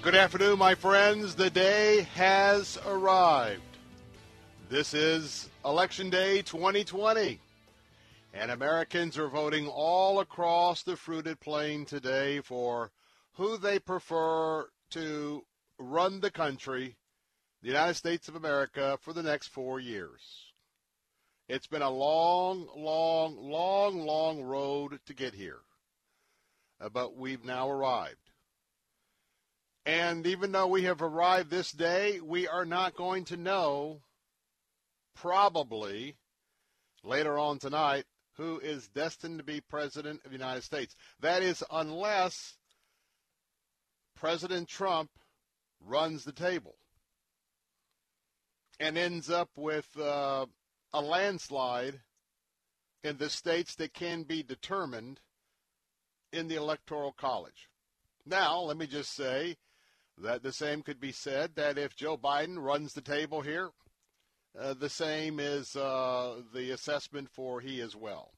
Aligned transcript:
Good 0.00 0.14
afternoon, 0.14 0.60
my 0.60 0.76
friends. 0.76 1.34
The 1.34 1.50
day 1.50 2.06
has 2.14 2.78
arrived. 2.86 3.60
This 4.70 4.94
is 4.94 5.50
Election 5.64 6.08
Day 6.08 6.40
2020. 6.42 7.40
And 8.32 8.52
Americans 8.52 9.18
are 9.18 9.28
voting 9.28 9.66
all 9.66 10.20
across 10.20 10.84
the 10.84 10.96
fruited 10.96 11.40
plain 11.40 11.84
today 11.84 12.40
for 12.40 12.92
who 13.32 13.58
they 13.58 13.80
prefer 13.80 14.68
to 14.90 15.44
run 15.80 16.20
the 16.20 16.30
country, 16.30 16.96
the 17.60 17.68
United 17.68 17.94
States 17.94 18.28
of 18.28 18.36
America, 18.36 18.98
for 19.02 19.12
the 19.12 19.24
next 19.24 19.48
four 19.48 19.80
years. 19.80 20.52
It's 21.48 21.66
been 21.66 21.82
a 21.82 21.90
long, 21.90 22.68
long, 22.76 23.36
long, 23.36 24.06
long 24.06 24.42
road 24.42 25.00
to 25.06 25.12
get 25.12 25.34
here. 25.34 25.62
Uh, 26.80 26.88
but 26.88 27.16
we've 27.16 27.44
now 27.44 27.68
arrived. 27.68 28.27
And 29.88 30.26
even 30.26 30.52
though 30.52 30.66
we 30.66 30.82
have 30.82 31.00
arrived 31.00 31.48
this 31.48 31.72
day, 31.72 32.20
we 32.20 32.46
are 32.46 32.66
not 32.66 32.94
going 32.94 33.24
to 33.24 33.38
know, 33.38 34.02
probably 35.14 36.18
later 37.02 37.38
on 37.38 37.58
tonight, 37.58 38.04
who 38.36 38.58
is 38.58 38.86
destined 38.88 39.38
to 39.38 39.44
be 39.44 39.62
President 39.62 40.20
of 40.26 40.30
the 40.30 40.36
United 40.36 40.62
States. 40.62 40.94
That 41.20 41.42
is, 41.42 41.64
unless 41.70 42.58
President 44.14 44.68
Trump 44.68 45.08
runs 45.80 46.24
the 46.24 46.32
table 46.32 46.74
and 48.78 48.98
ends 48.98 49.30
up 49.30 49.48
with 49.56 49.88
uh, 49.98 50.44
a 50.92 51.00
landslide 51.00 52.00
in 53.02 53.16
the 53.16 53.30
states 53.30 53.74
that 53.76 53.94
can 53.94 54.24
be 54.24 54.42
determined 54.42 55.20
in 56.30 56.46
the 56.46 56.56
Electoral 56.56 57.12
College. 57.12 57.70
Now, 58.26 58.60
let 58.60 58.76
me 58.76 58.86
just 58.86 59.14
say 59.14 59.56
that 60.22 60.42
the 60.42 60.52
same 60.52 60.82
could 60.82 61.00
be 61.00 61.12
said 61.12 61.54
that 61.56 61.78
if 61.78 61.96
Joe 61.96 62.16
Biden 62.16 62.58
runs 62.58 62.92
the 62.92 63.00
table 63.00 63.40
here, 63.40 63.70
uh, 64.58 64.74
the 64.74 64.88
same 64.88 65.38
is 65.38 65.76
uh, 65.76 66.40
the 66.52 66.70
assessment 66.70 67.28
for 67.30 67.60
he 67.60 67.80
as 67.80 67.94
well. 67.94 68.32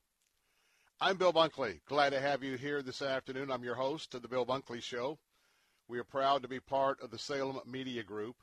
I'm 1.01 1.17
Bill 1.17 1.33
Bunkley. 1.33 1.81
Glad 1.87 2.11
to 2.11 2.21
have 2.21 2.43
you 2.43 2.59
here 2.59 2.83
this 2.83 3.01
afternoon. 3.01 3.51
I'm 3.51 3.65
your 3.65 3.77
host 3.77 4.15
of 4.15 4.23
the 4.23 4.29
Bill 4.29 4.45
Bunkley 4.45 4.83
Show. 4.83 5.19
We 5.89 5.99
are 5.99 6.05
proud 6.05 6.43
to 6.43 6.49
be 6.49 6.61
part 6.61 7.01
of 7.01 7.11
the 7.11 7.19
Salem 7.19 7.59
Media 7.67 8.03
Group. 8.03 8.37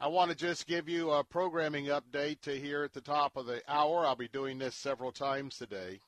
I 0.00 0.08
want 0.08 0.30
to 0.30 0.36
just 0.36 0.66
give 0.66 0.88
you 0.88 1.10
a 1.10 1.24
programming 1.24 1.86
update 1.86 2.40
to 2.42 2.58
here 2.58 2.82
at 2.82 2.92
the 2.92 3.00
top 3.00 3.36
of 3.36 3.46
the 3.46 3.62
hour. 3.68 4.04
I'll 4.04 4.16
be 4.16 4.28
doing 4.28 4.58
this 4.58 4.74
several 4.74 5.12
times 5.12 5.56
today. 5.56 6.00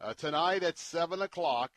Uh, 0.00 0.14
tonight 0.14 0.62
at 0.62 0.78
7 0.78 1.20
o'clock, 1.22 1.70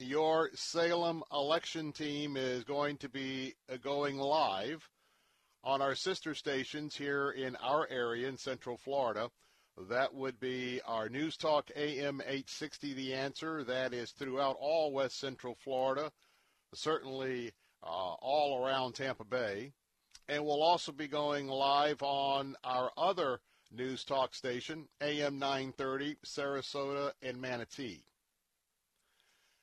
your 0.00 0.48
Salem 0.54 1.22
election 1.30 1.92
team 1.92 2.36
is 2.36 2.64
going 2.64 2.96
to 2.96 3.08
be 3.08 3.54
uh, 3.70 3.76
going 3.76 4.16
live 4.16 4.88
on 5.62 5.82
our 5.82 5.94
sister 5.94 6.34
stations 6.34 6.96
here 6.96 7.32
in 7.32 7.54
our 7.56 7.86
area 7.90 8.26
in 8.26 8.38
Central 8.38 8.78
Florida. 8.78 9.30
That 9.90 10.14
would 10.14 10.40
be 10.40 10.80
our 10.86 11.10
News 11.10 11.36
Talk 11.36 11.70
AM 11.76 12.22
860 12.22 12.94
The 12.94 13.12
Answer. 13.12 13.62
That 13.62 13.92
is 13.92 14.12
throughout 14.12 14.56
all 14.58 14.92
West 14.92 15.20
Central 15.20 15.54
Florida, 15.54 16.10
certainly 16.74 17.52
uh, 17.82 17.86
all 17.86 18.64
around 18.64 18.94
Tampa 18.94 19.24
Bay. 19.24 19.72
And 20.28 20.44
we'll 20.44 20.62
also 20.62 20.92
be 20.92 21.08
going 21.08 21.46
live 21.46 22.02
on 22.02 22.56
our 22.64 22.90
other 22.96 23.40
News 23.70 24.04
Talk 24.04 24.34
station, 24.34 24.88
AM 25.02 25.38
930, 25.38 26.16
Sarasota 26.24 27.12
and 27.22 27.38
Manatee. 27.38 28.02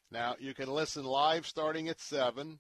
Now, 0.10 0.36
you 0.40 0.54
can 0.54 0.70
listen 0.70 1.04
live 1.04 1.46
starting 1.46 1.90
at 1.90 2.00
7. 2.00 2.60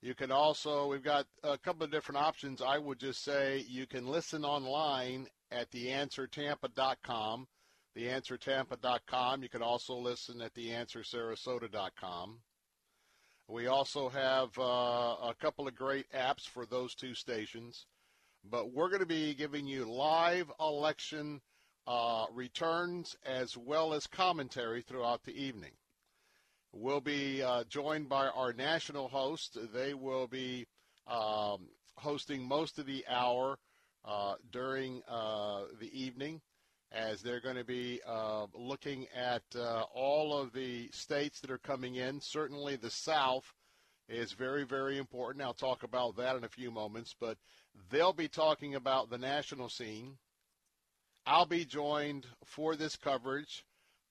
You 0.00 0.14
can 0.16 0.32
also, 0.32 0.88
we've 0.88 1.04
got 1.04 1.26
a 1.44 1.56
couple 1.56 1.84
of 1.84 1.92
different 1.92 2.20
options. 2.20 2.60
I 2.60 2.76
would 2.76 2.98
just 2.98 3.22
say 3.22 3.64
you 3.68 3.86
can 3.86 4.08
listen 4.08 4.44
online 4.44 5.28
at 5.52 5.70
theanswertampa.com, 5.70 7.46
theanswertampa.com. 7.96 9.42
You 9.44 9.48
can 9.48 9.62
also 9.62 9.94
listen 9.94 10.42
at 10.42 10.54
theanswersarasota.com. 10.54 12.40
We 13.46 13.66
also 13.68 14.08
have 14.08 14.58
uh, 14.58 14.62
a 15.22 15.34
couple 15.40 15.68
of 15.68 15.76
great 15.76 16.10
apps 16.12 16.48
for 16.48 16.66
those 16.66 16.96
two 16.96 17.14
stations, 17.14 17.86
but 18.42 18.72
we're 18.72 18.88
going 18.88 19.00
to 19.00 19.06
be 19.06 19.34
giving 19.34 19.68
you 19.68 19.84
live 19.84 20.50
election 20.58 21.42
uh, 21.86 22.26
returns 22.32 23.14
as 23.24 23.56
well 23.56 23.94
as 23.94 24.08
commentary 24.08 24.82
throughout 24.82 25.22
the 25.22 25.40
evening. 25.40 25.72
We'll 26.74 27.02
be 27.02 27.42
uh, 27.42 27.64
joined 27.64 28.08
by 28.08 28.28
our 28.28 28.54
national 28.54 29.08
host. 29.08 29.58
They 29.74 29.92
will 29.92 30.26
be 30.26 30.66
um, 31.06 31.68
hosting 31.96 32.48
most 32.48 32.78
of 32.78 32.86
the 32.86 33.04
hour 33.10 33.58
uh, 34.06 34.34
during 34.50 35.02
uh, 35.06 35.64
the 35.78 35.90
evening 35.92 36.40
as 36.90 37.20
they're 37.20 37.40
going 37.40 37.56
to 37.56 37.64
be 37.64 38.00
uh, 38.06 38.46
looking 38.54 39.06
at 39.14 39.42
uh, 39.54 39.84
all 39.94 40.36
of 40.36 40.54
the 40.54 40.88
states 40.92 41.40
that 41.40 41.50
are 41.50 41.58
coming 41.58 41.96
in. 41.96 42.20
Certainly 42.20 42.76
the 42.76 42.90
South 42.90 43.52
is 44.08 44.32
very, 44.32 44.64
very 44.64 44.96
important. 44.96 45.44
I'll 45.44 45.52
talk 45.52 45.82
about 45.82 46.16
that 46.16 46.36
in 46.36 46.44
a 46.44 46.48
few 46.48 46.70
moments, 46.70 47.14
but 47.18 47.36
they'll 47.90 48.14
be 48.14 48.28
talking 48.28 48.74
about 48.74 49.10
the 49.10 49.18
national 49.18 49.68
scene. 49.68 50.16
I'll 51.26 51.46
be 51.46 51.66
joined 51.66 52.26
for 52.44 52.76
this 52.76 52.96
coverage 52.96 53.64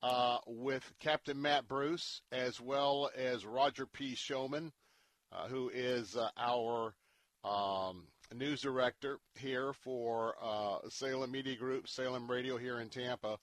uh, 0.04 0.38
with 0.48 0.84
Captain 1.00 1.42
Matt 1.42 1.68
Bruce 1.68 2.22
as 2.32 2.60
well 2.60 3.10
as 3.16 3.46
Roger 3.46 3.86
P. 3.86 4.16
Showman, 4.16 4.72
uh, 5.32 5.48
who 5.48 5.70
is 5.74 6.16
uh, 6.16 6.30
our 6.38 6.94
um, 7.44 8.08
news 8.34 8.62
director 8.62 9.20
here 9.36 9.74
for 9.74 10.36
uh, 10.42 10.78
Salem 10.90 11.32
Media 11.32 11.56
Group, 11.56 11.88
Salem 11.88 12.30
Radio 12.30 12.58
here 12.58 12.80
in 12.80 12.90
Tampa. 12.90 13.38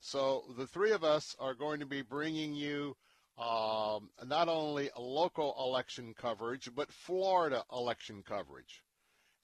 So 0.00 0.44
the 0.58 0.66
three 0.66 0.92
of 0.92 1.04
us 1.04 1.36
are 1.38 1.54
going 1.54 1.80
to 1.80 1.86
be 1.86 2.02
bringing 2.02 2.54
you 2.54 2.96
um, 3.38 4.10
not 4.26 4.48
only 4.48 4.90
local 4.98 5.54
election 5.58 6.14
coverage, 6.14 6.68
but 6.74 6.92
Florida 6.92 7.64
election 7.72 8.22
coverage. 8.26 8.82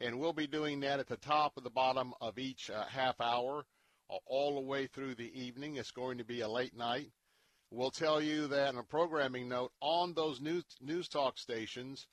And 0.01 0.19
we'll 0.19 0.33
be 0.33 0.47
doing 0.47 0.81
that 0.81 1.01
at 1.01 1.09
the 1.09 1.17
top 1.17 1.57
of 1.57 1.65
the 1.65 1.71
bottom 1.71 2.13
of 2.21 2.39
each 2.39 2.71
uh, 2.71 2.85
half 2.85 3.21
hour. 3.21 3.65
All 4.27 4.55
the 4.55 4.61
way 4.61 4.87
through 4.87 5.15
the 5.15 5.41
evening. 5.41 5.77
It's 5.77 5.91
going 5.91 6.19
to 6.19 6.25
be 6.25 6.41
a 6.41 6.49
late 6.49 6.77
night. 6.77 7.11
We'll 7.71 7.91
tell 7.91 8.21
you 8.21 8.47
that 8.49 8.69
on 8.69 8.79
a 8.79 8.83
programming 8.83 9.49
note 9.49 9.73
on 9.81 10.15
those 10.15 10.41
news 10.41 10.65
news 10.81 11.09
talk 11.09 11.39
stations. 11.39 12.07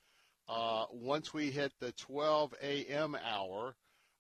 Uh, 0.48 0.86
once 0.92 1.34
we 1.34 1.50
hit 1.50 1.72
the 1.80 1.92
12 1.94 2.54
a.m. 2.62 3.16
hour, 3.16 3.76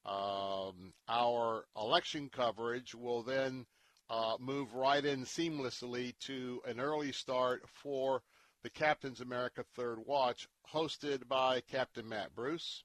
um, 0.06 0.94
our 1.08 1.66
election 1.76 2.30
coverage 2.30 2.96
will 2.96 3.22
then 3.22 3.66
uh, 4.10 4.36
move 4.40 4.74
right 4.74 5.04
in 5.04 5.24
seamlessly 5.24 6.18
to 6.20 6.62
an 6.68 6.80
early 6.80 7.12
start 7.12 7.64
for 7.68 8.22
the 8.64 8.70
Captain's 8.70 9.22
America 9.22 9.64
Third 9.76 10.00
Watch, 10.06 10.48
hosted 10.74 11.28
by 11.28 11.62
Captain 11.62 12.08
Matt 12.08 12.34
Bruce. 12.34 12.84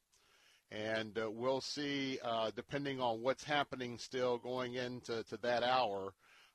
And 0.72 1.18
uh, 1.18 1.30
we'll 1.30 1.60
see, 1.60 2.18
uh, 2.24 2.50
depending 2.54 3.00
on 3.00 3.22
what's 3.22 3.42
happening 3.42 3.98
still 3.98 4.38
going 4.38 4.74
into 4.74 5.24
to 5.24 5.36
that 5.38 5.62
hour. 5.62 6.12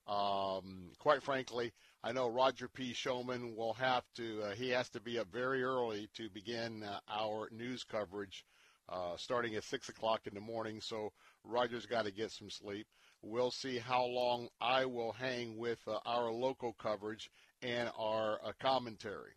Um, 0.08 0.92
quite 1.00 1.24
frankly, 1.24 1.74
I 2.04 2.12
know 2.12 2.30
Roger 2.30 2.68
P. 2.68 2.94
Showman 2.94 3.56
will 3.56 3.74
have 3.74 4.04
to, 4.16 4.44
uh, 4.44 4.52
he 4.52 4.70
has 4.70 4.90
to 4.92 5.02
be 5.02 5.18
up 5.20 5.28
very 5.34 5.64
early 5.64 6.08
to 6.14 6.30
begin 6.30 6.84
uh, 6.84 7.00
our 7.10 7.50
news 7.52 7.84
coverage 7.84 8.46
uh, 8.88 9.18
starting 9.18 9.56
at 9.56 9.64
6 9.64 9.90
o'clock 9.90 10.28
in 10.28 10.36
the 10.36 10.40
morning. 10.40 10.80
So 10.80 11.12
Roger's 11.44 11.88
got 11.88 12.06
to 12.06 12.12
get 12.12 12.32
some 12.32 12.50
sleep. 12.50 12.86
We'll 13.22 13.52
see 13.52 13.80
how 13.80 14.06
long 14.06 14.48
I 14.62 14.86
will 14.86 15.12
hang 15.14 15.58
with 15.58 15.80
uh, 15.88 15.98
our 16.06 16.32
local 16.32 16.74
coverage 16.74 17.32
and 17.64 17.90
our 17.98 18.40
commentary. 18.60 19.32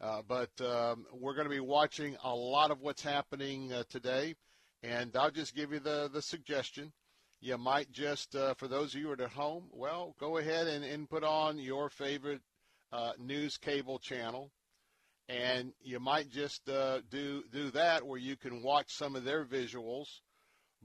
Uh, 0.00 0.20
but 0.28 0.50
um, 0.60 1.06
we're 1.12 1.34
going 1.34 1.46
to 1.46 1.54
be 1.54 1.60
watching 1.60 2.16
a 2.22 2.34
lot 2.34 2.70
of 2.70 2.80
what's 2.80 3.02
happening 3.02 3.72
uh, 3.72 3.82
today, 3.88 4.34
and 4.82 5.16
I'll 5.16 5.30
just 5.30 5.54
give 5.54 5.72
you 5.72 5.78
the, 5.78 6.10
the 6.12 6.20
suggestion. 6.20 6.92
You 7.40 7.56
might 7.56 7.90
just, 7.92 8.34
uh, 8.36 8.54
for 8.54 8.68
those 8.68 8.94
of 8.94 9.00
you 9.00 9.06
who 9.06 9.12
are 9.12 9.24
at 9.24 9.30
home, 9.30 9.68
well, 9.72 10.14
go 10.18 10.36
ahead 10.36 10.66
and, 10.66 10.84
and 10.84 11.08
put 11.08 11.24
on 11.24 11.58
your 11.58 11.88
favorite 11.88 12.42
uh, 12.92 13.12
news 13.18 13.56
cable 13.56 13.98
channel, 13.98 14.52
and 15.28 15.72
you 15.80 15.98
might 15.98 16.30
just 16.30 16.68
uh, 16.68 17.00
do 17.10 17.42
do 17.50 17.70
that 17.70 18.06
where 18.06 18.18
you 18.18 18.36
can 18.36 18.62
watch 18.62 18.92
some 18.92 19.16
of 19.16 19.24
their 19.24 19.44
visuals. 19.44 20.06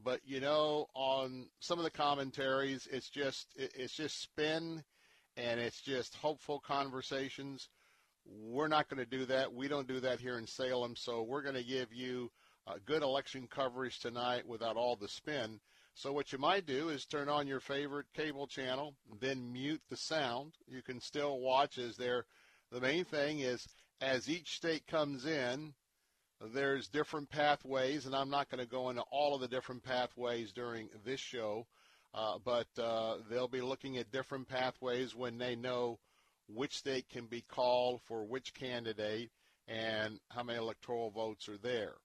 But 0.03 0.21
you 0.25 0.39
know, 0.39 0.87
on 0.95 1.47
some 1.59 1.79
of 1.79 1.83
the 1.83 1.91
commentaries, 1.91 2.87
it's 2.91 3.09
just 3.09 3.47
it, 3.55 3.73
it's 3.75 3.93
just 3.93 4.21
spin 4.21 4.83
and 5.37 5.59
it's 5.59 5.81
just 5.81 6.15
hopeful 6.15 6.59
conversations. 6.59 7.69
We're 8.25 8.67
not 8.67 8.89
going 8.89 9.03
to 9.03 9.17
do 9.17 9.25
that. 9.25 9.53
We 9.53 9.67
don't 9.67 9.87
do 9.87 9.99
that 10.01 10.19
here 10.19 10.37
in 10.37 10.47
Salem. 10.47 10.95
So 10.95 11.23
we're 11.23 11.41
going 11.41 11.55
to 11.55 11.63
give 11.63 11.93
you 11.93 12.31
a 12.67 12.79
good 12.79 13.01
election 13.01 13.47
coverage 13.49 13.99
tonight 13.99 14.47
without 14.47 14.77
all 14.77 14.95
the 14.95 15.07
spin. 15.07 15.59
So 15.93 16.13
what 16.13 16.31
you 16.31 16.37
might 16.37 16.65
do 16.65 16.89
is 16.89 17.05
turn 17.05 17.27
on 17.27 17.47
your 17.47 17.59
favorite 17.59 18.07
cable 18.15 18.47
channel, 18.47 18.95
then 19.19 19.51
mute 19.51 19.81
the 19.89 19.97
sound. 19.97 20.53
You 20.67 20.81
can 20.81 21.01
still 21.01 21.39
watch 21.39 21.77
as 21.77 21.97
there. 21.97 22.25
The 22.71 22.79
main 22.79 23.03
thing 23.03 23.39
is 23.39 23.67
as 23.99 24.29
each 24.29 24.55
state 24.55 24.87
comes 24.87 25.25
in, 25.25 25.73
there's 26.53 26.87
different 26.87 27.29
pathways, 27.29 28.05
and 28.05 28.15
I'm 28.15 28.29
not 28.29 28.49
going 28.49 28.63
to 28.63 28.69
go 28.69 28.89
into 28.89 29.03
all 29.11 29.35
of 29.35 29.41
the 29.41 29.47
different 29.47 29.83
pathways 29.83 30.51
during 30.51 30.89
this 31.05 31.19
show. 31.19 31.67
Uh, 32.13 32.39
but 32.43 32.67
uh, 32.77 33.17
they'll 33.29 33.47
be 33.47 33.61
looking 33.61 33.97
at 33.97 34.11
different 34.11 34.47
pathways 34.47 35.15
when 35.15 35.37
they 35.37 35.55
know 35.55 35.99
which 36.53 36.77
state 36.77 37.09
can 37.09 37.25
be 37.25 37.41
called 37.41 38.01
for 38.05 38.23
which 38.25 38.53
candidate 38.53 39.31
and 39.67 40.19
how 40.29 40.43
many 40.43 40.59
electoral 40.59 41.11
votes 41.11 41.47
are 41.47 41.57
there. 41.57 41.95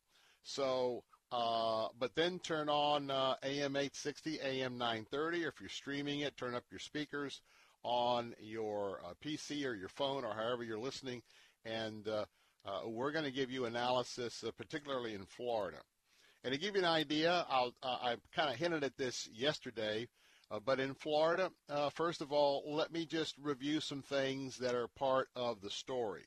So, 0.43 1.03
uh, 1.33 1.89
but 1.99 2.15
then 2.15 2.39
turn 2.39 2.69
on 2.69 3.11
uh, 3.11 3.35
AM 3.43 3.77
860, 3.77 4.41
AM 4.41 4.79
930, 4.79 5.45
or 5.45 5.49
if 5.49 5.61
you're 5.61 5.69
streaming 5.69 6.21
it, 6.21 6.37
turn 6.37 6.55
up 6.55 6.65
your 6.71 6.79
speakers 6.79 7.41
on 7.83 8.35
your 8.41 9.01
uh, 9.05 9.15
PC 9.25 9.65
or 9.65 9.75
your 9.75 9.89
phone 9.89 10.25
or 10.25 10.35
however 10.35 10.63
you're 10.63 10.79
listening, 10.79 11.23
and 11.65 12.09
uh, 12.09 12.25
we're 12.87 13.13
going 13.13 13.25
to 13.25 13.31
give 13.31 13.51
you 13.51 13.65
analysis, 13.65 14.45
particularly 14.57 15.15
in 15.15 15.25
Florida. 15.25 15.79
And 16.45 16.53
to 16.53 16.61
give 16.61 16.77
you 16.77 16.83
an 16.83 16.89
idea, 16.89 17.45
I'll, 17.49 17.73
uh, 17.83 17.97
I 18.03 18.17
kind 18.35 18.51
of 18.51 18.57
hinted 18.57 18.85
at 18.85 18.97
this 18.97 19.29
yesterday, 19.33 20.07
uh, 20.51 20.61
but 20.65 20.79
in 20.79 20.95
Florida, 20.95 21.51
uh, 21.69 21.91
first 21.91 22.21
of 22.21 22.33
all, 22.33 22.63
let 22.67 22.93
me 22.93 23.05
just 23.05 23.35
review 23.39 23.81
some 23.81 24.03
things 24.03 24.57
that 24.59 24.75
are 24.75 24.89
part 24.89 25.29
of 25.35 25.61
the 25.61 25.71
story. 25.71 26.27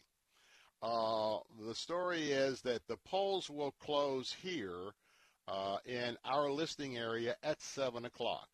Uh, 0.81 1.39
the 1.65 1.75
story 1.75 2.31
is 2.31 2.61
that 2.61 2.85
the 2.87 2.97
polls 3.05 3.49
will 3.49 3.73
close 3.79 4.33
here 4.41 4.91
uh, 5.47 5.77
in 5.85 6.17
our 6.25 6.49
listing 6.49 6.97
area 6.97 7.35
at 7.43 7.61
7 7.61 8.05
o'clock. 8.05 8.47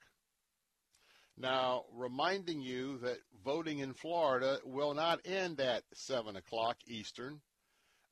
Now, 1.38 1.84
reminding 1.92 2.62
you 2.62 2.98
that 3.00 3.18
voting 3.44 3.80
in 3.80 3.94
Florida 3.94 4.60
will 4.64 4.94
not 4.94 5.20
end 5.26 5.60
at 5.60 5.84
7 5.94 6.36
o'clock 6.36 6.78
Eastern, 6.88 7.42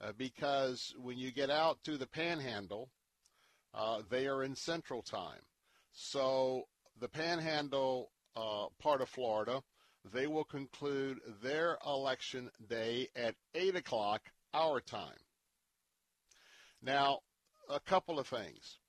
uh, 0.02 0.12
because 0.18 0.94
when 0.98 1.18
you 1.18 1.32
get 1.32 1.50
out 1.50 1.78
to 1.86 1.98
the 1.98 2.08
panhandle, 2.08 2.90
uh, 3.74 4.02
they 4.10 4.28
are 4.28 4.44
in 4.44 4.56
Central 4.56 5.02
Time. 5.02 5.42
So 5.94 6.64
the 7.04 7.10
Panhandle 7.10 8.10
uh, 8.38 8.68
part 8.80 9.02
of 9.02 9.10
Florida, 9.10 9.62
they 10.14 10.26
will 10.26 10.46
conclude 10.46 11.20
their 11.44 11.78
election 11.86 12.50
day 12.70 13.10
at 13.14 13.36
8 13.54 13.76
o'clock 13.76 14.22
our 14.54 14.80
time. 14.80 15.20
Now, 16.82 17.20
a 17.70 17.82
couple 17.82 18.20
of 18.20 18.28
things. 18.28 18.80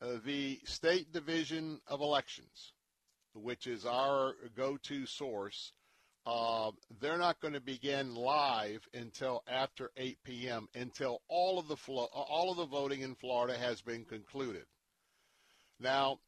Uh, 0.00 0.18
the 0.24 0.60
State 0.64 1.12
Division 1.12 1.80
of 1.88 2.02
Elections, 2.02 2.72
which 3.34 3.66
is 3.66 3.84
our 3.84 4.34
go-to 4.56 5.04
source, 5.04 5.72
uh, 6.24 6.70
they're 7.00 7.18
not 7.18 7.40
going 7.40 7.54
to 7.54 7.60
begin 7.60 8.14
live 8.14 8.86
until 8.94 9.42
after 9.48 9.90
8 9.96 10.18
p.m. 10.22 10.68
until 10.76 11.20
all 11.26 11.58
of 11.58 11.66
the 11.66 11.76
flo- 11.76 12.10
all 12.12 12.52
of 12.52 12.58
the 12.58 12.66
voting 12.66 13.00
in 13.00 13.16
Florida 13.16 13.58
has 13.58 13.82
been 13.82 14.04
concluded. 14.04 14.66
Now, 15.80 16.20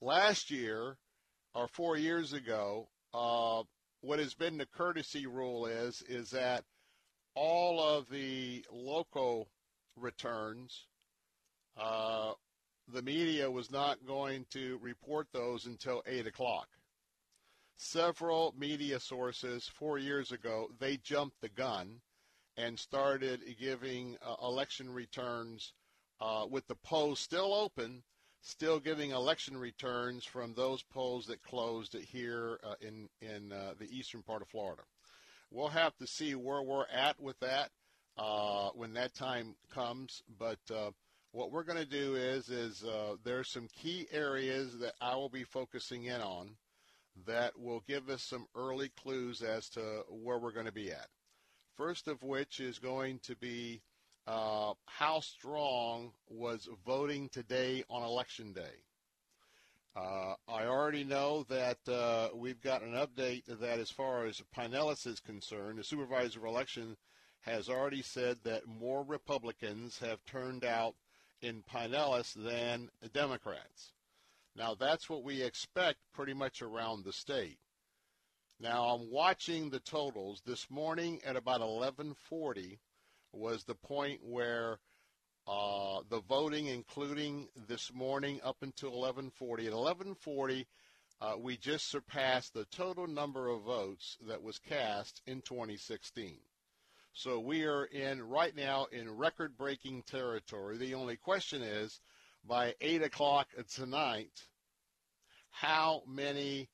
last 0.00 0.50
year 0.50 0.96
or 1.54 1.68
four 1.68 1.96
years 1.96 2.32
ago, 2.32 2.88
uh, 3.14 3.62
what 4.00 4.18
has 4.18 4.34
been 4.34 4.58
the 4.58 4.66
courtesy 4.66 5.26
rule 5.26 5.66
is 5.66 6.02
is 6.02 6.30
that 6.30 6.64
all 7.34 7.80
of 7.80 8.08
the 8.08 8.64
local 8.72 9.48
returns, 9.96 10.86
uh, 11.76 12.32
the 12.92 13.02
media 13.02 13.50
was 13.50 13.70
not 13.70 14.06
going 14.06 14.46
to 14.50 14.78
report 14.82 15.26
those 15.32 15.66
until 15.66 16.02
8 16.06 16.26
o'clock. 16.26 16.68
Several 17.78 18.54
media 18.56 18.98
sources 18.98 19.68
four 19.68 19.98
years 19.98 20.32
ago, 20.32 20.68
they 20.78 20.96
jumped 20.96 21.40
the 21.42 21.50
gun 21.50 22.00
and 22.56 22.78
started 22.78 23.40
giving 23.60 24.16
uh, 24.26 24.34
election 24.42 24.90
returns 24.90 25.74
uh, 26.20 26.46
with 26.48 26.66
the 26.68 26.76
polls 26.76 27.20
still 27.20 27.52
open, 27.52 28.02
still 28.42 28.78
giving 28.78 29.10
election 29.10 29.56
returns 29.56 30.24
from 30.24 30.54
those 30.54 30.82
polls 30.82 31.26
that 31.26 31.42
closed 31.42 31.94
here 31.94 32.58
uh, 32.64 32.74
in 32.80 33.08
in 33.20 33.52
uh, 33.52 33.74
the 33.78 33.90
eastern 33.90 34.22
part 34.22 34.42
of 34.42 34.48
Florida. 34.48 34.82
We'll 35.50 35.68
have 35.68 35.96
to 35.98 36.06
see 36.06 36.34
where 36.34 36.62
we're 36.62 36.86
at 36.86 37.20
with 37.20 37.38
that 37.40 37.70
uh, 38.18 38.70
when 38.74 38.94
that 38.94 39.14
time 39.14 39.56
comes, 39.70 40.22
but. 40.38 40.58
Uh, 40.70 40.90
what 41.32 41.52
we're 41.52 41.64
going 41.64 41.76
to 41.76 41.84
do 41.84 42.14
is 42.14 42.48
is 42.48 42.82
there's 43.22 43.50
some 43.50 43.68
key 43.76 44.06
areas 44.10 44.78
that 44.78 44.94
I 45.02 45.16
will 45.16 45.28
be 45.28 45.44
focusing 45.44 46.04
in 46.04 46.22
on 46.22 46.56
that 47.26 47.58
will 47.58 47.82
give 47.86 48.08
us 48.08 48.22
some 48.22 48.46
early 48.54 48.90
clues 48.90 49.42
as 49.42 49.68
to 49.70 50.02
where 50.08 50.38
we're 50.38 50.52
going 50.52 50.66
to 50.66 50.72
be 50.72 50.90
at. 50.90 51.08
First 51.76 52.08
of 52.08 52.22
which 52.22 52.60
is 52.60 52.78
going 52.78 53.18
to 53.20 53.36
be 53.36 53.82
uh, 54.26 54.74
how 54.86 55.20
strong 55.20 56.12
was 56.28 56.68
voting 56.84 57.28
today 57.28 57.84
on 57.88 58.02
election 58.02 58.52
day. 58.52 58.82
Uh, 59.94 60.34
I 60.46 60.66
already 60.66 61.04
know 61.04 61.44
that 61.48 61.78
uh, 61.88 62.28
we've 62.34 62.60
got 62.60 62.82
an 62.82 62.92
update 62.92 63.44
that 63.46 63.78
as 63.78 63.90
far 63.90 64.26
as 64.26 64.42
Pinellas 64.54 65.06
is 65.06 65.20
concerned, 65.20 65.78
the 65.78 65.84
supervisor 65.84 66.40
of 66.40 66.44
election 66.44 66.96
has 67.40 67.68
already 67.68 68.02
said 68.02 68.38
that 68.42 68.66
more 68.66 69.04
Republicans 69.04 69.98
have 70.00 70.24
turned 70.26 70.64
out 70.64 70.96
in 71.40 71.62
Pinellas 71.62 72.34
than 72.34 72.90
Democrats. 73.14 73.92
Now, 74.56 74.74
that's 74.74 75.08
what 75.08 75.22
we 75.22 75.42
expect 75.42 75.98
pretty 76.12 76.34
much 76.34 76.60
around 76.60 77.04
the 77.04 77.12
state. 77.12 77.58
Now, 78.58 78.84
I'm 78.88 79.10
watching 79.10 79.70
the 79.70 79.80
totals. 79.80 80.42
This 80.44 80.70
morning 80.70 81.20
at 81.24 81.36
about 81.36 81.60
1140 81.60 82.80
was 83.36 83.64
the 83.64 83.74
point 83.74 84.20
where 84.22 84.78
uh, 85.46 86.00
the 86.08 86.20
voting, 86.22 86.66
including 86.66 87.48
this 87.68 87.92
morning 87.94 88.40
up 88.42 88.56
until 88.62 88.90
1140. 88.90 89.66
At 89.66 89.72
1140, 89.72 90.66
uh, 91.20 91.34
we 91.38 91.56
just 91.56 91.88
surpassed 91.88 92.52
the 92.52 92.64
total 92.66 93.06
number 93.06 93.48
of 93.48 93.62
votes 93.62 94.16
that 94.26 94.42
was 94.42 94.58
cast 94.58 95.22
in 95.26 95.40
2016. 95.42 96.36
So 97.12 97.40
we 97.40 97.64
are 97.64 97.84
in 97.84 98.22
right 98.22 98.54
now 98.54 98.86
in 98.92 99.16
record-breaking 99.16 100.02
territory. 100.02 100.76
The 100.76 100.94
only 100.94 101.16
question 101.16 101.62
is, 101.62 102.00
by 102.46 102.74
8 102.80 103.02
o'clock 103.02 103.48
tonight, 103.74 104.32
how 105.50 106.02
many, 106.06 106.68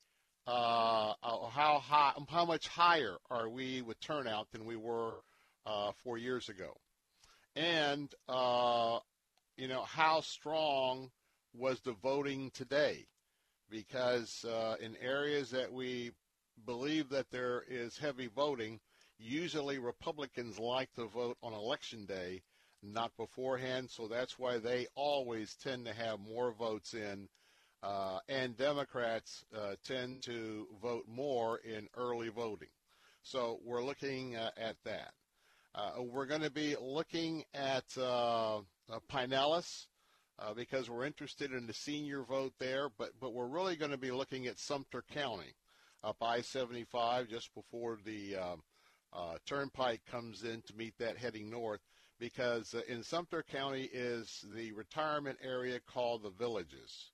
uh, 0.45 1.13
uh, 1.23 1.47
how 1.47 1.79
high, 1.79 2.13
how 2.27 2.45
much 2.45 2.67
higher 2.67 3.15
are 3.29 3.47
we 3.47 3.81
with 3.81 3.99
turnout 4.01 4.51
than 4.51 4.65
we 4.65 4.75
were 4.75 5.13
uh, 5.65 5.91
four 6.03 6.17
years 6.17 6.49
ago, 6.49 6.77
and 7.55 8.13
uh, 8.27 8.99
you 9.57 9.67
know 9.67 9.83
how 9.83 10.21
strong 10.21 11.11
was 11.53 11.79
the 11.81 11.93
voting 11.93 12.51
today, 12.53 13.05
because 13.69 14.45
uh, 14.45 14.75
in 14.79 14.95
areas 15.01 15.51
that 15.51 15.71
we 15.71 16.11
believe 16.65 17.09
that 17.09 17.29
there 17.31 17.63
is 17.69 17.97
heavy 17.97 18.27
voting, 18.27 18.79
usually 19.17 19.79
Republicans 19.79 20.59
like 20.59 20.91
to 20.93 21.05
vote 21.07 21.37
on 21.41 21.53
election 21.53 22.05
day, 22.05 22.41
not 22.81 23.15
beforehand. 23.17 23.89
So 23.89 24.07
that's 24.07 24.37
why 24.37 24.57
they 24.59 24.87
always 24.95 25.55
tend 25.55 25.85
to 25.85 25.93
have 25.93 26.19
more 26.19 26.51
votes 26.51 26.93
in. 26.93 27.27
Uh, 27.81 28.19
and 28.29 28.55
Democrats 28.55 29.43
uh, 29.53 29.75
tend 29.83 30.21
to 30.23 30.67
vote 30.81 31.03
more 31.07 31.57
in 31.59 31.89
early 31.97 32.29
voting. 32.29 32.69
So 33.23 33.59
we're 33.65 33.83
looking 33.83 34.35
uh, 34.37 34.51
at 34.57 34.77
that. 34.85 35.11
Uh, 35.75 36.03
we're 36.03 36.27
going 36.27 36.41
to 36.41 36.51
be 36.51 36.75
looking 36.79 37.43
at 37.55 37.85
uh, 37.97 38.57
uh, 38.57 38.61
Pinellas 39.11 39.87
because 40.55 40.89
we're 40.89 41.05
interested 41.05 41.51
in 41.53 41.65
the 41.65 41.73
senior 41.73 42.23
vote 42.23 42.53
there, 42.59 42.89
but, 42.97 43.11
but 43.21 43.33
we're 43.33 43.47
really 43.47 43.75
going 43.75 43.91
to 43.91 43.97
be 43.97 44.11
looking 44.11 44.45
at 44.45 44.59
Sumter 44.59 45.03
County 45.13 45.55
up 46.03 46.17
I-75 46.21 47.29
just 47.29 47.53
before 47.55 47.97
the 48.05 48.35
um, 48.35 48.63
uh, 49.13 49.37
turnpike 49.45 50.01
comes 50.11 50.43
in 50.43 50.61
to 50.63 50.75
meet 50.75 50.97
that 50.99 51.17
heading 51.17 51.49
north 51.49 51.79
because 52.19 52.73
uh, 52.73 52.81
in 52.87 53.03
Sumter 53.03 53.43
County 53.43 53.89
is 53.93 54.45
the 54.55 54.71
retirement 54.73 55.37
area 55.41 55.79
called 55.87 56.23
the 56.23 56.29
Villages. 56.29 57.11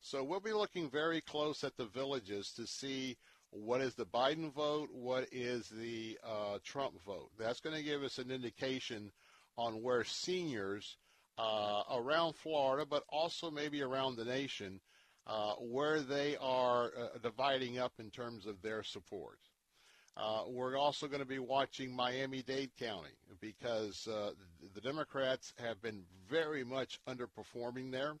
So 0.00 0.24
we'll 0.24 0.40
be 0.40 0.52
looking 0.52 0.88
very 0.88 1.20
close 1.20 1.64
at 1.64 1.76
the 1.76 1.86
Villages 1.86 2.52
to 2.56 2.66
see 2.66 3.16
what 3.50 3.80
is 3.80 3.94
the 3.94 4.06
Biden 4.06 4.52
vote, 4.52 4.88
what 4.92 5.26
is 5.32 5.68
the 5.68 6.18
uh, 6.24 6.58
Trump 6.64 7.00
vote. 7.04 7.30
That's 7.38 7.60
going 7.60 7.76
to 7.76 7.82
give 7.82 8.02
us 8.02 8.18
an 8.18 8.30
indication 8.30 9.10
on 9.56 9.82
where 9.82 10.04
seniors 10.04 10.96
uh, 11.38 11.82
around 11.92 12.34
Florida, 12.36 12.86
but 12.88 13.04
also 13.08 13.50
maybe 13.50 13.82
around 13.82 14.16
the 14.16 14.24
nation, 14.24 14.80
uh, 15.26 15.54
where 15.54 16.00
they 16.00 16.36
are 16.40 16.86
uh, 16.86 17.18
dividing 17.22 17.78
up 17.78 17.92
in 17.98 18.10
terms 18.10 18.46
of 18.46 18.60
their 18.62 18.82
support. 18.82 19.38
Uh, 20.16 20.42
we're 20.48 20.76
also 20.76 21.06
going 21.06 21.20
to 21.20 21.26
be 21.26 21.38
watching 21.38 21.94
Miami-Dade 21.94 22.70
County 22.78 23.10
because 23.40 24.06
uh, 24.06 24.32
the 24.74 24.80
Democrats 24.80 25.54
have 25.58 25.80
been 25.80 26.02
very 26.28 26.64
much 26.64 27.00
underperforming 27.08 27.90
there. 27.90 28.14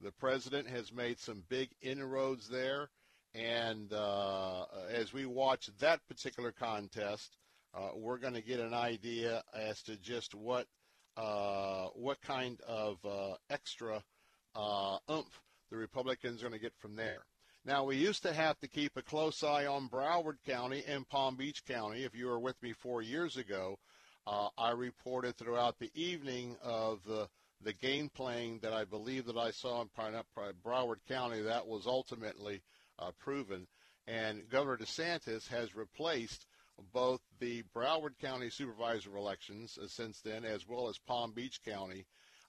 The 0.00 0.12
president 0.12 0.68
has 0.68 0.92
made 0.92 1.18
some 1.18 1.44
big 1.48 1.70
inroads 1.80 2.48
there, 2.48 2.90
and 3.34 3.92
uh, 3.92 4.64
as 4.92 5.12
we 5.12 5.26
watch 5.26 5.68
that 5.80 6.06
particular 6.08 6.52
contest, 6.52 7.36
we're 7.96 8.18
going 8.18 8.34
to 8.34 8.42
get 8.42 8.60
an 8.60 8.74
idea 8.74 9.42
as 9.54 9.82
to 9.82 9.96
just 9.96 10.34
what 10.34 10.66
what 11.94 12.20
kind 12.22 12.60
of 12.66 12.98
extra 13.50 14.02
oomph 15.10 15.40
the 15.70 15.76
Republicans 15.76 16.40
are 16.40 16.48
going 16.48 16.58
to 16.58 16.62
get 16.62 16.74
from 16.78 16.96
there. 16.96 17.24
Now, 17.66 17.84
we 17.84 17.96
used 17.96 18.22
to 18.24 18.32
have 18.34 18.60
to 18.60 18.68
keep 18.68 18.92
a 18.96 19.02
close 19.02 19.42
eye 19.42 19.64
on 19.64 19.88
Broward 19.88 20.36
County 20.46 20.84
and 20.86 21.08
Palm 21.08 21.34
Beach 21.36 21.64
County. 21.64 22.04
If 22.04 22.14
you 22.14 22.26
were 22.26 22.38
with 22.38 22.62
me 22.62 22.74
four 22.74 23.00
years 23.00 23.38
ago, 23.38 23.78
uh, 24.26 24.48
I 24.58 24.72
reported 24.72 25.36
throughout 25.36 25.78
the 25.78 25.90
evening 25.94 26.56
of 26.62 27.02
the 27.04 27.28
the 27.62 27.72
game 27.72 28.10
playing 28.14 28.58
that 28.58 28.74
I 28.74 28.84
believe 28.84 29.24
that 29.24 29.38
I 29.38 29.50
saw 29.50 29.80
in 29.80 29.88
Broward 30.62 30.98
County. 31.08 31.40
That 31.40 31.66
was 31.66 31.86
ultimately 31.86 32.60
uh, 32.98 33.10
proven, 33.18 33.66
and 34.06 34.48
Governor 34.48 34.78
DeSantis 34.78 35.48
has 35.48 35.74
replaced 35.74 36.46
both 36.92 37.20
the 37.38 37.62
Broward 37.74 38.18
County 38.20 38.50
supervisor 38.50 39.16
elections 39.16 39.78
uh, 39.82 39.86
since 39.86 40.20
then, 40.20 40.44
as 40.44 40.66
well 40.66 40.88
as 40.88 40.98
Palm 40.98 41.32
Beach 41.32 41.60
County. 41.64 42.06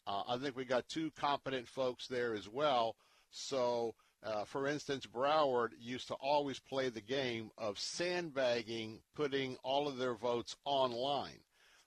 Uh, 0.07 0.23
I 0.27 0.37
think 0.37 0.55
we 0.55 0.65
got 0.65 0.87
two 0.87 1.11
competent 1.11 1.67
folks 1.67 2.07
there 2.07 2.33
as 2.33 2.47
well 2.47 2.95
so, 3.35 3.95
uh, 4.23 4.45
for 4.45 4.65
instance, 4.65 5.05
Broward 5.05 5.71
used 5.77 6.07
to 6.07 6.13
always 6.15 6.57
play 6.57 6.87
the 6.87 7.01
game 7.01 7.51
of 7.57 7.77
sandbagging, 7.77 9.01
putting 9.13 9.57
all 9.57 9.89
of 9.89 9.97
their 9.97 10.15
votes 10.15 10.55
online. 10.63 11.39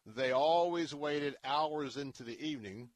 They 0.05 0.31
always 0.33 0.95
waited 0.95 1.37
hours 1.45 1.97
into 1.97 2.25
the 2.25 2.38
evening 2.47 2.91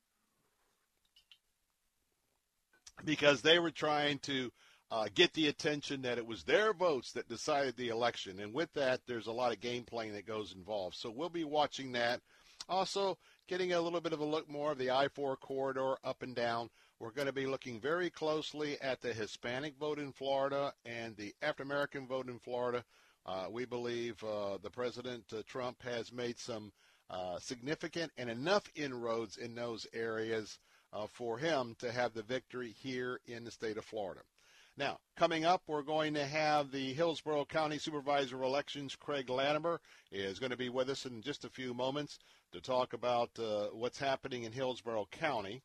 because 3.04 3.40
they 3.40 3.58
were 3.58 3.70
trying 3.70 4.18
to 4.20 4.52
uh, 4.92 5.08
get 5.14 5.32
the 5.32 5.48
attention 5.48 6.02
that 6.02 6.18
it 6.18 6.26
was 6.26 6.44
their 6.44 6.74
votes 6.74 7.12
that 7.12 7.26
decided 7.26 7.74
the 7.76 7.88
election. 7.88 8.38
And 8.40 8.52
with 8.52 8.70
that, 8.74 9.00
there's 9.06 9.26
a 9.26 9.32
lot 9.32 9.50
of 9.50 9.58
game 9.58 9.84
playing 9.84 10.12
that 10.12 10.26
goes 10.26 10.54
involved. 10.54 10.96
So 10.96 11.10
we'll 11.10 11.30
be 11.30 11.44
watching 11.44 11.92
that. 11.92 12.20
Also, 12.68 13.16
getting 13.48 13.72
a 13.72 13.80
little 13.80 14.02
bit 14.02 14.12
of 14.12 14.20
a 14.20 14.24
look 14.24 14.50
more 14.50 14.72
of 14.72 14.78
the 14.78 14.90
I 14.90 15.08
4 15.08 15.36
corridor 15.38 15.96
up 16.04 16.22
and 16.22 16.36
down. 16.36 16.68
We're 16.98 17.10
going 17.10 17.26
to 17.26 17.32
be 17.32 17.46
looking 17.46 17.80
very 17.80 18.10
closely 18.10 18.78
at 18.82 19.00
the 19.00 19.14
Hispanic 19.14 19.78
vote 19.78 19.98
in 19.98 20.12
Florida 20.12 20.74
and 20.84 21.16
the 21.16 21.34
African 21.40 21.70
American 21.72 22.06
vote 22.06 22.28
in 22.28 22.38
Florida. 22.38 22.84
Uh, 23.24 23.46
we 23.50 23.64
believe 23.64 24.22
uh, 24.22 24.58
the 24.62 24.70
President 24.70 25.24
uh, 25.32 25.40
Trump 25.46 25.82
has 25.82 26.12
made 26.12 26.38
some 26.38 26.70
uh, 27.08 27.38
significant 27.38 28.12
and 28.18 28.28
enough 28.28 28.70
inroads 28.74 29.38
in 29.38 29.54
those 29.54 29.86
areas 29.94 30.58
uh, 30.92 31.06
for 31.06 31.38
him 31.38 31.74
to 31.78 31.90
have 31.90 32.12
the 32.12 32.22
victory 32.22 32.74
here 32.78 33.20
in 33.24 33.42
the 33.42 33.50
state 33.50 33.78
of 33.78 33.86
Florida. 33.86 34.20
Now, 34.78 34.98
coming 35.16 35.44
up, 35.44 35.62
we're 35.66 35.82
going 35.82 36.14
to 36.14 36.24
have 36.24 36.70
the 36.70 36.94
Hillsborough 36.94 37.44
County 37.44 37.76
Supervisor 37.76 38.42
elections. 38.42 38.96
Craig 38.96 39.28
Latimer 39.28 39.82
is 40.10 40.38
going 40.38 40.50
to 40.50 40.56
be 40.56 40.70
with 40.70 40.88
us 40.88 41.04
in 41.04 41.20
just 41.20 41.44
a 41.44 41.50
few 41.50 41.74
moments 41.74 42.18
to 42.52 42.60
talk 42.60 42.94
about 42.94 43.28
uh, 43.38 43.66
what's 43.72 43.98
happening 43.98 44.44
in 44.44 44.52
Hillsborough 44.52 45.08
County. 45.10 45.62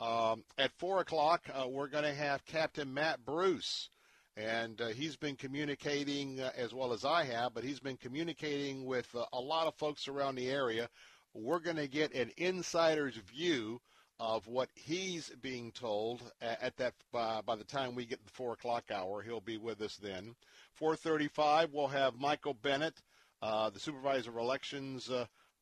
Um, 0.00 0.44
at 0.58 0.70
4 0.78 1.00
o'clock, 1.00 1.42
uh, 1.52 1.66
we're 1.66 1.88
going 1.88 2.04
to 2.04 2.14
have 2.14 2.44
Captain 2.44 2.94
Matt 2.94 3.24
Bruce. 3.24 3.90
And 4.36 4.80
uh, 4.80 4.88
he's 4.88 5.16
been 5.16 5.34
communicating 5.34 6.38
uh, 6.38 6.52
as 6.56 6.72
well 6.72 6.92
as 6.92 7.04
I 7.04 7.24
have, 7.24 7.52
but 7.52 7.64
he's 7.64 7.80
been 7.80 7.96
communicating 7.96 8.84
with 8.84 9.12
uh, 9.16 9.24
a 9.32 9.40
lot 9.40 9.66
of 9.66 9.74
folks 9.74 10.06
around 10.06 10.36
the 10.36 10.50
area. 10.50 10.88
We're 11.34 11.58
going 11.58 11.76
to 11.76 11.88
get 11.88 12.14
an 12.14 12.30
insider's 12.36 13.16
view 13.16 13.80
of 14.18 14.46
what 14.46 14.68
he's 14.74 15.30
being 15.42 15.72
told 15.72 16.22
at, 16.40 16.62
at 16.62 16.76
that 16.78 16.94
uh, 17.14 17.42
by 17.42 17.56
the 17.56 17.64
time 17.64 17.94
we 17.94 18.06
get 18.06 18.24
the 18.24 18.32
4 18.32 18.54
o'clock 18.54 18.84
hour. 18.90 19.22
He'll 19.22 19.40
be 19.40 19.58
with 19.58 19.80
us 19.82 19.96
then. 19.96 20.34
4.35, 20.80 21.70
we'll 21.72 21.88
have 21.88 22.18
Michael 22.18 22.54
Bennett 22.54 23.00
uh, 23.42 23.70
the 23.70 23.80
supervisor 23.80 24.30
of 24.30 24.36
elections 24.36 25.10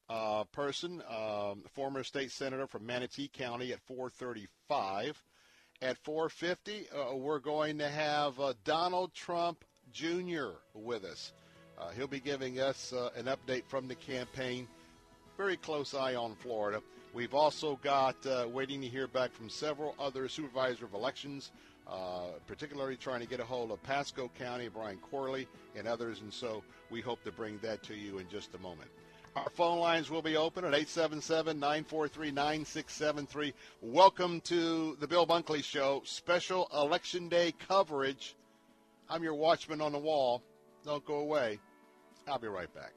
uh, 0.08 0.44
person, 0.52 1.02
um, 1.08 1.62
former 1.72 2.04
state 2.04 2.30
senator 2.30 2.66
from 2.66 2.86
Manatee 2.86 3.28
County 3.28 3.72
at 3.72 3.80
435. 3.82 5.22
At 5.82 5.98
450, 5.98 6.86
uh, 6.88 7.16
we're 7.16 7.40
going 7.40 7.78
to 7.78 7.88
have 7.88 8.38
uh, 8.38 8.54
Donald 8.64 9.12
Trump 9.12 9.64
Jr. 9.92 10.50
with 10.72 11.04
us. 11.04 11.32
Uh, 11.78 11.90
he'll 11.90 12.06
be 12.06 12.20
giving 12.20 12.60
us 12.60 12.92
uh, 12.92 13.10
an 13.16 13.26
update 13.26 13.64
from 13.66 13.88
the 13.88 13.94
campaign. 13.96 14.68
Very 15.36 15.56
close 15.56 15.92
eye 15.94 16.14
on 16.14 16.36
Florida. 16.36 16.80
We've 17.14 17.32
also 17.32 17.76
got 17.76 18.16
uh, 18.26 18.48
waiting 18.52 18.80
to 18.80 18.88
hear 18.88 19.06
back 19.06 19.32
from 19.32 19.48
several 19.48 19.94
other 20.00 20.28
supervisor 20.28 20.84
of 20.84 20.94
elections, 20.94 21.52
particularly 22.48 22.96
trying 22.96 23.20
to 23.20 23.26
get 23.26 23.38
a 23.38 23.44
hold 23.44 23.70
of 23.70 23.80
Pasco 23.84 24.28
County, 24.36 24.66
Brian 24.66 24.98
Corley, 24.98 25.46
and 25.76 25.86
others. 25.86 26.22
And 26.22 26.32
so 26.32 26.64
we 26.90 27.00
hope 27.00 27.22
to 27.22 27.30
bring 27.30 27.60
that 27.62 27.84
to 27.84 27.94
you 27.94 28.18
in 28.18 28.28
just 28.28 28.56
a 28.56 28.58
moment. 28.58 28.90
Our 29.36 29.48
phone 29.50 29.78
lines 29.78 30.10
will 30.10 30.22
be 30.22 30.36
open 30.36 30.64
at 30.64 30.72
877-943-9673. 30.72 33.52
Welcome 33.80 34.40
to 34.42 34.96
the 34.98 35.06
Bill 35.06 35.24
Bunkley 35.24 35.62
Show, 35.62 36.02
special 36.04 36.68
Election 36.74 37.28
Day 37.28 37.54
coverage. 37.68 38.34
I'm 39.08 39.22
your 39.22 39.34
watchman 39.34 39.80
on 39.80 39.92
the 39.92 39.98
wall. 39.98 40.42
Don't 40.84 41.04
go 41.04 41.18
away. 41.18 41.60
I'll 42.26 42.40
be 42.40 42.48
right 42.48 42.74
back. 42.74 42.92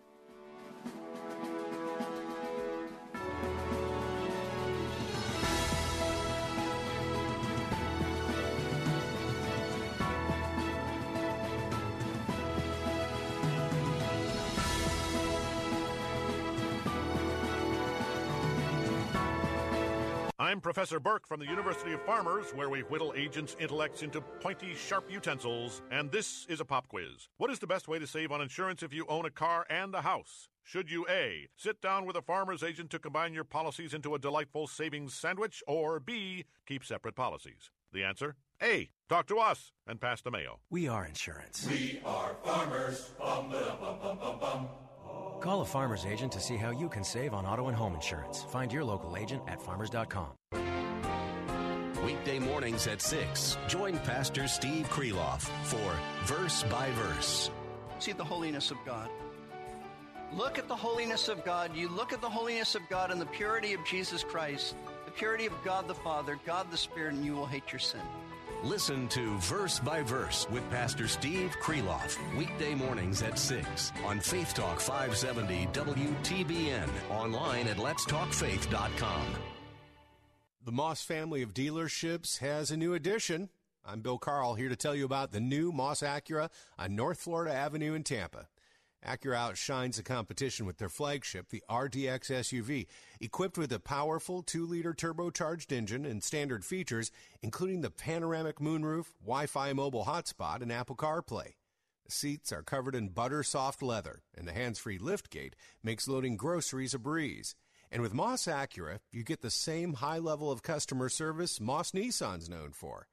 I'm 20.47 20.61
Professor 20.61 20.97
Burke 20.97 21.27
from 21.27 21.41
the 21.41 21.45
University 21.45 21.91
of 21.91 22.01
Farmers, 22.03 22.55
where 22.55 22.69
we 22.69 22.79
whittle 22.79 23.13
agents' 23.17 23.57
intellects 23.59 24.01
into 24.01 24.21
pointy, 24.21 24.75
sharp 24.75 25.11
utensils. 25.11 25.81
And 25.91 26.09
this 26.09 26.45
is 26.47 26.61
a 26.61 26.65
pop 26.65 26.87
quiz. 26.87 27.27
What 27.35 27.51
is 27.51 27.59
the 27.59 27.67
best 27.67 27.89
way 27.89 27.99
to 27.99 28.07
save 28.07 28.31
on 28.31 28.39
insurance 28.39 28.81
if 28.81 28.93
you 28.93 29.05
own 29.09 29.25
a 29.25 29.29
car 29.29 29.65
and 29.69 29.93
a 29.93 29.99
house? 29.99 30.47
Should 30.63 30.89
you 30.89 31.05
A. 31.09 31.49
Sit 31.57 31.81
down 31.81 32.05
with 32.05 32.15
a 32.15 32.21
farmer's 32.21 32.63
agent 32.63 32.91
to 32.91 32.99
combine 32.99 33.33
your 33.33 33.43
policies 33.43 33.93
into 33.93 34.15
a 34.15 34.19
delightful 34.19 34.67
savings 34.67 35.13
sandwich, 35.13 35.61
or 35.67 35.99
B. 35.99 36.45
Keep 36.65 36.85
separate 36.85 37.15
policies? 37.15 37.69
The 37.91 38.05
answer? 38.05 38.37
A. 38.63 38.89
talk 39.09 39.27
to 39.27 39.39
us 39.39 39.73
and 39.85 39.99
pass 39.99 40.21
the 40.21 40.31
mail. 40.31 40.61
We 40.69 40.87
are 40.87 41.05
insurance. 41.05 41.67
We 41.69 41.99
are 42.05 42.37
farmers. 42.45 43.09
Bum, 43.19 43.51
bum, 43.51 43.99
bum, 44.01 44.17
bum, 44.17 44.39
bum. 44.39 44.67
Call 45.39 45.61
a 45.61 45.65
farmer's 45.65 46.05
agent 46.05 46.31
to 46.33 46.39
see 46.39 46.57
how 46.57 46.71
you 46.71 46.89
can 46.89 47.03
save 47.03 47.33
on 47.33 47.45
auto 47.45 47.67
and 47.67 47.77
home 47.77 47.95
insurance. 47.95 48.43
Find 48.43 48.71
your 48.71 48.83
local 48.83 49.15
agent 49.15 49.43
at 49.47 49.61
farmers.com. 49.61 50.27
Weekday 52.05 52.39
mornings 52.39 52.87
at 52.87 53.01
6. 53.01 53.57
Join 53.67 53.97
Pastor 53.99 54.47
Steve 54.47 54.87
Kreloff 54.89 55.41
for 55.63 55.99
Verse 56.25 56.63
by 56.63 56.89
Verse. 56.91 57.51
See 57.99 58.13
the 58.13 58.23
holiness 58.23 58.71
of 58.71 58.77
God. 58.85 59.09
Look 60.33 60.57
at 60.57 60.67
the 60.67 60.75
holiness 60.75 61.29
of 61.29 61.43
God. 61.45 61.75
You 61.75 61.89
look 61.89 62.13
at 62.13 62.21
the 62.21 62.29
holiness 62.29 62.75
of 62.75 62.81
God 62.89 63.11
and 63.11 63.19
the 63.19 63.25
purity 63.25 63.73
of 63.73 63.83
Jesus 63.85 64.23
Christ, 64.23 64.75
the 65.05 65.11
purity 65.11 65.45
of 65.45 65.53
God 65.63 65.87
the 65.87 65.95
Father, 65.95 66.37
God 66.45 66.69
the 66.69 66.77
Spirit, 66.77 67.13
and 67.13 67.25
you 67.25 67.33
will 67.33 67.45
hate 67.45 67.71
your 67.71 67.79
sin. 67.79 68.01
Listen 68.63 69.07
to 69.09 69.37
Verse 69.37 69.79
by 69.79 70.01
Verse 70.01 70.47
with 70.49 70.67
Pastor 70.71 71.07
Steve 71.07 71.55
Kreloff, 71.61 72.17
weekday 72.35 72.73
mornings 72.73 73.21
at 73.21 73.37
6 73.37 73.91
on 74.03 74.19
Faith 74.19 74.55
Talk 74.55 74.79
570 74.79 75.67
WTBN, 75.73 76.89
online 77.11 77.67
at 77.67 77.77
letstalkfaith.com. 77.77 79.25
The 80.65 80.71
Moss 80.71 81.03
family 81.03 81.43
of 81.43 81.53
dealerships 81.53 82.39
has 82.39 82.71
a 82.71 82.77
new 82.77 82.95
addition. 82.95 83.49
I'm 83.85 84.01
Bill 84.01 84.17
Carl 84.17 84.55
here 84.55 84.69
to 84.69 84.75
tell 84.75 84.95
you 84.95 85.05
about 85.05 85.31
the 85.31 85.39
new 85.39 85.71
Moss 85.71 86.01
Acura 86.01 86.49
on 86.79 86.95
North 86.95 87.19
Florida 87.19 87.53
Avenue 87.53 87.93
in 87.93 88.03
Tampa. 88.03 88.47
Acura 89.07 89.35
outshines 89.35 89.97
the 89.97 90.03
competition 90.03 90.65
with 90.65 90.77
their 90.77 90.89
flagship, 90.89 91.49
the 91.49 91.63
RDX 91.69 92.29
SUV, 92.29 92.87
equipped 93.21 93.57
with 93.57 93.71
a 93.71 93.79
powerful 93.79 94.43
2-liter 94.43 94.93
turbocharged 94.93 95.71
engine 95.71 96.05
and 96.05 96.23
standard 96.23 96.65
features, 96.65 97.11
including 97.41 97.81
the 97.81 97.89
panoramic 97.89 98.59
moonroof, 98.59 99.05
Wi-Fi 99.21 99.73
mobile 99.73 100.05
hotspot, 100.05 100.61
and 100.61 100.71
Apple 100.71 100.95
CarPlay. 100.95 101.53
The 102.05 102.11
seats 102.11 102.51
are 102.51 102.63
covered 102.63 102.95
in 102.95 103.09
butter 103.09 103.43
soft 103.43 103.81
leather, 103.81 104.23
and 104.37 104.47
the 104.47 104.53
hands-free 104.53 104.99
liftgate 104.99 105.53
makes 105.81 106.07
loading 106.07 106.35
groceries 106.35 106.93
a 106.93 106.99
breeze. 106.99 107.55
And 107.89 108.01
with 108.01 108.13
Moss 108.13 108.45
Acura, 108.45 108.99
you 109.11 109.23
get 109.23 109.41
the 109.41 109.49
same 109.49 109.93
high 109.93 110.19
level 110.19 110.51
of 110.51 110.61
customer 110.61 111.07
service 111.07 111.61
Moss 111.61 111.91
Nissan's 111.91 112.49
known 112.49 112.71
for. 112.71 113.07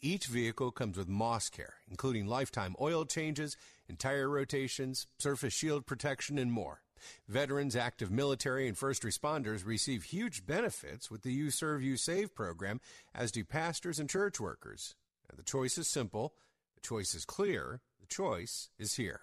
Each 0.00 0.26
vehicle 0.26 0.70
comes 0.70 0.96
with 0.96 1.08
Moss 1.08 1.48
Care, 1.48 1.74
including 1.90 2.26
lifetime 2.26 2.76
oil 2.80 3.04
changes, 3.04 3.56
entire 3.88 4.28
rotations, 4.28 5.06
surface 5.18 5.52
shield 5.52 5.86
protection, 5.86 6.38
and 6.38 6.52
more. 6.52 6.82
Veterans, 7.28 7.76
active 7.76 8.10
military, 8.10 8.66
and 8.68 8.76
first 8.76 9.02
responders 9.02 9.64
receive 9.64 10.04
huge 10.04 10.46
benefits 10.46 11.10
with 11.10 11.22
the 11.22 11.32
You 11.32 11.50
Serve, 11.50 11.82
You 11.82 11.96
Save 11.96 12.34
program, 12.34 12.80
as 13.14 13.32
do 13.32 13.44
pastors 13.44 13.98
and 13.98 14.08
church 14.10 14.40
workers. 14.40 14.94
the 15.36 15.42
choice 15.42 15.78
is 15.78 15.86
simple, 15.86 16.34
the 16.74 16.80
choice 16.80 17.14
is 17.14 17.24
clear, 17.24 17.80
the 18.00 18.06
choice 18.06 18.70
is 18.78 18.96
here. 18.96 19.20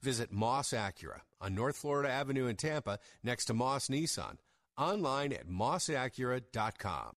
Visit 0.00 0.32
Moss 0.32 0.70
Acura 0.70 1.20
on 1.40 1.54
North 1.54 1.76
Florida 1.76 2.10
Avenue 2.10 2.46
in 2.46 2.56
Tampa 2.56 2.98
next 3.22 3.46
to 3.46 3.54
Moss 3.54 3.88
Nissan. 3.88 4.36
Online 4.76 5.32
at 5.32 5.48
mossacura.com. 5.48 7.14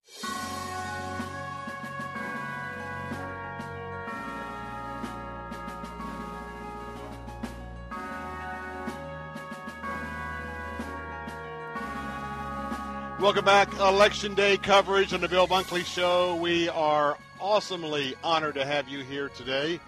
Welcome 13.21 13.45
back. 13.45 13.71
Election 13.75 14.33
Day 14.33 14.57
coverage 14.57 15.13
on 15.13 15.21
the 15.21 15.27
Bill 15.27 15.47
Bunkley 15.47 15.85
Show. 15.85 16.35
We 16.37 16.69
are 16.69 17.19
awesomely 17.39 18.15
honored 18.23 18.55
to 18.55 18.65
have 18.65 18.89
you 18.89 19.03
here 19.03 19.29
today 19.29 19.79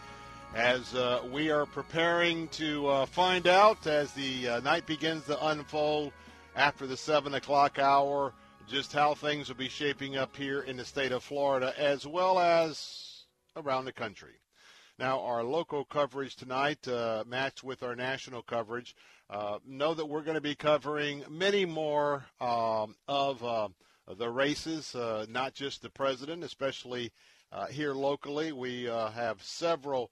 as 0.54 0.94
uh, 0.94 1.24
we 1.32 1.50
are 1.50 1.66
preparing 1.66 2.48
to 2.50 2.86
uh, 2.86 3.06
find 3.08 3.48
out 3.48 3.88
as 3.88 4.12
the 4.12 4.48
uh, 4.48 4.60
night 4.60 4.86
begins 4.86 5.25
to 5.25 5.48
unfold 5.48 6.13
after 6.56 6.86
the 6.86 6.96
7 6.96 7.34
o'clock 7.34 7.80
hour 7.80 8.34
just 8.67 8.93
how 8.93 9.15
things 9.15 9.48
will 9.48 9.56
be 9.56 9.67
shaping 9.67 10.15
up 10.15 10.36
here 10.38 10.62
in 10.62 10.78
the 10.78 10.86
state 10.86 11.12
of 11.12 11.24
Florida 11.24 11.74
as 11.76 12.06
well 12.06 12.38
as 12.38 13.24
around 13.56 13.86
the 13.86 13.91
country. 13.91 14.42
Now, 15.04 15.20
our 15.20 15.44
local 15.44 15.84
coverage 15.84 16.38
tonight 16.38 16.88
uh, 16.88 17.26
matched 17.28 17.62
with 17.62 17.84
our 17.84 17.94
national 17.94 18.42
coverage. 18.42 18.96
Uh, 19.30 19.60
know 19.68 19.94
that 19.94 20.06
we're 20.06 20.22
going 20.22 20.36
to 20.36 20.39
be 20.39 20.56
covering 20.56 21.26
many 21.30 21.66
more 21.66 22.24
um, 22.39 22.96
of 23.06 23.44
uh, 23.44 23.68
the 24.18 24.30
races, 24.30 24.96
uh, 24.96 25.26
not 25.28 25.54
just 25.56 25.82
the 25.82 25.89
president, 25.89 26.42
especially 26.42 27.12
uh, 27.52 27.66
here 27.66 27.94
locally. 27.94 28.54
We 28.54 28.88
uh, 28.88 29.10
have 29.10 29.44
several 29.44 30.10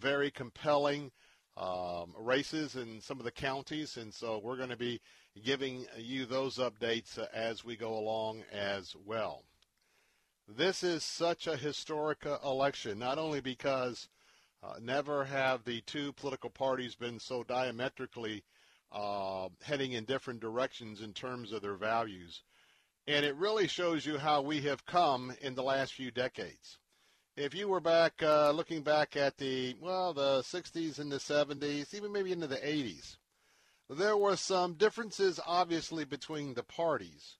very 0.00 0.30
compelling 0.30 1.12
um, 1.58 2.14
races 2.18 2.76
in 2.76 3.02
some 3.02 3.18
of 3.18 3.24
the 3.24 3.30
counties, 3.30 3.98
and 3.98 4.14
so 4.14 4.40
we're 4.42 4.56
going 4.56 4.70
to 4.70 4.76
be 4.78 5.02
giving 5.44 5.84
you 5.98 6.24
those 6.24 6.56
updates 6.56 7.18
as 7.34 7.62
we 7.62 7.76
go 7.76 7.92
along 7.92 8.42
as 8.50 8.96
well. 9.04 9.44
This 10.48 10.82
is 10.82 11.04
such 11.04 11.46
a 11.46 11.58
historic 11.58 12.26
election, 12.42 12.98
not 12.98 13.18
only 13.18 13.42
because 13.42 14.08
uh, 14.64 14.74
never 14.80 15.24
have 15.24 15.64
the 15.64 15.80
two 15.82 16.12
political 16.12 16.50
parties 16.50 16.94
been 16.94 17.18
so 17.18 17.42
diametrically 17.42 18.42
uh, 18.92 19.48
heading 19.62 19.92
in 19.92 20.04
different 20.04 20.40
directions 20.40 21.00
in 21.00 21.12
terms 21.12 21.52
of 21.52 21.62
their 21.62 21.74
values. 21.74 22.42
And 23.06 23.24
it 23.24 23.36
really 23.36 23.66
shows 23.66 24.06
you 24.06 24.16
how 24.16 24.40
we 24.40 24.62
have 24.62 24.86
come 24.86 25.34
in 25.42 25.54
the 25.54 25.62
last 25.62 25.92
few 25.92 26.10
decades. 26.10 26.78
If 27.36 27.54
you 27.54 27.68
were 27.68 27.80
back 27.80 28.22
uh, 28.22 28.52
looking 28.52 28.82
back 28.82 29.16
at 29.16 29.36
the, 29.36 29.74
well, 29.80 30.14
the 30.14 30.40
60s 30.40 30.98
and 30.98 31.10
the 31.10 31.16
70s, 31.16 31.92
even 31.92 32.12
maybe 32.12 32.32
into 32.32 32.46
the 32.46 32.56
80s, 32.56 33.16
there 33.90 34.16
were 34.16 34.36
some 34.36 34.74
differences 34.74 35.40
obviously 35.44 36.04
between 36.04 36.54
the 36.54 36.62
parties, 36.62 37.36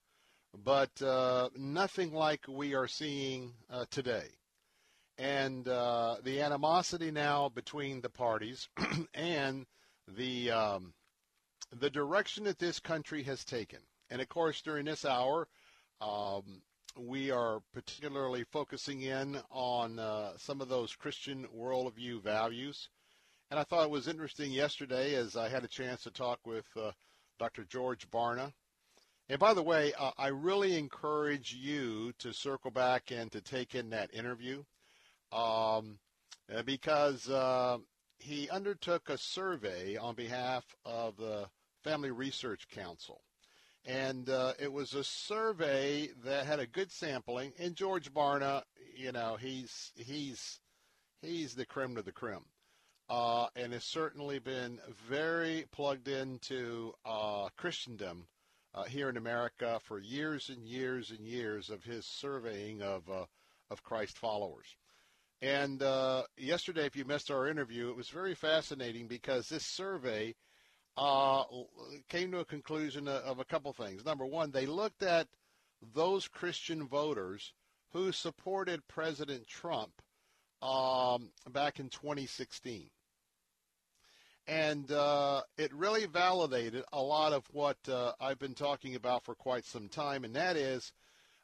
but 0.53 1.01
uh, 1.01 1.49
nothing 1.57 2.13
like 2.13 2.45
we 2.47 2.75
are 2.75 2.87
seeing 2.87 3.53
uh, 3.71 3.85
today 3.89 4.27
and 5.17 5.67
uh, 5.67 6.17
the 6.23 6.41
animosity 6.41 7.11
now 7.11 7.49
between 7.49 8.01
the 8.01 8.09
parties 8.09 8.67
and 9.13 9.65
the 10.07 10.51
um, 10.51 10.93
the 11.79 11.89
direction 11.89 12.43
that 12.45 12.59
this 12.59 12.79
country 12.79 13.23
has 13.23 13.43
taken. 13.43 13.79
And 14.09 14.21
of 14.21 14.29
course, 14.29 14.61
during 14.61 14.85
this 14.85 15.05
hour, 15.05 15.47
um, 16.01 16.61
we 16.97 17.31
are 17.31 17.61
particularly 17.73 18.43
focusing 18.43 19.01
in 19.01 19.41
on 19.51 19.99
uh, 19.99 20.33
some 20.37 20.61
of 20.61 20.69
those 20.69 20.95
Christian 20.95 21.47
worldview 21.55 22.21
values. 22.21 22.89
And 23.51 23.59
I 23.59 23.63
thought 23.63 23.85
it 23.85 23.91
was 23.91 24.07
interesting 24.07 24.51
yesterday 24.51 25.15
as 25.15 25.35
I 25.35 25.49
had 25.49 25.63
a 25.63 25.67
chance 25.67 26.03
to 26.03 26.11
talk 26.11 26.39
with 26.45 26.65
uh, 26.75 26.91
Dr. 27.39 27.63
George 27.63 28.09
Barna. 28.09 28.53
And 29.27 29.39
by 29.39 29.53
the 29.53 29.63
way, 29.63 29.93
uh, 29.99 30.11
I 30.17 30.27
really 30.27 30.77
encourage 30.77 31.53
you 31.53 32.13
to 32.19 32.31
circle 32.31 32.71
back 32.71 33.11
and 33.11 33.31
to 33.31 33.41
take 33.41 33.75
in 33.75 33.89
that 33.89 34.13
interview 34.13 34.63
um, 35.35 35.99
uh, 36.55 36.63
because 36.63 37.29
uh, 37.29 37.77
he 38.19 38.49
undertook 38.49 39.09
a 39.09 39.17
survey 39.17 39.97
on 39.97 40.15
behalf 40.15 40.63
of 40.85 41.17
the 41.17 41.47
Family 41.83 42.11
Research 42.11 42.67
Council. 42.69 43.21
And 43.85 44.29
uh, 44.29 44.53
it 44.57 44.71
was 44.71 44.93
a 44.93 45.03
survey 45.03 46.09
that 46.23 46.45
had 46.45 46.59
a 46.59 46.65
good 46.65 46.91
sampling. 46.91 47.53
And 47.59 47.75
George 47.75 48.11
Barna, 48.11 48.63
you 48.95 49.11
know, 49.11 49.37
he's 49.39 49.91
he's 49.95 50.59
he's 51.21 51.53
the 51.53 51.65
creme 51.65 51.97
of 51.97 52.05
the 52.05 52.11
creme, 52.11 52.45
uh, 53.09 53.47
and 53.55 53.73
has 53.73 53.83
certainly 53.83 54.39
been 54.39 54.79
very 55.07 55.65
plugged 55.71 56.07
into 56.07 56.93
uh, 57.05 57.49
Christendom 57.57 58.25
uh, 58.73 58.85
here 58.85 59.09
in 59.09 59.17
America 59.17 59.79
for 59.83 59.99
years 59.99 60.49
and 60.49 60.67
years 60.67 61.11
and 61.11 61.27
years 61.27 61.69
of 61.69 61.83
his 61.83 62.07
surveying 62.07 62.81
of 62.81 63.03
of 63.69 63.83
Christ 63.83 64.17
followers. 64.17 64.75
And 65.41 65.83
uh, 65.83 66.23
yesterday, 66.37 66.85
if 66.85 66.95
you 66.95 67.05
missed 67.05 67.29
our 67.29 67.47
interview, 67.47 67.89
it 67.89 67.95
was 67.95 68.09
very 68.09 68.35
fascinating 68.35 69.07
because 69.07 69.49
this 69.49 69.65
survey 69.65 70.35
uh, 70.97 71.43
came 72.09 72.31
to 72.31 72.39
a 72.39 72.45
conclusion 72.45 73.07
of 73.07 73.39
a 73.39 73.45
couple 73.45 73.73
things. 73.73 74.05
Number 74.05 74.25
one, 74.25 74.51
they 74.51 74.65
looked 74.65 75.03
at 75.03 75.27
those 75.93 76.27
Christian 76.27 76.87
voters 76.87 77.53
who 77.91 78.11
supported 78.11 78.87
President 78.87 79.45
Trump 79.47 79.91
um, 80.61 81.31
back 81.51 81.79
in 81.79 81.89
2016. 81.89 82.89
And 84.47 84.91
uh, 84.91 85.41
it 85.57 85.73
really 85.73 86.05
validated 86.05 86.83
a 86.93 87.01
lot 87.01 87.33
of 87.33 87.43
what 87.51 87.77
uh, 87.89 88.13
I've 88.21 88.39
been 88.39 88.53
talking 88.53 88.95
about 88.95 89.23
for 89.23 89.33
quite 89.33 89.65
some 89.65 89.89
time, 89.89 90.23
and 90.23 90.35
that 90.35 90.55
is 90.55 90.93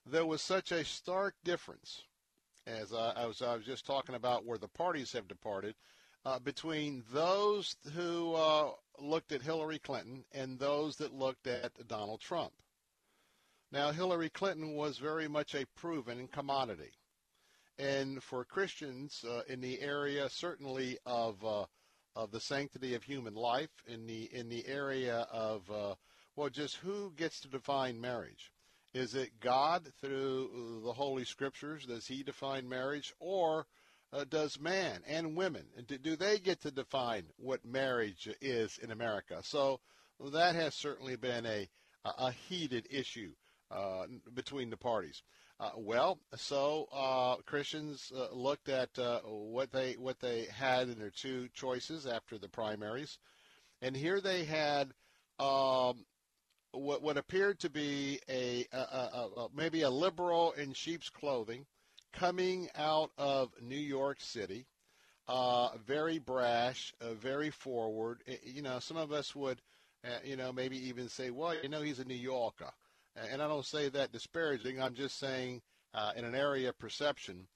there 0.05 0.25
was 0.25 0.41
such 0.41 0.71
a 0.71 0.85
stark 0.85 1.35
difference 1.43 2.03
as 2.71 2.93
I, 2.93 3.13
as 3.29 3.41
I 3.41 3.55
was 3.55 3.65
just 3.65 3.85
talking 3.85 4.15
about 4.15 4.45
where 4.45 4.57
the 4.57 4.67
parties 4.67 5.11
have 5.13 5.27
departed, 5.27 5.75
uh, 6.25 6.39
between 6.39 7.03
those 7.13 7.75
who 7.93 8.33
uh, 8.35 8.71
looked 8.99 9.31
at 9.31 9.41
Hillary 9.41 9.79
Clinton 9.79 10.23
and 10.31 10.57
those 10.59 10.95
that 10.97 11.13
looked 11.13 11.47
at 11.47 11.71
Donald 11.87 12.21
Trump. 12.21 12.53
Now, 13.71 13.91
Hillary 13.91 14.29
Clinton 14.29 14.75
was 14.75 14.97
very 14.97 15.27
much 15.27 15.55
a 15.55 15.65
proven 15.75 16.27
commodity. 16.27 16.91
and 17.77 18.21
for 18.23 18.45
Christians 18.45 19.23
uh, 19.27 19.41
in 19.47 19.61
the 19.61 19.81
area, 19.81 20.29
certainly 20.29 20.97
of 21.05 21.43
uh, 21.43 21.65
of 22.15 22.31
the 22.31 22.39
sanctity 22.39 22.93
of 22.95 23.03
human 23.03 23.33
life, 23.35 23.71
in 23.87 24.05
the 24.05 24.29
in 24.33 24.49
the 24.49 24.67
area 24.67 25.25
of 25.31 25.69
uh, 25.71 25.95
well, 26.35 26.49
just 26.49 26.77
who 26.77 27.13
gets 27.15 27.39
to 27.41 27.47
define 27.47 27.99
marriage? 27.99 28.51
Is 28.93 29.15
it 29.15 29.39
God 29.39 29.87
through 30.01 30.81
the 30.83 30.93
Holy 30.93 31.23
Scriptures? 31.25 31.85
Does 31.85 32.07
He 32.07 32.23
define 32.23 32.67
marriage, 32.67 33.13
or 33.19 33.65
uh, 34.11 34.25
does 34.25 34.59
man 34.59 35.01
and 35.07 35.37
women 35.37 35.65
do, 35.87 35.97
do 35.97 36.15
they 36.15 36.39
get 36.39 36.61
to 36.61 36.71
define 36.71 37.23
what 37.37 37.63
marriage 37.63 38.29
is 38.41 38.77
in 38.79 38.91
America? 38.91 39.39
So 39.43 39.79
that 40.33 40.55
has 40.55 40.75
certainly 40.75 41.15
been 41.15 41.45
a 41.45 41.69
a 42.03 42.31
heated 42.31 42.87
issue 42.89 43.31
uh, 43.69 44.05
between 44.33 44.69
the 44.69 44.77
parties. 44.77 45.21
Uh, 45.59 45.71
well, 45.77 46.19
so 46.35 46.87
uh, 46.91 47.35
Christians 47.45 48.11
uh, 48.15 48.33
looked 48.33 48.67
at 48.67 48.97
uh, 48.97 49.19
what 49.21 49.71
they 49.71 49.93
what 49.93 50.19
they 50.19 50.45
had 50.45 50.89
in 50.89 50.97
their 50.97 51.11
two 51.11 51.47
choices 51.53 52.07
after 52.07 52.37
the 52.39 52.49
primaries, 52.49 53.19
and 53.81 53.95
here 53.95 54.19
they 54.19 54.43
had 54.43 54.91
um, 55.39 56.05
what 56.71 57.01
what 57.01 57.17
appeared 57.17 57.59
to 57.59 57.69
be 57.69 58.19
a, 58.29 58.65
a, 58.71 58.77
a, 58.77 59.29
a, 59.37 59.47
maybe 59.55 59.81
a 59.81 59.89
liberal 59.89 60.51
in 60.53 60.73
sheep's 60.73 61.09
clothing 61.09 61.65
coming 62.13 62.69
out 62.75 63.11
of 63.17 63.49
New 63.61 63.75
York 63.75 64.19
City, 64.19 64.65
uh, 65.27 65.69
very 65.85 66.19
brash, 66.19 66.93
very 67.01 67.49
forward. 67.49 68.21
You 68.43 68.61
know, 68.61 68.79
some 68.79 68.97
of 68.97 69.11
us 69.11 69.33
would, 69.35 69.61
you 70.23 70.35
know, 70.35 70.51
maybe 70.51 70.77
even 70.87 71.07
say, 71.07 71.29
well, 71.29 71.55
you 71.61 71.69
know, 71.69 71.81
he's 71.81 71.99
a 71.99 72.05
New 72.05 72.15
Yorker 72.15 72.71
and 73.15 73.41
I 73.41 73.47
don't 73.47 73.65
say 73.65 73.89
that 73.89 74.11
disparaging. 74.11 74.81
I'm 74.81 74.93
just 74.93 75.19
saying 75.19 75.61
uh, 75.93 76.11
in 76.15 76.25
an 76.25 76.35
area 76.35 76.69
of 76.69 76.79
perception. 76.79 77.47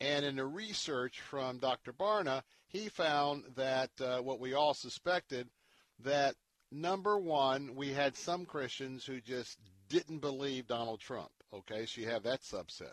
And 0.00 0.24
in 0.24 0.36
the 0.36 0.46
research 0.46 1.20
from 1.20 1.58
Dr. 1.58 1.92
Barna, 1.92 2.42
he 2.68 2.88
found 2.88 3.44
that 3.56 3.90
uh, 4.00 4.18
what 4.20 4.40
we 4.40 4.54
all 4.54 4.74
suspected 4.74 5.48
that 6.02 6.36
number 6.70 7.18
one, 7.18 7.74
we 7.74 7.92
had 7.92 8.16
some 8.16 8.44
Christians 8.44 9.04
who 9.04 9.20
just 9.20 9.58
didn't 9.88 10.18
believe 10.18 10.66
Donald 10.66 11.00
Trump. 11.00 11.30
Okay, 11.52 11.86
so 11.86 12.00
you 12.00 12.08
have 12.08 12.22
that 12.22 12.42
subset. 12.42 12.92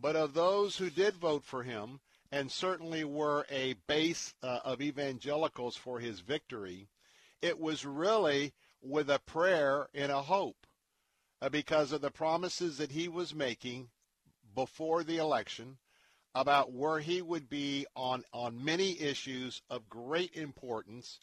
But 0.00 0.16
of 0.16 0.34
those 0.34 0.76
who 0.76 0.90
did 0.90 1.14
vote 1.14 1.44
for 1.44 1.62
him, 1.62 2.00
and 2.32 2.50
certainly 2.50 3.04
were 3.04 3.46
a 3.50 3.74
base 3.86 4.34
uh, 4.42 4.60
of 4.64 4.80
evangelicals 4.80 5.76
for 5.76 6.00
his 6.00 6.20
victory, 6.20 6.88
it 7.40 7.58
was 7.60 7.84
really 7.84 8.52
with 8.80 9.10
a 9.10 9.20
prayer 9.20 9.88
and 9.94 10.10
a 10.10 10.22
hope 10.22 10.66
uh, 11.40 11.48
because 11.48 11.92
of 11.92 12.00
the 12.00 12.10
promises 12.10 12.78
that 12.78 12.90
he 12.90 13.06
was 13.06 13.34
making 13.34 13.88
before 14.54 15.04
the 15.04 15.18
election 15.18 15.76
about 16.34 16.72
where 16.72 16.98
he 16.98 17.20
would 17.20 17.48
be 17.48 17.86
on, 17.94 18.24
on 18.32 18.64
many 18.64 18.98
issues 19.00 19.60
of 19.68 19.88
great 19.88 20.34
importance 20.34 21.20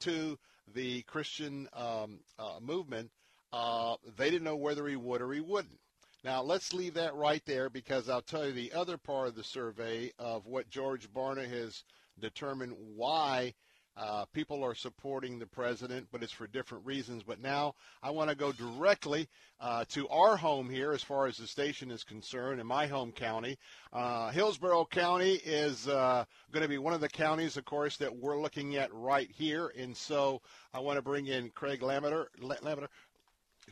to 0.00 0.38
the 0.72 1.02
Christian 1.02 1.68
um, 1.72 2.20
uh, 2.38 2.58
movement. 2.60 3.10
Uh, 3.52 3.96
they 4.16 4.30
didn't 4.30 4.44
know 4.44 4.56
whether 4.56 4.86
he 4.86 4.96
would 4.96 5.22
or 5.22 5.32
he 5.32 5.40
wouldn't. 5.40 5.78
Now, 6.24 6.42
let's 6.42 6.72
leave 6.72 6.94
that 6.94 7.14
right 7.14 7.42
there 7.44 7.68
because 7.68 8.08
I'll 8.08 8.22
tell 8.22 8.46
you 8.46 8.52
the 8.52 8.72
other 8.72 8.96
part 8.96 9.28
of 9.28 9.34
the 9.34 9.44
survey 9.44 10.10
of 10.18 10.46
what 10.46 10.70
George 10.70 11.12
Barna 11.12 11.46
has 11.48 11.84
determined 12.18 12.74
why 12.78 13.54
uh, 13.96 14.24
people 14.32 14.64
are 14.64 14.74
supporting 14.74 15.38
the 15.38 15.46
president, 15.46 16.08
but 16.10 16.22
it's 16.22 16.32
for 16.32 16.46
different 16.46 16.84
reasons. 16.84 17.22
But 17.22 17.40
now 17.40 17.74
I 18.02 18.10
want 18.10 18.30
to 18.30 18.36
go 18.36 18.52
directly 18.52 19.28
uh, 19.60 19.84
to 19.90 20.08
our 20.08 20.36
home 20.36 20.68
here 20.68 20.92
as 20.92 21.02
far 21.02 21.26
as 21.26 21.36
the 21.36 21.46
station 21.46 21.90
is 21.90 22.02
concerned 22.02 22.60
in 22.60 22.66
my 22.66 22.86
home 22.86 23.12
county. 23.12 23.56
Uh, 23.92 24.30
Hillsborough 24.30 24.86
County 24.86 25.34
is 25.44 25.86
uh, 25.88 26.24
going 26.52 26.62
to 26.62 26.68
be 26.68 26.78
one 26.78 26.94
of 26.94 27.00
the 27.00 27.08
counties, 27.08 27.56
of 27.56 27.64
course, 27.64 27.96
that 27.98 28.14
we're 28.14 28.40
looking 28.40 28.76
at 28.76 28.92
right 28.92 29.30
here. 29.30 29.72
And 29.78 29.96
so 29.96 30.40
I 30.72 30.80
want 30.80 30.96
to 30.96 31.02
bring 31.02 31.26
in 31.26 31.50
Craig 31.50 31.82
Latimer 31.82 32.28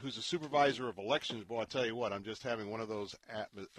who's 0.00 0.16
a 0.16 0.22
supervisor 0.22 0.88
of 0.88 0.98
elections. 0.98 1.44
Boy, 1.44 1.60
I 1.60 1.64
tell 1.64 1.86
you 1.86 1.96
what, 1.96 2.12
I'm 2.12 2.24
just 2.24 2.42
having 2.42 2.70
one 2.70 2.80
of 2.80 2.88
those 2.88 3.14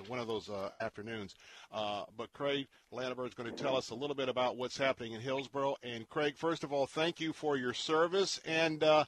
one 0.08 0.19
of 0.19 0.28
those 0.28 0.49
uh, 0.49 0.69
afternoons. 0.82 1.36
Uh, 1.71 2.04
but 2.17 2.32
Craig 2.34 2.67
Latimer 2.91 3.26
is 3.26 3.34
going 3.34 3.54
to 3.54 3.63
tell 3.63 3.76
us 3.76 3.89
a 3.89 3.95
little 3.95 4.15
bit 4.15 4.30
about 4.30 4.58
what's 4.58 4.78
happening 4.78 5.13
in 5.13 5.21
Hillsborough. 5.21 5.76
And 5.84 6.08
Craig, 6.10 6.36
first 6.38 6.63
of 6.63 6.71
all, 6.71 6.86
thank 6.86 7.19
you 7.19 7.34
for 7.34 7.58
your 7.58 7.73
service. 7.73 8.39
And 8.45 8.84
uh, 8.84 9.06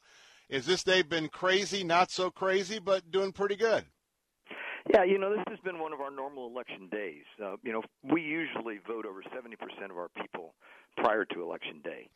is 0.49 0.65
this 0.65 0.83
day 0.83 1.01
been 1.01 1.29
crazy? 1.29 1.83
Not 1.83 2.11
so 2.11 2.29
crazy, 2.29 2.79
but 2.79 3.11
doing 3.11 3.31
pretty 3.31 3.55
good. 3.55 3.85
Yeah, 4.93 5.03
you 5.03 5.17
know, 5.17 5.31
this 5.31 5.43
has 5.49 5.59
been 5.59 5.79
one 5.79 5.93
of 5.93 5.99
our 6.01 6.11
normal 6.11 6.47
election 6.47 6.87
days. 6.91 7.25
Uh, 7.43 7.55
you 7.63 7.73
know, 7.73 7.81
we 8.03 8.21
usually 8.21 8.79
vote 8.87 9.05
over 9.05 9.23
70% 9.23 9.89
of 9.89 9.97
our 9.97 10.09
people 10.09 10.53
prior 10.97 11.25
to 11.25 11.41
election 11.41 11.81
day. 11.83 12.07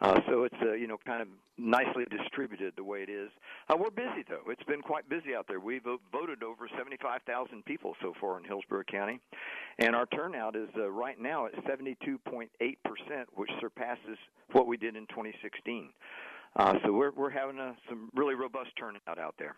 Uh, 0.00 0.20
so 0.28 0.44
it's 0.44 0.54
uh, 0.60 0.72
you 0.72 0.86
know 0.86 0.98
kind 1.06 1.22
of 1.22 1.28
nicely 1.56 2.04
distributed 2.10 2.74
the 2.76 2.84
way 2.84 3.02
it 3.02 3.08
is. 3.08 3.30
Uh, 3.70 3.76
we're 3.78 3.90
busy 3.90 4.22
though; 4.28 4.50
it's 4.50 4.62
been 4.64 4.82
quite 4.82 5.08
busy 5.08 5.34
out 5.34 5.46
there. 5.48 5.58
We've 5.58 5.82
voted 6.12 6.42
over 6.42 6.68
75,000 6.76 7.64
people 7.64 7.94
so 8.02 8.12
far 8.20 8.38
in 8.38 8.44
Hillsborough 8.44 8.84
County, 8.90 9.20
and 9.78 9.96
our 9.96 10.04
turnout 10.06 10.54
is 10.54 10.68
uh, 10.76 10.90
right 10.90 11.18
now 11.18 11.46
at 11.46 11.54
72.8 11.64 12.48
percent, 12.84 13.28
which 13.34 13.50
surpasses 13.58 14.18
what 14.52 14.66
we 14.66 14.76
did 14.76 14.96
in 14.96 15.06
2016. 15.06 15.88
Uh, 16.56 16.74
so 16.84 16.92
we're 16.92 17.12
we're 17.12 17.30
having 17.30 17.58
a, 17.58 17.74
some 17.88 18.10
really 18.14 18.34
robust 18.34 18.70
turnout 18.78 19.18
out 19.18 19.34
there. 19.38 19.56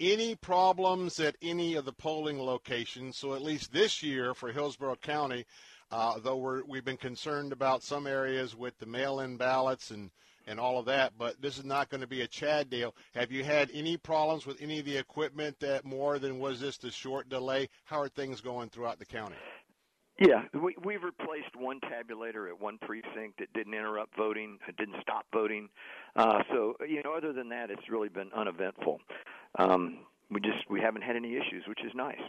Any 0.00 0.34
problems 0.34 1.20
at 1.20 1.36
any 1.40 1.74
of 1.76 1.84
the 1.84 1.92
polling 1.92 2.40
locations? 2.40 3.16
So 3.16 3.34
at 3.34 3.42
least 3.42 3.72
this 3.72 4.02
year 4.02 4.34
for 4.34 4.50
Hillsborough 4.50 4.96
County, 4.96 5.46
uh, 5.92 6.18
though 6.18 6.36
we're, 6.36 6.64
we've 6.64 6.84
been 6.84 6.96
concerned 6.96 7.52
about 7.52 7.84
some 7.84 8.08
areas 8.08 8.56
with 8.56 8.76
the 8.78 8.86
mail-in 8.86 9.36
ballots 9.36 9.92
and, 9.92 10.10
and 10.48 10.58
all 10.58 10.80
of 10.80 10.86
that, 10.86 11.12
but 11.16 11.40
this 11.40 11.58
is 11.58 11.64
not 11.64 11.90
going 11.90 12.00
to 12.00 12.08
be 12.08 12.22
a 12.22 12.26
Chad 12.26 12.68
deal. 12.70 12.92
Have 13.14 13.30
you 13.30 13.44
had 13.44 13.70
any 13.72 13.96
problems 13.96 14.46
with 14.46 14.60
any 14.60 14.80
of 14.80 14.84
the 14.84 14.96
equipment 14.96 15.60
that 15.60 15.84
more 15.84 16.18
than 16.18 16.40
was 16.40 16.58
just 16.58 16.82
the 16.82 16.90
short 16.90 17.28
delay? 17.28 17.68
How 17.84 18.00
are 18.00 18.08
things 18.08 18.40
going 18.40 18.70
throughout 18.70 18.98
the 18.98 19.06
county? 19.06 19.36
Yeah, 20.18 20.42
we, 20.54 20.76
we've 20.84 21.02
replaced 21.02 21.56
one 21.56 21.80
tabulator 21.80 22.48
at 22.48 22.60
one 22.60 22.78
precinct 22.78 23.38
that 23.38 23.52
didn't 23.52 23.74
interrupt 23.74 24.16
voting, 24.16 24.58
it 24.68 24.76
didn't 24.76 25.00
stop 25.00 25.26
voting. 25.32 25.68
Uh, 26.14 26.38
so, 26.52 26.74
you 26.88 27.02
know, 27.02 27.14
other 27.16 27.32
than 27.32 27.48
that, 27.48 27.70
it's 27.70 27.88
really 27.88 28.08
been 28.08 28.30
uneventful. 28.32 29.00
Um, 29.58 29.98
we 30.30 30.40
just 30.40 30.68
we 30.68 30.80
haven't 30.80 31.02
had 31.02 31.16
any 31.16 31.36
issues, 31.36 31.64
which 31.68 31.84
is 31.84 31.92
nice. 31.94 32.20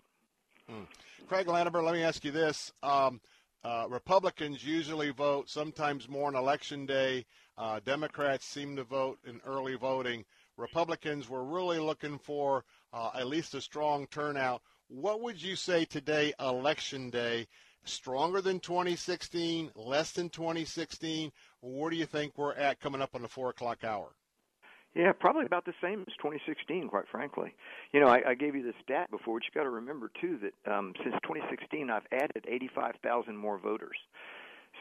Hmm. 0.70 0.84
Craig 1.28 1.48
Latimer, 1.48 1.82
let 1.82 1.94
me 1.94 2.04
ask 2.04 2.24
you 2.24 2.32
this: 2.32 2.72
um, 2.84 3.20
uh, 3.64 3.88
Republicans 3.90 4.64
usually 4.64 5.10
vote 5.10 5.50
sometimes 5.50 6.08
more 6.08 6.28
on 6.28 6.36
election 6.36 6.86
day. 6.86 7.26
Uh, 7.58 7.80
Democrats 7.86 8.46
seem 8.46 8.76
to 8.76 8.84
vote 8.84 9.18
in 9.26 9.42
early 9.46 9.76
voting. 9.76 10.24
Republicans 10.58 11.30
were 11.30 11.44
really 11.44 11.80
looking 11.80 12.18
for 12.18 12.64
uh, 12.94 13.12
at 13.16 13.28
least 13.28 13.56
a 13.56 13.62
strong 13.62 14.08
turnout. 14.08 14.62
What 14.88 15.22
would 15.22 15.42
you 15.42 15.56
say 15.56 15.86
today, 15.86 16.34
election 16.40 17.10
day? 17.10 17.48
Stronger 17.86 18.42
than 18.42 18.60
2016, 18.60 19.72
less 19.76 20.12
than 20.12 20.30
2016? 20.30 21.32
Where 21.62 21.90
do 21.90 21.96
you 21.96 22.06
think 22.06 22.38
we're 22.38 22.54
at 22.54 22.80
coming 22.80 23.02
up 23.02 23.16
on 23.16 23.22
the 23.22 23.28
4 23.28 23.50
o'clock 23.50 23.84
hour? 23.84 24.16
Yeah, 24.96 25.12
probably 25.12 25.46
about 25.46 25.66
the 25.66 25.74
same 25.82 26.06
as 26.08 26.14
2016, 26.18 26.88
quite 26.88 27.04
frankly. 27.12 27.54
You 27.92 28.00
know, 28.00 28.08
I, 28.08 28.30
I 28.30 28.34
gave 28.34 28.56
you 28.56 28.64
the 28.64 28.74
stat 28.82 29.12
before, 29.12 29.40
but 29.40 29.44
you 29.44 29.52
got 29.54 29.64
to 29.64 29.70
remember 29.70 30.10
too 30.22 30.40
that 30.42 30.74
um, 30.74 30.94
since 31.04 31.16
2016, 31.24 31.90
I've 31.90 32.08
added 32.14 32.46
85,000 32.48 33.36
more 33.36 33.58
voters. 33.58 33.98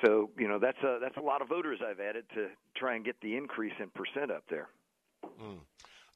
So, 0.04 0.30
you 0.38 0.46
know, 0.46 0.58
that's 0.58 0.78
a 0.82 0.98
that's 1.00 1.16
a 1.16 1.20
lot 1.20 1.42
of 1.42 1.48
voters 1.48 1.80
I've 1.84 2.00
added 2.00 2.24
to 2.34 2.48
try 2.76 2.94
and 2.94 3.04
get 3.04 3.20
the 3.20 3.36
increase 3.36 3.72
in 3.80 3.90
percent 3.90 4.30
up 4.30 4.44
there. 4.48 4.68
Mm. 5.40 5.58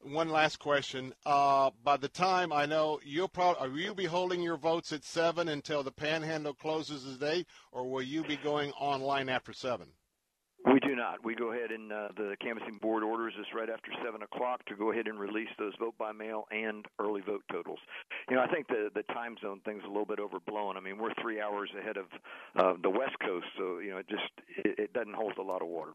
One 0.01 0.29
last 0.29 0.59
question. 0.59 1.13
Uh, 1.25 1.71
by 1.83 1.97
the 1.97 2.07
time 2.07 2.53
I 2.53 2.65
know 2.65 2.99
you'll 3.03 3.27
probably, 3.27 3.83
you 3.83 3.93
be 3.93 4.05
holding 4.05 4.41
your 4.41 4.57
votes 4.57 4.93
at 4.93 5.03
seven 5.03 5.49
until 5.49 5.83
the 5.83 5.91
Panhandle 5.91 6.53
closes 6.53 7.03
today, 7.03 7.45
or 7.71 7.89
will 7.89 8.01
you 8.01 8.23
be 8.23 8.37
going 8.37 8.71
online 8.71 9.27
after 9.27 9.51
seven? 9.51 9.87
We 10.65 10.79
do 10.81 10.95
not. 10.95 11.23
We 11.23 11.35
go 11.35 11.53
ahead 11.53 11.71
and 11.71 11.91
uh, 11.91 12.09
the 12.17 12.35
canvassing 12.41 12.79
board 12.81 13.01
orders 13.03 13.33
us 13.39 13.45
right 13.55 13.69
after 13.69 13.91
seven 14.03 14.21
o'clock 14.21 14.65
to 14.65 14.75
go 14.75 14.91
ahead 14.91 15.07
and 15.07 15.19
release 15.19 15.47
those 15.57 15.73
vote 15.79 15.95
by 15.97 16.11
mail 16.11 16.45
and 16.51 16.85
early 16.99 17.21
vote 17.21 17.43
totals. 17.51 17.79
You 18.29 18.35
know, 18.35 18.41
I 18.41 18.47
think 18.47 18.67
the 18.67 18.89
the 18.93 19.03
time 19.13 19.35
zone 19.41 19.61
thing's 19.63 19.83
a 19.85 19.87
little 19.87 20.05
bit 20.05 20.19
overblown. 20.19 20.75
I 20.75 20.81
mean, 20.81 20.97
we're 20.97 21.13
three 21.21 21.39
hours 21.39 21.69
ahead 21.79 21.97
of 21.97 22.05
uh, 22.57 22.73
the 22.83 22.89
West 22.89 23.17
Coast, 23.25 23.45
so 23.57 23.79
you 23.79 23.91
know, 23.91 23.97
it 23.97 24.09
just 24.09 24.31
it, 24.65 24.79
it 24.79 24.93
doesn't 24.93 25.15
hold 25.15 25.37
a 25.37 25.41
lot 25.41 25.61
of 25.61 25.69
water. 25.69 25.93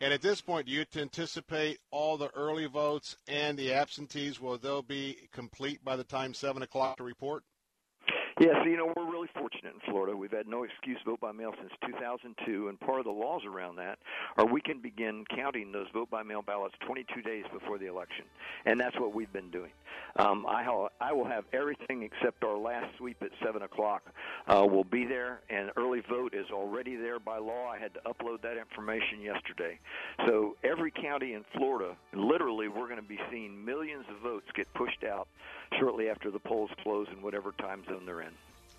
And 0.00 0.12
at 0.12 0.20
this 0.20 0.40
point, 0.40 0.66
do 0.66 0.72
you 0.72 0.84
anticipate 0.96 1.78
all 1.90 2.16
the 2.16 2.30
early 2.34 2.66
votes 2.66 3.16
and 3.28 3.58
the 3.58 3.72
absentees 3.72 4.40
will 4.40 4.58
they'll 4.58 4.82
be 4.82 5.28
complete 5.32 5.84
by 5.84 5.96
the 5.96 6.04
time 6.04 6.34
seven 6.34 6.62
o'clock 6.62 6.98
to 6.98 7.04
report? 7.04 7.44
Yeah, 8.38 8.62
so 8.62 8.68
you 8.68 8.76
know 8.76 8.92
we're 8.94 9.10
really 9.10 9.28
fortunate 9.34 9.72
in 9.72 9.80
Florida. 9.90 10.14
We've 10.14 10.30
had 10.30 10.46
no 10.46 10.64
excuse 10.64 10.98
vote 11.06 11.20
by 11.20 11.32
mail 11.32 11.54
since 11.58 11.72
2002, 11.86 12.68
and 12.68 12.78
part 12.78 12.98
of 12.98 13.06
the 13.06 13.10
laws 13.10 13.40
around 13.46 13.76
that 13.76 13.98
are 14.36 14.44
we 14.44 14.60
can 14.60 14.78
begin 14.78 15.24
counting 15.34 15.72
those 15.72 15.86
vote 15.94 16.10
by 16.10 16.22
mail 16.22 16.42
ballots 16.42 16.74
22 16.86 17.22
days 17.22 17.44
before 17.50 17.78
the 17.78 17.86
election, 17.86 18.26
and 18.66 18.78
that's 18.78 18.94
what 19.00 19.14
we've 19.14 19.32
been 19.32 19.50
doing. 19.50 19.70
Um, 20.16 20.44
I, 20.46 20.62
ha- 20.62 20.88
I 21.00 21.14
will 21.14 21.24
have 21.24 21.44
everything 21.54 22.02
except 22.02 22.44
our 22.44 22.58
last 22.58 22.94
sweep 22.98 23.16
at 23.22 23.30
seven 23.42 23.62
o'clock. 23.62 24.02
Uh, 24.46 24.66
will 24.70 24.84
be 24.84 25.06
there, 25.06 25.40
and 25.48 25.70
early 25.78 26.02
vote 26.06 26.34
is 26.34 26.46
already 26.52 26.94
there 26.94 27.18
by 27.18 27.38
law. 27.38 27.68
I 27.70 27.78
had 27.78 27.94
to 27.94 28.00
upload 28.00 28.42
that 28.42 28.58
information 28.58 29.22
yesterday. 29.22 29.78
So 30.26 30.56
every 30.62 30.90
county 30.90 31.32
in 31.32 31.44
Florida, 31.56 31.96
literally, 32.12 32.68
we're 32.68 32.88
going 32.88 33.00
to 33.00 33.08
be 33.08 33.18
seeing 33.30 33.64
millions 33.64 34.04
of 34.10 34.20
votes 34.22 34.46
get 34.54 34.72
pushed 34.74 35.04
out 35.04 35.26
shortly 35.80 36.08
after 36.08 36.30
the 36.30 36.38
polls 36.38 36.70
close 36.82 37.06
in 37.12 37.22
whatever 37.22 37.52
time 37.58 37.82
zone 37.88 38.04
they're 38.06 38.20
in. 38.20 38.25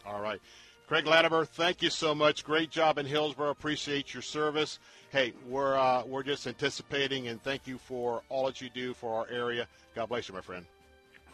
All 0.08 0.22
right. 0.22 0.40
Craig 0.88 1.06
Latimer, 1.06 1.44
thank 1.44 1.82
you 1.82 1.90
so 1.90 2.16
much. 2.16 2.46
Great 2.46 2.72
job 2.72 2.98
in 2.98 3.06
Hillsborough. 3.06 3.50
Appreciate 3.50 4.14
your 4.14 4.24
service. 4.24 4.80
Hey, 5.10 5.34
we're 5.46 5.78
uh, 5.78 6.04
we're 6.06 6.24
just 6.24 6.48
anticipating, 6.48 7.28
and 7.28 7.44
thank 7.44 7.68
you 7.68 7.78
for 7.78 8.22
all 8.30 8.46
that 8.46 8.62
you 8.62 8.70
do 8.70 8.94
for 8.94 9.20
our 9.20 9.28
area. 9.30 9.68
God 9.96 10.08
bless 10.08 10.30
you, 10.30 10.34
my 10.34 10.42
friend. 10.42 10.66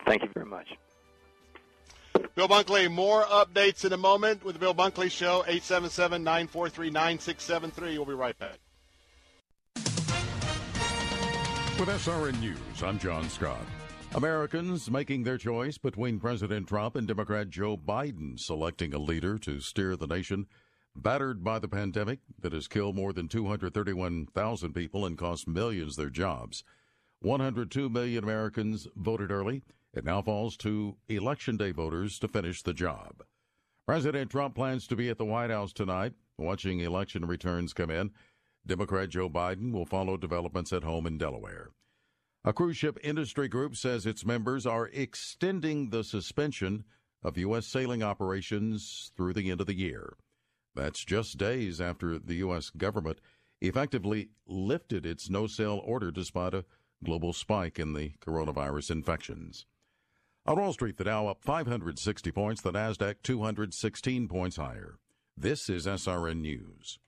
Thank 0.06 0.24
you 0.24 0.30
very 0.34 0.48
much. 0.48 0.76
Bill 2.36 2.48
Bunkley, 2.48 2.92
more 2.92 3.24
updates 3.26 3.86
in 3.86 3.94
a 3.94 3.98
moment 3.98 4.44
with 4.44 4.56
the 4.56 4.60
Bill 4.60 4.74
Bunkley 4.74 5.12
Show, 5.12 5.44
877-943-9673. 5.48 7.72
We'll 7.78 8.06
be 8.06 8.14
right 8.14 8.36
back. 8.40 8.58
With 11.80 11.90
SRN 11.90 12.40
News, 12.40 12.84
I'm 12.84 12.98
John 12.98 13.30
Scott. 13.30 13.64
Americans 14.16 14.92
making 14.92 15.24
their 15.24 15.40
choice 15.40 15.80
between 15.80 16.20
President 16.20 16.68
Trump 16.68 16.96
and 16.96 17.08
Democrat 17.08 17.50
Joe 17.50 17.76
Biden 17.76 18.40
selecting 18.40 18.94
a 18.94 19.00
leader 19.00 19.40
to 19.40 19.60
steer 19.60 19.96
the 19.96 20.06
nation 20.06 20.46
battered 20.96 21.44
by 21.44 21.58
the 21.58 21.68
pandemic 21.68 22.20
that 22.40 22.54
has 22.54 22.68
killed 22.68 22.96
more 22.96 23.12
than 23.12 23.28
231,000 23.28 24.74
people 24.74 25.04
and 25.08 25.18
cost 25.18 25.48
millions 25.48 25.96
their 25.96 26.12
jobs. 26.12 26.64
102 27.22 27.90
million 27.90 28.24
Americans 28.24 28.88
voted 28.96 29.32
early. 29.32 29.64
It 29.96 30.06
now 30.06 30.22
falls 30.22 30.58
to 30.58 30.96
Election 31.10 31.58
Day 31.58 31.72
voters 31.72 32.20
to 32.20 32.28
finish 32.28 32.62
the 32.62 32.74
job. 32.74 33.24
President 33.88 34.30
Trump 34.30 34.54
plans 34.54 34.86
to 34.88 34.96
be 34.96 35.10
at 35.10 35.18
the 35.18 35.26
White 35.26 35.50
House 35.50 35.74
tonight, 35.74 36.14
watching 36.38 36.82
election 36.82 37.26
returns 37.26 37.74
come 37.74 37.90
in. 37.90 38.12
Democrat 38.64 39.10
Joe 39.10 39.30
Biden 39.30 39.72
will 39.72 39.88
follow 39.88 40.18
developments 40.18 40.72
at 40.72 40.84
home 40.84 41.08
in 41.08 41.18
Delaware. 41.18 41.72
A 42.46 42.52
cruise 42.52 42.76
ship 42.76 42.98
industry 43.02 43.48
group 43.48 43.78
says 43.78 44.06
its 44.06 44.26
members 44.26 44.66
are 44.66 44.90
extending 44.90 45.90
the 45.90 46.04
suspension 46.04 46.84
of 47.24 47.38
U.S. 47.38 47.66
sailing 47.66 48.04
operations 48.04 49.14
through 49.16 49.34
the 49.34 49.50
end 49.50 49.62
of 49.62 49.68
the 49.68 49.78
year. 49.78 50.18
That's 50.76 51.06
just 51.06 51.38
days 51.38 51.80
after 51.80 52.20
the 52.20 52.36
U.S. 52.36 52.70
government 52.70 53.20
effectively 53.62 54.30
lifted 54.46 55.06
its 55.06 55.30
no 55.30 55.48
sail 55.48 55.82
order 55.86 56.12
despite 56.12 56.54
a 56.54 56.66
global 57.02 57.32
spike 57.32 57.80
in 57.80 57.94
the 57.94 58.12
coronavirus 58.20 58.92
infections. 58.92 59.66
On 60.46 60.60
Wall 60.60 60.74
Street, 60.74 60.98
the 60.98 61.06
Dow 61.06 61.28
up 61.28 61.42
560 61.46 62.32
points, 62.32 62.62
the 62.62 62.74
Nasdaq 62.74 63.16
216 63.24 64.28
points 64.28 64.58
higher. 64.58 64.98
This 65.38 65.70
is 65.70 65.86
SRN 65.86 66.42
News. 66.42 67.00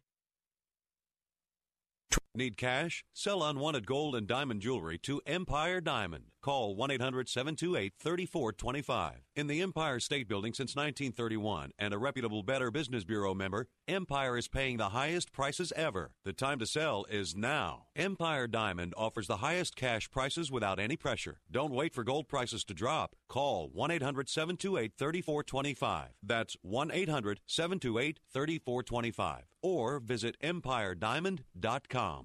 Need 2.35 2.57
cash? 2.57 3.05
Sell 3.13 3.41
unwanted 3.43 3.85
gold 3.85 4.13
and 4.13 4.27
diamond 4.27 4.61
jewelry 4.61 4.97
to 4.99 5.21
Empire 5.25 5.79
Diamond. 5.79 6.25
Call 6.45 6.75
1 6.75 6.91
800 6.91 7.27
728 7.27 7.93
3425. 7.97 9.13
In 9.35 9.47
the 9.47 9.61
Empire 9.61 9.99
State 9.99 10.27
Building 10.27 10.53
since 10.53 10.75
1931 10.75 11.71
and 11.79 11.91
a 11.91 11.97
reputable 11.97 12.43
Better 12.43 12.69
Business 12.69 13.03
Bureau 13.03 13.33
member, 13.33 13.67
Empire 13.87 14.37
is 14.37 14.47
paying 14.47 14.77
the 14.77 14.89
highest 14.89 15.33
prices 15.33 15.73
ever. 15.75 16.11
The 16.23 16.33
time 16.33 16.59
to 16.59 16.67
sell 16.67 17.05
is 17.09 17.35
now. 17.35 17.87
Empire 17.95 18.45
Diamond 18.45 18.93
offers 18.95 19.25
the 19.25 19.37
highest 19.37 19.75
cash 19.75 20.11
prices 20.11 20.51
without 20.51 20.79
any 20.79 20.95
pressure. 20.95 21.39
Don't 21.49 21.73
wait 21.73 21.95
for 21.95 22.03
gold 22.03 22.27
prices 22.27 22.63
to 22.65 22.75
drop. 22.75 23.15
Call 23.27 23.69
1 23.73 23.89
800 23.89 24.29
728 24.29 24.91
3425. 24.99 26.09
That's 26.21 26.57
1 26.61 26.91
800 26.91 27.39
728 27.47 28.19
3425. 28.31 29.45
Or 29.63 29.99
visit 29.99 30.35
EmpireDiamond.com. 30.43 32.24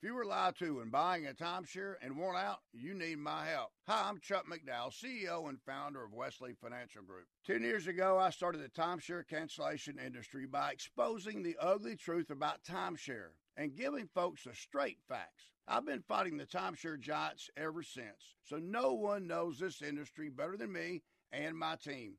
If 0.00 0.06
you 0.06 0.14
were 0.14 0.24
lied 0.24 0.54
to 0.60 0.76
when 0.76 0.90
buying 0.90 1.26
a 1.26 1.32
timeshare 1.32 1.94
and 2.00 2.16
want 2.16 2.38
out, 2.38 2.60
you 2.72 2.94
need 2.94 3.18
my 3.18 3.44
help. 3.44 3.70
Hi, 3.88 4.08
I'm 4.08 4.20
Chuck 4.20 4.44
McDowell, 4.46 4.92
CEO 4.92 5.48
and 5.48 5.58
founder 5.66 6.04
of 6.04 6.12
Wesley 6.12 6.54
Financial 6.62 7.02
Group. 7.02 7.26
Ten 7.44 7.62
years 7.62 7.88
ago, 7.88 8.16
I 8.16 8.30
started 8.30 8.62
the 8.62 8.68
timeshare 8.68 9.26
cancellation 9.26 9.98
industry 9.98 10.46
by 10.46 10.70
exposing 10.70 11.42
the 11.42 11.56
ugly 11.60 11.96
truth 11.96 12.30
about 12.30 12.62
timeshare 12.62 13.30
and 13.56 13.74
giving 13.74 14.06
folks 14.14 14.44
the 14.44 14.54
straight 14.54 14.98
facts. 15.08 15.50
I've 15.66 15.84
been 15.84 16.04
fighting 16.06 16.36
the 16.36 16.46
timeshare 16.46 17.00
giants 17.00 17.50
ever 17.56 17.82
since, 17.82 18.36
so 18.44 18.58
no 18.58 18.92
one 18.92 19.26
knows 19.26 19.58
this 19.58 19.82
industry 19.82 20.28
better 20.28 20.56
than 20.56 20.70
me 20.70 21.02
and 21.32 21.58
my 21.58 21.74
team. 21.74 22.18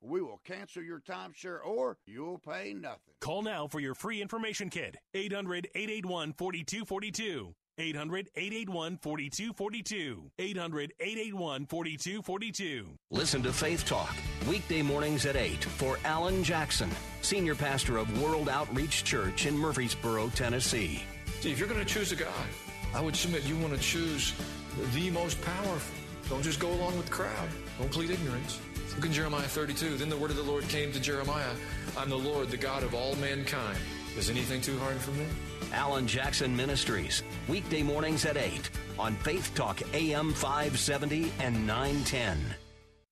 we 0.00 0.20
will 0.20 0.40
cancel 0.44 0.82
your 0.82 1.00
timeshare 1.00 1.64
or 1.64 1.98
you'll 2.06 2.38
pay 2.38 2.74
nothing. 2.74 3.14
Call 3.20 3.42
now 3.42 3.66
for 3.66 3.80
your 3.80 3.94
free 3.94 4.22
information 4.22 4.70
kit. 4.70 4.96
800 5.14 5.68
881 5.74 6.32
4242. 6.34 7.54
800 7.78 8.28
881 8.34 8.98
4242. 8.98 10.30
800 10.38 10.92
881 11.00 11.66
4242. 11.66 12.86
Listen 13.10 13.42
to 13.42 13.52
Faith 13.52 13.86
Talk, 13.86 14.14
weekday 14.48 14.82
mornings 14.82 15.26
at 15.26 15.36
8 15.36 15.62
for 15.64 15.98
Alan 16.04 16.42
Jackson, 16.42 16.90
Senior 17.22 17.54
Pastor 17.54 17.96
of 17.96 18.22
World 18.22 18.48
Outreach 18.48 19.04
Church 19.04 19.46
in 19.46 19.56
Murfreesboro, 19.56 20.28
Tennessee. 20.30 21.02
See, 21.40 21.52
if 21.52 21.58
you're 21.58 21.68
going 21.68 21.80
to 21.80 21.86
choose 21.86 22.10
a 22.10 22.16
God, 22.16 22.32
I 22.94 23.00
would 23.00 23.14
submit 23.14 23.44
you 23.44 23.56
want 23.58 23.74
to 23.74 23.80
choose 23.80 24.34
the 24.92 25.10
most 25.10 25.40
powerful. 25.42 25.94
Don't 26.28 26.42
just 26.42 26.60
go 26.60 26.70
along 26.70 26.96
with 26.96 27.06
the 27.06 27.12
crowd. 27.12 27.48
Don't 27.78 27.90
plead 27.90 28.10
ignorance. 28.10 28.60
Look 28.98 29.06
in 29.06 29.12
Jeremiah 29.12 29.46
32. 29.46 29.96
Then 29.96 30.08
the 30.08 30.16
word 30.16 30.32
of 30.32 30.36
the 30.36 30.42
Lord 30.42 30.66
came 30.66 30.90
to 30.90 30.98
Jeremiah 30.98 31.52
I'm 31.96 32.10
the 32.10 32.18
Lord, 32.18 32.48
the 32.48 32.56
God 32.56 32.82
of 32.82 32.96
all 32.96 33.14
mankind. 33.14 33.78
Is 34.16 34.28
anything 34.28 34.60
too 34.60 34.76
hard 34.80 34.96
for 34.96 35.12
me? 35.12 35.24
Alan 35.72 36.04
Jackson 36.08 36.56
Ministries, 36.56 37.22
weekday 37.46 37.84
mornings 37.84 38.24
at 38.24 38.36
8 38.36 38.68
on 38.98 39.14
Faith 39.18 39.52
Talk 39.54 39.80
AM 39.94 40.32
570 40.32 41.30
and 41.38 41.64
910. 41.64 42.67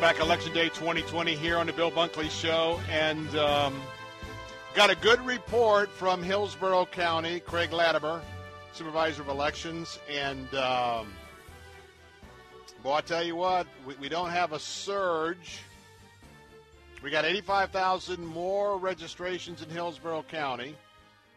Back, 0.00 0.20
Election 0.20 0.52
Day 0.52 0.68
2020 0.68 1.34
here 1.34 1.56
on 1.56 1.66
the 1.66 1.72
Bill 1.72 1.90
Bunkley 1.90 2.30
Show. 2.30 2.78
And 2.88 3.34
um, 3.34 3.80
got 4.74 4.90
a 4.90 4.94
good 4.94 5.20
report 5.26 5.90
from 5.90 6.22
Hillsborough 6.22 6.86
County, 6.86 7.40
Craig 7.40 7.72
Latimer, 7.72 8.20
Supervisor 8.72 9.22
of 9.22 9.28
Elections. 9.28 9.98
And, 10.08 10.54
um, 10.54 11.08
boy, 12.84 12.94
I 12.94 13.00
tell 13.00 13.24
you 13.24 13.34
what, 13.34 13.66
we, 13.84 13.94
we 13.96 14.08
don't 14.08 14.30
have 14.30 14.52
a 14.52 14.60
surge. 14.60 15.62
We 17.02 17.10
got 17.10 17.24
85,000 17.24 18.24
more 18.24 18.78
registrations 18.78 19.62
in 19.62 19.68
Hillsborough 19.68 20.26
County. 20.28 20.76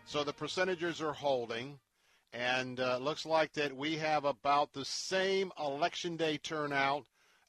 So 0.06 0.24
the 0.24 0.34
percentages 0.34 1.02
are 1.02 1.14
holding. 1.14 1.80
And 2.32 2.80
uh, 2.80 2.98
looks 2.98 3.26
like 3.26 3.54
that 3.54 3.76
we 3.76 3.96
have 3.98 4.26
about 4.26 4.72
the 4.72 4.86
same 4.86 5.52
Election 5.60 6.16
Day 6.16 6.38
turnout 6.38 7.06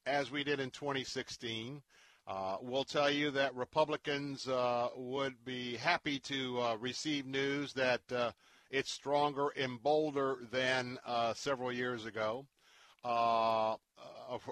as 0.06 0.30
we 0.30 0.44
did 0.44 0.60
in 0.60 0.70
2016. 0.70 1.82
Uh, 2.26 2.56
we'll 2.60 2.84
tell 2.84 3.10
you 3.10 3.30
that 3.30 3.54
Republicans 3.54 4.46
uh, 4.46 4.88
would 4.96 5.34
be 5.44 5.76
happy 5.76 6.18
to 6.20 6.60
uh, 6.60 6.76
receive 6.76 7.26
news 7.26 7.72
that 7.72 8.00
uh, 8.12 8.30
it's 8.70 8.92
stronger 8.92 9.48
and 9.56 9.82
bolder 9.82 10.38
than 10.50 10.98
uh, 11.04 11.34
several 11.34 11.72
years 11.72 12.06
ago, 12.06 12.46
uh, 13.04 13.74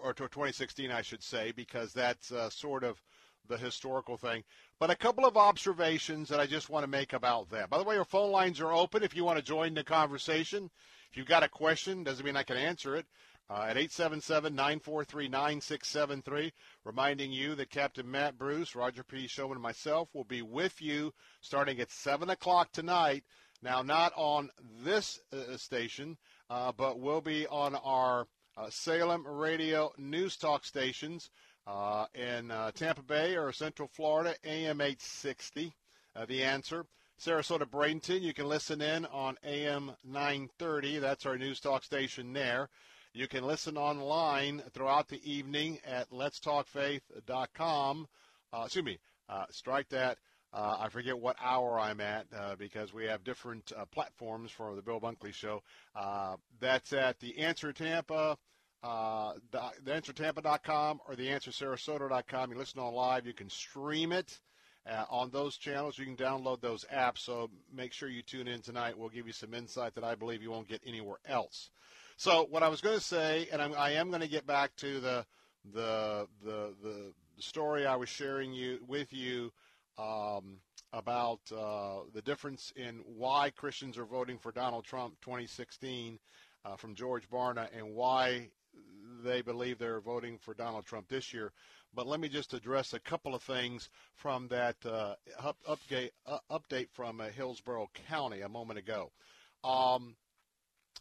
or 0.02 0.12
2016, 0.12 0.90
I 0.90 1.02
should 1.02 1.22
say, 1.22 1.52
because 1.52 1.92
that's 1.92 2.32
sort 2.50 2.82
of 2.82 3.00
the 3.48 3.56
historical 3.56 4.16
thing. 4.16 4.42
But 4.78 4.90
a 4.90 4.96
couple 4.96 5.24
of 5.24 5.36
observations 5.36 6.28
that 6.28 6.40
I 6.40 6.46
just 6.46 6.70
want 6.70 6.84
to 6.84 6.90
make 6.90 7.12
about 7.12 7.50
that. 7.50 7.70
By 7.70 7.78
the 7.78 7.84
way, 7.84 7.96
our 7.96 8.04
phone 8.04 8.30
lines 8.30 8.60
are 8.60 8.72
open 8.72 9.02
if 9.02 9.14
you 9.14 9.24
want 9.24 9.38
to 9.38 9.44
join 9.44 9.74
the 9.74 9.84
conversation. 9.84 10.70
If 11.10 11.16
you've 11.16 11.26
got 11.26 11.42
a 11.42 11.48
question, 11.48 12.04
doesn't 12.04 12.24
mean 12.24 12.36
I 12.36 12.42
can 12.42 12.56
answer 12.56 12.96
it 12.96 13.06
uh, 13.50 13.66
at 13.68 13.76
877-943-9673, 13.76 16.52
reminding 16.84 17.32
you 17.32 17.56
that 17.56 17.70
Captain 17.70 18.08
Matt 18.08 18.38
Bruce, 18.38 18.76
Roger 18.76 19.02
P. 19.02 19.26
Showman, 19.26 19.56
and 19.56 19.62
myself 19.62 20.08
will 20.14 20.22
be 20.24 20.40
with 20.40 20.80
you 20.80 21.12
starting 21.40 21.80
at 21.80 21.90
7 21.90 22.30
o'clock 22.30 22.70
tonight. 22.72 23.24
Now, 23.60 23.82
not 23.82 24.12
on 24.16 24.50
this 24.84 25.18
uh, 25.32 25.56
station, 25.56 26.16
uh, 26.48 26.70
but 26.72 27.00
we'll 27.00 27.20
be 27.20 27.48
on 27.48 27.74
our 27.74 28.28
uh, 28.56 28.70
Salem 28.70 29.26
radio 29.26 29.92
news 29.98 30.36
talk 30.36 30.64
stations 30.64 31.30
uh, 31.66 32.06
in 32.14 32.52
uh, 32.52 32.70
Tampa 32.70 33.02
Bay 33.02 33.36
or 33.36 33.52
Central 33.52 33.88
Florida, 33.88 34.36
AM 34.44 34.80
860. 34.80 35.74
the 36.28 36.44
answer. 36.44 36.86
Sarasota 37.20 37.68
Bradenton, 37.68 38.22
you 38.22 38.32
can 38.32 38.48
listen 38.48 38.80
in 38.80 39.04
on 39.06 39.36
AM 39.44 39.90
930. 40.04 41.00
That's 41.00 41.26
our 41.26 41.36
news 41.36 41.58
talk 41.60 41.82
station 41.84 42.32
there. 42.32 42.70
You 43.12 43.26
can 43.26 43.44
listen 43.44 43.76
online 43.76 44.62
throughout 44.72 45.08
the 45.08 45.20
evening 45.28 45.80
at 45.84 46.10
letstalkfaith.com. 46.10 48.06
Uh, 48.52 48.62
excuse 48.64 48.84
me, 48.84 48.98
uh, 49.28 49.46
strike 49.50 49.88
that. 49.88 50.18
Uh, 50.52 50.76
I 50.80 50.88
forget 50.90 51.18
what 51.18 51.36
hour 51.42 51.78
I'm 51.78 52.00
at 52.00 52.26
uh, 52.36 52.54
because 52.56 52.94
we 52.94 53.06
have 53.06 53.24
different 53.24 53.72
uh, 53.76 53.84
platforms 53.86 54.52
for 54.52 54.76
the 54.76 54.82
Bill 54.82 55.00
Bunkley 55.00 55.34
Show. 55.34 55.62
Uh, 55.94 56.36
that's 56.60 56.92
at 56.92 57.18
the 57.18 57.38
Answer 57.38 57.72
Tampa, 57.72 58.36
uh, 58.82 59.32
theanswertampa.com 59.84 61.00
or 61.08 61.14
theanswersarasota.com. 61.14 62.52
You 62.52 62.58
listen 62.58 62.80
on 62.80 62.94
live. 62.94 63.26
You 63.26 63.34
can 63.34 63.50
stream 63.50 64.12
it 64.12 64.38
uh, 64.88 65.04
on 65.10 65.30
those 65.30 65.56
channels. 65.56 65.98
You 65.98 66.04
can 66.04 66.16
download 66.16 66.60
those 66.60 66.84
apps. 66.92 67.18
So 67.18 67.50
make 67.72 67.92
sure 67.92 68.08
you 68.08 68.22
tune 68.22 68.46
in 68.46 68.60
tonight. 68.62 68.96
We'll 68.96 69.08
give 69.08 69.26
you 69.26 69.32
some 69.32 69.54
insight 69.54 69.94
that 69.96 70.04
I 70.04 70.14
believe 70.14 70.42
you 70.42 70.50
won't 70.50 70.68
get 70.68 70.82
anywhere 70.86 71.18
else. 71.26 71.70
So 72.20 72.46
what 72.50 72.62
I 72.62 72.68
was 72.68 72.82
going 72.82 72.98
to 72.98 73.02
say, 73.02 73.48
and 73.50 73.62
I'm, 73.62 73.72
I 73.78 73.92
am 73.92 74.10
going 74.10 74.20
to 74.20 74.28
get 74.28 74.46
back 74.46 74.76
to 74.76 75.00
the 75.00 75.24
the 75.72 76.28
the 76.44 76.74
the 76.82 77.14
story 77.38 77.86
I 77.86 77.96
was 77.96 78.10
sharing 78.10 78.52
you 78.52 78.78
with 78.86 79.10
you 79.10 79.50
um, 79.96 80.58
about 80.92 81.40
uh, 81.50 82.00
the 82.12 82.20
difference 82.20 82.74
in 82.76 83.00
why 83.06 83.48
Christians 83.48 83.96
are 83.96 84.04
voting 84.04 84.36
for 84.36 84.52
Donald 84.52 84.84
Trump 84.84 85.14
2016 85.22 86.18
uh, 86.66 86.76
from 86.76 86.94
George 86.94 87.26
Barna 87.30 87.68
and 87.74 87.94
why 87.94 88.50
they 89.24 89.40
believe 89.40 89.78
they're 89.78 90.02
voting 90.02 90.36
for 90.36 90.52
Donald 90.52 90.84
Trump 90.84 91.08
this 91.08 91.32
year. 91.32 91.52
But 91.94 92.06
let 92.06 92.20
me 92.20 92.28
just 92.28 92.52
address 92.52 92.92
a 92.92 93.00
couple 93.00 93.34
of 93.34 93.42
things 93.42 93.88
from 94.14 94.46
that 94.48 94.76
uh, 94.84 95.14
update, 95.66 96.10
uh, 96.26 96.40
update 96.50 96.90
from 96.92 97.22
uh, 97.22 97.28
Hillsborough 97.28 97.88
County 98.10 98.42
a 98.42 98.48
moment 98.50 98.78
ago. 98.78 99.10
Um, 99.64 100.16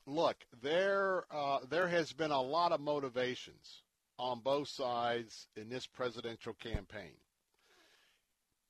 look, 0.05 0.37
there 0.61 1.23
uh, 1.31 1.59
there 1.69 1.87
has 1.87 2.13
been 2.13 2.31
a 2.31 2.41
lot 2.41 2.71
of 2.71 2.81
motivations 2.81 3.83
on 4.17 4.39
both 4.39 4.67
sides 4.67 5.47
in 5.55 5.69
this 5.69 5.87
presidential 5.87 6.53
campaign. 6.53 7.13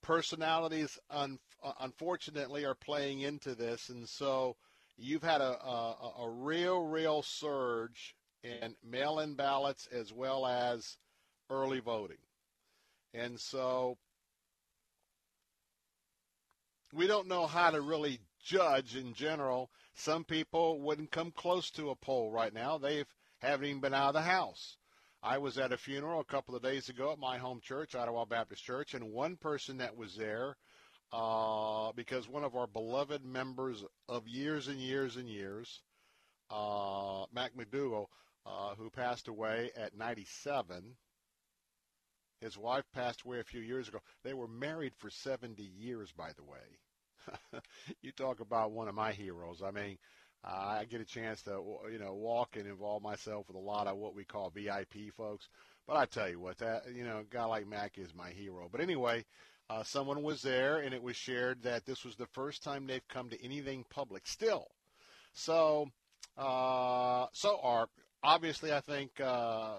Personalities, 0.02 0.98
un- 1.10 1.40
uh, 1.64 1.74
unfortunately, 1.82 2.66
are 2.66 2.76
playing 2.76 3.22
into 3.22 3.56
this, 3.56 3.90
and 3.90 4.08
so 4.08 4.56
you've 4.98 5.24
had 5.24 5.42
a, 5.42 5.58
a, 5.66 6.14
a 6.22 6.30
real, 6.30 6.86
real 6.86 7.22
surge 7.22 8.16
in 8.44 8.76
mail-in 8.84 9.34
ballots 9.34 9.88
as 9.92 10.14
well 10.14 10.46
as 10.46 10.98
early 11.50 11.80
voting, 11.80 12.18
and 13.14 13.40
so 13.40 13.98
we 16.94 17.08
don't 17.08 17.28
know 17.28 17.46
how 17.46 17.72
to 17.72 17.82
really 17.82 18.20
judge 18.44 18.96
in 18.96 19.14
general 19.14 19.70
some 20.00 20.24
people 20.24 20.80
wouldn't 20.80 21.12
come 21.12 21.32
close 21.32 21.70
to 21.72 21.90
a 21.90 21.96
poll 21.96 22.32
right 22.32 22.54
now. 22.54 22.78
They 22.78 23.04
haven't 23.40 23.66
even 23.66 23.82
been 23.82 23.94
out 23.94 24.10
of 24.10 24.14
the 24.14 24.22
house. 24.22 24.78
I 25.22 25.38
was 25.40 25.58
at 25.58 25.74
a 25.74 25.78
funeral 25.78 26.22
a 26.22 26.26
couple 26.26 26.56
of 26.56 26.64
days 26.64 26.88
ago 26.88 27.12
at 27.12 27.20
my 27.20 27.38
home 27.38 27.60
church, 27.62 27.96
Ottawa 27.96 28.24
Baptist 28.24 28.64
Church, 28.64 28.94
and 28.94 29.12
one 29.12 29.36
person 29.36 29.78
that 29.80 29.98
was 29.98 30.16
there, 30.16 30.56
uh, 31.12 31.92
because 31.92 32.30
one 32.30 32.46
of 32.46 32.56
our 32.56 32.68
beloved 32.68 33.26
members 33.26 33.84
of 34.08 34.26
years 34.26 34.70
and 34.70 34.80
years 34.80 35.18
and 35.18 35.28
years, 35.28 35.82
uh, 36.50 37.26
Mac 37.34 37.52
McDougall, 37.56 38.06
uh, 38.46 38.76
who 38.76 38.90
passed 38.90 39.28
away 39.28 39.72
at 39.76 39.98
97. 39.98 40.96
His 42.40 42.58
wife 42.58 42.86
passed 42.94 43.24
away 43.26 43.42
a 43.42 43.44
few 43.44 43.60
years 43.60 43.90
ago. 43.90 44.00
They 44.24 44.34
were 44.34 44.48
married 44.48 44.94
for 44.98 45.10
70 45.10 45.62
years, 45.62 46.14
by 46.14 46.32
the 46.38 46.44
way. 46.46 46.80
you 48.02 48.12
talk 48.12 48.40
about 48.40 48.72
one 48.72 48.88
of 48.88 48.96
my 48.96 49.12
heroes. 49.12 49.62
I 49.66 49.72
mean, 49.72 49.98
I 50.44 50.86
get 50.86 51.02
a 51.02 51.06
chance 51.06 51.42
to 51.44 51.62
you 51.92 52.00
know 52.00 52.14
walk 52.14 52.56
and 52.56 52.68
involve 52.68 53.04
myself 53.04 53.48
with 53.48 53.58
a 53.58 53.60
lot 53.60 53.88
of 53.88 53.98
what 53.98 54.16
we 54.16 54.24
call 54.24 54.50
VIP 54.50 55.14
folks. 55.16 55.50
But 55.88 55.98
I 55.98 56.06
tell 56.06 56.30
you 56.30 56.40
what, 56.40 56.58
that 56.60 56.84
you 56.94 57.04
know, 57.04 57.20
a 57.20 57.24
guy 57.24 57.46
like 57.46 57.68
Mac 57.68 57.98
is 57.98 58.14
my 58.16 58.30
hero. 58.30 58.70
But 58.72 58.82
anyway, 58.82 59.26
uh, 59.70 59.84
someone 59.84 60.24
was 60.24 60.42
there, 60.42 60.78
and 60.78 60.94
it 60.94 61.02
was 61.02 61.16
shared 61.16 61.64
that 61.64 61.86
this 61.86 62.06
was 62.06 62.16
the 62.16 62.28
first 62.28 62.64
time 62.64 62.88
they've 62.88 63.08
come 63.08 63.30
to 63.30 63.44
anything 63.44 63.86
public. 63.90 64.28
Still, 64.28 64.68
so 65.34 65.88
uh, 66.38 67.26
so 67.34 67.60
are 67.62 67.90
obviously 68.24 68.72
I 68.72 68.80
think 68.80 69.20
uh, 69.20 69.78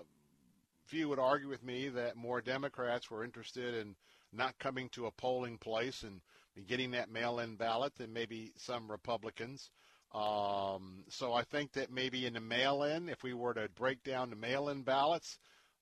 few 0.85 1.09
would 1.09 1.18
argue 1.18 1.48
with 1.48 1.62
me 1.62 1.88
that 1.88 2.16
more 2.16 2.40
Democrats 2.40 3.11
were 3.11 3.24
interested 3.24 3.74
in 3.74 3.94
not 4.33 4.59
coming 4.59 4.88
to 4.90 5.07
a 5.07 5.11
polling 5.12 5.57
place 5.59 6.03
and 6.03 6.20
getting 6.66 6.92
that 6.92 7.10
mail-in 7.10 7.56
ballot 7.56 7.94
than 7.96 8.12
maybe 8.12 8.52
some 8.56 8.90
Republicans. 8.90 9.70
Um, 10.12 11.04
so 11.08 11.32
I 11.32 11.44
think 11.44 11.72
that 11.72 11.92
maybe 11.92 12.26
in 12.26 12.34
the 12.34 12.40
mail-in, 12.40 13.08
if 13.08 13.22
we 13.22 13.32
were 13.32 13.54
to 13.54 13.68
break 13.76 14.02
down 14.02 14.30
the 14.30 14.36
mail-in 14.36 14.82
ballots, 14.82 15.38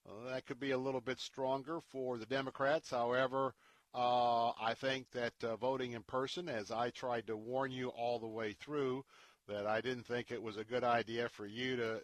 uh, 0.06 0.30
that 0.30 0.46
could 0.46 0.60
be 0.60 0.72
a 0.72 0.78
little 0.78 1.00
bit 1.00 1.18
stronger 1.18 1.80
for 1.92 2.18
the 2.18 2.26
Democrats. 2.26 2.90
However, 2.90 3.54
uh, 3.94 4.48
I 4.50 4.74
think 4.78 5.10
that 5.12 5.32
uh, 5.42 5.56
voting 5.56 5.92
in 5.92 6.02
person, 6.02 6.48
as 6.48 6.70
I 6.70 6.90
tried 6.90 7.26
to 7.28 7.36
warn 7.36 7.70
you 7.70 7.88
all 7.88 8.18
the 8.18 8.26
way 8.26 8.52
through, 8.52 9.04
that 9.48 9.66
I 9.66 9.80
didn't 9.80 10.06
think 10.06 10.30
it 10.30 10.42
was 10.42 10.58
a 10.58 10.64
good 10.64 10.84
idea 10.84 11.30
for 11.30 11.46
you 11.46 11.76
to 11.76 12.00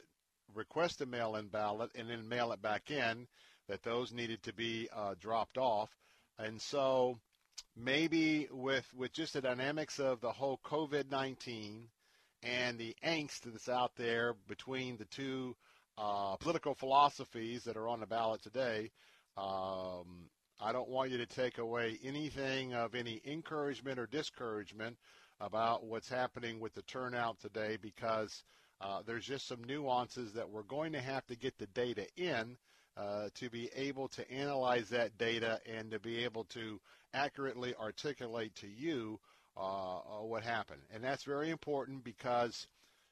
request 0.55 1.03
a 1.03 1.07
mail-in 1.07 1.49
ballot 1.49 1.91
and 1.95 2.09
then 2.09 2.29
mail 2.29 2.53
it 2.53 2.63
back 2.63 2.91
in, 2.91 3.27
that 3.69 3.83
those 3.83 4.13
needed 4.13 4.43
to 4.45 4.55
be 4.55 4.89
uh, 4.95 5.15
dropped 5.21 5.59
off. 5.59 5.91
And 6.39 6.61
so 6.61 7.19
maybe 7.77 8.49
with 8.51 8.87
with 8.95 9.13
just 9.13 9.35
the 9.35 9.41
dynamics 9.41 9.99
of 9.99 10.21
the 10.21 10.33
whole 10.33 10.61
COVID-19 10.65 11.87
and 12.43 12.79
the 12.79 12.95
angst 13.05 13.41
that's 13.43 13.69
out 13.69 13.93
there 13.97 14.35
between 14.49 14.97
the 14.97 15.07
two 15.07 15.57
uh, 15.97 16.37
political 16.37 16.75
philosophies 16.75 17.65
that 17.65 17.77
are 17.77 17.89
on 17.89 18.01
the 18.01 18.07
ballot 18.07 18.43
today, 18.43 18.91
um, 19.37 20.29
I 20.61 20.73
don't 20.73 20.89
want 20.89 21.11
you 21.11 21.19
to 21.19 21.27
take 21.27 21.59
away 21.59 21.99
anything 22.05 22.75
of 22.75 22.95
any 22.95 23.21
encouragement 23.25 23.99
or 23.99 24.07
discouragement 24.07 24.97
about 25.41 25.85
what's 25.85 26.09
happening 26.09 26.61
with 26.61 26.75
the 26.75 26.83
turnout 26.83 27.41
today 27.41 27.77
because 27.81 28.45
uh, 28.81 29.03
there's 29.07 29.25
just 29.25 29.49
some 29.49 29.63
nuances 29.65 30.33
that 30.33 30.49
we're 30.49 30.63
going 30.63 30.93
to 30.93 31.01
have 31.01 31.27
to 31.27 31.37
get 31.37 31.57
the 31.59 31.67
data 31.69 32.07
in 32.17 32.57
uh, 32.97 33.29
to 33.35 33.51
be 33.51 33.71
able 33.75 34.09
to 34.09 34.31
analyze 34.31 34.89
that 34.91 35.17
data 35.19 35.61
and 35.67 35.91
to 35.91 35.99
be 35.99 36.25
able 36.25 36.45
to 36.45 36.81
accurately 37.13 37.75
articulate 37.77 38.55
to 38.57 38.69
you 38.69 39.19
uh, 39.57 39.99
uh, 39.99 40.01
what 40.23 40.43
happened. 40.43 40.81
And 40.93 41.03
that's 41.03 41.25
very 41.25 41.51
important 41.51 42.05
because 42.05 42.67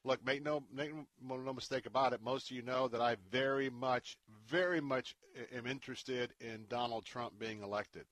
look, 0.05 0.25
make 0.25 0.43
no 0.43 0.63
make 0.75 0.91
no 1.21 1.53
mistake 1.53 1.87
about 1.87 2.13
it. 2.13 2.23
Most 2.23 2.51
of 2.51 2.57
you 2.57 2.63
know 2.63 2.89
that 2.89 3.01
I 3.01 3.17
very 3.31 3.71
much, 3.71 4.17
very 4.49 4.81
much 4.81 5.17
am 5.55 5.67
interested 5.67 6.33
in 6.41 6.65
Donald 6.69 7.05
Trump 7.05 7.39
being 7.39 7.63
elected. 7.63 8.05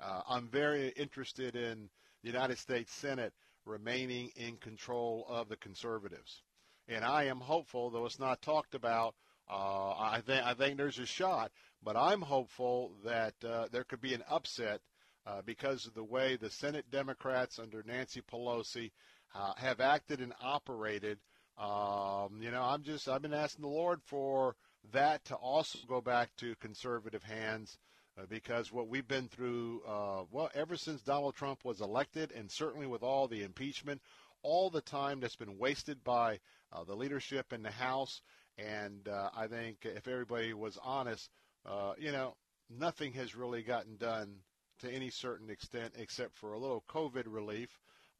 Uh, 0.00 0.22
I'm 0.28 0.48
very 0.48 0.88
interested 0.90 1.56
in 1.56 1.88
the 2.22 2.28
United 2.28 2.58
States 2.58 2.92
Senate 2.92 3.32
remaining 3.64 4.30
in 4.36 4.56
control 4.56 5.26
of 5.28 5.48
the 5.48 5.56
conservatives, 5.56 6.42
and 6.88 7.04
I 7.04 7.24
am 7.24 7.40
hopeful, 7.40 7.90
though 7.90 8.06
it's 8.06 8.18
not 8.18 8.42
talked 8.42 8.74
about. 8.74 9.14
Uh, 9.52 9.90
I 9.98 10.22
think 10.24 10.46
I 10.46 10.54
think 10.54 10.78
there's 10.78 10.98
a 10.98 11.04
shot, 11.04 11.52
but 11.84 11.94
I'm 11.94 12.22
hopeful 12.22 12.92
that 13.04 13.34
uh, 13.46 13.66
there 13.70 13.84
could 13.84 14.00
be 14.00 14.14
an 14.14 14.24
upset 14.30 14.80
uh, 15.26 15.42
because 15.44 15.86
of 15.86 15.92
the 15.92 16.02
way 16.02 16.36
the 16.36 16.48
Senate 16.48 16.86
Democrats 16.90 17.58
under 17.58 17.82
Nancy 17.82 18.22
Pelosi 18.22 18.92
uh, 19.34 19.52
have 19.58 19.78
acted 19.80 20.20
and 20.20 20.32
operated. 20.42 21.18
Um, 21.58 22.40
you 22.40 22.50
know, 22.50 22.62
I'm 22.62 22.82
just 22.82 23.10
I've 23.10 23.20
been 23.20 23.34
asking 23.34 23.62
the 23.62 23.68
Lord 23.68 24.00
for 24.06 24.56
that 24.90 25.22
to 25.26 25.34
also 25.34 25.78
go 25.86 26.00
back 26.00 26.30
to 26.38 26.54
conservative 26.56 27.22
hands 27.22 27.76
uh, 28.18 28.24
because 28.30 28.72
what 28.72 28.88
we've 28.88 29.06
been 29.06 29.28
through, 29.28 29.82
uh, 29.86 30.22
well, 30.30 30.48
ever 30.54 30.78
since 30.78 31.02
Donald 31.02 31.34
Trump 31.34 31.62
was 31.62 31.82
elected, 31.82 32.32
and 32.32 32.50
certainly 32.50 32.86
with 32.86 33.02
all 33.02 33.28
the 33.28 33.42
impeachment, 33.42 34.00
all 34.42 34.70
the 34.70 34.80
time 34.80 35.20
that's 35.20 35.36
been 35.36 35.58
wasted 35.58 36.02
by 36.02 36.40
the 36.86 36.96
leadership 36.96 37.52
in 37.52 37.62
the 37.62 37.70
House, 37.70 38.22
and 38.58 39.08
uh, 39.08 39.30
I 39.36 39.46
think 39.46 39.78
if 39.84 40.08
everybody 40.08 40.52
was 40.52 40.78
honest, 40.82 41.30
uh, 41.66 41.92
you 41.98 42.12
know, 42.12 42.36
nothing 42.70 43.12
has 43.14 43.34
really 43.34 43.62
gotten 43.62 43.96
done 43.96 44.36
to 44.80 44.90
any 44.90 45.10
certain 45.10 45.50
extent 45.50 45.94
except 45.96 46.36
for 46.36 46.52
a 46.52 46.58
little 46.58 46.84
COVID 46.88 47.24
relief 47.26 47.70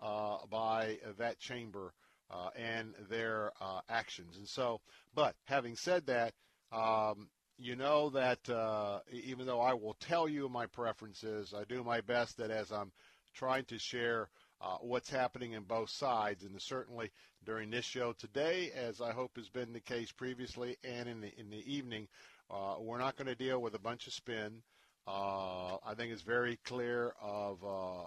uh, 0.01 0.39
by 0.51 0.99
that 1.19 1.39
chamber 1.39 1.93
uh, 2.31 2.51
and 2.57 2.95
their 3.11 3.53
uh, 3.61 3.81
actions. 3.89 4.37
And 4.37 4.49
so, 4.49 4.81
but 5.15 5.35
having 5.45 5.77
said 5.77 6.07
that, 6.07 6.33
um, 6.73 7.29
you 7.59 7.77
know 7.77 8.11
that 8.11 8.49
uh, 8.49 9.01
even 9.11 9.47
though 9.47 9.61
I 9.61 9.75
will 9.75 9.97
tell 10.01 10.29
you 10.29 10.49
my 10.49 10.67
preferences, 10.67 11.55
I 11.57 11.65
do 11.65 11.85
my 11.85 12.01
best 12.01 12.39
that 12.39 12.51
as 12.51 12.73
I'm 12.73 12.93
trying 13.35 13.65
to 13.67 13.79
share 13.79 14.29
uh, 14.63 14.77
what's 14.81 15.11
happening 15.11 15.53
in 15.53 15.63
both 15.65 15.91
sides, 15.91 16.45
and 16.45 16.61
certainly 16.61 17.11
during 17.45 17.71
this 17.71 17.85
show 17.85 18.13
today, 18.13 18.71
as 18.77 19.01
I 19.01 19.13
hope 19.13 19.37
has 19.37 19.49
been 19.49 19.73
the 19.73 19.81
case 19.81 20.13
previously, 20.13 20.77
and 20.85 21.09
in 21.09 21.21
the 21.21 21.33
in 21.39 21.51
the 21.51 21.73
evening, 21.73 22.07
uh, 22.51 22.77
we're 22.79 22.99
not 22.99 23.17
going 23.17 23.27
to 23.27 23.35
deal 23.35 23.61
with 23.61 23.75
a 23.75 23.81
bunch 23.81 24.07
of 24.07 24.13
spin. 24.13 24.63
Uh, 25.07 25.77
I 25.85 25.95
think 25.97 26.13
it's 26.13 26.23
very 26.23 26.61
clear 26.65 27.13
of 27.21 27.59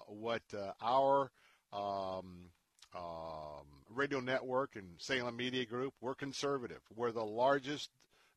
what 0.08 0.43
our 0.82 1.30
um, 1.74 2.49
um, 2.95 3.66
radio 3.93 4.22
network 4.22 4.76
and 4.76 4.88
Salem 4.97 5.36
Media 5.36 5.66
Group, 5.66 5.93
we're 5.99 6.16
conservative. 6.16 6.82
We're 6.95 7.12
the 7.12 7.26
largest 7.26 7.89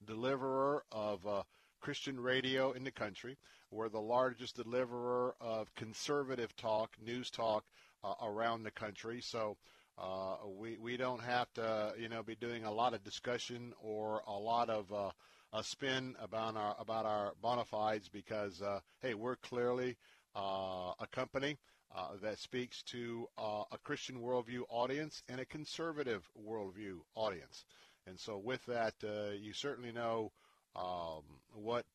deliverer 0.04 0.84
of 0.90 1.24
uh, 1.26 1.42
Christian 1.80 2.18
radio 2.18 2.72
in 2.72 2.82
the 2.82 2.90
country. 2.90 3.38
We're 3.70 3.88
the 3.88 4.00
largest 4.00 4.56
deliverer 4.56 5.34
of 5.40 5.72
conservative 5.74 6.56
talk, 6.56 6.96
news 7.04 7.30
talk 7.30 7.64
uh, 8.04 8.14
around 8.22 8.62
the 8.62 8.70
country. 8.70 9.20
So 9.20 9.56
uh, 9.98 10.36
we 10.58 10.78
we 10.78 10.96
don't 10.96 11.22
have 11.22 11.52
to 11.54 11.92
you 11.98 12.08
know 12.08 12.22
be 12.22 12.36
doing 12.36 12.64
a 12.64 12.72
lot 12.72 12.94
of 12.94 13.02
discussion 13.02 13.72
or 13.82 14.22
a 14.26 14.38
lot 14.38 14.70
of 14.70 14.92
uh, 14.92 15.10
a 15.52 15.64
spin 15.64 16.14
about 16.20 16.56
our 16.56 16.76
about 16.78 17.04
our 17.04 17.32
bona 17.42 17.64
fides 17.64 18.08
because 18.08 18.62
uh, 18.62 18.80
hey 19.00 19.14
we're 19.14 19.36
clearly 19.36 19.96
uh, 20.36 20.92
a 21.00 21.06
company 21.10 21.58
uh, 21.96 22.10
that 22.22 22.38
speaks 22.38 22.82
to 22.82 23.26
a 23.38 23.78
Christian 23.82 24.20
worldview 24.20 24.60
audience 24.68 25.22
and 25.28 25.40
a 25.40 25.46
conservative 25.46 26.28
worldview 26.38 26.98
audience. 27.14 27.64
And 28.06 28.20
so, 28.20 28.36
with 28.36 28.64
that, 28.66 28.94
you 29.40 29.54
certainly 29.54 29.90
know 29.90 30.30
um, 30.76 31.22
what 31.54 31.86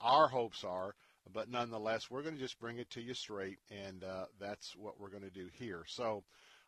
our 0.00 0.28
hopes 0.28 0.64
are, 0.64 0.94
but 1.32 1.50
nonetheless, 1.50 2.10
we're 2.10 2.22
going 2.22 2.34
to 2.34 2.40
just 2.40 2.58
bring 2.58 2.78
it 2.78 2.90
to 2.90 3.00
you 3.00 3.14
straight, 3.14 3.58
and 3.70 4.04
uh, 4.04 4.26
that's 4.38 4.76
what 4.76 5.00
we're 5.00 5.10
going 5.10 5.22
to 5.22 5.30
do 5.30 5.48
here. 5.52 5.84
So, 5.86 6.24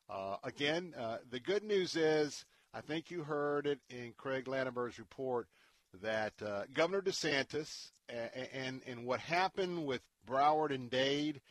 uh, 0.08 0.36
again, 0.44 0.94
the 1.30 1.40
good 1.40 1.62
news 1.62 1.96
is 1.96 2.44
I 2.72 2.80
think 2.80 3.10
you 3.10 3.22
heard 3.22 3.66
it 3.66 3.80
in 3.90 4.14
Craig 4.16 4.46
Lannenberg's 4.46 4.98
report 4.98 5.48
that 6.02 6.34
Governor 6.72 7.02
DeSantis 7.02 7.90
and, 8.08 8.30
and, 8.52 8.82
and 8.86 9.06
what 9.06 9.20
happened 9.20 9.86
with 9.86 10.02
Broward 10.26 10.74
and 10.74 10.90
Dade– 10.90 11.40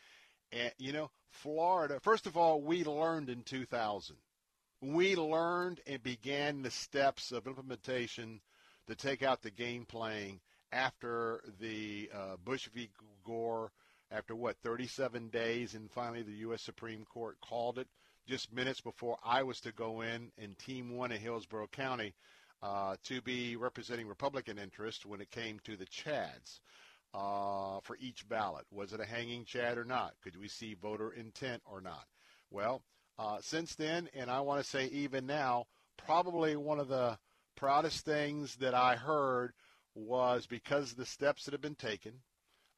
and, 0.52 0.72
you 0.78 0.92
know, 0.92 1.10
Florida, 1.28 2.00
first 2.00 2.26
of 2.26 2.36
all, 2.36 2.60
we 2.60 2.84
learned 2.84 3.28
in 3.28 3.42
2000. 3.42 4.16
We 4.80 5.16
learned 5.16 5.80
and 5.86 6.02
began 6.02 6.62
the 6.62 6.70
steps 6.70 7.32
of 7.32 7.46
implementation 7.46 8.40
to 8.86 8.94
take 8.94 9.22
out 9.22 9.42
the 9.42 9.50
game 9.50 9.84
playing 9.84 10.40
after 10.72 11.42
the 11.60 12.10
uh, 12.14 12.36
Bush 12.44 12.68
v. 12.74 12.88
Gore, 13.24 13.72
after 14.10 14.34
what, 14.34 14.56
37 14.62 15.28
days, 15.28 15.74
and 15.74 15.90
finally 15.90 16.22
the 16.22 16.32
U.S. 16.32 16.62
Supreme 16.62 17.04
Court 17.04 17.36
called 17.40 17.78
it 17.78 17.88
just 18.26 18.52
minutes 18.52 18.80
before 18.80 19.18
I 19.24 19.42
was 19.42 19.60
to 19.60 19.72
go 19.72 20.00
in 20.00 20.30
in 20.36 20.54
Team 20.54 20.96
1 20.96 21.12
in 21.12 21.20
Hillsborough 21.20 21.68
County 21.68 22.14
uh, 22.62 22.96
to 23.04 23.20
be 23.20 23.56
representing 23.56 24.08
Republican 24.08 24.58
interests 24.58 25.06
when 25.06 25.20
it 25.20 25.30
came 25.30 25.60
to 25.64 25.76
the 25.76 25.86
Chads 25.86 26.60
uh, 27.14 27.80
for 27.82 27.96
each 28.00 28.28
ballot. 28.28 28.64
Was 28.70 28.92
it 28.92 29.00
a 29.00 29.04
hanging 29.04 29.44
chad 29.44 29.78
or 29.78 29.84
not? 29.84 30.14
Could 30.22 30.38
we 30.38 30.48
see 30.48 30.74
voter 30.74 31.12
intent 31.12 31.62
or 31.64 31.80
not? 31.80 32.04
Well, 32.50 32.82
uh, 33.18 33.38
since 33.40 33.74
then, 33.74 34.08
and 34.14 34.30
I 34.30 34.40
want 34.40 34.62
to 34.62 34.68
say 34.68 34.86
even 34.86 35.26
now, 35.26 35.66
probably 35.96 36.56
one 36.56 36.80
of 36.80 36.88
the 36.88 37.18
proudest 37.54 38.04
things 38.04 38.56
that 38.56 38.74
I 38.74 38.96
heard 38.96 39.52
was 39.96 40.46
because 40.46 40.92
of 40.92 40.98
the 40.98 41.06
steps 41.06 41.44
that 41.44 41.52
have 41.52 41.60
been 41.60 41.74
taken. 41.74 42.12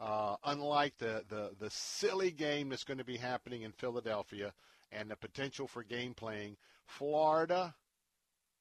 Uh, 0.00 0.36
unlike 0.44 0.96
the, 0.98 1.24
the, 1.28 1.50
the 1.58 1.70
silly 1.70 2.30
game 2.30 2.68
that's 2.68 2.84
going 2.84 2.98
to 2.98 3.04
be 3.04 3.16
happening 3.16 3.62
in 3.62 3.72
Philadelphia 3.72 4.52
and 4.92 5.10
the 5.10 5.16
potential 5.16 5.66
for 5.66 5.82
game 5.82 6.14
playing, 6.14 6.56
Florida 6.86 7.74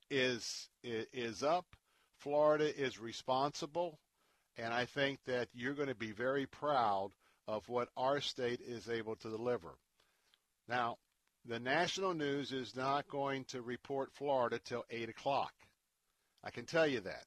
is 0.10 0.70
is 0.84 1.44
up. 1.44 1.66
Florida 2.18 2.76
is 2.76 3.00
responsible. 3.00 4.00
And 4.58 4.74
I 4.74 4.86
think 4.86 5.20
that 5.26 5.50
you're 5.54 5.76
going 5.76 5.90
to 5.90 5.96
be 5.96 6.12
very 6.12 6.48
proud 6.48 7.12
of 7.48 7.70
what 7.70 7.90
our 7.96 8.20
state 8.20 8.60
is 8.60 8.90
able 8.90 9.16
to 9.18 9.30
deliver. 9.30 9.78
Now, 10.68 10.98
the 11.46 11.60
national 11.60 12.14
news 12.14 12.52
is 12.52 12.76
not 12.76 13.08
going 13.08 13.46
to 13.46 13.62
report 13.62 14.12
Florida 14.14 14.60
till 14.64 14.84
8 14.90 15.10
o'clock. 15.10 15.54
I 16.44 16.50
can 16.50 16.66
tell 16.66 16.88
you 16.88 17.00
that. 17.02 17.26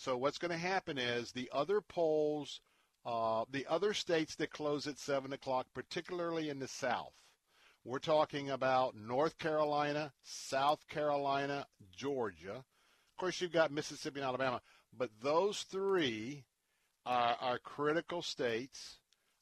So 0.00 0.16
what's 0.16 0.38
going 0.38 0.50
to 0.50 0.56
happen 0.56 0.96
is 0.96 1.30
the 1.30 1.50
other 1.52 1.82
polls, 1.82 2.62
uh, 3.04 3.44
the 3.50 3.66
other 3.68 3.92
states 3.92 4.34
that 4.36 4.50
close 4.50 4.86
at 4.86 4.98
7 4.98 5.30
o'clock, 5.34 5.66
particularly 5.74 6.48
in 6.48 6.58
the 6.58 6.68
South, 6.68 7.12
we're 7.84 7.98
talking 7.98 8.48
about 8.48 8.96
North 8.96 9.36
Carolina, 9.36 10.10
South 10.22 10.88
Carolina, 10.88 11.66
Georgia. 11.94 12.54
Of 12.54 13.16
course, 13.18 13.42
you've 13.42 13.52
got 13.52 13.72
Mississippi 13.72 14.20
and 14.20 14.26
Alabama. 14.26 14.62
But 14.96 15.10
those 15.22 15.64
three 15.64 16.44
are, 17.04 17.36
are 17.38 17.58
critical 17.58 18.22
states 18.22 18.96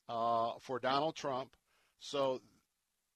uh, 0.09 0.54
for 0.61 0.80
Donald 0.80 1.14
Trump. 1.14 1.50
So 2.00 2.40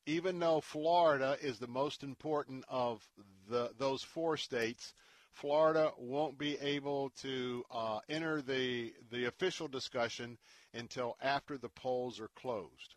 even 0.07 0.39
though 0.39 0.61
Florida 0.61 1.37
is 1.43 1.59
the 1.59 1.67
most 1.67 2.05
important 2.05 2.65
of 2.69 3.05
the 3.49 3.73
those 3.79 4.05
four 4.05 4.37
states, 4.37 4.95
Florida 5.33 5.93
won't 5.99 6.39
be 6.39 6.59
able 6.61 7.11
to 7.23 7.65
uh, 7.71 8.01
enter 8.09 8.43
the 8.43 8.93
the 9.11 9.25
official 9.25 9.69
discussion 9.69 10.39
until 10.75 11.17
after 11.23 11.59
the 11.59 11.69
polls 11.69 12.21
are 12.21 12.31
closed. 12.37 12.95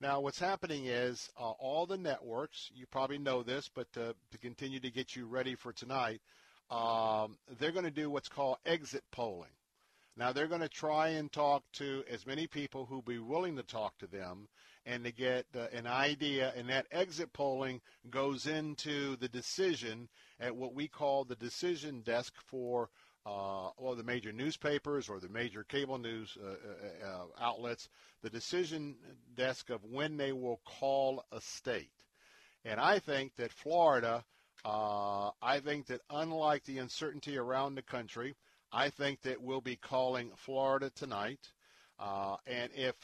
Now, 0.00 0.20
what's 0.20 0.38
happening 0.38 0.86
is 0.86 1.28
uh, 1.36 1.50
all 1.50 1.84
the 1.84 1.98
networks, 1.98 2.70
you 2.72 2.86
probably 2.86 3.18
know 3.18 3.42
this, 3.42 3.68
but 3.68 3.92
to, 3.94 4.14
to 4.30 4.38
continue 4.38 4.78
to 4.78 4.90
get 4.92 5.16
you 5.16 5.26
ready 5.26 5.56
for 5.56 5.72
tonight, 5.72 6.20
um, 6.70 7.36
they're 7.58 7.72
going 7.72 7.84
to 7.84 7.90
do 7.90 8.08
what's 8.08 8.28
called 8.28 8.58
exit 8.64 9.02
polling. 9.10 9.50
Now 10.16 10.32
they're 10.32 10.48
going 10.48 10.60
to 10.60 10.68
try 10.68 11.08
and 11.08 11.32
talk 11.32 11.62
to 11.74 12.04
as 12.10 12.26
many 12.26 12.46
people 12.46 12.86
who'll 12.86 13.02
be 13.02 13.18
willing 13.18 13.56
to 13.56 13.62
talk 13.62 13.98
to 13.98 14.06
them 14.06 14.48
and 14.84 15.04
to 15.04 15.12
get 15.12 15.46
uh, 15.56 15.66
an 15.72 15.86
idea. 15.86 16.52
And 16.56 16.68
that 16.68 16.86
exit 16.90 17.32
polling 17.32 17.80
goes 18.10 18.46
into 18.46 19.16
the 19.16 19.28
decision 19.28 20.08
at 20.40 20.54
what 20.54 20.74
we 20.74 20.88
call 20.88 21.24
the 21.24 21.36
decision 21.36 22.00
desk 22.02 22.34
for 22.46 22.90
uh, 23.26 23.68
or 23.76 23.94
the 23.94 24.02
major 24.02 24.32
newspapers 24.32 25.08
or 25.08 25.20
the 25.20 25.28
major 25.28 25.62
cable 25.64 25.98
news 25.98 26.36
uh, 26.42 26.48
uh, 26.48 27.06
uh, 27.06 27.24
outlets, 27.40 27.88
the 28.22 28.30
decision 28.30 28.96
desk 29.36 29.70
of 29.70 29.84
when 29.84 30.16
they 30.16 30.32
will 30.32 30.60
call 30.64 31.24
a 31.32 31.40
state. 31.40 31.90
And 32.64 32.80
I 32.80 32.98
think 32.98 33.36
that 33.36 33.52
Florida, 33.52 34.24
uh, 34.64 35.30
I 35.42 35.60
think 35.60 35.86
that 35.86 36.00
unlike 36.10 36.64
the 36.64 36.78
uncertainty 36.78 37.36
around 37.36 37.74
the 37.74 37.82
country, 37.82 38.34
I 38.72 38.90
think 38.90 39.22
that 39.22 39.42
we'll 39.42 39.60
be 39.60 39.76
calling 39.76 40.30
Florida 40.36 40.90
tonight. 40.94 41.40
Uh, 41.98 42.36
and 42.46 42.70
if 42.74 42.94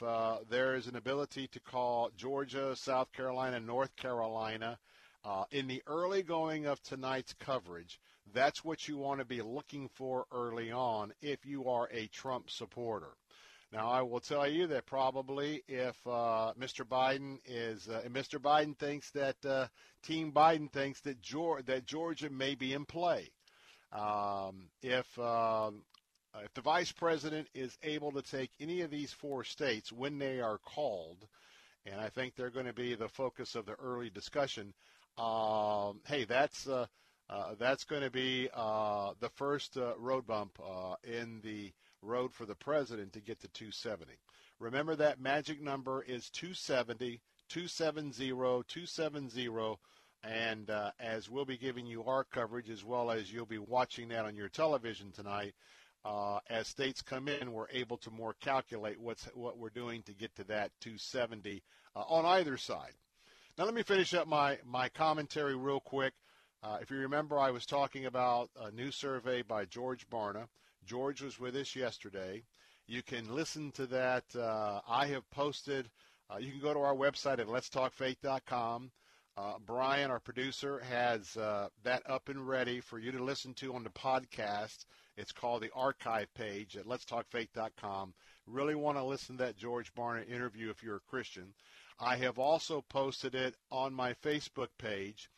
there 0.48 0.74
is 0.74 0.86
an 0.86 0.96
ability 0.96 1.48
to 1.48 1.60
call 1.60 2.10
Georgia, 2.16 2.76
South 2.76 3.12
Carolina, 3.12 3.60
North 3.60 3.94
Carolina, 3.96 4.78
Uh, 5.24 5.44
in 5.50 5.66
the 5.66 5.82
early 5.86 6.22
going 6.22 6.66
of 6.66 6.82
tonight's 6.82 7.32
coverage, 7.34 7.98
that's 8.34 8.64
what 8.64 8.86
you 8.86 8.98
want 8.98 9.20
to 9.20 9.24
be 9.24 9.40
looking 9.40 9.88
for 9.88 10.26
early 10.32 10.70
on 10.70 11.12
if 11.22 11.46
you 11.46 11.68
are 11.68 11.88
a 11.92 12.06
Trump 12.08 12.50
supporter. 12.50 13.16
Now, 13.72 13.90
I 13.90 14.02
will 14.02 14.20
tell 14.20 14.46
you 14.46 14.68
that 14.68 14.86
probably 14.86 15.62
if 15.66 15.96
uh, 16.06 16.52
Mr. 16.58 16.84
Biden 16.84 17.38
is, 17.46 17.88
uh, 17.88 18.02
Mr. 18.08 18.38
Biden 18.38 18.76
thinks 18.78 19.10
that 19.12 19.36
uh, 19.44 19.66
Team 20.02 20.30
Biden 20.30 20.70
thinks 20.70 21.00
that, 21.00 21.16
that 21.66 21.86
Georgia 21.86 22.30
may 22.30 22.54
be 22.54 22.72
in 22.72 22.84
play. 22.84 23.30
Um, 23.92 24.68
if 24.82 25.18
um, 25.18 25.82
if 26.42 26.52
the 26.54 26.60
vice 26.60 26.90
president 26.90 27.48
is 27.54 27.76
able 27.82 28.12
to 28.12 28.22
take 28.22 28.50
any 28.60 28.80
of 28.80 28.90
these 28.90 29.12
four 29.12 29.44
states 29.44 29.92
when 29.92 30.18
they 30.18 30.40
are 30.40 30.58
called, 30.58 31.26
and 31.86 32.00
I 32.00 32.08
think 32.08 32.34
they're 32.34 32.50
going 32.50 32.66
to 32.66 32.72
be 32.72 32.94
the 32.94 33.08
focus 33.08 33.54
of 33.54 33.66
the 33.66 33.74
early 33.74 34.10
discussion. 34.10 34.74
Um, 35.16 36.00
hey, 36.06 36.24
that's 36.24 36.66
uh, 36.66 36.86
uh, 37.30 37.54
that's 37.58 37.84
going 37.84 38.02
to 38.02 38.10
be 38.10 38.48
uh, 38.52 39.12
the 39.20 39.30
first 39.30 39.76
road 39.98 40.26
bump 40.26 40.58
in 41.04 41.40
the 41.42 41.72
road 42.02 42.32
for 42.32 42.46
the 42.46 42.54
president 42.54 43.12
to 43.12 43.20
get 43.20 43.40
to 43.40 43.48
270. 43.48 44.12
Remember 44.58 44.94
that 44.96 45.20
magic 45.20 45.60
number 45.62 46.02
is 46.02 46.30
270, 46.30 47.20
270, 47.48 48.28
270. 48.28 49.76
And 50.22 50.70
uh, 50.70 50.90
as 50.98 51.28
we'll 51.28 51.44
be 51.44 51.58
giving 51.58 51.86
you 51.86 52.04
our 52.04 52.24
coverage, 52.24 52.70
as 52.70 52.82
well 52.82 53.10
as 53.10 53.30
you'll 53.30 53.44
be 53.44 53.58
watching 53.58 54.08
that 54.08 54.24
on 54.24 54.36
your 54.36 54.48
television 54.48 55.12
tonight, 55.12 55.54
uh, 56.04 56.38
as 56.48 56.66
states 56.66 57.02
come 57.02 57.28
in, 57.28 57.52
we're 57.52 57.68
able 57.70 57.98
to 57.98 58.10
more 58.10 58.34
calculate 58.40 59.00
what's 59.00 59.24
what 59.34 59.58
we're 59.58 59.70
doing 59.70 60.02
to 60.02 60.14
get 60.14 60.34
to 60.36 60.44
that 60.44 60.70
270 60.80 61.62
uh, 61.94 62.00
on 62.00 62.24
either 62.24 62.56
side. 62.56 62.92
Now, 63.56 63.66
let 63.66 63.74
me 63.74 63.84
finish 63.84 64.14
up 64.14 64.26
my 64.26 64.58
my 64.64 64.88
commentary 64.88 65.54
real 65.54 65.78
quick. 65.78 66.12
Uh, 66.60 66.78
if 66.80 66.90
you 66.90 66.96
remember, 66.96 67.38
I 67.38 67.52
was 67.52 67.64
talking 67.64 68.06
about 68.06 68.50
a 68.60 68.72
new 68.72 68.90
survey 68.90 69.42
by 69.42 69.64
George 69.64 70.08
Barna. 70.10 70.48
George 70.84 71.22
was 71.22 71.38
with 71.38 71.54
us 71.54 71.76
yesterday. 71.76 72.42
You 72.88 73.02
can 73.04 73.32
listen 73.32 73.70
to 73.72 73.86
that. 73.86 74.24
Uh, 74.34 74.80
I 74.88 75.06
have 75.06 75.30
posted. 75.30 75.88
Uh, 76.28 76.38
you 76.38 76.50
can 76.50 76.60
go 76.60 76.74
to 76.74 76.80
our 76.80 76.96
website 76.96 77.38
at 77.38 77.46
letstalkfaith.com. 77.46 78.90
Uh, 79.36 79.54
Brian, 79.64 80.10
our 80.10 80.20
producer, 80.20 80.80
has 80.80 81.36
uh, 81.36 81.68
that 81.84 82.02
up 82.10 82.28
and 82.28 82.48
ready 82.48 82.80
for 82.80 82.98
you 82.98 83.12
to 83.12 83.22
listen 83.22 83.54
to 83.54 83.74
on 83.74 83.84
the 83.84 83.90
podcast. 83.90 84.84
It's 85.16 85.32
called 85.32 85.62
the 85.62 85.70
archive 85.76 86.32
page 86.34 86.76
at 86.76 86.86
letstalkfaith.com. 86.86 88.14
Really 88.48 88.74
want 88.74 88.98
to 88.98 89.04
listen 89.04 89.36
to 89.38 89.44
that 89.44 89.56
George 89.56 89.94
Barna 89.94 90.28
interview 90.28 90.70
if 90.70 90.82
you're 90.82 90.96
a 90.96 91.10
Christian. 91.10 91.54
I 91.98 92.16
have 92.16 92.38
also 92.38 92.80
posted 92.80 93.34
it 93.34 93.54
on 93.70 93.94
my 93.94 94.14
Facebook 94.14 94.68
page 94.78 95.30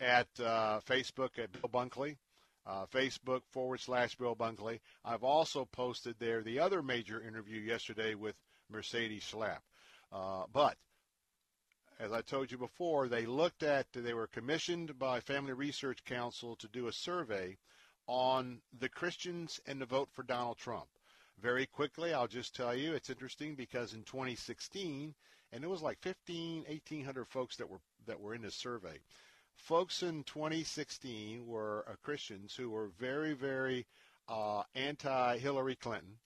at 0.00 0.28
uh, 0.38 0.80
Facebook 0.86 1.38
at 1.38 1.52
Bill 1.52 1.68
Bunkley, 1.68 2.16
uh, 2.66 2.86
Facebook 2.86 3.42
forward 3.50 3.80
slash 3.80 4.14
Bill 4.14 4.36
Bunkley. 4.36 4.80
I've 5.04 5.24
also 5.24 5.64
posted 5.64 6.16
there 6.18 6.42
the 6.42 6.60
other 6.60 6.82
major 6.82 7.20
interview 7.20 7.60
yesterday 7.60 8.14
with 8.14 8.36
Mercedes 8.70 9.24
Schlapp. 9.24 9.60
Uh, 10.12 10.44
but 10.52 10.76
as 11.98 12.12
I 12.12 12.22
told 12.22 12.50
you 12.50 12.58
before, 12.58 13.08
they 13.08 13.26
looked 13.26 13.62
at, 13.62 13.92
they 13.92 14.14
were 14.14 14.26
commissioned 14.26 14.98
by 14.98 15.20
Family 15.20 15.52
Research 15.52 16.04
Council 16.04 16.56
to 16.56 16.68
do 16.68 16.86
a 16.86 16.92
survey 16.92 17.56
on 18.06 18.60
the 18.78 18.88
Christians 18.88 19.60
and 19.66 19.80
the 19.80 19.86
vote 19.86 20.10
for 20.12 20.22
Donald 20.22 20.58
Trump. 20.58 20.88
Very 21.40 21.66
quickly, 21.66 22.12
I'll 22.12 22.28
just 22.28 22.54
tell 22.54 22.74
you, 22.74 22.94
it's 22.94 23.10
interesting 23.10 23.54
because 23.54 23.94
in 23.94 24.04
2016, 24.04 25.14
and 25.54 25.64
it 25.64 25.70
was 25.70 25.80
like 25.80 25.98
15, 26.00 26.64
1800 26.68 27.26
folks 27.28 27.56
that 27.56 27.70
were 27.70 27.80
that 28.06 28.20
were 28.20 28.34
in 28.34 28.42
this 28.42 28.54
survey. 28.54 28.98
Folks 29.54 30.02
in 30.02 30.24
2016 30.24 31.46
were 31.46 31.84
uh, 31.88 31.94
Christians 32.02 32.54
who 32.54 32.70
were 32.70 32.88
very, 32.98 33.32
very 33.32 33.86
uh, 34.28 34.64
anti-Hillary 34.74 35.76
Clinton 35.76 36.18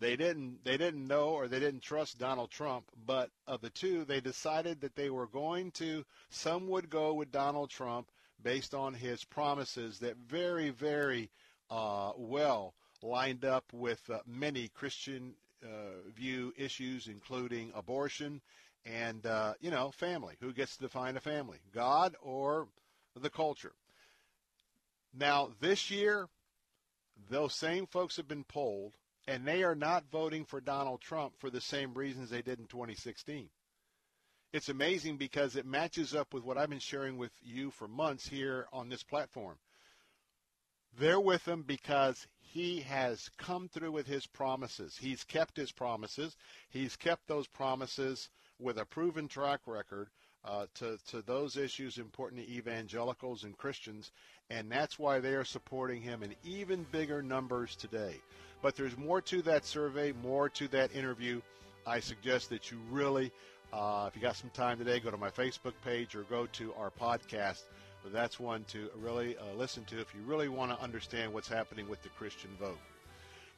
they 0.00 0.16
didn't 0.16 0.64
they 0.64 0.76
didn't 0.76 1.06
know 1.06 1.28
or 1.30 1.48
they 1.48 1.60
didn't 1.60 1.82
trust 1.82 2.18
Donald 2.18 2.50
Trump, 2.50 2.86
but 3.06 3.30
of 3.46 3.60
the 3.60 3.70
two, 3.70 4.04
they 4.04 4.20
decided 4.20 4.80
that 4.80 4.96
they 4.96 5.10
were 5.10 5.26
going 5.26 5.70
to 5.72 6.04
some 6.30 6.68
would 6.68 6.90
go 6.90 7.14
with 7.14 7.30
Donald 7.30 7.70
Trump 7.70 8.10
based 8.42 8.74
on 8.74 8.94
his 8.94 9.24
promises 9.24 9.98
that 10.00 10.16
very 10.16 10.70
very 10.70 11.30
uh, 11.70 12.12
well 12.16 12.74
lined 13.02 13.44
up 13.44 13.64
with 13.72 14.08
uh, 14.10 14.18
many 14.26 14.68
Christian 14.68 15.34
view 16.16 16.52
issues, 16.56 17.06
including 17.08 17.72
abortion 17.74 18.40
and 18.84 19.24
uh, 19.26 19.54
you 19.60 19.70
know 19.70 19.90
family. 19.90 20.34
Who 20.40 20.52
gets 20.52 20.76
to 20.76 20.82
define 20.82 21.16
a 21.16 21.20
family, 21.20 21.58
God 21.72 22.16
or 22.22 22.68
the 23.18 23.30
culture? 23.30 23.72
Now 25.16 25.50
this 25.60 25.90
year, 25.90 26.28
those 27.30 27.54
same 27.54 27.86
folks 27.86 28.16
have 28.16 28.28
been 28.28 28.44
polled 28.44 28.96
and 29.26 29.46
they 29.46 29.62
are 29.62 29.74
not 29.74 30.04
voting 30.10 30.44
for 30.44 30.60
Donald 30.60 31.00
Trump 31.00 31.34
for 31.38 31.50
the 31.50 31.60
same 31.60 31.94
reasons 31.94 32.30
they 32.30 32.42
did 32.42 32.58
in 32.58 32.66
2016. 32.66 33.48
It's 34.52 34.68
amazing 34.68 35.16
because 35.16 35.56
it 35.56 35.66
matches 35.66 36.14
up 36.14 36.32
with 36.32 36.44
what 36.44 36.58
I've 36.58 36.70
been 36.70 36.78
sharing 36.78 37.16
with 37.16 37.32
you 37.42 37.70
for 37.70 37.88
months 37.88 38.28
here 38.28 38.66
on 38.72 38.88
this 38.88 39.02
platform. 39.02 39.56
They're 40.98 41.20
with 41.20 41.46
him 41.46 41.62
because 41.62 42.26
he 42.40 42.80
has 42.82 43.30
come 43.36 43.68
through 43.68 43.92
with 43.92 44.06
his 44.06 44.26
promises. 44.26 44.96
He's 44.96 45.24
kept 45.24 45.56
his 45.56 45.72
promises. 45.72 46.36
He's 46.70 46.94
kept 46.94 47.26
those 47.26 47.48
promises 47.48 48.28
with 48.60 48.78
a 48.78 48.84
proven 48.84 49.26
track 49.26 49.60
record 49.66 50.08
uh, 50.44 50.66
to, 50.74 50.98
to 51.08 51.22
those 51.22 51.56
issues 51.56 51.98
important 51.98 52.42
to 52.42 52.52
evangelicals 52.52 53.44
and 53.44 53.56
Christians, 53.56 54.12
and 54.50 54.70
that's 54.70 54.98
why 54.98 55.18
they 55.18 55.34
are 55.34 55.44
supporting 55.44 56.02
him 56.02 56.22
in 56.22 56.34
even 56.44 56.86
bigger 56.92 57.22
numbers 57.22 57.74
today. 57.76 58.20
But 58.62 58.76
there's 58.76 58.96
more 58.96 59.20
to 59.22 59.42
that 59.42 59.64
survey, 59.64 60.12
more 60.22 60.48
to 60.50 60.68
that 60.68 60.94
interview. 60.94 61.40
I 61.86 62.00
suggest 62.00 62.50
that 62.50 62.70
you 62.70 62.78
really, 62.90 63.32
uh, 63.72 64.06
if 64.08 64.16
you 64.16 64.22
got 64.22 64.36
some 64.36 64.50
time 64.50 64.78
today, 64.78 65.00
go 65.00 65.10
to 65.10 65.16
my 65.16 65.30
Facebook 65.30 65.74
page 65.82 66.14
or 66.14 66.22
go 66.24 66.46
to 66.52 66.72
our 66.74 66.90
podcast. 66.90 67.62
But 68.04 68.12
that's 68.12 68.38
one 68.38 68.64
to 68.64 68.90
really 69.00 69.34
uh, 69.38 69.54
listen 69.56 69.82
to 69.86 69.98
if 69.98 70.14
you 70.14 70.20
really 70.26 70.48
want 70.48 70.70
to 70.70 70.84
understand 70.84 71.32
what's 71.32 71.48
happening 71.48 71.88
with 71.88 72.02
the 72.02 72.10
Christian 72.10 72.50
vote. 72.60 72.78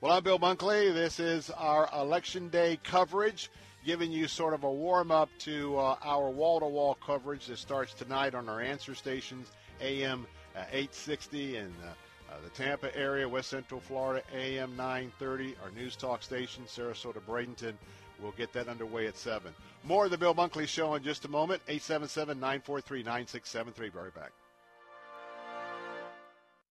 Well, 0.00 0.12
I'm 0.12 0.22
Bill 0.22 0.38
Bunkley. 0.38 0.94
This 0.94 1.18
is 1.18 1.50
our 1.50 1.90
Election 1.92 2.48
Day 2.48 2.78
coverage, 2.84 3.50
giving 3.84 4.12
you 4.12 4.28
sort 4.28 4.54
of 4.54 4.62
a 4.62 4.70
warm 4.70 5.10
up 5.10 5.30
to 5.40 5.76
uh, 5.76 5.96
our 6.04 6.30
wall 6.30 6.60
to 6.60 6.66
wall 6.66 6.96
coverage 7.04 7.46
that 7.46 7.58
starts 7.58 7.92
tonight 7.92 8.36
on 8.36 8.48
our 8.48 8.60
answer 8.60 8.94
stations, 8.94 9.50
AM 9.80 10.28
uh, 10.54 10.60
860 10.70 11.56
and 11.56 11.74
uh, 11.82 11.88
uh, 12.32 12.36
the 12.44 12.50
Tampa 12.50 12.96
area, 12.96 13.28
West 13.28 13.50
Central 13.50 13.80
Florida, 13.80 14.22
AM 14.32 14.76
930, 14.76 15.56
our 15.64 15.70
news 15.72 15.96
talk 15.96 16.22
station, 16.22 16.62
Sarasota, 16.66 17.20
Bradenton. 17.26 17.74
We'll 18.20 18.32
get 18.32 18.52
that 18.54 18.68
underway 18.68 19.06
at 19.06 19.16
7. 19.16 19.52
More 19.84 20.06
of 20.06 20.10
the 20.10 20.18
Bill 20.18 20.34
Bunkley 20.34 20.66
Show 20.66 20.94
in 20.94 21.02
just 21.02 21.24
a 21.24 21.28
moment. 21.28 21.62
877 21.68 22.38
943 22.38 23.02
9673. 23.02 23.88
Be 23.90 23.98
right 23.98 24.14
back. 24.14 24.32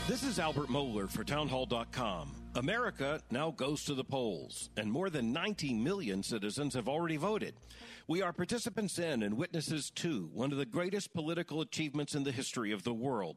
This 0.10 0.24
is 0.24 0.38
Albert 0.38 0.68
Mohler 0.68 1.10
for 1.10 1.24
Townhall.com. 1.24 2.47
America 2.58 3.22
now 3.30 3.52
goes 3.52 3.86
to 3.86 3.94
the 3.94 4.04
polls, 4.04 4.72
and 4.78 4.92
more 4.92 5.12
than 5.12 5.32
90 5.32 5.76
million 5.76 6.24
citizens 6.24 6.74
have 6.74 6.90
already 6.90 7.16
voted. 7.16 7.54
We 8.08 8.24
are 8.24 8.34
participants 8.34 8.98
in 8.98 9.22
and 9.22 9.38
witnesses 9.38 9.92
to 9.98 10.32
one 10.34 10.52
of 10.52 10.58
the 10.58 10.66
greatest 10.66 11.14
political 11.14 11.62
achievements 11.62 12.16
in 12.16 12.24
the 12.24 12.32
history 12.32 12.72
of 12.72 12.82
the 12.82 12.96
world. 12.96 13.36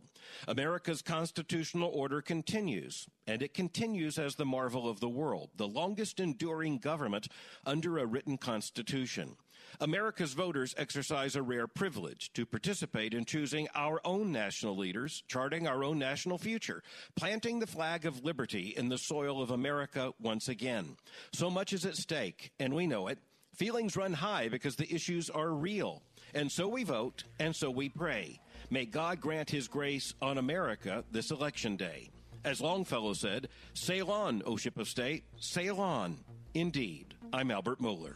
America's 0.49 1.03
constitutional 1.03 1.91
order 1.93 2.23
continues, 2.23 3.09
and 3.27 3.43
it 3.43 3.53
continues 3.53 4.19
as 4.19 4.37
the 4.37 4.47
marvel 4.47 4.89
of 4.89 5.01
the 5.01 5.09
world, 5.11 5.51
the 5.55 5.69
longest 5.69 6.19
enduring 6.19 6.79
government 6.79 7.29
under 7.67 7.99
a 7.99 8.07
written 8.07 8.39
constitution. 8.39 9.37
America's 9.79 10.33
voters 10.33 10.75
exercise 10.77 11.37
a 11.37 11.43
rare 11.43 11.67
privilege 11.67 12.33
to 12.33 12.47
participate 12.47 13.15
in 13.15 13.25
choosing 13.25 13.69
our 13.75 14.01
own 14.05 14.33
national 14.33 14.77
leaders, 14.77 15.23
charting 15.29 15.67
our 15.67 15.85
own 15.85 15.99
national 15.99 16.39
future, 16.39 16.83
planting 17.15 17.59
the 17.59 17.67
flag 17.67 18.07
of 18.07 18.25
liberty 18.25 18.75
in 18.77 18.89
the 18.89 18.99
soil 18.99 19.41
of 19.43 19.51
America 19.51 20.13
once 20.21 20.49
again. 20.49 20.97
So 21.33 21.51
much 21.51 21.73
is 21.73 21.85
at 21.85 21.97
stake, 21.97 22.53
and 22.59 22.75
we 22.75 22.87
know 22.87 23.09
it. 23.09 23.19
Feelings 23.55 23.97
run 23.97 24.15
high 24.15 24.49
because 24.49 24.77
the 24.77 24.93
issues 24.93 25.29
are 25.29 25.51
real. 25.51 26.03
And 26.35 26.51
so 26.51 26.69
we 26.69 26.85
vote, 26.85 27.25
and 27.39 27.55
so 27.55 27.71
we 27.71 27.89
pray. 27.89 28.41
May 28.71 28.87
God 28.87 29.21
grant 29.21 29.51
His 29.51 29.69
grace 29.69 30.15
on 30.23 30.39
America 30.39 31.05
this 31.11 31.31
election 31.31 31.77
day. 31.77 32.11
As 32.45 32.61
Longfellow 32.61 33.13
said, 33.15 33.49
sail 33.75 34.11
on, 34.11 34.43
O 34.47 34.57
ship 34.57 34.79
of 34.79 34.89
state, 34.89 35.25
sail 35.39 35.81
on. 35.81 36.19
Indeed, 36.55 37.15
I'm 37.33 37.51
Albert 37.51 37.81
Mohler 37.81 38.15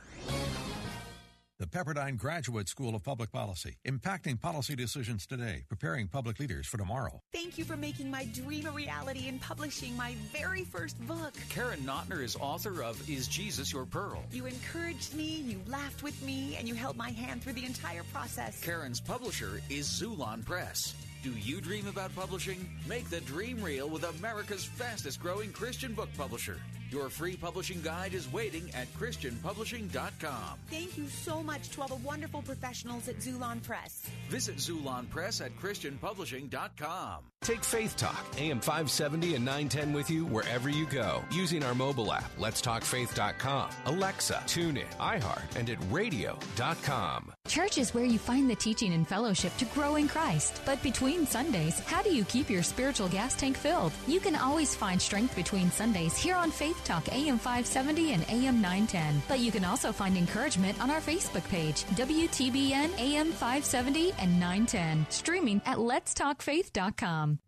the 1.64 1.78
Pepperdine 1.78 2.18
Graduate 2.18 2.68
School 2.68 2.94
of 2.94 3.02
Public 3.02 3.32
Policy, 3.32 3.76
impacting 3.86 4.38
policy 4.38 4.76
decisions 4.76 5.26
today, 5.26 5.64
preparing 5.66 6.08
public 6.08 6.38
leaders 6.38 6.66
for 6.66 6.76
tomorrow. 6.76 7.22
Thank 7.32 7.56
you 7.56 7.64
for 7.64 7.74
making 7.74 8.10
my 8.10 8.26
dream 8.34 8.66
a 8.66 8.70
reality 8.70 9.28
and 9.28 9.40
publishing 9.40 9.96
my 9.96 10.14
very 10.30 10.64
first 10.64 11.00
book. 11.06 11.32
Karen 11.48 11.80
Notner 11.80 12.22
is 12.22 12.36
author 12.36 12.82
of 12.82 13.08
Is 13.08 13.28
Jesus 13.28 13.72
Your 13.72 13.86
Pearl? 13.86 14.22
You 14.30 14.44
encouraged 14.44 15.14
me, 15.14 15.42
you 15.46 15.58
laughed 15.66 16.02
with 16.02 16.22
me, 16.22 16.56
and 16.58 16.68
you 16.68 16.74
held 16.74 16.98
my 16.98 17.10
hand 17.10 17.42
through 17.42 17.54
the 17.54 17.64
entire 17.64 18.02
process. 18.12 18.62
Karen's 18.62 19.00
publisher 19.00 19.62
is 19.70 19.88
Xulon 19.88 20.44
Press. 20.44 20.94
Do 21.24 21.30
you 21.30 21.62
dream 21.62 21.86
about 21.86 22.14
publishing? 22.14 22.68
Make 22.86 23.08
the 23.08 23.22
dream 23.22 23.62
real 23.62 23.88
with 23.88 24.04
America's 24.04 24.62
fastest 24.62 25.22
growing 25.22 25.52
Christian 25.52 25.94
book 25.94 26.10
publisher. 26.18 26.58
Your 26.90 27.08
free 27.08 27.34
publishing 27.34 27.80
guide 27.80 28.14
is 28.14 28.30
waiting 28.32 28.70
at 28.74 28.86
ChristianPublishing.com. 28.98 30.58
Thank 30.70 30.98
you 30.98 31.08
so 31.08 31.42
much 31.42 31.70
to 31.70 31.82
all 31.82 31.88
the 31.88 31.94
wonderful 31.96 32.42
professionals 32.42 33.08
at 33.08 33.16
Xulon 33.16 33.62
Press. 33.62 34.02
Visit 34.28 34.56
Xulon 34.56 35.08
Press 35.10 35.40
at 35.40 35.56
ChristianPublishing.com. 35.56 37.24
Take 37.40 37.64
Faith 37.64 37.96
Talk, 37.96 38.24
AM 38.38 38.60
570 38.60 39.34
and 39.34 39.44
910 39.44 39.92
with 39.92 40.08
you 40.08 40.24
wherever 40.24 40.68
you 40.68 40.86
go 40.86 41.22
using 41.30 41.62
our 41.62 41.74
mobile 41.74 42.12
app, 42.12 42.30
Let's 42.38 42.60
Talk 42.60 42.82
letstalkfaith.com, 42.82 43.70
Alexa, 43.86 44.42
TuneIn, 44.46 44.86
iHeart, 44.98 45.56
and 45.56 45.68
at 45.68 45.78
radio.com. 45.90 47.32
Church 47.46 47.76
is 47.76 47.92
where 47.92 48.06
you 48.06 48.18
find 48.18 48.48
the 48.48 48.56
teaching 48.56 48.94
and 48.94 49.06
fellowship 49.06 49.54
to 49.58 49.66
grow 49.66 49.96
in 49.96 50.08
Christ. 50.08 50.62
But 50.64 50.82
between 50.82 51.13
Sundays, 51.22 51.78
how 51.80 52.02
do 52.02 52.12
you 52.12 52.24
keep 52.24 52.50
your 52.50 52.64
spiritual 52.64 53.08
gas 53.08 53.34
tank 53.36 53.56
filled? 53.56 53.92
You 54.08 54.18
can 54.18 54.34
always 54.34 54.74
find 54.74 55.00
strength 55.00 55.36
between 55.36 55.70
Sundays 55.70 56.16
here 56.16 56.34
on 56.34 56.50
Faith 56.50 56.84
Talk 56.84 57.08
AM 57.12 57.38
570 57.38 58.12
and 58.12 58.24
AM 58.28 58.60
910. 58.60 59.22
But 59.28 59.38
you 59.38 59.52
can 59.52 59.64
also 59.64 59.92
find 59.92 60.16
encouragement 60.16 60.82
on 60.82 60.90
our 60.90 61.00
Facebook 61.00 61.48
page, 61.48 61.84
WTBN 61.94 62.98
AM 62.98 63.30
570 63.30 64.12
and 64.18 64.40
910, 64.40 65.06
streaming 65.10 65.62
at 65.64 65.78
letstalkfaith.com. 65.78 67.38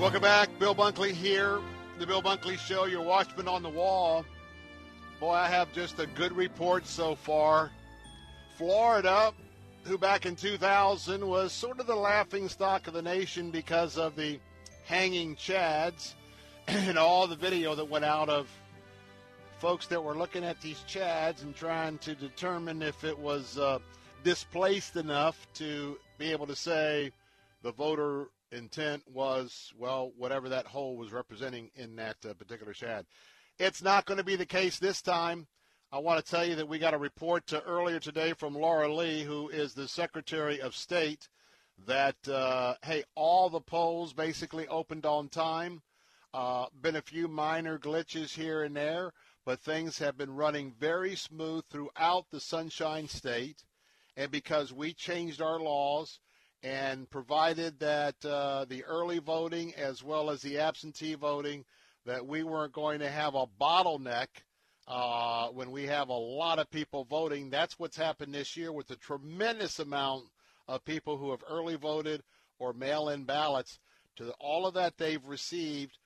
Welcome 0.00 0.22
back. 0.22 0.48
Bill 0.58 0.74
Bunkley 0.74 1.12
here. 1.12 1.60
The 1.98 2.06
Bill 2.06 2.22
Bunkley 2.22 2.58
Show, 2.58 2.86
your 2.86 3.02
watchman 3.02 3.46
on 3.46 3.62
the 3.62 3.68
wall. 3.68 4.24
Boy, 5.20 5.32
I 5.32 5.46
have 5.46 5.74
just 5.74 6.00
a 6.00 6.06
good 6.06 6.32
report 6.32 6.86
so 6.86 7.14
far. 7.14 7.70
Florida, 8.56 9.34
who 9.84 9.98
back 9.98 10.24
in 10.24 10.36
2000 10.36 11.28
was 11.28 11.52
sort 11.52 11.80
of 11.80 11.86
the 11.86 11.94
laughing 11.94 12.48
stock 12.48 12.86
of 12.86 12.94
the 12.94 13.02
nation 13.02 13.50
because 13.50 13.98
of 13.98 14.16
the 14.16 14.40
hanging 14.86 15.36
chads 15.36 16.14
and 16.66 16.96
all 16.96 17.26
the 17.26 17.36
video 17.36 17.74
that 17.74 17.90
went 17.90 18.06
out 18.06 18.30
of 18.30 18.48
folks 19.58 19.86
that 19.88 20.02
were 20.02 20.16
looking 20.16 20.44
at 20.44 20.62
these 20.62 20.82
chads 20.88 21.42
and 21.42 21.54
trying 21.54 21.98
to 21.98 22.14
determine 22.14 22.80
if 22.80 23.04
it 23.04 23.18
was 23.18 23.58
uh, 23.58 23.78
displaced 24.24 24.96
enough 24.96 25.46
to 25.52 25.98
be 26.16 26.32
able 26.32 26.46
to 26.46 26.56
say 26.56 27.12
the 27.62 27.72
voter 27.72 28.28
intent 28.52 29.02
was, 29.06 29.72
well, 29.76 30.12
whatever 30.16 30.48
that 30.48 30.66
hole 30.66 30.96
was 30.96 31.12
representing 31.12 31.70
in 31.74 31.96
that 31.96 32.16
uh, 32.28 32.34
particular 32.34 32.72
chad. 32.72 33.06
It's 33.58 33.82
not 33.82 34.06
going 34.06 34.18
to 34.18 34.24
be 34.24 34.36
the 34.36 34.46
case 34.46 34.78
this 34.78 35.02
time. 35.02 35.46
I 35.92 35.98
want 35.98 36.24
to 36.24 36.30
tell 36.30 36.46
you 36.46 36.54
that 36.54 36.68
we 36.68 36.78
got 36.78 36.94
a 36.94 36.98
report 36.98 37.46
to 37.48 37.62
earlier 37.64 37.98
today 37.98 38.32
from 38.32 38.54
Laurel 38.54 38.96
Lee, 38.96 39.22
who 39.22 39.48
is 39.48 39.74
the 39.74 39.88
Secretary 39.88 40.60
of 40.60 40.76
State, 40.76 41.28
that, 41.86 42.16
uh, 42.28 42.74
hey, 42.82 43.02
all 43.16 43.50
the 43.50 43.60
polls 43.60 44.12
basically 44.12 44.68
opened 44.68 45.04
on 45.04 45.28
time. 45.28 45.82
Uh, 46.32 46.66
been 46.80 46.94
a 46.94 47.02
few 47.02 47.26
minor 47.26 47.76
glitches 47.76 48.36
here 48.36 48.62
and 48.62 48.76
there, 48.76 49.12
but 49.44 49.58
things 49.58 49.98
have 49.98 50.16
been 50.16 50.36
running 50.36 50.72
very 50.78 51.16
smooth 51.16 51.64
throughout 51.68 52.26
the 52.30 52.38
Sunshine 52.38 53.08
State. 53.08 53.64
And 54.16 54.30
because 54.30 54.72
we 54.72 54.92
changed 54.92 55.42
our 55.42 55.58
laws, 55.58 56.20
and 56.62 57.08
provided 57.08 57.78
that 57.80 58.22
uh, 58.24 58.66
the 58.68 58.84
early 58.84 59.18
voting 59.18 59.74
as 59.74 60.02
well 60.02 60.30
as 60.30 60.42
the 60.42 60.58
absentee 60.58 61.14
voting, 61.14 61.64
that 62.06 62.26
we 62.26 62.42
weren't 62.42 62.72
going 62.72 63.00
to 63.00 63.10
have 63.10 63.34
a 63.34 63.46
bottleneck 63.60 64.28
uh, 64.88 65.48
when 65.48 65.70
we 65.70 65.86
have 65.86 66.08
a 66.08 66.12
lot 66.12 66.58
of 66.58 66.70
people 66.70 67.04
voting. 67.04 67.50
That's 67.50 67.78
what's 67.78 67.96
happened 67.96 68.34
this 68.34 68.56
year 68.56 68.72
with 68.72 68.90
a 68.90 68.96
tremendous 68.96 69.78
amount 69.78 70.24
of 70.68 70.84
people 70.84 71.16
who 71.16 71.30
have 71.30 71.44
early 71.48 71.76
voted 71.76 72.22
or 72.58 72.72
mail-in 72.72 73.24
ballots. 73.24 73.78
To 74.16 74.32
all 74.38 74.66
of 74.66 74.74
that 74.74 74.98
they've 74.98 75.24
received, 75.24 75.96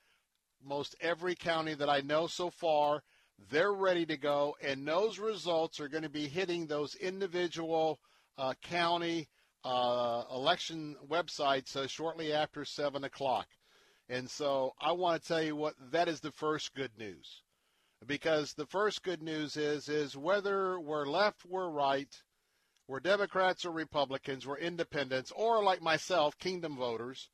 most 0.65 0.95
every 1.01 1.35
county 1.35 1.75
that 1.75 1.89
I 1.89 2.01
know 2.01 2.27
so 2.27 2.51
far, 2.51 3.03
they're 3.51 3.73
ready 3.73 4.07
to 4.07 4.17
go, 4.17 4.57
and 4.63 4.87
those 4.87 5.19
results 5.19 5.81
are 5.81 5.89
going 5.89 6.05
to 6.05 6.09
be 6.09 6.29
hitting 6.29 6.67
those 6.67 6.95
individual 6.95 7.99
uh, 8.39 8.55
county 8.63 9.29
uh, 9.65 10.25
election 10.31 10.97
website 11.09 11.75
uh, 11.77 11.87
shortly 11.87 12.33
after 12.33 12.65
7 12.65 13.05
o'clock. 13.05 13.47
And 14.09 14.29
so 14.29 14.75
I 14.81 14.93
want 14.93 15.23
to 15.23 15.29
tell 15.29 15.43
you 15.43 15.57
what 15.57 15.75
that 15.93 16.09
is 16.09 16.21
the 16.21 16.33
first 16.33 16.75
good 16.75 16.93
news. 16.99 17.43
Because 18.07 18.53
the 18.53 18.67
first 18.67 19.03
good 19.03 19.23
news 19.23 19.57
is 19.57 19.89
is 19.89 20.17
whether 20.17 20.79
we're 20.79 21.07
left, 21.07 21.47
we're 21.47 21.71
right, 21.71 22.15
we're 22.87 23.01
Democrats 23.01 23.65
or 23.65 23.71
Republicans, 23.71 24.47
we're 24.47 24.59
independents, 24.59 25.33
or 25.35 25.65
like 25.65 25.81
myself, 25.81 26.37
kingdom 26.39 26.77
voters, 26.77 27.31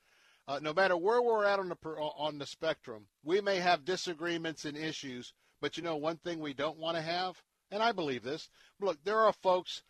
uh, 0.47 0.59
no 0.61 0.73
matter 0.73 0.97
where 0.97 1.23
we're 1.23 1.45
at 1.45 1.59
on 1.59 1.69
the, 1.69 1.77
on 2.17 2.39
the 2.39 2.47
spectrum, 2.47 3.07
we 3.23 3.41
may 3.41 3.57
have 3.57 3.85
disagreements 3.85 4.65
and 4.65 4.77
issues, 4.77 5.33
But 5.61 5.77
you 5.77 5.83
know, 5.83 5.97
one 5.97 6.17
thing 6.17 6.41
we 6.41 6.55
don't 6.55 6.79
want 6.79 6.97
to 6.97 7.03
have, 7.03 7.43
and 7.71 7.83
I 7.83 7.93
believe 7.93 8.23
this. 8.23 8.49
Look, 8.81 8.99
there 9.05 9.21
are 9.21 9.33
folks, 9.33 9.83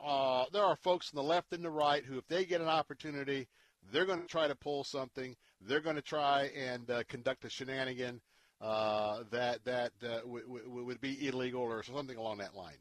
uh, 0.00 0.44
there 0.52 0.64
are 0.64 0.76
folks 0.76 1.10
on 1.12 1.16
the 1.16 1.28
left 1.28 1.52
and 1.52 1.64
the 1.64 1.70
right 1.70 2.04
who, 2.04 2.18
if 2.18 2.26
they 2.28 2.44
get 2.44 2.60
an 2.60 2.68
opportunity, 2.68 3.48
they're 3.92 4.06
going 4.06 4.20
to 4.20 4.26
try 4.26 4.48
to 4.48 4.54
pull 4.54 4.84
something. 4.84 5.36
They're 5.60 5.80
going 5.80 5.96
to 5.96 6.02
try 6.02 6.50
and 6.56 6.90
uh, 6.90 7.02
conduct 7.08 7.44
a 7.44 7.50
shenanigan 7.50 8.20
uh, 8.60 9.24
that 9.30 9.64
that 9.64 9.92
uh, 10.02 10.20
w- 10.20 10.46
w- 10.46 10.84
would 10.84 11.00
be 11.00 11.28
illegal 11.28 11.62
or 11.62 11.82
something 11.82 12.16
along 12.16 12.38
that 12.38 12.54
line. 12.54 12.78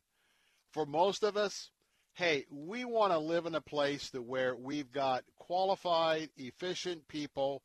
For 0.72 0.86
most 0.86 1.24
of 1.24 1.38
us, 1.38 1.72
hey, 2.14 2.45
we 2.49 2.86
want 2.86 3.11
to 3.11 3.20
live 3.20 3.45
in 3.45 3.55
a 3.55 3.61
place 3.61 4.09
that 4.11 4.22
where 4.24 4.55
we've 4.55 4.91
got 4.91 5.24
qualified, 5.38 6.30
efficient 6.38 7.07
people 7.07 7.64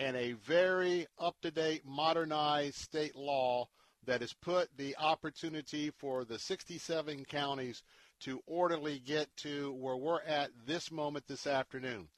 and 0.00 0.16
a 0.16 0.32
very 0.32 1.06
up-to-date, 1.18 1.82
modernized 1.84 2.76
state 2.76 3.16
law 3.16 3.68
that 4.06 4.20
has 4.20 4.32
put 4.32 4.68
the 4.76 4.96
opportunity 4.96 5.90
for 5.98 6.24
the 6.24 6.38
67 6.38 7.24
counties 7.24 7.82
to 8.20 8.40
orderly 8.46 8.98
get 8.98 9.28
to 9.38 9.72
where 9.72 9.96
we're 9.96 10.22
at 10.22 10.50
this 10.66 10.90
moment 10.90 11.26
this 11.26 11.46
afternoon. 11.46 12.08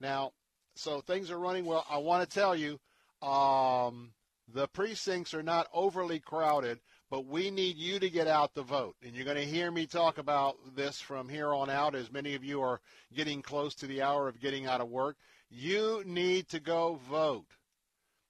Now, 0.00 0.32
so 0.74 1.00
things 1.00 1.30
are 1.30 1.38
running 1.38 1.64
well. 1.64 1.84
I 1.88 1.98
want 1.98 2.28
to 2.28 2.34
tell 2.34 2.54
you, 2.54 2.78
um, 3.26 4.12
the 4.52 4.68
precincts 4.68 5.34
are 5.34 5.42
not 5.42 5.68
overly 5.72 6.20
crowded, 6.20 6.78
but 7.10 7.26
we 7.26 7.50
need 7.50 7.76
you 7.76 7.98
to 7.98 8.10
get 8.10 8.26
out 8.26 8.54
the 8.54 8.62
vote. 8.62 8.96
And 9.02 9.14
you're 9.14 9.24
going 9.24 9.36
to 9.36 9.44
hear 9.44 9.70
me 9.70 9.86
talk 9.86 10.18
about 10.18 10.56
this 10.74 11.00
from 11.00 11.28
here 11.28 11.52
on 11.52 11.70
out 11.70 11.94
as 11.94 12.12
many 12.12 12.34
of 12.34 12.44
you 12.44 12.60
are 12.62 12.80
getting 13.14 13.42
close 13.42 13.74
to 13.76 13.86
the 13.86 14.02
hour 14.02 14.28
of 14.28 14.40
getting 14.40 14.66
out 14.66 14.80
of 14.80 14.88
work. 14.88 15.16
You 15.50 16.02
need 16.04 16.48
to 16.50 16.60
go 16.60 17.00
vote. 17.08 17.46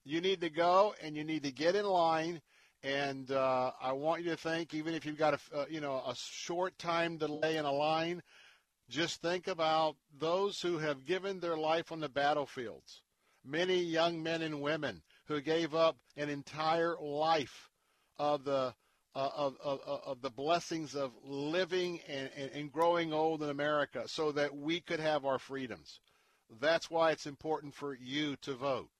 You 0.05 0.20
need 0.20 0.41
to 0.43 0.51
go 0.51 0.95
and 1.03 1.16
you 1.16 1.24
need 1.24 1.43
to 1.43 1.53
get 1.53 1.74
in 1.74 1.85
line. 1.85 2.41
And 2.87 3.32
uh, 3.32 3.72
I 3.82 3.91
want 3.91 4.22
you 4.22 4.30
to 4.30 4.37
think, 4.37 4.72
even 4.72 4.95
if 4.95 5.05
you've 5.05 5.18
got 5.18 5.34
a 5.34 5.39
uh, 5.53 5.64
you 5.68 5.80
know 5.80 5.97
a 6.07 6.14
short 6.14 6.78
time 6.78 7.16
delay 7.16 7.57
in 7.57 7.64
a 7.64 7.72
line, 7.72 8.22
just 8.89 9.20
think 9.20 9.49
about 9.49 9.97
those 10.16 10.62
who 10.62 10.78
have 10.78 11.05
given 11.05 11.41
their 11.41 11.57
life 11.57 11.91
on 11.91 11.99
the 11.99 12.09
battlefields. 12.09 13.03
Many 13.45 13.78
young 13.78 14.22
men 14.22 14.41
and 14.41 14.62
women 14.62 15.03
who 15.24 15.41
gave 15.41 15.74
up 15.74 15.97
an 16.16 16.28
entire 16.28 16.95
life 17.01 17.70
of 18.18 18.45
the 18.45 18.72
uh, 19.16 19.30
of, 19.34 19.57
of, 19.64 19.80
of, 19.84 20.20
the 20.20 20.30
blessings 20.30 20.95
of 20.95 21.11
living 21.24 22.01
and, 22.07 22.28
and, 22.37 22.51
and, 22.53 22.70
growing 22.70 23.14
old 23.14 23.43
in 23.43 23.49
America 23.49 24.03
so 24.07 24.30
that 24.30 24.55
we 24.55 24.78
could 24.78 25.01
have 25.01 25.24
our 25.24 25.39
freedoms. 25.39 26.01
That's 26.61 26.91
why 26.91 27.12
it's 27.12 27.26
important 27.26 27.74
for 27.74 27.95
you 27.95 28.37
to 28.43 28.53
vote. 28.53 28.91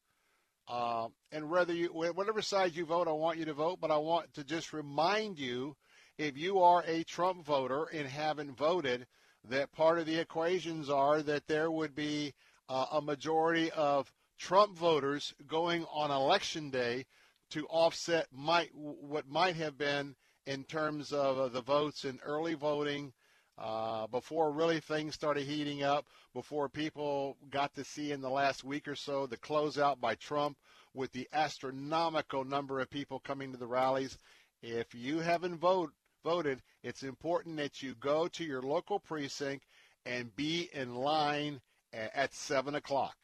Uh, 0.69 1.09
and 1.31 1.49
whether 1.49 1.73
you, 1.73 1.89
whatever 1.89 2.43
side 2.43 2.75
you 2.75 2.85
vote, 2.85 3.09
I 3.09 3.13
want 3.13 3.39
you 3.39 3.45
to 3.45 3.55
vote, 3.55 3.79
but 3.81 3.91
I 3.91 3.99
want 3.99 4.35
to 4.35 4.45
just 4.45 4.73
remind 4.73 5.39
you 5.39 5.77
if 6.19 6.37
you 6.37 6.61
are 6.61 6.83
a 6.87 7.05
Trump 7.05 7.45
voter 7.45 7.85
and 7.85 8.09
haven't 8.09 8.57
voted, 8.57 9.07
that 9.49 9.73
part 9.73 9.99
of 9.99 10.07
the 10.07 10.19
equations 10.19 10.91
are 10.91 11.23
that 11.23 11.47
there 11.47 11.71
would 11.71 11.95
be 11.95 12.35
uh, 12.69 12.87
a 12.93 13.01
majority 13.01 13.71
of 13.71 14.13
Trump 14.39 14.77
voters 14.77 15.35
going 15.47 15.85
on 15.93 16.11
election 16.11 16.71
day 16.71 17.07
to 17.51 17.67
offset 17.67 18.27
might 18.33 18.71
what 18.75 19.29
might 19.29 19.57
have 19.57 19.79
been 19.79 20.17
in 20.47 20.65
terms 20.65 21.13
of 21.13 21.39
uh, 21.39 21.49
the 21.49 21.63
votes 21.63 22.05
in 22.05 22.19
early 22.25 22.55
voting 22.55 23.13
uh, 23.59 24.07
before 24.09 24.51
really 24.51 24.81
things 24.81 25.15
started 25.15 25.45
heating 25.45 25.83
up, 25.83 26.07
before 26.35 26.69
people 26.69 27.37
got 27.51 27.75
to 27.75 27.85
see 27.85 28.13
in 28.13 28.21
the 28.21 28.31
last 28.31 28.65
week 28.65 28.87
or 28.87 28.95
so 28.95 29.27
the 29.27 29.37
closeout 29.37 30.01
by 30.01 30.15
Trump 30.17 30.59
with 30.95 31.13
the 31.13 31.29
astronomical 31.33 32.45
number 32.45 32.81
of 32.81 32.91
people 32.91 33.19
coming 33.21 33.53
to 33.53 33.59
the 33.59 33.67
rallies. 33.67 34.19
If 34.63 34.95
you 34.95 35.21
haven't 35.21 35.57
vote, 35.57 35.93
voted, 36.25 36.63
it's 36.83 37.03
important 37.03 37.57
that 37.57 37.83
you 37.83 37.95
go 37.95 38.29
to 38.29 38.45
your 38.45 38.63
local 38.63 38.99
precinct 38.99 39.65
and 40.05 40.35
be 40.37 40.69
in 40.73 40.95
line 40.95 41.61
at 41.93 42.35
7 42.35 42.75
o'clock. 42.75 43.17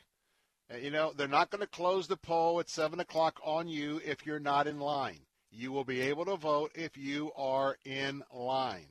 Uh, 0.72 0.78
you 0.78 0.90
know, 0.90 1.12
they're 1.14 1.28
not 1.28 1.50
going 1.50 1.60
to 1.60 1.66
close 1.66 2.06
the 2.06 2.16
poll 2.16 2.60
at 2.60 2.68
7 2.68 3.00
o'clock 3.00 3.38
on 3.44 3.68
you 3.68 4.00
if 4.04 4.24
you're 4.24 4.38
not 4.38 4.66
in 4.66 4.80
line. 4.80 5.20
You 5.50 5.72
will 5.72 5.84
be 5.84 6.00
able 6.00 6.24
to 6.24 6.36
vote 6.36 6.72
if 6.74 6.96
you 6.96 7.32
are 7.36 7.76
in 7.84 8.22
line. 8.32 8.86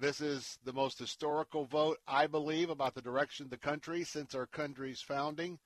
This 0.00 0.22
is 0.22 0.58
the 0.64 0.72
most 0.72 0.98
historical 0.98 1.66
vote, 1.66 1.98
I 2.08 2.26
believe, 2.26 2.70
about 2.70 2.94
the 2.94 3.02
direction 3.02 3.44
of 3.44 3.50
the 3.50 3.58
country 3.58 4.02
since 4.02 4.34
our 4.34 4.46
country's 4.46 5.02
founding. 5.02 5.58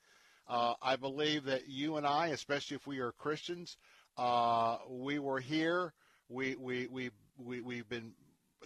Uh, 0.48 0.74
I 0.82 0.96
believe 0.96 1.44
that 1.44 1.68
you 1.68 1.96
and 1.98 2.04
I, 2.04 2.28
especially 2.28 2.74
if 2.74 2.84
we 2.84 2.98
are 2.98 3.12
Christians, 3.12 3.76
uh, 4.18 4.78
we 4.90 5.20
were 5.20 5.38
here. 5.38 5.92
We, 6.28 6.56
we, 6.56 6.88
we, 6.88 7.10
we, 7.38 7.60
we've 7.60 7.88
been, 7.88 8.10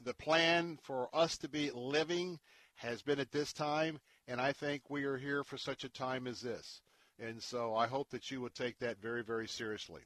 the 0.03 0.15
plan 0.15 0.79
for 0.83 1.11
us 1.13 1.37
to 1.37 1.51
be 1.51 1.71
living 1.75 2.39
has 2.77 3.03
been 3.03 3.21
at 3.21 3.33
this 3.33 3.53
time, 3.53 4.01
and 4.27 4.41
I 4.41 4.53
think 4.53 4.89
we 4.89 5.05
are 5.05 5.19
here 5.19 5.45
for 5.45 5.59
such 5.59 5.85
a 5.85 5.91
time 5.91 6.27
as 6.27 6.41
this. 6.41 6.81
And 7.21 7.43
so 7.43 7.75
I 7.75 7.89
hope 7.89 8.09
that 8.11 8.31
you 8.31 8.41
will 8.41 8.49
take 8.49 8.79
that 8.79 9.03
very, 9.03 9.23
very 9.23 9.47
seriously. 9.47 10.01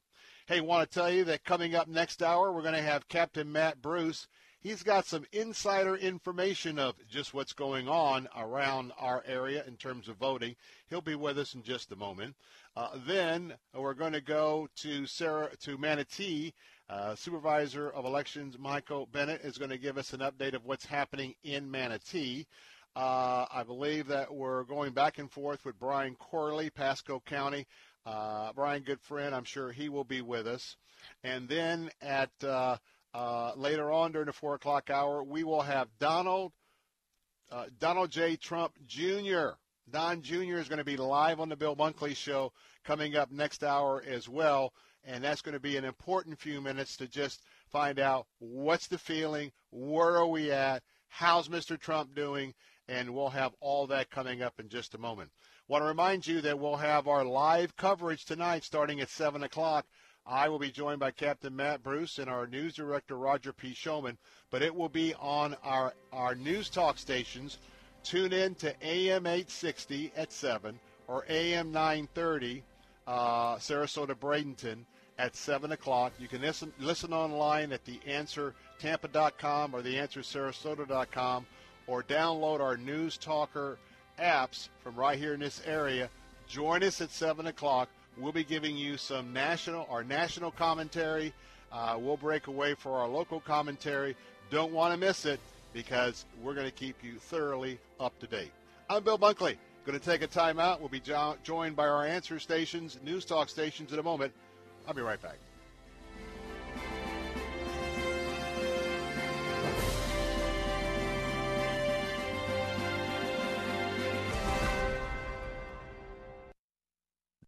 Hey, 0.46 0.60
want 0.60 0.90
to 0.90 0.92
tell 0.92 1.10
you 1.10 1.22
that 1.24 1.44
coming 1.44 1.76
up 1.76 1.86
next 1.86 2.20
hour, 2.20 2.52
we're 2.52 2.62
going 2.62 2.74
to 2.74 2.82
have 2.82 3.06
Captain 3.06 3.52
Matt 3.52 3.80
Bruce. 3.80 4.26
He's 4.62 4.84
got 4.84 5.06
some 5.06 5.26
insider 5.32 5.96
information 5.96 6.78
of 6.78 6.94
just 7.08 7.34
what's 7.34 7.52
going 7.52 7.88
on 7.88 8.28
around 8.36 8.92
our 8.96 9.24
area 9.26 9.64
in 9.66 9.76
terms 9.76 10.08
of 10.08 10.18
voting. 10.18 10.54
He'll 10.88 11.00
be 11.00 11.16
with 11.16 11.36
us 11.36 11.54
in 11.54 11.64
just 11.64 11.90
a 11.90 11.96
moment. 11.96 12.36
Uh, 12.76 12.90
then 13.04 13.54
we're 13.74 13.94
going 13.94 14.12
to 14.12 14.20
go 14.20 14.68
to 14.76 15.04
Sarah 15.06 15.48
to 15.62 15.76
Manatee. 15.76 16.54
Uh, 16.88 17.16
Supervisor 17.16 17.90
of 17.90 18.04
Elections 18.04 18.56
Michael 18.56 19.08
Bennett 19.10 19.40
is 19.40 19.58
going 19.58 19.70
to 19.70 19.78
give 19.78 19.98
us 19.98 20.12
an 20.12 20.20
update 20.20 20.54
of 20.54 20.64
what's 20.64 20.86
happening 20.86 21.34
in 21.42 21.68
Manatee. 21.68 22.46
Uh, 22.94 23.46
I 23.52 23.64
believe 23.66 24.06
that 24.08 24.32
we're 24.32 24.62
going 24.62 24.92
back 24.92 25.18
and 25.18 25.28
forth 25.28 25.64
with 25.64 25.80
Brian 25.80 26.14
Corley, 26.14 26.70
Pasco 26.70 27.20
County. 27.26 27.66
Uh, 28.06 28.52
Brian, 28.52 28.82
good 28.82 29.00
friend, 29.00 29.34
I'm 29.34 29.44
sure 29.44 29.72
he 29.72 29.88
will 29.88 30.04
be 30.04 30.22
with 30.22 30.46
us. 30.46 30.76
And 31.24 31.48
then 31.48 31.90
at 32.00 32.30
uh, 32.44 32.76
uh, 33.14 33.52
later 33.56 33.90
on 33.92 34.12
during 34.12 34.26
the 34.26 34.32
four 34.32 34.54
o'clock 34.54 34.90
hour, 34.90 35.22
we 35.22 35.44
will 35.44 35.62
have 35.62 35.88
Donald 35.98 36.52
uh, 37.50 37.66
Donald 37.78 38.10
J. 38.10 38.36
Trump 38.36 38.72
Jr. 38.86 39.50
Don 39.90 40.22
Jr. 40.22 40.56
is 40.56 40.68
going 40.68 40.78
to 40.78 40.84
be 40.84 40.96
live 40.96 41.38
on 41.38 41.50
the 41.50 41.56
Bill 41.56 41.76
Bunkley 41.76 42.16
Show 42.16 42.52
coming 42.82 43.14
up 43.14 43.30
next 43.30 43.62
hour 43.62 44.02
as 44.06 44.26
well, 44.26 44.72
and 45.04 45.22
that's 45.22 45.42
going 45.42 45.52
to 45.52 45.60
be 45.60 45.76
an 45.76 45.84
important 45.84 46.38
few 46.38 46.62
minutes 46.62 46.96
to 46.96 47.06
just 47.06 47.42
find 47.70 47.98
out 47.98 48.26
what's 48.38 48.86
the 48.86 48.96
feeling, 48.96 49.52
where 49.70 50.16
are 50.16 50.26
we 50.26 50.50
at, 50.50 50.82
how's 51.08 51.48
Mr. 51.48 51.78
Trump 51.78 52.14
doing, 52.14 52.54
and 52.88 53.14
we'll 53.14 53.28
have 53.28 53.52
all 53.60 53.86
that 53.88 54.10
coming 54.10 54.42
up 54.42 54.58
in 54.58 54.68
just 54.70 54.94
a 54.94 54.98
moment. 54.98 55.30
Want 55.68 55.82
to 55.82 55.88
remind 55.88 56.26
you 56.26 56.40
that 56.40 56.58
we'll 56.58 56.76
have 56.76 57.06
our 57.06 57.24
live 57.24 57.76
coverage 57.76 58.24
tonight 58.24 58.64
starting 58.64 59.00
at 59.00 59.10
7 59.10 59.42
o'clock 59.42 59.86
I 60.26 60.48
will 60.48 60.58
be 60.58 60.70
joined 60.70 61.00
by 61.00 61.10
Captain 61.10 61.54
Matt 61.54 61.82
Bruce 61.82 62.18
and 62.18 62.30
our 62.30 62.46
news 62.46 62.74
director 62.74 63.16
Roger 63.16 63.52
P. 63.52 63.74
Showman, 63.74 64.18
but 64.50 64.62
it 64.62 64.74
will 64.74 64.88
be 64.88 65.14
on 65.14 65.56
our, 65.64 65.94
our 66.12 66.34
news 66.34 66.68
talk 66.68 66.98
stations. 66.98 67.58
Tune 68.04 68.32
in 68.32 68.54
to 68.56 68.74
AM 68.82 69.26
860 69.26 70.12
at 70.16 70.32
7 70.32 70.78
or 71.08 71.24
AM 71.28 71.72
930 71.72 72.62
uh, 73.06 73.56
Sarasota 73.56 74.14
Bradenton 74.14 74.84
at 75.18 75.36
7 75.36 75.72
o'clock. 75.72 76.12
You 76.18 76.28
can 76.28 76.40
listen, 76.42 76.72
listen 76.78 77.12
online 77.12 77.72
at 77.72 77.84
theanswertampa.com 77.84 79.74
or 79.74 79.82
theanswersarasota.com 79.82 81.46
or 81.86 82.02
download 82.02 82.60
our 82.60 82.76
News 82.76 83.18
Talker 83.18 83.78
apps 84.18 84.68
from 84.82 84.94
right 84.94 85.18
here 85.18 85.34
in 85.34 85.40
this 85.40 85.62
area. 85.66 86.08
Join 86.48 86.82
us 86.82 87.00
at 87.00 87.10
7 87.10 87.46
o'clock. 87.46 87.88
We'll 88.18 88.32
be 88.32 88.44
giving 88.44 88.76
you 88.76 88.96
some 88.96 89.32
national, 89.32 89.86
our 89.90 90.04
national 90.04 90.50
commentary. 90.50 91.32
Uh, 91.72 91.96
we'll 91.98 92.18
break 92.18 92.46
away 92.46 92.74
for 92.74 92.98
our 92.98 93.08
local 93.08 93.40
commentary. 93.40 94.16
Don't 94.50 94.72
want 94.72 94.92
to 94.92 94.98
miss 94.98 95.24
it 95.24 95.40
because 95.72 96.26
we're 96.42 96.54
going 96.54 96.66
to 96.66 96.72
keep 96.72 97.02
you 97.02 97.14
thoroughly 97.14 97.78
up 97.98 98.18
to 98.18 98.26
date. 98.26 98.52
I'm 98.90 99.02
Bill 99.02 99.18
Bunkley. 99.18 99.56
Going 99.86 99.98
to 99.98 100.04
take 100.04 100.22
a 100.22 100.26
time 100.26 100.60
out. 100.60 100.80
We'll 100.80 100.90
be 100.90 101.00
jo- 101.00 101.36
joined 101.42 101.74
by 101.74 101.88
our 101.88 102.06
answer 102.06 102.38
stations, 102.38 102.98
news 103.02 103.24
talk 103.24 103.48
stations 103.48 103.92
in 103.92 103.98
a 103.98 104.02
moment. 104.02 104.32
I'll 104.86 104.94
be 104.94 105.00
right 105.00 105.20
back. 105.20 105.38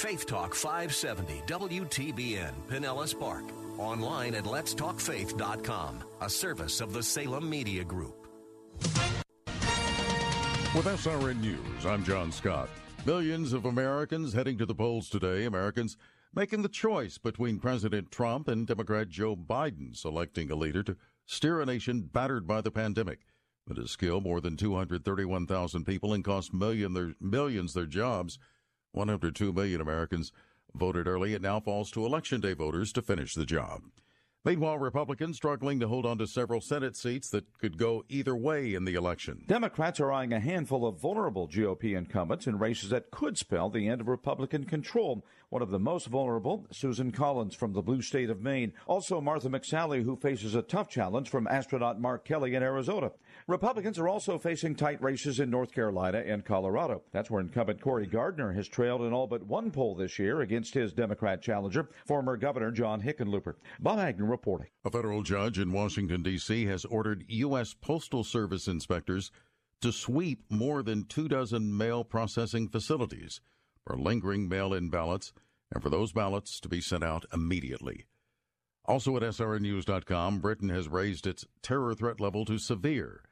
Faith 0.00 0.24
Talk 0.24 0.54
570 0.54 1.42
WTBN 1.46 2.52
Pinellas 2.68 3.12
Park. 3.20 3.44
Online 3.76 4.34
at 4.34 4.44
letstalkfaith.com, 4.44 6.02
a 6.22 6.30
service 6.30 6.80
of 6.80 6.94
the 6.94 7.02
Salem 7.02 7.50
Media 7.50 7.84
Group. 7.84 8.26
With 10.74 10.86
SRN 10.86 11.42
News, 11.42 11.84
I'm 11.84 12.02
John 12.02 12.32
Scott. 12.32 12.70
Millions 13.04 13.52
of 13.52 13.66
Americans 13.66 14.32
heading 14.32 14.56
to 14.56 14.64
the 14.64 14.74
polls 14.74 15.10
today. 15.10 15.44
Americans 15.44 15.98
making 16.34 16.62
the 16.62 16.70
choice 16.70 17.18
between 17.18 17.58
President 17.58 18.10
Trump 18.10 18.48
and 18.48 18.66
Democrat 18.66 19.10
Joe 19.10 19.36
Biden, 19.36 19.94
selecting 19.94 20.50
a 20.50 20.56
leader 20.56 20.82
to 20.82 20.96
steer 21.26 21.60
a 21.60 21.66
nation 21.66 22.08
battered 22.10 22.46
by 22.46 22.62
the 22.62 22.70
pandemic 22.70 23.26
that 23.66 23.76
has 23.76 23.96
killed 23.96 24.24
more 24.24 24.40
than 24.40 24.56
231,000 24.56 25.84
people 25.84 26.14
and 26.14 26.24
cost 26.24 26.54
million 26.54 26.94
their, 26.94 27.12
millions 27.20 27.74
their 27.74 27.84
jobs. 27.84 28.38
102 28.92 29.52
million 29.52 29.80
Americans 29.80 30.32
voted 30.74 31.06
early. 31.06 31.34
It 31.34 31.42
now 31.42 31.60
falls 31.60 31.90
to 31.92 32.06
Election 32.06 32.40
Day 32.40 32.54
voters 32.54 32.92
to 32.92 33.02
finish 33.02 33.34
the 33.34 33.46
job. 33.46 33.82
Meanwhile, 34.42 34.78
Republicans 34.78 35.36
struggling 35.36 35.80
to 35.80 35.88
hold 35.88 36.06
on 36.06 36.16
to 36.16 36.26
several 36.26 36.62
Senate 36.62 36.96
seats 36.96 37.28
that 37.28 37.44
could 37.58 37.76
go 37.76 38.04
either 38.08 38.34
way 38.34 38.72
in 38.72 38.86
the 38.86 38.94
election. 38.94 39.44
Democrats 39.46 40.00
are 40.00 40.10
eyeing 40.10 40.32
a 40.32 40.40
handful 40.40 40.86
of 40.86 40.98
vulnerable 40.98 41.46
GOP 41.46 41.94
incumbents 41.94 42.46
in 42.46 42.58
races 42.58 42.88
that 42.88 43.10
could 43.10 43.36
spell 43.36 43.68
the 43.68 43.86
end 43.86 44.00
of 44.00 44.08
Republican 44.08 44.64
control. 44.64 45.26
One 45.50 45.60
of 45.60 45.70
the 45.70 45.78
most 45.78 46.06
vulnerable, 46.06 46.66
Susan 46.70 47.12
Collins 47.12 47.54
from 47.54 47.74
the 47.74 47.82
blue 47.82 48.00
state 48.00 48.30
of 48.30 48.40
Maine. 48.40 48.72
Also, 48.86 49.20
Martha 49.20 49.50
McSally, 49.50 50.02
who 50.04 50.16
faces 50.16 50.54
a 50.54 50.62
tough 50.62 50.88
challenge 50.88 51.28
from 51.28 51.46
astronaut 51.46 52.00
Mark 52.00 52.24
Kelly 52.24 52.54
in 52.54 52.62
Arizona. 52.62 53.10
Republicans 53.50 53.98
are 53.98 54.06
also 54.06 54.38
facing 54.38 54.76
tight 54.76 55.02
races 55.02 55.40
in 55.40 55.50
North 55.50 55.72
Carolina 55.72 56.22
and 56.24 56.44
Colorado. 56.44 57.02
That's 57.10 57.32
where 57.32 57.40
incumbent 57.40 57.80
Cory 57.80 58.06
Gardner 58.06 58.52
has 58.52 58.68
trailed 58.68 59.02
in 59.02 59.12
all 59.12 59.26
but 59.26 59.42
one 59.42 59.72
poll 59.72 59.96
this 59.96 60.20
year 60.20 60.40
against 60.40 60.72
his 60.72 60.92
Democrat 60.92 61.42
challenger, 61.42 61.88
former 62.06 62.36
Governor 62.36 62.70
John 62.70 63.02
Hickenlooper. 63.02 63.56
Bob 63.80 63.98
Agnew 63.98 64.26
reporting. 64.26 64.68
A 64.84 64.90
federal 64.90 65.24
judge 65.24 65.58
in 65.58 65.72
Washington, 65.72 66.22
D.C. 66.22 66.64
has 66.66 66.84
ordered 66.84 67.24
U.S. 67.26 67.74
Postal 67.74 68.22
Service 68.22 68.68
inspectors 68.68 69.32
to 69.80 69.90
sweep 69.90 70.44
more 70.48 70.84
than 70.84 71.06
two 71.06 71.26
dozen 71.26 71.76
mail 71.76 72.04
processing 72.04 72.68
facilities 72.68 73.40
for 73.84 73.98
lingering 73.98 74.48
mail 74.48 74.72
in 74.72 74.90
ballots 74.90 75.32
and 75.72 75.82
for 75.82 75.90
those 75.90 76.12
ballots 76.12 76.60
to 76.60 76.68
be 76.68 76.80
sent 76.80 77.02
out 77.02 77.24
immediately. 77.32 78.06
Also 78.84 79.16
at 79.16 79.24
SRNnews.com, 79.24 80.38
Britain 80.38 80.68
has 80.68 80.88
raised 80.88 81.26
its 81.26 81.44
terror 81.62 81.94
threat 81.94 82.20
level 82.20 82.44
to 82.44 82.56
severe. 82.56 83.22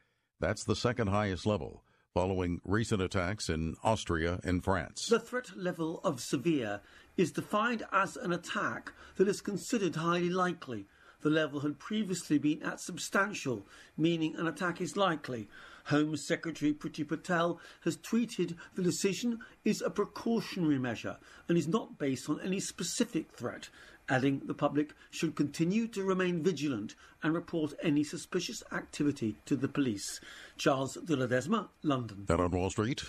That's 0.40 0.64
the 0.64 0.76
second 0.76 1.08
highest 1.08 1.46
level, 1.46 1.82
following 2.14 2.60
recent 2.64 3.02
attacks 3.02 3.48
in 3.48 3.74
Austria 3.82 4.38
and 4.44 4.62
France. 4.62 5.06
The 5.08 5.18
threat 5.18 5.56
level 5.56 6.00
of 6.04 6.20
severe 6.20 6.80
is 7.16 7.32
defined 7.32 7.84
as 7.92 8.16
an 8.16 8.32
attack 8.32 8.92
that 9.16 9.26
is 9.26 9.40
considered 9.40 9.96
highly 9.96 10.30
likely. 10.30 10.86
The 11.22 11.30
level 11.30 11.58
had 11.60 11.80
previously 11.80 12.38
been 12.38 12.62
at 12.62 12.80
substantial, 12.80 13.66
meaning 13.96 14.36
an 14.36 14.46
attack 14.46 14.80
is 14.80 14.96
likely. 14.96 15.48
Home 15.86 16.16
Secretary 16.16 16.72
Priti 16.72 17.06
Patel 17.06 17.58
has 17.80 17.96
tweeted 17.96 18.54
the 18.76 18.82
decision 18.82 19.40
is 19.64 19.82
a 19.82 19.90
precautionary 19.90 20.78
measure 20.78 21.16
and 21.48 21.58
is 21.58 21.66
not 21.66 21.98
based 21.98 22.28
on 22.28 22.40
any 22.40 22.60
specific 22.60 23.32
threat, 23.32 23.70
adding 24.08 24.42
the 24.44 24.54
public 24.54 24.92
should 25.10 25.34
continue 25.34 25.86
to 25.88 26.02
remain 26.02 26.42
vigilant 26.42 26.94
and 27.22 27.34
report 27.34 27.74
any 27.82 28.04
suspicious 28.04 28.62
activity 28.72 29.36
to 29.46 29.56
the 29.56 29.68
police. 29.68 30.20
Charles 30.56 30.94
de 30.94 31.16
Ledesma, 31.16 31.68
London. 31.82 32.26
And 32.28 32.40
on 32.40 32.50
Wall 32.50 32.70
Street, 32.70 33.02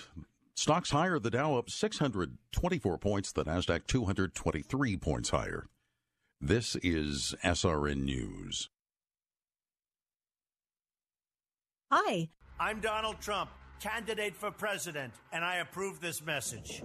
stocks 0.56 0.91
higher, 0.91 1.20
the 1.20 1.30
Dow 1.30 1.58
up 1.58 1.70
624 1.70 2.97
points, 2.97 3.32
the 3.32 3.45
Nasdaq 3.45 3.88
223 3.88 4.97
points 4.97 5.30
higher. 5.30 5.68
This 6.41 6.76
is 6.78 7.36
SRN 7.43 8.04
News. 8.04 8.70
Hi. 11.91 12.30
I'm 12.60 12.82
Donald 12.82 13.20
Trump, 13.20 13.50
candidate 13.80 14.36
for 14.36 14.52
president, 14.52 15.14
and 15.32 15.43
I 15.43 15.56
approve 15.58 16.00
this 16.00 16.24
message. 16.24 16.84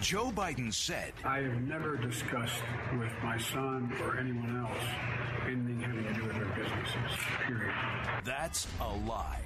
Joe 0.00 0.30
Biden 0.30 0.72
said, 0.72 1.12
I 1.24 1.38
have 1.40 1.60
never 1.62 1.96
discussed 1.96 2.62
with 2.98 3.12
my 3.22 3.38
son 3.38 3.92
or 4.02 4.18
anyone 4.18 4.56
else 4.60 4.84
anything 5.46 5.80
having 5.80 6.04
to 6.04 6.12
do 6.14 6.24
with 6.24 6.34
their 6.34 6.44
businesses, 6.46 7.18
period. 7.46 7.74
That's 8.24 8.66
a 8.80 8.88
lie. 8.88 9.42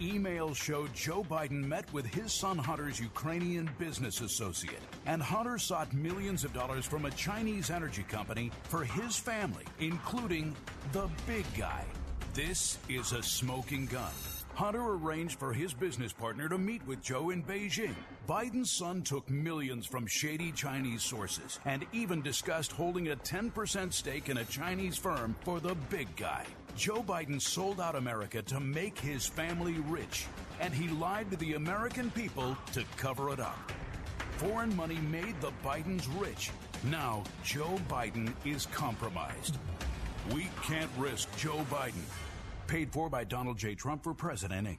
Emails 0.00 0.56
show 0.56 0.86
Joe 0.88 1.24
Biden 1.24 1.64
met 1.64 1.90
with 1.92 2.04
his 2.04 2.32
son 2.32 2.58
Hunter's 2.58 3.00
Ukrainian 3.00 3.70
business 3.78 4.20
associate, 4.20 4.82
and 5.06 5.22
Hunter 5.22 5.56
sought 5.58 5.92
millions 5.94 6.44
of 6.44 6.52
dollars 6.52 6.84
from 6.84 7.06
a 7.06 7.10
Chinese 7.12 7.70
energy 7.70 8.02
company 8.02 8.50
for 8.64 8.84
his 8.84 9.16
family, 9.16 9.64
including 9.80 10.54
the 10.92 11.08
big 11.26 11.46
guy. 11.56 11.84
This 12.34 12.76
is 12.90 13.12
a 13.12 13.22
smoking 13.22 13.86
gun. 13.86 14.12
Hunter 14.56 14.94
arranged 14.94 15.38
for 15.38 15.52
his 15.52 15.74
business 15.74 16.14
partner 16.14 16.48
to 16.48 16.56
meet 16.56 16.80
with 16.86 17.02
Joe 17.02 17.28
in 17.28 17.42
Beijing. 17.42 17.94
Biden's 18.26 18.70
son 18.70 19.02
took 19.02 19.28
millions 19.28 19.84
from 19.84 20.06
shady 20.06 20.50
Chinese 20.50 21.02
sources 21.02 21.60
and 21.66 21.84
even 21.92 22.22
discussed 22.22 22.72
holding 22.72 23.08
a 23.08 23.16
10% 23.16 23.92
stake 23.92 24.30
in 24.30 24.38
a 24.38 24.46
Chinese 24.46 24.96
firm 24.96 25.36
for 25.42 25.60
the 25.60 25.74
big 25.90 26.08
guy. 26.16 26.46
Joe 26.74 27.02
Biden 27.02 27.38
sold 27.38 27.82
out 27.82 27.96
America 27.96 28.40
to 28.44 28.58
make 28.58 28.98
his 28.98 29.26
family 29.26 29.74
rich, 29.88 30.24
and 30.58 30.72
he 30.72 30.88
lied 30.88 31.30
to 31.32 31.36
the 31.36 31.52
American 31.52 32.10
people 32.12 32.56
to 32.72 32.82
cover 32.96 33.34
it 33.34 33.40
up. 33.40 33.70
Foreign 34.38 34.74
money 34.74 34.98
made 35.10 35.38
the 35.42 35.52
Bidens 35.62 36.08
rich. 36.18 36.50
Now, 36.84 37.24
Joe 37.44 37.78
Biden 37.90 38.32
is 38.46 38.64
compromised. 38.64 39.58
We 40.34 40.48
can't 40.62 40.90
risk 40.96 41.28
Joe 41.36 41.60
Biden. 41.70 42.04
Paid 42.66 42.92
for 42.92 43.08
by 43.08 43.24
Donald 43.24 43.58
J. 43.58 43.74
Trump 43.74 44.02
for 44.02 44.14
President, 44.14 44.66
Inc. 44.66 44.78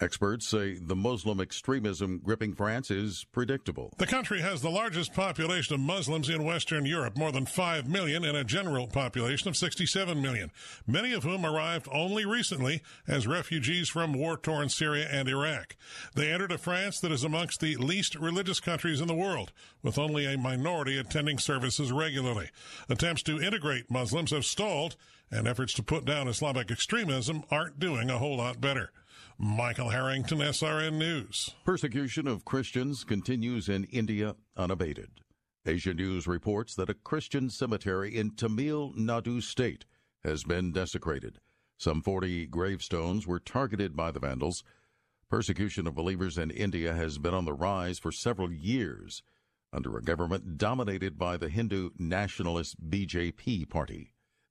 Experts 0.00 0.48
say 0.48 0.74
the 0.74 0.96
Muslim 0.96 1.40
extremism 1.40 2.20
gripping 2.22 2.52
France 2.52 2.90
is 2.90 3.24
predictable. 3.30 3.94
The 3.96 4.08
country 4.08 4.40
has 4.40 4.60
the 4.60 4.68
largest 4.68 5.14
population 5.14 5.74
of 5.74 5.80
Muslims 5.80 6.28
in 6.28 6.42
Western 6.42 6.84
Europe, 6.84 7.16
more 7.16 7.30
than 7.30 7.46
5 7.46 7.88
million, 7.88 8.24
in 8.24 8.34
a 8.34 8.42
general 8.42 8.88
population 8.88 9.48
of 9.48 9.56
67 9.56 10.20
million, 10.20 10.50
many 10.84 11.12
of 11.12 11.22
whom 11.22 11.46
arrived 11.46 11.88
only 11.92 12.26
recently 12.26 12.82
as 13.06 13.28
refugees 13.28 13.88
from 13.88 14.12
war 14.12 14.36
torn 14.36 14.68
Syria 14.68 15.08
and 15.10 15.28
Iraq. 15.28 15.76
They 16.16 16.32
entered 16.32 16.52
a 16.52 16.58
France 16.58 16.98
that 16.98 17.12
is 17.12 17.22
amongst 17.22 17.60
the 17.60 17.76
least 17.76 18.16
religious 18.16 18.58
countries 18.58 19.00
in 19.00 19.06
the 19.06 19.14
world, 19.14 19.52
with 19.80 19.96
only 19.96 20.26
a 20.26 20.36
minority 20.36 20.98
attending 20.98 21.38
services 21.38 21.92
regularly. 21.92 22.50
Attempts 22.88 23.22
to 23.22 23.40
integrate 23.40 23.92
Muslims 23.92 24.32
have 24.32 24.44
stalled, 24.44 24.96
and 25.34 25.48
efforts 25.48 25.74
to 25.74 25.82
put 25.82 26.04
down 26.04 26.28
Islamic 26.28 26.70
extremism 26.70 27.42
aren't 27.50 27.78
doing 27.80 28.08
a 28.08 28.18
whole 28.18 28.36
lot 28.36 28.60
better. 28.60 28.92
Michael 29.36 29.90
Harrington, 29.90 30.38
SRN 30.38 30.94
News. 30.94 31.54
Persecution 31.64 32.28
of 32.28 32.44
Christians 32.44 33.02
continues 33.02 33.68
in 33.68 33.84
India 33.84 34.36
unabated. 34.56 35.10
Asia 35.66 35.92
News 35.92 36.28
reports 36.28 36.74
that 36.76 36.90
a 36.90 36.94
Christian 36.94 37.50
cemetery 37.50 38.16
in 38.16 38.30
Tamil 38.30 38.92
Nadu 38.92 39.42
state 39.42 39.86
has 40.22 40.44
been 40.44 40.72
desecrated. 40.72 41.40
Some 41.78 42.00
40 42.00 42.46
gravestones 42.46 43.26
were 43.26 43.40
targeted 43.40 43.96
by 43.96 44.12
the 44.12 44.20
vandals. 44.20 44.62
Persecution 45.28 45.88
of 45.88 45.96
believers 45.96 46.38
in 46.38 46.50
India 46.50 46.94
has 46.94 47.18
been 47.18 47.34
on 47.34 47.44
the 47.44 47.52
rise 47.52 47.98
for 47.98 48.12
several 48.12 48.52
years 48.52 49.22
under 49.72 49.96
a 49.98 50.02
government 50.02 50.56
dominated 50.56 51.18
by 51.18 51.36
the 51.36 51.48
Hindu 51.48 51.90
nationalist 51.98 52.88
BJP 52.88 53.68
party. 53.68 54.13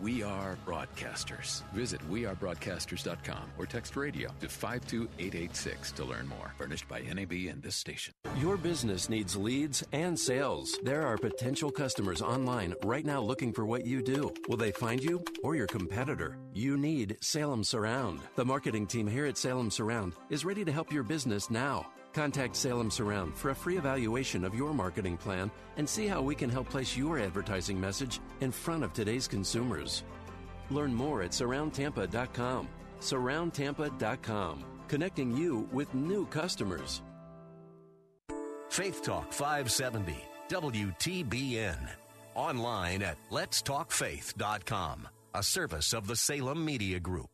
We 0.00 0.22
are 0.22 0.58
broadcasters. 0.66 1.62
Visit 1.72 2.00
wearebroadcasters.com 2.10 3.50
or 3.58 3.66
text 3.66 3.96
radio 3.96 4.30
to 4.40 4.48
52886 4.48 5.92
to 5.92 6.04
learn 6.04 6.26
more. 6.28 6.52
Furnished 6.58 6.88
by 6.88 7.00
NAB 7.00 7.32
and 7.48 7.62
this 7.62 7.76
station. 7.76 8.14
Your 8.38 8.56
business 8.56 9.08
needs 9.08 9.36
leads 9.36 9.84
and 9.92 10.18
sales. 10.18 10.78
There 10.82 11.06
are 11.06 11.16
potential 11.16 11.70
customers 11.70 12.22
online 12.22 12.74
right 12.84 13.04
now 13.04 13.20
looking 13.20 13.52
for 13.52 13.64
what 13.66 13.86
you 13.86 14.02
do. 14.02 14.32
Will 14.48 14.56
they 14.56 14.72
find 14.72 15.02
you 15.02 15.22
or 15.42 15.54
your 15.54 15.66
competitor? 15.66 16.38
You 16.52 16.76
need 16.76 17.16
Salem 17.20 17.64
Surround. 17.64 18.20
The 18.36 18.44
marketing 18.44 18.86
team 18.86 19.06
here 19.06 19.26
at 19.26 19.38
Salem 19.38 19.70
Surround 19.70 20.14
is 20.30 20.44
ready 20.44 20.64
to 20.64 20.72
help 20.72 20.92
your 20.92 21.02
business 21.02 21.50
now. 21.50 21.86
Contact 22.14 22.54
Salem 22.54 22.90
Surround 22.90 23.36
for 23.36 23.50
a 23.50 23.54
free 23.54 23.76
evaluation 23.76 24.44
of 24.44 24.54
your 24.54 24.72
marketing 24.72 25.16
plan 25.16 25.50
and 25.76 25.88
see 25.88 26.06
how 26.06 26.22
we 26.22 26.34
can 26.34 26.48
help 26.48 26.68
place 26.68 26.96
your 26.96 27.18
advertising 27.18 27.80
message 27.80 28.20
in 28.40 28.52
front 28.52 28.84
of 28.84 28.92
today's 28.92 29.26
consumers. 29.26 30.04
Learn 30.70 30.94
more 30.94 31.22
at 31.22 31.32
surroundtampa.com. 31.32 32.68
Surroundtampa.com, 33.00 34.64
connecting 34.88 35.36
you 35.36 35.68
with 35.72 35.92
new 35.94 36.24
customers. 36.26 37.02
Faith 38.70 39.02
Talk 39.02 39.32
570, 39.32 40.16
WTBN. 40.48 41.88
Online 42.34 43.02
at 43.02 43.18
letstalkfaith.com, 43.30 45.08
a 45.34 45.42
service 45.42 45.92
of 45.92 46.06
the 46.06 46.16
Salem 46.16 46.64
Media 46.64 46.98
Group. 46.98 47.30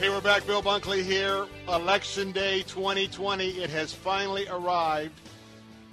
Hey, 0.00 0.08
we're 0.08 0.22
back. 0.22 0.46
Bill 0.46 0.62
Bunkley 0.62 1.02
here. 1.02 1.46
Election 1.68 2.32
Day 2.32 2.62
2020. 2.62 3.48
It 3.48 3.68
has 3.68 3.92
finally 3.92 4.48
arrived. 4.48 5.20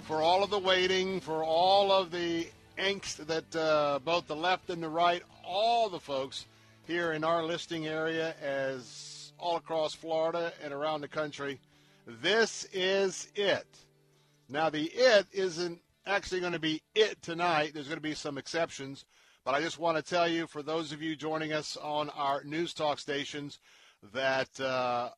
For 0.04 0.22
all 0.22 0.42
of 0.42 0.48
the 0.48 0.58
waiting, 0.58 1.20
for 1.20 1.44
all 1.44 1.92
of 1.92 2.10
the 2.10 2.48
angst 2.78 3.26
that 3.26 3.54
uh, 3.54 3.98
both 4.02 4.26
the 4.26 4.34
left 4.34 4.70
and 4.70 4.82
the 4.82 4.88
right, 4.88 5.22
all 5.44 5.90
the 5.90 6.00
folks 6.00 6.46
here 6.86 7.12
in 7.12 7.22
our 7.22 7.44
listing 7.44 7.86
area, 7.86 8.34
as 8.40 9.34
all 9.38 9.56
across 9.56 9.92
Florida 9.92 10.54
and 10.64 10.72
around 10.72 11.02
the 11.02 11.08
country, 11.08 11.60
this 12.06 12.66
is 12.72 13.28
it. 13.34 13.66
Now, 14.48 14.70
the 14.70 14.84
it 14.84 15.26
isn't 15.32 15.82
actually 16.06 16.40
going 16.40 16.54
to 16.54 16.58
be 16.58 16.80
it 16.94 17.20
tonight. 17.20 17.72
There's 17.74 17.88
going 17.88 17.98
to 17.98 18.00
be 18.00 18.14
some 18.14 18.38
exceptions. 18.38 19.04
But 19.44 19.54
I 19.54 19.60
just 19.60 19.78
want 19.78 19.98
to 19.98 20.02
tell 20.02 20.26
you, 20.26 20.46
for 20.46 20.62
those 20.62 20.92
of 20.92 21.02
you 21.02 21.14
joining 21.14 21.52
us 21.52 21.76
on 21.76 22.08
our 22.10 22.42
news 22.44 22.72
talk 22.72 22.98
stations, 22.98 23.58
that 24.12 24.60
uh, 24.60 25.10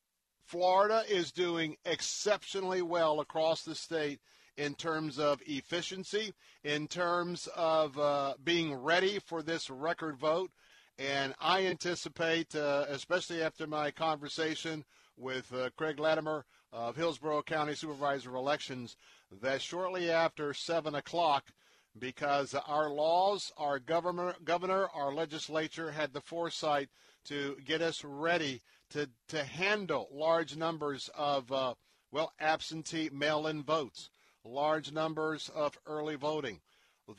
Florida 0.44 1.04
is 1.08 1.32
doing 1.32 1.76
exceptionally 1.84 2.82
well 2.82 3.20
across 3.20 3.62
the 3.62 3.74
state 3.74 4.20
in 4.56 4.74
terms 4.74 5.18
of 5.18 5.40
efficiency, 5.46 6.34
in 6.64 6.86
terms 6.86 7.48
of 7.56 7.98
uh, 7.98 8.34
being 8.42 8.74
ready 8.74 9.18
for 9.18 9.42
this 9.42 9.70
record 9.70 10.18
vote. 10.18 10.50
And 10.98 11.34
I 11.40 11.66
anticipate, 11.66 12.54
uh, 12.54 12.84
especially 12.88 13.42
after 13.42 13.66
my 13.66 13.90
conversation 13.90 14.84
with 15.16 15.52
uh, 15.54 15.70
Craig 15.76 15.98
Latimer 15.98 16.44
of 16.72 16.96
Hillsborough 16.96 17.42
County 17.42 17.74
Supervisor 17.74 18.30
of 18.30 18.36
Elections, 18.36 18.96
that 19.40 19.62
shortly 19.62 20.10
after 20.10 20.52
7 20.52 20.94
o'clock, 20.94 21.52
because 21.98 22.54
our 22.54 22.90
laws, 22.90 23.52
our 23.56 23.78
governor, 23.78 24.34
governor, 24.44 24.88
our 24.94 25.12
legislature 25.12 25.90
had 25.90 26.12
the 26.12 26.20
foresight 26.20 26.88
to 27.26 27.56
get 27.64 27.82
us 27.82 28.04
ready 28.04 28.62
to, 28.90 29.08
to 29.28 29.44
handle 29.44 30.08
large 30.12 30.56
numbers 30.56 31.08
of, 31.14 31.50
uh, 31.52 31.74
well, 32.10 32.32
absentee 32.40 33.10
mail 33.12 33.46
in 33.46 33.62
votes, 33.62 34.10
large 34.44 34.92
numbers 34.92 35.50
of 35.54 35.78
early 35.86 36.16
voting. 36.16 36.60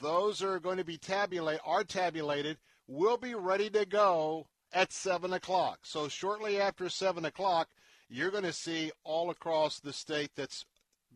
Those 0.01 0.41
are 0.41 0.59
going 0.59 0.77
to 0.77 0.85
be 0.85 0.97
tabulated, 0.97 1.61
are 1.65 1.83
tabulated, 1.83 2.57
We'll 2.93 3.15
be 3.15 3.35
ready 3.35 3.69
to 3.69 3.85
go 3.85 4.47
at 4.73 4.91
7 4.91 5.31
o'clock. 5.31 5.79
So 5.83 6.09
shortly 6.09 6.59
after 6.59 6.89
7 6.89 7.23
o'clock, 7.23 7.69
you're 8.09 8.31
going 8.31 8.43
to 8.43 8.51
see 8.51 8.91
all 9.05 9.29
across 9.29 9.79
the 9.79 9.93
state 9.93 10.31
that's 10.35 10.65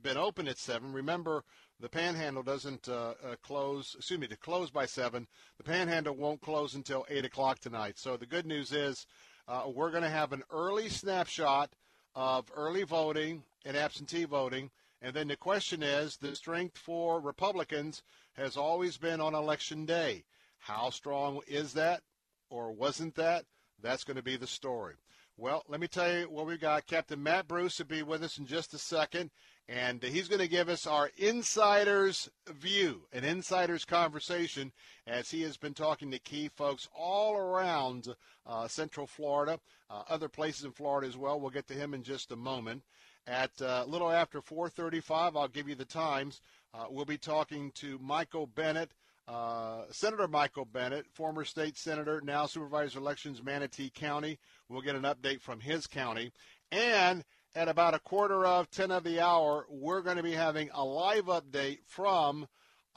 been 0.02 0.16
open 0.16 0.48
at 0.48 0.58
7. 0.58 0.94
Remember, 0.94 1.44
the 1.80 1.90
panhandle 1.90 2.44
doesn't 2.44 2.88
uh, 2.88 3.14
uh, 3.24 3.36
close, 3.44 3.96
excuse 3.96 4.20
me, 4.20 4.28
to 4.28 4.38
close 4.38 4.72
by 4.72 4.86
7. 4.86 5.28
The 5.58 5.64
panhandle 5.64 6.16
won't 6.16 6.42
close 6.42 6.74
until 6.74 7.06
8 7.10 7.26
o'clock 7.26 7.60
tonight. 7.60 8.00
So 8.00 8.16
the 8.16 8.26
good 8.26 8.46
news 8.46 8.72
is 8.72 9.06
uh, 9.48 9.64
we're 9.68 9.92
going 9.92 10.04
to 10.04 10.10
have 10.10 10.32
an 10.32 10.44
early 10.52 10.90
snapshot 10.90 11.72
of 12.16 12.46
early 12.56 12.84
voting 12.84 13.44
and 13.66 13.76
absentee 13.76 14.26
voting. 14.26 14.72
And 15.02 15.14
then 15.14 15.28
the 15.28 15.36
question 15.36 15.84
is 15.84 16.18
the 16.18 16.36
strength 16.36 16.78
for 16.78 17.20
Republicans 17.20 18.02
has 18.34 18.56
always 18.56 18.98
been 18.98 19.20
on 19.20 19.36
election 19.36 19.86
day. 19.86 20.24
How 20.60 20.90
strong 20.90 21.42
is 21.48 21.74
that 21.74 22.02
or 22.50 22.72
wasn't 22.72 23.16
that? 23.16 23.46
That's 23.82 24.04
going 24.04 24.18
to 24.18 24.24
be 24.24 24.38
the 24.38 24.48
story. 24.48 24.96
Well, 25.38 25.64
let 25.68 25.82
me 25.82 25.88
tell 25.88 26.12
you 26.12 26.30
what 26.30 26.46
we've 26.46 26.60
got. 26.60 26.88
Captain 26.88 27.22
Matt 27.22 27.48
Bruce 27.48 27.78
will 27.78 27.86
be 27.88 28.04
with 28.04 28.24
us 28.24 28.38
in 28.38 28.46
just 28.46 28.74
a 28.74 28.78
second, 28.78 29.32
and 29.68 30.04
he's 30.04 30.28
going 30.28 30.42
to 30.42 30.48
give 30.48 30.70
us 30.70 30.86
our 30.86 31.10
insider's 31.18 32.30
view, 32.48 33.02
an 33.12 33.24
insider's 33.24 33.84
conversation, 33.86 34.72
as 35.08 35.32
he 35.32 35.42
has 35.42 35.58
been 35.58 35.74
talking 35.74 36.12
to 36.12 36.20
key 36.20 36.50
folks 36.56 36.88
all 36.96 37.36
around 37.36 38.16
uh, 38.46 38.68
Central 38.68 39.08
Florida, 39.08 39.60
uh, 39.90 40.04
other 40.08 40.30
places 40.30 40.66
in 40.66 40.72
Florida 40.72 41.08
as 41.08 41.18
well. 41.18 41.40
We'll 41.40 41.50
get 41.50 41.68
to 41.70 41.74
him 41.74 41.94
in 41.94 42.04
just 42.04 42.32
a 42.32 42.36
moment. 42.36 42.84
At 43.28 43.60
uh, 43.60 43.84
a 43.86 43.90
little 43.90 44.12
after 44.12 44.40
4:35, 44.40 45.36
I'll 45.36 45.48
give 45.48 45.68
you 45.68 45.74
the 45.76 45.86
times. 45.86 46.42
Uh, 46.74 46.86
we'll 46.90 47.06
be 47.06 47.18
talking 47.18 47.72
to 47.76 47.98
Michael 48.00 48.46
Bennett, 48.46 48.92
Uh, 49.28 49.86
Senator 49.90 50.28
Michael 50.28 50.66
Bennett, 50.66 51.08
former 51.12 51.44
state 51.44 51.76
senator, 51.78 52.22
now 52.22 52.46
supervisor 52.46 53.00
elections, 53.00 53.42
Manatee 53.42 53.90
County. 53.90 54.38
We'll 54.70 54.82
get 54.84 54.96
an 54.96 55.02
update 55.02 55.42
from 55.42 55.62
his 55.62 55.88
county. 55.88 56.32
And 56.72 57.24
at 57.56 57.70
about 57.70 57.94
a 57.94 58.00
quarter 58.00 58.46
of 58.46 58.70
10 58.70 58.92
of 58.92 59.04
the 59.04 59.22
hour, 59.22 59.66
we're 59.70 60.02
going 60.02 60.18
to 60.18 60.24
be 60.24 60.34
having 60.34 60.70
a 60.74 60.84
live 60.84 61.26
update 61.26 61.80
from 61.88 62.48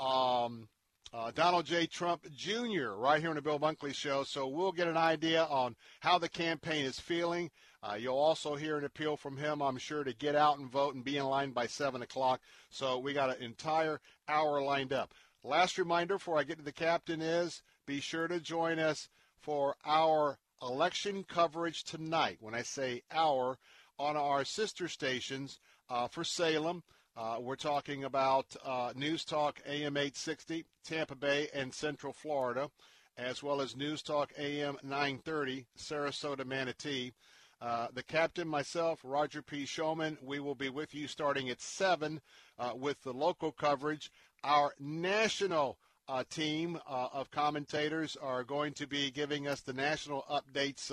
um, 0.00 0.68
uh, 1.14 1.30
Donald 1.32 1.64
J. 1.64 1.86
Trump 1.86 2.26
Jr. 2.34 2.90
right 2.96 3.20
here 3.20 3.30
on 3.30 3.36
the 3.36 3.42
Bill 3.42 3.60
Bunkley 3.60 3.94
Show. 3.94 4.24
So 4.24 4.48
we'll 4.48 4.72
get 4.72 4.88
an 4.88 4.96
idea 4.96 5.44
on 5.44 5.76
how 6.00 6.18
the 6.18 6.28
campaign 6.28 6.84
is 6.84 6.98
feeling. 6.98 7.50
Uh, 7.82 7.94
you'll 7.94 8.18
also 8.18 8.56
hear 8.56 8.76
an 8.76 8.84
appeal 8.84 9.16
from 9.16 9.36
him, 9.36 9.62
I'm 9.62 9.78
sure, 9.78 10.02
to 10.02 10.12
get 10.12 10.34
out 10.34 10.58
and 10.58 10.68
vote 10.68 10.96
and 10.96 11.04
be 11.04 11.18
in 11.18 11.24
line 11.24 11.52
by 11.52 11.68
7 11.68 12.02
o'clock. 12.02 12.40
So 12.68 12.98
we 12.98 13.12
got 13.12 13.36
an 13.36 13.42
entire 13.42 14.00
hour 14.28 14.60
lined 14.60 14.92
up. 14.92 15.14
Last 15.44 15.78
reminder 15.78 16.14
before 16.14 16.36
I 16.36 16.42
get 16.42 16.58
to 16.58 16.64
the 16.64 16.72
captain 16.72 17.22
is 17.22 17.62
be 17.86 18.00
sure 18.00 18.26
to 18.26 18.40
join 18.40 18.80
us 18.80 19.08
for 19.40 19.76
our 19.86 20.38
election 20.60 21.24
coverage 21.24 21.84
tonight. 21.84 22.38
When 22.40 22.54
I 22.54 22.62
say 22.62 23.02
our, 23.12 23.56
on 23.98 24.16
our 24.16 24.44
sister 24.44 24.88
stations 24.88 25.58
uh, 25.90 26.06
for 26.08 26.24
Salem, 26.24 26.82
uh, 27.16 27.36
we're 27.40 27.56
talking 27.56 28.04
about 28.04 28.54
uh, 28.64 28.92
News 28.94 29.24
Talk 29.24 29.60
AM 29.66 29.96
860, 29.96 30.64
Tampa 30.84 31.16
Bay 31.16 31.48
and 31.52 31.74
Central 31.74 32.12
Florida, 32.12 32.70
as 33.16 33.42
well 33.42 33.60
as 33.60 33.76
News 33.76 34.02
Talk 34.02 34.32
AM 34.38 34.76
930, 34.84 35.66
Sarasota, 35.76 36.46
Manatee. 36.46 37.12
Uh, 37.60 37.88
the 37.92 38.04
captain, 38.04 38.46
myself, 38.46 39.00
Roger 39.02 39.42
P. 39.42 39.66
Showman, 39.66 40.16
we 40.22 40.38
will 40.38 40.54
be 40.54 40.68
with 40.68 40.94
you 40.94 41.08
starting 41.08 41.50
at 41.50 41.60
7 41.60 42.20
uh, 42.56 42.70
with 42.76 43.02
the 43.02 43.12
local 43.12 43.50
coverage. 43.50 44.12
Our 44.44 44.72
national 44.78 45.76
uh, 46.08 46.22
team 46.30 46.78
uh, 46.88 47.08
of 47.12 47.32
commentators 47.32 48.16
are 48.22 48.44
going 48.44 48.74
to 48.74 48.86
be 48.86 49.10
giving 49.10 49.48
us 49.48 49.60
the 49.60 49.72
national 49.72 50.24
updates 50.30 50.92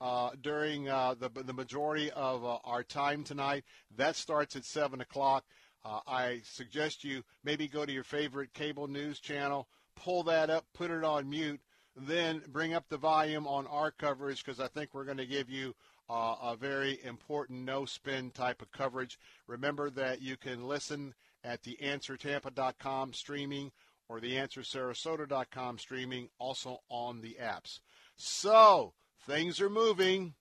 uh, 0.00 0.04
uh, 0.18 0.30
during 0.40 0.88
uh, 0.88 1.14
the, 1.18 1.28
the 1.42 1.52
majority 1.52 2.10
of 2.10 2.44
uh, 2.44 2.58
our 2.64 2.82
time 2.82 3.24
tonight. 3.24 3.64
That 3.96 4.16
starts 4.16 4.56
at 4.56 4.64
7 4.64 5.00
o'clock. 5.00 5.44
I 6.06 6.42
suggest 6.44 7.02
you 7.02 7.22
maybe 7.44 7.66
go 7.66 7.86
to 7.86 7.92
your 7.92 8.04
favorite 8.04 8.52
cable 8.52 8.88
news 8.88 9.20
channel, 9.20 9.68
pull 9.96 10.22
that 10.24 10.50
up, 10.50 10.66
put 10.74 10.90
it 10.90 11.02
on 11.02 11.30
mute, 11.30 11.60
then 11.96 12.42
bring 12.48 12.74
up 12.74 12.84
the 12.90 12.98
volume 12.98 13.46
on 13.46 13.66
our 13.68 13.90
coverage 13.90 14.44
because 14.44 14.60
I 14.60 14.68
think 14.68 14.92
we're 14.92 15.06
going 15.06 15.16
to 15.16 15.24
give 15.24 15.48
you 15.48 15.74
uh, 16.10 16.34
a 16.42 16.56
very 16.56 16.98
important 17.04 17.64
no 17.64 17.86
spin 17.86 18.30
type 18.32 18.60
of 18.60 18.70
coverage. 18.70 19.18
Remember 19.46 19.88
that 19.90 20.20
you 20.20 20.36
can 20.36 20.68
listen 20.68 21.14
at 21.42 21.62
the 21.62 21.78
answertampa.com 21.82 23.14
streaming 23.14 23.72
or 24.10 24.20
the 24.20 24.34
answersarasota.com 24.34 25.78
streaming, 25.78 26.28
also 26.38 26.80
on 26.90 27.22
the 27.22 27.38
apps. 27.40 27.80
So 28.16 28.92
things 29.28 29.60
are 29.60 29.68
moving. 29.68 30.34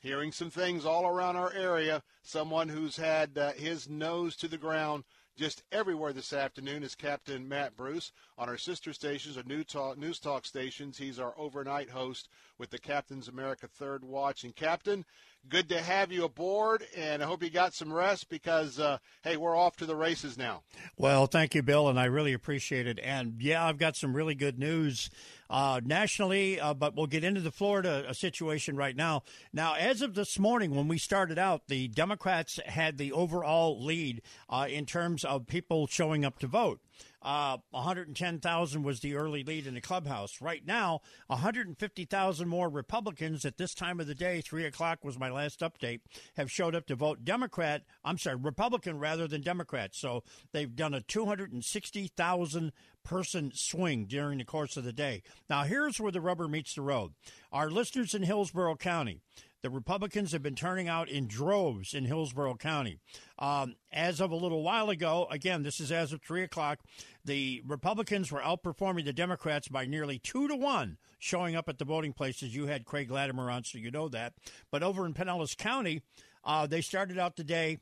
Hearing 0.00 0.32
some 0.32 0.50
things 0.50 0.84
all 0.84 1.06
around 1.06 1.36
our 1.36 1.52
area. 1.52 2.02
Someone 2.22 2.68
who's 2.68 2.96
had 2.96 3.38
uh, 3.38 3.52
his 3.52 3.88
nose 3.88 4.36
to 4.36 4.48
the 4.48 4.58
ground 4.58 5.04
just 5.36 5.62
everywhere 5.70 6.12
this 6.12 6.32
afternoon 6.32 6.82
is 6.82 6.94
Captain 6.94 7.48
Matt 7.48 7.76
Bruce 7.76 8.12
on 8.36 8.48
our 8.48 8.56
sister 8.56 8.92
stations, 8.92 9.36
our 9.36 9.44
new 9.44 9.62
Talk, 9.62 9.98
News 9.98 10.18
Talk 10.18 10.44
stations. 10.44 10.98
He's 10.98 11.20
our 11.20 11.34
overnight 11.38 11.90
host 11.90 12.28
with 12.58 12.70
the 12.70 12.78
Captain's 12.78 13.28
America 13.28 13.68
Third 13.68 14.02
Watch. 14.02 14.42
And 14.44 14.54
Captain, 14.56 15.04
good 15.48 15.68
to 15.68 15.80
have 15.80 16.12
you 16.12 16.24
aboard, 16.24 16.84
and 16.96 17.22
I 17.22 17.26
hope 17.26 17.42
you 17.42 17.50
got 17.50 17.74
some 17.74 17.92
rest 17.92 18.28
because, 18.28 18.78
uh, 18.78 18.98
hey, 19.22 19.36
we're 19.36 19.56
off 19.56 19.76
to 19.76 19.86
the 19.86 19.96
races 19.96 20.36
now. 20.36 20.62
Well, 20.96 21.26
thank 21.26 21.54
you, 21.54 21.62
Bill, 21.62 21.88
and 21.88 21.98
I 21.98 22.06
really 22.06 22.32
appreciate 22.32 22.86
it. 22.86 22.98
And 23.02 23.40
yeah, 23.40 23.64
I've 23.64 23.78
got 23.78 23.96
some 23.96 24.14
really 24.14 24.34
good 24.34 24.58
news 24.58 25.10
uh, 25.48 25.80
nationally, 25.84 26.60
uh, 26.60 26.74
but 26.74 26.96
we'll 26.96 27.06
get 27.06 27.24
into 27.24 27.40
the 27.40 27.50
Florida 27.50 28.04
uh, 28.08 28.12
situation 28.12 28.76
right 28.76 28.96
now. 28.96 29.22
Now, 29.52 29.74
as 29.74 30.02
of 30.02 30.14
this 30.14 30.38
morning, 30.38 30.74
when 30.74 30.88
we 30.88 30.98
started 30.98 31.38
out, 31.38 31.68
the 31.68 31.88
Democrats 31.88 32.58
had 32.66 32.98
the 32.98 33.12
overall 33.12 33.82
lead 33.82 34.22
uh, 34.48 34.66
in 34.68 34.86
terms 34.86 35.24
of 35.24 35.46
people 35.46 35.86
showing 35.86 36.24
up 36.24 36.38
to 36.40 36.46
vote. 36.46 36.80
Uh, 37.26 37.58
110,000 37.72 38.84
was 38.84 39.00
the 39.00 39.16
early 39.16 39.42
lead 39.42 39.66
in 39.66 39.74
the 39.74 39.80
clubhouse. 39.80 40.40
Right 40.40 40.64
now, 40.64 41.00
150,000 41.26 42.48
more 42.48 42.68
Republicans 42.68 43.44
at 43.44 43.56
this 43.56 43.74
time 43.74 43.98
of 43.98 44.06
the 44.06 44.14
day, 44.14 44.40
3 44.40 44.64
o'clock 44.64 45.00
was 45.02 45.18
my 45.18 45.28
last 45.28 45.58
update, 45.58 46.02
have 46.36 46.52
showed 46.52 46.76
up 46.76 46.86
to 46.86 46.94
vote 46.94 47.24
Democrat. 47.24 47.82
I'm 48.04 48.16
sorry, 48.16 48.36
Republican 48.36 49.00
rather 49.00 49.26
than 49.26 49.40
Democrat. 49.40 49.92
So 49.92 50.22
they've 50.52 50.76
done 50.76 50.94
a 50.94 51.00
260,000 51.00 52.72
person 53.02 53.50
swing 53.52 54.06
during 54.06 54.38
the 54.38 54.44
course 54.44 54.76
of 54.76 54.84
the 54.84 54.92
day. 54.92 55.24
Now, 55.50 55.64
here's 55.64 55.98
where 55.98 56.12
the 56.12 56.20
rubber 56.20 56.46
meets 56.46 56.76
the 56.76 56.82
road. 56.82 57.14
Our 57.50 57.70
listeners 57.70 58.14
in 58.14 58.22
Hillsborough 58.22 58.76
County, 58.76 59.20
the 59.66 59.70
Republicans 59.70 60.30
have 60.30 60.44
been 60.44 60.54
turning 60.54 60.86
out 60.86 61.08
in 61.08 61.26
droves 61.26 61.92
in 61.92 62.04
Hillsborough 62.04 62.54
County. 62.54 63.00
Um, 63.36 63.74
as 63.90 64.20
of 64.20 64.30
a 64.30 64.36
little 64.36 64.62
while 64.62 64.90
ago, 64.90 65.26
again, 65.28 65.64
this 65.64 65.80
is 65.80 65.90
as 65.90 66.12
of 66.12 66.22
3 66.22 66.44
o'clock, 66.44 66.78
the 67.24 67.64
Republicans 67.66 68.30
were 68.30 68.38
outperforming 68.38 69.04
the 69.04 69.12
Democrats 69.12 69.66
by 69.66 69.84
nearly 69.84 70.20
two 70.20 70.46
to 70.46 70.54
one 70.54 70.98
showing 71.18 71.56
up 71.56 71.68
at 71.68 71.78
the 71.78 71.84
voting 71.84 72.12
places. 72.12 72.54
You 72.54 72.66
had 72.66 72.84
Craig 72.84 73.10
Latimer 73.10 73.50
on, 73.50 73.64
so 73.64 73.78
you 73.78 73.90
know 73.90 74.08
that. 74.08 74.34
But 74.70 74.84
over 74.84 75.04
in 75.04 75.14
Pinellas 75.14 75.56
County, 75.56 76.00
uh, 76.44 76.68
they 76.68 76.80
started 76.80 77.18
out 77.18 77.34
the 77.34 77.42
day 77.42 77.78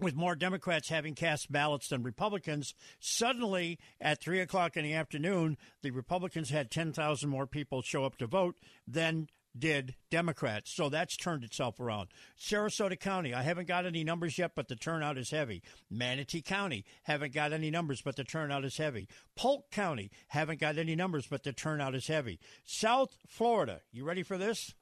with 0.00 0.16
more 0.16 0.34
Democrats 0.34 0.88
having 0.88 1.14
cast 1.14 1.52
ballots 1.52 1.88
than 1.88 2.02
Republicans. 2.02 2.74
Suddenly, 2.98 3.78
at 4.00 4.20
3 4.20 4.40
o'clock 4.40 4.76
in 4.76 4.82
the 4.82 4.94
afternoon, 4.94 5.56
the 5.82 5.92
Republicans 5.92 6.50
had 6.50 6.68
10,000 6.68 7.30
more 7.30 7.46
people 7.46 7.80
show 7.80 8.04
up 8.04 8.16
to 8.16 8.26
vote 8.26 8.56
than 8.88 9.28
did 9.58 9.94
Democrats. 10.10 10.72
So 10.72 10.88
that's 10.88 11.16
turned 11.16 11.44
itself 11.44 11.80
around. 11.80 12.08
Sarasota 12.38 12.98
County, 12.98 13.34
I 13.34 13.42
haven't 13.42 13.68
got 13.68 13.86
any 13.86 14.04
numbers 14.04 14.38
yet, 14.38 14.52
but 14.54 14.68
the 14.68 14.76
turnout 14.76 15.18
is 15.18 15.30
heavy. 15.30 15.62
Manatee 15.90 16.42
County, 16.42 16.84
haven't 17.04 17.32
got 17.32 17.52
any 17.52 17.70
numbers, 17.70 18.02
but 18.02 18.16
the 18.16 18.24
turnout 18.24 18.64
is 18.64 18.76
heavy. 18.76 19.08
Polk 19.34 19.70
County, 19.70 20.10
haven't 20.28 20.60
got 20.60 20.78
any 20.78 20.94
numbers, 20.94 21.26
but 21.26 21.42
the 21.42 21.52
turnout 21.52 21.94
is 21.94 22.06
heavy. 22.06 22.38
South 22.64 23.16
Florida, 23.26 23.80
you 23.92 24.04
ready 24.04 24.22
for 24.22 24.38
this? 24.38 24.74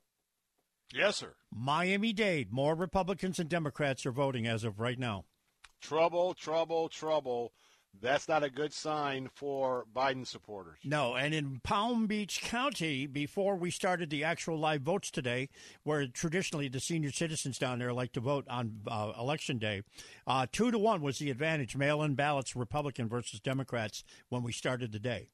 Yes, 0.93 1.17
sir. 1.17 1.35
Miami 1.53 2.13
Dade, 2.13 2.53
more 2.53 2.75
Republicans 2.75 3.39
and 3.39 3.49
Democrats 3.49 4.07
are 4.07 4.13
voting 4.13 4.47
as 4.47 4.65
of 4.65 4.81
right 4.81 4.99
now. 4.99 5.25
Trouble, 5.81 6.35
trouble, 6.35 6.89
trouble 6.89 7.53
that's 8.01 8.29
not 8.29 8.43
a 8.43 8.51
good 8.51 8.73
sign 8.73 9.29
for 9.35 9.87
Biden 9.95 10.27
supporters. 10.27 10.79
No, 10.85 11.15
and 11.15 11.35
in 11.35 11.61
Palm 11.63 12.07
Beach 12.07 12.41
County, 12.43 13.07
before 13.07 13.57
we 13.57 13.71
started 13.71 14.11
the 14.11 14.25
actual 14.25 14.59
live 14.59 14.83
votes 14.83 15.11
today, 15.11 15.49
where 15.83 16.07
traditionally 16.07 16.69
the 16.69 16.81
senior 16.81 17.11
citizens 17.11 17.59
down 17.59 17.79
there 17.79 17.93
like 17.93 18.13
to 18.13 18.21
vote 18.21 18.45
on 18.49 18.81
uh, 18.87 19.13
election 19.19 19.59
day, 19.59 19.83
uh, 20.27 20.47
two 20.51 20.71
to 20.71 20.79
one 20.79 21.03
was 21.03 21.19
the 21.19 21.31
advantage, 21.31 21.77
mail-in 21.77 22.15
ballots, 22.15 22.57
Republican 22.57 23.09
versus 23.09 23.41
Democrats, 23.41 24.05
when 24.29 24.43
we 24.43 24.53
started 24.53 24.93
the 24.93 24.99
day. 24.99 25.29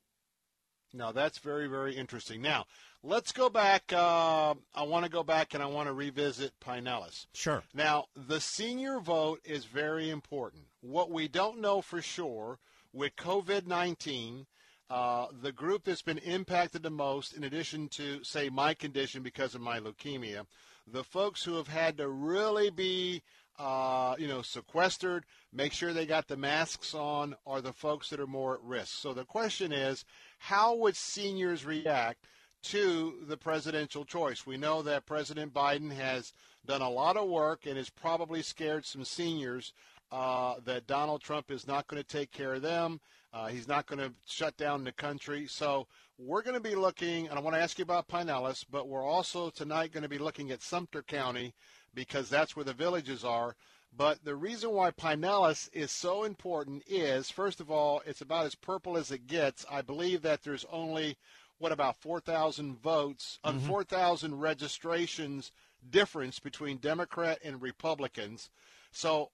Now 0.92 1.12
that's 1.12 1.38
very, 1.38 1.68
very 1.68 1.96
interesting. 1.96 2.42
Now 2.42 2.66
let's 3.02 3.32
go 3.32 3.48
back. 3.48 3.92
Uh, 3.92 4.54
I 4.74 4.82
want 4.82 5.04
to 5.04 5.10
go 5.10 5.22
back 5.22 5.54
and 5.54 5.62
I 5.62 5.66
want 5.66 5.88
to 5.88 5.92
revisit 5.92 6.52
Pinellas. 6.60 7.26
Sure. 7.32 7.62
Now 7.74 8.06
the 8.16 8.40
senior 8.40 9.00
vote 9.00 9.40
is 9.44 9.64
very 9.64 10.10
important. 10.10 10.64
What 10.80 11.10
we 11.10 11.28
don't 11.28 11.60
know 11.60 11.80
for 11.80 12.02
sure 12.02 12.58
with 12.92 13.16
COVID 13.16 13.66
19, 13.66 14.46
uh, 14.88 15.26
the 15.40 15.52
group 15.52 15.84
that's 15.84 16.02
been 16.02 16.18
impacted 16.18 16.82
the 16.82 16.90
most, 16.90 17.32
in 17.32 17.44
addition 17.44 17.88
to, 17.88 18.22
say, 18.24 18.48
my 18.48 18.74
condition 18.74 19.22
because 19.22 19.54
of 19.54 19.60
my 19.60 19.78
leukemia, 19.78 20.44
the 20.86 21.04
folks 21.04 21.44
who 21.44 21.54
have 21.54 21.68
had 21.68 21.96
to 21.98 22.08
really 22.08 22.70
be, 22.70 23.22
uh, 23.58 24.16
you 24.18 24.26
know, 24.26 24.42
sequestered, 24.42 25.24
make 25.52 25.72
sure 25.72 25.92
they 25.92 26.06
got 26.06 26.26
the 26.26 26.36
masks 26.36 26.92
on, 26.92 27.36
are 27.46 27.60
the 27.60 27.72
folks 27.72 28.10
that 28.10 28.18
are 28.18 28.26
more 28.26 28.54
at 28.54 28.62
risk. 28.62 28.98
So 28.98 29.14
the 29.14 29.24
question 29.24 29.70
is, 29.70 30.04
how 30.40 30.74
would 30.74 30.96
seniors 30.96 31.66
react 31.66 32.26
to 32.62 33.18
the 33.26 33.36
presidential 33.36 34.06
choice? 34.06 34.46
We 34.46 34.56
know 34.56 34.80
that 34.82 35.04
President 35.04 35.52
Biden 35.52 35.92
has 35.92 36.32
done 36.66 36.80
a 36.80 36.88
lot 36.88 37.18
of 37.18 37.28
work 37.28 37.66
and 37.66 37.76
has 37.76 37.90
probably 37.90 38.40
scared 38.40 38.86
some 38.86 39.04
seniors 39.04 39.74
uh, 40.10 40.54
that 40.64 40.86
Donald 40.86 41.20
Trump 41.20 41.50
is 41.50 41.66
not 41.66 41.86
going 41.86 42.02
to 42.02 42.08
take 42.08 42.32
care 42.32 42.54
of 42.54 42.62
them. 42.62 43.00
Uh, 43.34 43.48
he's 43.48 43.68
not 43.68 43.86
going 43.86 43.98
to 43.98 44.14
shut 44.26 44.56
down 44.56 44.82
the 44.82 44.92
country. 44.92 45.46
So 45.46 45.86
we're 46.18 46.42
going 46.42 46.54
to 46.54 46.68
be 46.68 46.74
looking, 46.74 47.28
and 47.28 47.38
I 47.38 47.42
want 47.42 47.54
to 47.54 47.62
ask 47.62 47.78
you 47.78 47.82
about 47.82 48.08
Pinellas, 48.08 48.64
but 48.68 48.88
we're 48.88 49.06
also 49.06 49.50
tonight 49.50 49.92
going 49.92 50.02
to 50.02 50.08
be 50.08 50.18
looking 50.18 50.50
at 50.50 50.62
Sumter 50.62 51.02
County 51.02 51.54
because 51.94 52.30
that's 52.30 52.56
where 52.56 52.64
the 52.64 52.72
villages 52.72 53.24
are. 53.24 53.56
But 53.96 54.24
the 54.24 54.36
reason 54.36 54.70
why 54.70 54.92
Pinellas 54.92 55.68
is 55.72 55.90
so 55.90 56.24
important 56.24 56.84
is, 56.86 57.30
first 57.30 57.60
of 57.60 57.70
all, 57.70 58.02
it's 58.06 58.20
about 58.20 58.46
as 58.46 58.54
purple 58.54 58.96
as 58.96 59.10
it 59.10 59.26
gets. 59.26 59.66
I 59.70 59.82
believe 59.82 60.22
that 60.22 60.42
there's 60.42 60.64
only, 60.70 61.16
what, 61.58 61.72
about 61.72 61.96
4,000 61.96 62.80
votes, 62.80 63.38
uh, 63.42 63.52
mm-hmm. 63.52 63.66
4,000 63.66 64.40
registrations 64.40 65.52
difference 65.88 66.38
between 66.38 66.76
Democrat 66.78 67.38
and 67.42 67.60
Republicans. 67.60 68.50
So 68.92 69.30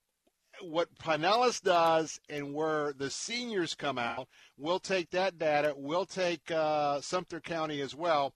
what 0.61 0.97
Pinellas 0.97 1.61
does 1.61 2.19
and 2.29 2.53
where 2.53 2.93
the 2.93 3.09
seniors 3.09 3.75
come 3.75 3.97
out, 3.97 4.27
we'll 4.57 4.79
take 4.79 5.11
that 5.11 5.37
data. 5.37 5.73
We'll 5.77 6.05
take 6.05 6.49
uh, 6.51 7.01
Sumter 7.01 7.39
County 7.39 7.81
as 7.81 7.95
well. 7.95 8.33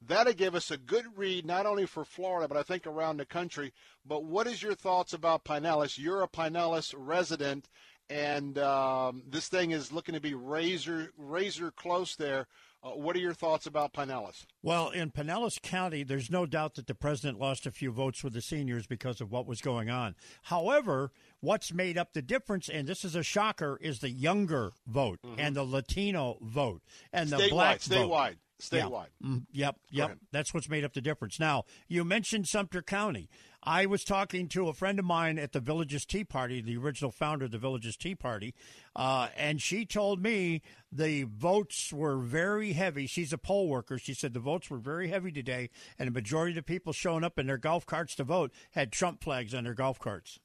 That'll 0.00 0.34
give 0.34 0.54
us 0.54 0.70
a 0.70 0.76
good 0.76 1.06
read, 1.16 1.46
not 1.46 1.66
only 1.66 1.86
for 1.86 2.04
Florida, 2.04 2.46
but 2.48 2.56
I 2.56 2.62
think 2.62 2.86
around 2.86 3.16
the 3.16 3.26
country. 3.26 3.72
But 4.04 4.24
what 4.24 4.46
is 4.46 4.62
your 4.62 4.74
thoughts 4.74 5.12
about 5.12 5.44
Pinellas? 5.44 5.98
You're 5.98 6.22
a 6.22 6.28
Pinellas 6.28 6.94
resident, 6.96 7.68
and 8.10 8.58
um, 8.58 9.22
this 9.26 9.48
thing 9.48 9.70
is 9.70 9.92
looking 9.92 10.14
to 10.14 10.20
be 10.20 10.34
razor 10.34 11.10
razor 11.16 11.70
close 11.70 12.16
there. 12.16 12.46
Uh, 12.82 12.90
what 12.90 13.16
are 13.16 13.20
your 13.20 13.32
thoughts 13.32 13.66
about 13.66 13.94
Pinellas? 13.94 14.44
Well, 14.62 14.90
in 14.90 15.10
Pinellas 15.10 15.60
County, 15.62 16.02
there's 16.02 16.30
no 16.30 16.44
doubt 16.44 16.74
that 16.74 16.86
the 16.86 16.94
president 16.94 17.40
lost 17.40 17.64
a 17.64 17.70
few 17.70 17.90
votes 17.90 18.22
with 18.22 18.34
the 18.34 18.42
seniors 18.42 18.86
because 18.86 19.22
of 19.22 19.32
what 19.32 19.46
was 19.46 19.62
going 19.62 19.88
on. 19.88 20.14
However, 20.42 21.10
what's 21.40 21.72
made 21.72 21.96
up 21.96 22.12
the 22.12 22.20
difference, 22.20 22.68
and 22.68 22.86
this 22.86 23.02
is 23.02 23.14
a 23.14 23.22
shocker, 23.22 23.78
is 23.80 24.00
the 24.00 24.10
younger 24.10 24.72
vote 24.86 25.18
mm-hmm. 25.24 25.40
and 25.40 25.56
the 25.56 25.64
Latino 25.64 26.36
vote 26.42 26.82
and 27.10 27.30
the 27.30 27.38
statewide, 27.38 27.50
black 27.50 27.80
statewide. 27.80 28.28
vote. 28.28 28.36
Statewide. 28.70 29.08
Yeah. 29.20 29.28
Mm, 29.28 29.46
yep, 29.52 29.76
yep. 29.90 30.18
That's 30.32 30.52
what's 30.52 30.68
made 30.68 30.84
up 30.84 30.94
the 30.94 31.00
difference. 31.00 31.38
Now, 31.38 31.64
you 31.88 32.04
mentioned 32.04 32.48
Sumter 32.48 32.82
County. 32.82 33.28
I 33.62 33.86
was 33.86 34.04
talking 34.04 34.48
to 34.48 34.68
a 34.68 34.74
friend 34.74 34.98
of 34.98 35.06
mine 35.06 35.38
at 35.38 35.52
the 35.52 35.60
Villages 35.60 36.04
Tea 36.04 36.24
Party, 36.24 36.60
the 36.60 36.76
original 36.76 37.10
founder 37.10 37.46
of 37.46 37.50
the 37.50 37.58
Villages 37.58 37.96
Tea 37.96 38.14
Party, 38.14 38.54
uh, 38.94 39.28
and 39.36 39.60
she 39.62 39.86
told 39.86 40.22
me 40.22 40.60
the 40.92 41.22
votes 41.22 41.90
were 41.90 42.18
very 42.18 42.74
heavy. 42.74 43.06
She's 43.06 43.32
a 43.32 43.38
poll 43.38 43.68
worker. 43.68 43.98
She 43.98 44.12
said 44.12 44.34
the 44.34 44.40
votes 44.40 44.68
were 44.68 44.78
very 44.78 45.08
heavy 45.08 45.32
today, 45.32 45.70
and 45.98 46.08
a 46.08 46.12
majority 46.12 46.52
of 46.52 46.56
the 46.56 46.62
people 46.62 46.92
showing 46.92 47.24
up 47.24 47.38
in 47.38 47.46
their 47.46 47.56
golf 47.56 47.86
carts 47.86 48.14
to 48.16 48.24
vote 48.24 48.52
had 48.72 48.92
Trump 48.92 49.24
flags 49.24 49.54
on 49.54 49.64
their 49.64 49.74
golf 49.74 49.98
carts. 49.98 50.38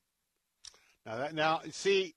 Now, 1.06 1.18
that, 1.18 1.36
now 1.36 1.62
see, 1.72 2.16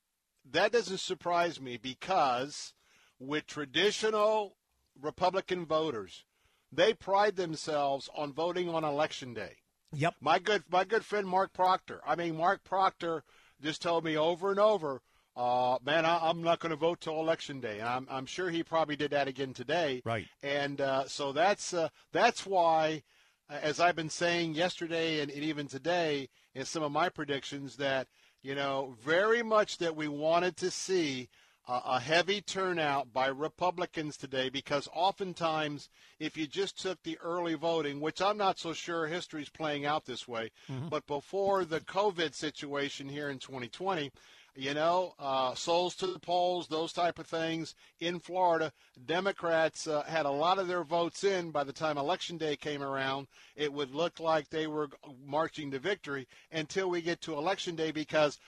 that 0.53 0.71
doesn't 0.71 1.01
surprise 1.01 1.61
me 1.61 1.79
because 1.79 2.75
with 3.19 3.47
traditional 3.47 4.57
Republican 5.03 5.67
voters. 5.67 6.25
They 6.71 6.95
pride 6.95 7.37
themselves 7.37 8.09
on 8.17 8.33
voting 8.33 8.69
on 8.69 8.85
election 8.85 9.35
day. 9.35 9.57
Yep. 9.93 10.15
My 10.21 10.39
good 10.39 10.65
my 10.71 10.85
good 10.85 11.05
friend 11.05 11.27
Mark 11.27 11.53
Proctor. 11.53 12.01
I 12.07 12.17
mean 12.17 12.37
Mark 12.37 12.65
Proctor 12.65 13.25
just 13.61 13.83
told 13.83 14.05
me 14.05 14.17
over 14.17 14.51
and 14.51 14.59
over 14.59 15.03
uh, 15.35 15.79
man, 15.85 16.05
I, 16.05 16.29
am 16.29 16.43
not 16.43 16.61
going 16.61 16.71
to 16.71 16.77
vote 16.77 17.01
till 17.01 17.19
election 17.19 17.61
day. 17.61 17.79
And 17.79 17.89
I'm, 17.89 18.07
I'm 18.11 18.27
sure 18.27 18.51
he 18.51 18.63
probably 18.63 18.97
did 18.97 19.13
that 19.13 19.29
again 19.29 19.55
today. 19.55 20.03
Right. 20.05 20.27
And 20.43 20.81
uh, 20.81 21.07
so 21.07 21.33
that's 21.33 21.73
uh, 21.73 21.89
that's 22.13 22.45
why, 22.45 23.03
uh, 23.49 23.59
as 23.63 23.81
I've 23.81 23.97
been 23.97 24.11
saying 24.11 24.55
yesterday 24.55 25.21
and, 25.21 25.31
and 25.31 25.43
even 25.43 25.69
today 25.69 26.29
in 26.55 26.65
some 26.67 26.83
of 26.83 26.93
my 26.93 27.09
predictions, 27.09 27.77
that 27.77 28.09
you 28.43 28.55
know 28.55 28.95
very 29.03 29.43
much 29.43 29.79
that 29.79 29.97
we 29.97 30.07
wanted 30.07 30.57
to 30.59 30.71
see 30.71 31.29
a 31.69 32.01
heavy 32.01 32.41
turnout 32.41 33.13
by 33.13 33.29
Republicans 33.29 34.17
today 34.17 34.49
because 34.49 34.89
oftentimes, 34.93 35.89
if 36.19 36.37
you 36.37 36.47
just 36.47 36.81
took 36.81 37.03
the 37.03 37.19
early 37.23 37.55
voting, 37.55 38.01
which 38.01 38.21
I'm 38.21 38.37
not 38.37 38.59
so 38.59 38.73
sure 38.73 39.07
history's 39.07 39.49
playing 39.49 39.87
out 39.87 40.05
this 40.05 40.27
way, 40.27 40.51
mm-hmm. 40.69 40.89
but 40.89 41.07
before 41.07 41.65
the 41.65 41.81
COVID 41.81 42.35
situation 42.35 43.09
here 43.09 43.31
in 43.31 43.39
2020, 43.39 44.11
you 44.55 44.75
know, 44.75 45.15
uh, 45.19 45.55
souls 45.55 45.95
to 45.97 46.07
the 46.07 46.19
polls, 46.19 46.69
those 46.69 46.93
type 46.93 47.19
of 47.19 47.27
things. 47.27 47.75
In 48.01 48.19
Florida, 48.19 48.73
Democrats 49.07 49.87
uh, 49.87 50.03
had 50.03 50.27
a 50.27 50.31
lot 50.31 50.59
of 50.59 50.69
their 50.69 50.85
votes 50.85 51.25
in 51.25 51.51
by 51.51 51.65
the 51.65 51.73
time 51.73 51.97
Election 51.97 52.37
Day 52.37 52.57
came 52.57 52.83
around. 52.83 53.29
It 53.57 53.73
would 53.73 53.95
look 53.95 54.21
like 54.21 54.51
they 54.51 54.67
were 54.67 54.91
marching 55.25 55.71
to 55.71 55.79
victory 55.79 56.29
until 56.51 56.91
we 56.91 57.01
get 57.01 57.23
to 57.23 57.39
Election 57.39 57.77
Day 57.77 57.93
because 57.93 58.39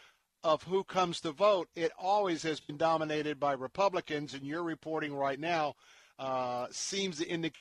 of 0.45 0.63
who 0.63 0.85
comes 0.85 1.21
to 1.23 1.33
vote. 1.33 1.69
It 1.75 1.91
always 1.99 2.43
has 2.45 2.61
been 2.61 2.77
dominated 2.77 3.41
by 3.41 3.55
Republicans, 3.55 4.35
and 4.35 4.45
you're 4.45 4.63
reporting 4.63 5.15
right 5.15 5.41
now 5.41 5.75
uh, 6.19 6.67
seems 6.71 7.19
to 7.19 7.27
indicate 7.27 7.59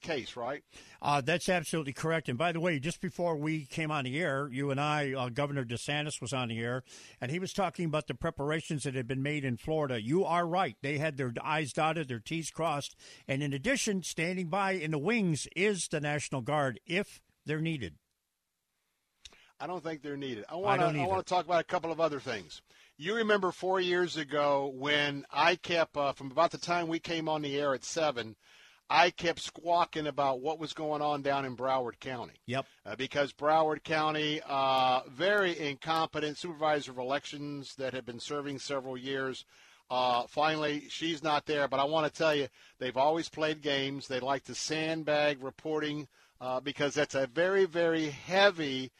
case, 0.00 0.36
right? 0.36 0.62
Uh, 1.02 1.20
that's 1.20 1.48
absolutely 1.48 1.92
correct. 1.92 2.28
And 2.28 2.38
by 2.38 2.52
the 2.52 2.60
way, 2.60 2.78
just 2.78 3.00
before 3.00 3.36
we 3.36 3.64
came 3.64 3.90
on 3.90 4.04
the 4.04 4.18
air, 4.20 4.48
you 4.50 4.70
and 4.70 4.80
I, 4.80 5.12
uh, 5.12 5.28
Governor 5.28 5.64
DeSantis 5.64 6.20
was 6.20 6.32
on 6.32 6.48
the 6.48 6.60
air, 6.60 6.84
and 7.20 7.30
he 7.30 7.38
was 7.38 7.52
talking 7.52 7.84
about 7.84 8.06
the 8.06 8.14
preparations 8.14 8.84
that 8.84 8.94
had 8.94 9.08
been 9.08 9.22
made 9.22 9.44
in 9.44 9.56
Florida. 9.56 10.00
You 10.00 10.24
are 10.24 10.46
right. 10.46 10.76
They 10.82 10.98
had 10.98 11.16
their 11.16 11.32
I's 11.42 11.72
dotted, 11.72 12.08
their 12.08 12.20
T's 12.20 12.50
crossed. 12.50 12.96
And 13.26 13.42
in 13.42 13.52
addition, 13.52 14.02
standing 14.02 14.48
by 14.48 14.72
in 14.72 14.92
the 14.92 14.98
wings 14.98 15.48
is 15.56 15.88
the 15.88 16.00
National 16.00 16.42
Guard 16.42 16.80
if 16.86 17.20
they're 17.44 17.60
needed. 17.60 17.96
I 19.60 19.66
don't 19.66 19.82
think 19.82 20.02
they're 20.02 20.16
needed. 20.16 20.44
I 20.48 20.56
want 20.56 20.80
to 20.80 20.86
I, 20.86 21.02
I 21.02 21.06
want 21.06 21.26
to 21.26 21.28
talk 21.28 21.44
about 21.44 21.60
a 21.60 21.64
couple 21.64 21.90
of 21.90 22.00
other 22.00 22.20
things. 22.20 22.62
You 22.96 23.14
remember 23.14 23.52
four 23.52 23.80
years 23.80 24.16
ago 24.16 24.72
when 24.74 25.24
I 25.32 25.56
kept, 25.56 25.96
uh, 25.96 26.12
from 26.12 26.30
about 26.30 26.50
the 26.50 26.58
time 26.58 26.88
we 26.88 26.98
came 26.98 27.28
on 27.28 27.42
the 27.42 27.56
air 27.56 27.74
at 27.74 27.84
7, 27.84 28.34
I 28.90 29.10
kept 29.10 29.40
squawking 29.40 30.06
about 30.06 30.40
what 30.40 30.58
was 30.58 30.72
going 30.72 31.02
on 31.02 31.22
down 31.22 31.44
in 31.44 31.56
Broward 31.56 32.00
County. 32.00 32.34
Yep. 32.46 32.66
Uh, 32.86 32.96
because 32.96 33.32
Broward 33.32 33.84
County, 33.84 34.40
uh, 34.48 35.02
very 35.08 35.58
incompetent 35.58 36.38
supervisor 36.38 36.92
of 36.92 36.98
elections 36.98 37.74
that 37.76 37.92
had 37.92 38.06
been 38.06 38.20
serving 38.20 38.58
several 38.58 38.96
years. 38.96 39.44
Uh, 39.90 40.24
finally, 40.26 40.84
she's 40.88 41.22
not 41.22 41.46
there, 41.46 41.68
but 41.68 41.80
I 41.80 41.84
want 41.84 42.12
to 42.12 42.18
tell 42.18 42.34
you, 42.34 42.48
they've 42.78 42.96
always 42.96 43.28
played 43.28 43.62
games. 43.62 44.08
They 44.08 44.20
like 44.20 44.44
to 44.44 44.54
sandbag 44.54 45.42
reporting 45.42 46.08
uh, 46.40 46.60
because 46.60 46.94
that's 46.94 47.14
a 47.14 47.26
very, 47.26 47.64
very 47.64 48.10
heavy 48.10 48.90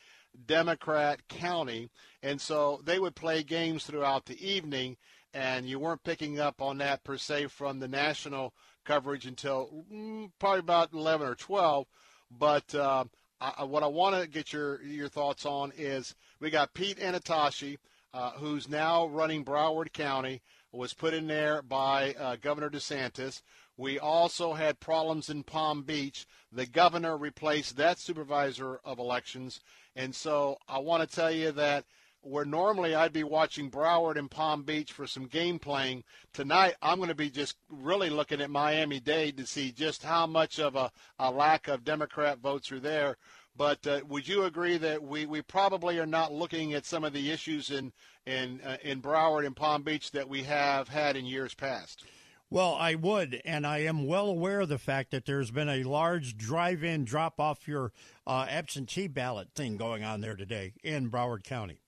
Democrat 0.47 1.27
county. 1.29 1.91
And 2.23 2.41
so 2.41 2.81
they 2.85 2.99
would 2.99 3.15
play 3.15 3.43
games 3.43 3.85
throughout 3.85 4.27
the 4.27 4.47
evening, 4.47 4.97
and 5.33 5.69
you 5.69 5.79
weren't 5.79 6.05
picking 6.05 6.41
up 6.41 6.61
on 6.61 6.79
that 6.79 7.05
per 7.05 7.17
se 7.17 7.47
from 7.47 7.79
the 7.79 7.89
national 7.89 8.55
coverage 8.85 9.27
until 9.27 9.85
mm, 9.93 10.31
probably 10.39 10.61
about 10.61 10.93
11 10.93 11.27
or 11.27 11.35
12. 11.35 11.87
But 12.31 12.75
uh, 12.75 13.05
I, 13.41 13.65
what 13.65 13.83
I 13.83 13.87
want 13.87 14.21
to 14.21 14.29
get 14.29 14.53
your 14.53 14.83
your 14.83 15.09
thoughts 15.09 15.47
on 15.47 15.73
is 15.77 16.15
we 16.41 16.51
got 16.51 16.75
Pete 16.75 16.99
Antonacci, 16.99 17.79
uh, 18.13 18.33
who's 18.33 18.69
now 18.69 19.07
running 19.07 19.45
Broward 19.45 19.93
County, 19.93 20.43
was 20.73 20.93
put 20.93 21.15
in 21.15 21.27
there 21.27 21.63
by 21.63 22.15
uh, 22.15 22.37
Governor 22.37 22.71
DeSantis. 22.71 23.43
We 23.77 23.99
also 23.99 24.55
had 24.55 24.81
problems 24.81 25.31
in 25.31 25.45
Palm 25.45 25.83
Beach. 25.83 26.27
The 26.51 26.67
governor 26.67 27.17
replaced 27.17 27.77
that 27.77 28.01
supervisor 28.01 28.81
of 28.85 28.99
elections. 28.99 29.61
And 29.99 30.15
so 30.15 30.59
I 30.69 30.79
want 30.79 31.03
to 31.03 31.13
tell 31.13 31.31
you 31.33 31.51
that 31.53 31.85
where 32.21 32.45
normally 32.45 32.95
I'd 32.95 33.13
be 33.13 33.25
watching 33.25 33.69
Broward 33.69 34.17
and 34.17 34.31
Palm 34.31 34.63
Beach 34.63 34.93
for 34.93 35.09
some 35.09 35.27
game 35.27 35.59
playing, 35.59 36.05
tonight 36.33 36.77
I'm 36.81 36.99
going 36.99 37.09
to 37.09 37.17
be 37.17 37.31
just 37.31 37.57
really 37.69 38.09
looking 38.09 38.41
at 38.41 38.49
Miami 38.49 39.01
Dade 39.01 39.37
to 39.39 39.47
see 39.47 39.73
just 39.73 40.05
how 40.05 40.25
much 40.25 40.61
of 40.61 40.77
a, 40.77 40.93
a 41.19 41.33
lack 41.33 41.67
of 41.67 41.83
Democrat 41.83 42.39
votes 42.39 42.71
are 42.71 42.79
there. 42.79 43.17
But 43.57 43.85
uh, 43.89 44.03
would 44.09 44.29
you 44.29 44.45
agree 44.45 44.79
that 44.79 45.03
we, 45.03 45.27
we 45.27 45.43
probably 45.43 45.99
are 45.99 46.07
not 46.07 46.33
looking 46.33 46.75
at 46.75 46.87
some 46.87 47.03
of 47.03 47.13
the 47.13 47.33
issues 47.33 47.73
in 47.73 47.93
in 48.25 48.61
uh, 48.61 48.77
in 48.85 49.03
Broward 49.03 49.47
and 49.47 49.57
Palm 49.57 49.83
Beach 49.83 50.13
that 50.13 50.29
we 50.29 50.45
have 50.45 50.87
had 50.87 51.17
in 51.17 51.27
years 51.27 51.55
past? 51.55 52.05
Well, 52.51 52.75
I 52.75 52.95
would, 52.95 53.43
and 53.45 53.67
I 53.67 53.79
am 53.81 54.07
well 54.07 54.27
aware 54.27 54.61
of 54.61 54.71
the 54.71 54.79
fact 54.79 55.11
that 55.11 55.27
there's 55.27 55.51
been 55.51 55.69
a 55.69 55.85
large 55.85 56.37
drive-in 56.37 57.05
drop-off 57.05 57.69
your 57.69 57.93
uh, 58.27 58.47
absentee 58.49 59.07
ballot 59.07 59.49
thing 59.55 59.77
going 59.77 60.03
on 60.03 60.23
there 60.23 60.35
today 60.35 60.73
in 60.83 61.11
Broward 61.11 61.45
County. 61.45 61.83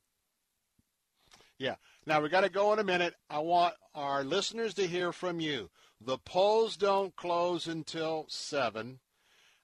Yeah. 1.58 1.76
Now 2.06 2.20
we 2.20 2.28
got 2.28 2.42
to 2.42 2.50
go 2.50 2.72
in 2.74 2.78
a 2.78 2.84
minute. 2.84 3.14
I 3.30 3.38
want 3.38 3.74
our 3.94 4.22
listeners 4.22 4.74
to 4.74 4.86
hear 4.86 5.12
from 5.12 5.40
you. 5.40 5.70
The 6.00 6.18
polls 6.18 6.76
don't 6.76 7.14
close 7.16 7.66
until 7.66 8.26
seven. 8.28 9.00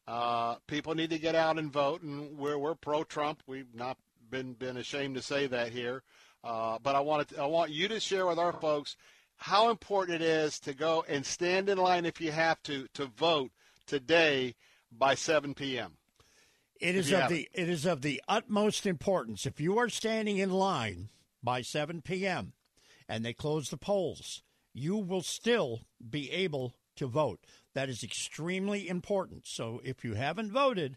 Uh, 0.07 0.57
people 0.67 0.95
need 0.95 1.11
to 1.11 1.19
get 1.19 1.35
out 1.35 1.59
and 1.59 1.73
vote, 1.73 2.03
and 2.03 2.39
we're 2.39 2.59
we're 2.59 2.75
pro-Trump. 2.75 3.43
We've 3.47 3.75
not 3.75 3.97
been 4.31 4.53
been 4.53 4.77
ashamed 4.77 5.17
to 5.17 5.23
say 5.23 5.47
that 5.47 5.73
here. 5.73 6.03
Uh, 6.45 6.79
but 6.83 6.95
I 6.95 7.01
want 7.01 7.29
to, 7.29 7.43
I 7.43 7.47
want 7.47 7.71
you 7.71 7.89
to 7.89 7.99
share 7.99 8.27
with 8.27 8.39
our 8.39 8.53
folks 8.53 8.97
how 9.37 9.71
important 9.71 10.23
it 10.23 10.27
is 10.27 10.59
to 10.61 10.75
go 10.75 11.05
and 11.09 11.25
stand 11.25 11.69
in 11.69 11.79
line 11.79 12.07
if 12.07 12.21
you 12.21 12.33
have 12.33 12.63
to 12.65 12.87
to 12.95 13.07
vote 13.07 13.51
today 13.87 14.55
by 14.91 15.15
7 15.15 15.55
p.m. 15.55 15.93
It 16.81 16.95
is 16.95 17.13
of 17.13 17.29
the 17.29 17.49
it 17.53 17.69
is 17.69 17.87
of 17.87 18.03
the 18.03 18.23
utmost 18.29 18.87
importance. 18.87 19.47
If 19.47 19.61
you 19.61 19.79
are 19.79 19.89
standing 19.89 20.39
in 20.39 20.51
line 20.51 21.09
by 21.43 21.63
7 21.63 22.03
p.m. 22.03 22.53
and 23.09 23.25
they 23.25 23.33
close 23.33 23.71
the 23.71 23.77
polls, 23.77 24.43
you 24.75 24.97
will 24.97 25.23
still 25.23 25.83
be 26.09 26.31
able 26.31 26.75
to 26.97 27.07
vote. 27.07 27.41
That 27.75 27.89
is 27.89 28.03
extremely 28.03 28.89
important. 28.89 29.47
So 29.47 29.81
if 29.85 30.05
you 30.05 30.15
haven't 30.15 30.53
voted, 30.53 30.97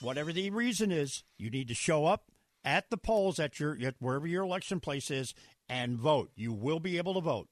whatever 0.00 0.32
the 0.32 0.50
reason 0.50 0.92
is, 0.92 1.24
you 1.36 1.50
need 1.50 1.68
to 1.68 1.74
show 1.74 2.06
up 2.06 2.30
at 2.64 2.90
the 2.90 2.96
polls 2.96 3.38
at 3.38 3.58
your 3.58 3.78
at 3.82 3.96
wherever 3.98 4.26
your 4.26 4.44
election 4.44 4.80
place 4.80 5.10
is 5.10 5.34
and 5.68 5.96
vote. 5.96 6.30
You 6.36 6.52
will 6.52 6.80
be 6.80 6.98
able 6.98 7.14
to 7.14 7.20
vote. 7.20 7.48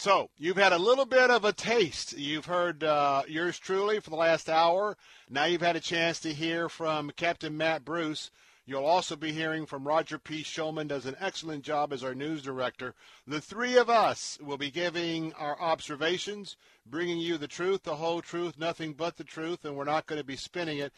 So 0.00 0.30
you've 0.38 0.56
had 0.56 0.72
a 0.72 0.78
little 0.78 1.04
bit 1.04 1.28
of 1.28 1.44
a 1.44 1.52
taste. 1.52 2.16
You've 2.16 2.46
heard 2.46 2.82
uh, 2.82 3.24
yours 3.28 3.58
truly 3.58 4.00
for 4.00 4.08
the 4.08 4.16
last 4.16 4.48
hour. 4.48 4.96
Now 5.28 5.44
you've 5.44 5.60
had 5.60 5.76
a 5.76 5.80
chance 5.80 6.20
to 6.20 6.32
hear 6.32 6.70
from 6.70 7.10
Captain 7.16 7.54
Matt 7.54 7.84
Bruce 7.84 8.30
You'll 8.70 8.84
also 8.84 9.16
be 9.16 9.32
hearing 9.32 9.66
from 9.66 9.84
Roger 9.84 10.16
P. 10.16 10.44
Shulman, 10.44 10.86
does 10.86 11.04
an 11.04 11.16
excellent 11.18 11.64
job 11.64 11.92
as 11.92 12.04
our 12.04 12.14
news 12.14 12.40
director. 12.40 12.94
The 13.26 13.40
three 13.40 13.76
of 13.76 13.90
us 13.90 14.38
will 14.40 14.58
be 14.58 14.70
giving 14.70 15.32
our 15.32 15.60
observations, 15.60 16.56
bringing 16.86 17.18
you 17.18 17.36
the 17.36 17.48
truth, 17.48 17.82
the 17.82 17.96
whole 17.96 18.22
truth, 18.22 18.56
nothing 18.58 18.92
but 18.92 19.16
the 19.16 19.24
truth, 19.24 19.64
and 19.64 19.74
we're 19.74 19.82
not 19.82 20.06
going 20.06 20.20
to 20.20 20.24
be 20.24 20.36
spinning 20.36 20.78
it. 20.78 20.92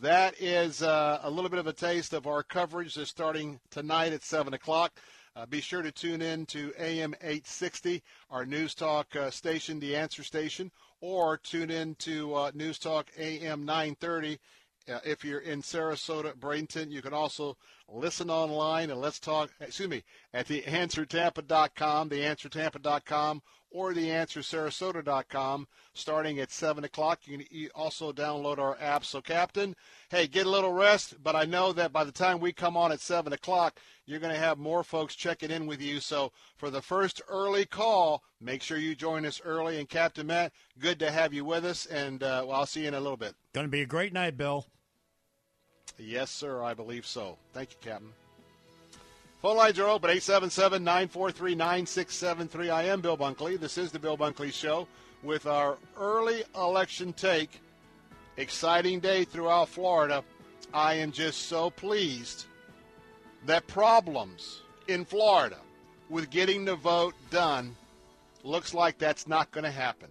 That 0.00 0.40
is 0.40 0.82
uh, 0.82 1.20
a 1.22 1.28
little 1.28 1.50
bit 1.50 1.58
of 1.58 1.66
a 1.66 1.72
taste 1.74 2.14
of 2.14 2.26
our 2.26 2.42
coverage 2.42 2.94
that's 2.94 3.10
starting 3.10 3.60
tonight 3.70 4.14
at 4.14 4.22
7 4.22 4.54
o'clock. 4.54 4.98
Uh, 5.38 5.46
be 5.46 5.60
sure 5.60 5.82
to 5.82 5.92
tune 5.92 6.20
in 6.20 6.44
to 6.46 6.72
AM 6.80 7.14
860, 7.20 8.02
our 8.28 8.44
news 8.44 8.74
talk 8.74 9.14
uh, 9.14 9.30
station, 9.30 9.78
the 9.78 9.94
answer 9.94 10.24
station, 10.24 10.68
or 11.00 11.36
tune 11.36 11.70
in 11.70 11.94
to 11.94 12.34
uh, 12.34 12.50
News 12.54 12.76
Talk 12.76 13.06
AM 13.16 13.64
930 13.64 14.40
uh, 14.88 14.98
if 15.04 15.24
you're 15.24 15.40
in 15.40 15.62
Sarasota, 15.62 16.34
Bradenton, 16.34 16.90
you 16.90 17.02
can 17.02 17.12
also 17.12 17.56
listen 17.88 18.30
online 18.30 18.90
and 18.90 19.00
let's 19.00 19.20
talk, 19.20 19.50
excuse 19.60 19.88
me, 19.88 20.02
at 20.34 20.48
theanswertampa.com, 20.48 22.10
theanswertampa.com, 22.10 23.42
or 23.70 23.92
theanswersarasota.com 23.92 25.66
starting 25.92 26.38
at 26.38 26.50
7 26.50 26.84
o'clock. 26.84 27.20
You 27.26 27.38
can 27.38 27.68
also 27.74 28.12
download 28.12 28.58
our 28.58 28.76
app. 28.80 29.04
So, 29.04 29.20
Captain, 29.20 29.74
hey, 30.10 30.26
get 30.26 30.46
a 30.46 30.50
little 30.50 30.72
rest, 30.72 31.22
but 31.22 31.36
I 31.36 31.44
know 31.44 31.72
that 31.72 31.92
by 31.92 32.04
the 32.04 32.12
time 32.12 32.40
we 32.40 32.52
come 32.52 32.76
on 32.76 32.92
at 32.92 33.00
7 33.00 33.32
o'clock, 33.32 33.78
you're 34.06 34.20
going 34.20 34.32
to 34.32 34.40
have 34.40 34.58
more 34.58 34.82
folks 34.82 35.14
checking 35.14 35.50
in 35.50 35.66
with 35.66 35.82
you. 35.82 36.00
So, 36.00 36.32
for 36.56 36.70
the 36.70 36.82
first 36.82 37.20
early 37.28 37.66
call, 37.66 38.22
make 38.40 38.62
sure 38.62 38.78
you 38.78 38.94
join 38.94 39.26
us 39.26 39.40
early. 39.44 39.78
And, 39.78 39.88
Captain 39.88 40.26
Matt, 40.26 40.52
good 40.78 40.98
to 41.00 41.10
have 41.10 41.34
you 41.34 41.44
with 41.44 41.64
us, 41.64 41.86
and 41.86 42.22
uh, 42.22 42.44
well, 42.46 42.60
I'll 42.60 42.66
see 42.66 42.82
you 42.82 42.88
in 42.88 42.94
a 42.94 43.00
little 43.00 43.16
bit. 43.16 43.34
Going 43.52 43.66
to 43.66 43.70
be 43.70 43.82
a 43.82 43.86
great 43.86 44.12
night, 44.12 44.36
Bill. 44.36 44.66
Yes, 45.98 46.30
sir, 46.30 46.62
I 46.62 46.74
believe 46.74 47.06
so. 47.06 47.38
Thank 47.52 47.72
you, 47.72 47.78
Captain. 47.80 48.12
Phone 49.40 49.56
lines 49.56 49.78
are 49.78 49.86
open 49.86 50.10
877 50.10 50.82
943 50.82 51.54
9673. 51.54 52.70
I 52.70 52.82
am 52.86 53.00
Bill 53.00 53.16
Bunkley. 53.16 53.58
This 53.58 53.78
is 53.78 53.92
the 53.92 53.98
Bill 54.00 54.18
Bunkley 54.18 54.52
Show 54.52 54.88
with 55.22 55.46
our 55.46 55.78
early 55.96 56.42
election 56.56 57.12
take. 57.12 57.60
Exciting 58.36 58.98
day 58.98 59.22
throughout 59.22 59.68
Florida. 59.68 60.24
I 60.74 60.94
am 60.94 61.12
just 61.12 61.46
so 61.46 61.70
pleased 61.70 62.46
that 63.46 63.64
problems 63.68 64.62
in 64.88 65.04
Florida 65.04 65.58
with 66.10 66.30
getting 66.30 66.64
the 66.64 66.74
vote 66.74 67.14
done. 67.30 67.76
Looks 68.42 68.74
like 68.74 68.98
that's 68.98 69.28
not 69.28 69.52
going 69.52 69.64
to 69.64 69.70
happen. 69.70 70.08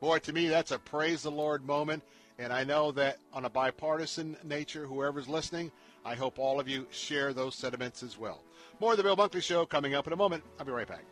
Boy, 0.00 0.18
to 0.18 0.34
me, 0.34 0.48
that's 0.48 0.70
a 0.70 0.78
praise 0.78 1.22
the 1.22 1.30
Lord 1.30 1.64
moment. 1.64 2.02
And 2.38 2.52
I 2.52 2.62
know 2.62 2.92
that 2.92 3.20
on 3.32 3.46
a 3.46 3.50
bipartisan 3.50 4.36
nature, 4.44 4.86
whoever's 4.86 5.28
listening, 5.28 5.72
I 6.04 6.14
hope 6.14 6.38
all 6.38 6.60
of 6.60 6.68
you 6.68 6.86
share 6.90 7.32
those 7.32 7.54
sentiments 7.54 8.02
as 8.02 8.18
well. 8.18 8.42
More 8.80 8.92
of 8.92 8.96
the 8.96 9.02
Bill 9.02 9.16
Bunkley 9.16 9.42
Show 9.42 9.66
coming 9.66 9.94
up 9.94 10.06
in 10.06 10.12
a 10.12 10.16
moment. 10.16 10.44
I'll 10.58 10.66
be 10.66 10.72
right 10.72 10.86
back. 10.86 11.04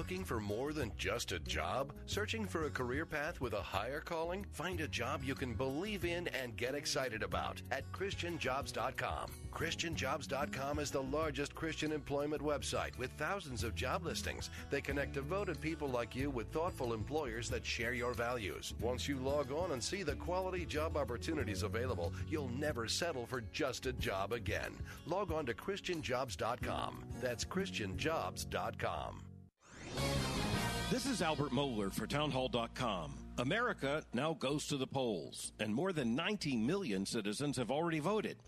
Looking 0.00 0.24
for 0.24 0.40
more 0.40 0.72
than 0.72 0.92
just 0.96 1.30
a 1.32 1.38
job? 1.40 1.92
Searching 2.06 2.46
for 2.46 2.64
a 2.64 2.70
career 2.70 3.04
path 3.04 3.38
with 3.38 3.52
a 3.52 3.60
higher 3.60 4.00
calling? 4.00 4.46
Find 4.50 4.80
a 4.80 4.88
job 4.88 5.20
you 5.22 5.34
can 5.34 5.52
believe 5.52 6.06
in 6.06 6.26
and 6.28 6.56
get 6.56 6.74
excited 6.74 7.22
about 7.22 7.60
at 7.70 7.84
ChristianJobs.com. 7.92 9.30
ChristianJobs.com 9.52 10.78
is 10.78 10.90
the 10.90 11.02
largest 11.02 11.54
Christian 11.54 11.92
employment 11.92 12.40
website 12.40 12.96
with 12.96 13.10
thousands 13.18 13.62
of 13.62 13.74
job 13.74 14.02
listings. 14.02 14.48
They 14.70 14.80
connect 14.80 15.12
devoted 15.12 15.60
people 15.60 15.88
like 15.88 16.16
you 16.16 16.30
with 16.30 16.50
thoughtful 16.50 16.94
employers 16.94 17.50
that 17.50 17.66
share 17.66 17.92
your 17.92 18.14
values. 18.14 18.72
Once 18.80 19.06
you 19.06 19.18
log 19.18 19.52
on 19.52 19.72
and 19.72 19.84
see 19.84 20.02
the 20.02 20.14
quality 20.14 20.64
job 20.64 20.96
opportunities 20.96 21.62
available, 21.62 22.14
you'll 22.26 22.48
never 22.48 22.88
settle 22.88 23.26
for 23.26 23.42
just 23.52 23.84
a 23.84 23.92
job 23.92 24.32
again. 24.32 24.74
Log 25.04 25.30
on 25.30 25.44
to 25.44 25.52
ChristianJobs.com. 25.52 27.04
That's 27.20 27.44
ChristianJobs.com. 27.44 29.20
This 30.90 31.06
is 31.06 31.22
Albert 31.22 31.52
Mohler 31.52 31.92
for 31.92 32.06
Townhall.com. 32.06 33.14
America 33.38 34.02
now 34.12 34.34
goes 34.34 34.66
to 34.66 34.76
the 34.76 34.86
polls, 34.86 35.52
and 35.60 35.74
more 35.74 35.92
than 35.92 36.14
90 36.14 36.56
million 36.56 37.06
citizens 37.06 37.56
have 37.56 37.70
already 37.70 38.00
voted. 38.00 38.38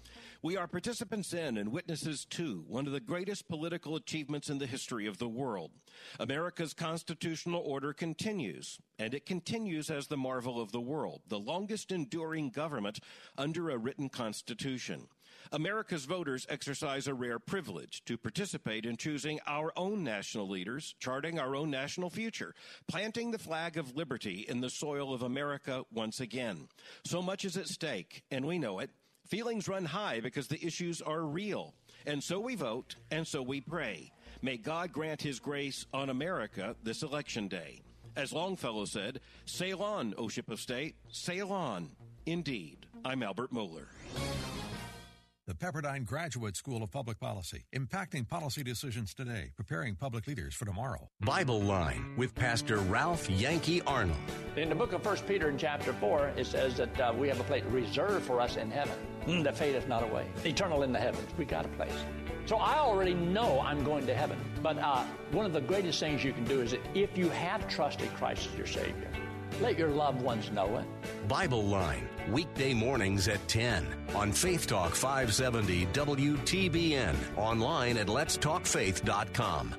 We 0.42 0.56
are 0.56 0.66
participants 0.66 1.32
in 1.32 1.56
and 1.56 1.70
witnesses 1.70 2.26
to 2.30 2.64
one 2.66 2.86
of 2.86 2.92
the 2.92 3.00
greatest 3.00 3.48
political 3.48 3.94
achievements 3.94 4.50
in 4.50 4.58
the 4.58 4.66
history 4.66 5.06
of 5.06 5.18
the 5.18 5.28
world. 5.28 5.70
America's 6.18 6.74
constitutional 6.74 7.62
order 7.64 7.92
continues, 7.92 8.80
and 8.98 9.14
it 9.14 9.24
continues 9.24 9.88
as 9.88 10.08
the 10.08 10.16
marvel 10.16 10.60
of 10.60 10.72
the 10.72 10.80
world, 10.80 11.22
the 11.28 11.38
longest 11.38 11.92
enduring 11.92 12.50
government 12.50 12.98
under 13.38 13.70
a 13.70 13.78
written 13.78 14.08
constitution. 14.08 15.06
America's 15.50 16.04
voters 16.04 16.46
exercise 16.48 17.06
a 17.06 17.14
rare 17.14 17.38
privilege 17.38 18.04
to 18.04 18.16
participate 18.16 18.86
in 18.86 18.96
choosing 18.96 19.40
our 19.46 19.72
own 19.76 20.04
national 20.04 20.48
leaders, 20.48 20.94
charting 21.00 21.38
our 21.38 21.56
own 21.56 21.70
national 21.70 22.10
future, 22.10 22.54
planting 22.86 23.30
the 23.30 23.38
flag 23.38 23.76
of 23.76 23.96
liberty 23.96 24.46
in 24.48 24.60
the 24.60 24.70
soil 24.70 25.12
of 25.12 25.22
America 25.22 25.84
once 25.92 26.20
again. 26.20 26.68
So 27.04 27.20
much 27.20 27.44
is 27.44 27.56
at 27.56 27.68
stake, 27.68 28.22
and 28.30 28.46
we 28.46 28.58
know 28.58 28.78
it. 28.78 28.90
Feelings 29.26 29.68
run 29.68 29.86
high 29.86 30.20
because 30.20 30.48
the 30.48 30.64
issues 30.64 31.00
are 31.00 31.22
real. 31.22 31.74
And 32.06 32.22
so 32.22 32.40
we 32.40 32.54
vote, 32.54 32.96
and 33.10 33.26
so 33.26 33.42
we 33.42 33.60
pray. 33.60 34.12
May 34.42 34.56
God 34.56 34.92
grant 34.92 35.22
His 35.22 35.38
grace 35.38 35.86
on 35.92 36.10
America 36.10 36.76
this 36.82 37.02
election 37.02 37.48
day. 37.48 37.80
As 38.16 38.32
Longfellow 38.32 38.84
said, 38.84 39.20
sail 39.46 39.82
on, 39.82 40.14
O 40.18 40.28
ship 40.28 40.50
of 40.50 40.60
state, 40.60 40.96
sail 41.10 41.52
on. 41.52 41.90
Indeed, 42.26 42.86
I'm 43.04 43.22
Albert 43.22 43.52
Mohler. 43.52 43.86
The 45.48 45.54
Pepperdine 45.54 46.04
Graduate 46.04 46.56
School 46.56 46.84
of 46.84 46.92
Public 46.92 47.18
Policy, 47.18 47.64
impacting 47.74 48.28
policy 48.28 48.62
decisions 48.62 49.12
today, 49.12 49.50
preparing 49.56 49.96
public 49.96 50.28
leaders 50.28 50.54
for 50.54 50.66
tomorrow. 50.66 51.08
Bible 51.20 51.60
Line 51.60 52.14
with 52.16 52.32
Pastor 52.32 52.76
Ralph 52.76 53.28
Yankee 53.28 53.82
Arnold. 53.82 54.20
In 54.54 54.68
the 54.68 54.76
book 54.76 54.92
of 54.92 55.04
1 55.04 55.16
Peter 55.26 55.50
in 55.50 55.58
chapter 55.58 55.92
4, 55.94 56.34
it 56.36 56.46
says 56.46 56.76
that 56.76 57.00
uh, 57.00 57.12
we 57.18 57.26
have 57.26 57.40
a 57.40 57.44
place 57.44 57.64
reserved 57.70 58.24
for 58.24 58.40
us 58.40 58.56
in 58.56 58.70
heaven 58.70 58.94
mm, 59.26 59.42
that 59.42 59.56
fadeth 59.56 59.88
not 59.88 60.04
away. 60.04 60.26
Eternal 60.44 60.84
in 60.84 60.92
the 60.92 61.00
heavens. 61.00 61.28
We 61.36 61.44
got 61.44 61.64
a 61.64 61.68
place. 61.70 61.90
So 62.46 62.56
I 62.56 62.78
already 62.78 63.14
know 63.14 63.60
I'm 63.60 63.84
going 63.84 64.06
to 64.06 64.14
heaven. 64.14 64.38
But 64.62 64.78
uh, 64.78 65.04
one 65.32 65.46
of 65.46 65.52
the 65.52 65.60
greatest 65.60 66.00
things 66.00 66.24
you 66.24 66.32
can 66.32 66.44
do 66.44 66.60
is 66.60 66.72
that 66.72 66.80
if 66.94 67.16
you 67.16 67.28
have 67.30 67.68
trusted 67.68 68.12
Christ 68.14 68.48
as 68.52 68.58
your 68.58 68.66
Savior, 68.66 69.08
let 69.60 69.78
your 69.78 69.90
loved 69.90 70.22
ones 70.22 70.50
know 70.50 70.78
it. 70.78 71.28
Bible 71.28 71.64
Line, 71.64 72.08
weekday 72.30 72.74
mornings 72.74 73.28
at 73.28 73.46
10 73.48 73.86
on 74.14 74.32
Faith 74.32 74.66
Talk 74.66 74.94
570 74.94 75.86
WTBN, 75.86 77.14
online 77.36 77.96
at 77.96 78.06
letstalkfaith.com. 78.06 79.74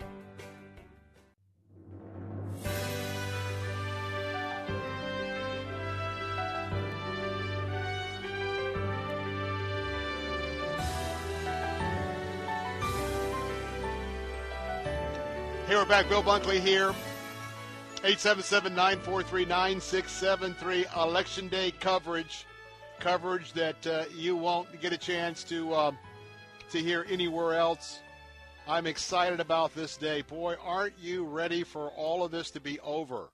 we're 15.83 15.89
back. 15.89 16.07
Bill 16.07 16.23
Bunkley 16.23 16.61
here. 16.61 16.95
877-943-9673. 18.03 20.95
Election 20.95 21.49
Day 21.49 21.71
coverage. 21.71 22.45
Coverage 23.01 23.51
that 23.51 23.85
uh, 23.85 24.05
you 24.15 24.37
won't 24.37 24.79
get 24.79 24.93
a 24.93 24.97
chance 24.97 25.43
to 25.43 25.73
uh, 25.73 25.91
to 26.69 26.77
hear 26.77 27.05
anywhere 27.09 27.55
else. 27.55 27.99
I'm 28.65 28.87
excited 28.87 29.41
about 29.41 29.75
this 29.75 29.97
day. 29.97 30.21
Boy, 30.21 30.55
aren't 30.63 30.97
you 30.99 31.25
ready 31.25 31.63
for 31.63 31.89
all 31.89 32.23
of 32.23 32.31
this 32.31 32.49
to 32.51 32.61
be 32.61 32.79
over? 32.79 33.27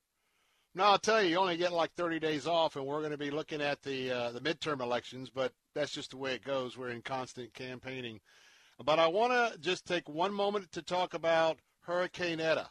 Now, 0.74 0.86
I'll 0.86 0.98
tell 0.98 1.22
you, 1.22 1.30
you 1.30 1.38
only 1.38 1.56
get 1.56 1.72
like 1.72 1.94
30 1.94 2.20
days 2.20 2.48
off, 2.48 2.78
and 2.78 2.84
we're 2.84 3.02
going 3.02 3.12
to 3.12 3.18
be 3.18 3.30
looking 3.30 3.62
at 3.62 3.84
the 3.84 4.10
uh, 4.10 4.32
the 4.32 4.42
midterm 4.42 4.82
elections, 4.82 5.30
but 5.30 5.54
that's 5.76 5.92
just 5.92 6.10
the 6.12 6.18
way 6.18 6.34
it 6.34 6.44
goes. 6.44 6.76
We're 6.76 6.90
in 6.90 7.04
constant 7.04 7.54
campaigning. 7.54 8.20
But 8.84 8.98
I 8.98 9.06
want 9.06 9.34
to 9.34 9.56
just 9.60 9.86
take 9.86 10.10
one 10.10 10.34
moment 10.34 10.72
to 10.72 10.82
talk 10.82 11.14
about 11.14 11.60
Hurricane 11.90 12.40
Eta. 12.40 12.70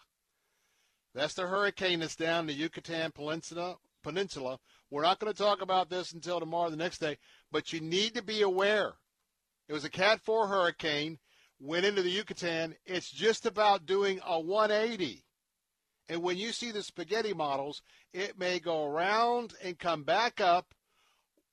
That's 1.12 1.35
the 1.35 1.49
hurricane 1.49 1.99
that's 1.99 2.15
down 2.15 2.47
the 2.47 2.53
Yucatan 2.53 3.11
Peninsula. 3.11 3.77
Peninsula. 4.05 4.61
We're 4.90 5.03
not 5.03 5.19
going 5.19 5.32
to 5.32 5.36
talk 5.36 5.61
about 5.61 5.90
this 5.90 6.12
until 6.12 6.39
tomorrow, 6.39 6.70
the 6.70 6.77
next 6.77 6.99
day, 6.99 7.19
but 7.51 7.73
you 7.73 7.81
need 7.81 8.15
to 8.15 8.23
be 8.23 8.43
aware. 8.43 8.93
It 9.66 9.73
was 9.73 9.85
a 9.85 9.90
Cat 9.90 10.20
4 10.20 10.47
hurricane, 10.47 11.19
went 11.59 11.85
into 11.85 12.03
the 12.03 12.11
Yucatan. 12.11 12.77
It's 12.86 13.11
just 13.11 13.45
about 13.45 13.86
doing 13.86 14.20
a 14.24 14.39
180. 14.39 15.24
And 16.09 16.23
when 16.23 16.39
you 16.39 16.53
see 16.53 16.70
the 16.70 16.85
spaghetti 16.85 17.35
models, 17.35 17.82
it 18.12 18.39
may 18.39 18.61
go 18.61 18.86
around 18.86 19.53
and 19.65 19.81
come 19.81 20.05
back 20.05 20.40
up. 20.40 20.77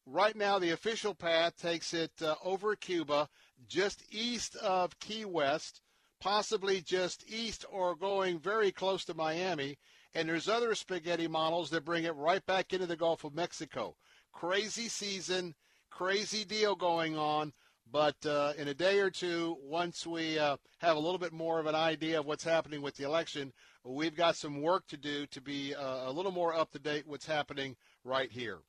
Right 0.06 0.36
now, 0.36 0.60
the 0.60 0.70
official 0.70 1.16
path 1.16 1.58
takes 1.58 1.96
it 1.96 2.12
uh, 2.22 2.36
over 2.44 2.76
Cuba, 2.76 3.28
just 3.68 4.04
east 4.12 4.56
of 4.58 5.00
Key 5.00 5.26
West, 5.26 5.82
possibly 6.26 6.82
just 6.82 7.24
east 7.30 7.66
or 7.72 7.96
going 7.96 8.40
very 8.40 8.72
close 8.72 9.06
to 9.06 9.14
Miami. 9.14 9.78
And 10.16 10.28
there's 10.28 10.50
other 10.50 10.74
spaghetti 10.74 11.28
models 11.28 11.70
that 11.70 11.86
bring 11.86 12.06
it 12.06 12.16
right 12.16 12.44
back 12.48 12.74
into 12.74 12.88
the 12.88 12.96
Gulf 12.96 13.24
of 13.24 13.36
Mexico. 13.36 13.96
Crazy 14.34 14.88
season, 14.88 15.54
crazy 15.92 16.44
deal 16.44 16.76
going 16.76 17.16
on. 17.16 17.54
But 17.92 18.16
uh, 18.26 18.54
in 18.58 18.68
a 18.68 18.74
day 18.74 19.02
or 19.02 19.12
two, 19.12 19.58
once 19.62 20.08
we 20.08 20.40
uh, 20.40 20.58
have 20.80 20.98
a 20.98 21.00
little 21.00 21.20
bit 21.20 21.32
more 21.32 21.60
of 21.60 21.68
an 21.68 21.76
idea 21.76 22.20
of 22.20 22.26
what's 22.26 22.44
happening 22.44 22.82
with 22.82 22.96
the 22.96 23.04
election, 23.04 23.54
we've 23.84 24.16
got 24.16 24.36
some 24.36 24.64
work 24.64 24.88
to 24.88 24.98
do 24.98 25.28
to 25.28 25.40
be 25.40 25.76
uh, 25.76 26.10
a 26.10 26.12
little 26.12 26.32
more 26.32 26.56
up 26.56 26.72
to 26.72 26.80
date 26.80 27.04
what's 27.06 27.28
happening 27.28 27.76
right 28.04 28.32
here. 28.32 28.62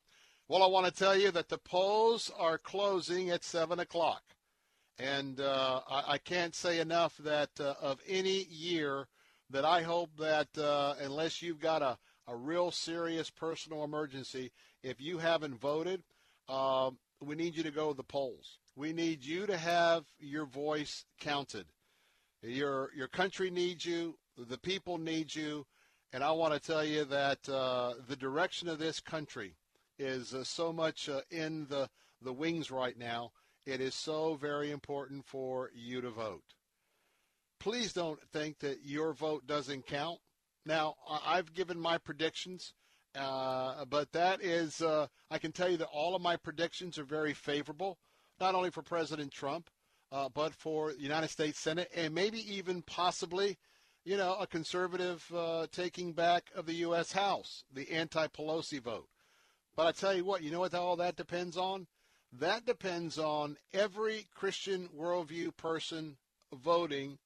Well, 0.47 0.61
I 0.61 0.67
want 0.67 0.85
to 0.85 0.91
tell 0.91 1.17
you 1.17 1.31
that 1.31 1.49
the 1.49 1.57
polls 1.57 2.29
are 2.37 2.59
closing 2.59 3.31
at 3.31 3.43
7 3.43 3.79
o'clock. 3.79 4.21
And 4.99 5.39
uh, 5.39 5.81
I, 5.89 6.13
I, 6.13 6.17
can't 6.17 6.55
say 6.55 6.79
enough 6.79 7.17
that 7.17 7.51
uh, 7.59 7.75
of 7.79 7.99
any 8.07 8.45
year 8.45 9.07
that 9.51 9.63
I 9.63 9.83
hope 9.83 10.09
that 10.17 10.57
uh, 10.57 10.95
unless 10.99 11.41
you've 11.41 11.59
got 11.59 11.83
a, 11.83 11.97
a 12.27 12.35
real 12.35 12.71
serious 12.71 13.29
personal 13.29 13.83
emergency, 13.83 14.51
if 14.81 14.99
you 14.99 15.19
haven't 15.19 15.59
voted, 15.59 16.01
um, 16.49 16.97
we 17.21 17.35
need 17.35 17.55
you 17.55 17.63
to 17.63 17.71
go 17.71 17.91
to 17.91 17.97
the 17.97 18.03
polls. 18.03 18.57
We 18.75 18.91
need 18.91 19.23
you 19.23 19.45
to 19.45 19.57
have 19.57 20.05
your 20.19 20.45
voice 20.45 21.05
counted. 21.19 21.67
Your 22.41 22.91
your 22.95 23.07
country 23.07 23.49
needs 23.49 23.85
you. 23.85 24.17
The 24.37 24.57
people 24.57 24.97
need 24.97 25.33
you. 25.33 25.65
And 26.13 26.23
I 26.23 26.31
want 26.31 26.53
to 26.53 26.59
tell 26.59 26.85
you 26.85 27.03
that 27.05 27.47
uh, 27.49 27.95
the 28.07 28.15
direction 28.15 28.69
of 28.69 28.79
this 28.79 28.99
country 28.99 29.55
is 29.99 30.33
uh, 30.33 30.43
so 30.43 30.71
much 30.71 31.09
uh, 31.09 31.21
in 31.29 31.67
the, 31.69 31.89
the 32.21 32.31
wings 32.31 32.71
right 32.71 32.97
now. 32.97 33.31
It 33.67 33.81
is 33.81 33.95
so 33.95 34.35
very 34.35 34.71
important 34.71 35.25
for 35.25 35.71
you 35.75 35.99
to 35.99 36.09
vote. 36.09 36.55
Please 37.59 37.91
don't 37.91 38.21
think 38.31 38.59
that 38.59 38.85
your 38.85 39.11
vote 39.11 39.45
doesn't 39.45 39.85
count. 39.85 40.19
Now, 40.65 40.95
I've 41.05 41.53
given 41.53 41.77
my 41.77 41.97
predictions, 41.97 42.73
uh, 43.13 43.83
but 43.83 44.13
that 44.13 44.41
is, 44.41 44.81
uh, 44.81 45.07
I 45.29 45.37
can 45.37 45.51
tell 45.51 45.69
you 45.69 45.75
that 45.77 45.89
all 45.91 46.15
of 46.15 46.21
my 46.21 46.37
predictions 46.37 46.97
are 46.97 47.03
very 47.03 47.33
favorable, 47.33 47.97
not 48.39 48.55
only 48.55 48.69
for 48.69 48.83
President 48.83 49.33
Trump, 49.33 49.69
uh, 50.13 50.29
but 50.29 50.53
for 50.53 50.93
the 50.93 51.01
United 51.01 51.29
States 51.29 51.59
Senate, 51.59 51.91
and 51.93 52.15
maybe 52.15 52.39
even 52.55 52.81
possibly, 52.83 53.57
you 54.05 54.15
know, 54.15 54.37
a 54.39 54.47
conservative 54.47 55.29
uh, 55.35 55.67
taking 55.73 56.13
back 56.13 56.51
of 56.55 56.67
the 56.67 56.75
U.S. 56.75 57.11
House, 57.11 57.65
the 57.73 57.91
anti-Pelosi 57.91 58.79
vote. 58.79 59.09
But 59.75 59.87
I 59.87 59.91
tell 59.91 60.13
you 60.15 60.23
what, 60.23 60.41
you 60.41 60.51
know 60.51 60.61
what 60.61 60.73
all 60.73 60.95
that 60.95 61.17
depends 61.17 61.57
on? 61.57 61.87
That 62.33 62.65
depends 62.65 63.17
on 63.17 63.57
every 63.73 64.27
Christian 64.35 64.89
worldview 64.89 65.55
person 65.55 66.17
voting 66.53 67.17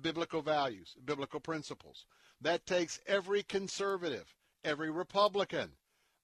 biblical 0.00 0.42
values, 0.42 0.94
biblical 1.04 1.40
principles. 1.40 2.06
That 2.40 2.66
takes 2.66 3.00
every 3.06 3.42
conservative, 3.42 4.34
every 4.64 4.90
Republican 4.90 5.72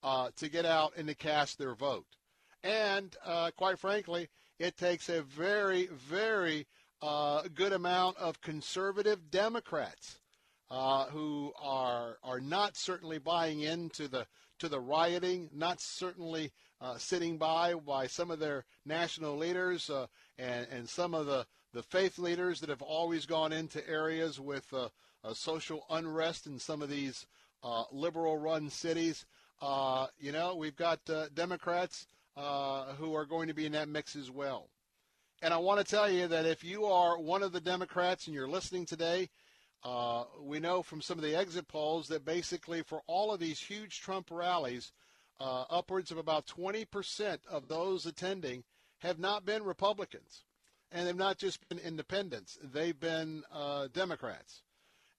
uh, 0.03 0.31
to 0.37 0.49
get 0.49 0.65
out 0.65 0.93
and 0.97 1.09
to 1.09 1.15
cast 1.15 1.59
their 1.59 1.75
vote. 1.75 2.07
And 2.63 3.15
uh, 3.25 3.51
quite 3.57 3.79
frankly, 3.79 4.29
it 4.59 4.77
takes 4.77 5.09
a 5.09 5.23
very, 5.23 5.87
very 5.87 6.67
uh, 7.03 7.43
good 7.55 7.73
amount 7.73 8.19
of 8.19 8.41
conservative 8.41 9.31
Democrats 9.31 10.19
uh, 10.71 11.07
who 11.07 11.53
are 11.61 12.19
are 12.23 12.41
not 12.41 12.77
certainly 12.77 13.19
buying 13.19 13.61
into 13.61 14.09
the 14.09 14.27
to 14.59 14.69
the 14.69 14.81
rioting, 14.81 15.49
not 15.55 15.81
certainly 15.81 16.53
uh, 16.81 16.97
sitting 16.97 17.37
by 17.37 17.75
by 17.75 18.07
some 18.07 18.31
of 18.31 18.39
their 18.39 18.65
national 18.85 19.37
leaders 19.37 19.91
uh, 19.91 20.07
and 20.39 20.67
and 20.71 20.89
some 20.89 21.15
of 21.15 21.27
the 21.27 21.47
the 21.73 21.83
faith 21.83 22.19
leaders 22.19 22.61
that 22.61 22.69
have 22.69 22.83
always 22.83 23.27
gone 23.27 23.53
into 23.53 23.87
areas 23.89 24.41
with 24.41 24.73
uh, 24.73 24.89
social 25.33 25.85
unrest 25.91 26.47
in 26.47 26.59
some 26.59 26.83
of 26.83 26.91
these 26.91 27.27
uh, 27.63 27.85
liberal-run 27.93 28.69
cities. 28.69 29.25
you 30.19 30.33
know, 30.33 30.57
we've 30.57 30.75
got 30.75 30.99
Democrats 31.35 32.07
who 32.35 33.15
are 33.15 33.25
going 33.25 33.47
to 33.47 33.55
be 33.55 33.67
in 33.67 33.73
that 33.73 33.89
mix 33.89 34.17
as 34.17 34.33
well. 34.33 34.69
And 35.43 35.55
I 35.55 35.59
want 35.59 35.79
to 35.79 35.85
tell 35.85 36.11
you 36.11 36.29
that 36.29 36.45
if 36.45 36.63
you 36.63 36.85
are 36.85 37.19
one 37.19 37.43
of 37.43 37.53
the 37.53 37.61
Democrats 37.61 38.27
and 38.27 38.35
you're 38.35 38.49
listening 38.49 38.85
today, 38.85 39.31
uh, 39.83 40.25
we 40.43 40.61
know 40.61 40.83
from 40.83 41.01
some 41.01 41.17
of 41.17 41.25
the 41.25 41.35
exit 41.35 41.67
polls 41.67 42.09
that 42.09 42.27
basically 42.27 42.83
for 42.83 43.01
all 43.07 43.33
of 43.33 43.41
these 43.41 43.59
huge 43.59 44.01
Trump 44.01 44.29
rallies, 44.31 44.93
uh, 45.41 45.65
upwards 45.71 46.11
of 46.11 46.19
about 46.19 46.47
20% 46.47 47.39
of 47.51 47.69
those 47.69 48.07
attending 48.07 48.63
have 48.99 49.19
not 49.19 49.47
been 49.47 49.65
Republicans. 49.65 50.45
And 50.93 51.07
they've 51.07 51.17
not 51.17 51.39
just 51.39 51.67
been 51.69 51.79
independents, 51.79 52.59
they've 52.63 52.99
been 52.99 53.45
uh, 53.53 53.89
Democrats. 53.93 54.63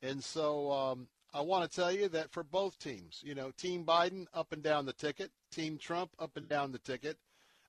And 0.02 0.23
so 0.23 0.72
um, 0.72 1.07
I 1.34 1.41
want 1.41 1.69
to 1.69 1.76
tell 1.76 1.91
you 1.91 2.10
that 2.10 2.31
for 2.31 2.43
both 2.43 2.77
teams, 2.77 3.22
you 3.23 3.35
know, 3.35 3.52
Team 3.52 3.85
Biden 3.85 4.27
up 4.34 4.52
and 4.52 4.61
down 4.61 4.85
the 4.85 4.93
ticket, 4.93 5.31
Team 5.52 5.77
Trump 5.77 6.11
up 6.19 6.35
and 6.35 6.48
down 6.48 6.72
the 6.72 6.80
ticket, 6.80 7.18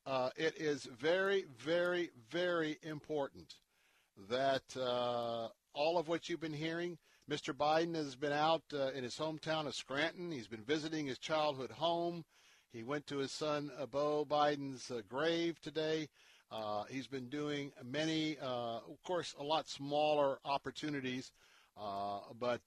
uh, 0.04 0.30
it 0.36 0.54
is 0.60 0.84
very, 0.84 1.44
very, 1.64 2.10
very 2.30 2.78
important 2.82 3.54
that 4.28 4.76
uh, 4.76 5.48
all 5.74 5.96
of 5.96 6.08
what 6.08 6.28
you've 6.28 6.40
been 6.40 6.52
hearing, 6.52 6.98
Mr. 7.30 7.54
Biden 7.54 7.94
has 7.94 8.16
been 8.16 8.32
out 8.32 8.62
uh, 8.74 8.90
in 8.92 9.04
his 9.04 9.16
hometown 9.16 9.66
of 9.66 9.74
Scranton. 9.74 10.32
He's 10.32 10.48
been 10.48 10.64
visiting 10.64 11.06
his 11.06 11.18
childhood 11.18 11.70
home. 11.70 12.24
He 12.72 12.82
went 12.82 13.06
to 13.08 13.18
his 13.18 13.32
son 13.32 13.70
uh, 13.78 13.86
Beau 13.86 14.24
Biden's 14.24 14.90
uh, 14.90 15.02
grave 15.08 15.60
today. 15.60 16.08
Uh, 16.50 16.84
he's 16.84 17.06
been 17.06 17.28
doing 17.28 17.72
many, 17.84 18.36
of 18.38 19.02
course, 19.04 19.34
a 19.38 19.42
lot 19.42 19.68
smaller 19.68 20.38
opportunities. 20.44 21.32
but 21.76 22.60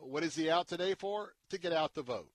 what 0.00 0.22
is 0.22 0.34
he 0.34 0.50
out 0.50 0.68
today 0.68 0.94
for? 0.94 1.32
To 1.50 1.58
get 1.58 1.72
out 1.72 1.94
the 1.94 2.02
vote. 2.02 2.30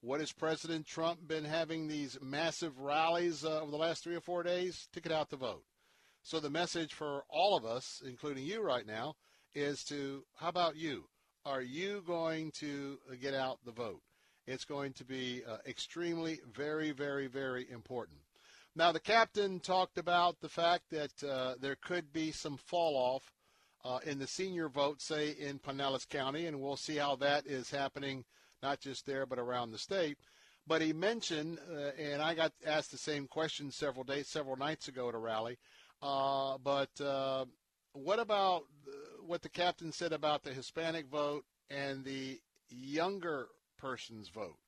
What 0.00 0.20
has 0.20 0.32
President 0.32 0.86
Trump 0.86 1.26
been 1.26 1.44
having 1.44 1.88
these 1.88 2.18
massive 2.22 2.78
rallies 2.78 3.44
uh, 3.44 3.62
over 3.62 3.72
the 3.72 3.76
last 3.76 4.04
three 4.04 4.14
or 4.14 4.20
four 4.20 4.44
days 4.44 4.86
to 4.92 5.00
get 5.00 5.10
out 5.10 5.28
the 5.28 5.36
vote? 5.36 5.64
So 6.22 6.38
the 6.38 6.50
message 6.50 6.94
for 6.94 7.24
all 7.28 7.56
of 7.56 7.64
us, 7.64 8.00
including 8.06 8.44
you 8.44 8.62
right 8.62 8.86
now, 8.86 9.16
is 9.54 9.82
to 9.84 10.24
how 10.36 10.48
about 10.48 10.76
you? 10.76 11.08
Are 11.44 11.62
you 11.62 12.04
going 12.06 12.52
to 12.60 12.98
uh, 13.10 13.16
get 13.20 13.34
out 13.34 13.58
the 13.64 13.72
vote? 13.72 14.02
It's 14.48 14.64
going 14.64 14.94
to 14.94 15.04
be 15.04 15.42
uh, 15.46 15.58
extremely, 15.66 16.40
very, 16.50 16.90
very, 16.90 17.26
very 17.26 17.70
important. 17.70 18.16
Now, 18.74 18.92
the 18.92 19.00
captain 19.00 19.60
talked 19.60 19.98
about 19.98 20.40
the 20.40 20.48
fact 20.48 20.84
that 20.90 21.22
uh, 21.22 21.56
there 21.60 21.76
could 21.76 22.14
be 22.14 22.32
some 22.32 22.56
fall 22.56 22.96
off 22.96 23.30
uh, 23.84 23.98
in 24.06 24.18
the 24.18 24.26
senior 24.26 24.70
vote, 24.70 25.02
say 25.02 25.32
in 25.38 25.58
Pinellas 25.58 26.08
County, 26.08 26.46
and 26.46 26.62
we'll 26.62 26.76
see 26.76 26.96
how 26.96 27.14
that 27.16 27.46
is 27.46 27.70
happening 27.70 28.24
not 28.62 28.80
just 28.80 29.04
there 29.04 29.26
but 29.26 29.38
around 29.38 29.70
the 29.70 29.78
state. 29.78 30.16
But 30.66 30.80
he 30.80 30.94
mentioned, 30.94 31.58
uh, 31.70 31.90
and 32.00 32.22
I 32.22 32.34
got 32.34 32.52
asked 32.66 32.90
the 32.90 32.96
same 32.96 33.26
question 33.26 33.70
several 33.70 34.04
days, 34.04 34.28
several 34.28 34.56
nights 34.56 34.88
ago 34.88 35.10
at 35.10 35.14
a 35.14 35.18
rally. 35.18 35.58
Uh, 36.00 36.56
but 36.64 36.98
uh, 37.02 37.44
what 37.92 38.18
about 38.18 38.62
what 39.26 39.42
the 39.42 39.50
captain 39.50 39.92
said 39.92 40.14
about 40.14 40.42
the 40.42 40.54
Hispanic 40.54 41.06
vote 41.08 41.44
and 41.68 42.02
the 42.02 42.40
younger 42.70 43.48
person's 43.78 44.28
vote? 44.28 44.58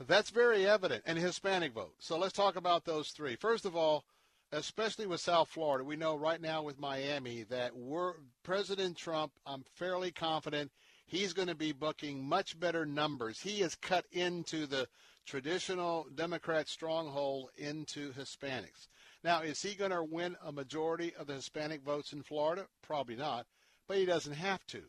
That's 0.00 0.30
very 0.30 0.66
evident, 0.66 1.02
and 1.06 1.18
Hispanic 1.18 1.72
vote. 1.72 1.94
So 1.98 2.18
let's 2.18 2.32
talk 2.32 2.56
about 2.56 2.84
those 2.84 3.10
three. 3.10 3.36
First 3.36 3.64
of 3.64 3.76
all, 3.76 4.04
especially 4.52 5.06
with 5.06 5.20
South 5.20 5.48
Florida, 5.48 5.84
we 5.84 5.96
know 5.96 6.16
right 6.16 6.40
now 6.40 6.62
with 6.62 6.78
Miami 6.78 7.44
that 7.44 7.76
we're, 7.76 8.14
President 8.42 8.96
Trump, 8.96 9.32
I'm 9.46 9.64
fairly 9.74 10.10
confident 10.10 10.70
he's 11.06 11.32
going 11.32 11.48
to 11.48 11.54
be 11.54 11.72
booking 11.72 12.24
much 12.24 12.58
better 12.58 12.86
numbers. 12.86 13.40
He 13.40 13.60
has 13.60 13.74
cut 13.74 14.04
into 14.12 14.66
the 14.66 14.88
traditional 15.26 16.06
Democrat 16.14 16.68
stronghold 16.68 17.50
into 17.56 18.12
Hispanics. 18.12 18.88
Now, 19.22 19.40
is 19.40 19.62
he 19.62 19.74
going 19.74 19.90
to 19.90 20.02
win 20.02 20.36
a 20.44 20.52
majority 20.52 21.14
of 21.18 21.26
the 21.26 21.34
Hispanic 21.34 21.82
votes 21.82 22.12
in 22.12 22.22
Florida? 22.22 22.66
Probably 22.82 23.16
not, 23.16 23.46
but 23.88 23.96
he 23.96 24.04
doesn't 24.04 24.34
have 24.34 24.66
to. 24.68 24.82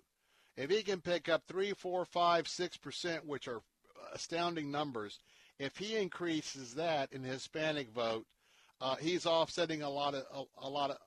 If 0.58 0.70
he 0.70 0.84
can 0.84 1.02
pick 1.02 1.28
up 1.28 1.44
three, 1.48 1.74
four, 1.74 2.06
five, 2.06 2.48
six 2.48 2.78
percent, 2.78 3.26
which 3.26 3.48
are 3.48 3.62
astounding 4.14 4.72
numbers, 4.72 5.20
if 5.60 5.78
he 5.78 5.96
increases 5.96 6.74
that 6.76 7.12
in 7.12 7.22
the 7.24 7.30
Hispanic 7.30 7.90
vote, 7.90 8.26
uh, 8.82 8.96
he's 8.96 9.26
offsetting 9.26 9.82
a 9.82 9.90
lot 9.90 10.14
of 10.14 10.24
a, 10.34 10.66
a 10.66 10.70
lot 10.70 10.92
of 10.92 10.98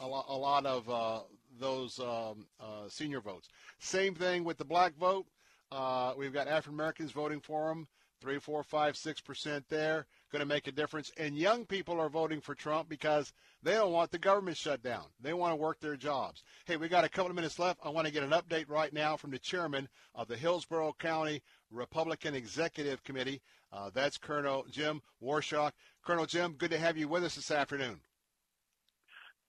a 0.00 0.06
lot, 0.06 0.26
a 0.28 0.36
lot 0.36 0.66
of 0.66 0.90
uh, 0.90 1.20
those 1.58 1.98
um, 1.98 2.46
uh, 2.60 2.88
senior 2.88 3.20
votes. 3.20 3.48
Same 3.78 4.14
thing 4.14 4.44
with 4.44 4.58
the 4.58 4.64
black 4.64 4.94
vote. 4.96 5.26
Uh, 5.72 6.12
we've 6.16 6.32
got 6.32 6.48
African 6.48 6.74
Americans 6.74 7.10
voting 7.10 7.40
for 7.40 7.70
him, 7.70 7.86
three, 8.20 8.38
four, 8.38 8.62
five, 8.62 8.96
six 8.96 9.20
percent 9.20 9.64
there, 9.68 10.06
going 10.32 10.40
to 10.40 10.46
make 10.46 10.66
a 10.66 10.72
difference. 10.72 11.10
And 11.16 11.36
young 11.36 11.64
people 11.64 12.00
are 12.00 12.08
voting 12.08 12.40
for 12.40 12.54
Trump 12.54 12.88
because 12.88 13.32
they 13.62 13.72
don't 13.72 13.92
want 13.92 14.10
the 14.10 14.18
government 14.18 14.56
shut 14.56 14.82
down. 14.82 15.04
They 15.20 15.32
want 15.32 15.52
to 15.52 15.56
work 15.56 15.80
their 15.80 15.96
jobs. 15.96 16.42
Hey, 16.64 16.76
we 16.76 16.88
got 16.88 17.04
a 17.04 17.08
couple 17.08 17.30
of 17.30 17.36
minutes 17.36 17.58
left. 17.58 17.80
I 17.84 17.88
want 17.90 18.06
to 18.06 18.12
get 18.12 18.22
an 18.22 18.30
update 18.30 18.68
right 18.68 18.92
now 18.92 19.16
from 19.16 19.30
the 19.30 19.38
chairman 19.38 19.88
of 20.14 20.28
the 20.28 20.36
Hillsborough 20.36 20.96
County 20.98 21.42
Republican 21.70 22.34
Executive 22.34 23.02
Committee. 23.04 23.40
Uh, 23.72 23.90
that's 23.92 24.18
Colonel 24.18 24.64
Jim 24.70 25.02
Waurishuk. 25.22 25.72
Colonel 26.04 26.26
Jim, 26.26 26.52
good 26.52 26.70
to 26.70 26.78
have 26.78 26.96
you 26.96 27.08
with 27.08 27.24
us 27.24 27.34
this 27.34 27.50
afternoon. 27.50 28.00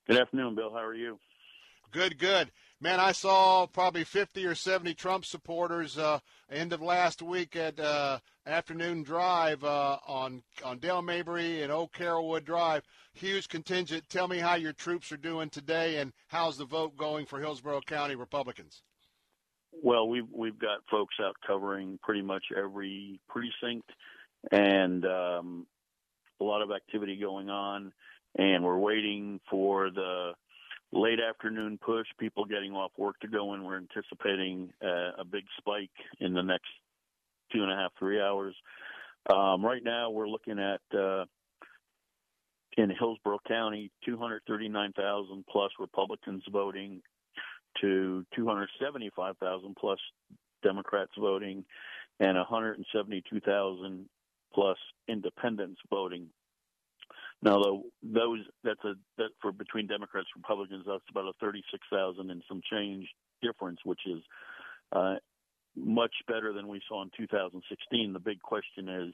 Good 0.08 0.20
afternoon, 0.20 0.56
Bill. 0.56 0.72
How 0.72 0.84
are 0.84 0.96
you? 0.96 1.20
Good, 1.92 2.18
good. 2.18 2.52
Man, 2.80 3.00
I 3.00 3.12
saw 3.12 3.66
probably 3.66 4.04
50 4.04 4.46
or 4.46 4.54
70 4.54 4.94
Trump 4.94 5.26
supporters 5.26 5.98
uh, 5.98 6.20
end 6.48 6.74
of 6.74 6.82
last 6.82 7.24
week 7.24 7.56
at 7.56 7.80
uh, 7.80 8.20
afternoon 8.46 9.02
drive 9.02 9.64
uh, 9.64 9.98
on 10.08 10.44
on 10.64 10.78
Dale 10.78 11.02
Mabry 11.02 11.64
and 11.64 11.72
Old 11.72 11.92
Carrollwood 11.92 12.46
Drive. 12.46 12.84
Huge 13.14 13.48
contingent. 13.48 14.08
Tell 14.10 14.28
me 14.28 14.38
how 14.38 14.54
your 14.54 14.74
troops 14.74 15.12
are 15.12 15.18
doing 15.18 15.50
today, 15.50 15.98
and 15.98 16.14
how's 16.28 16.58
the 16.58 16.66
vote 16.66 16.96
going 16.96 17.26
for 17.26 17.40
Hillsborough 17.40 17.82
County 17.82 18.14
Republicans? 18.14 18.84
Well, 19.72 20.08
we've 20.08 20.30
we've 20.32 20.60
got 20.60 20.82
folks 20.92 21.16
out 21.20 21.36
covering 21.48 21.98
pretty 22.04 22.22
much 22.22 22.44
every 22.56 23.20
precinct, 23.28 23.90
and 24.52 25.04
um, 25.04 25.66
a 26.40 26.44
lot 26.44 26.62
of 26.62 26.70
activity 26.70 27.18
going 27.18 27.50
on, 27.50 27.92
and 28.38 28.64
we're 28.64 28.78
waiting 28.78 29.40
for 29.50 29.90
the 29.90 30.34
late 30.92 31.20
afternoon 31.20 31.78
push, 31.84 32.08
people 32.20 32.46
getting 32.46 32.74
off 32.74 32.92
work 32.98 33.20
to 33.22 33.28
go 33.28 33.54
in. 33.54 33.64
We're 33.64 33.78
anticipating 33.78 34.72
uh, 34.84 35.20
a 35.20 35.26
big 35.26 35.44
spike 35.58 35.92
in 36.20 36.34
the 36.34 36.44
next 36.44 36.70
two 37.52 37.64
and 37.64 37.72
a 37.72 37.76
half, 37.76 37.92
three 37.98 38.22
hours. 38.22 38.56
Um, 39.34 39.66
right 39.66 39.84
now, 39.84 40.10
we're 40.10 40.30
looking 40.30 40.60
at 40.60 40.98
uh, 40.98 41.26
in 42.78 42.92
Hillsborough 42.98 43.40
County 43.48 43.92
239,000 44.06 45.46
plus 45.50 45.72
Republicans 45.80 46.44
voting 46.52 47.02
to 47.82 48.26
275,000 48.36 49.76
plus 49.78 50.00
Democrats 50.64 51.12
voting 51.20 51.66
and 52.20 52.38
172,000 52.38 54.10
plus 54.54 54.78
independents 55.08 55.80
voting. 55.90 56.28
Now, 57.42 57.84
those 58.02 58.40
that's 58.64 58.84
a 58.84 58.94
that 59.18 59.30
for 59.42 59.52
between 59.52 59.88
Democrats 59.88 60.28
and 60.36 60.44
Republicans, 60.44 60.86
that's 60.88 61.04
about 61.10 61.26
a 61.26 61.34
thirty-six 61.40 61.86
thousand 61.92 62.32
and 62.32 62.42
some 62.48 62.62
change 62.72 63.08
difference, 63.42 63.80
which 63.84 64.02
is 64.08 64.24
uh, 64.92 65.16
much 65.76 66.14
better 66.28 66.52
than 66.54 66.68
we 66.68 66.82
saw 66.88 67.04
in 67.04 67.12
2016. 67.16 68.14
The 68.14 68.20
big 68.20 68.42
question 68.42 68.90
is, 68.90 69.14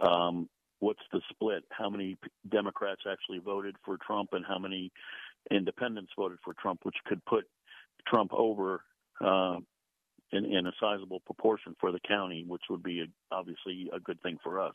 um, 0.00 0.48
what's 0.80 1.00
the 1.12 1.22
split? 1.30 1.64
How 1.70 1.88
many 1.88 2.18
Democrats 2.50 3.02
actually 3.10 3.38
voted 3.38 3.76
for 3.84 3.96
Trump, 3.96 4.30
and 4.32 4.44
how 4.46 4.58
many 4.58 4.92
independents 5.50 6.12
voted 6.18 6.38
for 6.44 6.54
Trump, 6.54 6.80
which 6.82 6.96
could 7.06 7.24
put 7.24 7.44
Trump 8.06 8.32
over 8.34 8.82
uh, 9.24 9.56
in, 10.32 10.44
in 10.44 10.66
a 10.66 10.72
sizable 10.80 11.20
proportion 11.20 11.74
for 11.80 11.92
the 11.92 12.00
county, 12.06 12.44
which 12.46 12.62
would 12.68 12.82
be 12.82 13.00
a, 13.00 13.34
obviously 13.34 13.90
a 13.94 14.00
good 14.00 14.20
thing 14.22 14.38
for 14.42 14.60
us. 14.60 14.74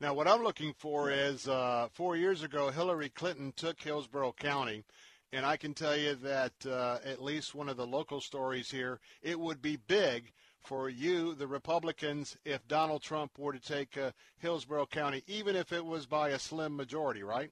Now, 0.00 0.14
what 0.14 0.28
I'm 0.28 0.44
looking 0.44 0.74
for 0.78 1.10
is 1.10 1.48
uh, 1.48 1.88
four 1.92 2.16
years 2.16 2.42
ago, 2.42 2.70
Hillary 2.70 3.08
Clinton 3.08 3.52
took 3.56 3.80
Hillsborough 3.80 4.34
County. 4.38 4.84
And 5.32 5.44
I 5.44 5.56
can 5.56 5.74
tell 5.74 5.96
you 5.96 6.14
that 6.14 6.52
uh, 6.66 6.98
at 7.04 7.22
least 7.22 7.54
one 7.54 7.68
of 7.68 7.76
the 7.76 7.86
local 7.86 8.20
stories 8.20 8.70
here, 8.70 8.98
it 9.22 9.38
would 9.38 9.60
be 9.60 9.76
big 9.76 10.32
for 10.62 10.88
you, 10.88 11.34
the 11.34 11.46
Republicans, 11.46 12.36
if 12.44 12.66
Donald 12.66 13.02
Trump 13.02 13.38
were 13.38 13.52
to 13.52 13.60
take 13.60 13.96
uh, 13.96 14.12
Hillsborough 14.38 14.86
County, 14.86 15.22
even 15.26 15.56
if 15.56 15.72
it 15.72 15.84
was 15.84 16.06
by 16.06 16.30
a 16.30 16.38
slim 16.38 16.76
majority, 16.76 17.22
right? 17.22 17.50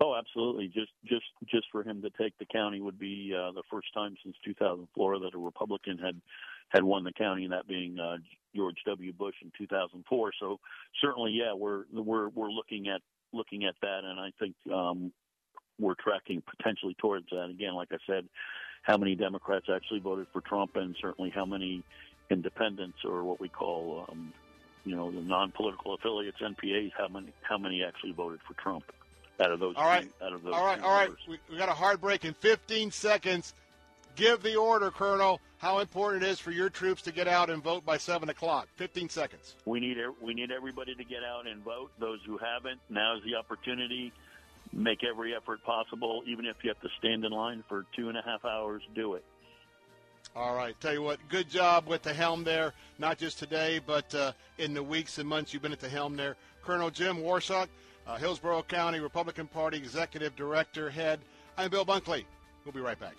Oh, 0.00 0.14
absolutely. 0.14 0.68
Just 0.68 0.92
just 1.06 1.24
just 1.48 1.66
for 1.72 1.82
him 1.82 2.02
to 2.02 2.10
take 2.20 2.36
the 2.38 2.44
county 2.44 2.80
would 2.80 2.98
be 2.98 3.32
uh, 3.34 3.52
the 3.52 3.62
first 3.70 3.88
time 3.94 4.14
since 4.22 4.36
2004 4.44 5.20
that 5.20 5.34
a 5.34 5.38
Republican 5.38 5.96
had 5.96 6.20
had 6.68 6.82
won 6.82 7.04
the 7.04 7.12
county, 7.12 7.44
and 7.44 7.52
that 7.52 7.68
being 7.68 7.98
uh, 7.98 8.16
George 8.54 8.76
W. 8.86 9.12
Bush 9.12 9.34
in 9.42 9.52
2004. 9.56 10.32
So 10.40 10.58
certainly, 11.00 11.32
yeah, 11.32 11.54
we're 11.54 11.84
we're 11.92 12.28
we're 12.28 12.50
looking 12.50 12.88
at 12.88 13.00
looking 13.32 13.64
at 13.64 13.74
that, 13.82 14.00
and 14.04 14.18
I 14.18 14.30
think 14.38 14.54
um, 14.72 15.12
we're 15.78 15.94
tracking 15.94 16.42
potentially 16.42 16.96
towards 16.98 17.26
that. 17.30 17.48
Again, 17.50 17.74
like 17.74 17.88
I 17.92 17.98
said, 18.06 18.28
how 18.82 18.96
many 18.96 19.14
Democrats 19.14 19.66
actually 19.72 20.00
voted 20.00 20.26
for 20.32 20.40
Trump, 20.40 20.76
and 20.76 20.96
certainly 21.00 21.30
how 21.30 21.44
many 21.44 21.82
independents 22.30 22.98
or 23.04 23.22
what 23.24 23.40
we 23.40 23.48
call, 23.48 24.06
um, 24.10 24.32
you 24.84 24.96
know, 24.96 25.10
the 25.10 25.20
non-political 25.20 25.94
affiliates, 25.94 26.38
NPAs, 26.40 26.92
how 26.96 27.08
many 27.08 27.32
how 27.42 27.58
many 27.58 27.82
actually 27.84 28.12
voted 28.12 28.40
for 28.46 28.54
Trump 28.54 28.84
out 29.40 29.52
of 29.52 29.60
those? 29.60 29.74
All 29.76 29.86
right, 29.86 30.02
two, 30.02 30.24
out 30.24 30.32
of 30.32 30.42
those. 30.42 30.54
All 30.54 30.64
right, 30.64 30.80
all 30.80 30.94
right. 30.94 31.10
We, 31.28 31.38
we 31.50 31.56
got 31.56 31.68
a 31.68 31.74
hard 31.74 32.00
break 32.00 32.24
in 32.24 32.34
15 32.34 32.90
seconds. 32.90 33.54
Give 34.16 34.42
the 34.42 34.56
order, 34.56 34.90
Colonel. 34.90 35.40
How 35.58 35.78
important 35.78 36.24
it 36.24 36.30
is 36.30 36.40
for 36.40 36.50
your 36.50 36.68
troops 36.70 37.02
to 37.02 37.12
get 37.12 37.28
out 37.28 37.50
and 37.50 37.62
vote 37.62 37.84
by 37.84 37.98
seven 37.98 38.28
o'clock. 38.28 38.68
15 38.76 39.08
seconds. 39.08 39.56
We 39.64 39.80
need 39.80 39.96
we 40.20 40.34
need 40.34 40.50
everybody 40.50 40.94
to 40.94 41.04
get 41.04 41.22
out 41.22 41.46
and 41.46 41.62
vote. 41.62 41.90
Those 41.98 42.20
who 42.26 42.38
haven't, 42.38 42.80
now 42.90 43.16
is 43.16 43.22
the 43.24 43.34
opportunity 43.36 44.12
make 44.72 45.04
every 45.04 45.34
effort 45.34 45.62
possible, 45.64 46.22
even 46.26 46.46
if 46.46 46.56
you 46.62 46.68
have 46.68 46.80
to 46.80 46.88
stand 46.98 47.24
in 47.24 47.32
line 47.32 47.64
for 47.68 47.86
two 47.94 48.08
and 48.08 48.18
a 48.18 48.22
half 48.22 48.44
hours, 48.44 48.82
do 48.94 49.14
it. 49.14 49.24
All 50.34 50.54
right. 50.54 50.78
Tell 50.80 50.92
you 50.92 51.02
what, 51.02 51.18
good 51.28 51.48
job 51.48 51.86
with 51.86 52.02
the 52.02 52.12
helm 52.12 52.44
there, 52.44 52.74
not 52.98 53.16
just 53.16 53.38
today, 53.38 53.80
but 53.84 54.14
uh, 54.14 54.32
in 54.58 54.74
the 54.74 54.82
weeks 54.82 55.18
and 55.18 55.28
months 55.28 55.52
you've 55.52 55.62
been 55.62 55.72
at 55.72 55.80
the 55.80 55.88
helm 55.88 56.16
there. 56.16 56.36
Colonel 56.62 56.90
Jim 56.90 57.18
Waurishuk, 57.18 57.68
uh, 58.06 58.16
Hillsborough 58.16 58.64
County 58.64 59.00
Republican 59.00 59.46
Party 59.46 59.76
Executive 59.76 60.34
Director, 60.36 60.90
Head. 60.90 61.20
I'm 61.56 61.70
Bill 61.70 61.86
Bunkley. 61.86 62.24
We'll 62.64 62.72
be 62.72 62.80
right 62.80 62.98
back. 62.98 63.14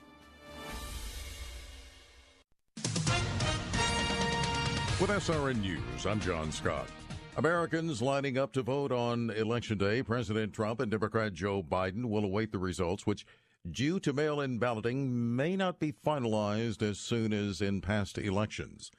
With 4.99 5.11
SRN 5.11 5.61
News, 5.61 6.07
I'm 6.07 6.19
John 6.19 6.51
Scott. 6.51 6.89
Americans 7.35 8.01
lining 8.01 8.39
up 8.39 8.51
to 8.53 8.63
vote 8.63 8.91
on 8.91 9.29
Election 9.29 9.77
Day, 9.77 10.01
President 10.01 10.53
Trump 10.53 10.79
and 10.79 10.89
Democrat 10.89 11.33
Joe 11.33 11.61
Biden 11.61 12.05
will 12.05 12.25
await 12.25 12.51
the 12.51 12.57
results, 12.57 13.05
which, 13.05 13.23
due 13.69 13.99
to 13.99 14.11
mail 14.11 14.41
in 14.41 14.57
balloting, 14.57 15.35
may 15.35 15.55
not 15.55 15.79
be 15.79 15.91
finalized 15.91 16.81
as 16.81 16.97
soon 16.97 17.31
as 17.31 17.61
in 17.61 17.79
past 17.79 18.17
elections. 18.17 18.89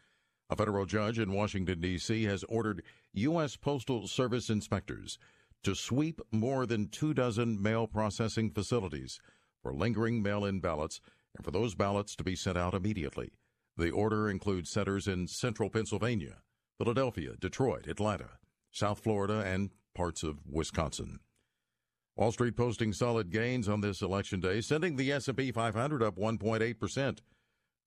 A 0.48 0.54
federal 0.54 0.86
judge 0.86 1.18
in 1.18 1.32
Washington, 1.32 1.80
D.C. 1.80 2.22
has 2.22 2.44
ordered 2.44 2.84
U.S. 3.14 3.56
Postal 3.56 4.06
Service 4.06 4.50
inspectors 4.50 5.18
to 5.64 5.74
sweep 5.74 6.20
more 6.30 6.64
than 6.64 6.90
two 6.90 7.12
dozen 7.12 7.60
mail 7.60 7.88
processing 7.88 8.52
facilities 8.52 9.18
for 9.64 9.74
lingering 9.74 10.22
mail 10.22 10.44
in 10.44 10.60
ballots 10.60 11.00
and 11.34 11.44
for 11.44 11.50
those 11.50 11.74
ballots 11.74 12.14
to 12.14 12.22
be 12.22 12.36
sent 12.36 12.56
out 12.56 12.72
immediately. 12.72 13.32
The 13.78 13.90
order 13.92 14.28
includes 14.28 14.70
centers 14.70 15.06
in 15.06 15.28
central 15.28 15.70
Pennsylvania, 15.70 16.38
Philadelphia, 16.78 17.34
Detroit, 17.38 17.86
Atlanta, 17.86 18.30
South 18.72 18.98
Florida, 18.98 19.44
and 19.46 19.70
parts 19.94 20.24
of 20.24 20.40
Wisconsin. 20.44 21.20
Wall 22.16 22.32
Street 22.32 22.56
posting 22.56 22.92
solid 22.92 23.30
gains 23.30 23.68
on 23.68 23.80
this 23.80 24.02
election 24.02 24.40
day, 24.40 24.60
sending 24.60 24.96
the 24.96 25.12
S&P 25.12 25.52
500 25.52 26.02
up 26.02 26.16
1.8%. 26.16 27.18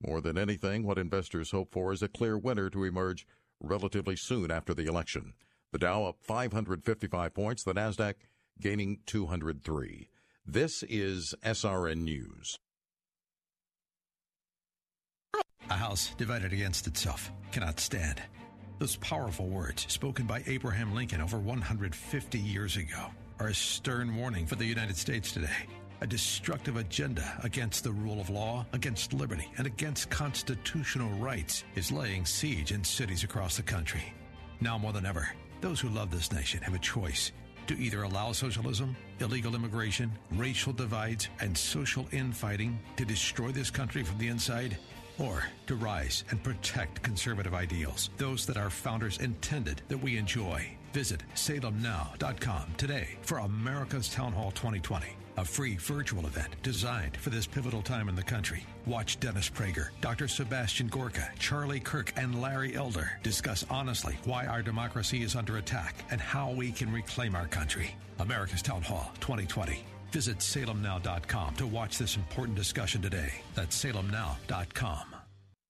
More 0.02 0.22
than 0.22 0.38
anything, 0.38 0.84
what 0.84 0.98
investors 0.98 1.52
hope 1.52 1.74
for 1.74 1.92
is 1.92 2.02
a 2.02 2.08
clear 2.08 2.38
winner 2.38 2.70
to 2.70 2.86
emerge 2.86 3.28
relatively 3.60 4.16
soon 4.16 4.50
after 4.50 4.74
the 4.74 4.86
election. 4.86 5.34
The 5.74 5.80
Dow 5.80 6.06
up 6.06 6.20
555 6.22 7.34
points, 7.34 7.64
the 7.64 7.74
Nasdaq 7.74 8.14
gaining 8.62 9.00
203. 9.06 10.08
This 10.46 10.84
is 10.84 11.36
SRN 11.44 12.04
News. 12.04 12.60
A 15.72 15.74
house 15.74 16.14
divided 16.18 16.52
against 16.52 16.86
itself 16.86 17.32
cannot 17.54 17.80
stand. 17.80 18.22
Those 18.80 18.98
powerful 18.98 19.48
words, 19.48 19.86
spoken 19.88 20.26
by 20.26 20.44
Abraham 20.46 20.94
Lincoln 20.94 21.22
over 21.22 21.40
150 21.40 22.38
years 22.38 22.76
ago, 22.76 23.06
are 23.40 23.48
a 23.48 23.54
stern 23.54 24.18
warning 24.18 24.46
for 24.46 24.56
the 24.56 24.66
United 24.66 24.98
States 24.98 25.32
today. 25.32 25.66
A 26.02 26.08
destructive 26.08 26.76
agenda 26.76 27.40
against 27.42 27.86
the 27.86 27.92
rule 27.94 28.20
of 28.20 28.30
law, 28.30 28.66
against 28.74 29.14
liberty, 29.14 29.50
and 29.58 29.66
against 29.66 30.10
constitutional 30.10 31.10
rights 31.20 31.64
is 31.76 31.90
laying 31.90 32.26
siege 32.26 32.74
in 32.74 32.84
cities 32.84 33.24
across 33.24 33.56
the 33.56 33.64
country. 33.64 34.14
Now 34.60 34.78
more 34.78 34.92
than 34.92 35.06
ever, 35.06 35.30
those 35.62 35.80
who 35.80 35.88
love 35.88 36.12
this 36.12 36.34
nation 36.34 36.62
have 36.64 36.76
a 36.76 36.80
choice 36.80 37.32
to 37.68 37.80
either 37.80 38.04
allow 38.04 38.34
socialism, 38.34 38.94
illegal 39.22 39.56
immigration, 39.56 40.12
racial 40.34 40.74
divides, 40.74 41.30
and 41.40 41.58
social 41.58 42.10
infighting 42.12 42.78
to 42.98 43.06
destroy 43.06 43.54
this 43.54 43.72
country 43.72 44.04
from 44.04 44.18
the 44.18 44.28
inside 44.28 44.78
or 45.22 45.46
to 45.68 45.76
rise 45.76 46.24
and 46.30 46.42
protect 46.44 47.04
conservative 47.04 47.54
ideals, 47.54 48.10
those 48.18 48.46
that 48.46 48.58
our 48.58 48.70
founders 48.70 49.18
intended 49.20 49.82
that 49.88 49.98
we 49.98 50.18
enjoy. 50.18 50.68
Visit 50.94 51.24
salemnow.com 51.36 52.64
today 52.78 53.18
for 53.22 53.38
America's 53.40 54.10
Town 54.10 54.34
Hall 54.34 54.52
2020, 54.52 55.06
a 55.38 55.46
free 55.46 55.78
virtual 55.78 56.26
event 56.26 56.56
designed 56.64 57.16
for 57.16 57.30
this 57.30 57.48
pivotal 57.48 57.82
time 57.82 58.10
in 58.10 58.16
the 58.16 58.24
country. 58.24 58.66
Watch 58.86 59.20
Dennis 59.20 59.50
Prager, 59.50 59.90
Dr. 60.02 60.28
Sebastian 60.28 60.88
Gorka, 60.88 61.30
Charlie 61.40 61.80
Kirk, 61.80 62.12
and 62.18 62.42
Larry 62.42 62.76
Elder 62.76 63.20
discuss 63.24 63.66
honestly 63.70 64.18
why 64.26 64.48
our 64.48 64.62
democracy 64.62 65.22
is 65.24 65.36
under 65.36 65.58
attack 65.58 65.96
and 66.10 66.20
how 66.20 66.52
we 66.52 66.72
can 66.72 66.92
reclaim 66.92 67.36
our 67.36 67.48
country. 67.48 67.96
America's 68.20 68.62
Town 68.62 68.82
Hall 68.82 69.12
2020. 69.22 69.84
Visit 70.12 70.40
salemnow.com 70.40 71.56
to 71.56 71.66
watch 71.66 71.98
this 71.98 72.18
important 72.18 72.58
discussion 72.58 73.02
today. 73.02 73.32
That's 73.56 73.82
salemnow.com. 73.82 75.16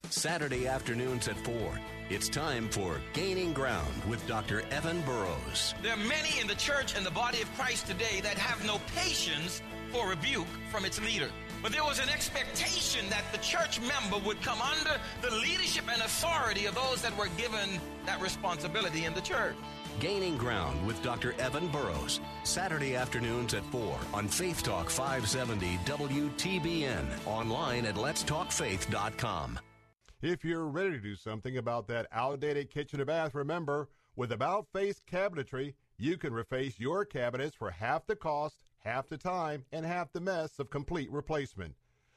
Saturday 0.09 0.68
afternoons 0.68 1.27
at 1.27 1.38
4. 1.45 1.80
It's 2.09 2.27
time 2.27 2.68
for 2.69 2.99
Gaining 3.13 3.53
Ground 3.53 4.03
with 4.09 4.26
Dr. 4.27 4.63
Evan 4.72 5.01
Burrows. 5.01 5.73
There 5.81 5.93
are 5.93 5.97
many 5.97 6.39
in 6.41 6.47
the 6.47 6.55
church 6.55 6.97
and 6.97 7.05
the 7.05 7.11
body 7.11 7.41
of 7.41 7.53
Christ 7.55 7.88
today 7.88 8.19
that 8.22 8.38
have 8.38 8.65
no 8.65 8.81
patience 8.95 9.61
for 9.91 10.09
rebuke 10.09 10.47
from 10.72 10.85
its 10.85 10.99
leader. 11.01 11.30
But 11.61 11.72
there 11.72 11.84
was 11.84 11.99
an 11.99 12.09
expectation 12.09 13.07
that 13.09 13.23
the 13.31 13.38
church 13.38 13.80
member 13.80 14.18
would 14.26 14.41
come 14.41 14.59
under 14.59 14.99
the 15.22 15.34
leadership 15.35 15.85
and 15.91 16.01
authority 16.01 16.65
of 16.65 16.73
those 16.76 17.01
that 17.03 17.15
were 17.15 17.30
given 17.38 17.80
that 18.05 18.19
responsibility 18.19 19.05
in 19.05 19.13
the 19.13 19.22
church. 19.22 19.55
Gaining 20.01 20.35
Ground 20.35 20.83
with 20.87 20.99
Dr. 21.03 21.33
Evan 21.33 21.67
Burrows. 21.67 22.19
Saturday 22.43 22.95
afternoons 22.95 23.53
at 23.53 23.63
4 23.65 23.99
on 24.15 24.27
Faith 24.27 24.63
Talk 24.63 24.89
570 24.89 25.77
WTBN. 25.85 27.05
Online 27.27 27.85
at 27.85 27.93
letstalkfaith.com. 27.93 29.59
If 30.23 30.43
you're 30.43 30.65
ready 30.65 30.93
to 30.93 30.99
do 30.99 31.15
something 31.15 31.57
about 31.57 31.87
that 31.89 32.07
outdated 32.11 32.71
kitchen 32.71 32.99
or 32.99 33.05
bath, 33.05 33.35
remember, 33.35 33.89
with 34.15 34.31
About 34.31 34.65
Face 34.73 34.99
Cabinetry, 35.09 35.75
you 35.99 36.17
can 36.17 36.33
reface 36.33 36.79
your 36.79 37.05
cabinets 37.05 37.55
for 37.55 37.69
half 37.69 38.07
the 38.07 38.15
cost, 38.15 38.55
half 38.79 39.07
the 39.07 39.19
time, 39.19 39.65
and 39.71 39.85
half 39.85 40.11
the 40.11 40.19
mess 40.19 40.57
of 40.57 40.71
complete 40.71 41.11
replacement. 41.11 41.75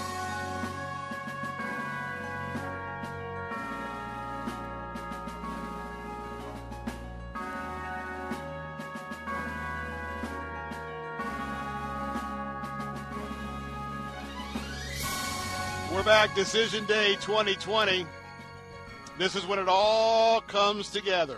Back, 16.11 16.35
Decision 16.35 16.85
Day 16.87 17.15
2020. 17.21 18.05
This 19.17 19.33
is 19.33 19.45
when 19.45 19.59
it 19.59 19.69
all 19.69 20.41
comes 20.41 20.89
together. 20.89 21.37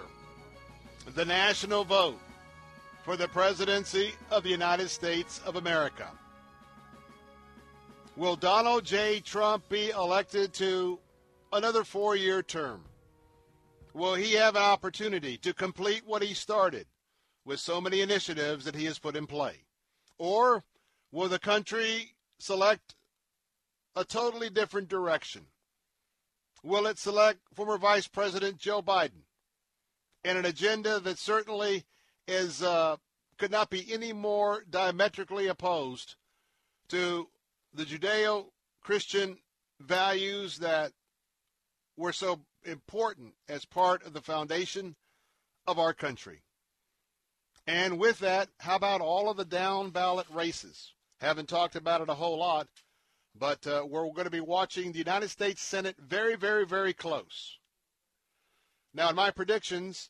The 1.13 1.25
national 1.25 1.83
vote 1.83 2.19
for 3.03 3.15
the 3.15 3.27
presidency 3.27 4.13
of 4.31 4.41
the 4.41 4.49
United 4.49 4.89
States 4.89 5.39
of 5.45 5.57
America. 5.57 6.09
Will 8.15 8.35
Donald 8.35 8.83
J. 8.83 9.19
Trump 9.19 9.69
be 9.69 9.91
elected 9.91 10.53
to 10.53 10.97
another 11.51 11.83
four 11.83 12.15
year 12.15 12.41
term? 12.41 12.83
Will 13.93 14.15
he 14.15 14.33
have 14.33 14.55
an 14.55 14.63
opportunity 14.63 15.37
to 15.37 15.53
complete 15.53 16.01
what 16.03 16.23
he 16.23 16.33
started 16.33 16.87
with 17.45 17.59
so 17.59 17.79
many 17.79 18.01
initiatives 18.01 18.65
that 18.65 18.73
he 18.73 18.85
has 18.85 18.97
put 18.97 19.15
in 19.15 19.27
play? 19.27 19.65
Or 20.17 20.63
will 21.11 21.29
the 21.29 21.37
country 21.37 22.15
select 22.39 22.95
a 23.95 24.03
totally 24.03 24.49
different 24.49 24.89
direction? 24.89 25.45
Will 26.63 26.87
it 26.87 26.97
select 26.97 27.39
former 27.53 27.77
Vice 27.77 28.07
President 28.07 28.57
Joe 28.57 28.81
Biden 28.81 29.23
and 30.23 30.37
an 30.37 30.45
agenda 30.45 30.99
that 30.99 31.19
certainly 31.19 31.83
is 32.27 32.63
uh, 32.63 32.97
could 33.37 33.51
not 33.51 33.69
be 33.69 33.91
any 33.91 34.13
more 34.13 34.63
diametrically 34.69 35.47
opposed 35.47 36.15
to 36.87 37.27
the 37.73 37.83
Judeo-Christian 37.83 39.37
values 39.79 40.59
that 40.59 40.93
were 41.97 42.13
so 42.13 42.39
important 42.63 43.33
as 43.49 43.65
part 43.65 44.05
of 44.05 44.13
the 44.13 44.21
foundation 44.21 44.95
of 45.67 45.77
our 45.77 45.93
country? 45.93 46.43
And 47.67 47.99
with 47.99 48.19
that, 48.19 48.49
how 48.59 48.75
about 48.75 49.01
all 49.01 49.29
of 49.29 49.37
the 49.37 49.45
down 49.45 49.89
ballot 49.89 50.27
races? 50.29 50.93
Haven't 51.19 51.49
talked 51.49 51.75
about 51.75 52.01
it 52.01 52.09
a 52.09 52.15
whole 52.15 52.37
lot, 52.37 52.67
but 53.35 53.65
uh, 53.65 53.83
we're 53.87 54.03
going 54.11 54.25
to 54.25 54.29
be 54.29 54.39
watching 54.39 54.91
the 54.91 54.99
United 54.99 55.29
States 55.29 55.61
Senate 55.61 55.95
very, 55.99 56.35
very, 56.35 56.65
very 56.65 56.93
close. 56.93 57.57
Now, 58.93 59.09
in 59.09 59.15
my 59.15 59.31
predictions, 59.31 60.09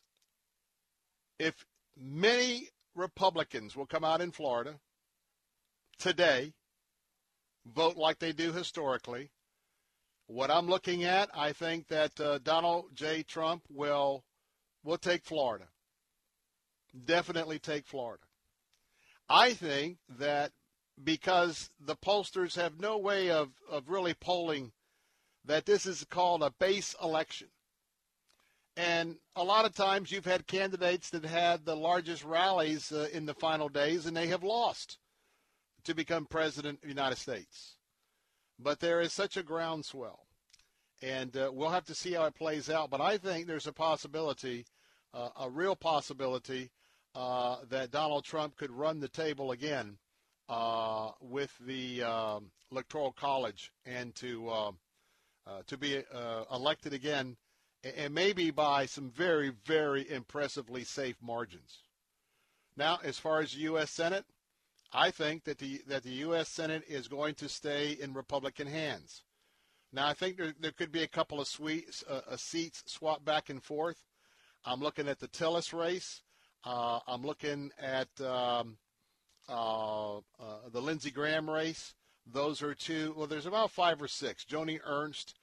if 1.38 1.64
many 1.96 2.68
Republicans 2.94 3.74
will 3.74 3.86
come 3.86 4.04
out 4.04 4.20
in 4.20 4.30
Florida 4.30 4.78
today, 5.98 6.52
vote 7.66 7.96
like 7.96 8.18
they 8.18 8.32
do 8.32 8.52
historically, 8.52 9.30
what 10.26 10.50
I'm 10.50 10.68
looking 10.68 11.04
at, 11.04 11.30
I 11.34 11.52
think 11.52 11.88
that 11.88 12.18
uh, 12.20 12.38
Donald 12.38 12.86
J. 12.94 13.22
Trump 13.22 13.62
will 13.70 14.24
will 14.82 14.98
take 14.98 15.24
Florida. 15.24 15.66
Definitely 17.04 17.58
take 17.58 17.86
Florida. 17.86 18.22
I 19.28 19.54
think 19.54 19.98
that 20.18 20.52
because 21.02 21.70
the 21.80 21.96
pollsters 21.96 22.56
have 22.56 22.80
no 22.80 22.98
way 22.98 23.30
of, 23.30 23.50
of 23.70 23.88
really 23.88 24.14
polling 24.14 24.72
that 25.44 25.66
this 25.66 25.86
is 25.86 26.04
called 26.04 26.42
a 26.42 26.52
base 26.58 26.94
election. 27.02 27.48
And 28.76 29.16
a 29.36 29.44
lot 29.44 29.64
of 29.64 29.74
times 29.74 30.10
you've 30.10 30.24
had 30.24 30.46
candidates 30.46 31.10
that 31.10 31.24
had 31.24 31.64
the 31.64 31.76
largest 31.76 32.24
rallies 32.24 32.90
uh, 32.90 33.08
in 33.12 33.26
the 33.26 33.34
final 33.34 33.68
days 33.68 34.06
and 34.06 34.16
they 34.16 34.28
have 34.28 34.42
lost 34.42 34.98
to 35.84 35.94
become 35.94 36.26
president 36.26 36.78
of 36.78 36.82
the 36.82 36.88
United 36.88 37.18
States. 37.18 37.76
But 38.58 38.80
there 38.80 39.00
is 39.00 39.12
such 39.12 39.36
a 39.36 39.42
groundswell. 39.42 40.26
And 41.02 41.36
uh, 41.36 41.50
we'll 41.52 41.70
have 41.70 41.84
to 41.86 41.94
see 41.94 42.12
how 42.12 42.24
it 42.24 42.34
plays 42.34 42.70
out. 42.70 42.88
But 42.88 43.00
I 43.00 43.18
think 43.18 43.46
there's 43.46 43.66
a 43.66 43.72
possibility, 43.72 44.64
uh, 45.12 45.28
a 45.38 45.50
real 45.50 45.76
possibility, 45.76 46.70
uh, 47.14 47.58
that 47.68 47.90
Donald 47.90 48.24
Trump 48.24 48.56
could 48.56 48.70
run 48.70 49.00
the 49.00 49.08
table 49.08 49.50
again 49.50 49.98
uh, 50.48 51.10
with 51.20 51.52
the 51.66 52.02
um, 52.02 52.50
Electoral 52.70 53.12
College 53.12 53.72
and 53.84 54.14
to 54.16 54.48
uh, 54.48 54.72
uh, 55.46 55.62
to 55.66 55.76
be 55.76 56.02
uh, 56.12 56.44
elected 56.52 56.92
again, 56.92 57.36
and 57.82 58.14
maybe 58.14 58.50
by 58.50 58.86
some 58.86 59.10
very, 59.10 59.52
very 59.66 60.10
impressively 60.10 60.84
safe 60.84 61.16
margins. 61.22 61.80
Now, 62.76 62.98
as 63.04 63.18
far 63.18 63.40
as 63.40 63.52
the 63.52 63.60
U.S. 63.60 63.90
Senate, 63.90 64.24
I 64.92 65.10
think 65.10 65.44
that 65.44 65.58
the 65.58 65.82
that 65.86 66.02
the 66.02 66.10
U.S. 66.26 66.48
Senate 66.48 66.82
is 66.88 67.08
going 67.08 67.34
to 67.36 67.48
stay 67.48 67.92
in 68.00 68.14
Republican 68.14 68.66
hands. 68.66 69.22
Now, 69.92 70.08
I 70.08 70.14
think 70.14 70.38
there, 70.38 70.54
there 70.58 70.72
could 70.72 70.90
be 70.90 71.04
a 71.04 71.08
couple 71.08 71.40
of 71.40 71.46
sweet, 71.46 72.02
uh, 72.10 72.36
seats 72.36 72.82
swapped 72.86 73.24
back 73.24 73.48
and 73.48 73.62
forth. 73.62 74.02
I'm 74.64 74.80
looking 74.80 75.08
at 75.08 75.20
the 75.20 75.28
Tillis 75.28 75.72
race. 75.72 76.22
Uh, 76.64 76.98
I'm 77.06 77.22
looking 77.22 77.70
at 77.78 78.08
um, 78.20 78.76
uh, 79.48 80.16
uh, 80.16 80.20
the 80.72 80.80
Lindsey 80.80 81.10
Graham 81.10 81.48
race. 81.48 81.94
Those 82.26 82.62
are 82.62 82.74
two. 82.74 83.14
Well, 83.16 83.26
there's 83.26 83.46
about 83.46 83.70
five 83.70 84.00
or 84.00 84.08
six. 84.08 84.44
Joni 84.44 84.80
Ernst, 84.84 85.34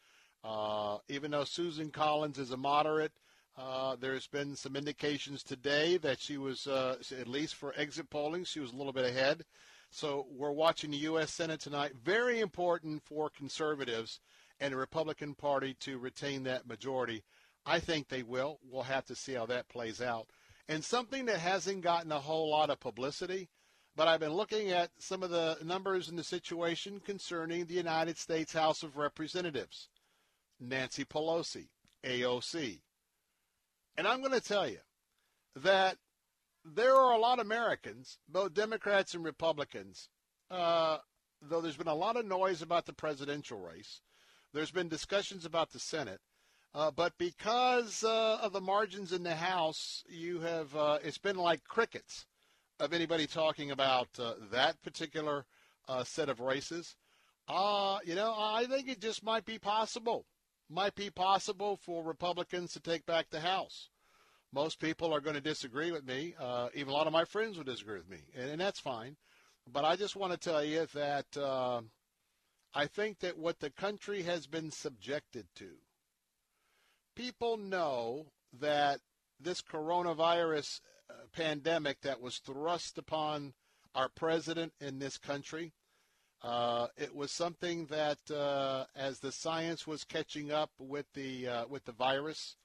uh, 0.43 0.97
even 1.07 1.31
though 1.31 1.43
Susan 1.43 1.91
Collins 1.91 2.39
is 2.39 2.51
a 2.51 2.57
moderate, 2.57 3.11
uh, 3.57 3.95
there's 3.99 4.27
been 4.27 4.55
some 4.55 4.75
indications 4.75 5.43
today 5.43 5.97
that 5.97 6.19
she 6.19 6.37
was, 6.37 6.67
at 6.67 7.27
least 7.27 7.55
for 7.55 7.73
exit 7.77 8.09
polling, 8.09 8.45
she 8.45 8.59
was 8.59 8.71
a 8.71 8.75
little 8.75 8.93
bit 8.93 9.05
ahead. 9.05 9.43
So 9.91 10.25
we're 10.31 10.51
watching 10.51 10.91
the 10.91 10.97
U.S. 10.97 11.31
Senate 11.31 11.59
tonight. 11.59 11.91
Very 12.03 12.39
important 12.39 13.03
for 13.03 13.29
conservatives 13.29 14.19
and 14.59 14.73
the 14.73 14.77
Republican 14.77 15.35
Party 15.35 15.75
to 15.81 15.99
retain 15.99 16.43
that 16.43 16.67
majority. 16.67 17.23
I 17.65 17.79
think 17.79 18.07
they 18.07 18.23
will. 18.23 18.59
We'll 18.67 18.83
have 18.83 19.05
to 19.07 19.15
see 19.15 19.33
how 19.33 19.45
that 19.47 19.69
plays 19.69 20.01
out. 20.01 20.27
And 20.67 20.83
something 20.83 21.25
that 21.25 21.39
hasn't 21.39 21.81
gotten 21.81 22.11
a 22.11 22.19
whole 22.19 22.49
lot 22.49 22.71
of 22.71 22.79
publicity– 22.79 23.49
but 23.95 24.07
I've 24.07 24.19
been 24.19 24.33
looking 24.33 24.69
at 24.69 24.89
some 24.99 25.21
of 25.23 25.29
the 25.29 25.57
numbers 25.63 26.09
in 26.09 26.15
the 26.15 26.23
situation 26.23 26.99
concerning 26.99 27.65
the 27.65 27.73
United 27.73 28.17
States 28.17 28.53
House 28.53 28.83
of 28.83 28.97
Representatives, 28.97 29.89
Nancy 30.59 31.03
Pelosi, 31.03 31.67
AOC. 32.03 32.79
And 33.97 34.07
I'm 34.07 34.21
going 34.21 34.31
to 34.31 34.41
tell 34.41 34.67
you 34.67 34.79
that 35.57 35.97
there 36.63 36.95
are 36.95 37.13
a 37.13 37.19
lot 37.19 37.39
of 37.39 37.45
Americans, 37.45 38.19
both 38.29 38.53
Democrats 38.53 39.13
and 39.13 39.25
Republicans, 39.25 40.09
uh, 40.49 40.97
though 41.41 41.59
there's 41.59 41.77
been 41.77 41.87
a 41.87 41.95
lot 41.95 42.15
of 42.15 42.25
noise 42.25 42.61
about 42.61 42.85
the 42.85 42.93
presidential 42.93 43.59
race, 43.59 44.01
there's 44.53 44.71
been 44.71 44.87
discussions 44.87 45.45
about 45.45 45.71
the 45.71 45.79
Senate. 45.79 46.21
Uh, 46.73 46.89
but 46.89 47.17
because 47.17 48.03
uh, 48.05 48.37
of 48.41 48.53
the 48.53 48.61
margins 48.61 49.11
in 49.11 49.23
the 49.23 49.35
House, 49.35 50.05
you 50.07 50.39
have 50.39 50.73
uh, 50.73 50.99
it's 51.03 51.17
been 51.17 51.35
like 51.35 51.65
crickets 51.65 52.25
of 52.81 52.93
anybody 52.93 53.27
talking 53.27 53.69
about 53.69 54.07
uh, 54.19 54.33
that 54.51 54.81
particular 54.81 55.45
uh, 55.87 56.03
set 56.03 56.29
of 56.29 56.39
races. 56.39 56.95
Uh, 57.47 57.99
you 58.03 58.15
know, 58.15 58.33
I 58.35 58.65
think 58.65 58.89
it 58.89 58.99
just 58.99 59.23
might 59.23 59.45
be 59.45 59.59
possible. 59.59 60.25
Might 60.69 60.95
be 60.95 61.09
possible 61.09 61.77
for 61.77 62.03
Republicans 62.03 62.73
to 62.73 62.79
take 62.79 63.05
back 63.05 63.29
the 63.29 63.41
House. 63.41 63.89
Most 64.51 64.79
people 64.79 65.13
are 65.13 65.21
going 65.21 65.35
to 65.35 65.41
disagree 65.41 65.91
with 65.91 66.05
me. 66.05 66.33
Uh, 66.39 66.69
even 66.73 66.89
a 66.89 66.93
lot 66.93 67.07
of 67.07 67.13
my 67.13 67.23
friends 67.23 67.57
would 67.57 67.67
disagree 67.67 67.97
with 67.97 68.09
me, 68.09 68.19
and, 68.35 68.49
and 68.51 68.61
that's 68.61 68.79
fine. 68.79 69.15
But 69.71 69.85
I 69.85 69.95
just 69.95 70.15
want 70.15 70.33
to 70.33 70.39
tell 70.39 70.63
you 70.63 70.87
that 70.93 71.37
uh, 71.37 71.81
I 72.73 72.87
think 72.87 73.19
that 73.19 73.37
what 73.37 73.59
the 73.59 73.69
country 73.69 74.23
has 74.23 74.47
been 74.47 74.71
subjected 74.71 75.45
to, 75.55 75.69
people 77.15 77.57
know 77.57 78.25
that 78.59 78.99
this 79.39 79.61
coronavirus 79.61 80.81
pandemic 81.33 82.01
that 82.01 82.21
was 82.21 82.37
thrust 82.37 82.97
upon 82.97 83.53
our 83.95 84.09
president 84.09 84.73
in 84.79 84.99
this 84.99 85.17
country. 85.17 85.73
Uh, 86.41 86.87
it 86.97 87.13
was 87.15 87.31
something 87.31 87.85
that, 87.87 88.17
uh, 88.31 88.85
as 88.95 89.19
the 89.19 89.31
science 89.31 89.85
was 89.85 90.03
catching 90.03 90.51
up 90.51 90.71
with 90.79 91.05
the 91.13 91.47
uh, 91.47 91.67
with 91.67 91.85
the 91.85 91.91
virus, 91.91 92.55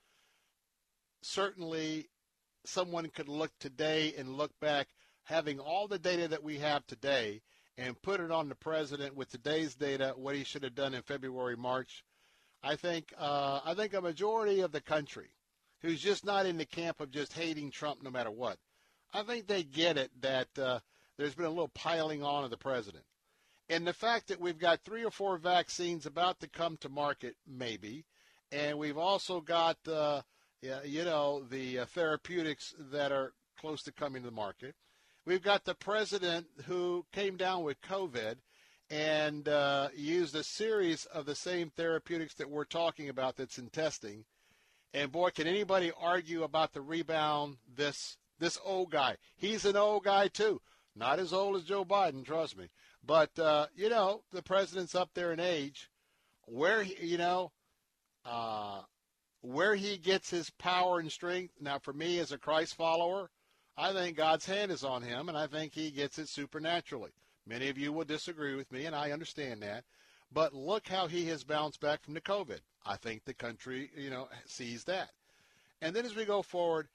certainly 1.23 2.09
someone 2.65 3.09
could 3.11 3.29
look 3.29 3.53
today 3.59 4.15
and 4.17 4.37
look 4.37 4.59
back. 4.61 4.89
having 5.25 5.59
all 5.59 5.89
the 5.89 5.99
data 5.99 6.29
that 6.29 6.43
we 6.43 6.59
have 6.59 6.87
today 6.87 7.43
and 7.77 8.01
put 8.01 8.21
it 8.21 8.31
on 8.31 8.49
the 8.49 8.55
president 8.55 9.15
with 9.15 9.29
today's 9.29 9.75
data, 9.75 10.15
what 10.17 10.37
he 10.37 10.45
should 10.45 10.63
have 10.63 10.75
done 10.75 10.95
in 10.95 11.03
February, 11.03 11.57
March, 11.57 12.05
I 12.63 12.77
think 12.77 13.13
uh, 13.19 13.61
I 13.65 13.75
think 13.75 13.93
a 13.93 14.01
majority 14.01 14.61
of 14.61 14.73
the 14.73 14.81
country 14.81 15.36
who's 15.83 16.01
just 16.01 16.25
not 16.25 16.47
in 16.47 16.57
the 16.57 16.67
camp 16.67 17.01
of 17.01 17.11
just 17.11 17.33
hating 17.33 17.71
Trump 17.71 18.03
no 18.03 18.11
matter 18.11 18.31
what, 18.31 18.59
I 19.13 19.23
think 19.23 19.47
they 19.47 19.63
get 19.63 19.97
it 19.97 20.11
that 20.21 20.49
uh, 20.59 20.81
there's 21.17 21.35
been 21.35 21.47
a 21.47 21.51
little 21.51 21.69
piling 21.69 22.23
on 22.23 22.45
of 22.45 22.51
the 22.51 22.57
president. 22.57 23.05
And 23.69 23.87
the 23.87 23.93
fact 23.93 24.29
that 24.29 24.41
we've 24.41 24.59
got 24.59 24.85
three 24.85 25.05
or 25.05 25.11
four 25.11 25.39
vaccines 25.39 26.07
about 26.07 26.41
to 26.41 26.49
come 26.49 26.77
to 26.79 26.89
market, 26.89 27.37
maybe, 27.47 28.05
and 28.53 28.79
we've 28.79 28.99
also 28.99 29.41
got, 29.41 29.77
uh, 29.89 30.23
you 30.61 31.05
know, 31.05 31.43
the 31.51 31.81
uh, 31.81 31.87
therapeutics 31.87 32.75
that 32.79 33.11
are 33.11 33.33
close 33.59 33.83
to 33.83 33.93
coming 33.93 34.23
to 34.23 34.29
the 34.29 34.35
market. 34.35 34.75
We've 35.25 35.43
got 35.43 35.65
the 35.65 35.75
president 35.75 36.47
who 36.67 37.05
came 37.13 37.37
down 37.37 37.65
with 37.65 37.81
COVID 37.81 38.37
and 38.91 39.49
uh, 39.49 39.89
used 39.97 40.37
a 40.37 40.45
series 40.45 41.07
of 41.07 41.27
the 41.27 41.35
same 41.35 41.71
therapeutics 41.71 42.35
that 42.35 42.49
we're 42.49 42.65
talking 42.65 43.09
about 43.09 43.37
that's 43.37 43.59
in 43.59 43.69
testing. 43.71 44.25
And 44.97 45.13
boy, 45.13 45.29
can 45.29 45.47
anybody 45.47 45.93
argue 46.01 46.43
about 46.43 46.73
the 46.73 46.81
rebound? 46.81 47.59
This 47.77 48.17
this 48.39 48.59
old 48.65 48.91
guy, 48.91 49.19
he's 49.37 49.67
an 49.67 49.77
old 49.77 50.05
guy 50.05 50.29
too, 50.29 50.63
not 50.95 51.19
as 51.19 51.35
old 51.35 51.57
as 51.57 51.65
Joe 51.65 51.85
Biden, 51.85 52.25
trust 52.25 52.57
me. 52.57 52.71
But 53.05 53.39
uh, 53.39 53.67
you 53.77 53.91
know, 53.91 54.23
the 54.33 54.41
president's 54.41 54.95
up 54.95 55.11
there 55.13 55.35
in 55.35 55.39
age. 55.39 55.91
Where 56.47 56.83
he, 56.83 57.09
you 57.09 57.19
know, 57.19 57.53
uh, 58.25 58.81
where 59.43 59.75
he 59.75 59.99
gets 59.99 60.31
his 60.31 60.49
power 60.49 60.99
and 60.99 61.13
strength. 61.13 61.53
Now, 61.61 61.79
for 61.79 61.93
me 61.93 62.19
as 62.19 62.33
a 62.33 62.39
Christ 62.39 62.75
follower, 62.75 63.29
I 63.77 63.93
think 63.93 64.17
God's 64.17 64.47
hand 64.47 64.73
is 64.73 64.83
on 64.83 65.03
him, 65.03 65.29
and 65.29 65.37
I 65.37 65.47
think 65.47 65.75
he 65.75 65.91
gets 65.91 66.19
it 66.19 66.31
supernaturally. 66.31 67.13
Many 67.47 67.69
of 67.69 67.77
you 67.77 67.93
will 67.93 68.07
disagree 68.07 68.55
with 68.55 68.73
me, 68.73 68.87
and 68.87 68.97
I 68.97 69.11
understand 69.11 69.61
that. 69.63 69.85
But 70.33 70.55
look 70.55 70.89
how 70.89 71.07
he 71.07 71.27
has 71.27 71.45
bounced 71.45 71.81
back 71.81 72.03
from 72.03 72.15
the 72.15 72.23
COVID. 72.23 72.61
I 72.87 72.97
think 72.97 73.25
the 73.25 73.35
country, 73.35 73.91
you 73.97 74.11
know, 74.11 74.29
sees 74.47 74.85
that. 74.85 75.11
And 75.83 75.95
then 75.95 76.05
as 76.05 76.15
we 76.15 76.25
go 76.25 76.43
forward, 76.43 76.89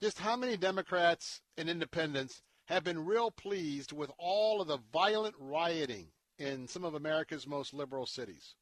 just 0.00 0.18
how 0.18 0.36
many 0.36 0.56
Democrats 0.56 1.40
and 1.56 1.68
independents 1.68 2.42
have 2.66 2.84
been 2.84 3.04
real 3.04 3.30
pleased 3.30 3.92
with 3.92 4.10
all 4.18 4.60
of 4.60 4.68
the 4.68 4.78
violent 4.92 5.34
rioting 5.38 6.06
in 6.38 6.68
some 6.68 6.84
of 6.84 6.94
America's 6.94 7.46
most 7.46 7.74
liberal 7.74 8.06
cities? 8.06 8.54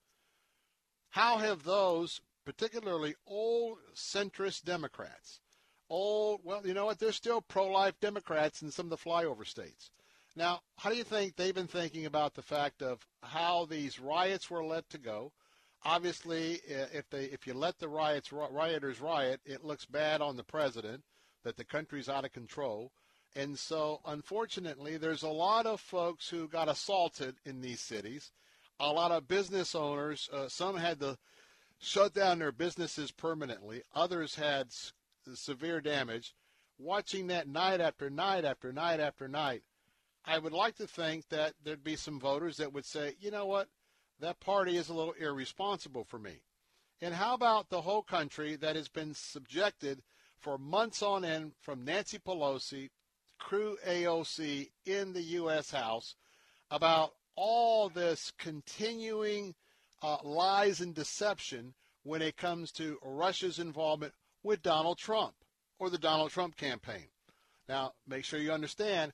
How 1.10 1.38
have 1.38 1.64
those, 1.64 2.20
particularly 2.44 3.14
old 3.26 3.78
centrist 3.94 4.64
Democrats, 4.64 5.40
old, 5.88 6.40
well, 6.44 6.66
you 6.66 6.72
know 6.72 6.86
what, 6.86 6.98
they're 6.98 7.12
still 7.12 7.42
pro-life 7.42 7.98
Democrats 8.00 8.62
in 8.62 8.70
some 8.70 8.86
of 8.86 8.90
the 8.90 8.96
flyover 8.96 9.46
states. 9.46 9.90
Now, 10.36 10.60
how 10.78 10.90
do 10.90 10.96
you 10.96 11.04
think 11.04 11.36
they've 11.36 11.54
been 11.54 11.66
thinking 11.66 12.06
about 12.06 12.34
the 12.34 12.42
fact 12.42 12.82
of 12.82 13.06
how 13.22 13.66
these 13.66 13.98
riots 13.98 14.48
were 14.48 14.64
let 14.64 14.88
to 14.90 14.98
go? 14.98 15.32
Obviously, 15.84 16.60
if 16.66 17.08
they 17.08 17.24
if 17.24 17.46
you 17.46 17.54
let 17.54 17.78
the 17.78 17.88
riots 17.88 18.32
rioters 18.32 19.00
riot, 19.00 19.40
it 19.44 19.64
looks 19.64 19.86
bad 19.86 20.20
on 20.20 20.36
the 20.36 20.44
president 20.44 21.02
that 21.42 21.56
the 21.56 21.64
country's 21.64 22.08
out 22.08 22.24
of 22.24 22.32
control. 22.32 22.92
And 23.34 23.58
so, 23.58 24.00
unfortunately, 24.04 24.96
there's 24.96 25.22
a 25.22 25.28
lot 25.28 25.64
of 25.64 25.80
folks 25.80 26.28
who 26.28 26.48
got 26.48 26.68
assaulted 26.68 27.36
in 27.44 27.60
these 27.60 27.80
cities. 27.80 28.32
A 28.80 28.92
lot 28.92 29.12
of 29.12 29.28
business 29.28 29.74
owners, 29.74 30.28
uh, 30.32 30.48
some 30.48 30.76
had 30.76 31.00
to 31.00 31.16
shut 31.78 32.12
down 32.12 32.40
their 32.40 32.52
businesses 32.52 33.12
permanently. 33.12 33.82
Others 33.94 34.34
had 34.34 34.66
s- 34.66 34.92
severe 35.34 35.80
damage. 35.80 36.34
Watching 36.78 37.28
that 37.28 37.46
night 37.46 37.80
after 37.80 38.10
night 38.10 38.44
after 38.44 38.72
night 38.72 39.00
after 39.00 39.28
night, 39.28 39.62
I 40.24 40.38
would 40.38 40.52
like 40.52 40.76
to 40.76 40.86
think 40.86 41.28
that 41.28 41.54
there'd 41.62 41.84
be 41.84 41.96
some 41.96 42.18
voters 42.18 42.56
that 42.56 42.72
would 42.72 42.84
say, 42.84 43.14
you 43.20 43.30
know 43.30 43.46
what, 43.46 43.68
that 44.20 44.40
party 44.40 44.76
is 44.76 44.88
a 44.88 44.94
little 44.94 45.14
irresponsible 45.14 46.04
for 46.04 46.18
me. 46.18 46.42
And 47.02 47.14
how 47.14 47.34
about 47.34 47.70
the 47.70 47.80
whole 47.80 48.02
country 48.02 48.56
that 48.56 48.76
has 48.76 48.88
been 48.88 49.14
subjected 49.14 50.02
for 50.38 50.58
months 50.58 51.02
on 51.02 51.24
end 51.24 51.52
from 51.60 51.84
Nancy 51.84 52.18
Pelosi, 52.18 52.90
crew 53.38 53.76
AOC 53.86 54.70
in 54.84 55.12
the 55.12 55.22
U.S. 55.22 55.70
House 55.70 56.14
about 56.70 57.14
all 57.36 57.88
this 57.88 58.32
continuing 58.38 59.54
uh, 60.02 60.18
lies 60.22 60.80
and 60.80 60.94
deception 60.94 61.74
when 62.02 62.22
it 62.22 62.36
comes 62.36 62.72
to 62.72 62.98
Russia's 63.02 63.58
involvement 63.58 64.14
with 64.42 64.62
Donald 64.62 64.98
Trump 64.98 65.34
or 65.78 65.90
the 65.90 65.98
Donald 65.98 66.30
Trump 66.30 66.56
campaign. 66.56 67.06
Now, 67.68 67.92
make 68.06 68.24
sure 68.24 68.40
you 68.40 68.52
understand 68.52 69.12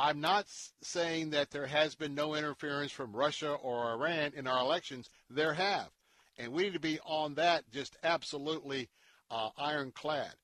I'm 0.00 0.20
not 0.20 0.46
saying 0.80 1.30
that 1.30 1.50
there 1.50 1.66
has 1.66 1.96
been 1.96 2.14
no 2.14 2.36
interference 2.36 2.92
from 2.92 3.16
Russia 3.16 3.54
or 3.54 3.90
Iran 3.90 4.32
in 4.36 4.46
our 4.46 4.60
elections. 4.60 5.10
There 5.28 5.54
have. 5.54 5.88
And 6.38 6.52
we 6.52 6.62
need 6.62 6.74
to 6.74 6.80
be 6.80 7.00
on 7.00 7.34
that 7.34 7.68
just 7.72 7.96
absolutely 8.04 8.90
uh, 9.28 9.50
ironclad. 9.58 10.34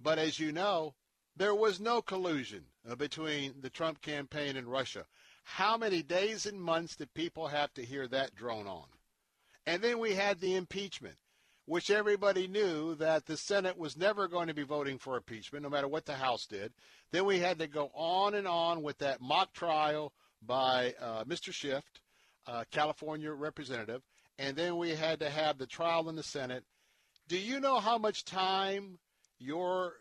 But 0.00 0.18
as 0.18 0.40
you 0.40 0.52
know, 0.52 0.94
there 1.36 1.54
was 1.54 1.80
no 1.80 2.00
collusion 2.00 2.64
uh, 2.88 2.94
between 2.94 3.60
the 3.60 3.68
Trump 3.68 4.00
campaign 4.00 4.56
and 4.56 4.66
Russia. 4.66 5.04
How 5.42 5.76
many 5.76 6.02
days 6.02 6.46
and 6.46 6.58
months 6.58 6.96
did 6.96 7.12
people 7.12 7.48
have 7.48 7.74
to 7.74 7.84
hear 7.84 8.08
that 8.08 8.34
drone 8.34 8.66
on? 8.66 8.86
And 9.66 9.82
then 9.82 9.98
we 9.98 10.14
had 10.14 10.40
the 10.40 10.56
impeachment 10.56 11.16
which 11.66 11.90
everybody 11.90 12.46
knew 12.46 12.94
that 12.96 13.26
the 13.26 13.36
Senate 13.36 13.78
was 13.78 13.96
never 13.96 14.28
going 14.28 14.48
to 14.48 14.54
be 14.54 14.62
voting 14.62 14.98
for 14.98 15.16
impeachment, 15.16 15.62
no 15.62 15.70
matter 15.70 15.88
what 15.88 16.04
the 16.04 16.14
House 16.14 16.46
did. 16.46 16.72
Then 17.10 17.24
we 17.24 17.38
had 17.38 17.58
to 17.58 17.66
go 17.66 17.90
on 17.94 18.34
and 18.34 18.46
on 18.46 18.82
with 18.82 18.98
that 18.98 19.20
mock 19.20 19.52
trial 19.52 20.12
by 20.42 20.94
uh, 21.00 21.24
Mr. 21.24 21.52
Schiff, 21.52 21.84
uh, 22.46 22.64
California 22.70 23.32
representative, 23.32 24.02
and 24.38 24.56
then 24.56 24.76
we 24.76 24.90
had 24.90 25.20
to 25.20 25.30
have 25.30 25.56
the 25.56 25.66
trial 25.66 26.08
in 26.08 26.16
the 26.16 26.22
Senate. 26.22 26.64
Do 27.28 27.38
you 27.38 27.60
know 27.60 27.80
how 27.80 27.96
much 27.96 28.24
time 28.24 28.98
your 29.38 29.94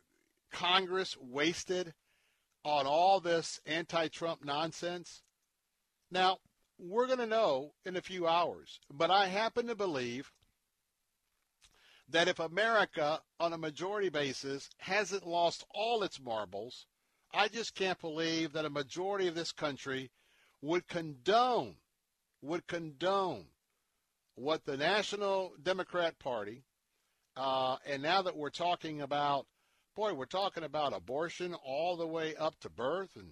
Congress 0.52 1.16
wasted 1.22 1.94
on 2.66 2.86
all 2.86 3.22
this 3.22 3.62
anti-Trump 3.66 4.44
nonsense? 4.44 5.22
Now, 6.12 6.40
we're 6.78 7.08
going 7.08 7.20
to 7.20 7.26
know 7.26 7.72
in 7.86 7.96
a 7.96 8.02
few 8.02 8.28
hours, 8.28 8.80
but 8.92 9.10
I 9.10 9.28
happen 9.28 9.68
to 9.68 9.76
believe 9.76 10.32
that 12.10 12.28
if 12.28 12.40
America, 12.40 13.22
on 13.40 13.54
a 13.54 13.58
majority 13.58 14.10
basis, 14.10 14.70
hasn't 14.78 15.26
lost 15.26 15.66
all 15.74 16.04
its 16.04 16.20
marbles, 16.20 16.86
I 17.34 17.48
just 17.48 17.76
can't 17.76 18.00
believe 18.00 18.54
that 18.54 18.66
a 18.66 18.70
majority 18.70 19.28
of 19.28 19.36
this 19.36 19.52
country 19.52 20.12
would 20.62 20.88
condone, 20.88 21.76
would 22.42 22.68
condone 22.68 23.46
what 24.36 24.66
the 24.66 24.78
National 24.78 25.54
Democrat 25.62 26.18
Party, 26.20 26.64
uh, 27.36 27.78
and 27.86 28.04
now 28.04 28.22
that 28.22 28.38
we're 28.38 28.50
talking 28.50 29.02
about, 29.02 29.46
boy, 29.96 30.14
we're 30.14 30.26
talking 30.26 30.64
about 30.64 30.94
abortion 30.94 31.56
all 31.66 31.98
the 31.98 32.08
way 32.08 32.36
up 32.36 32.60
to 32.60 32.70
birth, 32.70 33.16
and 33.16 33.30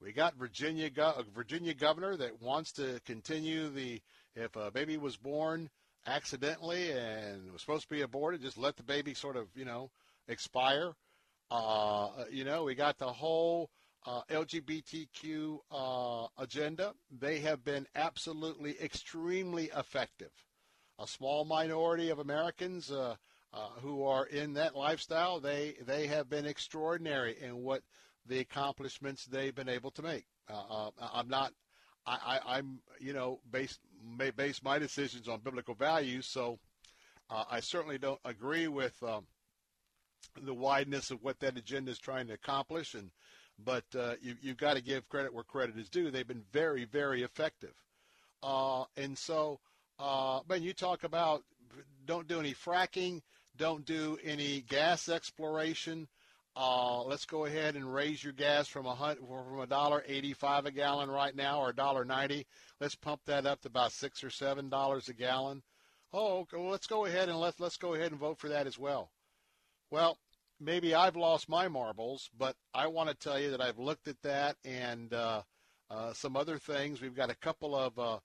we 0.00 0.12
got 0.12 0.34
Virginia, 0.36 0.90
Virginia 1.34 1.74
governor 1.74 2.16
that 2.16 2.40
wants 2.40 2.72
to 2.72 3.00
continue 3.04 3.68
the, 3.68 4.00
if 4.34 4.56
a 4.56 4.70
baby 4.70 4.96
was 4.96 5.16
born 5.16 5.70
accidentally 6.06 6.90
and 6.90 7.52
was 7.52 7.60
supposed 7.60 7.84
to 7.84 7.94
be 7.94 8.02
aborted, 8.02 8.42
just 8.42 8.58
let 8.58 8.76
the 8.76 8.82
baby 8.82 9.14
sort 9.14 9.36
of, 9.36 9.48
you 9.54 9.64
know, 9.64 9.90
expire. 10.28 10.92
Uh, 11.50 12.08
you 12.30 12.44
know, 12.44 12.64
we 12.64 12.74
got 12.74 12.98
the 12.98 13.12
whole 13.12 13.70
uh, 14.06 14.22
LGBTQ 14.30 15.58
uh, 15.70 16.26
agenda. 16.38 16.94
They 17.10 17.40
have 17.40 17.64
been 17.64 17.86
absolutely 17.94 18.76
extremely 18.82 19.70
effective. 19.76 20.32
A 20.98 21.06
small 21.06 21.44
minority 21.44 22.10
of 22.10 22.18
Americans 22.18 22.90
uh, 22.90 23.16
uh, 23.52 23.68
who 23.80 24.04
are 24.04 24.26
in 24.26 24.54
that 24.54 24.74
lifestyle, 24.74 25.40
they 25.40 25.74
they 25.84 26.06
have 26.06 26.28
been 26.28 26.46
extraordinary 26.46 27.36
in 27.40 27.62
what 27.62 27.82
the 28.26 28.38
accomplishments 28.38 29.24
they've 29.24 29.54
been 29.54 29.68
able 29.68 29.90
to 29.92 30.02
make. 30.02 30.26
Uh, 30.48 30.90
I'm 31.12 31.28
not 31.28 31.52
I, 32.06 32.40
I, 32.44 32.58
am 32.58 32.80
you 33.00 33.12
know, 33.12 33.40
base 33.50 33.78
my 34.62 34.78
decisions 34.78 35.28
on 35.28 35.40
biblical 35.40 35.74
values. 35.74 36.26
So 36.26 36.58
uh, 37.30 37.44
I 37.50 37.60
certainly 37.60 37.98
don't 37.98 38.20
agree 38.24 38.68
with 38.68 39.00
um, 39.02 39.26
the 40.42 40.54
wideness 40.54 41.10
of 41.10 41.22
what 41.22 41.40
that 41.40 41.56
agenda 41.56 41.90
is 41.90 41.98
trying 41.98 42.26
to 42.28 42.34
accomplish. 42.34 42.94
And 42.94 43.10
but 43.64 43.84
uh, 43.96 44.14
you, 44.20 44.36
you've 44.40 44.56
got 44.56 44.74
to 44.74 44.82
give 44.82 45.08
credit 45.08 45.32
where 45.32 45.44
credit 45.44 45.78
is 45.78 45.88
due. 45.88 46.10
They've 46.10 46.26
been 46.26 46.44
very, 46.52 46.84
very 46.84 47.22
effective. 47.22 47.74
Uh, 48.42 48.84
and 48.96 49.16
so, 49.16 49.60
uh, 49.98 50.40
Ben, 50.48 50.62
you 50.62 50.72
talk 50.72 51.04
about 51.04 51.44
don't 52.06 52.26
do 52.26 52.40
any 52.40 52.54
fracking, 52.54 53.22
don't 53.56 53.84
do 53.84 54.18
any 54.24 54.62
gas 54.62 55.08
exploration. 55.08 56.08
Uh, 56.54 57.02
let's 57.04 57.24
go 57.24 57.46
ahead 57.46 57.76
and 57.76 57.94
raise 57.94 58.22
your 58.22 58.34
gas 58.34 58.68
from 58.68 58.84
a 58.84 58.94
from 58.94 59.60
a 59.60 59.66
dollar 59.66 60.04
eighty-five 60.06 60.66
a 60.66 60.70
gallon 60.70 61.10
right 61.10 61.34
now, 61.34 61.60
or 61.60 61.70
a 61.70 61.74
dollar 61.74 62.04
ninety. 62.04 62.46
Let's 62.78 62.94
pump 62.94 63.22
that 63.24 63.46
up 63.46 63.62
to 63.62 63.68
about 63.68 63.92
six 63.92 64.22
or 64.22 64.28
seven 64.28 64.68
dollars 64.68 65.08
a 65.08 65.14
gallon. 65.14 65.62
Oh, 66.12 66.40
okay, 66.40 66.58
well, 66.58 66.70
let's 66.70 66.86
go 66.86 67.06
ahead 67.06 67.30
and 67.30 67.40
let 67.40 67.58
let's 67.58 67.78
go 67.78 67.94
ahead 67.94 68.10
and 68.10 68.20
vote 68.20 68.38
for 68.38 68.50
that 68.50 68.66
as 68.66 68.78
well. 68.78 69.10
Well, 69.90 70.18
maybe 70.60 70.94
I've 70.94 71.16
lost 71.16 71.48
my 71.48 71.68
marbles, 71.68 72.28
but 72.36 72.54
I 72.74 72.86
want 72.86 73.08
to 73.08 73.14
tell 73.14 73.40
you 73.40 73.50
that 73.52 73.62
I've 73.62 73.78
looked 73.78 74.08
at 74.08 74.20
that 74.22 74.56
and 74.62 75.14
uh, 75.14 75.42
uh, 75.90 76.12
some 76.12 76.36
other 76.36 76.58
things. 76.58 77.00
We've 77.00 77.16
got 77.16 77.30
a 77.30 77.34
couple 77.34 77.74
of 77.74 77.98
uh, 77.98 78.18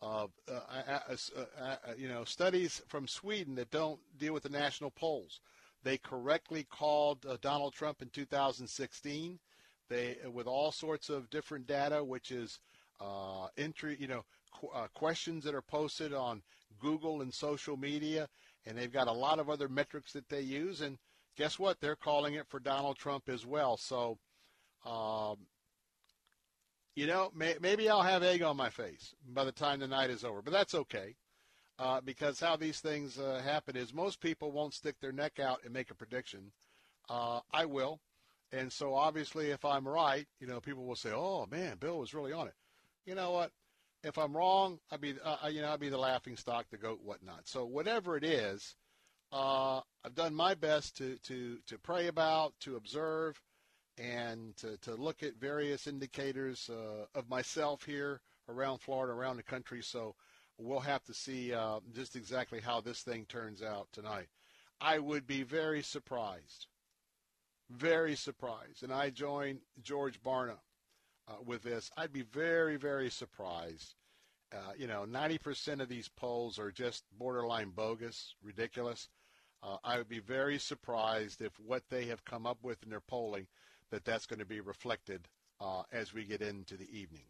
uh, 0.00 0.26
uh, 0.48 1.76
you 1.96 2.08
know 2.08 2.22
studies 2.22 2.80
from 2.86 3.08
Sweden 3.08 3.56
that 3.56 3.72
don't 3.72 3.98
deal 4.16 4.34
with 4.34 4.44
the 4.44 4.48
national 4.50 4.92
polls. 4.92 5.40
They 5.84 5.98
correctly 5.98 6.64
called 6.64 7.26
uh, 7.26 7.36
Donald 7.40 7.74
Trump 7.74 8.02
in 8.02 8.08
2016. 8.10 9.38
They 9.88 10.16
with 10.32 10.46
all 10.46 10.72
sorts 10.72 11.08
of 11.08 11.28
different 11.30 11.66
data, 11.66 12.02
which 12.02 12.30
is 12.30 12.60
uh, 13.00 13.48
entry, 13.56 13.96
you 13.98 14.06
know, 14.06 14.24
qu- 14.52 14.68
uh, 14.68 14.86
questions 14.94 15.44
that 15.44 15.54
are 15.54 15.62
posted 15.62 16.14
on 16.14 16.42
Google 16.80 17.22
and 17.22 17.32
social 17.32 17.76
media, 17.76 18.28
and 18.64 18.76
they've 18.76 18.92
got 18.92 19.08
a 19.08 19.12
lot 19.12 19.38
of 19.38 19.50
other 19.50 19.68
metrics 19.68 20.12
that 20.12 20.28
they 20.28 20.40
use. 20.40 20.80
And 20.80 20.98
guess 21.36 21.58
what? 21.58 21.80
They're 21.80 21.96
calling 21.96 22.34
it 22.34 22.46
for 22.48 22.60
Donald 22.60 22.96
Trump 22.96 23.28
as 23.28 23.44
well. 23.44 23.76
So, 23.76 24.18
um, 24.86 25.36
you 26.94 27.06
know, 27.06 27.30
may, 27.34 27.56
maybe 27.60 27.88
I'll 27.88 28.02
have 28.02 28.22
egg 28.22 28.42
on 28.42 28.56
my 28.56 28.70
face 28.70 29.14
by 29.32 29.44
the 29.44 29.52
time 29.52 29.80
the 29.80 29.88
night 29.88 30.10
is 30.10 30.24
over, 30.24 30.42
but 30.42 30.52
that's 30.52 30.74
okay. 30.74 31.16
Uh, 31.82 32.00
because 32.00 32.38
how 32.38 32.54
these 32.54 32.78
things 32.78 33.18
uh, 33.18 33.42
happen 33.44 33.76
is 33.76 33.92
most 33.92 34.20
people 34.20 34.52
won't 34.52 34.72
stick 34.72 34.94
their 35.00 35.10
neck 35.10 35.40
out 35.40 35.58
and 35.64 35.74
make 35.74 35.90
a 35.90 35.94
prediction. 35.96 36.52
Uh, 37.10 37.40
I 37.52 37.64
will. 37.64 37.98
And 38.52 38.70
so 38.70 38.94
obviously, 38.94 39.50
if 39.50 39.64
I'm 39.64 39.88
right, 39.88 40.28
you 40.38 40.46
know, 40.46 40.60
people 40.60 40.84
will 40.84 40.94
say, 40.94 41.10
"Oh 41.12 41.48
man, 41.50 41.78
Bill 41.80 41.98
was 41.98 42.14
really 42.14 42.32
on 42.32 42.46
it." 42.46 42.54
You 43.04 43.16
know 43.16 43.32
what? 43.32 43.50
If 44.04 44.16
I'm 44.16 44.36
wrong, 44.36 44.78
I'd 44.92 45.00
be, 45.00 45.16
uh, 45.24 45.48
you 45.48 45.60
know, 45.60 45.72
I'd 45.72 45.80
be 45.80 45.88
the 45.88 45.98
laughing 45.98 46.36
stock, 46.36 46.66
the 46.70 46.76
goat, 46.76 47.00
whatnot. 47.02 47.48
So 47.48 47.64
whatever 47.64 48.16
it 48.16 48.22
is, 48.22 48.76
uh, 49.32 49.80
I've 50.04 50.14
done 50.14 50.36
my 50.36 50.54
best 50.54 50.96
to, 50.98 51.16
to, 51.24 51.58
to 51.66 51.78
pray 51.78 52.06
about, 52.06 52.52
to 52.60 52.76
observe, 52.76 53.40
and 53.98 54.56
to, 54.58 54.76
to 54.82 54.94
look 54.94 55.24
at 55.24 55.34
various 55.40 55.88
indicators 55.88 56.70
uh, 56.70 57.06
of 57.18 57.28
myself 57.28 57.84
here 57.84 58.20
around 58.48 58.78
Florida, 58.78 59.12
around 59.12 59.36
the 59.36 59.42
country. 59.42 59.82
So 59.82 60.14
we'll 60.62 60.80
have 60.80 61.04
to 61.04 61.14
see 61.14 61.52
uh, 61.52 61.80
just 61.94 62.16
exactly 62.16 62.60
how 62.60 62.80
this 62.80 63.00
thing 63.02 63.26
turns 63.26 63.62
out 63.62 63.88
tonight. 63.92 64.28
I 64.80 64.98
would 64.98 65.26
be 65.26 65.42
very 65.42 65.82
surprised, 65.82 66.66
very 67.70 68.16
surprised, 68.16 68.82
and 68.82 68.92
I 68.92 69.10
join 69.10 69.60
George 69.82 70.20
Barna 70.22 70.58
uh, 71.28 71.34
with 71.44 71.62
this. 71.62 71.90
I'd 71.96 72.12
be 72.12 72.22
very, 72.22 72.76
very 72.76 73.10
surprised. 73.10 73.94
Uh, 74.52 74.72
you 74.76 74.86
know, 74.86 75.06
90% 75.08 75.80
of 75.80 75.88
these 75.88 76.08
polls 76.08 76.58
are 76.58 76.70
just 76.70 77.04
borderline 77.16 77.70
bogus, 77.70 78.34
ridiculous. 78.42 79.08
Uh, 79.62 79.76
I 79.84 79.98
would 79.98 80.08
be 80.08 80.18
very 80.18 80.58
surprised 80.58 81.40
if 81.40 81.58
what 81.60 81.84
they 81.88 82.06
have 82.06 82.24
come 82.24 82.46
up 82.46 82.58
with 82.62 82.82
in 82.82 82.90
their 82.90 83.00
polling 83.00 83.46
that 83.90 84.04
that's 84.04 84.26
going 84.26 84.40
to 84.40 84.44
be 84.44 84.60
reflected 84.60 85.28
uh, 85.60 85.82
as 85.92 86.12
we 86.12 86.24
get 86.24 86.42
into 86.42 86.76
the 86.76 86.88
evening. 86.98 87.24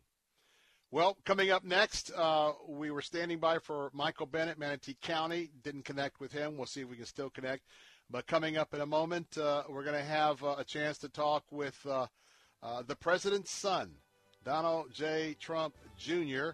Well, 0.93 1.16
coming 1.24 1.51
up 1.51 1.64
next, 1.64 2.12
uh, 2.14 2.52
we 2.69 2.90
were 2.90 3.01
standing 3.01 3.39
by 3.39 3.60
for 3.60 3.89
Michael 3.94 4.27
Bennett, 4.27 4.59
Manatee 4.59 4.98
County. 5.01 5.48
Didn't 5.62 5.86
connect 5.86 6.20
with 6.20 6.32
him. 6.32 6.59
We'll 6.59 6.66
see 6.66 6.82
if 6.82 6.90
we 6.90 6.97
can 6.97 7.06
still 7.06 7.31
connect. 7.31 7.62
But 8.10 8.27
coming 8.27 8.59
up 8.59 8.74
in 8.74 8.82
a 8.82 8.86
moment, 8.86 9.39
uh, 9.39 9.62
we're 9.70 9.85
going 9.85 9.97
to 9.97 10.05
have 10.05 10.44
uh, 10.44 10.56
a 10.59 10.64
chance 10.64 10.98
to 10.98 11.09
talk 11.09 11.44
with 11.51 11.78
uh, 11.86 12.09
uh, 12.62 12.82
the 12.86 12.94
president's 12.94 13.51
son, 13.51 13.93
Donald 14.44 14.93
J. 14.93 15.35
Trump 15.40 15.74
Jr. 15.97 16.51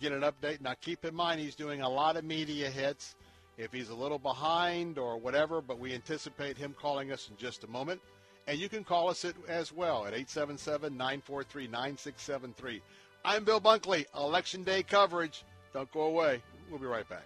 get 0.00 0.10
an 0.10 0.22
update. 0.22 0.60
Now, 0.60 0.74
keep 0.80 1.04
in 1.04 1.14
mind, 1.14 1.40
he's 1.40 1.54
doing 1.54 1.80
a 1.80 1.88
lot 1.88 2.16
of 2.16 2.24
media 2.24 2.68
hits. 2.68 3.14
If 3.56 3.72
he's 3.72 3.90
a 3.90 3.94
little 3.94 4.18
behind 4.18 4.98
or 4.98 5.16
whatever, 5.16 5.60
but 5.60 5.78
we 5.78 5.94
anticipate 5.94 6.58
him 6.58 6.74
calling 6.76 7.12
us 7.12 7.28
in 7.30 7.36
just 7.36 7.62
a 7.62 7.68
moment. 7.68 8.00
And 8.48 8.58
you 8.58 8.68
can 8.68 8.82
call 8.82 9.08
us 9.08 9.24
as 9.48 9.72
well 9.72 10.06
at 10.06 10.12
877 10.12 10.96
943 10.96 11.68
9673. 11.68 12.82
I'm 13.26 13.44
Bill 13.44 13.60
Bunkley. 13.60 14.04
Election 14.14 14.64
Day 14.64 14.82
coverage. 14.82 15.44
Don't 15.72 15.90
go 15.92 16.02
away. 16.02 16.42
We'll 16.70 16.78
be 16.78 16.86
right 16.86 17.08
back. 17.08 17.24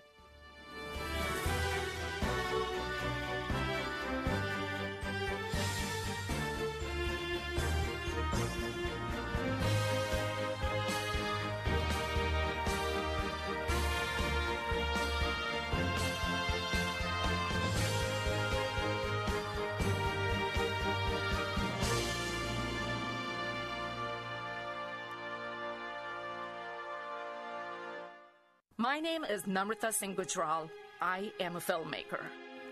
My 28.89 29.01
name 29.01 29.23
is 29.23 29.43
Namrata 29.43 29.93
Singh 29.93 30.17
Gujral. 30.17 30.71
I 31.03 31.31
am 31.41 31.57
a 31.57 31.61
filmmaker 31.61 32.23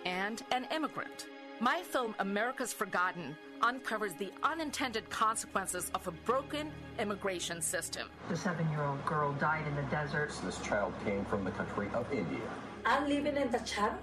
and 0.07 0.43
an 0.51 0.67
immigrant. 0.75 1.27
My 1.61 1.83
film, 1.83 2.15
America's 2.21 2.73
Forgotten, 2.73 3.37
uncovers 3.61 4.15
the 4.15 4.33
unintended 4.43 5.11
consequences 5.11 5.91
of 5.95 6.09
a 6.09 6.13
broken 6.13 6.73
immigration 6.99 7.61
system. 7.61 8.09
The 8.31 8.37
seven 8.39 8.67
year 8.71 8.83
old 8.83 9.05
girl 9.05 9.35
died 9.35 9.67
in 9.67 9.77
the 9.77 9.83
desert. 9.91 10.33
This 10.43 10.59
child 10.63 10.95
came 11.05 11.23
from 11.27 11.45
the 11.45 11.51
country 11.51 11.89
of 11.93 12.11
India. 12.11 12.49
I'm 12.87 13.07
living 13.07 13.37
in 13.37 13.51
the 13.51 13.59
chat. 13.59 14.01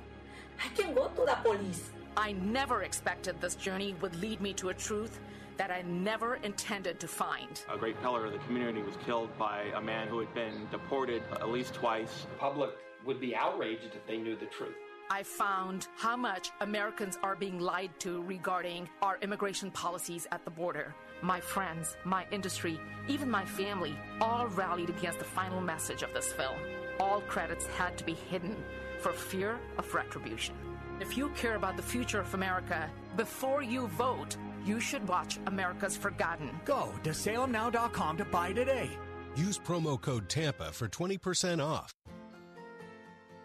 I 0.63 0.67
can 0.79 0.93
go 0.93 1.07
to 1.07 1.25
the 1.25 1.37
police. 1.41 1.89
I 2.15 2.33
never 2.33 2.83
expected 2.83 3.41
this 3.41 3.55
journey 3.55 3.95
would 4.01 4.15
lead 4.21 4.39
me 4.39 4.53
to 4.61 4.69
a 4.69 4.73
truth 4.75 5.19
that 5.57 5.71
I 5.71 5.81
never 5.83 6.35
intended 6.35 6.99
to 6.99 7.07
find. 7.07 7.63
A 7.71 7.77
great 7.77 8.01
pillar 8.01 8.25
of 8.25 8.33
the 8.33 8.39
community 8.39 8.81
was 8.81 8.95
killed 9.05 9.35
by 9.37 9.63
a 9.75 9.81
man 9.81 10.07
who 10.07 10.19
had 10.19 10.33
been 10.33 10.67
deported 10.71 11.23
at 11.33 11.49
least 11.49 11.73
twice. 11.73 12.25
The 12.31 12.37
public 12.37 12.71
would 13.05 13.19
be 13.19 13.35
outraged 13.35 13.95
if 13.95 14.05
they 14.07 14.17
knew 14.17 14.35
the 14.35 14.45
truth. 14.45 14.75
I 15.09 15.23
found 15.23 15.89
how 15.97 16.15
much 16.15 16.51
Americans 16.61 17.19
are 17.21 17.35
being 17.35 17.59
lied 17.59 17.91
to 17.99 18.23
regarding 18.23 18.89
our 19.01 19.17
immigration 19.21 19.69
policies 19.69 20.27
at 20.31 20.43
the 20.45 20.51
border. 20.51 20.95
My 21.21 21.39
friends, 21.39 21.95
my 22.03 22.25
industry, 22.31 22.79
even 23.07 23.29
my 23.29 23.45
family 23.45 23.95
all 24.21 24.47
rallied 24.47 24.89
against 24.89 25.19
the 25.19 25.25
final 25.25 25.61
message 25.61 26.03
of 26.03 26.13
this 26.13 26.31
film. 26.33 26.57
All 26.99 27.21
credits 27.21 27.67
had 27.67 27.97
to 27.97 28.03
be 28.03 28.13
hidden 28.13 28.55
for 28.99 29.11
fear 29.11 29.59
of 29.77 29.93
retribution. 29.93 30.55
If 30.99 31.17
you 31.17 31.29
care 31.29 31.55
about 31.55 31.75
the 31.75 31.83
future 31.83 32.19
of 32.19 32.33
America, 32.33 32.89
before 33.17 33.61
you 33.61 33.87
vote, 33.87 34.37
you 34.65 34.79
should 34.79 35.07
watch 35.07 35.39
America's 35.47 35.97
Forgotten. 35.97 36.49
Go 36.65 36.91
to 37.03 37.09
salemnow.com 37.11 38.17
to 38.17 38.25
buy 38.25 38.53
today. 38.53 38.89
Use 39.35 39.57
promo 39.57 39.99
code 39.99 40.29
TAMPA 40.29 40.71
for 40.73 40.87
20% 40.87 41.63
off. 41.63 41.93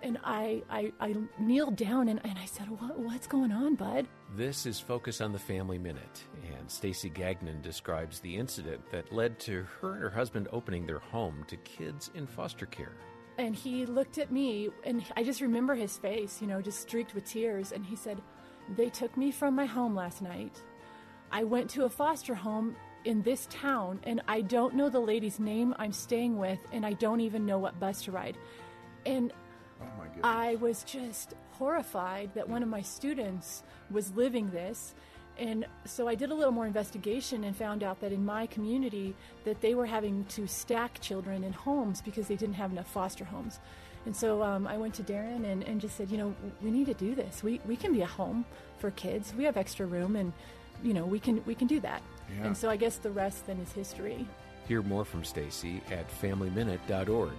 And 0.02 0.18
I, 0.22 0.62
I, 0.70 0.92
I 1.00 1.16
kneeled 1.40 1.76
down 1.76 2.08
and, 2.08 2.20
and 2.22 2.38
I 2.38 2.44
said, 2.44 2.70
what, 2.70 2.98
What's 2.98 3.26
going 3.26 3.50
on, 3.50 3.74
bud? 3.74 4.06
This 4.36 4.64
is 4.64 4.78
Focus 4.78 5.20
on 5.20 5.32
the 5.32 5.38
Family 5.38 5.78
Minute. 5.78 6.22
And 6.56 6.70
Stacey 6.70 7.08
Gagnon 7.08 7.60
describes 7.62 8.20
the 8.20 8.36
incident 8.36 8.80
that 8.92 9.12
led 9.12 9.40
to 9.40 9.66
her 9.80 9.94
and 9.94 10.02
her 10.02 10.10
husband 10.10 10.48
opening 10.52 10.86
their 10.86 11.00
home 11.00 11.44
to 11.48 11.56
kids 11.58 12.10
in 12.14 12.26
foster 12.26 12.66
care. 12.66 12.94
And 13.38 13.54
he 13.54 13.86
looked 13.86 14.18
at 14.18 14.32
me, 14.32 14.68
and 14.84 15.04
I 15.16 15.22
just 15.22 15.40
remember 15.40 15.74
his 15.74 15.96
face, 15.96 16.40
you 16.40 16.48
know, 16.48 16.60
just 16.60 16.80
streaked 16.80 17.14
with 17.14 17.24
tears. 17.24 17.72
And 17.72 17.86
he 17.86 17.96
said, 17.96 18.20
They 18.76 18.90
took 18.90 19.16
me 19.16 19.30
from 19.30 19.54
my 19.54 19.64
home 19.64 19.94
last 19.94 20.22
night 20.22 20.60
I 21.30 21.44
went 21.44 21.70
to 21.70 21.84
a 21.84 21.88
foster 21.88 22.34
home 22.34 22.76
in 23.04 23.22
this 23.22 23.46
town 23.50 24.00
and 24.04 24.20
I 24.28 24.40
don't 24.40 24.74
know 24.74 24.88
the 24.88 25.00
lady's 25.00 25.38
name 25.38 25.74
I'm 25.78 25.92
staying 25.92 26.38
with 26.38 26.58
and 26.72 26.84
I 26.84 26.94
don't 26.94 27.20
even 27.20 27.46
know 27.46 27.58
what 27.58 27.78
bus 27.78 28.02
to 28.02 28.12
ride. 28.12 28.36
And 29.06 29.32
oh 29.80 29.86
I 30.22 30.56
was 30.56 30.84
just 30.84 31.34
horrified 31.52 32.30
that 32.34 32.48
one 32.48 32.62
of 32.62 32.68
my 32.68 32.82
students 32.82 33.62
was 33.90 34.12
living 34.14 34.50
this. 34.50 34.94
And 35.38 35.66
so 35.84 36.08
I 36.08 36.16
did 36.16 36.30
a 36.30 36.34
little 36.34 36.52
more 36.52 36.66
investigation 36.66 37.44
and 37.44 37.54
found 37.54 37.84
out 37.84 38.00
that 38.00 38.12
in 38.12 38.24
my 38.24 38.46
community 38.46 39.14
that 39.44 39.60
they 39.60 39.74
were 39.74 39.86
having 39.86 40.24
to 40.30 40.48
stack 40.48 41.00
children 41.00 41.44
in 41.44 41.52
homes 41.52 42.02
because 42.02 42.26
they 42.26 42.34
didn't 42.34 42.56
have 42.56 42.72
enough 42.72 42.90
foster 42.90 43.24
homes. 43.24 43.60
And 44.04 44.16
so 44.16 44.42
um, 44.42 44.66
I 44.66 44.76
went 44.78 44.94
to 44.94 45.02
Darren 45.02 45.44
and, 45.44 45.62
and 45.62 45.80
just 45.80 45.96
said, 45.96 46.10
you 46.10 46.18
know, 46.18 46.34
we 46.60 46.70
need 46.70 46.86
to 46.86 46.94
do 46.94 47.14
this. 47.14 47.42
We, 47.42 47.60
we 47.66 47.76
can 47.76 47.92
be 47.92 48.00
a 48.00 48.06
home 48.06 48.44
for 48.78 48.90
kids. 48.92 49.32
We 49.36 49.44
have 49.44 49.56
extra 49.56 49.86
room 49.86 50.16
and 50.16 50.32
you 50.82 50.94
know, 50.94 51.04
we 51.04 51.18
can 51.18 51.44
we 51.44 51.54
can 51.54 51.66
do 51.66 51.80
that. 51.80 52.02
Yeah. 52.38 52.46
And 52.46 52.56
so 52.56 52.70
I 52.70 52.76
guess 52.76 52.96
the 52.96 53.10
rest 53.10 53.46
then 53.46 53.58
is 53.60 53.72
history. 53.72 54.26
Hear 54.66 54.82
more 54.82 55.04
from 55.04 55.24
Stacy 55.24 55.82
at 55.90 56.08
familyminute.org. 56.20 57.32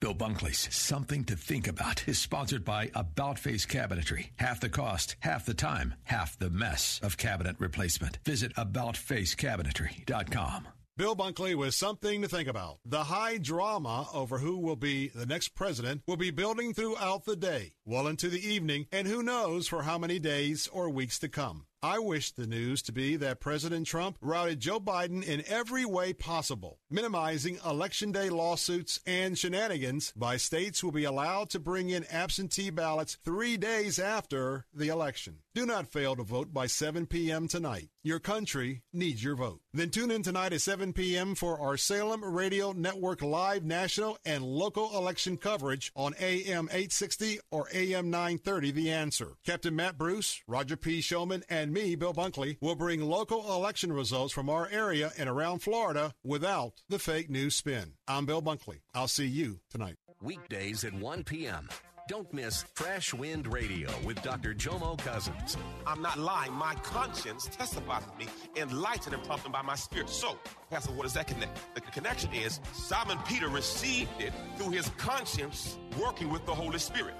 Bill 0.00 0.14
Bunkley's 0.16 0.74
Something 0.74 1.22
to 1.26 1.36
Think 1.36 1.68
About 1.68 2.08
is 2.08 2.18
sponsored 2.18 2.64
by 2.64 2.90
About 2.92 3.38
Face 3.38 3.64
Cabinetry. 3.64 4.30
Half 4.34 4.58
the 4.58 4.68
cost, 4.68 5.14
half 5.20 5.46
the 5.46 5.54
time, 5.54 5.94
half 6.02 6.36
the 6.36 6.50
mess 6.50 6.98
of 7.04 7.16
cabinet 7.16 7.54
replacement. 7.60 8.18
Visit 8.24 8.52
AboutFaceCabinetry.com. 8.56 10.66
Bill 10.96 11.14
Bunkley 11.14 11.54
with 11.54 11.74
something 11.74 12.20
to 12.20 12.26
think 12.28 12.48
about. 12.48 12.78
The 12.84 13.04
high 13.04 13.38
drama 13.38 14.08
over 14.12 14.38
who 14.38 14.58
will 14.58 14.74
be 14.74 15.06
the 15.14 15.24
next 15.24 15.54
president 15.54 16.02
will 16.06 16.16
be 16.16 16.32
building 16.32 16.74
throughout 16.74 17.24
the 17.24 17.36
day, 17.36 17.74
well 17.84 18.08
into 18.08 18.28
the 18.28 18.44
evening, 18.44 18.86
and 18.90 19.06
who 19.06 19.22
knows 19.22 19.68
for 19.68 19.82
how 19.82 19.98
many 19.98 20.18
days 20.18 20.68
or 20.72 20.90
weeks 20.90 21.20
to 21.20 21.28
come. 21.28 21.66
I 21.84 21.98
wish 21.98 22.30
the 22.30 22.46
news 22.46 22.80
to 22.82 22.92
be 22.92 23.16
that 23.16 23.40
President 23.40 23.88
Trump 23.88 24.16
routed 24.20 24.60
Joe 24.60 24.78
Biden 24.78 25.24
in 25.24 25.42
every 25.48 25.84
way 25.84 26.12
possible, 26.12 26.78
minimizing 26.92 27.58
election 27.66 28.12
day 28.12 28.28
lawsuits 28.28 29.00
and 29.06 29.38
shenanigans 29.38 30.12
by 30.14 30.36
states 30.36 30.84
will 30.84 30.92
be 30.92 31.04
allowed 31.04 31.50
to 31.50 31.58
bring 31.58 31.90
in 31.90 32.04
absentee 32.10 32.70
ballots 32.70 33.16
three 33.24 33.56
days 33.56 33.98
after 33.98 34.66
the 34.74 34.88
election. 34.88 35.38
Do 35.54 35.66
not 35.66 35.92
fail 35.92 36.16
to 36.16 36.22
vote 36.22 36.54
by 36.54 36.66
7 36.66 37.06
p.m. 37.06 37.46
tonight. 37.46 37.90
Your 38.02 38.18
country 38.18 38.82
needs 38.92 39.22
your 39.22 39.36
vote. 39.36 39.60
Then 39.74 39.90
tune 39.90 40.10
in 40.10 40.22
tonight 40.22 40.54
at 40.54 40.62
7 40.62 40.94
p.m. 40.94 41.34
for 41.34 41.60
our 41.60 41.76
Salem 41.76 42.24
Radio 42.24 42.72
Network 42.72 43.20
live 43.20 43.62
national 43.62 44.18
and 44.24 44.42
local 44.42 44.96
election 44.96 45.36
coverage 45.36 45.92
on 45.94 46.14
AM 46.18 46.68
860 46.70 47.38
or 47.50 47.68
AM 47.72 48.10
930 48.10 48.70
The 48.70 48.90
Answer. 48.90 49.36
Captain 49.44 49.76
Matt 49.76 49.98
Bruce, 49.98 50.40
Roger 50.46 50.76
P. 50.76 51.00
Showman, 51.02 51.44
and 51.50 51.72
me, 51.72 51.96
Bill 51.96 52.14
Bunkley, 52.14 52.56
will 52.60 52.74
bring 52.74 53.02
local 53.02 53.54
election 53.54 53.92
results 53.92 54.32
from 54.32 54.48
our 54.48 54.68
area 54.70 55.12
and 55.18 55.28
around 55.28 55.60
Florida 55.60 56.14
without 56.24 56.81
the 56.88 56.98
fake 56.98 57.30
news 57.30 57.54
spin. 57.54 57.94
I'm 58.06 58.26
Bill 58.26 58.42
Bunkley. 58.42 58.80
I'll 58.94 59.08
see 59.08 59.26
you 59.26 59.60
tonight. 59.70 59.96
Weekdays 60.20 60.84
at 60.84 60.94
1 60.94 61.24
p.m. 61.24 61.68
Don't 62.08 62.32
miss 62.34 62.64
Fresh 62.74 63.14
Wind 63.14 63.52
Radio 63.52 63.88
with 64.04 64.20
Dr. 64.22 64.54
Jomo 64.54 64.98
Cousins. 64.98 65.56
I'm 65.86 66.02
not 66.02 66.18
lying. 66.18 66.52
My 66.52 66.74
conscience 66.76 67.46
testifies 67.46 68.02
to 68.04 68.18
me, 68.18 68.26
enlightened 68.56 69.14
and 69.14 69.24
prompted 69.24 69.52
by 69.52 69.62
my 69.62 69.76
spirit. 69.76 70.10
So, 70.10 70.36
Pastor, 70.70 70.92
what 70.92 71.04
does 71.04 71.14
that 71.14 71.28
connect? 71.28 71.74
The 71.74 71.80
connection 71.80 72.32
is 72.32 72.60
Simon 72.72 73.18
Peter 73.26 73.48
received 73.48 74.10
it 74.20 74.32
through 74.56 74.70
his 74.72 74.88
conscience 74.98 75.78
working 76.00 76.28
with 76.28 76.44
the 76.44 76.54
Holy 76.54 76.78
Spirit. 76.78 77.14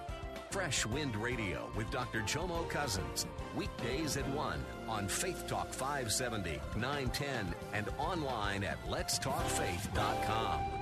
Fresh 0.51 0.84
Wind 0.84 1.16
Radio 1.16 1.70
with 1.76 1.90
Dr. 1.90 2.20
Jomo 2.20 2.68
Cousins. 2.68 3.26
Weekdays 3.56 4.18
at 4.18 4.28
1 4.34 4.64
on 4.93 5.09
Faith 5.09 5.47
Talk 5.47 5.73
570, 5.73 6.60
910, 6.77 7.55
and 7.73 7.89
online 7.98 8.62
at 8.62 8.77
letstalkfaith.com. 8.86 10.82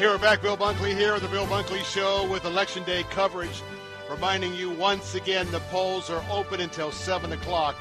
Here 0.00 0.08
we're 0.08 0.16
back, 0.16 0.40
Bill 0.40 0.56
Bunkley 0.56 0.96
here, 0.96 1.12
on 1.12 1.20
the 1.20 1.28
Bill 1.28 1.46
Bunkley 1.46 1.84
Show 1.84 2.26
with 2.26 2.46
Election 2.46 2.82
Day 2.84 3.02
coverage. 3.10 3.60
Reminding 4.10 4.54
you 4.54 4.70
once 4.70 5.14
again 5.14 5.50
the 5.50 5.60
polls 5.70 6.08
are 6.08 6.24
open 6.30 6.62
until 6.62 6.90
7 6.90 7.30
o'clock. 7.32 7.76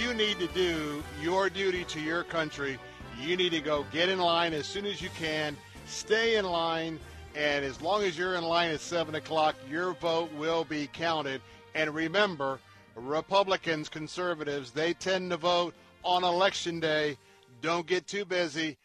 You 0.00 0.14
need 0.14 0.38
to 0.38 0.46
do 0.46 1.02
your 1.20 1.50
duty 1.50 1.82
to 1.86 2.00
your 2.00 2.22
country. 2.22 2.78
You 3.20 3.36
need 3.36 3.50
to 3.50 3.60
go 3.60 3.84
get 3.90 4.08
in 4.08 4.20
line 4.20 4.54
as 4.54 4.66
soon 4.66 4.86
as 4.86 5.02
you 5.02 5.08
can, 5.18 5.56
stay 5.84 6.36
in 6.36 6.44
line, 6.44 7.00
and 7.34 7.64
as 7.64 7.82
long 7.82 8.04
as 8.04 8.16
you're 8.16 8.36
in 8.36 8.44
line 8.44 8.70
at 8.70 8.78
7 8.78 9.16
o'clock, 9.16 9.56
your 9.68 9.94
vote 9.94 10.32
will 10.34 10.62
be 10.62 10.86
counted. 10.86 11.40
And 11.74 11.92
remember, 11.92 12.60
Republicans, 12.94 13.88
conservatives, 13.88 14.70
they 14.70 14.94
tend 14.94 15.32
to 15.32 15.36
vote 15.36 15.74
on 16.04 16.22
Election 16.22 16.78
Day. 16.78 17.18
Don't 17.62 17.88
get 17.88 18.06
too 18.06 18.24
busy. 18.24 18.76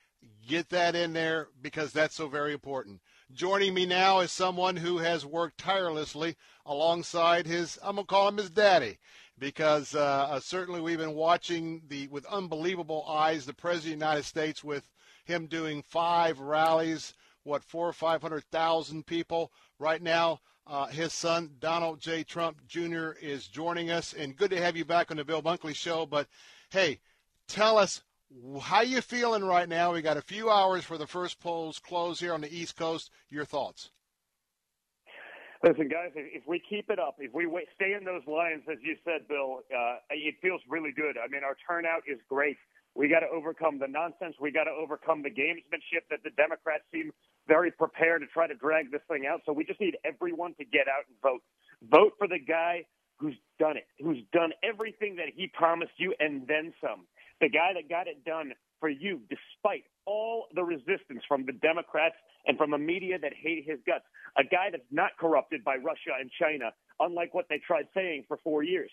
Get 0.48 0.70
that 0.70 0.95
in 0.95 1.14
there 1.14 1.48
because 1.61 1.94
that's 1.94 2.15
so 2.15 2.28
very 2.28 2.53
important. 2.53 3.02
Joining 3.32 3.74
me 3.74 3.86
now 3.86 4.20
is 4.20 4.32
someone 4.32 4.76
who 4.76 4.98
has 4.98 5.26
worked 5.26 5.57
tirelessly 5.57 6.36
alongside 6.65 7.48
his, 7.48 7.80
I'm 7.82 7.95
going 7.95 8.06
to 8.06 8.10
call 8.10 8.28
him 8.28 8.38
his 8.38 8.49
daddy, 8.49 8.99
because 9.40 9.95
uh, 9.95 10.28
uh, 10.32 10.40
certainly 10.40 10.82
we've 10.82 10.98
been 10.98 11.15
watching 11.15 11.82
the 11.88 12.07
with 12.07 12.26
unbelievable 12.26 13.06
eyes 13.07 13.45
the 13.45 13.53
President 13.53 13.94
of 13.94 13.99
the 13.99 14.06
United 14.06 14.26
States 14.26 14.64
with 14.64 14.90
him 15.24 15.48
doing 15.48 15.82
five 15.82 16.40
rallies, 16.40 17.14
what, 17.44 17.64
four 17.64 17.88
or 17.88 17.94
500,000 17.94 19.06
people. 19.06 19.52
Right 19.80 20.02
now, 20.02 20.41
uh, 20.68 20.88
his 20.88 21.14
son, 21.14 21.52
Donald 21.60 21.99
J. 22.02 22.24
Trump 22.24 22.65
Jr., 22.68 23.11
is 23.22 23.48
joining 23.48 23.91
us, 23.91 24.14
and 24.14 24.36
good 24.36 24.52
to 24.52 24.61
have 24.61 24.76
you 24.76 24.86
back 24.86 25.10
on 25.10 25.18
the 25.18 25.26
Bill 25.26 25.41
Bunkley 25.41 25.76
Show. 25.76 26.06
But, 26.06 26.28
hey, 26.70 26.99
tell 27.48 27.78
us 27.78 28.02
how 28.61 28.81
you 28.81 29.01
feeling 29.01 29.43
right 29.43 29.68
now? 29.68 29.93
We 29.93 30.01
got 30.01 30.18
a 30.18 30.22
few 30.22 30.49
hours 30.49 30.84
for 30.84 30.97
the 30.97 31.07
first 31.07 31.39
polls 31.39 31.80
close 31.80 32.19
here 32.19 32.34
on 32.34 32.41
the 32.41 32.53
East 32.53 32.76
Coast. 32.76 33.11
Your 33.30 33.45
thoughts? 33.45 33.91
Listen, 35.64 35.88
guys, 35.88 36.11
if 36.15 36.43
we 36.45 36.60
keep 36.60 36.89
it 36.89 36.99
up, 36.99 37.15
if 37.19 37.34
we 37.34 37.47
stay 37.73 37.93
in 37.93 38.03
those 38.03 38.27
lines, 38.27 38.64
as 38.69 38.80
you 38.84 38.97
said, 39.05 39.27
Bill, 39.30 39.61
uh, 39.72 39.95
it 40.10 40.35
feels 40.41 40.60
really 40.68 40.91
good. 40.91 41.15
I 41.18 41.30
mean, 41.30 41.43
our 41.43 41.55
turnout 41.65 42.03
is 42.05 42.19
great. 42.27 42.57
We 42.95 43.07
got 43.07 43.22
to 43.22 43.30
overcome 43.30 43.80
the 43.80 43.88
nonsense. 43.88 44.35
We 44.41 44.51
got 44.51 44.65
to 44.65 44.72
overcome 44.72 45.23
the 45.23 45.30
gamesmanship 45.30 46.03
that 46.11 46.19
the 46.23 46.31
Democrats 46.31 46.84
seem 46.91 47.11
very 47.47 47.72
prepared 47.72 48.22
to 48.22 48.27
try 48.27 48.47
to 48.47 48.55
drag 48.55 48.91
this 48.91 49.01
thing 49.07 49.26
out. 49.26 49.41
So 49.45 49.53
we 49.53 49.64
just 49.64 49.80
need 49.80 49.95
everyone 50.03 50.53
to 50.55 50.65
get 50.65 50.88
out 50.88 51.07
and 51.07 51.15
vote. 51.23 51.41
Vote 51.89 52.14
for 52.18 52.27
the 52.27 52.39
guy 52.39 52.84
who's 53.18 53.35
done 53.57 53.77
it, 53.77 53.88
who's 54.03 54.19
done 54.34 54.51
everything 54.64 55.15
that 55.15 55.31
he 55.34 55.47
promised 55.47 55.93
you 55.97 56.14
and 56.19 56.45
then 56.45 56.73
some. 56.81 57.07
The 57.44 57.49
guy 57.49 57.74
that 57.76 57.90
got 57.90 58.07
it 58.07 58.24
done 58.24 58.53
for 58.80 58.88
you, 58.88 59.20
despite 59.28 59.84
all 60.06 60.48
the 60.56 60.64
resistance 60.64 61.24
from 61.28 61.45
the 61.45 61.52
Democrats 61.52 62.15
and 62.48 62.57
from 62.57 62.72
a 62.72 62.78
media 62.78 63.20
that 63.20 63.34
hate 63.34 63.65
his 63.68 63.80
guts. 63.86 64.06
A 64.38 64.45
guy 64.45 64.70
that's 64.72 64.88
not 64.91 65.11
corrupted 65.20 65.61
by 65.61 65.76
Russia 65.76 66.15
and 66.18 66.32
China, 66.40 66.72
unlike 67.02 67.34
what 67.34 67.48
they 67.49 67.60
tried 67.68 67.88
saying 67.94 68.24
for 68.30 68.38
four 68.45 68.64
years. 68.64 68.90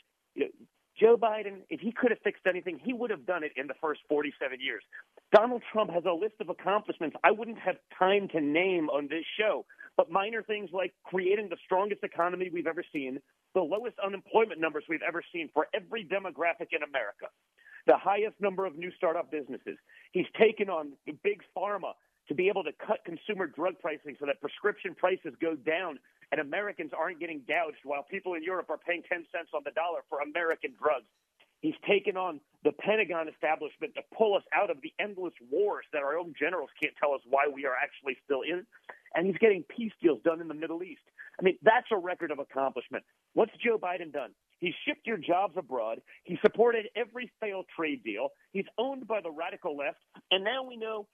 Joe 0.99 1.17
Biden, 1.17 1.63
if 1.71 1.79
he 1.79 1.93
could 1.93 2.11
have 2.11 2.19
fixed 2.25 2.43
anything, 2.45 2.81
he 2.83 2.93
would 2.93 3.11
have 3.11 3.25
done 3.25 3.45
it 3.45 3.53
in 3.55 3.69
the 3.69 3.75
first 3.81 4.01
47 4.09 4.59
years. 4.61 4.83
Donald 5.33 5.63
Trump 5.73 5.93
has 5.93 6.03
a 6.05 6.13
list 6.13 6.35
of 6.41 6.49
accomplishments 6.49 7.15
I 7.23 7.31
wouldn't 7.31 7.59
have 7.59 7.77
time 7.97 8.27
to 8.33 8.41
name 8.41 8.91
on 8.91 9.07
this 9.07 9.25
show, 9.39 9.65
but 9.97 10.11
minor 10.11 10.43
things 10.43 10.71
like 10.73 10.93
creating 11.05 11.51
the 11.51 11.57
strongest 11.65 12.03
economy 12.03 12.51
we've 12.53 12.67
ever 12.67 12.83
seen, 12.93 13.21
the 13.55 13.61
lowest 13.61 13.97
unemployment 14.05 14.61
numbers 14.61 14.85
we've 14.89 15.07
ever 15.07 15.23
seen 15.33 15.49
for 15.55 15.69
every 15.73 16.05
demographic 16.05 16.73
in 16.73 16.83
America, 16.83 17.31
the 17.91 17.99
highest 17.99 18.39
number 18.39 18.67
of 18.67 18.79
new 18.79 18.93
startup 18.95 19.33
businesses. 19.33 19.75
He's 20.13 20.31
taken 20.39 20.71
on 20.71 20.93
big 21.25 21.43
pharma 21.57 21.99
to 22.29 22.35
be 22.39 22.47
able 22.47 22.63
to 22.63 22.71
cut 22.79 23.03
consumer 23.05 23.49
drug 23.49 23.83
pricing 23.83 24.15
so 24.21 24.27
that 24.27 24.41
prescription 24.41 24.95
prices 24.95 25.35
go 25.43 25.57
down 25.57 25.99
and 26.31 26.41
Americans 26.41 26.93
aren't 26.95 27.19
getting 27.19 27.43
gouged 27.49 27.83
while 27.83 28.07
people 28.07 28.35
in 28.35 28.45
Europe 28.45 28.71
are 28.71 28.79
paying 28.79 29.03
10 29.11 29.27
cents 29.35 29.51
on 29.53 29.63
the 29.65 29.73
dollar 29.73 30.07
for 30.09 30.23
American 30.23 30.71
drugs. 30.79 31.11
He's 31.67 31.75
taken 31.83 32.17
on 32.17 32.39
the 32.63 32.71
Pentagon 32.71 33.27
establishment 33.27 33.99
to 33.99 34.03
pull 34.17 34.37
us 34.37 34.47
out 34.55 34.71
of 34.71 34.79
the 34.87 34.95
endless 35.03 35.35
wars 35.51 35.85
that 35.93 36.07
our 36.07 36.17
own 36.17 36.33
generals 36.39 36.71
can't 36.81 36.95
tell 37.03 37.13
us 37.13 37.21
why 37.29 37.51
we 37.53 37.67
are 37.67 37.75
actually 37.75 38.17
still 38.25 38.43
in. 38.47 38.65
And 39.19 39.27
he's 39.27 39.37
getting 39.43 39.65
peace 39.67 39.93
deals 40.01 40.23
done 40.23 40.41
in 40.41 40.47
the 40.47 40.55
Middle 40.55 40.85
East. 40.85 41.03
I 41.39 41.43
mean, 41.43 41.59
that's 41.63 41.91
a 41.91 41.99
record 41.99 42.31
of 42.31 42.39
accomplishment. 42.39 43.03
What's 43.35 43.53
Joe 43.59 43.83
Biden 43.83 44.13
done? 44.13 44.31
He 44.61 44.75
shipped 44.87 45.07
your 45.07 45.17
jobs 45.17 45.55
abroad. 45.57 46.01
He 46.25 46.39
supported 46.43 46.87
every 46.97 47.33
failed 47.41 47.67
trade 47.75 48.05
deal. 48.05 48.29
He's 48.53 48.67
owned 48.79 49.09
by 49.09 49.21
the 49.23 49.31
radical 49.31 49.77
left. 49.77 49.99
And 50.31 50.45
now 50.45 50.63
we 50.63 50.77
know 50.77 51.07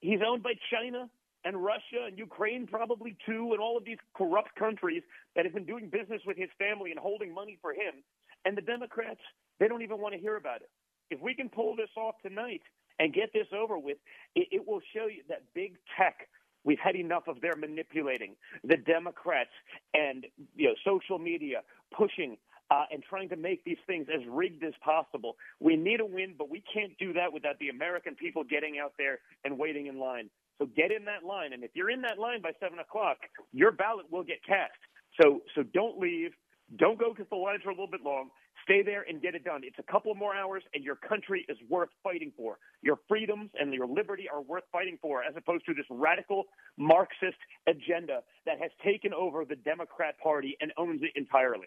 he's 0.00 0.20
owned 0.26 0.42
by 0.42 0.54
China 0.70 1.08
and 1.44 1.62
Russia 1.62 2.06
and 2.06 2.18
Ukraine, 2.18 2.66
probably 2.66 3.16
too, 3.26 3.50
and 3.52 3.60
all 3.60 3.78
of 3.78 3.84
these 3.84 3.98
corrupt 4.14 4.54
countries 4.56 5.02
that 5.34 5.46
have 5.46 5.54
been 5.54 5.64
doing 5.66 5.88
business 5.88 6.22
with 6.26 6.36
his 6.36 6.50
family 6.58 6.90
and 6.90 7.00
holding 7.00 7.34
money 7.34 7.58
for 7.62 7.72
him. 7.72 8.04
And 8.44 8.56
the 8.56 8.62
Democrats, 8.62 9.20
they 9.58 9.68
don't 9.68 9.82
even 9.82 10.00
want 10.00 10.14
to 10.14 10.20
hear 10.20 10.36
about 10.36 10.60
it. 10.60 10.70
If 11.10 11.20
we 11.20 11.34
can 11.34 11.48
pull 11.48 11.76
this 11.76 11.90
off 11.96 12.16
tonight 12.22 12.62
and 12.98 13.14
get 13.14 13.32
this 13.32 13.46
over 13.56 13.78
with, 13.78 13.96
it, 14.34 14.48
it 14.52 14.68
will 14.68 14.80
show 14.94 15.06
you 15.06 15.22
that 15.28 15.42
big 15.54 15.76
tech 15.98 16.28
We've 16.64 16.78
had 16.78 16.94
enough 16.94 17.26
of 17.26 17.40
their 17.40 17.56
manipulating 17.56 18.36
the 18.64 18.76
Democrats 18.76 19.50
and 19.94 20.26
you 20.56 20.68
know 20.68 20.74
social 20.84 21.18
media 21.18 21.62
pushing 21.96 22.36
uh, 22.70 22.84
and 22.92 23.02
trying 23.02 23.28
to 23.30 23.36
make 23.36 23.64
these 23.64 23.78
things 23.86 24.06
as 24.14 24.20
rigged 24.28 24.64
as 24.64 24.74
possible. 24.84 25.36
We 25.60 25.76
need 25.76 26.00
a 26.00 26.06
win, 26.06 26.34
but 26.38 26.50
we 26.50 26.62
can't 26.72 26.96
do 26.98 27.12
that 27.14 27.32
without 27.32 27.58
the 27.58 27.68
American 27.68 28.14
people 28.14 28.44
getting 28.44 28.78
out 28.78 28.92
there 28.98 29.18
and 29.44 29.58
waiting 29.58 29.86
in 29.86 29.98
line. 29.98 30.30
So 30.58 30.66
get 30.76 30.92
in 30.92 31.04
that 31.06 31.24
line, 31.24 31.52
and 31.52 31.64
if 31.64 31.70
you're 31.74 31.90
in 31.90 32.02
that 32.02 32.18
line 32.18 32.42
by 32.42 32.52
seven 32.60 32.78
o'clock, 32.78 33.18
your 33.52 33.72
ballot 33.72 34.06
will 34.10 34.24
get 34.24 34.44
cast. 34.46 34.72
So 35.20 35.40
so 35.54 35.62
don't 35.74 35.98
leave. 35.98 36.32
Don't 36.78 36.98
go 36.98 37.10
because 37.10 37.28
the 37.30 37.36
lines 37.36 37.62
are 37.66 37.70
a 37.70 37.72
little 37.72 37.90
bit 37.90 38.02
long. 38.04 38.30
Stay 38.64 38.82
there 38.82 39.04
and 39.08 39.20
get 39.20 39.34
it 39.34 39.42
done. 39.42 39.62
It's 39.64 39.78
a 39.78 39.92
couple 39.92 40.14
more 40.14 40.34
hours, 40.34 40.62
and 40.74 40.84
your 40.84 40.96
country 40.96 41.44
is 41.48 41.56
worth 41.68 41.88
fighting 42.04 42.32
for. 42.36 42.58
Your 42.82 42.98
freedoms 43.08 43.50
and 43.58 43.74
your 43.74 43.86
liberty 43.86 44.28
are 44.32 44.42
worth 44.42 44.64
fighting 44.70 44.98
for, 45.02 45.22
as 45.24 45.34
opposed 45.36 45.66
to 45.66 45.74
this 45.74 45.86
radical 45.90 46.44
Marxist 46.78 47.38
agenda 47.66 48.20
that 48.46 48.58
has 48.60 48.70
taken 48.84 49.12
over 49.14 49.44
the 49.44 49.56
Democrat 49.56 50.14
Party 50.22 50.56
and 50.60 50.72
owns 50.76 51.02
it 51.02 51.10
entirely. 51.16 51.66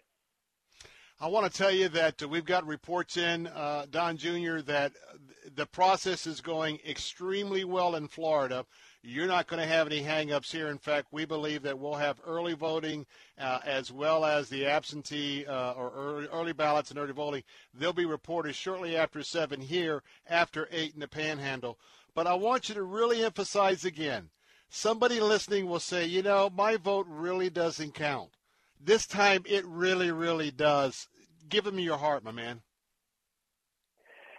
I 1.20 1.28
want 1.28 1.50
to 1.50 1.56
tell 1.56 1.70
you 1.70 1.88
that 1.90 2.24
uh, 2.24 2.28
we've 2.28 2.44
got 2.44 2.66
reports 2.66 3.16
in, 3.16 3.46
uh, 3.46 3.86
Don 3.88 4.16
Jr., 4.16 4.58
that 4.66 4.92
the 5.54 5.64
process 5.64 6.26
is 6.26 6.40
going 6.40 6.80
extremely 6.84 7.62
well 7.62 7.94
in 7.94 8.08
Florida. 8.08 8.66
You're 9.00 9.28
not 9.28 9.46
going 9.46 9.62
to 9.62 9.68
have 9.68 9.86
any 9.86 10.02
hangups 10.02 10.50
here. 10.50 10.66
In 10.66 10.78
fact, 10.78 11.12
we 11.12 11.24
believe 11.24 11.62
that 11.62 11.78
we'll 11.78 11.94
have 11.94 12.20
early 12.26 12.54
voting 12.54 13.06
uh, 13.38 13.60
as 13.64 13.92
well 13.92 14.24
as 14.24 14.48
the 14.48 14.66
absentee 14.66 15.46
uh, 15.46 15.72
or 15.74 15.92
early, 15.94 16.26
early, 16.32 16.52
ballots 16.52 16.90
and 16.90 16.98
early 16.98 17.12
voting. 17.12 17.44
They'll 17.72 17.92
be 17.92 18.06
reported 18.06 18.56
shortly 18.56 18.96
after 18.96 19.22
7 19.22 19.60
here, 19.60 20.02
after 20.26 20.68
8 20.72 20.94
in 20.94 21.00
the 21.00 21.06
panhandle. 21.06 21.78
But 22.16 22.26
I 22.26 22.34
want 22.34 22.68
you 22.68 22.74
to 22.74 22.82
really 22.82 23.24
emphasize 23.24 23.84
again 23.84 24.30
somebody 24.68 25.20
listening 25.20 25.66
will 25.68 25.78
say, 25.78 26.06
you 26.06 26.22
know, 26.22 26.50
my 26.50 26.76
vote 26.76 27.06
really 27.08 27.50
doesn't 27.50 27.94
count. 27.94 28.30
This 28.80 29.06
time 29.06 29.42
it 29.46 29.64
really, 29.66 30.10
really 30.10 30.50
does. 30.50 31.08
Give 31.48 31.64
them 31.64 31.78
your 31.78 31.98
heart, 31.98 32.24
my 32.24 32.32
man. 32.32 32.62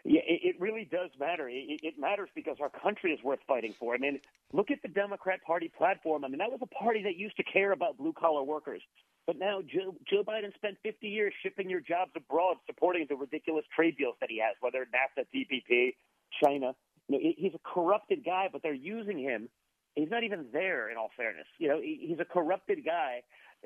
Yeah, 0.08 0.22
it, 0.24 0.56
really 0.60 0.88
does 0.92 1.10
matter. 1.20 1.50
It, 1.52 1.96
matters 1.98 2.30
because 2.36 2.58
our 2.62 2.70
country 2.70 3.12
is 3.12 3.24
worth 3.24 3.40
fighting 3.48 3.74
for. 3.80 3.96
I 3.96 3.98
mean, 3.98 4.20
look 4.54 4.70
at 4.70 4.80
the 4.84 4.88
Democrat 4.88 5.40
Party 5.44 5.72
platform. 5.76 6.24
I 6.24 6.28
mean, 6.28 6.38
that 6.38 6.52
was 6.52 6.60
a 6.62 6.68
party 6.68 7.02
that 7.04 7.16
used 7.16 7.36
to 7.38 7.44
care 7.44 7.72
about 7.72 7.98
blue 7.98 8.14
collar 8.14 8.44
workers. 8.44 8.84
But 9.26 9.40
now 9.40 9.62
Joe, 9.62 9.96
Joe 10.08 10.24
Biden 10.24 10.54
spent 10.54 10.78
50 10.84 11.08
years 11.08 11.34
shipping 11.42 11.72
your 11.72 11.82
jobs 11.82 12.12
abroad, 12.16 12.58
supporting 12.68 13.08
the 13.10 13.16
ridiculous 13.16 13.66
trade 13.76 13.98
deals 13.98 14.14
that 14.22 14.30
he 14.30 14.40
has, 14.40 14.56
whether 14.60 14.86
NAFTA, 14.86 15.26
TPP, 15.34 15.96
China. 16.44 16.76
You 17.08 17.18
know, 17.18 17.20
he's 17.36 17.54
a 17.56 17.74
corrupted 17.74 18.24
guy, 18.24 18.50
but 18.52 18.62
they're 18.62 18.74
using 18.74 19.18
him. 19.18 19.50
He's 19.96 20.12
not 20.12 20.24
even 20.24 20.48
there, 20.52 20.92
in 20.92 20.98
all 20.98 21.10
fairness. 21.18 21.48
You 21.58 21.70
know, 21.70 21.82
he's 21.82 22.20
a 22.20 22.26
corrupted 22.26 22.86
guy 22.86 23.22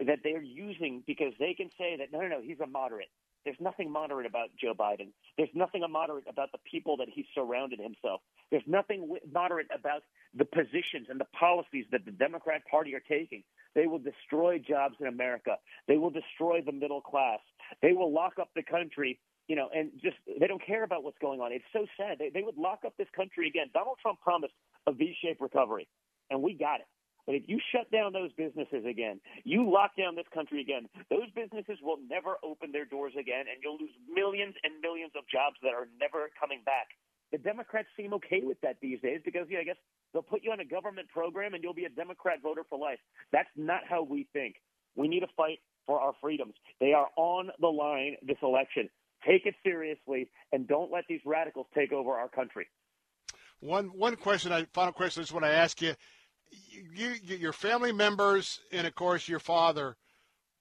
that 0.06 0.20
they're 0.24 0.42
using 0.42 1.04
because 1.06 1.34
they 1.40 1.54
can 1.54 1.70
say 1.78 1.98
that 1.98 2.12
no, 2.12 2.22
no, 2.22 2.28
no, 2.28 2.42
he's 2.42 2.60
a 2.60 2.68
moderate. 2.68 3.10
There's 3.46 3.58
nothing 3.60 3.92
moderate 3.92 4.26
about 4.26 4.50
Joe 4.62 4.74
Biden. 4.78 5.12
There's 5.38 5.50
nothing 5.54 5.84
moderate 5.90 6.26
about 6.30 6.52
the 6.52 6.58
people 6.70 6.98
that 6.98 7.08
he 7.10 7.26
surrounded 7.34 7.80
himself. 7.80 8.22
There's 8.52 8.64
nothing 8.68 9.18
moderate 9.32 9.68
about 9.74 10.02
the 10.36 10.46
positions 10.46 11.08
and 11.10 11.20
the 11.20 11.28
policies 11.40 11.86
that 11.92 12.06
the 12.06 12.12
Democrat 12.12 12.62
Party 12.70 12.94
are 12.96 13.04
taking. 13.08 13.44
They 13.76 13.88
will 13.88 14.00
destroy 14.00 14.60
jobs 14.60 14.96
in 15.00 15.08
America. 15.08 15.56
They 15.88 15.98
will 15.98 16.10
destroy 16.10 16.62
the 16.66 16.72
middle 16.74 17.02
class. 17.02 17.40
They 17.82 17.94
will 17.94 18.14
lock 18.14 18.34
up 18.42 18.50
the 18.56 18.64
country, 18.64 19.20
you 19.48 19.56
know, 19.56 19.70
and 19.74 19.92
just 20.02 20.18
they 20.40 20.48
don't 20.48 20.66
care 20.66 20.84
about 20.84 21.04
what's 21.04 21.18
going 21.20 21.40
on. 21.40 21.54
It's 21.54 21.64
so 21.72 21.86
sad. 21.98 22.18
They, 22.20 22.30
they 22.30 22.44
would 22.44 22.58
lock 22.58 22.80
up 22.86 22.94
this 22.98 23.08
country 23.16 23.48
again. 23.48 23.68
Donald 23.74 23.98
Trump 24.02 24.20
promised 24.22 24.54
a 24.86 24.92
V-shaped 24.92 25.42
recovery, 25.42 25.88
and 26.30 26.42
we 26.42 26.54
got 26.54 26.82
it. 26.82 26.88
But 27.30 27.36
if 27.36 27.44
you 27.46 27.62
shut 27.70 27.92
down 27.92 28.12
those 28.12 28.34
businesses 28.34 28.90
again, 28.90 29.22
you 29.46 29.70
lock 29.70 29.94
down 29.96 30.16
this 30.16 30.26
country 30.34 30.62
again, 30.66 30.90
those 31.12 31.30
businesses 31.36 31.78
will 31.80 32.02
never 32.10 32.42
open 32.42 32.72
their 32.72 32.86
doors 32.86 33.14
again, 33.14 33.46
and 33.46 33.62
you'll 33.62 33.78
lose 33.78 33.94
millions 34.12 34.56
and 34.64 34.74
millions 34.82 35.12
of 35.16 35.30
jobs 35.30 35.54
that 35.62 35.78
are 35.78 35.86
never 36.02 36.34
coming 36.42 36.66
back. 36.66 36.98
The 37.32 37.38
Democrats 37.38 37.88
seem 37.96 38.16
okay 38.16 38.42
with 38.42 38.60
that 38.62 38.78
these 38.82 39.00
days 39.02 39.22
because, 39.24 39.46
yeah, 39.48 39.60
I 39.60 39.64
guess 39.64 39.78
they'll 40.12 40.26
put 40.26 40.44
you 40.44 40.52
on 40.52 40.60
a 40.60 40.66
government 40.66 41.08
program 41.10 41.54
and 41.54 41.62
you'll 41.62 41.78
be 41.78 41.86
a 41.86 41.94
Democrat 41.94 42.42
voter 42.42 42.64
for 42.68 42.80
life. 42.80 42.98
That's 43.32 43.54
not 43.56 43.82
how 43.88 44.02
we 44.02 44.26
think. 44.34 44.56
We 44.96 45.08
need 45.08 45.20
to 45.20 45.30
fight 45.38 45.60
for 45.86 46.00
our 46.00 46.14
freedoms. 46.20 46.56
They 46.80 46.94
are 46.94 47.10
on 47.16 47.52
the 47.62 47.68
line 47.68 48.16
this 48.26 48.42
election. 48.42 48.90
Take 49.22 49.46
it 49.46 49.54
seriously 49.64 50.32
and 50.52 50.68
don't 50.68 50.92
let 50.92 51.04
these 51.08 51.22
radicals 51.28 51.68
take 51.76 51.92
over 51.92 52.10
our 52.10 52.28
country. 52.28 52.66
One 53.60 53.90
one 53.90 54.16
question, 54.16 54.52
I 54.52 54.66
final 54.74 54.94
question 54.94 55.22
I 55.22 55.24
just 55.24 55.34
want 55.34 55.46
to 55.46 55.52
ask 55.52 55.80
you 55.80 55.94
you, 56.52 57.16
your 57.24 57.54
family 57.54 57.92
members, 57.92 58.60
and 58.72 58.88
of 58.88 58.96
course 58.96 59.28
your 59.28 59.40
father. 59.40 59.96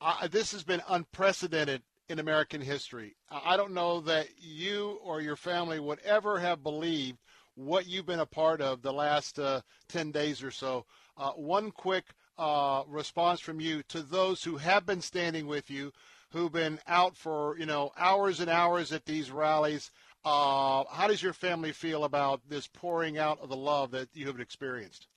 Uh, 0.01 0.28
this 0.28 0.52
has 0.52 0.62
been 0.62 0.82
unprecedented 0.89 1.82
in 2.09 2.19
American 2.19 2.60
history. 2.60 3.16
I 3.31 3.56
don't 3.56 3.74
know 3.74 4.01
that 4.02 4.28
you 4.39 4.98
or 5.02 5.20
your 5.20 5.36
family 5.36 5.81
would 5.81 6.01
ever 6.01 6.39
have 6.39 6.62
believed 6.62 7.19
what 7.55 7.86
you've 7.86 8.06
been 8.06 8.20
a 8.20 8.27
part 8.27 8.60
of 8.60 8.82
the 8.82 8.93
last 8.93 9.39
uh, 9.39 9.60
10 9.89 10.12
days 10.12 10.43
or 10.43 10.51
so. 10.51 10.86
Uh, 11.16 11.32
one 11.32 11.73
quick 11.73 12.05
uh, 12.39 12.85
response 12.86 13.40
from 13.40 13.60
you 13.60 13.82
to 13.89 14.01
those 14.01 14.44
who 14.44 14.56
have 14.56 14.86
been 14.86 15.01
standing 15.01 15.47
with 15.47 15.69
you, 15.69 15.93
who've 16.31 16.52
been 16.52 16.78
out 16.86 17.16
for 17.16 17.59
you 17.59 17.66
know 17.66 17.90
hours 17.97 18.39
and 18.40 18.48
hours 18.48 18.93
at 18.93 19.05
these 19.05 19.31
rallies. 19.31 19.90
Uh, 20.24 20.85
how 20.90 21.09
does 21.09 21.23
your 21.23 21.32
family 21.32 21.73
feel 21.73 22.05
about 22.05 22.40
this 22.48 22.69
pouring 22.69 23.19
out 23.19 23.40
of 23.40 23.48
the 23.48 23.56
love 23.56 23.90
that 23.90 24.09
you 24.15 24.27
have 24.27 24.40
experienced? 24.40 25.09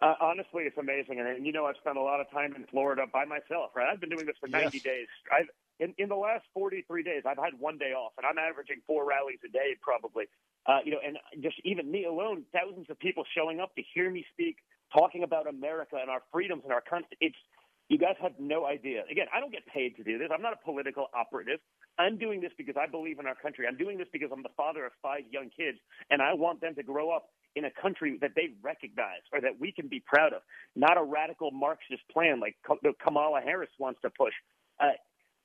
Uh, 0.00 0.14
honestly, 0.20 0.62
it's 0.62 0.78
amazing, 0.78 1.18
and, 1.18 1.28
and 1.28 1.46
you 1.46 1.52
know 1.52 1.66
I've 1.66 1.76
spent 1.80 1.98
a 1.98 2.02
lot 2.02 2.20
of 2.20 2.30
time 2.30 2.54
in 2.54 2.64
Florida 2.70 3.02
by 3.12 3.24
myself. 3.24 3.74
Right, 3.74 3.88
I've 3.90 4.00
been 4.00 4.10
doing 4.10 4.26
this 4.26 4.36
for 4.38 4.48
90 4.48 4.76
yes. 4.76 4.84
days. 4.84 5.06
I've, 5.32 5.50
in 5.80 5.94
in 5.98 6.08
the 6.08 6.16
last 6.16 6.44
43 6.54 7.02
days, 7.02 7.22
I've 7.26 7.38
had 7.38 7.58
one 7.58 7.78
day 7.78 7.92
off, 7.92 8.12
and 8.16 8.24
I'm 8.24 8.38
averaging 8.38 8.80
four 8.86 9.08
rallies 9.08 9.38
a 9.44 9.50
day 9.50 9.74
probably. 9.82 10.26
Uh, 10.66 10.78
you 10.84 10.92
know, 10.92 10.98
and 11.04 11.18
just 11.42 11.56
even 11.64 11.90
me 11.90 12.04
alone, 12.04 12.44
thousands 12.52 12.86
of 12.90 12.98
people 12.98 13.24
showing 13.34 13.58
up 13.58 13.74
to 13.74 13.82
hear 13.94 14.10
me 14.10 14.24
speak, 14.32 14.58
talking 14.92 15.24
about 15.24 15.48
America 15.48 15.96
and 16.00 16.10
our 16.10 16.22
freedoms 16.30 16.62
and 16.62 16.72
our 16.72 16.82
country. 16.82 17.16
It's 17.20 17.38
you 17.88 17.98
guys 17.98 18.16
have 18.20 18.32
no 18.38 18.66
idea. 18.66 19.02
Again, 19.10 19.26
I 19.34 19.40
don't 19.40 19.50
get 19.50 19.66
paid 19.66 19.96
to 19.96 20.04
do 20.04 20.18
this. 20.18 20.28
I'm 20.32 20.42
not 20.42 20.52
a 20.52 20.64
political 20.64 21.06
operative. 21.14 21.58
I'm 21.98 22.18
doing 22.18 22.40
this 22.40 22.52
because 22.56 22.76
I 22.78 22.86
believe 22.86 23.18
in 23.18 23.26
our 23.26 23.34
country. 23.34 23.66
I'm 23.66 23.78
doing 23.78 23.98
this 23.98 24.08
because 24.12 24.28
I'm 24.30 24.42
the 24.42 24.54
father 24.56 24.84
of 24.84 24.92
five 25.02 25.22
young 25.30 25.50
kids, 25.56 25.78
and 26.10 26.20
I 26.20 26.34
want 26.34 26.60
them 26.60 26.74
to 26.74 26.82
grow 26.82 27.10
up 27.10 27.30
in 27.58 27.64
a 27.64 27.70
country 27.70 28.16
that 28.20 28.30
they 28.34 28.50
recognize 28.62 29.22
or 29.32 29.40
that 29.40 29.60
we 29.60 29.72
can 29.72 29.88
be 29.88 30.02
proud 30.06 30.32
of, 30.32 30.42
not 30.76 30.96
a 30.96 31.02
radical 31.02 31.50
Marxist 31.50 32.02
plan 32.12 32.40
like 32.40 32.56
Kamala 33.04 33.40
Harris 33.40 33.70
wants 33.78 34.00
to 34.02 34.10
push. 34.10 34.32
Uh, 34.80 34.92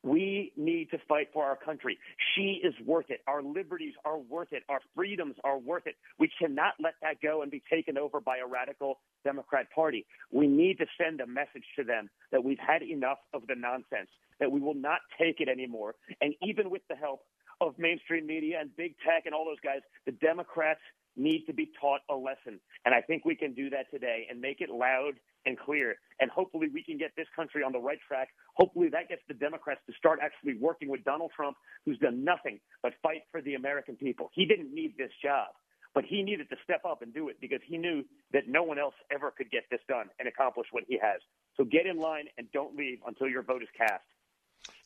we 0.03 0.52
need 0.57 0.91
to 0.91 0.98
fight 1.07 1.30
for 1.34 1.45
our 1.45 1.56
country. 1.56 1.98
She 2.35 2.60
is 2.61 2.73
worth 2.85 3.10
it. 3.10 3.22
Our 3.26 3.41
liberties 3.41 3.94
are 4.03 4.18
worth 4.18 4.49
it. 4.52 4.64
Our 4.68 4.81
freedoms 4.94 5.35
are 5.45 5.57
worth 5.57 5.88
it. 5.88 5.95
We 6.19 6.30
cannot 6.40 6.73
let 6.84 6.95
that 7.02 7.22
go 7.22 7.41
and 7.41 7.49
be 7.49 7.64
taken 7.72 7.98
over 7.98 8.19
by 8.19 8.38
a 8.38 8.45
radical 8.45 8.99
Democrat 9.23 9.68
Party. 9.73 10.06
We 10.30 10.45
need 10.45 10.77
to 10.80 10.85
send 11.02 11.22
a 11.22 11.27
message 11.27 11.64
to 11.77 11.85
them 11.85 12.10
that 12.34 12.44
we've 12.44 12.60
had 12.60 12.84
enough 12.84 13.19
of 13.34 13.48
the 13.48 13.56
nonsense, 13.56 14.10
that 14.41 14.52
we 14.52 14.60
will 14.60 14.76
not 14.76 14.99
take 15.18 15.40
it 15.40 15.48
anymore. 15.48 15.95
And 16.19 16.35
even 16.41 16.69
with 16.69 16.81
the 16.90 16.95
help 16.95 17.22
of 17.61 17.80
mainstream 17.80 18.27
media 18.27 18.57
and 18.60 18.76
big 18.76 18.95
tech 19.07 19.26
and 19.26 19.34
all 19.34 19.45
those 19.45 19.61
guys, 19.64 19.80
the 20.06 20.11
Democrats 20.11 20.81
need 21.15 21.45
to 21.45 21.53
be 21.53 21.72
taught 21.80 22.02
a 22.10 22.15
lesson. 22.15 22.60
And 22.85 22.94
I 22.94 23.02
think 23.02 23.26
we 23.26 23.35
can 23.35 23.53
do 23.53 23.69
that 23.69 23.90
today 23.91 24.27
and 24.30 24.41
make 24.41 24.61
it 24.61 24.69
loud 24.69 25.14
and 25.45 25.57
clear. 25.57 25.95
And 26.19 26.31
hopefully 26.31 26.68
we 26.73 26.84
can 26.84 26.98
get 26.98 27.11
this 27.15 27.27
country 27.35 27.64
on 27.64 27.72
the 27.72 27.80
right 27.80 27.99
track. 28.07 28.30
Hopefully 28.56 28.90
that 28.90 29.10
gets 29.10 29.22
the 29.27 29.34
Democrats 29.34 29.81
to 29.88 29.94
start 29.98 30.19
actually 30.22 30.56
working 30.60 30.90
with 30.90 31.03
Donald 31.03 31.31
Trump, 31.35 31.57
who's 31.85 31.98
done 31.99 32.23
nothing 32.23 32.60
but 32.81 32.94
fight 33.02 33.23
for 33.31 33.41
the 33.41 33.56
American 33.56 33.95
people. 33.95 34.30
He 34.34 34.45
didn't 34.45 34.73
need 34.73 34.95
this 34.98 35.11
job, 35.22 35.48
but 35.94 36.06
he 36.06 36.23
needed 36.23 36.49
to 36.49 36.56
step 36.64 36.81
up 36.85 37.02
and 37.02 37.14
do 37.14 37.30
it 37.30 37.38
because 37.41 37.60
he 37.68 37.77
knew 37.77 38.03
that 38.31 38.44
no 38.48 38.64
one 38.64 38.80
else 38.80 38.95
ever 39.11 39.31
could 39.31 39.52
get 39.52 39.64
this 39.69 39.81
done 39.88 40.07
and 40.19 40.27
accomplish 40.27 40.68
what 40.72 40.84
he 40.88 40.98
has. 41.02 41.22
So 41.57 41.64
get 41.64 41.85
in 41.85 41.98
line 41.98 42.26
and 42.38 42.48
don't 42.52 42.76
leave 42.76 42.99
until 43.06 43.27
your 43.27 43.44
vote 43.44 43.61
is 43.61 43.69
cast. 43.77 44.03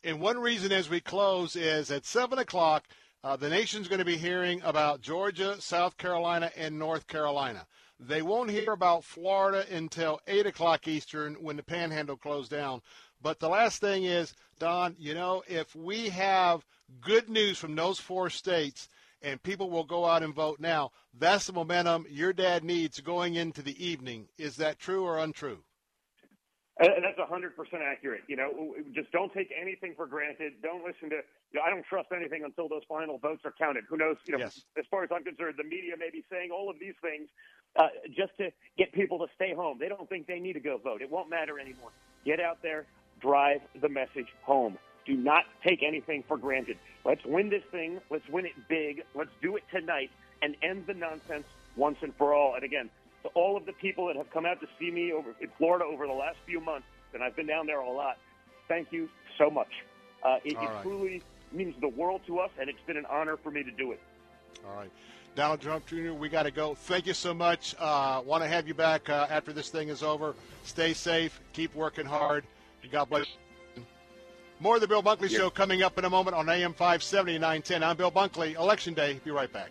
And 0.02 0.20
one 0.20 0.38
reason 0.38 0.72
as 0.72 0.90
we 0.90 1.00
close 1.00 1.54
is 1.54 1.90
at 1.90 2.04
7 2.04 2.38
o'clock, 2.38 2.84
uh, 3.24 3.36
the 3.36 3.48
nation's 3.48 3.88
going 3.88 3.98
to 3.98 4.04
be 4.04 4.16
hearing 4.16 4.62
about 4.62 5.00
Georgia, 5.00 5.60
South 5.60 5.96
Carolina, 5.96 6.50
and 6.56 6.78
North 6.78 7.06
Carolina. 7.06 7.66
They 8.00 8.22
won't 8.22 8.50
hear 8.50 8.72
about 8.72 9.04
Florida 9.04 9.66
until 9.74 10.20
8 10.28 10.46
o'clock 10.46 10.86
Eastern 10.86 11.34
when 11.34 11.56
the 11.56 11.64
panhandle 11.64 12.16
closed 12.16 12.50
down. 12.50 12.80
But 13.20 13.40
the 13.40 13.48
last 13.48 13.80
thing 13.80 14.04
is, 14.04 14.34
Don, 14.60 14.94
you 14.98 15.14
know, 15.14 15.42
if 15.48 15.74
we 15.74 16.10
have 16.10 16.64
good 17.00 17.28
news 17.28 17.58
from 17.58 17.74
those 17.74 17.98
four 17.98 18.30
states 18.30 18.88
and 19.20 19.42
people 19.42 19.68
will 19.68 19.84
go 19.84 20.06
out 20.06 20.22
and 20.22 20.32
vote 20.32 20.60
now, 20.60 20.92
that's 21.12 21.46
the 21.46 21.52
momentum 21.52 22.06
your 22.08 22.32
dad 22.32 22.62
needs 22.62 23.00
going 23.00 23.34
into 23.34 23.62
the 23.62 23.84
evening. 23.84 24.28
Is 24.38 24.56
that 24.56 24.78
true 24.78 25.04
or 25.04 25.18
untrue? 25.18 25.64
And 26.80 27.02
that's 27.02 27.18
100% 27.18 27.50
accurate. 27.82 28.22
You 28.28 28.36
know, 28.36 28.74
just 28.94 29.10
don't 29.10 29.32
take 29.32 29.52
anything 29.60 29.94
for 29.96 30.06
granted. 30.06 30.54
Don't 30.62 30.84
listen 30.84 31.10
to, 31.10 31.16
you 31.50 31.54
know, 31.54 31.62
I 31.66 31.70
don't 31.70 31.84
trust 31.84 32.10
anything 32.14 32.44
until 32.44 32.68
those 32.68 32.82
final 32.88 33.18
votes 33.18 33.42
are 33.44 33.52
counted. 33.58 33.84
Who 33.88 33.96
knows? 33.96 34.16
You 34.26 34.34
know, 34.34 34.44
yes. 34.44 34.60
as 34.78 34.84
far 34.88 35.02
as 35.02 35.10
I'm 35.12 35.24
concerned, 35.24 35.54
the 35.58 35.64
media 35.64 35.94
may 35.98 36.10
be 36.10 36.24
saying 36.30 36.50
all 36.52 36.70
of 36.70 36.76
these 36.78 36.94
things, 37.02 37.28
uh, 37.74 37.88
just 38.16 38.36
to 38.38 38.50
get 38.76 38.92
people 38.92 39.18
to 39.18 39.26
stay 39.34 39.54
home. 39.54 39.78
They 39.80 39.88
don't 39.88 40.08
think 40.08 40.28
they 40.28 40.38
need 40.38 40.52
to 40.52 40.60
go 40.60 40.78
vote. 40.78 41.02
It 41.02 41.10
won't 41.10 41.28
matter 41.28 41.58
anymore. 41.58 41.90
Get 42.24 42.38
out 42.38 42.62
there, 42.62 42.86
drive 43.20 43.60
the 43.80 43.88
message 43.88 44.28
home. 44.42 44.78
Do 45.04 45.16
not 45.16 45.44
take 45.66 45.82
anything 45.82 46.22
for 46.28 46.36
granted. 46.36 46.78
Let's 47.04 47.24
win 47.24 47.48
this 47.48 47.64
thing. 47.72 48.00
Let's 48.08 48.28
win 48.28 48.46
it 48.46 48.52
big. 48.68 49.02
Let's 49.16 49.30
do 49.42 49.56
it 49.56 49.64
tonight 49.72 50.10
and 50.42 50.54
end 50.62 50.86
the 50.86 50.94
nonsense 50.94 51.46
once 51.76 51.98
and 52.02 52.14
for 52.16 52.34
all. 52.34 52.54
And 52.54 52.62
again, 52.62 52.90
to 53.22 53.28
all 53.30 53.56
of 53.56 53.66
the 53.66 53.72
people 53.72 54.06
that 54.06 54.16
have 54.16 54.30
come 54.30 54.46
out 54.46 54.60
to 54.60 54.66
see 54.78 54.90
me 54.90 55.12
over 55.12 55.34
in 55.40 55.48
Florida 55.58 55.84
over 55.84 56.06
the 56.06 56.12
last 56.12 56.36
few 56.46 56.60
months, 56.60 56.86
and 57.14 57.22
I've 57.22 57.36
been 57.36 57.46
down 57.46 57.66
there 57.66 57.80
a 57.80 57.90
lot. 57.90 58.18
Thank 58.68 58.92
you 58.92 59.08
so 59.38 59.50
much. 59.50 59.70
Uh, 60.22 60.36
it, 60.44 60.52
it 60.52 60.56
right. 60.56 60.82
truly 60.82 61.22
means 61.52 61.74
the 61.80 61.88
world 61.88 62.20
to 62.26 62.38
us, 62.38 62.50
and 62.60 62.68
it's 62.68 62.80
been 62.86 62.96
an 62.96 63.06
honor 63.06 63.36
for 63.36 63.50
me 63.50 63.62
to 63.62 63.70
do 63.70 63.92
it. 63.92 64.00
All 64.66 64.76
right. 64.76 64.90
Donald 65.34 65.60
Trump 65.60 65.86
Jr., 65.86 66.12
we 66.12 66.28
got 66.28 66.44
to 66.44 66.50
go. 66.50 66.74
Thank 66.74 67.06
you 67.06 67.14
so 67.14 67.32
much. 67.32 67.74
Uh, 67.78 68.22
Want 68.24 68.42
to 68.42 68.48
have 68.48 68.66
you 68.66 68.74
back 68.74 69.08
uh, 69.08 69.26
after 69.30 69.52
this 69.52 69.68
thing 69.68 69.88
is 69.88 70.02
over. 70.02 70.34
Stay 70.64 70.92
safe. 70.92 71.40
Keep 71.52 71.74
working 71.74 72.06
hard. 72.06 72.44
And 72.82 72.90
God 72.90 73.08
bless 73.08 73.26
you. 73.26 73.84
More 74.60 74.74
of 74.74 74.80
the 74.80 74.88
Bill 74.88 75.02
Bunkley 75.02 75.30
Show 75.30 75.50
coming 75.50 75.82
up 75.82 75.96
in 75.98 76.04
a 76.04 76.10
moment 76.10 76.34
on 76.34 76.48
AM 76.48 76.72
570 76.72 77.34
910. 77.34 77.84
I'm 77.84 77.96
Bill 77.96 78.10
Bunkley. 78.10 78.56
Election 78.56 78.94
Day. 78.94 79.20
Be 79.24 79.30
right 79.30 79.52
back. 79.52 79.70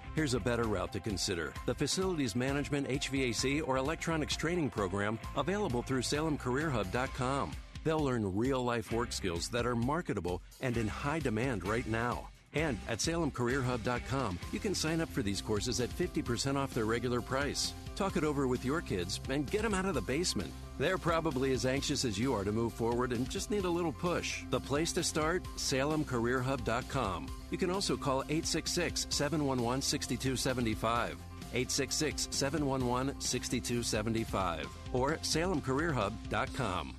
Here's 0.13 0.33
a 0.33 0.39
better 0.39 0.63
route 0.63 0.91
to 0.93 0.99
consider 0.99 1.53
the 1.65 1.73
Facilities 1.73 2.35
Management, 2.35 2.87
HVAC, 2.89 3.65
or 3.65 3.77
Electronics 3.77 4.35
Training 4.35 4.69
Program 4.69 5.17
available 5.37 5.81
through 5.81 6.01
SalemCareerHub.com. 6.01 7.51
They'll 7.83 8.03
learn 8.03 8.35
real 8.35 8.63
life 8.63 8.91
work 8.91 9.13
skills 9.13 9.47
that 9.49 9.65
are 9.65 9.75
marketable 9.75 10.41
and 10.59 10.75
in 10.75 10.87
high 10.87 11.19
demand 11.19 11.65
right 11.65 11.87
now. 11.87 12.27
And 12.53 12.77
at 12.89 12.99
SalemCareerHub.com, 12.99 14.37
you 14.51 14.59
can 14.59 14.75
sign 14.75 14.99
up 14.99 15.09
for 15.09 15.23
these 15.23 15.41
courses 15.41 15.79
at 15.79 15.89
50% 15.89 16.57
off 16.57 16.73
their 16.73 16.85
regular 16.85 17.21
price. 17.21 17.73
Talk 18.01 18.17
it 18.17 18.23
over 18.23 18.47
with 18.47 18.65
your 18.65 18.81
kids 18.81 19.21
and 19.29 19.45
get 19.45 19.61
them 19.61 19.75
out 19.75 19.85
of 19.85 19.93
the 19.93 20.01
basement. 20.01 20.51
They're 20.79 20.97
probably 20.97 21.53
as 21.53 21.67
anxious 21.67 22.03
as 22.03 22.17
you 22.17 22.33
are 22.33 22.43
to 22.43 22.51
move 22.51 22.73
forward 22.73 23.11
and 23.11 23.29
just 23.29 23.51
need 23.51 23.63
a 23.63 23.69
little 23.69 23.91
push. 23.91 24.41
The 24.49 24.59
place 24.59 24.91
to 24.93 25.03
start? 25.03 25.43
SalemCareerHub.com. 25.57 27.27
You 27.51 27.59
can 27.59 27.69
also 27.69 27.95
call 27.95 28.23
866 28.23 29.05
711 29.11 29.83
6275. 29.83 31.11
866 31.53 32.29
711 32.31 33.21
6275 33.21 34.67
or 34.93 35.17
salemcareerhub.com. 35.17 36.95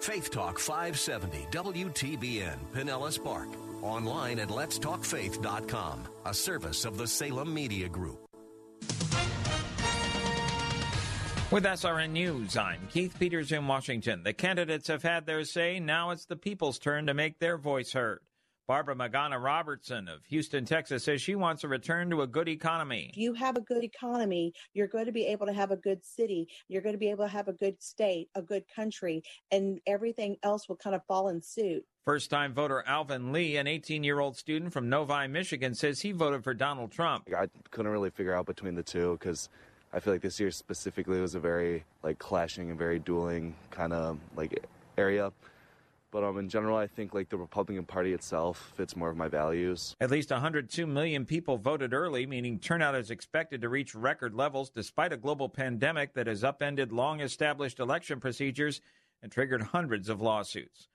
Faith 0.00 0.30
Talk 0.30 0.60
570 0.60 1.48
WTBN 1.50 2.58
Pinellas 2.72 3.20
Park. 3.20 3.48
Online 3.82 4.38
at 4.38 4.50
letstalkfaith.com, 4.50 6.04
a 6.26 6.32
service 6.32 6.84
of 6.84 6.96
the 6.96 7.08
Salem 7.08 7.52
Media 7.52 7.88
Group. 7.88 8.20
With 11.50 11.64
SRN 11.64 12.10
News, 12.10 12.58
I'm 12.58 12.86
Keith 12.90 13.18
Peters 13.18 13.52
in 13.52 13.66
Washington. 13.66 14.22
The 14.22 14.34
candidates 14.34 14.88
have 14.88 15.02
had 15.02 15.24
their 15.24 15.44
say. 15.44 15.80
Now 15.80 16.10
it's 16.10 16.26
the 16.26 16.36
people's 16.36 16.78
turn 16.78 17.06
to 17.06 17.14
make 17.14 17.38
their 17.38 17.56
voice 17.56 17.90
heard. 17.90 18.20
Barbara 18.66 18.94
Magana 18.94 19.42
Robertson 19.42 20.08
of 20.08 20.22
Houston, 20.26 20.66
Texas 20.66 21.04
says 21.04 21.22
she 21.22 21.36
wants 21.36 21.64
a 21.64 21.68
return 21.68 22.10
to 22.10 22.20
a 22.20 22.26
good 22.26 22.50
economy. 22.50 23.06
If 23.12 23.16
you 23.16 23.32
have 23.32 23.56
a 23.56 23.62
good 23.62 23.82
economy, 23.82 24.52
you're 24.74 24.88
going 24.88 25.06
to 25.06 25.12
be 25.12 25.24
able 25.24 25.46
to 25.46 25.54
have 25.54 25.70
a 25.70 25.76
good 25.76 26.04
city. 26.04 26.48
You're 26.68 26.82
going 26.82 26.92
to 26.92 26.98
be 26.98 27.08
able 27.08 27.24
to 27.24 27.30
have 27.30 27.48
a 27.48 27.54
good 27.54 27.82
state, 27.82 28.28
a 28.34 28.42
good 28.42 28.64
country, 28.76 29.22
and 29.50 29.80
everything 29.86 30.36
else 30.42 30.68
will 30.68 30.76
kind 30.76 30.94
of 30.94 31.02
fall 31.06 31.30
in 31.30 31.40
suit. 31.40 31.82
First 32.04 32.28
time 32.28 32.52
voter 32.52 32.84
Alvin 32.86 33.32
Lee, 33.32 33.56
an 33.56 33.66
18 33.66 34.04
year 34.04 34.20
old 34.20 34.36
student 34.36 34.74
from 34.74 34.90
Novi, 34.90 35.26
Michigan, 35.28 35.74
says 35.74 36.02
he 36.02 36.12
voted 36.12 36.44
for 36.44 36.52
Donald 36.52 36.92
Trump. 36.92 37.26
I 37.34 37.48
couldn't 37.70 37.90
really 37.90 38.10
figure 38.10 38.34
out 38.34 38.44
between 38.44 38.74
the 38.74 38.82
two 38.82 39.16
because 39.18 39.48
I 39.98 40.00
feel 40.00 40.14
like 40.14 40.22
this 40.22 40.38
year 40.38 40.52
specifically 40.52 41.20
was 41.20 41.34
a 41.34 41.40
very 41.40 41.82
like 42.04 42.20
clashing 42.20 42.70
and 42.70 42.78
very 42.78 43.00
dueling 43.00 43.56
kind 43.72 43.92
of 43.92 44.20
like 44.36 44.64
area. 44.96 45.32
But 46.12 46.22
um, 46.22 46.38
in 46.38 46.48
general, 46.48 46.76
I 46.76 46.86
think 46.86 47.14
like 47.14 47.30
the 47.30 47.36
Republican 47.36 47.84
Party 47.84 48.12
itself 48.12 48.72
fits 48.76 48.94
more 48.94 49.10
of 49.10 49.16
my 49.16 49.26
values. 49.26 49.96
At 50.00 50.12
least 50.12 50.30
102 50.30 50.86
million 50.86 51.26
people 51.26 51.58
voted 51.58 51.92
early, 51.92 52.26
meaning 52.26 52.60
turnout 52.60 52.94
is 52.94 53.10
expected 53.10 53.60
to 53.62 53.68
reach 53.68 53.92
record 53.96 54.34
levels 54.34 54.70
despite 54.70 55.12
a 55.12 55.16
global 55.16 55.48
pandemic 55.48 56.14
that 56.14 56.28
has 56.28 56.44
upended 56.44 56.92
long 56.92 57.18
established 57.18 57.80
election 57.80 58.20
procedures 58.20 58.80
and 59.20 59.32
triggered 59.32 59.62
hundreds 59.62 60.08
of 60.08 60.20
lawsuits. 60.20 60.86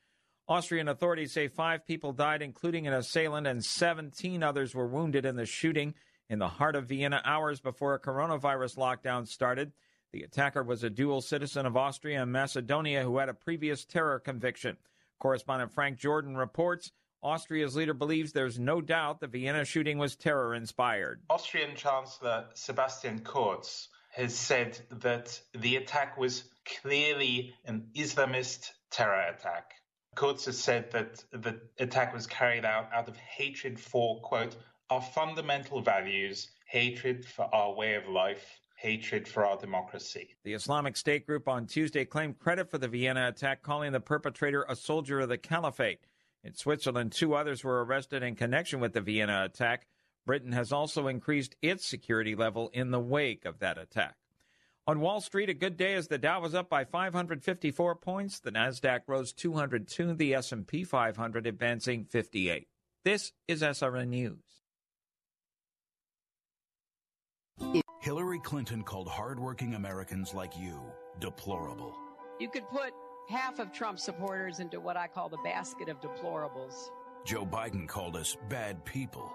Austrian 0.48 0.88
authorities 0.88 1.34
say 1.34 1.50
five 1.50 1.86
people 1.86 2.14
died, 2.14 2.42
including 2.42 2.88
an 2.88 2.94
assailant, 2.94 3.48
and 3.48 3.66
17 3.66 4.42
others 4.42 4.74
were 4.74 4.88
wounded 4.88 5.26
in 5.26 5.36
the 5.36 5.46
shooting 5.46 5.94
in 6.30 6.40
the 6.40 6.48
heart 6.48 6.76
of 6.76 6.88
Vienna 6.88 7.22
hours 7.26 7.60
before 7.60 7.94
a 7.94 8.00
coronavirus 8.00 8.78
lockdown 8.78 9.28
started. 9.28 9.72
The 10.12 10.24
attacker 10.24 10.64
was 10.64 10.84
a 10.84 10.90
dual 10.90 11.22
citizen 11.22 11.66
of 11.66 11.76
Austria 11.76 12.22
and 12.22 12.32
Macedonia 12.32 13.04
who 13.04 13.18
had 13.18 13.30
a 13.30 13.34
previous 13.34 13.86
terror 13.86 14.20
conviction. 14.20 14.78
Correspondent 15.20 15.72
Frank 15.72 15.98
Jordan 15.98 16.36
reports 16.38 16.92
Austria's 17.24 17.76
leader 17.76 17.94
believes 17.94 18.34
there's 18.34 18.60
no 18.60 18.82
doubt 18.82 19.22
the 19.22 19.28
Vienna 19.28 19.64
shooting 19.64 19.98
was 19.98 20.16
terror 20.16 20.54
inspired. 20.54 21.22
Austrian 21.30 21.76
Chancellor 21.76 22.48
Sebastian 22.54 23.20
Kurz 23.20 23.88
has 24.12 24.36
said 24.36 24.78
that 24.92 25.40
the 25.54 25.78
attack 25.78 26.18
was 26.18 26.44
clearly 26.82 27.54
an 27.66 27.88
Islamist 27.96 28.72
terror 28.92 29.34
attack. 29.34 29.72
Kurz 30.16 30.46
has 30.46 30.60
said 30.60 30.92
that 30.92 31.24
the 31.32 31.62
attack 31.80 32.14
was 32.14 32.28
carried 32.28 32.66
out 32.66 32.90
out 32.94 33.08
of 33.08 33.16
hatred 33.18 33.80
for, 33.80 34.20
quote, 34.22 34.56
our 34.94 35.02
fundamental 35.02 35.82
values, 35.82 36.50
hatred 36.68 37.26
for 37.26 37.50
our 37.52 37.74
way 37.74 37.96
of 37.96 38.08
life, 38.08 38.60
hatred 38.76 39.28
for 39.28 39.44
our 39.44 39.58
democracy. 39.58 40.36
The 40.44 40.54
Islamic 40.54 40.96
State 40.96 41.26
group 41.26 41.48
on 41.48 41.66
Tuesday 41.66 42.06
claimed 42.06 42.38
credit 42.38 42.70
for 42.70 42.78
the 42.78 42.88
Vienna 42.88 43.28
attack, 43.28 43.64
calling 43.64 43.92
the 43.92 44.00
perpetrator 44.00 44.64
a 44.70 44.76
soldier 44.76 45.22
of 45.22 45.30
the 45.30 45.38
caliphate. 45.40 46.02
In 46.44 46.54
Switzerland, 46.54 47.12
two 47.12 47.34
others 47.34 47.64
were 47.64 47.84
arrested 47.84 48.22
in 48.22 48.36
connection 48.36 48.80
with 48.80 48.94
the 48.94 49.02
Vienna 49.02 49.44
attack. 49.44 49.88
Britain 50.28 50.52
has 50.52 50.72
also 50.72 51.08
increased 51.08 51.56
its 51.64 51.88
security 51.88 52.36
level 52.36 52.70
in 52.72 52.92
the 52.92 53.00
wake 53.00 53.46
of 53.46 53.58
that 53.60 53.80
attack. 53.80 54.16
On 54.86 55.00
Wall 55.00 55.22
Street, 55.22 55.50
a 55.50 55.56
good 55.56 55.76
day 55.76 55.96
as 55.96 56.08
the 56.08 56.20
Dow 56.20 56.40
was 56.40 56.54
up 56.54 56.70
by 56.70 56.84
554 56.84 57.96
points, 57.96 58.40
the 58.40 58.52
Nasdaq 58.52 59.02
rose 59.08 59.34
202, 59.34 60.14
the 60.14 60.36
S&P 60.36 60.84
500 60.84 61.48
advancing 61.48 62.06
58. 62.06 62.68
This 63.04 63.32
is 63.48 63.64
SRN 63.64 64.10
News. 64.10 64.53
Hillary 68.04 68.40
Clinton 68.40 68.84
called 68.84 69.08
hardworking 69.08 69.76
Americans 69.76 70.34
like 70.34 70.60
you 70.60 70.78
deplorable. 71.22 71.96
You 72.38 72.50
could 72.50 72.68
put 72.68 72.92
half 73.30 73.60
of 73.60 73.72
Trump 73.72 73.98
supporters 73.98 74.60
into 74.60 74.82
what 74.82 74.98
I 74.98 75.08
call 75.08 75.30
the 75.30 75.38
basket 75.38 75.88
of 75.88 76.02
deplorables. 76.02 76.90
Joe 77.24 77.46
Biden 77.46 77.88
called 77.88 78.18
us 78.18 78.36
bad 78.50 78.84
people. 78.84 79.32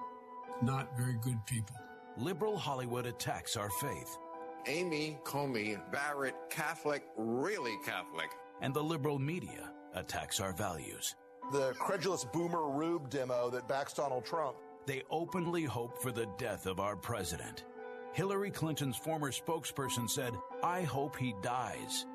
Not 0.61 0.95
very 0.99 1.17
good 1.23 1.39
people. 1.47 1.77
Liberal 2.19 2.59
Hollywood 2.59 3.07
attacks 3.07 3.57
our 3.57 3.71
faith. 3.71 4.19
Amy 4.67 5.19
Coney 5.25 5.79
Barrett, 5.91 6.35
Catholic, 6.51 7.05
really 7.17 7.79
Catholic. 7.87 8.29
And 8.61 8.75
the 8.75 8.85
liberal 8.85 9.19
media 9.19 9.73
attacks 9.95 10.41
our 10.41 10.53
values. 10.53 11.15
The 11.53 11.73
credulous 11.79 12.27
boomer 12.27 12.69
Rube 12.69 13.09
demo 13.09 13.49
that 13.49 13.67
backs 13.67 13.95
Donald 13.95 14.27
Trump. 14.27 14.57
They 14.85 15.05
openly 15.11 15.65
hope 15.65 16.03
for 16.03 16.13
the 16.13 16.27
death 16.37 16.67
of 16.67 16.81
our 16.81 16.97
president. 16.97 17.65
Hillary 18.13 18.51
Clinton's 18.51 18.97
former 18.97 19.31
spokesperson 19.31 20.09
said, 20.09 20.33
I 20.63 20.83
hope 20.83 21.17
he 21.17 21.35
dies. 21.43 22.07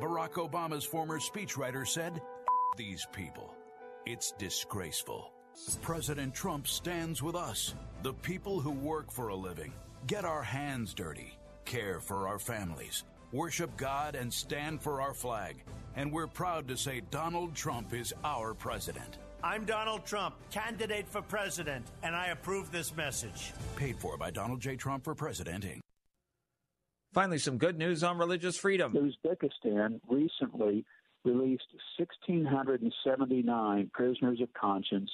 Barack 0.00 0.32
Obama's 0.32 0.84
former 0.84 1.18
speechwriter 1.18 1.86
said, 1.86 2.20
these 2.76 3.06
people. 3.12 3.54
It's 4.06 4.32
disgraceful. 4.32 5.32
President 5.82 6.34
Trump 6.34 6.66
stands 6.66 7.22
with 7.22 7.34
us, 7.34 7.74
the 8.02 8.14
people 8.14 8.60
who 8.60 8.70
work 8.70 9.10
for 9.10 9.28
a 9.28 9.36
living, 9.36 9.72
get 10.06 10.24
our 10.24 10.42
hands 10.42 10.94
dirty, 10.94 11.36
care 11.64 12.00
for 12.00 12.28
our 12.28 12.38
families, 12.38 13.04
worship 13.32 13.76
God, 13.76 14.14
and 14.14 14.32
stand 14.32 14.80
for 14.80 15.02
our 15.02 15.12
flag. 15.12 15.62
And 15.96 16.12
we're 16.12 16.28
proud 16.28 16.68
to 16.68 16.76
say 16.76 17.02
Donald 17.10 17.54
Trump 17.54 17.92
is 17.92 18.14
our 18.24 18.54
president. 18.54 19.18
I'm 19.42 19.64
Donald 19.64 20.04
Trump, 20.04 20.34
candidate 20.50 21.08
for 21.08 21.22
president, 21.22 21.86
and 22.02 22.14
I 22.14 22.26
approve 22.26 22.70
this 22.70 22.94
message. 22.94 23.52
Paid 23.76 23.96
for 23.98 24.18
by 24.18 24.30
Donald 24.30 24.60
J. 24.60 24.76
Trump 24.76 25.02
for 25.04 25.14
President, 25.14 25.64
Inc. 25.64 25.80
Finally, 27.14 27.38
some 27.38 27.56
good 27.56 27.78
news 27.78 28.04
on 28.04 28.18
religious 28.18 28.58
freedom. 28.58 28.92
Uzbekistan 28.92 29.98
recently 30.08 30.84
released 31.24 31.64
1,679 31.98 33.90
prisoners 33.94 34.40
of 34.42 34.52
conscience, 34.52 35.10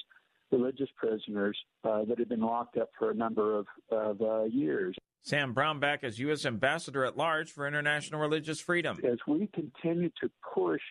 religious 0.51 0.89
prisoners 0.97 1.57
uh, 1.85 2.03
that 2.05 2.19
had 2.19 2.27
been 2.27 2.41
locked 2.41 2.77
up 2.77 2.89
for 2.99 3.11
a 3.11 3.15
number 3.15 3.57
of, 3.57 3.65
of 3.91 4.21
uh, 4.21 4.43
years. 4.43 4.95
Sam 5.21 5.55
Brownback 5.55 6.03
is 6.03 6.19
U.S. 6.19 6.45
Ambassador 6.45 7.05
at 7.05 7.15
Large 7.17 7.51
for 7.51 7.65
International 7.65 8.19
Religious 8.19 8.59
Freedom. 8.59 8.99
As 9.03 9.19
we 9.25 9.47
continue 9.53 10.09
to 10.21 10.29
push 10.53 10.81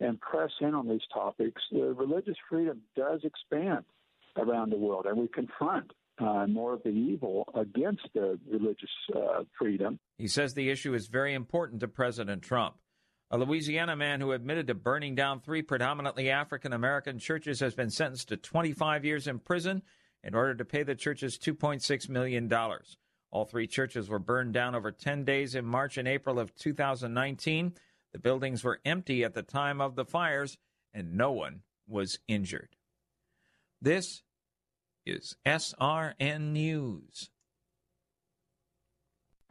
and 0.00 0.20
press 0.20 0.50
in 0.60 0.74
on 0.74 0.88
these 0.88 1.06
topics, 1.12 1.60
the 1.72 1.92
religious 1.94 2.36
freedom 2.48 2.80
does 2.96 3.20
expand 3.24 3.84
around 4.36 4.70
the 4.70 4.76
world, 4.76 5.06
and 5.06 5.16
we 5.16 5.28
confront 5.28 5.92
uh, 6.20 6.46
more 6.46 6.74
of 6.74 6.82
the 6.82 6.90
evil 6.90 7.44
against 7.54 8.02
the 8.14 8.38
religious 8.50 8.90
uh, 9.14 9.42
freedom. 9.58 9.98
He 10.16 10.28
says 10.28 10.54
the 10.54 10.70
issue 10.70 10.94
is 10.94 11.06
very 11.08 11.34
important 11.34 11.80
to 11.80 11.88
President 11.88 12.42
Trump. 12.42 12.76
A 13.30 13.38
Louisiana 13.38 13.94
man 13.94 14.20
who 14.20 14.32
admitted 14.32 14.66
to 14.68 14.74
burning 14.74 15.14
down 15.14 15.40
three 15.40 15.62
predominantly 15.62 16.30
African 16.30 16.72
American 16.72 17.18
churches 17.18 17.60
has 17.60 17.74
been 17.74 17.90
sentenced 17.90 18.28
to 18.28 18.36
25 18.36 19.04
years 19.04 19.26
in 19.26 19.38
prison 19.38 19.82
in 20.24 20.34
order 20.34 20.54
to 20.54 20.64
pay 20.64 20.82
the 20.82 20.94
churches 20.94 21.38
$2.6 21.38 22.08
million. 22.08 22.50
All 23.30 23.44
three 23.44 23.66
churches 23.66 24.08
were 24.08 24.18
burned 24.18 24.54
down 24.54 24.74
over 24.74 24.90
10 24.90 25.24
days 25.24 25.54
in 25.54 25.66
March 25.66 25.98
and 25.98 26.08
April 26.08 26.38
of 26.38 26.54
2019. 26.54 27.74
The 28.12 28.18
buildings 28.18 28.64
were 28.64 28.80
empty 28.84 29.24
at 29.24 29.34
the 29.34 29.42
time 29.42 29.80
of 29.80 29.94
the 29.94 30.04
fires, 30.04 30.58
and 30.94 31.14
no 31.14 31.32
one 31.32 31.62
was 31.86 32.18
injured. 32.26 32.76
This 33.80 34.22
is 35.04 35.36
SRN 35.46 36.52
News. 36.52 37.30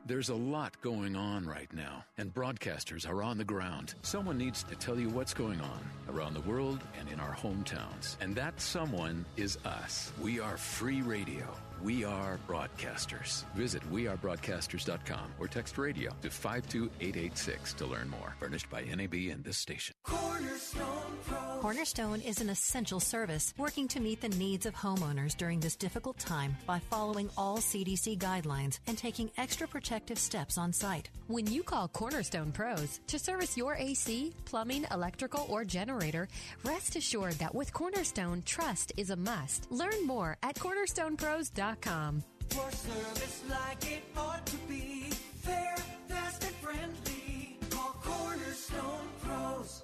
There's 0.06 0.30
a 0.30 0.36
lot 0.36 0.80
going 0.82 1.18
on 1.18 1.46
right 1.46 1.72
now, 1.74 2.06
and 2.18 2.34
broadcasters 2.34 3.08
are 3.08 3.22
on 3.22 3.38
the 3.38 3.44
ground. 3.44 3.94
Someone 4.04 4.38
needs 4.38 4.64
to 4.64 4.76
tell 4.76 4.98
you 4.98 5.10
what's 5.10 5.34
going 5.34 5.60
on 5.60 5.80
around 6.08 6.34
the 6.34 6.42
world 6.42 6.80
and 6.98 7.10
in 7.10 7.20
our 7.20 7.36
hometowns. 7.36 8.16
And 8.22 8.34
that 8.36 8.62
someone 8.62 9.26
is 9.36 9.58
us. 9.66 10.14
We 10.22 10.40
are 10.40 10.56
free 10.56 11.02
radio. 11.02 11.46
We 11.84 12.04
are 12.04 12.40
broadcasters. 12.48 13.44
Visit 13.54 13.84
wearebroadcasters.com 13.92 15.34
or 15.40 15.48
text 15.48 15.78
radio 15.78 16.12
to 16.24 16.30
52886 16.30 17.74
to 17.74 17.86
learn 17.86 18.10
more. 18.10 18.36
Furnished 18.40 18.70
by 18.72 18.82
NAB 18.82 19.14
and 19.32 19.44
this 19.44 19.58
station. 19.58 19.94
Cornerstone 20.04 21.18
Pro. 21.28 21.60
Cornerstone 21.62 22.22
is 22.22 22.42
an 22.42 22.50
essential 22.50 23.00
service 23.00 23.54
working 23.58 23.88
to 23.90 24.00
meet 24.00 24.22
the 24.22 24.30
needs 24.30 24.66
of 24.66 24.74
homeowners 24.74 25.38
during 25.38 25.60
this 25.60 25.76
difficult 25.76 26.18
time 26.18 26.58
by 26.66 26.80
following 26.80 27.30
all 27.38 27.58
CDC 27.60 28.18
guidelines 28.18 28.80
and 28.88 28.98
taking 28.98 29.30
extra 29.38 29.68
protective 29.68 30.18
steps 30.18 30.58
on 30.58 30.74
site. 30.74 31.10
When 31.28 31.46
you 31.46 31.62
call 31.62 31.90
Cornerstone 31.90 32.52
Pros 32.52 33.02
to 33.08 33.20
service 33.20 33.56
your 33.56 33.76
AC, 33.76 34.34
plumbing, 34.46 34.86
electrical, 34.92 35.46
or 35.48 35.64
generator, 35.64 36.28
rest 36.64 36.96
assured 36.96 37.34
that 37.34 37.54
with 37.54 37.72
Cornerstone, 37.72 38.42
trust 38.46 38.94
is 38.98 39.12
a 39.12 39.16
must. 39.16 39.72
Learn 39.72 40.08
more 40.08 40.38
at 40.42 40.56
cornerstonepros.com. 40.56 41.67
For 41.68 42.72
service 42.72 43.44
like 43.50 43.92
it 43.92 44.04
ought 44.16 44.46
to 44.46 44.56
be, 44.70 45.10
fair, 45.42 45.76
fast, 46.08 46.46
and 46.46 46.56
friendly. 46.56 47.60
Call 47.70 47.94
Cornerstone 48.02 49.08
Pros. 49.22 49.84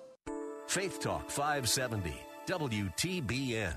Faith 0.67 1.01
Talk 1.01 1.29
570, 1.29 2.13
WTBN. 2.47 3.75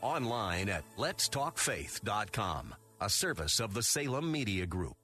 Online 0.00 0.70
at 0.70 0.84
letstalkfaith.com, 0.96 2.74
a 3.02 3.10
service 3.10 3.60
of 3.60 3.74
the 3.74 3.82
Salem 3.82 4.32
Media 4.32 4.64
Group. 4.64 4.96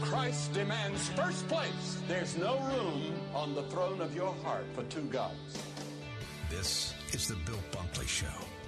Christ 0.00 0.54
demands 0.54 1.10
first 1.10 1.46
place. 1.48 1.98
There's 2.08 2.38
no 2.38 2.58
room 2.60 3.12
on 3.34 3.54
the 3.54 3.64
throne 3.64 4.00
of 4.00 4.14
your 4.14 4.34
heart 4.42 4.64
for 4.74 4.84
two 4.84 5.02
gods. 5.02 5.58
This 6.48 6.94
is 7.12 7.28
the 7.28 7.36
Bill 7.44 7.60
Bunkley 7.72 8.08
Show 8.08 8.51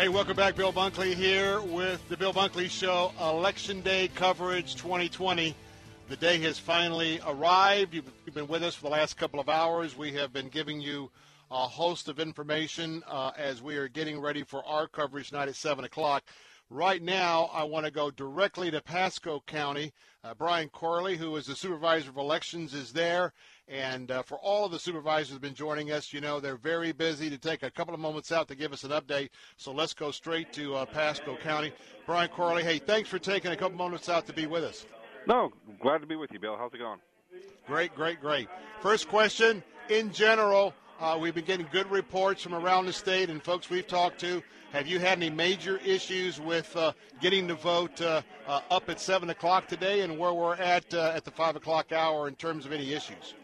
Hey, 0.00 0.08
welcome 0.08 0.34
back. 0.34 0.56
Bill 0.56 0.72
Bunkley 0.72 1.12
here 1.12 1.60
with 1.60 2.08
the 2.08 2.16
Bill 2.16 2.32
Bunkley 2.32 2.70
Show, 2.70 3.12
Election 3.20 3.82
Day 3.82 4.08
coverage 4.08 4.74
2020. 4.76 5.54
The 6.08 6.16
day 6.16 6.38
has 6.38 6.58
finally 6.58 7.20
arrived. 7.26 7.92
You've 7.92 8.06
been 8.32 8.48
with 8.48 8.62
us 8.62 8.74
for 8.74 8.84
the 8.84 8.92
last 8.92 9.18
couple 9.18 9.40
of 9.40 9.50
hours. 9.50 9.98
We 9.98 10.12
have 10.12 10.32
been 10.32 10.48
giving 10.48 10.80
you 10.80 11.10
a 11.50 11.66
host 11.66 12.08
of 12.08 12.18
information 12.18 13.02
uh, 13.06 13.32
as 13.36 13.60
we 13.60 13.76
are 13.76 13.88
getting 13.88 14.18
ready 14.18 14.42
for 14.42 14.64
our 14.64 14.88
coverage 14.88 15.28
tonight 15.28 15.48
at 15.48 15.54
7 15.54 15.84
o'clock. 15.84 16.24
Right 16.70 17.02
now, 17.02 17.50
I 17.52 17.64
want 17.64 17.84
to 17.84 17.92
go 17.92 18.10
directly 18.10 18.70
to 18.70 18.80
Pasco 18.80 19.42
County. 19.46 19.92
Uh, 20.24 20.32
Brian 20.32 20.70
Corley, 20.70 21.18
who 21.18 21.36
is 21.36 21.44
the 21.44 21.54
supervisor 21.54 22.08
of 22.08 22.16
elections, 22.16 22.72
is 22.72 22.94
there. 22.94 23.34
And 23.70 24.10
uh, 24.10 24.22
for 24.22 24.36
all 24.38 24.64
of 24.64 24.72
the 24.72 24.80
supervisors 24.80 25.28
who 25.28 25.34
have 25.34 25.42
been 25.42 25.54
joining 25.54 25.92
us, 25.92 26.12
you 26.12 26.20
know, 26.20 26.40
they're 26.40 26.56
very 26.56 26.90
busy 26.90 27.30
to 27.30 27.38
take 27.38 27.62
a 27.62 27.70
couple 27.70 27.94
of 27.94 28.00
moments 28.00 28.32
out 28.32 28.48
to 28.48 28.56
give 28.56 28.72
us 28.72 28.82
an 28.82 28.90
update. 28.90 29.30
So 29.56 29.70
let's 29.70 29.94
go 29.94 30.10
straight 30.10 30.52
to 30.54 30.74
uh, 30.74 30.86
Pasco 30.86 31.36
County. 31.36 31.72
Brian 32.04 32.28
Corley, 32.30 32.64
hey, 32.64 32.80
thanks 32.80 33.08
for 33.08 33.20
taking 33.20 33.52
a 33.52 33.56
couple 33.56 33.78
moments 33.78 34.08
out 34.08 34.26
to 34.26 34.32
be 34.32 34.46
with 34.46 34.64
us. 34.64 34.86
No, 35.28 35.52
glad 35.80 35.98
to 35.98 36.06
be 36.08 36.16
with 36.16 36.32
you, 36.32 36.40
Bill. 36.40 36.56
How's 36.58 36.74
it 36.74 36.78
going? 36.78 36.98
Great, 37.64 37.94
great, 37.94 38.20
great. 38.20 38.48
First 38.80 39.08
question, 39.08 39.62
in 39.88 40.12
general, 40.12 40.74
uh, 40.98 41.16
we've 41.20 41.34
been 41.34 41.44
getting 41.44 41.68
good 41.70 41.88
reports 41.92 42.42
from 42.42 42.54
around 42.54 42.86
the 42.86 42.92
state 42.92 43.30
and 43.30 43.40
folks 43.40 43.70
we've 43.70 43.86
talked 43.86 44.18
to. 44.20 44.42
Have 44.72 44.88
you 44.88 44.98
had 44.98 45.18
any 45.18 45.30
major 45.30 45.78
issues 45.84 46.40
with 46.40 46.76
uh, 46.76 46.92
getting 47.20 47.46
the 47.46 47.54
vote 47.54 48.00
uh, 48.00 48.22
uh 48.48 48.60
up 48.70 48.88
at 48.88 48.98
7 48.98 49.30
o'clock 49.30 49.68
today 49.68 50.00
and 50.00 50.18
where 50.18 50.32
we're 50.32 50.56
at 50.56 50.92
uh, 50.92 51.12
at 51.14 51.24
the 51.24 51.30
5 51.30 51.54
o'clock 51.54 51.92
hour 51.92 52.26
in 52.26 52.34
terms 52.34 52.66
of 52.66 52.72
any 52.72 52.92
issues? 52.92 53.34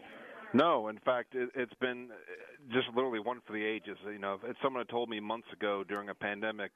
No, 0.57 0.89
in 0.89 0.99
fact, 1.05 1.35
it, 1.35 1.51
has 1.55 1.69
been 1.81 2.09
uh, 2.11 2.73
just 2.73 2.89
literally 2.95 3.21
one 3.21 3.43
for 3.47 3.53
the 3.53 3.63
ages. 3.63 3.99
You 4.11 4.19
know, 4.19 4.41
if 4.43 4.57
someone 4.63 4.81
had 4.81 4.89
told 4.89 5.11
me 5.11 5.21
months 5.21 5.49
ago 5.53 5.85
during 5.87 6.09
a 6.09 6.15
pandemic 6.15 6.73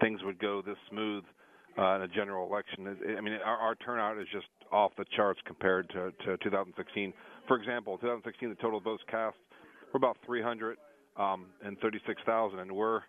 things 0.00 0.20
would 0.24 0.38
go 0.38 0.60
this 0.60 0.76
smooth 0.90 1.24
in 1.78 1.82
a 2.02 2.08
general 2.08 2.46
election, 2.46 2.86
it, 2.86 2.98
I 3.16 3.20
mean, 3.22 3.38
our, 3.44 3.56
our 3.56 3.74
turnout 3.76 4.18
is 4.18 4.26
just 4.32 4.46
off 4.70 4.92
the 4.98 5.06
charts 5.16 5.40
compared 5.46 5.88
to, 5.90 6.12
to 6.26 6.36
2016. 6.44 7.14
For 7.48 7.56
example, 7.56 7.96
2016, 7.98 8.50
the 8.50 8.54
total 8.56 8.80
votes 8.80 9.02
cast 9.10 9.36
we're 9.92 9.98
about 9.98 10.18
336,000, 10.26 10.76
um, 11.18 12.60
and 12.60 12.72
we're 12.72 13.00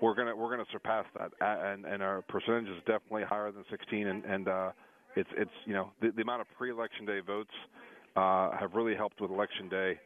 we're 0.00 0.14
gonna 0.14 0.34
we're 0.34 0.50
gonna 0.50 0.64
surpass 0.72 1.04
that, 1.18 1.30
and 1.40 1.84
and 1.84 2.02
our 2.02 2.22
percentage 2.22 2.68
is 2.68 2.78
definitely 2.86 3.24
higher 3.24 3.52
than 3.52 3.64
16, 3.70 4.06
and 4.06 4.24
and 4.24 4.48
uh, 4.48 4.70
it's 5.16 5.30
it's 5.36 5.50
you 5.64 5.74
know 5.74 5.90
the, 6.00 6.10
the 6.16 6.22
amount 6.22 6.40
of 6.40 6.46
pre-election 6.56 7.04
day 7.04 7.20
votes 7.24 7.50
uh, 8.16 8.50
have 8.56 8.74
really 8.74 8.94
helped 8.94 9.20
with 9.20 9.30
election 9.30 9.68
day 9.68 9.98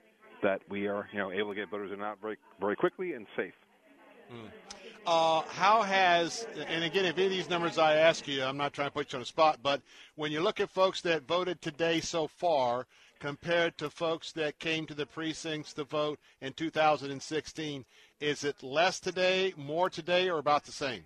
that 0.42 0.60
we 0.68 0.86
are 0.86 1.08
you 1.12 1.18
know 1.18 1.32
able 1.32 1.50
to 1.50 1.54
get 1.54 1.70
voters 1.70 1.90
in 1.90 1.94
and 1.94 2.04
out 2.04 2.18
very 2.20 2.36
very 2.60 2.76
quickly 2.76 3.12
and 3.12 3.26
safe. 3.36 3.54
Mm. 4.32 4.48
Uh, 5.06 5.42
how 5.48 5.82
has, 5.82 6.46
and 6.66 6.82
again, 6.82 7.04
if 7.04 7.16
any 7.16 7.26
of 7.26 7.30
these 7.30 7.50
numbers 7.50 7.76
I 7.76 7.96
ask 7.96 8.26
you, 8.26 8.42
I'm 8.42 8.56
not 8.56 8.72
trying 8.72 8.88
to 8.88 8.94
put 8.94 9.12
you 9.12 9.18
on 9.18 9.20
the 9.20 9.26
spot, 9.26 9.58
but 9.62 9.82
when 10.14 10.32
you 10.32 10.40
look 10.40 10.60
at 10.60 10.70
folks 10.70 11.02
that 11.02 11.28
voted 11.28 11.60
today 11.60 12.00
so 12.00 12.26
far, 12.26 12.86
compared 13.24 13.78
to 13.78 13.88
folks 13.88 14.32
that 14.32 14.58
came 14.58 14.84
to 14.84 14.92
the 14.92 15.06
precincts 15.06 15.72
to 15.72 15.82
vote 15.82 16.18
in 16.42 16.52
2016? 16.52 17.84
Is 18.20 18.44
it 18.44 18.62
less 18.62 19.00
today, 19.00 19.54
more 19.56 19.88
today, 19.88 20.28
or 20.28 20.38
about 20.38 20.64
the 20.64 20.72
same? 20.72 21.04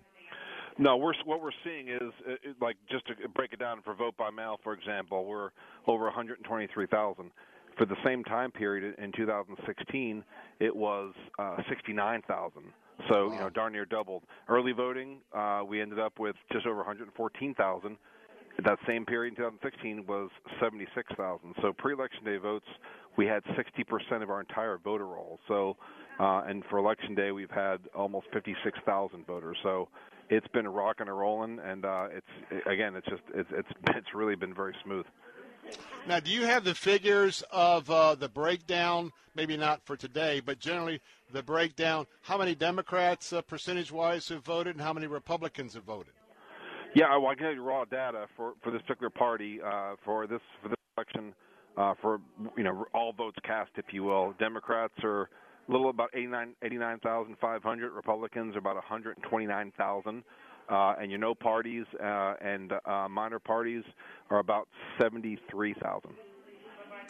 No, 0.79 0.95
we're 0.95 1.13
what 1.25 1.41
we're 1.41 1.51
seeing 1.65 1.89
is 1.89 2.13
uh, 2.25 2.35
like 2.61 2.77
just 2.89 3.05
to 3.07 3.27
break 3.35 3.51
it 3.51 3.59
down 3.59 3.81
for 3.83 3.93
vote 3.93 4.15
by 4.15 4.29
mail, 4.29 4.61
for 4.63 4.71
example, 4.71 5.25
we're 5.25 5.49
over 5.87 6.05
123,000. 6.05 7.31
For 7.77 7.85
the 7.85 7.97
same 8.05 8.23
time 8.23 8.49
period 8.49 8.95
in 8.97 9.11
2016, 9.11 10.23
it 10.61 10.73
was 10.73 11.13
uh, 11.37 11.57
69,000. 11.67 12.63
So 13.09 13.29
you 13.33 13.39
know, 13.39 13.49
darn 13.49 13.73
near 13.73 13.85
doubled. 13.85 14.23
Early 14.47 14.71
voting, 14.71 15.17
uh, 15.35 15.63
we 15.67 15.81
ended 15.81 15.99
up 15.99 16.17
with 16.17 16.37
just 16.53 16.65
over 16.65 16.77
114,000. 16.77 17.97
That 18.63 18.77
same 18.87 19.05
period 19.05 19.31
in 19.31 19.35
2016 19.35 20.05
was 20.07 20.29
76,000. 20.61 21.55
So 21.61 21.73
pre-election 21.73 22.23
day 22.23 22.37
votes, 22.37 22.65
we 23.17 23.25
had 23.25 23.43
60% 23.43 24.23
of 24.23 24.29
our 24.29 24.39
entire 24.39 24.77
voter 24.77 25.07
roll. 25.07 25.39
So, 25.49 25.75
uh, 26.21 26.43
and 26.47 26.63
for 26.69 26.77
election 26.77 27.15
day, 27.15 27.31
we've 27.31 27.51
had 27.51 27.79
almost 27.93 28.27
56,000 28.33 29.25
voters. 29.25 29.57
So, 29.63 29.89
it's 30.29 30.47
been 30.49 30.67
rocking 30.67 31.07
and 31.07 31.17
rolling, 31.17 31.59
and 31.59 31.85
uh, 31.85 32.07
it's 32.11 32.65
again, 32.65 32.95
it's 32.95 33.07
just 33.07 33.21
it's 33.33 33.49
it's 33.51 33.69
it's 33.95 34.13
really 34.13 34.35
been 34.35 34.53
very 34.53 34.75
smooth. 34.83 35.05
Now, 36.07 36.19
do 36.19 36.31
you 36.31 36.45
have 36.45 36.63
the 36.63 36.73
figures 36.73 37.43
of 37.51 37.89
uh, 37.89 38.15
the 38.15 38.29
breakdown? 38.29 39.11
Maybe 39.35 39.55
not 39.55 39.85
for 39.85 39.95
today, 39.95 40.41
but 40.43 40.59
generally 40.59 41.01
the 41.31 41.43
breakdown. 41.43 42.07
How 42.21 42.37
many 42.37 42.55
Democrats, 42.55 43.31
uh, 43.31 43.41
percentage-wise, 43.43 44.27
have 44.29 44.43
voted, 44.43 44.75
and 44.75 44.83
how 44.83 44.93
many 44.93 45.07
Republicans 45.07 45.75
have 45.75 45.83
voted? 45.83 46.13
Yeah, 46.95 47.15
well, 47.17 47.27
I 47.27 47.35
can 47.35 47.43
tell 47.43 47.53
you 47.53 47.63
raw 47.63 47.85
data 47.85 48.25
for 48.35 48.53
for 48.63 48.71
this 48.71 48.81
particular 48.81 49.11
party 49.11 49.59
uh, 49.61 49.95
for 50.03 50.25
this 50.25 50.41
for 50.61 50.69
this 50.69 50.77
election 50.97 51.33
uh, 51.77 51.93
for 52.01 52.19
you 52.57 52.63
know 52.63 52.85
all 52.93 53.13
votes 53.13 53.37
cast, 53.43 53.71
if 53.77 53.85
you 53.91 54.03
will. 54.03 54.33
Democrats 54.39 54.95
are 55.03 55.29
a 55.69 55.71
little 55.71 55.89
about 55.89 56.09
89 56.13 56.55
89,500. 56.61 57.91
Republicans 57.91 58.55
about 58.55 58.75
129,000. 58.75 60.23
Uh, 60.67 60.95
and 61.01 61.09
your 61.09 61.19
no 61.19 61.33
parties 61.33 61.85
uh, 61.99 62.35
and 62.41 62.73
uh, 62.85 63.07
minor 63.09 63.39
parties 63.39 63.83
are 64.29 64.37
about 64.37 64.67
73,000. 64.99 66.11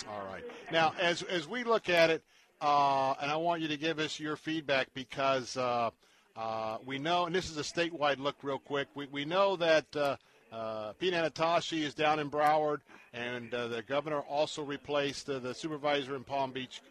All 0.08 0.26
right. 0.32 0.44
Now, 0.72 0.94
as 1.00 1.24
as 1.24 1.46
we 1.48 1.66
look 1.66 1.90
at 1.90 2.10
it, 2.10 2.24
uh, 2.62 3.16
and 3.22 3.30
I 3.30 3.36
want 3.36 3.62
you 3.62 3.68
to 3.68 3.78
give 3.78 4.00
us 4.00 4.18
your 4.18 4.38
feedback 4.38 4.88
because 4.94 5.58
uh, 5.58 5.90
uh, 6.38 6.78
we 6.86 7.00
know, 7.00 7.26
and 7.26 7.36
this 7.36 7.50
is 7.50 7.58
a 7.58 7.62
statewide 7.62 8.20
look, 8.20 8.38
real 8.44 8.60
quick. 8.60 8.88
We 8.96 9.08
we 9.08 9.26
know 9.26 9.58
that 9.58 9.94
uh, 9.94 10.94
Pete 11.00 11.14
Antonacci 11.14 11.84
is 11.84 11.94
down 11.94 12.20
in 12.20 12.30
Broward, 12.30 12.80
and 13.14 13.54
uh, 13.54 13.68
the 13.68 13.82
governor 13.82 14.22
also 14.22 14.64
replaced 14.64 15.30
uh, 15.30 15.40
the 15.40 15.54
supervisor 15.54 16.16
in 16.16 16.24
Palm 16.24 16.52
Beach 16.52 16.82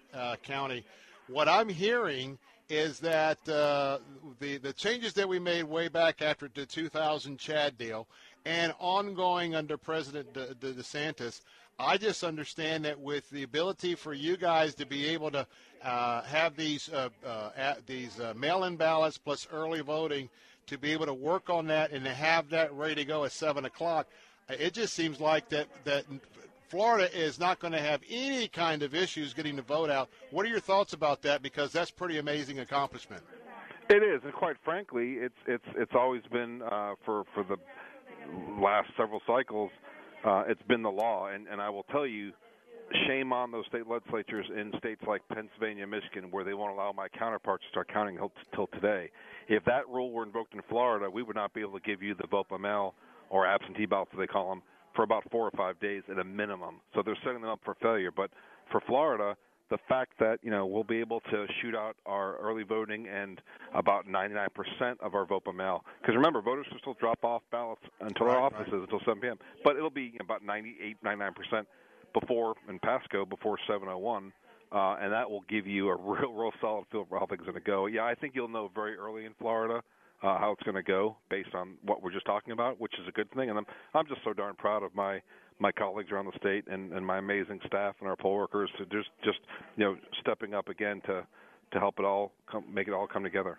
County. 0.43 0.85
What 1.29 1.47
I'm 1.47 1.69
hearing 1.69 2.39
is 2.71 3.01
that 3.01 3.47
uh, 3.49 3.99
the 4.41 4.57
the 4.57 4.73
changes 4.73 5.13
that 5.15 5.29
we 5.29 5.39
made 5.39 5.65
way 5.65 5.89
back 5.89 6.23
after 6.23 6.49
the 6.53 6.65
2000 6.65 7.39
chad 7.39 7.77
deal 7.77 8.07
and 8.47 8.73
ongoing 8.79 9.55
under 9.55 9.77
President 9.77 10.33
De- 10.33 10.55
De- 10.55 10.73
DeSantis. 10.73 11.43
I 11.79 11.99
just 11.99 12.25
understand 12.25 12.87
that 12.87 12.99
with 12.99 13.29
the 13.31 13.43
ability 13.43 13.95
for 13.95 14.15
you 14.15 14.37
guys 14.37 14.75
to 14.77 14.87
be 14.87 15.07
able 15.09 15.31
to 15.33 15.47
uh, 15.83 16.23
have 16.23 16.57
these 16.57 16.89
uh, 16.89 17.11
uh, 17.27 17.75
these 17.87 18.19
uh, 18.19 18.33
mail-in 18.35 18.77
ballots 18.77 19.19
plus 19.19 19.47
early 19.53 19.81
voting 19.81 20.31
to 20.67 20.79
be 20.79 20.93
able 20.93 21.07
to 21.07 21.15
work 21.15 21.51
on 21.51 21.67
that 21.67 21.91
and 21.93 22.05
to 22.05 22.13
have 22.13 22.49
that 22.51 22.73
ready 22.73 22.95
to 22.95 23.05
go 23.05 23.25
at 23.25 23.33
seven 23.33 23.67
o'clock, 23.67 24.07
it 24.49 24.73
just 24.73 24.95
seems 24.95 25.21
like 25.21 25.49
that 25.51 25.69
that 25.85 26.05
Florida 26.69 27.09
is 27.17 27.39
not 27.39 27.61
going 27.61 27.73
to 27.73 27.81
have 27.81 28.03
any 28.11 28.47
kind 28.47 28.83
of 28.83 28.95
issues 28.95 29.33
getting 29.33 29.57
the 29.57 29.63
vote 29.63 29.91
out. 29.91 30.11
What 30.31 30.45
are 30.45 30.49
your 30.49 30.61
thoughts 30.61 30.93
about 30.93 31.23
that? 31.23 31.43
Because 31.43 31.73
that's 31.73 31.91
pretty 31.91 32.19
amazing 32.19 32.59
accomplishment. 32.59 33.23
It 33.89 34.03
is, 34.03 34.21
and 34.23 34.35
quite 34.35 34.57
frankly, 34.65 35.15
it's 35.15 35.39
it's 35.47 35.65
it's 35.75 35.93
always 35.95 36.21
been 36.31 36.61
uh, 36.61 36.95
for 37.07 37.25
for 37.35 37.43
the 37.43 37.57
last 38.61 38.91
several 38.99 39.23
cycles. 39.27 39.71
Uh, 40.23 40.45
it's 40.47 40.61
been 40.69 40.83
the 40.83 40.91
law, 40.91 41.29
and 41.29 41.47
and 41.49 41.59
I 41.59 41.71
will 41.71 41.85
tell 41.85 42.07
you, 42.07 42.33
shame 43.07 43.33
on 43.33 43.51
those 43.51 43.65
state 43.67 43.87
legislatures 43.87 44.45
in 44.55 44.73
states 44.79 45.01
like 45.07 45.23
Pennsylvania, 45.33 45.87
Michigan, 45.87 46.31
where 46.31 46.45
they 46.45 46.53
won't 46.53 46.73
allow 46.73 46.93
my 46.93 47.09
counterparts 47.09 47.65
to 47.65 47.71
start 47.71 47.89
counting 47.91 48.19
until 48.19 48.67
today. 48.67 49.11
If 49.49 49.65
that 49.65 49.89
rule 49.89 50.13
were 50.13 50.23
invoked 50.23 50.53
in 50.53 50.61
Florida, 50.69 51.09
we 51.09 51.23
would 51.23 51.37
not 51.37 51.55
be 51.55 51.63
able 51.63 51.81
to 51.81 51.85
give 51.85 52.03
you 52.03 52.15
the 52.15 52.27
vote 52.27 52.51
by 52.51 52.59
mail 52.59 52.95
or 53.31 53.47
absentee 53.47 53.87
ballots, 53.87 54.13
they 54.19 54.27
call 54.27 54.51
them, 54.51 54.63
for 54.99 55.05
about 55.05 55.23
four 55.31 55.47
or 55.47 55.53
five 55.53 55.79
days 55.79 56.03
at 56.11 56.19
a 56.19 56.25
minimum. 56.25 56.81
So 56.93 57.03
they're 57.05 57.17
setting 57.23 57.41
them 57.41 57.51
up 57.51 57.61
for 57.65 57.77
failure. 57.81 58.11
But 58.11 58.33
for 58.73 58.81
Florida, 58.81 59.37
the 59.71 59.79
fact 59.89 60.15
that 60.19 60.41
you 60.43 60.51
know 60.51 60.67
we'll 60.67 60.83
be 60.83 60.99
able 60.99 61.21
to 61.31 61.47
shoot 61.63 61.77
out 61.77 61.95
our 62.05 62.37
early 62.39 62.65
voting 62.65 63.07
and 63.07 63.41
about 63.77 64.09
99% 64.09 64.49
of 64.99 65.15
our 65.15 65.25
vote 65.25 65.45
by 65.45 65.53
mail. 65.53 65.85
Because 66.01 66.17
remember, 66.17 66.43
voters 66.43 66.67
will 66.73 66.81
still 66.81 66.97
drop 66.99 67.23
off 67.23 67.43
ballots 67.53 67.83
until 68.01 68.27
right, 68.27 68.37
our 68.37 68.43
offices 68.43 68.73
right. 68.73 68.83
until 68.83 68.99
7 69.07 69.21
p.m. 69.21 69.39
But 69.63 69.77
it'll 69.77 69.89
be 69.89 70.15
about 70.21 70.45
98, 70.45 70.97
99% 71.05 71.65
before 72.13 72.57
in 72.69 72.81
Pasco 72.81 73.25
before 73.25 73.57
7:01. 73.71 74.33
Uh, 74.71 74.97
and 75.01 75.13
that 75.13 75.31
will 75.31 75.45
give 75.49 75.69
you 75.69 75.91
a 75.91 75.97
real, 76.01 76.33
real 76.33 76.53
solid 76.61 76.87
feel 76.91 77.07
for 77.09 77.21
how 77.21 77.27
things 77.27 77.43
are 77.43 77.53
going 77.53 77.55
to 77.55 77.61
go. 77.61 77.87
Yeah, 77.87 78.03
I 78.03 78.17
think 78.17 78.35
you'll 78.35 78.49
know 78.49 78.69
very 78.75 78.97
early 78.97 79.27
in 79.27 79.35
Florida 79.39 79.81
uh, 80.23 80.39
how 80.39 80.53
it's 80.53 80.63
going 80.63 80.75
to 80.75 80.83
go 80.83 81.17
based 81.31 81.55
on 81.55 81.75
what 81.83 82.03
we're 82.03 82.13
just 82.13 82.27
talking 82.27 82.53
about, 82.53 82.81
which 82.81 82.95
is 83.01 83.07
a 83.09 83.13
good 83.13 83.31
thing. 83.33 83.51
And 83.51 83.59
I'm 83.59 83.67
I'm 83.95 84.07
just 84.07 84.21
so 84.25 84.33
darn 84.33 84.55
proud 84.55 84.83
of 84.83 84.95
my 84.95 85.21
my 85.61 85.73
colleagues 85.73 86.11
around 86.13 86.27
the 86.27 86.39
state 86.39 86.65
and, 86.69 86.93
and 86.93 87.05
my 87.05 87.19
amazing 87.19 87.61
staff 87.67 87.97
and 88.01 88.09
our 88.09 88.17
poll 88.17 88.37
workers 88.37 88.71
to 88.79 88.85
just 88.87 89.09
just 89.25 89.39
you 89.77 89.85
know 89.85 89.97
stepping 90.21 90.55
up 90.55 90.69
again 90.69 91.01
to 91.07 91.27
to 91.73 91.79
help 91.79 91.99
it 91.99 92.05
all 92.05 92.33
come, 92.51 92.65
make 92.73 92.89
it 92.89 92.95
all 92.95 93.07
come 93.07 93.23
together. 93.23 93.59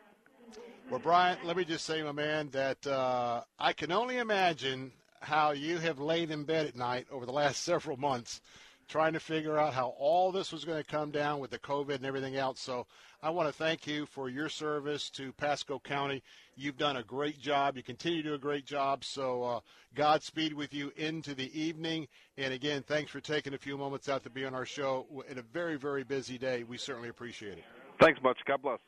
Well, 0.90 1.00
Brian, 1.00 1.38
let 1.44 1.56
me 1.56 1.66
just 1.66 1.86
say, 1.86 2.02
my 2.02 2.12
man, 2.12 2.50
that 2.50 2.88
uh, 2.88 3.44
I 3.60 3.74
can 3.74 3.92
only 3.92 4.18
imagine 4.18 4.92
how 5.22 5.52
you 5.52 5.78
have 5.78 6.00
laid 6.00 6.32
in 6.32 6.46
bed 6.46 6.66
at 6.66 6.76
night 6.76 7.06
over 7.12 7.26
the 7.26 7.32
last 7.32 7.64
several 7.64 7.98
months 7.98 8.42
trying 8.90 9.14
to 9.14 9.20
figure 9.20 9.58
out 9.58 9.74
how 9.74 9.94
all 10.00 10.32
this 10.32 10.52
was 10.52 10.66
going 10.66 10.82
to 10.82 10.90
come 10.90 11.12
down 11.12 11.40
with 11.40 11.52
the 11.52 11.60
COVID 11.60 11.96
and 11.96 12.06
everything 12.06 12.36
else. 12.36 12.60
So 12.60 12.88
I 13.22 13.30
want 13.30 13.48
to 13.48 13.54
thank 13.54 13.86
you 13.86 14.08
for 14.08 14.30
your 14.30 14.50
service 14.50 15.10
to 15.12 15.32
Pasco 15.34 15.80
County. 15.80 16.24
You've 16.56 16.78
done 16.78 16.98
a 16.98 17.04
great 17.04 17.40
job. 17.40 17.78
You 17.78 17.84
continue 17.84 18.24
to 18.24 18.30
do 18.30 18.36
a 18.36 18.40
great 18.40 18.66
job. 18.66 19.06
So 19.06 19.44
uh, 19.44 19.60
Godspeed 19.94 20.54
with 20.54 20.74
you 20.74 20.92
into 20.98 21.36
the 21.36 21.58
evening. 21.58 22.08
And 22.38 22.52
again, 22.52 22.84
thanks 22.86 23.12
for 23.12 23.22
taking 23.22 23.54
a 23.54 23.60
few 23.60 23.78
moments 23.78 24.10
out 24.10 24.24
to 24.24 24.30
be 24.30 24.44
on 24.44 24.56
our 24.56 24.66
show 24.66 25.06
in 25.30 25.38
a 25.38 25.44
very, 25.44 25.78
very 25.78 26.04
busy 26.04 26.38
day. 26.38 26.64
We 26.64 26.78
certainly 26.78 27.10
appreciate 27.10 27.60
it. 27.60 27.64
Thanks 28.02 28.20
much. 28.24 28.40
God 28.46 28.62
bless. 28.62 28.80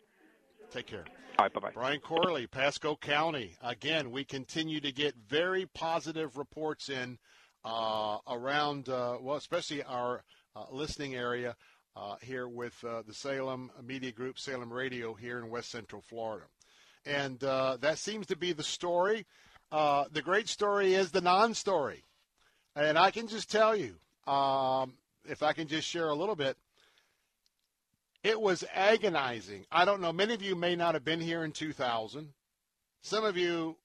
Take 0.72 0.88
care. 0.88 1.06
All 1.38 1.45
right, 1.45 1.53
bye 1.53 1.60
bye. 1.60 1.72
Brian 1.73 1.99
Corley, 1.99 2.48
Pasco 2.48 2.95
County. 2.95 3.56
Again, 3.61 4.11
we 4.11 4.23
continue 4.23 4.80
to 4.80 4.91
get 4.91 5.15
very 5.28 5.65
positive 5.65 6.38
reports 6.38 6.90
in 6.90 7.18
around, 7.66 8.90
uh, 8.90 9.18
well, 9.22 9.38
especially 9.38 9.84
our 9.84 10.24
uh, 10.56 10.66
listening 10.72 11.16
area 11.16 11.56
uh, 11.96 12.16
here 12.22 12.48
with 12.48 12.84
uh, 12.84 13.02
the 13.06 13.14
Salem 13.14 13.72
Media 13.84 14.12
Group, 14.12 14.40
Salem 14.40 14.72
Radio 14.72 15.14
here 15.14 15.40
in 15.40 15.50
West 15.50 15.72
Central 15.72 16.02
Florida. 16.02 16.46
And 17.06 17.44
uh, 17.44 17.78
that 17.82 17.98
seems 17.98 18.28
to 18.28 18.36
be 18.36 18.54
the 18.54 18.64
story. 18.64 19.26
the 19.72 20.22
great 20.24 20.48
story 20.48 20.94
is 20.94 21.12
the 21.12 21.22
non 21.22 21.54
story. 21.54 22.04
And 22.76 22.98
I 22.98 23.12
can 23.12 23.28
just 23.28 23.52
tell 23.52 23.76
you, 23.76 23.96
um, 24.32 24.94
if 25.26 25.44
I 25.44 25.54
can 25.54 25.68
just 25.68 25.88
share 25.88 26.08
a 26.08 26.16
little 26.16 26.36
bit, 26.36 26.58
it 28.24 28.40
was 28.40 28.64
agonizing. 28.74 29.66
I 29.72 29.84
don't 29.84 30.02
know. 30.02 30.14
Many 30.14 30.34
of 30.34 30.42
you 30.42 30.56
may 30.56 30.76
not 30.76 30.94
have 30.94 31.04
been 31.04 31.20
here 31.20 31.44
in 31.44 31.52
2000. 31.52 32.30
Some 33.02 33.26
of 33.26 33.36
you 33.36 33.78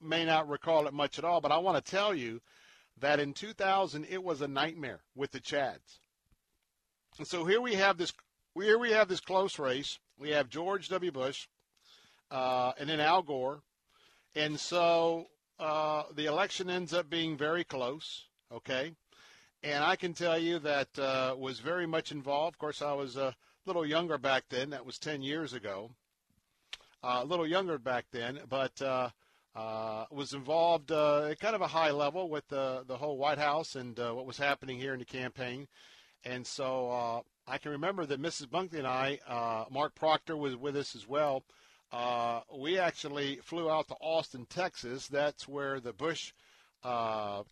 may 0.00 0.24
not 0.24 0.48
recall 0.48 0.86
it 0.86 0.92
much 0.92 1.18
at 1.18 1.24
all, 1.24 1.40
but 1.40 1.52
I 1.52 1.58
want 1.58 1.82
to 1.82 1.90
tell 1.90 2.14
you 2.14 2.40
that 2.98 3.20
in 3.20 3.32
2000 3.32 4.06
it 4.08 4.22
was 4.22 4.40
a 4.40 4.48
nightmare 4.48 5.00
with 5.14 5.32
the 5.32 5.40
chads. 5.40 6.00
And 7.18 7.26
so 7.26 7.44
here 7.44 7.60
we 7.60 7.74
have 7.74 7.96
this 7.96 8.12
here 8.54 8.78
we 8.78 8.92
have 8.92 9.08
this 9.08 9.20
close 9.20 9.58
race. 9.58 9.98
We 10.18 10.30
have 10.30 10.48
George 10.48 10.88
W. 10.88 11.12
Bush 11.12 11.46
uh, 12.30 12.72
and 12.78 12.88
then 12.88 13.00
Al 13.00 13.22
Gore, 13.22 13.62
and 14.34 14.58
so 14.58 15.26
uh, 15.58 16.04
the 16.14 16.26
election 16.26 16.70
ends 16.70 16.92
up 16.92 17.08
being 17.08 17.36
very 17.36 17.64
close. 17.64 18.24
Okay, 18.52 18.92
and 19.62 19.84
I 19.84 19.96
can 19.96 20.14
tell 20.14 20.38
you 20.38 20.58
that 20.60 20.98
uh, 20.98 21.34
was 21.36 21.60
very 21.60 21.86
much 21.86 22.12
involved. 22.12 22.54
Of 22.54 22.58
course, 22.58 22.82
I 22.82 22.92
was 22.92 23.16
a 23.16 23.34
little 23.66 23.86
younger 23.86 24.18
back 24.18 24.44
then. 24.48 24.70
That 24.70 24.86
was 24.86 24.98
10 24.98 25.22
years 25.22 25.52
ago. 25.52 25.90
Uh, 27.02 27.20
a 27.22 27.24
little 27.24 27.46
younger 27.46 27.78
back 27.78 28.06
then, 28.10 28.40
but 28.48 28.80
uh, 29.56 29.86
uh, 29.96 30.04
was 30.10 30.34
involved 30.34 30.92
uh, 30.92 31.24
at 31.24 31.40
kind 31.40 31.54
of 31.54 31.62
a 31.62 31.66
high 31.66 31.90
level 31.90 32.28
with 32.28 32.46
the 32.48 32.84
the 32.86 32.96
whole 32.96 33.16
White 33.16 33.38
House 33.38 33.74
and 33.74 33.98
uh, 33.98 34.12
what 34.12 34.26
was 34.26 34.36
happening 34.36 34.78
here 34.78 34.92
in 34.92 34.98
the 34.98 35.04
campaign. 35.04 35.66
And 36.24 36.46
so 36.46 36.90
uh, 36.90 37.20
I 37.46 37.58
can 37.58 37.72
remember 37.72 38.04
that 38.06 38.20
Mrs. 38.20 38.46
Bunkley 38.46 38.78
and 38.78 38.86
I, 38.86 39.18
uh, 39.26 39.64
Mark 39.70 39.94
Proctor 39.94 40.36
was 40.36 40.56
with 40.56 40.76
us 40.76 40.94
as 40.94 41.08
well. 41.08 41.44
Uh, 41.92 42.40
we 42.54 42.78
actually 42.78 43.36
flew 43.36 43.70
out 43.70 43.88
to 43.88 43.94
Austin, 44.00 44.46
Texas. 44.50 45.06
That's 45.06 45.46
where 45.48 45.80
the 45.80 45.92
Bush 45.92 46.32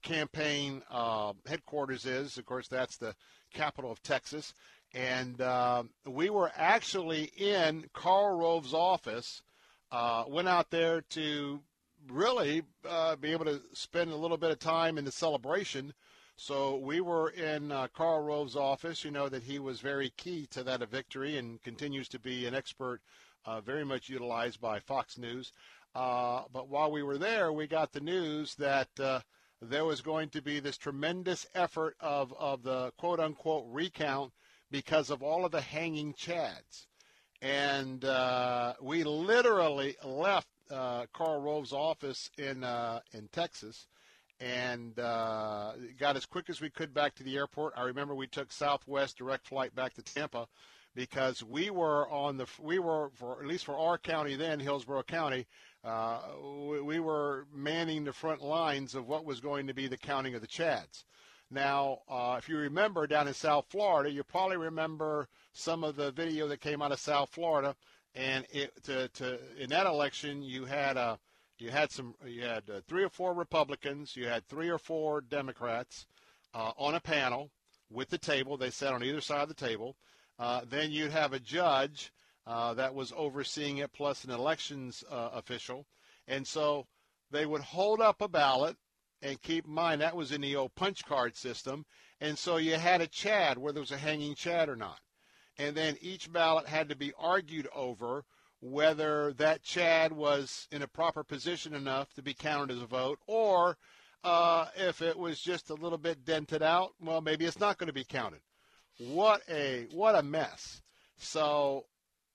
campaign 0.02 0.82
headquarters 1.47 2.05
is. 2.05 2.36
Of 2.36 2.44
course, 2.44 2.68
that's 2.68 2.97
the 2.97 3.14
capital 3.52 3.90
of 3.90 4.02
Texas. 4.02 4.55
And 4.93 5.39
we 6.05 6.31
were 6.31 6.51
actually 6.56 7.24
in 7.36 7.89
Karl 7.93 8.39
Rove's 8.39 8.74
office. 8.74 9.43
went 10.28 10.48
out 10.48 10.70
there 10.70 11.01
to 11.10 11.60
really 12.09 12.62
uh, 12.89 13.16
be 13.16 13.32
able 13.32 13.44
to 13.47 13.60
spend 13.72 14.10
a 14.12 14.16
little 14.16 14.36
bit 14.36 14.51
of 14.51 14.59
time 14.59 14.98
in 14.98 15.05
the 15.05 15.12
celebration 15.12 15.94
So 16.36 16.76
we 16.78 17.01
were 17.01 17.31
in 17.31 17.70
uh, 17.70 17.89
Karl 17.94 18.20
Rove's 18.20 18.56
office. 18.56 19.05
You 19.05 19.10
know 19.12 19.28
that 19.28 19.44
he 19.44 19.59
was 19.59 19.81
very 19.81 20.10
key 20.16 20.47
to 20.51 20.64
that 20.64 20.89
victory 20.90 21.39
and 21.39 21.62
continues 21.62 22.09
to 22.09 22.18
be 22.18 22.47
an 22.47 22.55
expert, 22.55 23.01
uh, 23.44 23.60
very 23.60 23.85
much 23.85 24.09
utilized 24.09 24.60
by 24.60 24.81
Fox 24.81 25.16
News. 25.16 25.52
Uh, 25.94 26.43
but 26.52 26.68
while 26.68 26.90
we 26.90 27.02
were 27.05 27.18
there, 27.18 27.52
we 27.52 27.66
got 27.68 27.93
the 27.93 28.01
news 28.01 28.56
that 28.56 28.89
uh, 28.98 29.20
there 29.62 29.85
was 29.85 30.02
going 30.02 30.28
to 30.31 30.43
be 30.43 30.59
this 30.60 30.76
tremendous 30.76 31.47
effort 31.55 31.97
of, 32.01 32.35
of 32.39 32.64
the 32.64 32.93
quote 32.98 33.20
unquote 33.20 33.66
recount 33.68 34.32
because 34.70 35.10
of 35.10 35.22
all 35.22 35.44
of 35.44 35.52
the 35.52 35.60
hanging 35.60 36.14
chads. 36.14 36.86
And 37.40 38.05
uh, 38.05 38.74
we 38.82 39.05
literally 39.05 39.97
left 40.05 40.48
uh, 40.70 41.07
Karl 41.12 41.41
Rove's 41.41 41.73
office 41.73 42.31
in, 42.39 42.65
uh, 42.65 43.01
in 43.12 43.28
Texas 43.28 43.86
and 44.41 44.99
uh, 44.99 45.73
got 45.99 46.16
as 46.16 46.27
quick 46.27 46.51
as 46.51 46.61
we 46.61 46.70
could 46.70 46.93
back 46.93 47.15
to 47.15 47.23
the 47.23 47.36
airport. 47.36 47.74
I 47.77 47.82
remember 47.82 48.15
we 48.15 48.27
took 48.27 48.53
Southwest 48.53 49.19
direct 49.19 49.47
flight 49.47 49.74
back 49.74 49.95
to 49.95 50.03
Tampa 50.03 50.49
because 50.95 51.43
we 51.43 51.70
were 51.70 52.09
on 52.11 52.36
the 52.36 52.47
we 52.61 52.78
were 52.78 53.11
for 53.15 53.41
at 53.41 53.47
least 53.47 53.65
for 53.65 53.77
our 53.77 53.99
county 53.99 54.36
then 54.36 54.61
Hillsborough 54.61 55.03
County 55.03 55.47
uh, 55.85 56.20
we, 56.43 56.81
we 56.81 57.01
were 57.01 57.47
manning 57.53 58.05
the 58.05 58.12
front 58.12 58.43
lines 58.43 58.95
of 58.95 59.07
what 59.07 59.24
was 59.24 59.41
going 59.41 59.66
to 59.66 59.74
be 59.74 59.86
the 59.86 59.97
counting 59.97 60.35
of 60.35 60.41
the 60.41 60.47
chads. 60.47 61.05
Now, 61.51 62.01
uh, 62.09 62.36
if 62.39 62.49
you 62.49 62.57
remember 62.57 63.07
down 63.07 63.28
in 63.28 63.35
South 63.35 63.66
Florida, 63.69 64.11
you 64.11 64.24
probably 64.24 64.57
remember 64.57 65.28
some 65.53 65.85
of 65.85 65.95
the 65.95 66.11
video 66.11 66.49
that 66.49 66.61
came 66.61 66.81
out 66.81 66.91
of 66.91 66.99
South 66.99 67.31
Florida, 67.31 67.77
and 68.15 68.47
it, 68.51 68.73
to, 68.85 69.09
to, 69.09 69.39
in 69.59 69.70
that 69.70 69.86
election 69.86 70.43
you 70.43 70.65
had 70.65 70.97
a 70.97 71.01
uh, 71.01 71.16
you 71.59 71.70
had 71.70 71.93
some 71.93 72.15
you 72.27 72.43
had 72.43 72.69
uh, 72.69 72.81
three 72.89 73.05
or 73.05 73.09
four 73.09 73.32
Republicans, 73.32 74.16
you 74.16 74.27
had 74.27 74.47
three 74.49 74.69
or 74.69 74.78
four 74.78 75.20
Democrats 75.20 76.07
uh, 76.53 76.73
on 76.77 76.95
a 76.95 77.01
panel 77.01 77.51
with 77.91 78.11
the 78.11 78.19
table. 78.19 78.57
They 78.57 78.70
sat 78.70 78.93
on 78.93 79.05
either 79.05 79.20
side 79.20 79.43
of 79.43 79.49
the 79.49 79.55
table. 79.55 79.97
Uh, 80.39 80.62
then 80.69 80.91
you'd 80.91 81.12
have 81.12 81.32
a 81.32 81.39
judge 81.39 82.12
uh, 82.47 82.74
that 82.74 82.95
was 82.95 83.12
overseeing 83.16 83.78
it, 83.78 83.93
plus 83.93 84.24
an 84.24 84.31
elections 84.31 85.05
uh, 85.11 85.31
official. 85.32 85.86
And 86.27 86.47
so 86.47 86.86
they 87.31 87.47
would 87.47 87.62
hold 87.62 88.01
up 88.01 88.20
a 88.20 88.28
ballot, 88.28 88.77
and 89.23 89.41
keep 89.41 89.66
in 89.66 89.73
mind 89.73 90.01
that 90.01 90.16
was 90.16 90.32
in 90.32 90.41
the 90.41 90.57
old 90.57 90.74
punch 90.74 91.05
card 91.05 91.36
system. 91.36 91.85
And 92.20 92.36
so 92.36 92.57
you 92.57 92.74
had 92.74 93.01
a 93.01 93.07
chad, 93.07 93.59
whether 93.59 93.78
it 93.78 93.81
was 93.81 93.93
a 93.93 93.97
hanging 93.97 94.35
chad 94.35 94.69
or 94.69 94.77
not. 94.77 94.99
And 95.59 95.76
then 95.76 95.97
each 96.01 96.32
ballot 96.32 96.66
had 96.66 96.89
to 96.89 96.97
be 96.97 97.12
argued 97.18 97.68
over 97.74 98.24
whether 98.60 99.32
that 99.35 99.62
chad 99.62 100.12
was 100.12 100.66
in 100.72 100.82
a 100.82 100.89
proper 100.89 101.22
position 101.22 101.74
enough 101.74 102.12
to 102.14 102.22
be 102.22 102.35
counted 102.35 102.74
as 102.74 102.82
a 102.82 102.86
vote, 102.86 103.18
or 103.26 103.76
uh, 104.24 104.66
if 104.74 105.02
it 105.02 105.18
was 105.18 105.39
just 105.39 105.68
a 105.68 105.74
little 105.74 105.98
bit 105.98 106.24
dented 106.24 106.62
out, 106.62 106.93
well, 106.98 107.20
maybe 107.20 107.44
it's 107.44 107.60
not 107.60 107.76
going 107.76 107.89
to 107.89 107.93
be 107.93 108.05
counted. 108.05 108.40
What 108.98 109.43
a 109.51 109.86
what 109.93 110.14
a 110.14 110.22
mess. 110.22 110.81
So 111.18 111.85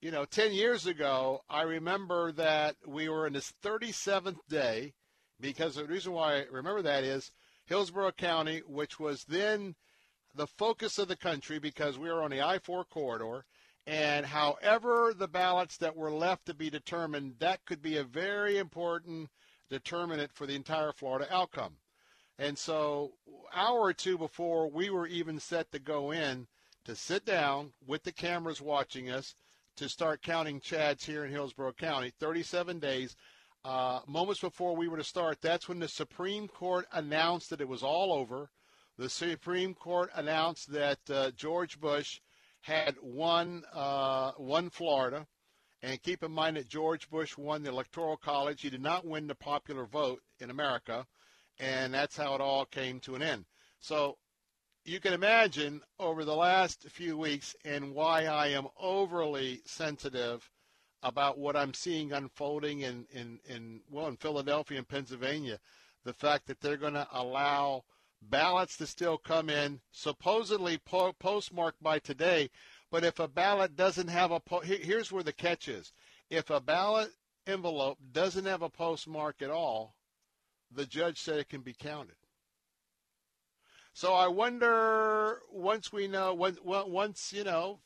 you 0.01 0.11
know, 0.11 0.25
10 0.25 0.53
years 0.53 0.85
ago, 0.85 1.41
I 1.49 1.63
remember 1.63 2.31
that 2.33 2.75
we 2.87 3.09
were 3.09 3.27
in 3.27 3.33
this 3.33 3.53
37th 3.63 4.37
day 4.47 4.93
because 5.41 5.75
the 5.75 5.85
reason 5.85 6.13
why 6.13 6.37
I 6.37 6.45
remember 6.51 6.81
that 6.83 7.03
is 7.03 7.31
Hillsborough 7.65 8.13
County, 8.13 8.61
which 8.65 8.99
was 8.99 9.25
then 9.25 9.75
the 10.35 10.47
focus 10.47 10.97
of 10.97 11.07
the 11.07 11.15
country 11.15 11.59
because 11.59 11.97
we 11.97 12.09
are 12.09 12.21
on 12.21 12.31
the 12.31 12.41
I 12.41 12.59
4 12.59 12.85
corridor. 12.85 13.45
And 13.87 14.25
however 14.25 15.13
the 15.17 15.27
ballots 15.27 15.77
that 15.77 15.95
were 15.95 16.11
left 16.11 16.45
to 16.45 16.53
be 16.53 16.69
determined, 16.69 17.35
that 17.39 17.65
could 17.65 17.81
be 17.81 17.97
a 17.97 18.03
very 18.03 18.57
important 18.57 19.29
determinant 19.69 20.31
for 20.33 20.45
the 20.45 20.55
entire 20.55 20.91
Florida 20.91 21.27
outcome. 21.33 21.77
And 22.37 22.57
so, 22.57 23.13
hour 23.53 23.79
or 23.79 23.93
two 23.93 24.17
before 24.17 24.69
we 24.69 24.89
were 24.89 25.07
even 25.07 25.39
set 25.39 25.71
to 25.71 25.79
go 25.79 26.11
in, 26.11 26.47
to 26.85 26.95
sit 26.95 27.25
down 27.25 27.73
with 27.85 28.03
the 28.03 28.11
cameras 28.11 28.61
watching 28.61 29.09
us, 29.09 29.35
to 29.75 29.89
start 29.89 30.21
counting 30.21 30.59
chads 30.59 31.05
here 31.05 31.25
in 31.25 31.31
Hillsborough 31.31 31.73
County. 31.73 32.11
37 32.19 32.79
days. 32.79 33.15
Uh, 33.65 33.99
moments 34.07 34.39
before 34.39 34.75
we 34.75 34.87
were 34.87 34.97
to 34.97 35.03
start, 35.03 35.41
that's 35.41 35.67
when 35.67 35.79
the 35.79 35.87
Supreme 35.87 36.47
Court 36.47 36.85
announced 36.93 37.49
that 37.49 37.59
it 37.61 37.67
was 37.67 37.83
all 37.83 38.13
over. 38.13 38.49
The 38.99 39.07
Supreme 39.07 39.75
Court 39.75 40.11
announced 40.13 40.73
that 40.73 40.99
uh, 41.09 41.31
George 41.31 41.79
Bush 41.79 42.19
had 42.59 42.97
won 43.01 43.63
uh, 43.73 44.33
won 44.37 44.69
Florida, 44.69 45.25
and 45.81 46.03
keep 46.03 46.21
in 46.21 46.33
mind 46.33 46.57
that 46.57 46.67
George 46.67 47.09
Bush 47.09 47.37
won 47.37 47.63
the 47.63 47.69
Electoral 47.69 48.17
College. 48.17 48.61
He 48.61 48.69
did 48.69 48.81
not 48.81 49.07
win 49.07 49.27
the 49.27 49.35
popular 49.35 49.85
vote 49.85 50.21
in 50.41 50.49
America, 50.49 51.07
and 51.61 51.93
that's 51.93 52.17
how 52.17 52.35
it 52.35 52.41
all 52.41 52.65
came 52.65 52.99
to 52.99 53.15
an 53.15 53.21
end. 53.21 53.45
So 53.79 54.17
you 54.83 54.99
can 54.99 55.13
imagine 55.13 55.79
over 55.97 56.25
the 56.25 56.35
last 56.35 56.89
few 56.89 57.17
weeks 57.17 57.55
and 57.63 57.95
why 57.95 58.25
I 58.25 58.47
am 58.47 58.67
overly 58.77 59.61
sensitive 59.63 60.49
about 61.03 61.37
what 61.37 61.55
I'm 61.55 61.73
seeing 61.73 62.11
unfolding 62.11 62.81
in, 62.81 63.05
in, 63.13 63.39
in 63.47 63.79
well 63.89 64.07
in 64.07 64.17
Philadelphia 64.17 64.77
and 64.77 64.89
Pennsylvania, 64.89 65.57
the 66.03 66.13
fact 66.13 66.47
that 66.47 66.59
they're 66.59 66.75
going 66.75 66.95
to 66.95 67.07
allow 67.13 67.85
ballots 68.21 68.77
to 68.77 68.87
still 68.87 69.17
come 69.17 69.49
in 69.49 69.81
supposedly 69.91 70.77
po- 70.77 71.13
postmarked 71.13 71.81
by 71.81 71.99
today, 71.99 72.49
but 72.91 73.03
if 73.03 73.19
a 73.19 73.27
ballot 73.27 73.75
doesn't 73.75 74.07
have 74.07 74.31
a 74.31 74.39
po- 74.39 74.59
here's 74.61 75.11
where 75.11 75.23
the 75.23 75.33
catch 75.33 75.67
is. 75.67 75.93
If 76.29 76.49
a 76.49 76.59
ballot 76.59 77.11
envelope 77.47 77.97
doesn't 78.11 78.45
have 78.45 78.61
a 78.61 78.69
postmark 78.69 79.41
at 79.41 79.49
all, 79.49 79.95
the 80.71 80.85
judge 80.85 81.19
said 81.19 81.39
it 81.39 81.49
can 81.49 81.61
be 81.61 81.73
counted. 81.73 82.15
So 83.93 84.13
I 84.13 84.27
wonder 84.27 85.41
once 85.51 85.91
we 85.91 86.07
know 86.07 86.33
once 86.33 87.33
you 87.33 87.43
know 87.43 87.81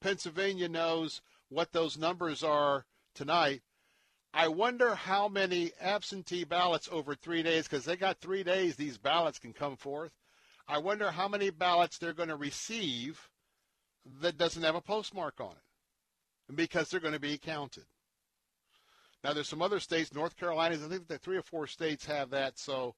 Pennsylvania 0.00 0.68
knows 0.68 1.22
what 1.48 1.72
those 1.72 1.98
numbers 1.98 2.42
are 2.42 2.86
tonight. 3.14 3.62
I 4.32 4.48
wonder 4.48 4.94
how 4.94 5.28
many 5.28 5.72
absentee 5.80 6.44
ballots 6.44 6.88
over 6.90 7.14
three 7.14 7.42
days, 7.42 7.64
because 7.64 7.84
they 7.84 7.96
got 7.96 8.20
three 8.20 8.42
days 8.42 8.76
these 8.76 8.98
ballots 8.98 9.38
can 9.38 9.52
come 9.52 9.76
forth. 9.76 10.12
I 10.68 10.78
wonder 10.78 11.10
how 11.10 11.26
many 11.26 11.50
ballots 11.50 11.98
they're 11.98 12.12
going 12.12 12.28
to 12.28 12.36
receive 12.36 13.28
that 14.20 14.38
doesn't 14.38 14.62
have 14.62 14.76
a 14.76 14.80
postmark 14.80 15.40
on 15.40 15.52
it, 15.52 16.56
because 16.56 16.88
they're 16.88 17.00
going 17.00 17.14
to 17.14 17.20
be 17.20 17.38
counted. 17.38 17.84
Now 19.22 19.32
there's 19.32 19.48
some 19.48 19.62
other 19.62 19.80
states, 19.80 20.14
North 20.14 20.36
Carolina, 20.36 20.76
I 20.76 20.88
think 20.88 21.08
that 21.08 21.22
three 21.22 21.36
or 21.36 21.42
four 21.42 21.66
states 21.66 22.06
have 22.06 22.30
that. 22.30 22.58
So 22.58 22.94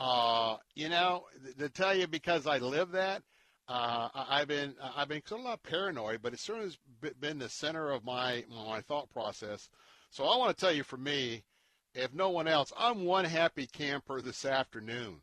uh, 0.00 0.56
you 0.74 0.88
know, 0.88 1.26
to 1.58 1.68
tell 1.68 1.94
you 1.94 2.06
because 2.06 2.46
I 2.46 2.56
live 2.56 2.92
that, 2.92 3.22
uh, 3.68 4.08
I've 4.14 4.48
been 4.48 4.74
I've 4.96 5.08
been 5.08 5.22
a 5.30 5.34
lot 5.36 5.62
paranoid, 5.62 6.22
but 6.22 6.32
it 6.32 6.40
certainly 6.40 6.70
has 7.02 7.12
been 7.20 7.38
the 7.38 7.50
center 7.50 7.90
of 7.90 8.02
my 8.02 8.44
my 8.48 8.80
thought 8.80 9.10
process. 9.10 9.68
So 10.12 10.24
I 10.24 10.36
want 10.36 10.56
to 10.56 10.60
tell 10.60 10.74
you, 10.74 10.82
for 10.82 10.96
me, 10.96 11.44
if 11.94 12.12
no 12.12 12.30
one 12.30 12.48
else, 12.48 12.72
I'm 12.76 13.04
one 13.04 13.24
happy 13.24 13.68
camper 13.68 14.20
this 14.20 14.44
afternoon. 14.44 15.22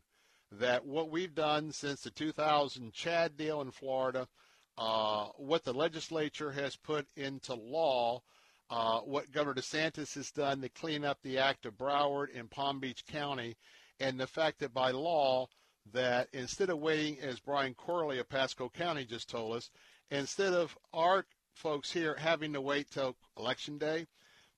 That 0.50 0.86
what 0.86 1.10
we've 1.10 1.34
done 1.34 1.72
since 1.72 2.00
the 2.00 2.10
2000 2.10 2.94
chad 2.94 3.36
deal 3.36 3.60
in 3.60 3.70
Florida, 3.70 4.28
uh, 4.78 5.26
what 5.36 5.64
the 5.64 5.74
legislature 5.74 6.52
has 6.52 6.74
put 6.74 7.06
into 7.16 7.52
law, 7.52 8.22
uh, 8.70 9.00
what 9.00 9.30
Governor 9.30 9.60
DeSantis 9.60 10.14
has 10.14 10.30
done 10.30 10.62
to 10.62 10.70
clean 10.70 11.04
up 11.04 11.18
the 11.20 11.36
act 11.36 11.66
of 11.66 11.76
Broward 11.76 12.30
in 12.30 12.48
Palm 12.48 12.80
Beach 12.80 13.04
County, 13.04 13.58
and 14.00 14.18
the 14.18 14.26
fact 14.26 14.58
that 14.60 14.72
by 14.72 14.90
law 14.90 15.48
that 15.92 16.28
instead 16.32 16.70
of 16.70 16.78
waiting, 16.78 17.20
as 17.20 17.40
Brian 17.40 17.74
Corley 17.74 18.18
of 18.18 18.28
Pasco 18.30 18.70
County 18.70 19.04
just 19.04 19.28
told 19.28 19.54
us, 19.54 19.70
instead 20.10 20.54
of 20.54 20.78
our 20.94 21.26
folks 21.52 21.92
here 21.92 22.14
having 22.14 22.54
to 22.54 22.60
wait 22.62 22.90
till 22.90 23.16
election 23.36 23.76
day, 23.76 24.06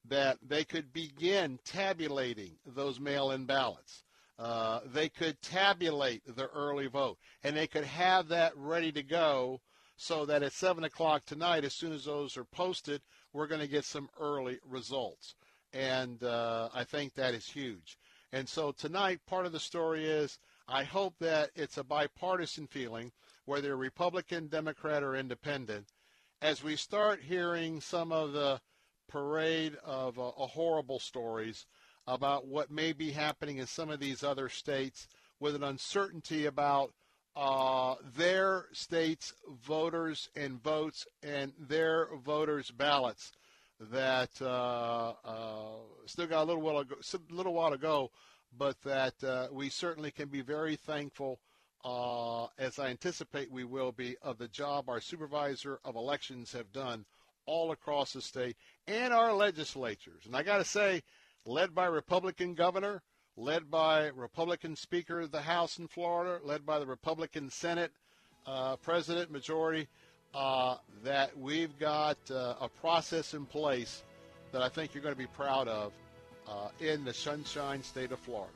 that 0.09 0.39
they 0.47 0.65
could 0.65 0.93
begin 0.93 1.59
tabulating 1.65 2.57
those 2.67 2.99
mail-in 2.99 3.45
ballots. 3.45 4.05
Uh, 4.39 4.81
they 4.87 5.09
could 5.09 5.41
tabulate 5.43 6.23
the 6.27 6.49
early 6.49 6.87
vote, 6.87 7.19
and 7.45 7.57
they 7.57 7.67
could 7.67 7.85
have 7.85 8.29
that 8.29 8.57
ready 8.57 8.91
to 8.91 9.03
go 9.03 9.61
so 9.97 10.25
that 10.25 10.43
at 10.43 10.53
7 10.53 10.83
o'clock 10.85 11.27
tonight, 11.27 11.63
as 11.63 11.75
soon 11.75 11.93
as 11.93 12.07
those 12.07 12.39
are 12.39 12.45
posted, 12.45 13.03
we're 13.35 13.47
going 13.47 13.61
to 13.61 13.69
get 13.69 13.85
some 13.85 14.09
early 14.19 14.59
results. 14.67 15.35
And 15.75 16.23
uh, 16.23 16.71
I 16.73 16.85
think 16.85 17.15
that 17.15 17.35
is 17.35 17.47
huge. 17.47 17.99
And 18.33 18.49
so 18.49 18.73
tonight, 18.73 19.21
part 19.27 19.45
of 19.45 19.53
the 19.53 19.61
story 19.61 20.07
is 20.07 20.39
I 20.67 20.85
hope 20.85 21.17
that 21.19 21.51
it's 21.55 21.77
a 21.77 21.85
bipartisan 21.85 22.67
feeling, 22.69 23.13
whether 23.45 23.77
Republican, 23.77 24.47
Democrat, 24.47 25.03
or 25.03 25.17
Independent, 25.17 25.89
as 26.41 26.63
we 26.63 26.77
start 26.77 27.21
hearing 27.21 27.81
some 27.81 28.11
of 28.13 28.33
the 28.33 28.61
parade 29.11 29.77
of 29.85 30.19
uh, 30.19 30.31
horrible 30.31 30.99
stories 30.99 31.67
about 32.07 32.47
what 32.47 32.71
may 32.71 32.93
be 32.93 33.11
happening 33.11 33.59
in 33.59 33.67
some 33.67 33.91
of 33.91 34.01
these 34.01 34.23
other 34.23 34.49
states 34.49 35.07
with 35.39 35.55
an 35.55 35.63
uncertainty 35.63 36.47
about 36.47 36.93
uh, 37.37 37.95
their 38.17 38.67
states' 38.73 39.33
voters 39.65 40.29
and 40.35 40.63
votes 40.63 41.07
and 41.23 41.53
their 41.59 42.09
voters' 42.25 42.71
ballots 42.71 43.33
that 43.79 44.31
uh, 44.43 45.15
uh, 45.25 45.77
still 46.07 46.27
got 46.27 46.43
a 46.43 46.45
little 46.45 46.63
while, 46.63 46.79
ago, 46.79 46.97
little 47.31 47.55
while 47.55 47.71
to 47.71 47.79
go, 47.79 48.11
but 48.57 48.81
that 48.83 49.15
uh, 49.25 49.47
we 49.53 49.69
certainly 49.69 50.11
can 50.11 50.29
be 50.29 50.43
very 50.43 50.77
thankful 50.77 51.41
uh, 51.85 52.47
as 52.59 52.79
I 52.79 52.89
anticipate 52.89 53.51
we 53.51 53.65
will 53.65 53.93
be, 53.93 54.17
of 54.23 54.37
the 54.39 54.49
job 54.49 54.89
our 54.89 55.01
supervisor 55.01 55.81
of 55.85 55.97
elections 55.97 56.53
have 56.53 56.73
done 56.73 57.07
all 57.47 57.73
across 57.73 58.13
the 58.13 58.23
state 58.23 58.57
and 58.87 59.13
our 59.13 59.33
legislatures. 59.33 60.27
And 60.27 60.37
I 60.37 60.43
got 60.43 60.59
to 60.59 60.65
say, 60.65 61.03
led 61.45 61.75
by 61.75 61.87
Republican 61.87 62.55
governor, 62.55 63.03
led 63.37 63.71
by 63.71 64.09
Republican 64.09 64.77
Speaker 64.77 65.21
of 65.21 65.31
the 65.31 65.43
House 65.43 65.79
in 65.79 65.89
Florida, 65.89 66.41
led 66.45 66.67
by 66.67 66.79
the 66.79 66.87
Republican 66.87 67.51
Senate 67.51 67.93
uh, 68.47 68.77
President 68.77 69.31
majority, 69.31 69.89
uh, 70.35 70.77
that 71.03 71.37
we've 71.37 71.77
got 71.79 72.19
uh, 72.31 72.55
a 72.61 72.69
process 72.69 73.35
in 73.35 73.47
place 73.47 74.05
that 74.53 74.63
I 74.63 74.69
think 74.69 74.95
you're 74.95 75.03
going 75.03 75.15
to 75.15 75.19
be 75.19 75.27
proud 75.27 75.69
of 75.69 75.93
uh, 76.49 76.69
in 76.81 77.05
the 77.05 77.15
Sunshine 77.15 77.83
State 77.83 78.13
of 78.13 78.19
Florida. 78.19 78.53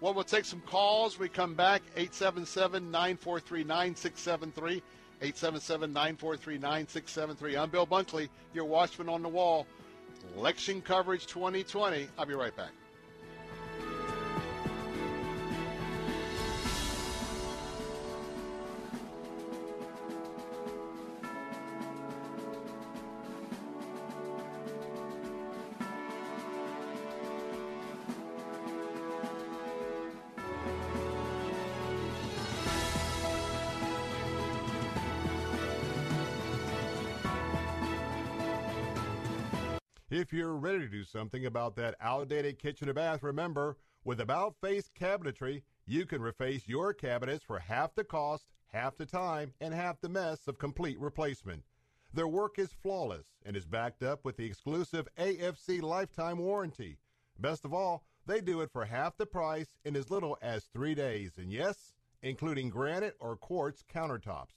Well, 0.00 0.14
we'll 0.14 0.24
take 0.24 0.46
some 0.46 0.62
calls. 0.62 1.18
We 1.18 1.28
come 1.28 1.54
back 1.54 1.82
877 1.96 2.90
943 2.90 3.64
9673. 3.64 4.82
877 5.22 5.92
943 5.92 6.58
9673. 6.58 7.56
I'm 7.56 7.68
Bill 7.68 7.86
Bunkley, 7.86 8.28
your 8.54 8.64
watchman 8.64 9.08
on 9.08 9.22
the 9.22 9.28
wall. 9.28 9.66
Election 10.36 10.80
coverage 10.80 11.26
2020. 11.26 12.08
I'll 12.18 12.26
be 12.26 12.34
right 12.34 12.56
back. 12.56 12.70
Ready 40.62 40.80
to 40.80 40.88
do 40.88 41.04
something 41.04 41.46
about 41.46 41.76
that 41.76 41.96
outdated 42.00 42.58
kitchen 42.58 42.88
or 42.88 42.92
bath, 42.92 43.22
remember, 43.22 43.76
with 44.04 44.20
About 44.20 44.56
Face 44.60 44.90
Cabinetry, 44.98 45.62
you 45.86 46.06
can 46.06 46.20
reface 46.20 46.66
your 46.66 46.92
cabinets 46.92 47.44
for 47.44 47.58
half 47.58 47.94
the 47.94 48.04
cost, 48.04 48.46
half 48.68 48.96
the 48.96 49.06
time, 49.06 49.52
and 49.60 49.74
half 49.74 50.00
the 50.00 50.08
mess 50.08 50.46
of 50.46 50.58
complete 50.58 50.98
replacement. 50.98 51.64
Their 52.12 52.28
work 52.28 52.58
is 52.58 52.72
flawless 52.72 53.26
and 53.44 53.56
is 53.56 53.66
backed 53.66 54.02
up 54.02 54.24
with 54.24 54.36
the 54.36 54.46
exclusive 54.46 55.08
AFC 55.18 55.82
lifetime 55.82 56.38
warranty. 56.38 56.98
Best 57.38 57.64
of 57.64 57.72
all, 57.72 58.04
they 58.26 58.40
do 58.40 58.60
it 58.60 58.70
for 58.72 58.84
half 58.84 59.16
the 59.16 59.26
price 59.26 59.76
in 59.84 59.96
as 59.96 60.10
little 60.10 60.36
as 60.42 60.64
three 60.64 60.94
days, 60.94 61.38
and 61.38 61.52
yes, 61.52 61.94
including 62.22 62.70
granite 62.70 63.16
or 63.20 63.36
quartz 63.36 63.82
countertops. 63.82 64.54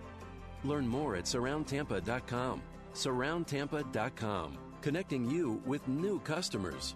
Learn 0.63 0.87
more 0.87 1.15
at 1.15 1.25
surroundtampa.com. 1.25 2.61
Surroundtampa.com, 2.93 4.57
connecting 4.81 5.29
you 5.29 5.61
with 5.65 5.87
new 5.87 6.19
customers. 6.19 6.95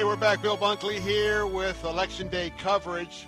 Hey, 0.00 0.06
we're 0.06 0.16
back. 0.16 0.40
Bill 0.40 0.56
Bunkley 0.56 0.98
here 0.98 1.44
with 1.44 1.84
Election 1.84 2.28
Day 2.28 2.54
coverage. 2.56 3.26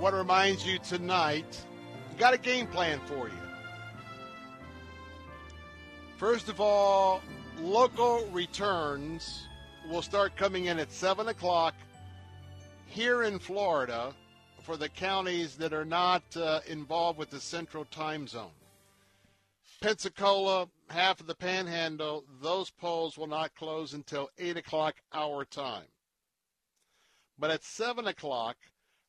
What 0.00 0.14
reminds 0.14 0.66
you 0.66 0.80
tonight, 0.80 1.64
got 2.18 2.34
a 2.34 2.38
game 2.38 2.66
plan 2.66 2.98
for 3.06 3.28
you. 3.28 3.38
First 6.16 6.48
of 6.48 6.60
all, 6.60 7.22
local 7.60 8.26
returns 8.32 9.46
will 9.88 10.02
start 10.02 10.34
coming 10.34 10.64
in 10.64 10.80
at 10.80 10.90
7 10.90 11.28
o'clock 11.28 11.76
here 12.86 13.22
in 13.22 13.38
Florida 13.38 14.12
for 14.64 14.76
the 14.76 14.88
counties 14.88 15.54
that 15.54 15.72
are 15.72 15.84
not 15.84 16.24
uh, 16.36 16.58
involved 16.66 17.16
with 17.16 17.30
the 17.30 17.38
central 17.38 17.84
time 17.84 18.26
zone. 18.26 18.50
Pensacola, 19.80 20.66
half 20.88 21.20
of 21.20 21.26
the 21.26 21.34
panhandle, 21.34 22.24
those 22.40 22.70
polls 22.70 23.18
will 23.18 23.26
not 23.26 23.54
close 23.54 23.92
until 23.92 24.30
8 24.38 24.56
o'clock 24.56 24.96
our 25.12 25.44
time. 25.44 25.86
But 27.38 27.50
at 27.50 27.64
7 27.64 28.06
o'clock, 28.06 28.56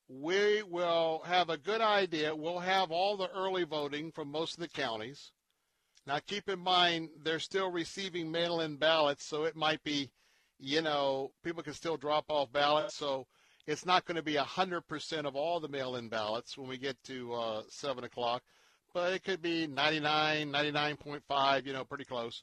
we 0.09 0.63
will 0.63 1.21
have 1.25 1.49
a 1.49 1.57
good 1.57 1.81
idea. 1.81 2.35
We'll 2.35 2.59
have 2.59 2.91
all 2.91 3.17
the 3.17 3.29
early 3.29 3.63
voting 3.63 4.11
from 4.11 4.31
most 4.31 4.55
of 4.55 4.59
the 4.61 4.69
counties. 4.69 5.31
Now, 6.05 6.19
keep 6.25 6.47
in 6.47 6.59
mind, 6.59 7.09
they're 7.21 7.39
still 7.39 7.69
receiving 7.69 8.31
mail 8.31 8.61
in 8.61 8.77
ballots, 8.77 9.25
so 9.25 9.43
it 9.43 9.55
might 9.55 9.83
be, 9.83 10.09
you 10.57 10.81
know, 10.81 11.31
people 11.43 11.63
can 11.63 11.73
still 11.73 11.97
drop 11.97 12.25
off 12.29 12.51
ballots. 12.51 12.95
So 12.95 13.27
it's 13.65 13.85
not 13.85 14.05
going 14.05 14.15
to 14.15 14.23
be 14.23 14.35
100% 14.35 15.25
of 15.25 15.35
all 15.35 15.59
the 15.59 15.67
mail 15.67 15.97
in 15.97 16.07
ballots 16.07 16.57
when 16.57 16.69
we 16.69 16.77
get 16.77 17.01
to 17.03 17.33
uh, 17.33 17.61
7 17.69 18.05
o'clock 18.05 18.41
but 18.97 19.13
it 19.13 19.23
could 19.23 19.43
be 19.43 19.67
99, 19.67 20.51
99.5, 20.51 21.65
you 21.67 21.71
know, 21.71 21.83
pretty 21.83 22.03
close. 22.03 22.41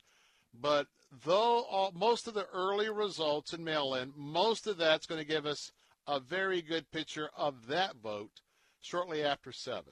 But 0.55 0.87
though 1.25 1.65
all, 1.65 1.91
most 1.93 2.29
of 2.29 2.35
the 2.35 2.47
early 2.55 2.89
results 2.89 3.53
in 3.53 3.65
mail-in, 3.65 4.13
most 4.17 4.69
of 4.69 4.77
that's 4.77 5.05
going 5.05 5.21
to 5.21 5.27
give 5.27 5.47
us 5.47 5.73
a 6.07 6.21
very 6.21 6.63
good 6.63 6.89
picture 6.93 7.29
of 7.37 7.67
that 7.67 7.97
vote 7.97 8.31
shortly 8.81 9.25
after 9.25 9.51
7. 9.51 9.83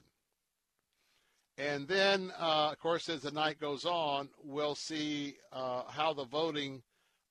And 1.57 1.85
then, 1.85 2.31
uh, 2.39 2.69
of 2.71 2.79
course, 2.79 3.09
as 3.09 3.23
the 3.23 3.31
night 3.31 3.59
goes 3.59 3.83
on, 3.83 4.29
we'll 4.41 4.75
see 4.75 5.35
uh, 5.51 5.81
how 5.89 6.13
the 6.13 6.23
voting 6.23 6.81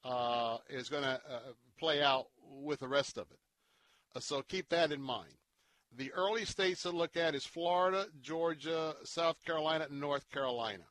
uh, 0.05 0.59
is 0.69 0.91
going 0.91 1.05
to 1.05 1.19
uh, 1.27 1.39
play 1.79 2.03
out 2.03 2.27
with 2.51 2.81
the 2.81 2.89
rest 2.89 3.17
of 3.17 3.31
it. 3.31 3.39
Uh, 4.15 4.21
so 4.21 4.43
keep 4.43 4.69
that 4.69 4.93
in 4.93 5.01
mind. 5.01 5.33
The 5.95 6.13
early 6.13 6.47
states 6.47 6.83
to 6.83 6.91
look 6.91 7.19
at 7.19 7.35
is 7.35 7.45
Florida, 7.45 8.07
Georgia, 8.23 8.97
South 9.05 9.37
Carolina, 9.45 9.87
and 9.91 10.01
North 10.01 10.29
Carolina. 10.31 10.85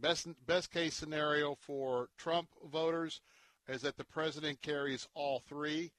Best 0.00 0.26
best 0.46 0.70
case 0.70 0.94
scenario 0.94 1.54
for 1.54 2.08
Trump 2.16 2.48
voters 2.64 3.20
is 3.68 3.82
that 3.82 3.96
the 3.96 4.04
president 4.04 4.62
carries 4.62 5.06
all 5.14 5.40
three, 5.40 5.92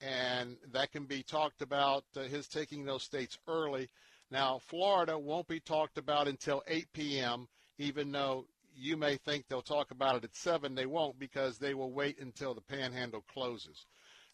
and 0.00 0.56
that 0.72 0.92
can 0.92 1.04
be 1.04 1.24
talked 1.24 1.62
about 1.62 2.04
uh, 2.16 2.22
his 2.22 2.46
taking 2.46 2.84
those 2.84 3.02
states 3.02 3.36
early. 3.48 3.88
Now, 4.30 4.60
Florida 4.60 5.18
won't 5.18 5.48
be 5.48 5.60
talked 5.60 5.98
about 5.98 6.28
until 6.28 6.62
8 6.66 6.92
p.m., 6.92 7.48
even 7.76 8.12
though 8.12 8.46
you 8.74 8.96
may 8.96 9.16
think 9.16 9.46
they'll 9.48 9.62
talk 9.62 9.90
about 9.90 10.16
it 10.16 10.24
at 10.24 10.36
7. 10.36 10.74
They 10.74 10.86
won't 10.86 11.18
because 11.18 11.58
they 11.58 11.74
will 11.74 11.92
wait 11.92 12.18
until 12.18 12.54
the 12.54 12.62
panhandle 12.62 13.24
closes. 13.32 13.86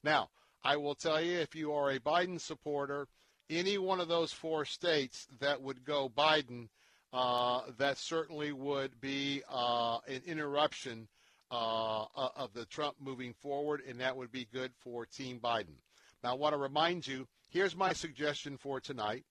Now, 0.05 0.31
I 0.65 0.77
will 0.77 0.95
tell 0.95 1.21
you 1.21 1.39
if 1.39 1.55
you 1.55 1.73
are 1.73 1.91
a 1.91 2.01
Biden 2.01 2.41
supporter, 2.41 3.07
any 3.51 3.79
one 3.79 4.01
of 4.01 4.09
those 4.09 4.33
four 4.33 4.65
states 4.65 5.27
that 5.41 5.63
would 5.63 5.85
go 5.85 6.09
Biden, 6.09 6.69
uh, 7.13 7.63
that 7.79 7.97
certainly 7.97 8.53
would 8.53 9.01
be 9.01 9.43
uh, 9.51 9.99
an 10.07 10.23
interruption 10.27 11.09
uh, 11.51 12.05
of 12.15 12.53
the 12.53 12.67
Trump 12.67 12.97
moving 13.01 13.33
forward, 13.33 13.83
and 13.89 14.01
that 14.01 14.17
would 14.17 14.31
be 14.31 14.47
good 14.53 14.73
for 14.79 15.07
Team 15.07 15.41
Biden. 15.41 15.77
Now, 16.23 16.33
I 16.33 16.35
want 16.35 16.53
to 16.53 16.59
remind 16.59 17.07
you 17.07 17.27
here's 17.49 17.77
my 17.77 17.93
suggestion 17.93 18.59
for 18.59 18.81
tonight. 18.81 19.25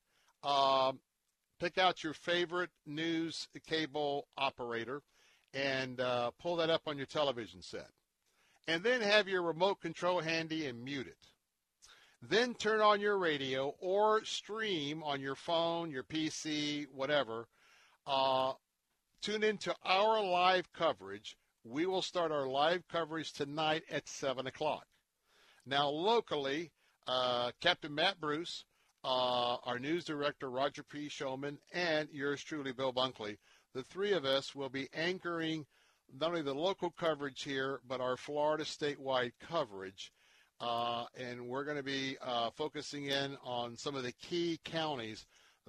Um, 0.43 0.99
pick 1.59 1.77
out 1.77 2.03
your 2.03 2.14
favorite 2.14 2.72
news 2.85 3.47
cable 3.67 4.27
operator 4.38 5.01
and 5.53 5.99
uh, 5.99 6.31
pull 6.39 6.56
that 6.57 6.69
up 6.69 6.81
on 6.88 6.97
your 6.97 7.06
television 7.06 7.61
set. 7.61 7.89
And 8.67 8.83
then 8.83 9.01
have 9.01 9.27
your 9.27 9.41
remote 9.43 9.81
control 9.81 10.19
handy 10.19 10.65
and 10.67 10.83
mute 10.83 11.07
it. 11.07 11.17
Then 12.21 12.53
turn 12.55 12.81
on 12.81 12.99
your 12.99 13.17
radio 13.17 13.75
or 13.79 14.25
stream 14.25 15.03
on 15.03 15.21
your 15.21 15.35
phone, 15.35 15.91
your 15.91 16.03
PC, 16.03 16.87
whatever. 16.91 17.47
Uh, 18.05 18.53
tune 19.21 19.43
into 19.43 19.73
our 19.85 20.23
live 20.23 20.71
coverage. 20.73 21.37
We 21.63 21.85
will 21.85 22.01
start 22.01 22.31
our 22.31 22.47
live 22.47 22.87
coverage 22.87 23.33
tonight 23.33 23.83
at 23.89 24.07
7 24.07 24.47
o'clock. 24.47 24.85
Now, 25.65 25.89
locally, 25.89 26.71
uh, 27.07 27.51
Captain 27.61 27.93
Matt 27.93 28.19
Bruce 28.19 28.65
uh, 29.03 29.57
our 29.63 29.79
news 29.79 30.03
director, 30.03 30.49
Roger 30.49 30.83
P. 30.83 31.07
Showman, 31.07 31.57
and 31.71 32.09
yours 32.11 32.43
truly, 32.43 32.73
Bill 32.73 32.91
Bunkley. 32.91 33.37
The 33.73 33.83
three 33.83 34.11
of 34.11 34.25
us 34.25 34.53
will 34.53 34.69
be 34.69 34.89
anchoring 34.93 35.65
not 36.19 36.29
only 36.29 36.41
the 36.41 36.53
local 36.53 36.91
coverage 36.91 37.43
here, 37.43 37.79
but 37.87 38.01
our 38.01 38.17
Florida 38.17 38.63
statewide 38.63 39.33
coverage. 39.39 40.11
Uh, 40.59 41.05
and 41.17 41.47
we're 41.47 41.63
going 41.63 41.77
to 41.77 41.83
be 41.83 42.17
uh, 42.21 42.49
focusing 42.49 43.05
in 43.05 43.37
on 43.43 43.77
some 43.77 43.95
of 43.95 44.03
the 44.03 44.11
key 44.13 44.59
counties 44.63 45.25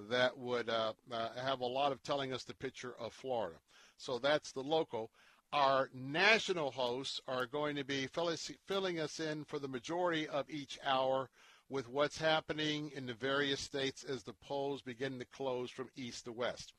that 0.08 0.36
would 0.38 0.70
uh, 0.70 0.92
uh, 1.12 1.28
have 1.42 1.60
a 1.60 1.66
lot 1.66 1.92
of 1.92 2.02
telling 2.02 2.32
us 2.32 2.44
the 2.44 2.54
picture 2.54 2.94
of 2.98 3.12
Florida. 3.12 3.58
So 3.96 4.18
that's 4.18 4.52
the 4.52 4.62
local. 4.62 5.10
Our 5.52 5.90
national 5.92 6.70
hosts 6.70 7.20
are 7.26 7.46
going 7.46 7.76
to 7.76 7.84
be 7.84 8.06
filling 8.06 9.00
us 9.00 9.20
in 9.20 9.44
for 9.44 9.58
the 9.58 9.68
majority 9.68 10.28
of 10.28 10.48
each 10.48 10.78
hour 10.84 11.28
with 11.70 11.88
what's 11.88 12.18
happening 12.18 12.90
in 12.94 13.06
the 13.06 13.14
various 13.14 13.60
states 13.60 14.04
as 14.04 14.22
the 14.22 14.34
polls 14.34 14.82
begin 14.82 15.18
to 15.18 15.24
close 15.26 15.70
from 15.70 15.88
east 15.96 16.24
to 16.24 16.32
west. 16.32 16.72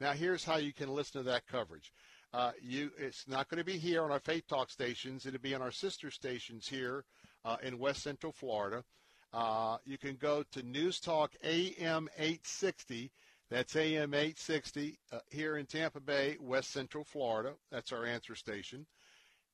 Now, 0.00 0.12
here's 0.12 0.44
how 0.44 0.56
you 0.56 0.72
can 0.72 0.90
listen 0.90 1.22
to 1.22 1.30
that 1.30 1.46
coverage. 1.46 1.92
Uh, 2.32 2.52
you, 2.60 2.90
it's 2.98 3.26
not 3.28 3.48
going 3.48 3.58
to 3.58 3.64
be 3.64 3.78
here 3.78 4.02
on 4.02 4.10
our 4.10 4.20
Faith 4.20 4.46
Talk 4.48 4.70
stations. 4.70 5.26
It'll 5.26 5.40
be 5.40 5.54
on 5.54 5.62
our 5.62 5.70
sister 5.70 6.10
stations 6.10 6.68
here 6.68 7.04
uh, 7.44 7.56
in 7.62 7.78
West 7.78 8.02
Central 8.02 8.32
Florida. 8.32 8.84
Uh, 9.32 9.78
you 9.84 9.98
can 9.98 10.16
go 10.16 10.44
to 10.52 10.62
News 10.62 11.00
Talk 11.00 11.32
AM 11.42 12.08
860. 12.16 13.10
That's 13.50 13.76
AM 13.76 14.12
860 14.12 14.98
uh, 15.12 15.18
here 15.30 15.56
in 15.56 15.66
Tampa 15.66 16.00
Bay, 16.00 16.36
West 16.40 16.72
Central 16.72 17.04
Florida. 17.04 17.52
That's 17.70 17.92
our 17.92 18.04
answer 18.04 18.34
station. 18.34 18.86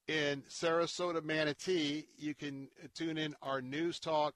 In 0.08 0.42
Sarasota, 0.48 1.22
Manatee, 1.22 2.06
you 2.16 2.34
can 2.34 2.68
tune 2.94 3.18
in 3.18 3.36
our 3.42 3.60
News 3.60 4.00
Talk 4.00 4.34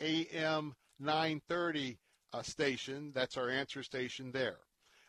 AM 0.00 0.74
930 0.98 1.98
uh, 2.32 2.42
station. 2.42 3.12
That's 3.14 3.36
our 3.36 3.48
answer 3.48 3.82
station 3.82 4.32
there. 4.32 4.58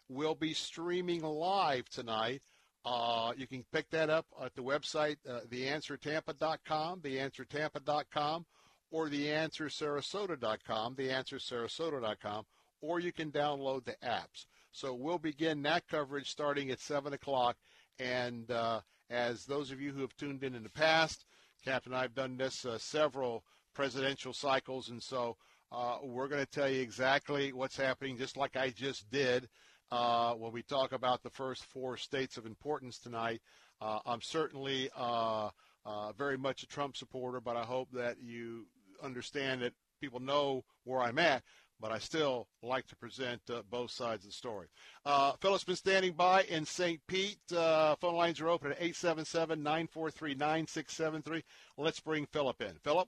We'll 0.09 0.35
be 0.35 0.53
streaming 0.53 1.23
live 1.23 1.89
tonight. 1.89 2.41
Uh, 2.85 3.33
you 3.35 3.47
can 3.47 3.65
pick 3.73 3.89
that 3.89 4.11
up 4.11 4.27
at 4.43 4.53
the 4.55 4.61
website, 4.61 5.17
uh, 5.27 5.39
theanswertampa.com, 5.49 7.01
theanswertampa.com, 7.01 8.45
or 8.91 9.09
theanswersarasota.com, 9.09 10.95
theanswersarasota.com, 10.95 12.45
or 12.81 12.99
you 12.99 13.11
can 13.11 13.31
download 13.31 13.85
the 13.85 13.95
apps. 14.03 14.45
So 14.71 14.93
we'll 14.93 15.17
begin 15.17 15.63
that 15.63 15.87
coverage 15.87 16.29
starting 16.29 16.69
at 16.69 16.79
7 16.79 17.13
o'clock. 17.13 17.57
And 17.97 18.51
uh, 18.51 18.81
as 19.09 19.45
those 19.45 19.71
of 19.71 19.81
you 19.81 19.91
who 19.91 20.01
have 20.01 20.15
tuned 20.17 20.43
in 20.43 20.53
in 20.53 20.61
the 20.63 20.69
past, 20.69 21.25
Captain, 21.63 21.93
I've 21.93 22.13
done 22.13 22.37
this 22.37 22.65
uh, 22.65 22.77
several 22.77 23.43
presidential 23.73 24.33
cycles. 24.33 24.89
And 24.89 25.01
so 25.01 25.37
uh, 25.71 25.97
we're 26.03 26.27
going 26.27 26.45
to 26.45 26.51
tell 26.51 26.69
you 26.69 26.81
exactly 26.81 27.51
what's 27.51 27.77
happening, 27.77 28.17
just 28.17 28.37
like 28.37 28.55
I 28.55 28.69
just 28.69 29.09
did 29.09 29.49
uh, 29.91 30.33
when 30.33 30.51
we 30.51 30.63
talk 30.63 30.91
about 30.91 31.23
the 31.23 31.29
first 31.29 31.65
four 31.65 31.97
states 31.97 32.37
of 32.37 32.45
importance 32.45 32.97
tonight. 32.99 33.41
Uh, 33.81 33.99
I'm 34.05 34.21
certainly 34.21 34.89
uh, 34.95 35.49
uh, 35.85 36.11
very 36.13 36.37
much 36.37 36.63
a 36.63 36.67
Trump 36.67 36.97
supporter, 36.97 37.41
but 37.41 37.55
I 37.55 37.63
hope 37.63 37.89
that 37.93 38.17
you 38.21 38.65
understand 39.03 39.61
that 39.61 39.73
people 40.01 40.19
know 40.19 40.63
where 40.83 41.01
I'm 41.01 41.19
at 41.19 41.43
but 41.79 41.91
I 41.91 41.99
still 41.99 42.47
like 42.61 42.87
to 42.87 42.95
present 42.95 43.41
uh, 43.49 43.61
both 43.69 43.91
sides 43.91 44.23
of 44.23 44.31
the 44.31 44.35
story. 44.35 44.67
Uh, 45.05 45.33
Philip's 45.41 45.63
been 45.63 45.75
standing 45.75 46.13
by 46.13 46.43
in 46.43 46.65
St. 46.65 46.99
Pete. 47.07 47.39
Uh, 47.55 47.95
phone 47.95 48.15
lines 48.15 48.39
are 48.39 48.49
open 48.49 48.71
at 48.71 48.77
877 48.77 49.61
943 49.61 50.35
9673. 50.35 51.43
Let's 51.77 51.99
bring 51.99 52.25
Philip 52.27 52.61
in. 52.61 52.73
Philip? 52.83 53.07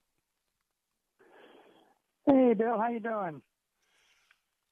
Hey, 2.25 2.53
Bill, 2.53 2.77
how 2.77 2.89
you 2.89 2.99
doing? 2.99 3.41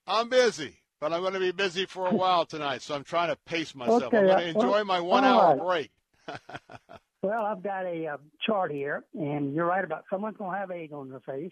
I'm 0.08 0.30
busy, 0.30 0.77
but 1.06 1.14
I'm 1.14 1.22
going 1.22 1.34
to 1.34 1.40
be 1.40 1.51
busy 1.51 1.85
for 1.85 2.08
a 2.08 2.16
while 2.16 2.48
tonight, 2.48 2.82
so 2.82 2.95
I'm 2.95 3.03
trying 3.03 3.30
to 3.30 3.35
pace 3.45 3.75
myself. 3.75 4.06
Okay, 4.06 4.17
I'm 4.17 4.25
going 4.25 4.40
to 4.40 4.48
enjoy 4.48 4.72
well, 4.72 4.85
my 4.85 5.00
one-hour 5.00 5.56
right. 5.56 5.92
break. 6.27 6.40
well, 7.22 7.45
I've 7.45 7.61
got 7.61 7.85
a 7.85 8.08
uh, 8.08 8.17
chart 8.43 8.72
here, 8.72 9.03
and 9.14 9.53
you're 9.53 9.67
right 9.67 9.84
about 9.84 10.06
someone's 10.09 10.35
going 10.38 10.53
to 10.53 10.58
have 10.58 10.72
egg 10.72 10.93
on 10.93 11.11
their 11.11 11.19
face. 11.19 11.51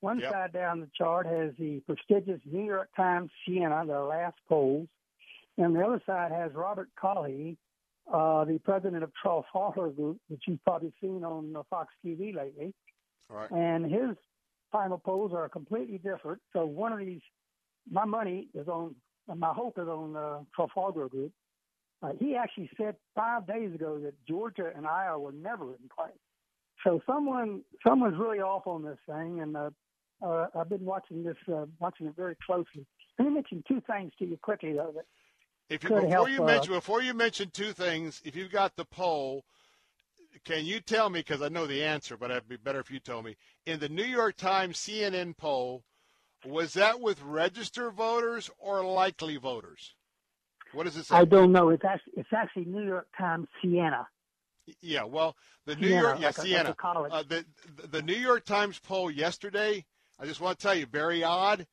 One 0.00 0.20
Yep. 0.20 0.30
side 0.30 0.52
down 0.52 0.80
the 0.80 0.90
chart 0.94 1.24
has 1.24 1.54
the 1.58 1.80
prestigious 1.86 2.38
New 2.44 2.66
York 2.66 2.90
Times 2.94 3.30
Siena, 3.46 3.82
the 3.86 3.98
last 3.98 4.36
polls, 4.46 4.88
and 5.56 5.74
the 5.74 5.80
other 5.80 6.02
side 6.04 6.30
has 6.30 6.52
Robert 6.52 6.90
Cahaly, 7.02 7.56
uh, 8.12 8.44
the 8.44 8.58
president 8.58 9.02
of 9.02 9.10
Charles 9.22 9.46
Trafalgar 9.50 9.88
Group, 9.88 10.18
which 10.28 10.42
you've 10.46 10.62
probably 10.64 10.92
seen 11.00 11.24
on 11.24 11.56
uh, 11.56 11.62
Fox 11.70 11.94
TV 12.04 12.34
lately. 12.34 12.74
All 13.30 13.38
right. 13.38 13.50
And 13.52 13.90
his 13.90 14.18
final 14.70 14.98
polls 14.98 15.32
are 15.32 15.48
completely 15.48 15.96
different. 15.96 16.42
So 16.52 16.66
one 16.66 16.92
of 16.92 16.98
these, 16.98 17.22
my 17.90 18.04
money 18.04 18.48
is 18.54 18.68
on, 18.68 18.94
my 19.34 19.52
hope 19.52 19.78
is 19.78 19.88
on 19.88 20.16
uh, 20.16 20.40
Trafalgar 20.54 21.08
Group. 21.08 21.32
Uh, 22.02 22.10
he 22.18 22.34
actually 22.36 22.68
said 22.76 22.96
five 23.14 23.46
days 23.46 23.74
ago 23.74 23.98
that 24.02 24.14
Georgia 24.26 24.70
and 24.74 24.86
Iowa 24.86 25.18
were 25.18 25.32
never 25.32 25.70
in 25.70 25.88
play. 25.94 26.10
So 26.84 27.00
someone, 27.06 27.62
someone's 27.86 28.18
really 28.18 28.40
off 28.40 28.66
on 28.66 28.82
this 28.82 28.98
thing, 29.06 29.40
and 29.40 29.56
uh, 29.56 29.70
uh, 30.24 30.46
I've 30.58 30.68
been 30.68 30.84
watching 30.84 31.22
this, 31.22 31.36
uh, 31.52 31.66
watching 31.78 32.06
it 32.06 32.16
very 32.16 32.36
closely. 32.44 32.86
Let 33.18 33.28
me 33.28 33.34
mention 33.34 33.62
two 33.68 33.80
things 33.86 34.12
to 34.18 34.26
you 34.26 34.36
quickly, 34.42 34.72
though. 34.72 34.92
That 34.94 35.04
If 35.68 35.84
you, 35.84 35.90
before 35.90 36.08
help, 36.08 36.30
you 36.30 36.42
uh, 36.42 36.46
mention 36.46 36.72
before 36.72 37.02
you 37.02 37.14
mention 37.14 37.50
two 37.50 37.72
things, 37.72 38.20
if 38.24 38.34
you've 38.34 38.50
got 38.50 38.74
the 38.74 38.84
poll, 38.84 39.44
can 40.44 40.64
you 40.64 40.80
tell 40.80 41.08
me? 41.08 41.20
Because 41.20 41.42
I 41.42 41.48
know 41.48 41.66
the 41.66 41.84
answer, 41.84 42.16
but 42.16 42.30
it'd 42.30 42.48
be 42.48 42.56
better 42.56 42.80
if 42.80 42.90
you 42.90 42.98
told 42.98 43.24
me. 43.24 43.36
In 43.66 43.78
the 43.78 43.88
New 43.88 44.04
York 44.04 44.36
Times 44.36 44.78
CNN 44.78 45.36
poll, 45.36 45.84
was 46.46 46.74
that 46.74 47.00
with 47.00 47.22
registered 47.22 47.94
voters 47.94 48.50
or 48.58 48.84
likely 48.84 49.36
voters? 49.36 49.94
What 50.72 50.84
does 50.84 50.96
it 50.96 51.06
say? 51.06 51.16
I 51.16 51.24
don't 51.24 51.52
know. 51.52 51.68
It's 51.68 51.84
actually, 51.84 52.14
it's 52.16 52.32
actually 52.32 52.64
New 52.64 52.84
York 52.84 53.06
Times 53.18 53.46
Siena. 53.60 54.06
Yeah, 54.80 55.04
well, 55.04 55.36
the 55.66 55.76
New 55.76 55.88
Siena, 55.88 56.00
York, 56.00 56.20
yeah, 56.20 56.26
like 56.26 56.38
like 56.38 56.46
Siena, 56.46 56.70
a 56.70 56.74
college. 56.74 57.12
uh, 57.12 57.22
the 57.28 57.44
the 57.88 58.02
New 58.02 58.14
York 58.14 58.44
Times 58.44 58.78
poll 58.78 59.10
yesterday. 59.10 59.84
I 60.18 60.26
just 60.26 60.40
want 60.40 60.58
to 60.58 60.62
tell 60.62 60.74
you, 60.74 60.86
very 60.86 61.24
odd. 61.24 61.66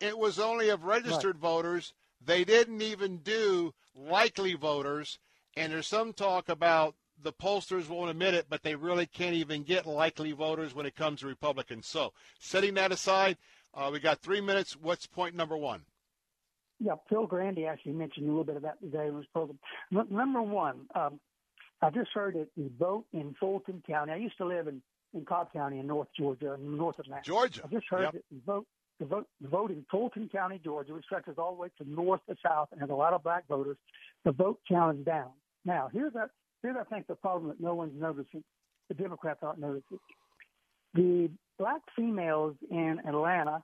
It 0.00 0.18
was 0.18 0.38
only 0.38 0.70
of 0.70 0.84
registered 0.84 1.38
voters. 1.38 1.92
They 2.24 2.44
didn't 2.44 2.82
even 2.82 3.18
do 3.18 3.74
likely 3.94 4.54
voters, 4.54 5.18
and 5.56 5.72
there's 5.72 5.86
some 5.86 6.12
talk 6.12 6.48
about 6.48 6.94
the 7.20 7.32
pollsters 7.32 7.88
won't 7.88 8.10
admit 8.10 8.34
it, 8.34 8.46
but 8.48 8.62
they 8.62 8.74
really 8.74 9.06
can't 9.06 9.34
even 9.34 9.62
get 9.62 9.86
likely 9.86 10.32
voters 10.32 10.74
when 10.74 10.86
it 10.86 10.96
comes 10.96 11.20
to 11.20 11.26
Republicans. 11.26 11.86
So, 11.86 12.12
setting 12.40 12.74
that 12.74 12.92
aside, 12.92 13.36
uh, 13.74 13.90
we 13.92 14.00
got 14.00 14.18
three 14.20 14.40
minutes. 14.40 14.76
What's 14.80 15.06
point 15.06 15.34
number 15.34 15.56
one? 15.56 15.82
Yeah, 16.80 16.94
Phil 17.08 17.26
Grandy 17.26 17.66
actually 17.66 17.92
mentioned 17.92 18.26
a 18.26 18.28
little 18.30 18.44
bit 18.44 18.56
of 18.56 18.62
that 18.62 18.80
today 18.80 19.06
in 19.06 19.16
his 19.16 19.26
program. 19.32 19.58
N- 19.92 20.06
number 20.10 20.42
one, 20.42 20.86
um, 20.94 21.20
I 21.80 21.90
just 21.90 22.10
heard 22.12 22.34
that 22.34 22.48
the 22.56 22.70
vote 22.78 23.04
in 23.12 23.34
Fulton 23.38 23.82
County. 23.86 24.12
I 24.12 24.16
used 24.16 24.36
to 24.38 24.44
live 24.46 24.66
in, 24.66 24.82
in 25.14 25.24
Cobb 25.24 25.52
County 25.52 25.78
in 25.78 25.86
North 25.86 26.08
Georgia, 26.18 26.54
in 26.54 26.76
North 26.76 26.98
Atlanta. 26.98 27.22
Georgia. 27.24 27.62
I 27.64 27.68
just 27.68 27.86
heard 27.88 28.02
Yep. 28.02 28.12
that 28.14 28.22
the 28.32 28.40
vote, 28.44 28.66
the 28.98 29.06
vote, 29.06 29.26
the 29.40 29.48
vote 29.48 29.70
in 29.70 29.84
Fulton 29.90 30.28
County, 30.28 30.60
Georgia, 30.62 30.92
which 30.94 31.04
stretches 31.04 31.38
all 31.38 31.54
the 31.54 31.60
way 31.60 31.68
from 31.78 31.94
north 31.94 32.20
to 32.28 32.36
south 32.44 32.68
and 32.72 32.80
has 32.80 32.90
a 32.90 32.94
lot 32.94 33.12
of 33.12 33.22
black 33.22 33.46
voters. 33.48 33.76
The 34.24 34.32
vote 34.32 34.58
count 34.68 34.98
is 35.00 35.04
down. 35.04 35.30
Now, 35.64 35.88
here's 35.92 36.14
a, 36.16 36.28
here's 36.62 36.76
I 36.76 36.84
think 36.92 37.06
the 37.06 37.14
problem 37.14 37.48
that 37.48 37.60
no 37.60 37.74
one's 37.74 38.00
noticing. 38.00 38.42
The 38.88 38.94
Democrats 38.94 39.40
aren't 39.42 39.60
noticing. 39.60 39.98
The 40.94 41.30
black 41.58 41.80
females 41.96 42.54
in 42.70 43.00
Atlanta 43.06 43.62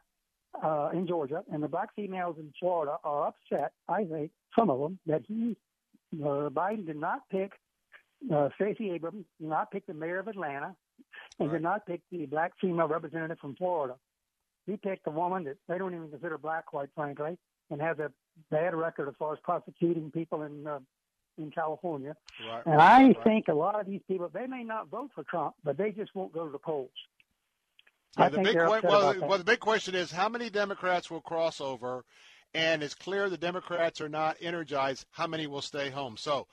uh, 0.63 0.91
in 0.93 1.07
Georgia, 1.07 1.43
and 1.53 1.63
the 1.63 1.69
black 1.69 1.95
females 1.95 2.37
in 2.39 2.53
Florida 2.59 2.97
are 3.05 3.29
upset. 3.29 3.73
I 3.89 4.05
think 4.05 4.31
some 4.57 4.71
of 4.71 4.81
them 4.81 4.99
that 5.07 5.23
he 5.27 5.57
uh, 6.15 6.49
Biden 6.49 6.87
did 6.87 6.97
not 6.97 7.21
pick 7.31 7.53
uh, 8.35 8.49
Stacey 8.57 8.91
Abrams, 8.91 9.25
did 9.41 9.49
not 9.49 9.71
pick 9.71 9.87
the 9.87 9.95
mayor 9.95 10.19
of 10.19 10.29
Atlanta, 10.29 10.75
and 11.39 11.51
did 11.51 11.63
not 11.63 11.87
pick 11.87 12.01
the 12.11 12.27
black 12.27 12.53
female 12.61 12.89
representative 12.89 13.39
from 13.39 13.55
Florida. 13.57 13.95
He 14.67 14.77
picked 14.77 15.07
a 15.07 15.11
woman 15.11 15.45
that 15.45 15.57
they 15.69 15.79
don't 15.79 15.95
even 15.95 16.11
consider 16.11 16.37
black, 16.39 16.67
quite 16.67 16.89
frankly, 16.95 17.39
and 17.71 17.81
has 17.81 17.99
a 17.99 18.11
bad 18.51 18.75
record 18.75 19.09
as 19.09 19.15
far 19.19 19.33
as 19.33 19.39
prosecuting 19.43 20.11
people 20.11 20.43
in 20.43 20.67
uh, 20.67 20.81
in 21.39 21.51
California. 21.51 22.17
Right, 22.49 22.63
And 22.67 22.77
right, 22.77 23.03
I 23.03 23.07
right. 23.07 23.25
think 23.25 23.49
a 23.49 23.55
lot 23.55 23.79
of 23.79 23.87
these 23.87 24.01
people, 24.09 24.29
they 24.33 24.47
may 24.47 24.65
not 24.65 24.89
vote 24.89 25.11
for 25.15 25.23
Trump, 25.25 25.55
but 25.63 25.77
they 25.77 25.93
just 25.93 26.15
won't 26.15 26.33
go 26.33 26.45
to 26.45 26.51
the 26.51 26.59
polls. 26.59 26.91
Yeah, 28.17 28.29
the 28.31 28.39
big 28.39 28.55
que- 28.57 28.67
well, 28.67 29.15
well, 29.21 29.39
the 29.39 29.45
big 29.45 29.61
question 29.61 29.95
is 29.95 30.11
how 30.11 30.29
many 30.29 30.51
Democrats 30.51 31.11
will 31.11 31.21
cross 31.21 31.61
over, 31.61 32.05
and 32.55 32.83
it's 32.83 32.95
clear 32.95 33.29
the 33.29 33.37
Democrats 33.37 34.01
are 34.01 34.09
not 34.09 34.37
energized. 34.41 35.05
How 35.11 35.27
many 35.27 35.47
will 35.47 35.63
stay 35.63 35.91
home? 35.91 36.17
So, 36.17 36.47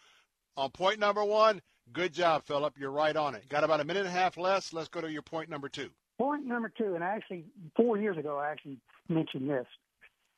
on 0.57 0.71
point 0.71 0.99
number 0.99 1.23
one, 1.23 1.61
good 1.93 2.13
job, 2.13 2.43
Philip. 2.45 2.77
You're 2.77 2.91
right 2.91 3.15
on 3.15 3.35
it. 3.35 3.47
Got 3.49 3.63
about 3.63 3.79
a 3.79 3.85
minute 3.85 4.05
and 4.05 4.09
a 4.09 4.19
half 4.19 4.37
less. 4.37 4.73
Let's 4.73 4.89
go 4.89 5.01
to 5.01 5.11
your 5.11 5.21
point 5.21 5.49
number 5.49 5.69
two. 5.69 5.89
Point 6.17 6.45
number 6.45 6.69
two, 6.69 6.95
and 6.95 7.03
actually 7.03 7.45
four 7.75 7.97
years 7.97 8.17
ago, 8.17 8.37
I 8.37 8.49
actually 8.49 8.77
mentioned 9.09 9.49
this. 9.49 9.65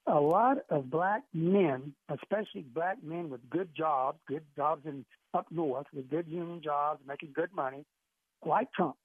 A 0.07 0.19
lot 0.19 0.57
of 0.69 0.89
black 0.89 1.23
men, 1.33 1.93
especially 2.09 2.61
black 2.61 3.03
men 3.03 3.29
with 3.29 3.47
good 3.49 3.69
jobs, 3.75 4.19
good 4.27 4.43
jobs 4.55 4.85
in 4.85 5.05
up 5.33 5.47
north, 5.51 5.85
with 5.93 6.09
good 6.09 6.27
union 6.27 6.61
jobs, 6.63 7.01
making 7.05 7.33
good 7.35 7.53
money, 7.53 7.85
like 8.45 8.71
Trump. 8.71 8.95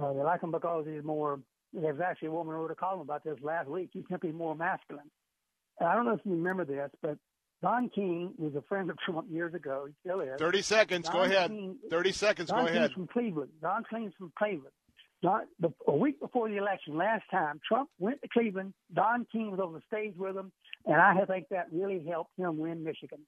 Uh, 0.00 0.12
they 0.12 0.22
like 0.22 0.42
him 0.42 0.50
because 0.52 0.86
he's 0.88 1.04
more. 1.04 1.40
There 1.72 1.92
was 1.92 2.00
actually 2.00 2.28
a 2.28 2.32
woman 2.32 2.54
who 2.54 2.62
wrote 2.62 2.70
a 2.70 2.74
column 2.74 3.00
about 3.00 3.24
this 3.24 3.38
last 3.42 3.68
week. 3.68 3.90
He's 3.92 4.04
simply 4.10 4.32
more 4.32 4.54
masculine. 4.56 5.10
And 5.78 5.88
I 5.88 5.94
don't 5.94 6.04
know 6.04 6.14
if 6.14 6.20
you 6.24 6.32
remember 6.32 6.64
this, 6.64 6.90
but 7.00 7.16
Don 7.62 7.90
King 7.90 8.32
was 8.38 8.54
a 8.54 8.62
friend 8.62 8.90
of 8.90 8.98
Trump 8.98 9.26
years 9.30 9.54
ago. 9.54 9.86
He 9.86 9.94
still 10.00 10.20
is. 10.20 10.38
30 10.38 10.62
seconds. 10.62 11.08
Go 11.08 11.26
Don 11.26 11.30
ahead. 11.30 11.74
30 11.90 12.12
seconds. 12.12 12.48
Don 12.48 12.58
Go 12.60 12.64
King's 12.66 12.76
ahead. 12.76 12.92
from 12.92 13.06
Cleveland. 13.06 13.50
Don 13.62 13.84
King's 13.90 14.12
from 14.18 14.32
Cleveland. 14.36 14.72
Don, 15.22 15.42
the, 15.58 15.70
a 15.86 15.94
week 15.94 16.18
before 16.18 16.48
the 16.48 16.56
election, 16.56 16.96
last 16.96 17.24
time, 17.30 17.60
Trump 17.66 17.90
went 17.98 18.22
to 18.22 18.28
Cleveland. 18.28 18.72
Don 18.94 19.26
King 19.30 19.50
was 19.50 19.60
on 19.60 19.74
the 19.74 19.82
stage 19.86 20.14
with 20.16 20.34
him, 20.34 20.50
and 20.86 20.96
I 20.96 21.24
think 21.26 21.48
that 21.50 21.66
really 21.70 22.02
helped 22.08 22.30
him 22.38 22.56
win 22.56 22.82
Michigan. 22.82 23.18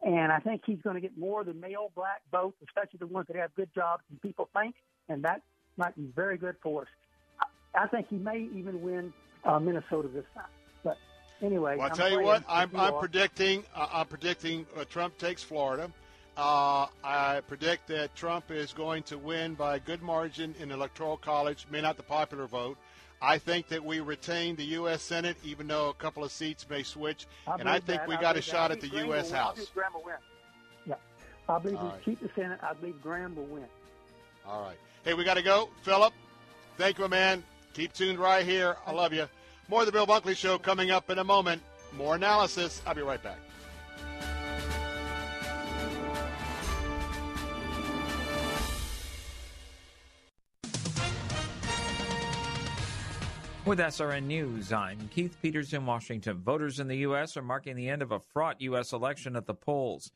And 0.00 0.32
I 0.32 0.38
think 0.38 0.62
he's 0.64 0.80
going 0.82 0.94
to 0.94 1.00
get 1.00 1.16
more 1.16 1.42
of 1.42 1.46
the 1.46 1.54
male 1.54 1.92
black 1.94 2.22
vote, 2.32 2.54
especially 2.66 2.98
the 2.98 3.06
ones 3.06 3.26
that 3.28 3.36
have 3.36 3.54
good 3.54 3.68
jobs 3.74 4.02
and 4.10 4.20
people 4.20 4.48
think, 4.58 4.74
and 5.08 5.24
that 5.24 5.42
might 5.76 5.96
be 5.96 6.06
very 6.14 6.36
good 6.36 6.56
for 6.62 6.82
us. 6.82 6.88
I, 7.74 7.84
I 7.84 7.86
think 7.88 8.08
he 8.08 8.16
may 8.16 8.48
even 8.54 8.82
win 8.82 9.12
uh, 9.44 9.58
Minnesota 9.58 10.08
this 10.08 10.24
time. 10.34 10.44
But 10.84 10.98
anyway, 11.42 11.76
Well, 11.76 11.82
I'll 11.86 11.90
I'm 11.90 11.96
tell 11.96 12.10
you 12.10 12.20
what. 12.22 12.42
I'm- 12.48 12.70
I'm, 12.74 12.98
predicting. 12.98 13.64
Uh, 13.74 13.86
I'm 13.92 14.06
predicting 14.06 14.66
uh, 14.76 14.84
Trump 14.84 15.18
takes 15.18 15.42
Florida. 15.42 15.90
Uh, 16.36 16.86
I 17.04 17.42
predict 17.46 17.88
that 17.88 18.14
Trump 18.14 18.50
is 18.50 18.72
going 18.72 19.02
to 19.04 19.18
win 19.18 19.54
by 19.54 19.76
a 19.76 19.80
good 19.80 20.00
margin 20.02 20.54
in 20.58 20.70
the 20.70 20.74
electoral 20.74 21.18
college. 21.18 21.66
May 21.70 21.82
not 21.82 21.96
the 21.98 22.02
popular 22.02 22.46
vote. 22.46 22.78
I 23.20 23.38
think 23.38 23.68
that 23.68 23.84
we 23.84 24.00
retain 24.00 24.56
the 24.56 24.64
U.S. 24.64 25.02
Senate, 25.02 25.36
even 25.44 25.68
though 25.68 25.90
a 25.90 25.94
couple 25.94 26.24
of 26.24 26.32
seats 26.32 26.66
may 26.68 26.82
switch. 26.82 27.26
I 27.46 27.56
and 27.56 27.68
I 27.68 27.78
think 27.80 28.00
that. 28.00 28.08
we 28.08 28.16
got 28.16 28.32
a 28.32 28.38
that. 28.40 28.44
shot 28.44 28.70
at 28.72 28.80
the 28.80 28.88
Graham 28.88 29.06
U.S. 29.08 29.26
will 29.26 29.30
win. 29.32 29.34
I 29.40 29.42
House. 29.42 29.54
believe 29.54 29.74
Graham 29.74 29.92
will 29.94 30.02
win. 30.04 30.14
Yeah, 30.86 30.94
I 31.48 31.58
believe 31.58 31.78
All 31.78 31.84
we 31.84 31.90
right. 31.90 32.04
keep 32.04 32.20
the 32.20 32.30
Senate. 32.34 32.58
I 32.62 32.72
believe 32.72 33.00
Graham 33.02 33.36
will 33.36 33.44
win. 33.44 33.66
All 34.46 34.62
right. 34.62 34.78
Hey, 35.04 35.14
we 35.14 35.24
got 35.24 35.34
to 35.34 35.42
go. 35.42 35.68
Philip, 35.82 36.12
thank 36.78 36.98
you, 36.98 37.08
man. 37.08 37.42
Keep 37.72 37.92
tuned 37.92 38.20
right 38.20 38.46
here. 38.46 38.76
I 38.86 38.92
love 38.92 39.12
you. 39.12 39.28
More 39.68 39.80
of 39.80 39.86
the 39.86 39.92
Bill 39.92 40.06
Bunkley 40.06 40.36
Show 40.36 40.58
coming 40.58 40.92
up 40.92 41.10
in 41.10 41.18
a 41.18 41.24
moment. 41.24 41.60
More 41.96 42.14
analysis. 42.14 42.80
I'll 42.86 42.94
be 42.94 43.02
right 43.02 43.22
back. 43.22 43.38
With 53.64 53.78
SRN 53.78 54.24
News, 54.24 54.72
I'm 54.72 55.08
Keith 55.12 55.36
Peters 55.40 55.72
in 55.72 55.86
Washington. 55.86 56.38
Voters 56.38 56.80
in 56.80 56.88
the 56.88 56.98
U.S. 56.98 57.36
are 57.36 57.42
marking 57.42 57.74
the 57.74 57.88
end 57.88 58.02
of 58.02 58.10
a 58.10 58.18
fraught 58.18 58.60
U.S. 58.60 58.92
election 58.92 59.34
at 59.34 59.46
the 59.46 59.54
polls. 59.54 60.10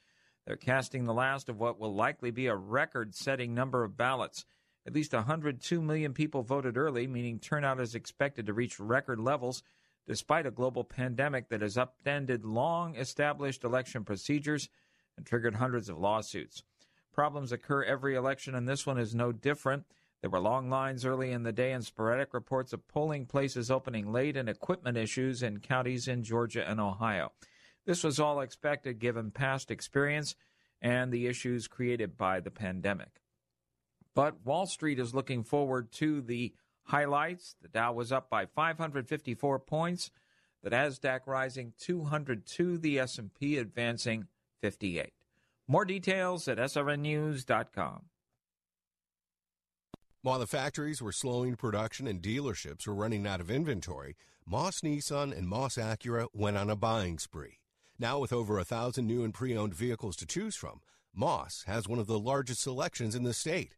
They're 0.47 0.57
casting 0.57 1.05
the 1.05 1.15
last 1.15 1.49
of 1.49 1.59
what 1.59 1.79
will 1.79 1.95
likely 1.95 2.31
be 2.31 2.47
a 2.47 2.57
record 2.57 3.15
setting 3.15 3.55
number 3.55 3.83
of 3.83 3.97
ballots. 3.97 4.45
At 4.87 4.95
least 4.95 5.13
102 5.13 5.83
million 5.83 6.15
people 6.15 6.43
voted 6.43 6.77
early, 6.77 7.09
meaning 7.09 7.41
turnout 7.41 7.81
is 7.81 7.97
expected 7.97 8.47
to 8.47 8.53
reach 8.53 8.79
record 8.79 9.19
levels 9.19 9.65
despite 10.07 10.47
a 10.47 10.53
global 10.53 10.85
pandemic 10.85 11.49
that 11.49 11.61
has 11.61 11.77
upended 11.77 12.45
long 12.45 12.95
established 12.95 13.65
election 13.65 14.05
procedures 14.05 14.69
and 15.17 15.27
triggered 15.27 15.57
hundreds 15.57 15.89
of 15.89 15.99
lawsuits. 15.99 16.63
Problems 17.13 17.51
occur 17.51 17.83
every 17.83 18.15
election, 18.15 18.55
and 18.55 18.69
this 18.69 18.87
one 18.87 18.99
is 18.99 19.13
no 19.13 19.33
different. 19.33 19.87
There 20.21 20.31
were 20.31 20.39
long 20.39 20.71
lines 20.71 21.05
early 21.05 21.33
in 21.33 21.43
the 21.43 21.53
day 21.53 21.73
and 21.73 21.85
sporadic 21.85 22.33
reports 22.33 22.73
of 22.73 22.87
polling 22.87 23.27
places 23.27 23.73
opening 23.73 24.13
late 24.13 24.37
and 24.37 24.49
equipment 24.49 24.97
issues 24.97 25.43
in 25.43 25.59
counties 25.59 26.07
in 26.07 26.23
Georgia 26.23 26.69
and 26.69 26.79
Ohio. 26.79 27.33
This 27.87 28.05
was 28.05 28.21
all 28.21 28.41
expected 28.41 29.01
given 29.01 29.33
past 29.33 29.73
experience 29.73 30.37
and 30.81 31.11
the 31.11 31.27
issues 31.27 31.67
created 31.67 32.17
by 32.17 32.39
the 32.39 32.53
pandemic. 32.53 33.21
But 34.17 34.47
Wall 34.47 34.65
Street 34.67 34.99
is 34.99 35.15
looking 35.15 35.45
forward 35.45 35.93
to 35.93 36.23
the 36.23 36.55
highlights. 36.85 37.55
The 37.61 37.69
Dow 37.69 37.93
was 37.93 38.11
up 38.11 38.31
by 38.31 38.47
554 38.47 39.59
points, 39.59 40.11
the 40.63 40.71
Nasdaq 40.71 41.21
rising 41.27 41.75
202, 41.79 42.79
the 42.79 42.99
S&P 42.99 43.59
advancing 43.59 44.27
58. 44.63 45.13
More 45.69 45.85
details 45.85 46.49
at 46.49 46.57
srnnews.com. 46.57 48.07
While 50.23 50.39
the 50.39 50.47
factories 50.47 51.03
were 51.03 51.13
slowing 51.13 51.55
production 51.55 52.07
and 52.07 52.23
dealerships 52.23 52.87
were 52.87 52.95
running 52.95 53.27
out 53.27 53.43
of 53.43 53.51
inventory, 53.51 54.17
Moss 54.47 54.81
Nissan 54.81 55.37
and 55.37 55.47
Moss 55.47 55.77
Acura 55.77 56.29
went 56.33 56.57
on 56.57 56.71
a 56.71 56.75
buying 56.75 57.19
spree. 57.19 57.59
Now, 57.99 58.19
with 58.21 58.33
over 58.33 58.59
a 58.59 58.65
thousand 58.65 59.07
new 59.07 59.25
and 59.25 59.35
pre 59.35 59.55
owned 59.55 59.75
vehicles 59.75 60.17
to 60.17 60.27
choose 60.27 60.57
from, 60.57 60.81
Moss 61.15 61.65
has 61.67 61.87
one 61.87 61.99
of 61.99 62.07
the 62.07 62.19
largest 62.19 62.63
selections 62.63 63.15
in 63.15 63.23
the 63.23 63.35
state. 63.35 63.75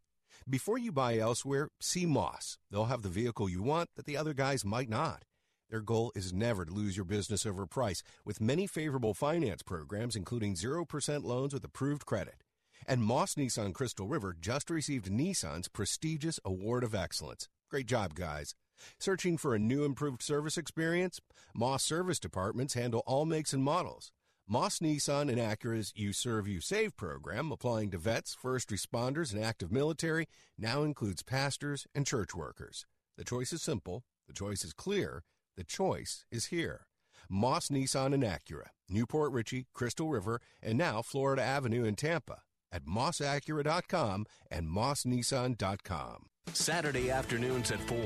Before 0.50 0.78
you 0.78 0.92
buy 0.92 1.18
elsewhere, 1.18 1.68
see 1.78 2.06
Moss. 2.06 2.56
They'll 2.70 2.86
have 2.86 3.02
the 3.02 3.10
vehicle 3.10 3.50
you 3.50 3.62
want 3.62 3.90
that 3.96 4.06
the 4.06 4.16
other 4.16 4.32
guys 4.32 4.64
might 4.64 4.88
not. 4.88 5.24
Their 5.68 5.82
goal 5.82 6.10
is 6.14 6.32
never 6.32 6.64
to 6.64 6.72
lose 6.72 6.96
your 6.96 7.04
business 7.04 7.44
over 7.44 7.66
price, 7.66 8.02
with 8.24 8.40
many 8.40 8.66
favorable 8.66 9.12
finance 9.12 9.62
programs, 9.62 10.16
including 10.16 10.54
0% 10.54 11.22
loans 11.22 11.52
with 11.52 11.64
approved 11.64 12.06
credit. 12.06 12.42
And 12.86 13.02
Moss 13.02 13.34
Nissan 13.34 13.74
Crystal 13.74 14.06
River 14.06 14.34
just 14.40 14.70
received 14.70 15.10
Nissan's 15.10 15.68
prestigious 15.68 16.40
Award 16.46 16.82
of 16.82 16.94
Excellence. 16.94 17.46
Great 17.70 17.86
job, 17.86 18.14
guys. 18.14 18.54
Searching 18.98 19.36
for 19.36 19.54
a 19.54 19.58
new 19.58 19.84
improved 19.84 20.22
service 20.22 20.56
experience? 20.56 21.20
Moss 21.54 21.84
service 21.84 22.18
departments 22.18 22.72
handle 22.72 23.02
all 23.04 23.26
makes 23.26 23.52
and 23.52 23.62
models. 23.62 24.12
Moss 24.50 24.78
Nissan 24.78 25.28
and 25.28 25.36
Acura's 25.36 25.92
You 25.94 26.14
Serve, 26.14 26.48
You 26.48 26.62
Save 26.62 26.96
program, 26.96 27.52
applying 27.52 27.90
to 27.90 27.98
vets, 27.98 28.34
first 28.34 28.70
responders, 28.70 29.34
and 29.34 29.44
active 29.44 29.70
military, 29.70 30.26
now 30.56 30.84
includes 30.84 31.22
pastors 31.22 31.86
and 31.94 32.06
church 32.06 32.34
workers. 32.34 32.86
The 33.18 33.24
choice 33.24 33.52
is 33.52 33.60
simple, 33.60 34.04
the 34.26 34.32
choice 34.32 34.64
is 34.64 34.72
clear, 34.72 35.22
the 35.58 35.64
choice 35.64 36.24
is 36.30 36.46
here. 36.46 36.86
Moss 37.28 37.68
Nissan 37.68 38.14
and 38.14 38.22
Acura, 38.22 38.68
New 38.88 39.04
Port 39.04 39.32
Richey, 39.32 39.66
Crystal 39.74 40.08
River, 40.08 40.40
and 40.62 40.78
now 40.78 41.02
Florida 41.02 41.42
Avenue 41.42 41.84
in 41.84 41.94
Tampa 41.94 42.40
at 42.72 42.86
mossacura.com 42.86 44.24
and 44.50 44.66
mossnissan.com. 44.66 46.26
Saturday 46.52 47.10
afternoons 47.10 47.70
at 47.70 47.80
4. 47.80 47.98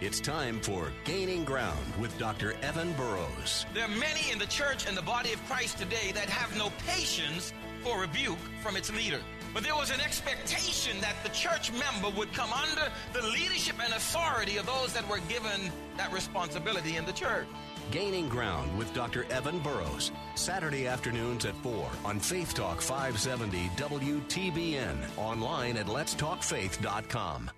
It's 0.00 0.20
time 0.20 0.60
for 0.60 0.92
Gaining 1.04 1.44
Ground 1.44 1.94
with 1.98 2.16
Dr. 2.18 2.54
Evan 2.62 2.92
Burrows. 2.94 3.64
There 3.74 3.84
are 3.84 3.88
many 3.88 4.30
in 4.30 4.38
the 4.38 4.46
church 4.46 4.86
and 4.86 4.96
the 4.96 5.02
body 5.02 5.32
of 5.32 5.44
Christ 5.46 5.78
today 5.78 6.12
that 6.12 6.28
have 6.28 6.56
no 6.56 6.70
patience 6.86 7.52
for 7.82 8.00
rebuke 8.00 8.38
from 8.62 8.76
its 8.76 8.92
leader. 8.92 9.20
But 9.54 9.62
there 9.62 9.74
was 9.74 9.90
an 9.90 10.00
expectation 10.00 11.00
that 11.00 11.16
the 11.22 11.30
church 11.30 11.72
member 11.72 12.14
would 12.16 12.32
come 12.34 12.52
under 12.52 12.90
the 13.12 13.22
leadership 13.26 13.76
and 13.82 13.92
authority 13.94 14.58
of 14.58 14.66
those 14.66 14.92
that 14.92 15.08
were 15.08 15.20
given 15.28 15.72
that 15.96 16.12
responsibility 16.12 16.96
in 16.96 17.06
the 17.06 17.12
church. 17.12 17.46
Gaining 17.90 18.28
Ground 18.28 18.76
with 18.76 18.92
Dr. 18.92 19.24
Evan 19.30 19.60
Burrows. 19.60 20.10
Saturday 20.34 20.86
afternoons 20.86 21.46
at 21.46 21.54
4 21.62 21.88
on 22.04 22.20
Faith 22.20 22.52
Talk 22.52 22.82
570 22.82 23.70
WTBN. 23.76 24.96
Online 25.16 25.76
at 25.76 25.86
letstalkfaith.com. 25.86 27.50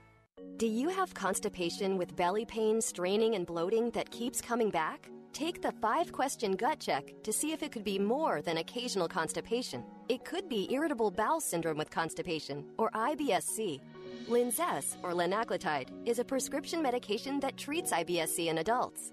Do 0.59 0.67
you 0.67 0.89
have 0.89 1.15
constipation 1.15 1.97
with 1.97 2.17
belly 2.17 2.45
pain, 2.45 2.81
straining, 2.81 3.37
and 3.37 3.47
bloating 3.47 3.91
that 3.91 4.11
keeps 4.11 4.41
coming 4.41 4.71
back? 4.71 5.09
Take 5.33 5.63
the 5.63 5.71
five 5.71 6.11
question 6.11 6.57
gut 6.57 6.81
check 6.81 7.15
to 7.23 7.33
see 7.33 7.53
if 7.53 7.63
it 7.63 7.71
could 7.71 7.85
be 7.85 7.97
more 7.97 8.43
than 8.43 8.57
occasional 8.57 9.07
constipation. 9.07 9.85
It 10.09 10.25
could 10.25 10.49
be 10.49 10.67
irritable 10.73 11.13
bowel 11.13 11.41
syndrome 11.41 11.79
with 11.79 11.91
constipation, 11.91 12.65
or 12.77 12.91
IBSC. 12.91 13.81
Linzess, 14.29 14.97
or 15.05 15.13
linaclotide, 15.13 15.91
is 16.05 16.19
a 16.19 16.25
prescription 16.25 16.83
medication 16.83 17.39
that 17.39 17.57
treats 17.57 17.93
IBSC 17.93 18.49
in 18.49 18.59
adults. 18.59 19.13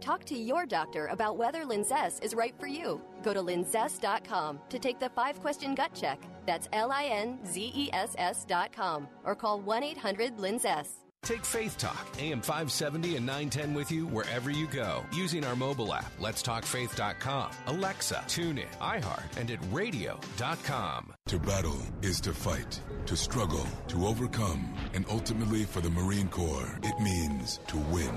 Talk 0.00 0.24
to 0.26 0.38
your 0.38 0.66
doctor 0.66 1.06
about 1.06 1.36
whether 1.36 1.64
Linzess 1.64 2.22
is 2.22 2.34
right 2.34 2.54
for 2.58 2.66
you. 2.66 3.00
Go 3.22 3.32
to 3.34 3.40
linzess.com 3.40 4.60
to 4.68 4.78
take 4.78 5.00
the 5.00 5.08
five 5.10 5.40
question 5.40 5.74
gut 5.74 5.94
check. 5.94 6.22
That's 6.46 6.68
L 6.72 6.92
I 6.92 7.04
N 7.04 7.38
Z 7.44 7.72
E 7.74 7.90
S 7.92 8.14
S.com 8.18 9.08
or 9.24 9.34
call 9.34 9.60
1 9.60 9.82
800 9.82 10.36
Linzess. 10.36 10.88
Take 11.26 11.44
Faith 11.44 11.76
Talk, 11.76 12.06
AM 12.20 12.40
570 12.40 13.16
and 13.16 13.26
910 13.26 13.74
with 13.74 13.90
you 13.90 14.06
wherever 14.06 14.48
you 14.48 14.68
go 14.68 15.04
using 15.12 15.42
our 15.44 15.56
mobile 15.56 15.92
app, 15.92 16.16
letstalkfaith.com, 16.20 17.50
Alexa, 17.66 18.22
tune 18.28 18.58
in, 18.58 18.68
iHeart, 18.80 19.36
and 19.36 19.50
at 19.50 19.58
radio.com. 19.72 21.12
To 21.26 21.38
battle 21.40 21.82
is 22.00 22.20
to 22.20 22.32
fight, 22.32 22.80
to 23.06 23.16
struggle, 23.16 23.66
to 23.88 24.06
overcome, 24.06 24.72
and 24.94 25.04
ultimately 25.10 25.64
for 25.64 25.80
the 25.80 25.90
Marine 25.90 26.28
Corps, 26.28 26.78
it 26.84 27.00
means 27.00 27.58
to 27.66 27.76
win. 27.76 28.16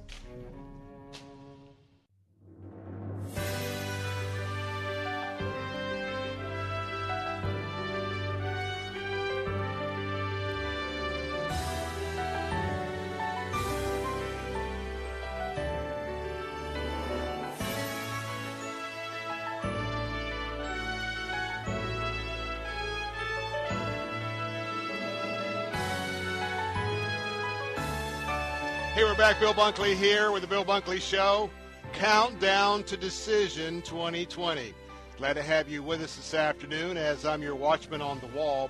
Back. 29.31 29.39
Bill 29.39 29.53
Bunkley 29.53 29.95
here 29.95 30.31
with 30.31 30.41
the 30.41 30.47
Bill 30.47 30.65
Bunkley 30.65 30.99
Show. 30.99 31.49
Countdown 31.93 32.83
to 32.83 32.97
Decision 32.97 33.81
2020. 33.83 34.73
Glad 35.17 35.33
to 35.33 35.41
have 35.41 35.69
you 35.69 35.81
with 35.81 36.01
us 36.01 36.17
this 36.17 36.33
afternoon 36.33 36.97
as 36.97 37.25
I'm 37.25 37.41
your 37.41 37.55
watchman 37.55 38.01
on 38.01 38.19
the 38.19 38.27
wall. 38.27 38.69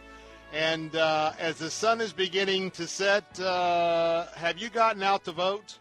And 0.54 0.96
uh, 0.96 1.32
as 1.40 1.58
the 1.58 1.72
sun 1.72 2.00
is 2.00 2.14
beginning 2.14 2.70
to 2.72 2.86
set, 2.86 3.40
uh, 3.40 4.28
have 4.36 4.60
you 4.60 4.70
gotten 4.70 5.02
out 5.02 5.24
to 5.26 5.32
vote? 5.32 5.80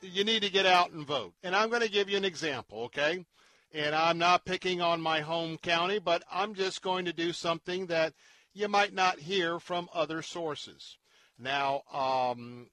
You 0.00 0.24
need 0.24 0.42
to 0.42 0.50
get 0.50 0.64
out 0.64 0.92
and 0.92 1.06
vote. 1.06 1.34
And 1.42 1.54
I'm 1.54 1.68
going 1.68 1.82
to 1.82 1.90
give 1.90 2.08
you 2.08 2.16
an 2.16 2.24
example, 2.24 2.84
okay? 2.84 3.26
And 3.74 3.94
I'm 3.94 4.16
not 4.16 4.46
picking 4.46 4.80
on 4.80 5.02
my 5.02 5.20
home 5.20 5.58
county, 5.58 5.98
but 5.98 6.22
I'm 6.32 6.54
just 6.54 6.80
going 6.80 7.04
to 7.04 7.12
do 7.12 7.32
something 7.32 7.86
that 7.86 8.14
you 8.54 8.68
might 8.68 8.94
not 8.94 9.18
hear 9.18 9.60
from 9.60 9.90
other 9.92 10.22
sources. 10.22 10.96
Now, 11.38 11.82
um, 11.92 12.68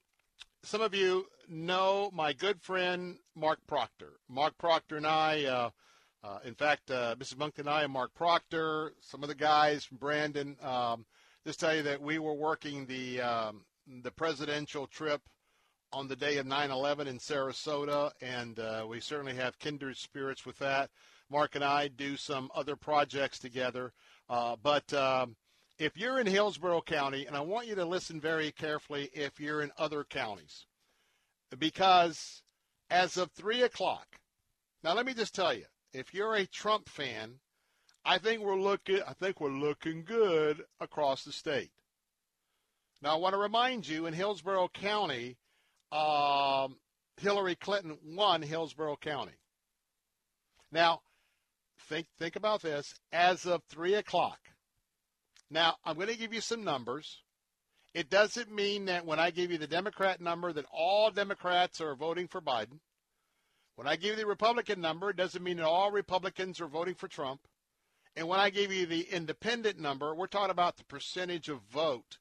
some 0.63 0.81
of 0.81 0.95
you 0.95 1.27
know 1.49 2.09
my 2.13 2.33
good 2.33 2.61
friend 2.61 3.17
Mark 3.35 3.59
Proctor. 3.67 4.13
Mark 4.29 4.57
Proctor 4.57 4.97
and 4.97 5.05
I, 5.05 5.43
uh, 5.43 5.69
uh, 6.23 6.39
in 6.45 6.55
fact, 6.55 6.89
uh, 6.89 7.15
Mrs. 7.19 7.37
Monk 7.37 7.59
and 7.59 7.69
I 7.69 7.83
and 7.83 7.91
Mark 7.91 8.13
Proctor, 8.13 8.93
some 9.01 9.23
of 9.23 9.29
the 9.29 9.35
guys 9.35 9.83
from 9.83 9.97
Brandon, 9.97 10.55
um, 10.63 11.05
just 11.45 11.59
tell 11.59 11.75
you 11.75 11.83
that 11.83 12.01
we 12.01 12.17
were 12.17 12.33
working 12.33 12.85
the 12.85 13.19
um, 13.21 13.65
the 14.03 14.11
presidential 14.11 14.87
trip 14.87 15.21
on 15.91 16.07
the 16.07 16.15
day 16.15 16.37
of 16.37 16.45
9/11 16.45 17.07
in 17.07 17.19
Sarasota, 17.19 18.11
and 18.21 18.57
uh, 18.59 18.85
we 18.87 19.01
certainly 19.01 19.35
have 19.35 19.59
kindred 19.59 19.97
spirits 19.97 20.45
with 20.45 20.57
that. 20.59 20.89
Mark 21.29 21.55
and 21.55 21.63
I 21.63 21.89
do 21.89 22.15
some 22.15 22.49
other 22.55 22.77
projects 22.77 23.37
together, 23.37 23.91
uh, 24.29 24.55
but. 24.61 24.91
Um, 24.93 25.35
if 25.77 25.97
you're 25.97 26.19
in 26.19 26.27
Hillsborough 26.27 26.81
County, 26.81 27.25
and 27.25 27.35
I 27.35 27.41
want 27.41 27.67
you 27.67 27.75
to 27.75 27.85
listen 27.85 28.19
very 28.19 28.51
carefully 28.51 29.09
if 29.13 29.39
you're 29.39 29.61
in 29.61 29.71
other 29.77 30.03
counties, 30.03 30.65
because 31.57 32.43
as 32.89 33.17
of 33.17 33.31
3 33.31 33.63
o'clock, 33.63 34.07
now 34.83 34.93
let 34.93 35.05
me 35.05 35.13
just 35.13 35.33
tell 35.33 35.53
you, 35.53 35.65
if 35.93 36.13
you're 36.13 36.35
a 36.35 36.45
Trump 36.45 36.89
fan, 36.89 37.39
I 38.05 38.17
think 38.17 38.41
we're 38.41 38.59
looking, 38.59 39.01
I 39.07 39.13
think 39.13 39.39
we're 39.39 39.49
looking 39.49 40.03
good 40.03 40.63
across 40.79 41.23
the 41.23 41.31
state. 41.31 41.71
Now 43.01 43.15
I 43.15 43.19
want 43.19 43.33
to 43.33 43.39
remind 43.39 43.87
you, 43.87 44.05
in 44.05 44.13
Hillsborough 44.13 44.69
County, 44.73 45.37
um, 45.91 46.77
Hillary 47.17 47.55
Clinton 47.55 47.97
won 48.03 48.41
Hillsborough 48.41 48.97
County. 48.97 49.33
Now, 50.71 51.01
think 51.87 52.07
think 52.17 52.35
about 52.35 52.61
this. 52.61 52.93
As 53.11 53.45
of 53.45 53.61
3 53.69 53.95
o'clock, 53.95 54.39
now, 55.49 55.75
I'm 55.83 55.95
going 55.95 56.07
to 56.07 56.17
give 56.17 56.33
you 56.33 56.41
some 56.41 56.63
numbers. 56.63 57.21
It 57.93 58.09
doesn't 58.09 58.51
mean 58.51 58.85
that 58.85 59.05
when 59.05 59.19
I 59.19 59.29
give 59.29 59.51
you 59.51 59.57
the 59.57 59.67
Democrat 59.67 60.19
number 60.19 60.51
that 60.51 60.65
all 60.71 61.11
Democrats 61.11 61.79
are 61.79 61.95
voting 61.95 62.27
for 62.27 62.41
Biden. 62.41 62.79
When 63.75 63.87
I 63.87 63.95
give 63.95 64.11
you 64.11 64.23
the 64.23 64.27
Republican 64.27 64.81
number, 64.81 65.09
it 65.09 65.15
doesn't 65.15 65.43
mean 65.43 65.57
that 65.57 65.65
all 65.65 65.91
Republicans 65.91 66.59
are 66.59 66.67
voting 66.67 66.95
for 66.95 67.07
Trump. 67.07 67.41
And 68.15 68.27
when 68.27 68.39
I 68.39 68.49
give 68.49 68.71
you 68.71 68.85
the 68.85 69.01
independent 69.01 69.79
number, 69.79 70.13
we're 70.13 70.27
talking 70.27 70.51
about 70.51 70.77
the 70.77 70.85
percentage 70.85 71.49
of 71.49 71.61
vote 71.71 72.17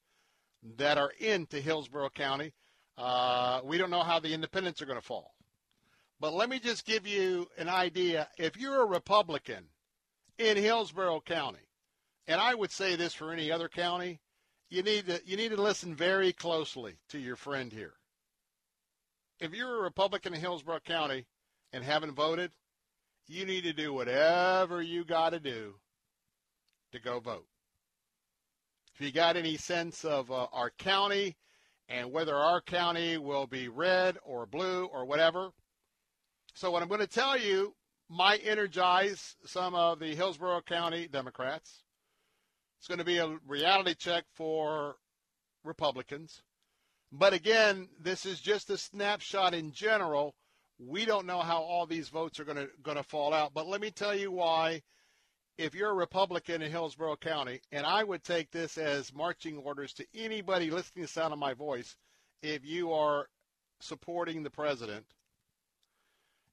that 0.76 0.96
are 0.96 1.12
into 1.18 1.60
Hillsborough 1.60 2.10
County. 2.10 2.52
Uh, 2.96 3.60
we 3.64 3.78
don't 3.78 3.90
know 3.90 4.02
how 4.02 4.18
the 4.18 4.32
independents 4.32 4.80
are 4.80 4.86
going 4.86 5.00
to 5.00 5.06
fall. 5.06 5.34
But 6.20 6.34
let 6.34 6.48
me 6.48 6.60
just 6.60 6.86
give 6.86 7.06
you 7.06 7.48
an 7.58 7.68
idea. 7.68 8.28
If 8.38 8.56
you're 8.56 8.82
a 8.82 8.86
Republican 8.86 9.64
in 10.38 10.56
Hillsborough 10.56 11.22
County, 11.26 11.66
and 12.26 12.40
I 12.40 12.54
would 12.54 12.70
say 12.70 12.96
this 12.96 13.14
for 13.14 13.32
any 13.32 13.50
other 13.50 13.68
county, 13.68 14.20
you 14.70 14.82
need 14.82 15.06
to 15.06 15.20
you 15.24 15.36
need 15.36 15.50
to 15.50 15.60
listen 15.60 15.94
very 15.94 16.32
closely 16.32 16.96
to 17.10 17.18
your 17.18 17.36
friend 17.36 17.72
here. 17.72 17.94
If 19.40 19.54
you're 19.54 19.78
a 19.78 19.82
Republican 19.82 20.34
in 20.34 20.40
Hillsborough 20.40 20.80
County 20.80 21.26
and 21.72 21.84
haven't 21.84 22.14
voted, 22.14 22.52
you 23.26 23.44
need 23.44 23.64
to 23.64 23.72
do 23.72 23.92
whatever 23.92 24.80
you 24.80 25.04
got 25.04 25.30
to 25.30 25.40
do 25.40 25.74
to 26.92 27.00
go 27.00 27.20
vote. 27.20 27.46
If 28.94 29.00
you 29.00 29.10
got 29.10 29.36
any 29.36 29.56
sense 29.56 30.04
of 30.04 30.30
uh, 30.30 30.46
our 30.52 30.70
county 30.70 31.36
and 31.88 32.12
whether 32.12 32.34
our 32.34 32.60
county 32.60 33.18
will 33.18 33.46
be 33.46 33.68
red 33.68 34.16
or 34.24 34.46
blue 34.46 34.86
or 34.86 35.04
whatever. 35.04 35.50
So 36.54 36.70
what 36.70 36.82
I'm 36.82 36.88
going 36.88 37.00
to 37.00 37.06
tell 37.06 37.38
you 37.38 37.74
might 38.08 38.40
energize 38.44 39.36
some 39.44 39.74
of 39.74 39.98
the 39.98 40.14
Hillsborough 40.14 40.62
County 40.62 41.08
Democrats. 41.08 41.82
It's 42.82 42.88
going 42.88 42.98
to 42.98 43.04
be 43.04 43.18
a 43.18 43.38
reality 43.46 43.94
check 43.94 44.24
for 44.34 44.96
Republicans. 45.62 46.42
But 47.12 47.32
again, 47.32 47.88
this 48.00 48.26
is 48.26 48.40
just 48.40 48.70
a 48.70 48.76
snapshot 48.76 49.54
in 49.54 49.70
general. 49.70 50.34
We 50.80 51.04
don't 51.04 51.24
know 51.24 51.42
how 51.42 51.62
all 51.62 51.86
these 51.86 52.08
votes 52.08 52.40
are 52.40 52.44
going 52.44 52.56
to 52.56 52.68
going 52.82 52.96
to 52.96 53.04
fall 53.04 53.32
out. 53.32 53.54
But 53.54 53.68
let 53.68 53.80
me 53.80 53.92
tell 53.92 54.16
you 54.16 54.32
why. 54.32 54.82
If 55.56 55.76
you're 55.76 55.90
a 55.90 55.94
Republican 55.94 56.60
in 56.60 56.72
Hillsborough 56.72 57.18
County, 57.18 57.60
and 57.70 57.86
I 57.86 58.02
would 58.02 58.24
take 58.24 58.50
this 58.50 58.76
as 58.76 59.14
marching 59.14 59.58
orders 59.58 59.92
to 59.92 60.06
anybody 60.12 60.68
listening 60.68 61.04
to 61.04 61.06
the 61.06 61.20
sound 61.20 61.32
of 61.32 61.38
my 61.38 61.54
voice, 61.54 61.94
if 62.42 62.64
you 62.64 62.92
are 62.92 63.28
supporting 63.80 64.42
the 64.42 64.50
president, 64.50 65.06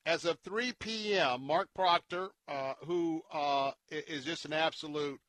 as 0.05 0.25
of 0.25 0.37
3 0.41 0.73
p.m., 0.73 1.41
Mark 1.41 1.69
Proctor, 1.73 2.29
uh, 2.47 2.73
who 2.85 3.23
uh, 3.33 3.71
is 3.89 4.25
just 4.25 4.45
an 4.45 4.53
absolute 4.53 5.19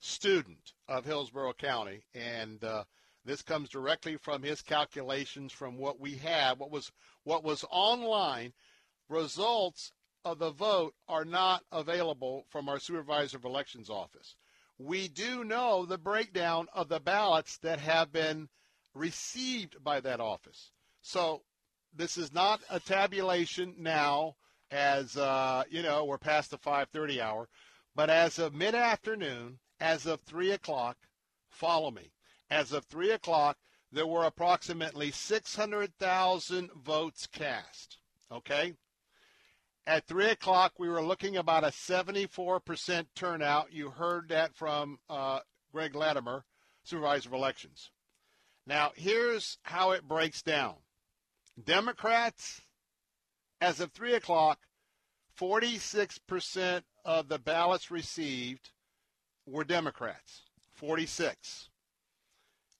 student 0.00 0.72
of 0.88 1.04
Hillsborough 1.04 1.54
County, 1.54 2.04
and 2.14 2.62
uh, 2.62 2.84
this 3.24 3.42
comes 3.42 3.68
directly 3.68 4.16
from 4.16 4.42
his 4.42 4.62
calculations 4.62 5.52
from 5.52 5.76
what 5.76 6.00
we 6.00 6.16
have, 6.18 6.58
what 6.58 6.70
was 6.70 6.92
what 7.24 7.44
was 7.44 7.64
online. 7.70 8.52
Results 9.08 9.92
of 10.24 10.38
the 10.38 10.50
vote 10.50 10.94
are 11.08 11.24
not 11.24 11.64
available 11.72 12.44
from 12.50 12.68
our 12.68 12.78
supervisor 12.78 13.38
of 13.38 13.44
elections 13.44 13.88
office. 13.88 14.36
We 14.78 15.08
do 15.08 15.44
know 15.44 15.86
the 15.86 15.98
breakdown 15.98 16.68
of 16.72 16.88
the 16.88 17.00
ballots 17.00 17.58
that 17.58 17.80
have 17.80 18.12
been 18.12 18.48
received 18.94 19.82
by 19.82 20.00
that 20.00 20.20
office. 20.20 20.72
So 21.02 21.42
this 21.94 22.16
is 22.16 22.32
not 22.32 22.60
a 22.70 22.78
tabulation 22.78 23.74
now, 23.78 24.36
as 24.70 25.16
uh, 25.16 25.64
you 25.70 25.82
know, 25.82 26.04
we're 26.04 26.18
past 26.18 26.50
the 26.50 26.58
5:30 26.58 27.20
hour 27.20 27.48
But 27.94 28.10
as 28.10 28.38
of 28.38 28.54
mid 28.54 28.74
afternoon, 28.74 29.58
as 29.80 30.06
of 30.06 30.20
3 30.22 30.50
o'clock, 30.52 30.96
follow 31.50 31.90
me. 31.90 32.12
As 32.50 32.72
of 32.72 32.84
3 32.86 33.10
o'clock, 33.10 33.58
there 33.92 34.06
were 34.06 34.24
approximately 34.24 35.10
600,000 35.10 36.70
votes 36.72 37.26
cast. 37.26 37.98
Okay? 38.30 38.74
At 39.86 40.06
3 40.06 40.26
o'clock, 40.26 40.74
we 40.78 40.88
were 40.88 41.02
looking 41.02 41.36
about 41.36 41.64
a 41.64 41.68
74% 41.68 43.06
turnout. 43.14 43.72
You 43.72 43.90
heard 43.90 44.28
that 44.28 44.54
from 44.54 44.98
uh, 45.08 45.40
Craig 45.72 45.94
Latimer, 45.94 46.44
Supervisor 46.84 47.30
of 47.30 47.34
Elections. 47.34 47.90
Now, 48.66 48.92
here's 48.94 49.56
how 49.62 49.92
it 49.92 50.06
breaks 50.06 50.42
down 50.42 50.76
Democrats, 51.62 52.60
as 53.60 53.80
of 53.80 53.92
3 53.92 54.14
o'clock, 54.14 54.58
46% 55.40 56.82
of 57.04 57.28
the 57.28 57.38
ballots 57.38 57.90
received 57.90 58.70
were 59.50 59.64
Democrats. 59.64 60.42
46. 60.74 61.70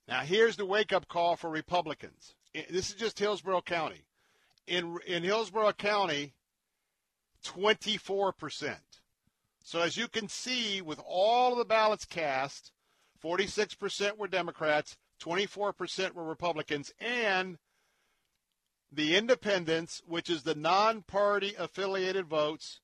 Now, 0.06 0.20
here's 0.20 0.56
the 0.56 0.64
wake 0.64 0.92
up 0.92 1.08
call 1.08 1.36
for 1.36 1.50
Republicans. 1.50 2.34
This 2.70 2.90
is 2.90 2.94
just 2.94 3.18
Hillsborough 3.18 3.62
County. 3.62 4.04
In, 4.66 4.98
in 5.06 5.22
Hillsborough 5.22 5.72
County, 5.72 6.34
24%. 7.44 8.76
So, 9.64 9.80
as 9.80 9.96
you 9.96 10.08
can 10.08 10.28
see, 10.28 10.80
with 10.80 11.00
all 11.06 11.52
of 11.52 11.58
the 11.58 11.64
ballots 11.64 12.04
cast, 12.04 12.72
46% 13.22 14.16
were 14.16 14.28
Democrats, 14.28 14.96
24% 15.22 16.14
were 16.14 16.24
Republicans, 16.24 16.92
and 17.00 17.58
the 18.90 19.16
independents, 19.16 20.00
which 20.06 20.30
is 20.30 20.42
the 20.42 20.54
non 20.54 21.02
party 21.02 21.54
affiliated 21.58 22.26
votes, 22.26 22.80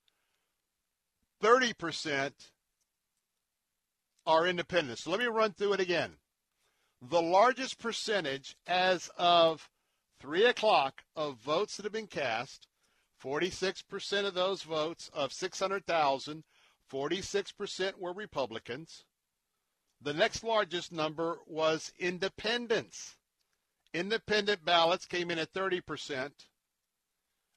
30% 1.42 2.32
are 4.26 4.46
independents. 4.46 5.02
So 5.02 5.10
let 5.10 5.20
me 5.20 5.26
run 5.26 5.52
through 5.52 5.74
it 5.74 5.80
again. 5.80 6.12
The 7.02 7.22
largest 7.22 7.78
percentage 7.78 8.56
as 8.66 9.10
of 9.16 9.68
3 10.20 10.46
o'clock 10.46 11.02
of 11.14 11.36
votes 11.36 11.76
that 11.76 11.84
have 11.84 11.92
been 11.92 12.06
cast, 12.06 12.66
46% 13.22 14.26
of 14.26 14.34
those 14.34 14.62
votes 14.62 15.10
of 15.12 15.32
600,000, 15.32 16.44
46% 16.90 17.98
were 17.98 18.12
Republicans. 18.12 19.04
The 20.00 20.14
next 20.14 20.44
largest 20.44 20.92
number 20.92 21.38
was 21.46 21.92
independents. 21.98 23.16
Independent 23.92 24.64
ballots 24.64 25.06
came 25.06 25.30
in 25.30 25.38
at 25.38 25.52
30%. 25.52 26.30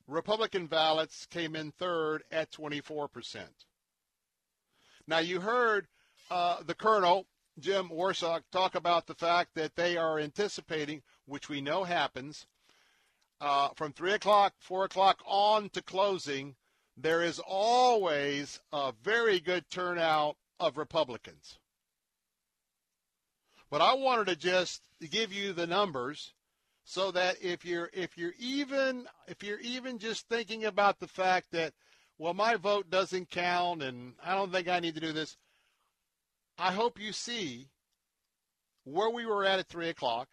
Republican 0.08 0.68
ballots 0.68 1.26
came 1.26 1.56
in 1.56 1.72
third 1.72 2.24
at 2.32 2.52
24%. 2.52 3.10
Now, 5.06 5.20
you 5.20 5.42
heard 5.42 5.88
uh, 6.30 6.64
the 6.64 6.76
colonel, 6.76 7.26
Jim 7.60 7.90
Waurishuk, 7.90 8.44
talk 8.52 8.76
about 8.76 9.08
the 9.08 9.16
fact 9.16 9.52
that 9.56 9.76
they 9.76 9.98
are 9.98 10.20
anticipating, 10.20 11.02
which 11.26 11.50
we 11.50 11.62
know 11.62 11.84
happens, 11.84 12.46
uh, 13.40 13.70
from 13.76 13.94
3 13.94 14.14
o'clock, 14.14 14.54
4 14.60 14.86
o'clock 14.86 15.20
on 15.26 15.70
to 15.70 15.82
closing, 15.82 16.56
there 16.96 17.22
is 17.22 17.40
always 17.40 18.60
a 18.74 18.94
very 19.04 19.40
good 19.40 19.70
turnout 19.70 20.38
of 20.60 20.78
Republicans. 20.78 21.60
But 23.70 23.82
I 23.82 23.94
wanted 23.94 24.28
to 24.28 24.36
just 24.36 24.82
give 25.12 25.32
you 25.32 25.54
the 25.54 25.68
numbers 25.68 26.34
so 26.84 27.12
that 27.12 27.36
if 27.42 27.66
you're 27.66 27.90
if 27.92 28.18
you're 28.18 28.34
even 28.40 29.08
if 29.28 29.44
you're 29.44 29.60
even 29.60 30.00
just 30.00 30.30
thinking 30.30 30.64
about 30.64 31.00
the 31.00 31.08
fact 31.08 31.52
that 31.52 31.74
well 32.18 32.34
my 32.34 32.56
vote 32.56 32.90
doesn't 32.90 33.30
count 33.30 33.84
and 33.84 34.14
I 34.24 34.36
don't 34.36 34.54
think 34.54 34.70
I 34.70 34.80
need 34.80 34.96
to 34.96 35.02
do 35.02 35.12
this, 35.12 35.36
I 36.58 36.72
hope 36.72 37.00
you 37.00 37.14
see 37.14 37.70
where 38.84 39.10
we 39.10 39.26
were 39.26 39.46
at 39.46 39.60
at 39.60 39.68
three 39.68 39.90
o'clock 39.90 40.30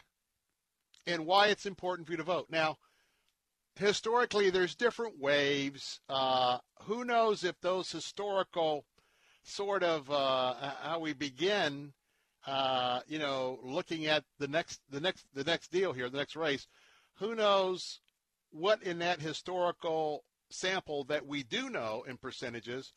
and 1.06 1.26
why 1.26 1.48
it's 1.48 1.66
important 1.66 2.06
for 2.06 2.12
you 2.12 2.18
to 2.18 2.24
vote. 2.24 2.46
Now, 2.50 2.78
historically, 3.76 4.50
there's 4.50 4.74
different 4.74 5.18
waves. 5.18 6.00
Uh, 6.08 6.58
who 6.84 7.04
knows 7.04 7.44
if 7.44 7.60
those 7.60 7.90
historical 7.90 8.84
sort 9.42 9.82
of 9.82 10.10
uh, 10.10 10.54
how 10.82 11.00
we 11.00 11.12
begin 11.12 11.92
uh, 12.46 13.00
you 13.06 13.18
know, 13.18 13.58
looking 13.62 14.06
at 14.06 14.24
the 14.38 14.48
next, 14.48 14.80
the 14.90 15.00
next, 15.00 15.24
the 15.34 15.44
next 15.44 15.70
deal 15.70 15.92
here, 15.92 16.10
the 16.10 16.18
next 16.18 16.36
race, 16.36 16.66
who 17.14 17.34
knows 17.34 18.00
what 18.50 18.82
in 18.82 18.98
that 18.98 19.20
historical 19.20 20.24
sample 20.50 21.04
that 21.04 21.26
we 21.26 21.42
do 21.42 21.70
know 21.70 22.04
in 22.06 22.16
percentages, 22.16 22.92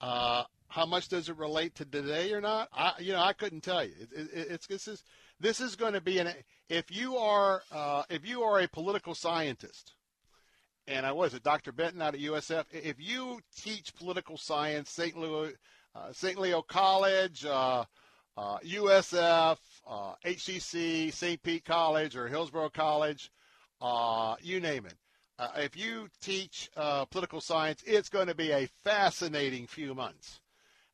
uh, 0.00 0.44
how 0.72 0.86
much 0.86 1.08
does 1.08 1.28
it 1.28 1.36
relate 1.36 1.74
to 1.74 1.84
today 1.84 2.32
or 2.32 2.40
not? 2.40 2.68
I, 2.72 2.94
you 2.98 3.12
know, 3.12 3.20
I 3.20 3.34
couldn't 3.34 3.60
tell 3.60 3.84
you. 3.84 3.92
It, 4.00 4.08
it, 4.32 4.46
it's 4.52 4.66
this 4.66 4.88
is 4.88 5.04
this 5.38 5.60
is 5.60 5.76
going 5.76 5.92
to 5.92 6.00
be 6.00 6.18
an 6.18 6.30
if 6.70 6.90
you 6.90 7.18
are 7.18 7.62
uh, 7.70 8.04
if 8.08 8.26
you 8.26 8.42
are 8.42 8.58
a 8.58 8.68
political 8.68 9.14
scientist, 9.14 9.92
and 10.86 11.04
I 11.04 11.12
was 11.12 11.34
it 11.34 11.42
Dr. 11.42 11.72
Benton 11.72 12.00
out 12.00 12.14
at 12.14 12.20
USF. 12.20 12.64
If 12.70 12.96
you 12.98 13.40
teach 13.54 13.94
political 13.94 14.38
science, 14.38 14.90
St. 14.90 15.14
Louis, 15.14 15.52
uh, 15.94 16.10
St. 16.12 16.38
Leo 16.38 16.62
College, 16.62 17.44
uh, 17.44 17.84
uh, 18.38 18.58
USF, 18.60 19.58
uh, 19.86 20.14
HCC, 20.24 21.12
St. 21.12 21.42
Pete 21.42 21.66
College, 21.66 22.16
or 22.16 22.28
Hillsborough 22.28 22.70
College, 22.70 23.30
uh, 23.82 24.36
you 24.40 24.58
name 24.58 24.86
it. 24.86 24.96
Uh, 25.38 25.48
if 25.56 25.76
you 25.76 26.08
teach 26.22 26.70
uh, 26.78 27.04
political 27.04 27.42
science, 27.42 27.82
it's 27.84 28.08
going 28.08 28.28
to 28.28 28.34
be 28.34 28.52
a 28.52 28.70
fascinating 28.84 29.66
few 29.66 29.94
months 29.94 30.40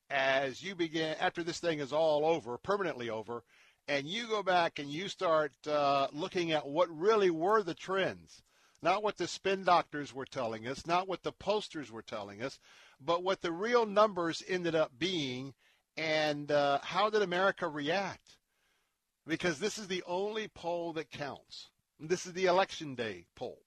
as 0.09 0.63
you 0.63 0.75
begin, 0.75 1.15
after 1.19 1.43
this 1.43 1.59
thing 1.59 1.79
is 1.79 1.93
all 1.93 2.25
over, 2.25 2.57
permanently 2.57 3.09
over, 3.09 3.43
and 3.87 4.07
you 4.07 4.27
go 4.27 4.43
back 4.43 4.79
and 4.79 4.89
you 4.89 5.07
start 5.07 5.51
uh, 5.67 6.07
looking 6.11 6.51
at 6.51 6.67
what 6.67 6.89
really 6.89 7.29
were 7.29 7.63
the 7.63 7.73
trends. 7.73 8.43
Not 8.81 9.03
what 9.03 9.17
the 9.17 9.27
spin 9.27 9.65
doctors 9.65 10.13
were 10.13 10.25
telling 10.25 10.65
us, 10.65 10.87
not 10.87 11.07
what 11.07 11.23
the 11.23 11.33
posters 11.33 11.91
were 11.91 12.01
telling 12.01 12.41
us, 12.41 12.59
but 13.01 13.23
what 13.23 13.41
the 13.41 13.51
real 13.51 13.85
numbers 13.85 14.41
ended 14.47 14.73
up 14.73 14.91
being 14.97 15.53
and 15.99 16.49
uh, 16.49 16.79
how 16.81 17.09
did 17.09 17.21
America 17.21 17.67
react? 17.67 18.37
Because 19.27 19.59
this 19.59 19.77
is 19.77 19.87
the 19.87 20.01
only 20.07 20.47
poll 20.47 20.93
that 20.93 21.11
counts. 21.11 21.67
This 21.99 22.25
is 22.25 22.31
the 22.31 22.45
election 22.45 22.95
day 22.95 23.25
poll. 23.35 23.59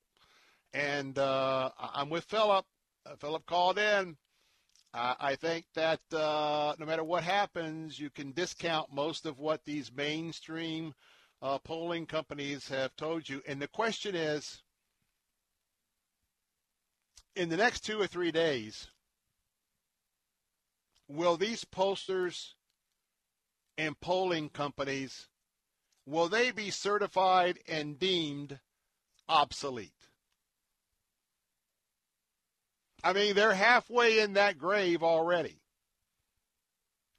And 0.72 1.18
uh, 1.18 1.70
I'm 1.78 2.08
with 2.08 2.24
Philip. 2.24 2.64
Uh, 3.04 3.16
Philip 3.16 3.44
called 3.44 3.78
in. 3.78 4.16
I 4.94 5.36
think 5.36 5.64
that 5.74 6.00
uh, 6.12 6.74
no 6.78 6.84
matter 6.84 7.04
what 7.04 7.24
happens, 7.24 7.98
you 7.98 8.10
can 8.10 8.32
discount 8.32 8.92
most 8.92 9.24
of 9.24 9.38
what 9.38 9.64
these 9.64 9.90
mainstream 9.90 10.92
uh, 11.40 11.58
polling 11.58 12.04
companies 12.04 12.68
have 12.68 12.94
told 12.96 13.28
you. 13.28 13.42
And 13.48 13.60
the 13.60 13.68
question 13.68 14.14
is 14.14 14.62
in 17.34 17.48
the 17.48 17.56
next 17.56 17.80
two 17.80 17.98
or 17.98 18.06
three 18.06 18.30
days, 18.30 18.88
will 21.08 21.38
these 21.38 21.64
pollsters 21.64 22.52
and 23.78 23.98
polling 24.00 24.50
companies 24.50 25.28
will 26.04 26.28
they 26.28 26.50
be 26.50 26.70
certified 26.70 27.58
and 27.66 27.98
deemed 27.98 28.58
obsolete? 29.28 30.01
I 33.02 33.12
mean, 33.12 33.34
they're 33.34 33.54
halfway 33.54 34.20
in 34.20 34.34
that 34.34 34.58
grave 34.58 35.02
already. 35.02 35.58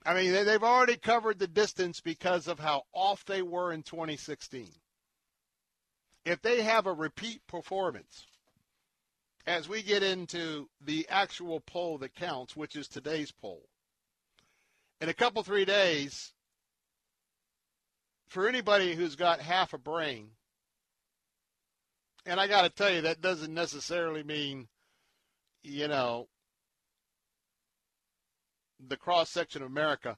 I 0.05 0.13
mean, 0.13 0.33
they've 0.33 0.63
already 0.63 0.97
covered 0.97 1.39
the 1.39 1.47
distance 1.47 2.01
because 2.01 2.47
of 2.47 2.59
how 2.59 2.83
off 2.93 3.23
they 3.25 3.41
were 3.41 3.71
in 3.71 3.83
2016. 3.83 4.69
If 6.25 6.41
they 6.41 6.61
have 6.61 6.87
a 6.87 6.93
repeat 6.93 7.45
performance, 7.47 8.25
as 9.45 9.67
we 9.67 9.81
get 9.81 10.03
into 10.03 10.69
the 10.81 11.07
actual 11.09 11.59
poll 11.61 11.97
that 11.99 12.15
counts, 12.15 12.55
which 12.55 12.75
is 12.75 12.87
today's 12.87 13.31
poll, 13.31 13.63
in 15.01 15.09
a 15.09 15.13
couple 15.13 15.43
three 15.43 15.65
days, 15.65 16.33
for 18.27 18.47
anybody 18.47 18.95
who's 18.95 19.15
got 19.15 19.41
half 19.41 19.73
a 19.73 19.77
brain, 19.77 20.29
and 22.25 22.39
I 22.39 22.47
got 22.47 22.61
to 22.61 22.69
tell 22.69 22.89
you, 22.89 23.01
that 23.01 23.21
doesn't 23.21 23.53
necessarily 23.53 24.23
mean, 24.23 24.67
you 25.63 25.87
know, 25.87 26.27
the 28.87 28.97
cross 28.97 29.29
section 29.29 29.61
of 29.61 29.69
America. 29.69 30.17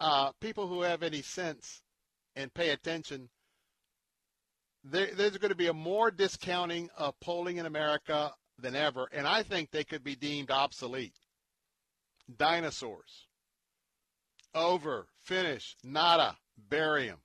Uh, 0.00 0.32
people 0.40 0.66
who 0.66 0.82
have 0.82 1.02
any 1.02 1.22
sense 1.22 1.82
and 2.36 2.54
pay 2.54 2.70
attention, 2.70 3.28
there, 4.84 5.08
there's 5.14 5.36
going 5.38 5.50
to 5.50 5.56
be 5.56 5.66
a 5.66 5.72
more 5.72 6.10
discounting 6.10 6.88
of 6.96 7.18
polling 7.20 7.58
in 7.58 7.66
America 7.66 8.32
than 8.58 8.74
ever, 8.74 9.08
and 9.12 9.26
I 9.26 9.42
think 9.42 9.70
they 9.70 9.84
could 9.84 10.02
be 10.02 10.16
deemed 10.16 10.50
obsolete. 10.50 11.14
Dinosaurs. 12.36 13.26
Over. 14.54 15.06
Finish. 15.20 15.76
Nada. 15.82 16.36
Bury 16.56 17.06
him. 17.06 17.18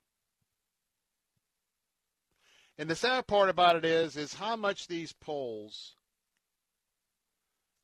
And 2.78 2.88
the 2.88 2.96
sad 2.96 3.26
part 3.26 3.48
about 3.48 3.76
it 3.76 3.84
is, 3.84 4.16
is 4.16 4.34
how 4.34 4.56
much 4.56 4.88
these 4.88 5.12
polls, 5.12 5.94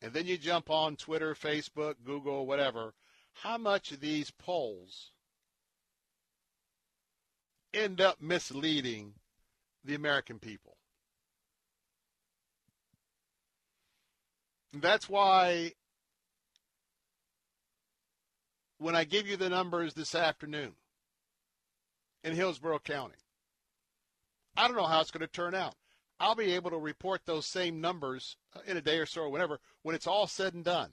and 0.03 0.13
then 0.13 0.27
you 0.27 0.39
jump 0.39 0.71
on 0.71 0.97
Twitter, 0.97 1.35
Facebook, 1.35 1.95
Google, 2.05 2.47
whatever, 2.47 2.95
how 3.33 3.59
much 3.59 3.93
of 3.93 4.01
these 4.01 4.31
polls 4.31 5.13
end 7.73 8.01
up 8.01 8.21
misleading 8.21 9.15
the 9.85 9.95
American 9.95 10.39
people. 10.39 10.77
That's 14.73 15.09
why 15.09 15.73
when 18.79 18.95
I 18.95 19.05
give 19.05 19.27
you 19.27 19.37
the 19.37 19.49
numbers 19.49 19.95
this 19.95 20.15
afternoon 20.15 20.73
in 22.25 22.35
Hillsborough 22.35 22.79
County, 22.81 23.17
I 24.57 24.67
don't 24.67 24.77
know 24.77 24.87
how 24.87 25.01
it's 25.01 25.11
going 25.11 25.21
to 25.21 25.27
turn 25.27 25.55
out. 25.55 25.75
I'll 26.19 26.35
be 26.35 26.53
able 26.55 26.71
to 26.71 26.77
report 26.77 27.23
those 27.25 27.47
same 27.47 27.81
numbers 27.81 28.37
uh, 28.55 28.61
in 28.67 28.77
a 28.77 28.83
day 28.83 28.99
or 28.99 29.07
so 29.07 29.23
or 29.23 29.31
whatever 29.31 29.59
when 29.83 29.95
it's 29.95 30.07
all 30.07 30.27
said 30.27 30.55
and 30.55 30.65
done. 30.65 30.91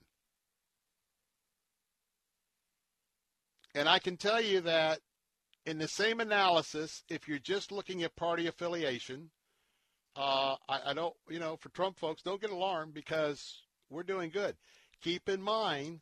And 3.75 3.87
I 3.87 3.99
can 3.99 4.17
tell 4.17 4.41
you 4.41 4.61
that 4.61 4.99
in 5.65 5.77
the 5.77 5.87
same 5.87 6.19
analysis, 6.19 7.03
if 7.09 7.27
you're 7.27 7.39
just 7.39 7.71
looking 7.71 8.03
at 8.03 8.15
party 8.15 8.47
affiliation, 8.47 9.29
uh, 10.15 10.55
I, 10.67 10.79
I 10.87 10.93
don't, 10.93 11.13
you 11.29 11.39
know, 11.39 11.57
for 11.57 11.69
Trump 11.69 11.99
folks, 11.99 12.23
don't 12.23 12.41
get 12.41 12.49
alarmed 12.49 12.93
because 12.93 13.61
we're 13.89 14.03
doing 14.03 14.31
good. 14.31 14.55
Keep 15.01 15.29
in 15.29 15.41
mind 15.41 15.99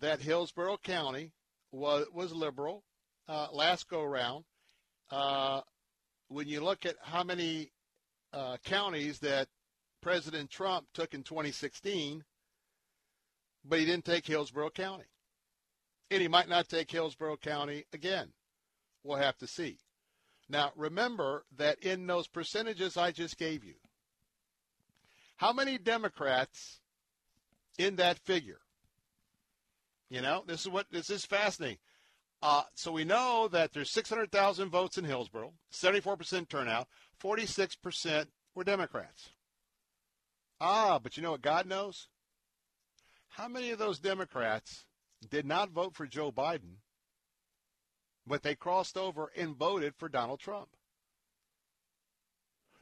that 0.00 0.20
Hillsborough 0.20 0.78
County 0.82 1.32
was 1.70 2.06
was 2.14 2.32
liberal 2.32 2.84
uh, 3.28 3.48
last 3.52 3.88
go 3.88 4.02
round. 4.02 4.44
Uh, 5.10 5.60
when 6.28 6.48
you 6.48 6.62
look 6.62 6.86
at 6.86 6.96
how 7.02 7.24
many 7.24 7.72
uh, 8.32 8.56
counties 8.64 9.18
that 9.20 9.48
President 10.08 10.48
Trump 10.48 10.86
took 10.94 11.12
in 11.12 11.22
2016, 11.22 12.24
but 13.62 13.78
he 13.78 13.84
didn't 13.84 14.06
take 14.06 14.26
Hillsborough 14.26 14.70
County, 14.70 15.04
and 16.10 16.22
he 16.22 16.28
might 16.28 16.48
not 16.48 16.66
take 16.66 16.90
Hillsborough 16.90 17.36
County 17.36 17.84
again. 17.92 18.28
We'll 19.04 19.18
have 19.18 19.36
to 19.36 19.46
see. 19.46 19.76
Now, 20.48 20.72
remember 20.76 21.44
that 21.58 21.80
in 21.80 22.06
those 22.06 22.26
percentages 22.26 22.96
I 22.96 23.10
just 23.10 23.36
gave 23.36 23.64
you, 23.64 23.74
how 25.36 25.52
many 25.52 25.76
Democrats 25.76 26.80
in 27.76 27.96
that 27.96 28.18
figure? 28.18 28.60
You 30.08 30.22
know, 30.22 30.42
this 30.46 30.62
is 30.62 30.70
what 30.70 30.86
this 30.90 31.10
is 31.10 31.26
fascinating. 31.26 31.80
Uh, 32.40 32.62
so 32.74 32.92
we 32.92 33.04
know 33.04 33.46
that 33.52 33.74
there's 33.74 33.90
600,000 33.90 34.70
votes 34.70 34.96
in 34.96 35.04
Hillsborough, 35.04 35.52
74% 35.70 36.48
turnout, 36.48 36.88
46% 37.22 38.28
were 38.54 38.64
Democrats. 38.64 39.32
Ah, 40.60 40.98
but 40.98 41.16
you 41.16 41.22
know 41.22 41.32
what 41.32 41.42
God 41.42 41.66
knows? 41.66 42.08
How 43.28 43.48
many 43.48 43.70
of 43.70 43.78
those 43.78 43.98
Democrats 43.98 44.86
did 45.28 45.46
not 45.46 45.70
vote 45.70 45.94
for 45.94 46.06
Joe 46.06 46.32
Biden 46.32 46.78
but 48.28 48.42
they 48.42 48.54
crossed 48.54 48.96
over 48.96 49.32
and 49.36 49.56
voted 49.56 49.94
for 49.96 50.08
Donald 50.08 50.38
Trump. 50.38 50.68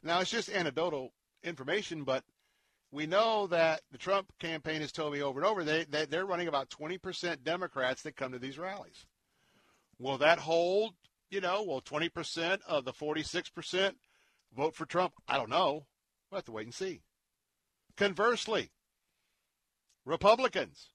Now, 0.03 0.19
it's 0.19 0.29
just 0.29 0.49
anecdotal 0.49 1.13
information, 1.43 2.03
but 2.03 2.23
we 2.91 3.07
know 3.07 3.47
that 3.47 3.81
the 3.91 3.97
Trump 3.97 4.31
campaign 4.39 4.81
has 4.81 4.91
told 4.91 5.13
me 5.13 5.21
over 5.21 5.39
and 5.39 5.47
over 5.47 5.63
they, 5.63 5.85
they, 5.85 6.05
they're 6.05 6.25
running 6.25 6.47
about 6.47 6.69
20% 6.69 7.43
Democrats 7.43 8.03
that 8.03 8.15
come 8.15 8.33
to 8.33 8.39
these 8.39 8.59
rallies. 8.59 9.05
Will 9.97 10.17
that 10.19 10.39
hold? 10.39 10.93
You 11.29 11.41
know, 11.41 11.63
will 11.63 11.81
20% 11.81 12.59
of 12.67 12.85
the 12.85 12.93
46% 12.93 13.93
vote 14.55 14.75
for 14.75 14.85
Trump? 14.85 15.13
I 15.27 15.37
don't 15.37 15.49
know. 15.49 15.87
We'll 16.29 16.37
have 16.37 16.45
to 16.45 16.51
wait 16.51 16.67
and 16.67 16.73
see. 16.73 17.01
Conversely, 17.97 18.69
Republicans, 20.05 20.91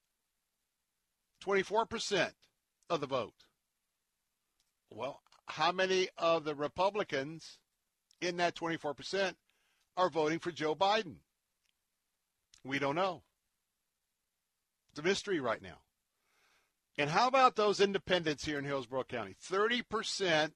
24% 1.44 2.30
of 2.88 3.00
the 3.00 3.06
vote. 3.06 3.34
Well, 4.90 5.20
how 5.46 5.72
many 5.72 6.08
of 6.16 6.44
the 6.44 6.54
Republicans 6.54 7.58
in 8.20 8.36
that 8.36 8.54
24% 8.54 9.34
are 9.96 10.08
voting 10.08 10.38
for 10.38 10.52
Joe 10.52 10.76
Biden? 10.76 11.16
We 12.64 12.78
don't 12.78 12.94
know. 12.94 13.22
It's 14.92 15.00
a 15.00 15.02
mystery 15.02 15.40
right 15.40 15.60
now. 15.60 15.80
And 16.98 17.10
how 17.10 17.26
about 17.26 17.56
those 17.56 17.80
independents 17.80 18.44
here 18.44 18.58
in 18.58 18.64
Hillsborough 18.64 19.04
County? 19.04 19.34
30%, 19.50 20.52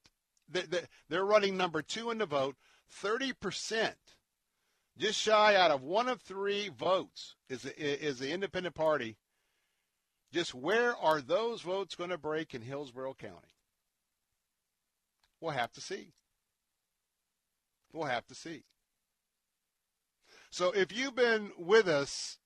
they're 1.09 1.25
running 1.25 1.57
number 1.57 1.83
two 1.83 2.11
in 2.11 2.19
the 2.19 2.27
vote. 2.27 2.55
30%, 3.03 3.95
just 4.99 5.21
shy 5.21 5.55
out 5.55 5.71
of 5.71 5.83
one 5.83 6.09
of 6.09 6.23
three 6.23 6.69
votes 6.69 7.37
is, 7.49 7.65
is 7.65 8.19
the 8.19 8.33
independent 8.33 8.75
party. 8.75 9.17
Just 10.33 10.55
where 10.55 10.97
are 10.97 11.21
those 11.21 11.61
votes 11.61 11.95
going 11.95 12.11
to 12.11 12.19
break 12.19 12.55
in 12.55 12.63
Hillsborough 12.63 13.15
County? 13.15 13.55
We'll 15.41 15.53
have 15.53 15.73
to 15.73 15.81
see. 15.81 16.13
We'll 17.93 18.09
have 18.09 18.27
to 18.27 18.35
see. 18.35 18.65
So 20.51 20.73
if 20.73 20.97
you've 20.97 21.15
been 21.15 21.53
with 21.59 21.89
us, 21.89 22.39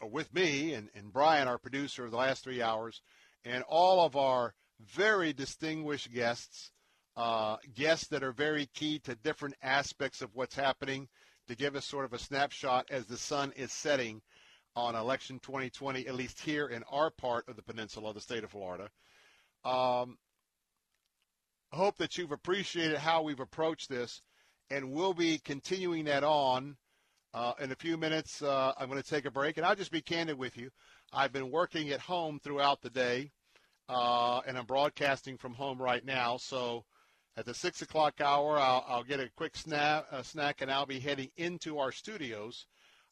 or 0.00 0.08
with 0.08 0.32
me 0.32 0.74
and, 0.74 0.88
and 0.94 1.12
Brian, 1.12 1.48
our 1.48 1.58
producer 1.58 2.04
of 2.04 2.12
the 2.12 2.16
last 2.16 2.44
three 2.44 2.62
hours, 2.62 3.02
and 3.44 3.64
all 3.68 4.04
of 4.04 4.16
our 4.16 4.54
very 4.80 5.32
distinguished 5.32 6.12
guests, 6.12 6.70
uh, 7.16 7.56
guests 7.74 8.06
that 8.08 8.22
are 8.22 8.32
very 8.32 8.66
key 8.66 9.00
to 9.00 9.16
different 9.16 9.56
aspects 9.60 10.22
of 10.22 10.34
what's 10.34 10.54
happening 10.54 11.08
to 11.48 11.56
give 11.56 11.74
us 11.74 11.84
sort 11.84 12.04
of 12.04 12.12
a 12.12 12.18
snapshot 12.18 12.86
as 12.90 13.06
the 13.06 13.18
sun 13.18 13.52
is 13.56 13.72
setting 13.72 14.20
on 14.76 14.94
election 14.94 15.40
2020, 15.40 16.06
at 16.06 16.14
least 16.14 16.40
here 16.40 16.68
in 16.68 16.84
our 16.90 17.10
part 17.10 17.48
of 17.48 17.56
the 17.56 17.62
peninsula, 17.62 18.14
the 18.14 18.20
state 18.20 18.44
of 18.44 18.50
Florida. 18.50 18.88
Um, 19.64 20.18
hope 21.72 21.96
that 21.98 22.16
you've 22.16 22.32
appreciated 22.32 22.98
how 22.98 23.22
we've 23.22 23.40
approached 23.40 23.88
this, 23.88 24.22
and 24.70 24.92
we'll 24.92 25.14
be 25.14 25.38
continuing 25.38 26.04
that 26.04 26.24
on. 26.24 26.76
Uh, 27.34 27.52
in 27.60 27.70
a 27.72 27.76
few 27.76 27.98
minutes, 27.98 28.40
uh, 28.40 28.72
I'm 28.78 28.88
going 28.88 29.02
to 29.02 29.08
take 29.08 29.26
a 29.26 29.30
break, 29.30 29.58
and 29.58 29.66
I'll 29.66 29.76
just 29.76 29.92
be 29.92 30.00
candid 30.00 30.38
with 30.38 30.56
you. 30.56 30.70
I've 31.12 31.32
been 31.32 31.50
working 31.50 31.90
at 31.90 32.00
home 32.00 32.40
throughout 32.42 32.80
the 32.80 32.90
day, 32.90 33.32
uh, 33.88 34.40
and 34.46 34.56
I'm 34.56 34.64
broadcasting 34.64 35.36
from 35.36 35.54
home 35.54 35.80
right 35.80 36.04
now. 36.04 36.38
So 36.38 36.84
at 37.38 37.46
the 37.46 37.54
6 37.54 37.82
o'clock 37.82 38.20
hour, 38.20 38.58
I'll, 38.58 38.84
I'll 38.88 39.04
get 39.04 39.20
a 39.20 39.30
quick 39.36 39.56
snap, 39.56 40.06
a 40.10 40.24
snack, 40.24 40.60
and 40.60 40.72
I'll 40.72 40.86
be 40.86 40.98
heading 40.98 41.30
into 41.36 41.78
our 41.78 41.92
studios 41.92 42.66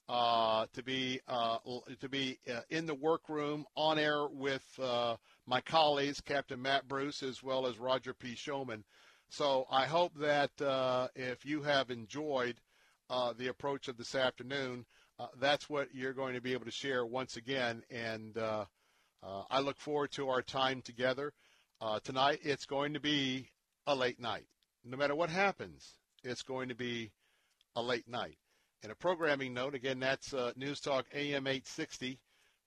uh, 0.09 0.67
to 0.73 0.83
be 0.83 1.21
uh, 1.29 1.59
to 2.01 2.09
be 2.09 2.39
uh, 2.53 2.61
in 2.69 2.87
the 2.87 2.95
workroom 2.95 3.65
on 3.77 4.01
air 4.01 4.27
with 4.27 4.65
uh, 4.83 5.15
my 5.47 5.61
colleagues, 5.61 6.21
Captain 6.21 6.61
Matt 6.61 6.89
Bruce, 6.89 7.23
as 7.23 7.41
well 7.41 7.69
as 7.69 7.79
Roger 7.79 8.15
P. 8.15 8.35
Showman. 8.35 8.83
So 9.29 9.65
I 9.71 9.87
hope 9.87 10.13
that 10.19 10.61
uh, 10.61 11.07
if 11.15 11.47
you 11.47 11.63
have 11.63 11.93
enjoyed 11.93 12.57
uh, 13.09 13.33
the 13.33 13.47
approach 13.47 13.87
of 13.87 13.97
this 13.97 14.17
afternoon, 14.17 14.87
that's 15.39 15.71
what 15.71 15.95
you're 15.95 16.13
going 16.13 16.35
to 16.35 16.41
be 16.41 16.53
able 16.53 16.65
to 16.65 16.73
share 16.73 17.07
once 17.07 17.37
again. 17.37 17.85
And 17.93 18.37
I 19.23 19.61
look 19.61 19.79
forward 19.79 20.11
to 20.13 20.31
our 20.31 20.43
time 20.43 20.83
together 20.83 21.33
tonight. 22.03 22.41
It's 22.43 22.67
going 22.67 22.93
to 22.95 23.01
be 23.01 23.51
a 23.87 23.95
late 23.95 24.21
night. 24.21 24.47
No 24.85 24.97
matter 24.97 25.15
what 25.15 25.31
happens, 25.31 25.97
it's 26.23 26.43
going 26.43 26.69
to 26.69 26.75
be 26.75 27.11
a 27.75 27.83
late 27.83 28.09
night. 28.09 28.39
And 28.83 28.93
a 28.93 28.97
programming 28.97 29.55
note, 29.55 29.75
again, 29.75 30.01
that's 30.01 30.33
uh, 30.33 30.53
News 30.57 30.81
Talk 30.81 31.07
AM 31.13 31.47
860. 31.47 32.19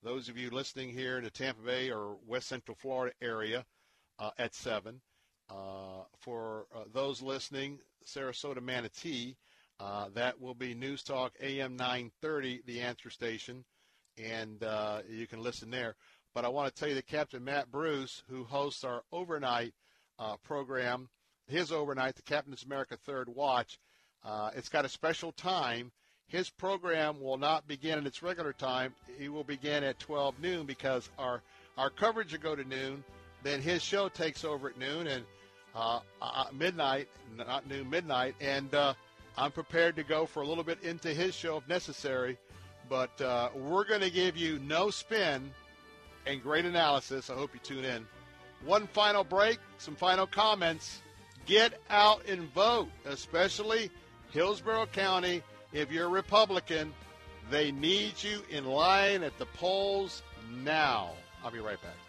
Those 0.02 0.30
of 0.30 0.38
you 0.38 0.50
listening 0.50 0.90
here 0.90 1.18
in 1.18 1.24
the 1.24 1.30
Tampa 1.30 1.62
Bay 1.62 1.92
or 1.92 2.18
West 2.26 2.48
Central 2.48 2.76
Florida 2.76 3.14
area 3.22 3.66
uh, 4.18 4.32
at 4.38 4.56
7. 4.56 5.00
Uh, 5.50 6.04
for 6.20 6.68
uh, 6.76 6.84
those 6.94 7.22
listening, 7.22 7.80
Sarasota 8.06 8.62
Manatee, 8.62 9.36
uh, 9.80 10.08
that 10.14 10.40
will 10.40 10.54
be 10.54 10.74
News 10.74 11.04
Talk 11.04 11.34
AM 11.42 11.76
930, 11.76 12.62
the 12.66 12.82
answer 12.82 13.10
station, 13.10 13.64
and 14.18 14.64
uh, 14.64 15.00
you 15.10 15.26
can 15.26 15.42
listen 15.42 15.70
there. 15.70 15.96
But 16.36 16.46
I 16.46 16.50
want 16.50 16.74
to 16.74 16.80
tell 16.80 16.90
you 16.90 16.96
that 16.96 17.08
Captain 17.08 17.44
Matt 17.44 17.72
Bruce, 17.72 18.24
who 18.30 18.44
hosts 18.44 18.84
our 18.84 19.04
overnight 19.12 19.74
program, 20.44 21.10
his 21.48 21.72
overnight, 21.72 22.16
the 22.16 22.22
Captain's 22.22 22.64
America 22.64 22.98
Third 22.98 23.30
Watch, 23.30 23.80
it's 24.56 24.70
got 24.70 24.86
a 24.86 24.90
special 24.90 25.32
time 25.32 25.92
his 26.30 26.50
program 26.50 27.20
will 27.20 27.38
not 27.38 27.68
begin 27.68 27.98
at 27.98 28.06
its 28.06 28.22
regular 28.22 28.54
time. 28.54 28.94
He 29.18 29.30
will 29.30 29.44
begin 29.44 29.84
at 29.84 30.00
12 30.00 30.40
noon 30.40 30.66
because 30.66 31.10
our 31.18 31.42
our 31.78 31.90
coverage 31.90 32.32
will 32.32 32.40
go 32.40 32.56
to 32.56 32.64
noon. 32.64 33.04
Then 33.42 33.62
his 33.62 33.82
show 33.82 34.10
takes 34.10 34.46
over 34.46 34.70
at 34.70 34.78
noon 34.78 35.08
and 35.08 35.26
uh, 35.74 36.00
uh, 36.22 36.46
midnight, 36.54 37.08
not 37.36 37.68
noon, 37.68 37.90
midnight. 37.90 38.36
And 38.42 38.74
uh, 38.76 38.94
I'm 39.38 39.52
prepared 39.52 39.96
to 39.96 40.04
go 40.04 40.26
for 40.26 40.44
a 40.44 40.48
little 40.48 40.64
bit 40.64 40.84
into 40.84 41.10
his 41.10 41.34
show 41.34 41.58
if 41.58 41.68
necessary. 41.68 42.38
But 42.90 43.20
uh, 43.22 43.50
we're 43.56 43.86
going 43.86 44.02
to 44.02 44.12
give 44.12 44.38
you 44.38 44.60
no 44.60 44.92
spin 44.92 45.52
and 46.28 46.44
great 46.44 46.66
analysis. 46.66 47.30
I 47.30 47.34
hope 47.34 47.52
you 47.54 47.60
tune 47.64 47.86
in. 47.86 48.06
One 48.66 48.88
final 48.88 49.24
break, 49.24 49.60
some 49.78 49.96
final 49.96 50.28
comments. 50.28 51.02
Get 51.46 51.82
out 51.90 52.26
and 52.28 52.52
vote, 52.54 52.90
especially 53.06 53.90
Hillsborough 54.32 54.88
County 54.88 55.42
if 55.72 55.92
you're 55.92 56.08
a 56.08 56.10
Republican, 56.10 56.94
they 57.50 57.72
need 57.72 58.14
you 58.22 58.44
in 58.50 58.66
line 58.66 59.24
at 59.24 59.38
the 59.38 59.46
polls 59.46 60.24
now. 60.64 61.12
I'll 61.44 61.52
be 61.52 61.60
right 61.60 61.82
back. 61.82 62.09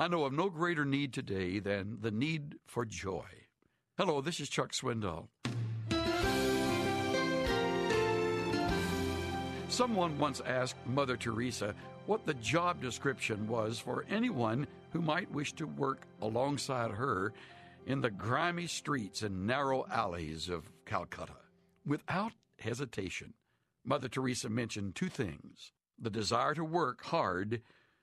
I 0.00 0.06
know 0.06 0.24
of 0.26 0.32
no 0.32 0.48
greater 0.48 0.84
need 0.84 1.12
today 1.12 1.58
than 1.58 1.98
the 2.00 2.12
need 2.12 2.54
for 2.66 2.84
joy. 2.84 3.26
Hello, 3.96 4.20
this 4.20 4.38
is 4.38 4.48
Chuck 4.48 4.70
Swindoll. 4.70 5.26
Someone 9.68 10.16
once 10.16 10.40
asked 10.46 10.76
Mother 10.86 11.16
Teresa 11.16 11.74
what 12.06 12.24
the 12.24 12.34
job 12.34 12.80
description 12.80 13.48
was 13.48 13.80
for 13.80 14.04
anyone 14.08 14.68
who 14.92 15.02
might 15.02 15.32
wish 15.32 15.52
to 15.54 15.66
work 15.66 16.06
alongside 16.22 16.92
her 16.92 17.32
in 17.86 18.00
the 18.00 18.10
grimy 18.10 18.68
streets 18.68 19.22
and 19.22 19.48
narrow 19.48 19.84
alleys 19.90 20.48
of 20.48 20.70
Calcutta. 20.86 21.34
Without 21.84 22.32
hesitation, 22.60 23.34
Mother 23.84 24.08
Teresa 24.08 24.48
mentioned 24.48 24.94
two 24.94 25.08
things 25.08 25.72
the 25.98 26.08
desire 26.08 26.54
to 26.54 26.62
work 26.62 27.04
hard 27.06 27.62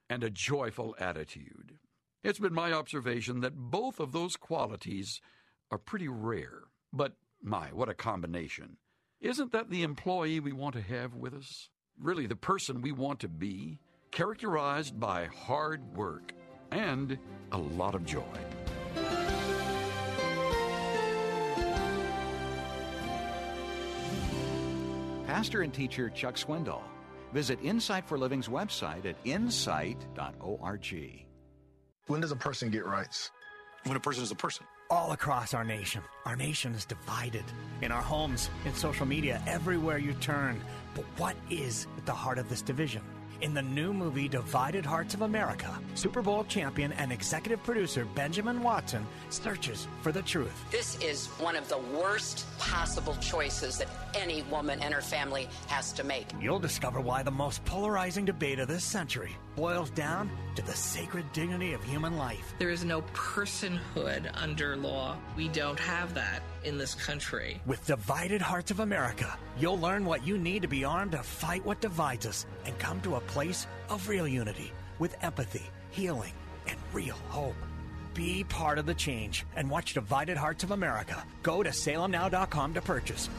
and 0.10 0.26
a 0.26 0.30
joyful 0.30 0.94
attitude. 1.00 1.80
It's 2.26 2.40
been 2.40 2.56
my 2.56 2.74
observation 2.74 3.42
that 3.42 3.56
both 3.56 4.00
of 4.00 4.12
those 4.12 4.36
qualities 4.36 5.22
are 5.70 5.78
pretty 5.78 6.08
rare. 6.08 6.64
But 6.92 7.14
my, 7.44 7.68
what 7.68 7.88
a 7.88 7.94
combination. 7.94 8.78
Isn't 9.22 9.52
that 9.52 9.70
the 9.70 9.84
employee 9.84 10.40
we 10.40 10.52
want 10.52 10.74
to 10.74 10.82
have 10.82 11.14
with 11.14 11.36
us? 11.36 11.70
Really, 12.00 12.26
the 12.26 12.36
person 12.36 12.82
we 12.82 12.92
want 12.92 13.20
to 13.20 13.28
be? 13.28 13.78
Characterized 14.10 15.00
by 15.00 15.26
hard 15.26 15.96
work 15.96 16.34
and 16.72 17.20
a 17.52 17.60
lot 17.60 17.94
of 17.94 18.04
joy. 18.08 18.24
Pastor 25.28 25.62
and 25.62 25.72
teacher 25.72 26.10
Chuck 26.10 26.38
Swindoll. 26.38 26.82
Visit 27.34 27.60
Insight 27.62 28.08
for 28.08 28.18
Living's 28.18 28.48
website 28.48 29.06
at 29.06 29.16
insight.org. 29.26 31.25
When 32.08 32.22
does 32.22 32.32
a 32.32 32.36
person 32.36 32.70
get 32.70 32.86
rights? 32.86 33.32
When 33.86 33.98
a 33.98 34.00
person 34.00 34.22
is 34.22 34.30
a 34.30 34.36
person. 34.36 34.68
All 34.92 35.14
across 35.14 35.56
our 35.56 35.64
nation, 35.64 36.04
our 36.26 36.36
nation 36.36 36.76
is 36.76 36.86
divided. 36.86 37.44
In 37.82 37.92
our 37.92 38.02
homes, 38.02 38.52
in 38.64 38.76
social 38.76 39.08
media, 39.08 39.42
everywhere 39.48 39.98
you 39.98 40.14
turn. 40.14 40.62
But 40.94 41.06
what 41.18 41.36
is 41.50 41.88
at 41.98 42.06
the 42.06 42.14
heart 42.14 42.38
of 42.38 42.48
this 42.48 42.62
division? 42.62 43.02
In 43.42 43.54
the 43.54 43.62
new 43.62 43.94
movie 43.94 44.28
Divided 44.28 44.86
Hearts 44.86 45.14
of 45.14 45.22
America, 45.22 45.78
Super 45.94 46.22
Bowl 46.22 46.44
champion 46.46 46.92
and 46.94 47.12
executive 47.12 47.64
producer 47.64 48.06
Benjamin 48.16 48.62
Watson 48.62 49.06
searches 49.30 49.88
for 50.02 50.12
the 50.12 50.22
truth. 50.22 50.54
This 50.72 50.98
is 51.00 51.28
one 51.40 51.56
of 51.56 51.68
the 51.70 51.78
worst 51.78 52.46
possible 52.58 53.16
choices 53.16 53.78
that 53.78 53.88
any 54.14 54.44
woman 54.44 54.82
and 54.82 54.94
her 54.94 55.02
family 55.02 55.50
has 55.68 55.92
to 55.94 56.04
make. 56.04 56.28
You'll 56.40 56.60
discover 56.60 57.02
why 57.02 57.24
the 57.24 57.32
most 57.32 57.64
polarizing 57.66 58.26
debate 58.26 58.60
of 58.60 58.68
this 58.68 58.84
century 58.84 59.36
boils 59.56 59.90
down 59.92 60.30
to 60.56 60.62
the 60.62 60.74
sacred 60.74 61.32
dignity 61.34 61.74
of 61.74 61.84
human 61.84 62.18
life. 62.18 62.54
There 62.60 62.70
is 62.70 62.84
no 62.84 63.02
personhood 63.14 64.30
under 64.34 64.76
law. 64.76 65.18
We 65.36 65.48
don't 65.50 65.80
have 65.80 66.14
that 66.14 66.42
in 66.66 66.78
this 66.78 66.96
country. 66.96 67.62
With 67.66 67.86
Divided 67.86 68.42
Hearts 68.42 68.72
of 68.72 68.80
America, 68.80 69.38
you'll 69.58 69.80
learn 69.80 70.06
what 70.06 70.26
you 70.26 70.38
need 70.38 70.64
to 70.64 70.68
be 70.68 70.84
armed 70.84 71.12
to 71.12 71.24
fight 71.24 71.66
what 71.66 71.82
divides 71.82 72.26
us 72.26 72.46
and 72.66 72.78
come 72.80 73.00
to 73.02 73.16
a 73.16 73.22
place 73.22 73.68
of 73.90 74.10
real 74.10 74.28
unity 74.28 74.72
with 75.00 75.16
empathy, 75.22 75.64
healing, 75.92 76.34
and 76.68 76.78
real 76.94 77.18
hope. 77.30 77.56
Be 78.14 78.44
part 78.46 78.80
of 78.80 78.86
the 78.86 78.94
change 78.94 79.46
and 79.56 79.70
watch 79.70 79.94
Divided 79.94 80.38
Hearts 80.38 80.64
of 80.64 80.72
America. 80.72 81.24
Go 81.44 81.64
to 81.64 81.70
salemnow.com 81.70 82.74
to 82.74 82.82
purchase. 82.82 83.30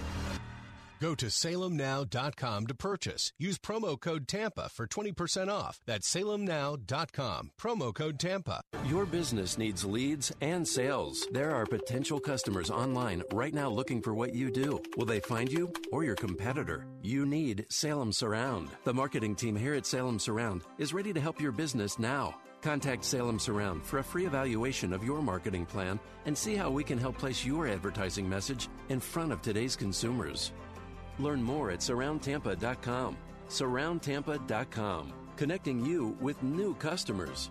Go 1.01 1.15
to 1.15 1.27
salemnow.com 1.27 2.67
to 2.67 2.75
purchase. 2.75 3.33
Use 3.39 3.59
promo 3.59 4.01
code 4.01 4.27
TAMPA 4.27 4.71
for 4.71 4.87
20% 4.87 5.49
off. 5.49 5.81
That's 5.87 6.11
salemnow.com. 6.13 7.51
Promo 7.61 7.95
code 7.95 8.19
TAMPA. 8.19 8.61
Your 8.87 9.05
business 9.05 9.59
needs 9.59 9.85
leads 9.85 10.33
and 10.41 10.67
sales. 10.67 11.27
There 11.33 11.55
are 11.55 11.67
potential 11.67 12.21
customers 12.21 12.71
online 12.71 13.23
right 13.33 13.53
now 13.53 13.69
looking 13.69 14.01
for 14.01 14.15
what 14.15 14.35
you 14.35 14.51
do. 14.51 14.81
Will 14.97 15.07
they 15.07 15.21
find 15.21 15.51
you 15.51 15.73
or 15.93 16.05
your 16.05 16.17
competitor? 16.17 16.87
You 17.03 17.27
need 17.27 17.67
Salem 17.69 18.13
Surround. 18.13 18.71
The 18.85 18.95
marketing 18.95 19.37
team 19.37 19.57
here 19.57 19.75
at 19.75 19.87
Salem 19.87 20.19
Surround 20.19 20.63
is 20.79 20.95
ready 20.95 21.13
to 21.13 21.21
help 21.21 21.41
your 21.41 21.53
business 21.53 21.99
now. 21.99 22.37
Contact 22.63 23.05
Salem 23.05 23.39
Surround 23.39 23.85
for 23.85 23.99
a 23.99 24.05
free 24.05 24.27
evaluation 24.27 24.93
of 24.93 25.05
your 25.05 25.23
marketing 25.23 25.67
plan 25.67 26.01
and 26.25 26.37
see 26.37 26.57
how 26.57 26.71
we 26.71 26.83
can 26.83 26.99
help 26.99 27.17
place 27.17 27.45
your 27.45 27.69
advertising 27.69 28.29
message 28.29 28.69
in 28.89 28.99
front 28.99 29.31
of 29.31 29.43
today's 29.43 29.77
consumers. 29.77 30.53
Learn 31.19 31.43
more 31.43 31.71
at 31.71 31.81
surroundtampa.com. 31.81 33.17
Surroundtampa.com, 33.49 35.13
connecting 35.37 35.85
you 35.85 36.17
with 36.21 36.43
new 36.43 36.75
customers. 36.75 37.51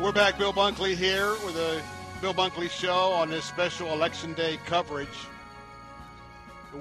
We're 0.00 0.12
back, 0.12 0.38
Bill 0.38 0.52
Bunkley 0.52 0.94
here 0.94 1.30
with 1.44 1.54
the 1.54 1.82
Bill 2.20 2.32
Bunkley 2.32 2.70
Show 2.70 3.12
on 3.12 3.28
this 3.28 3.44
special 3.44 3.92
Election 3.92 4.34
Day 4.34 4.58
coverage. 4.64 5.08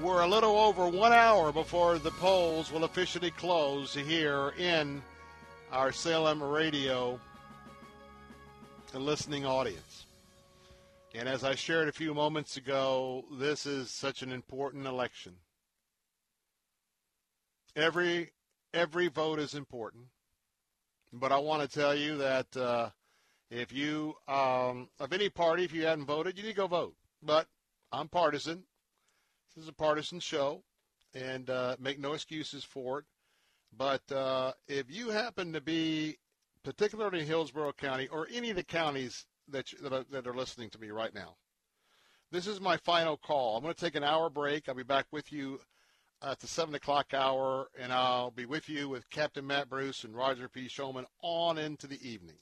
We're 0.02 0.22
a 0.22 0.27
little 0.27 0.58
over 0.58 0.88
one 0.88 1.14
hour 1.14 1.52
before 1.52 1.98
the 1.98 2.11
polls 2.11 2.72
will 2.72 2.84
officially 2.84 3.32
close 3.32 3.94
here 3.94 4.53
in 4.58 5.02
our 5.72 5.92
Salem 5.92 6.44
radio 6.44 7.19
listening 9.00 9.46
audience. 9.46 10.06
And 11.14 11.30
as 11.30 11.44
I 11.44 11.56
shared 11.56 11.88
a 11.88 11.94
few 11.94 12.14
moments 12.14 12.58
ago, 12.58 13.24
this 13.32 13.66
is 13.66 13.90
such 13.90 14.22
an 14.22 14.32
important 14.32 14.86
election. 14.86 15.34
Every 17.76 18.32
every 18.74 19.08
vote 19.08 19.40
is 19.40 19.54
important, 19.54 20.06
but 21.14 21.32
I 21.32 21.38
want 21.38 21.62
to 21.62 21.80
tell 21.80 21.96
you 21.96 22.18
that 22.18 22.58
uh, 22.58 22.90
if 23.50 23.72
you 23.72 24.16
um, 24.28 24.90
of 25.00 25.14
any 25.14 25.30
party, 25.30 25.64
if 25.64 25.74
you 25.74 25.86
hadn't 25.86 26.06
voted, 26.06 26.38
you 26.38 26.44
need 26.44 26.52
to 26.52 26.56
go 26.56 26.68
vote. 26.68 26.96
But 27.24 27.48
I'm 27.92 28.10
partisan. 28.10 28.64
This 29.56 29.64
is 29.64 29.70
a 29.70 29.74
partisan 29.74 30.20
show, 30.20 30.64
and 31.14 31.50
uh, 31.50 31.78
make 31.80 32.00
no 32.00 32.14
excuses 32.14 32.64
for 32.66 33.00
it. 33.00 33.06
But 33.78 34.12
uh, 34.12 34.54
if 34.68 34.90
you 34.90 35.10
happen 35.10 35.54
to 35.54 35.62
be 35.62 36.18
particularly 36.66 37.24
Hillsborough 37.24 37.74
County 37.74 38.08
or 38.08 38.27
any 38.34 38.50
of 38.50 38.56
the 38.56 38.64
counties 38.64 39.26
that, 39.48 39.68
that, 39.84 39.94
are, 39.94 40.06
that 40.10 40.27
are 40.27 40.34
listening 40.34 40.72
to 40.72 40.80
me 40.80 40.90
right 40.90 41.14
now. 41.14 41.35
This 42.32 42.48
is 42.48 42.60
my 42.60 42.76
final 42.77 43.18
call. 43.18 43.56
I'm 43.56 43.64
going 43.64 43.76
to 43.76 43.80
take 43.80 43.95
an 43.95 44.03
hour 44.03 44.32
break. 44.32 44.68
I'll 44.68 44.76
be 44.76 44.82
back 44.82 45.06
with 45.11 45.32
you 45.32 45.60
at 46.24 46.40
the 46.40 46.48
7 46.48 46.74
o'clock 46.74 47.14
hour, 47.14 47.68
and 47.80 47.94
I'll 47.94 48.32
be 48.32 48.48
with 48.48 48.68
you 48.68 48.90
with 48.90 49.10
Captain 49.11 49.45
Matt 49.45 49.69
Bruce 49.69 50.03
and 50.03 50.16
Roger 50.16 50.50
P. 50.50 50.68
Showman 50.68 51.06
on 51.22 51.60
into 51.60 51.85
the 51.85 52.02
evening. 52.08 52.38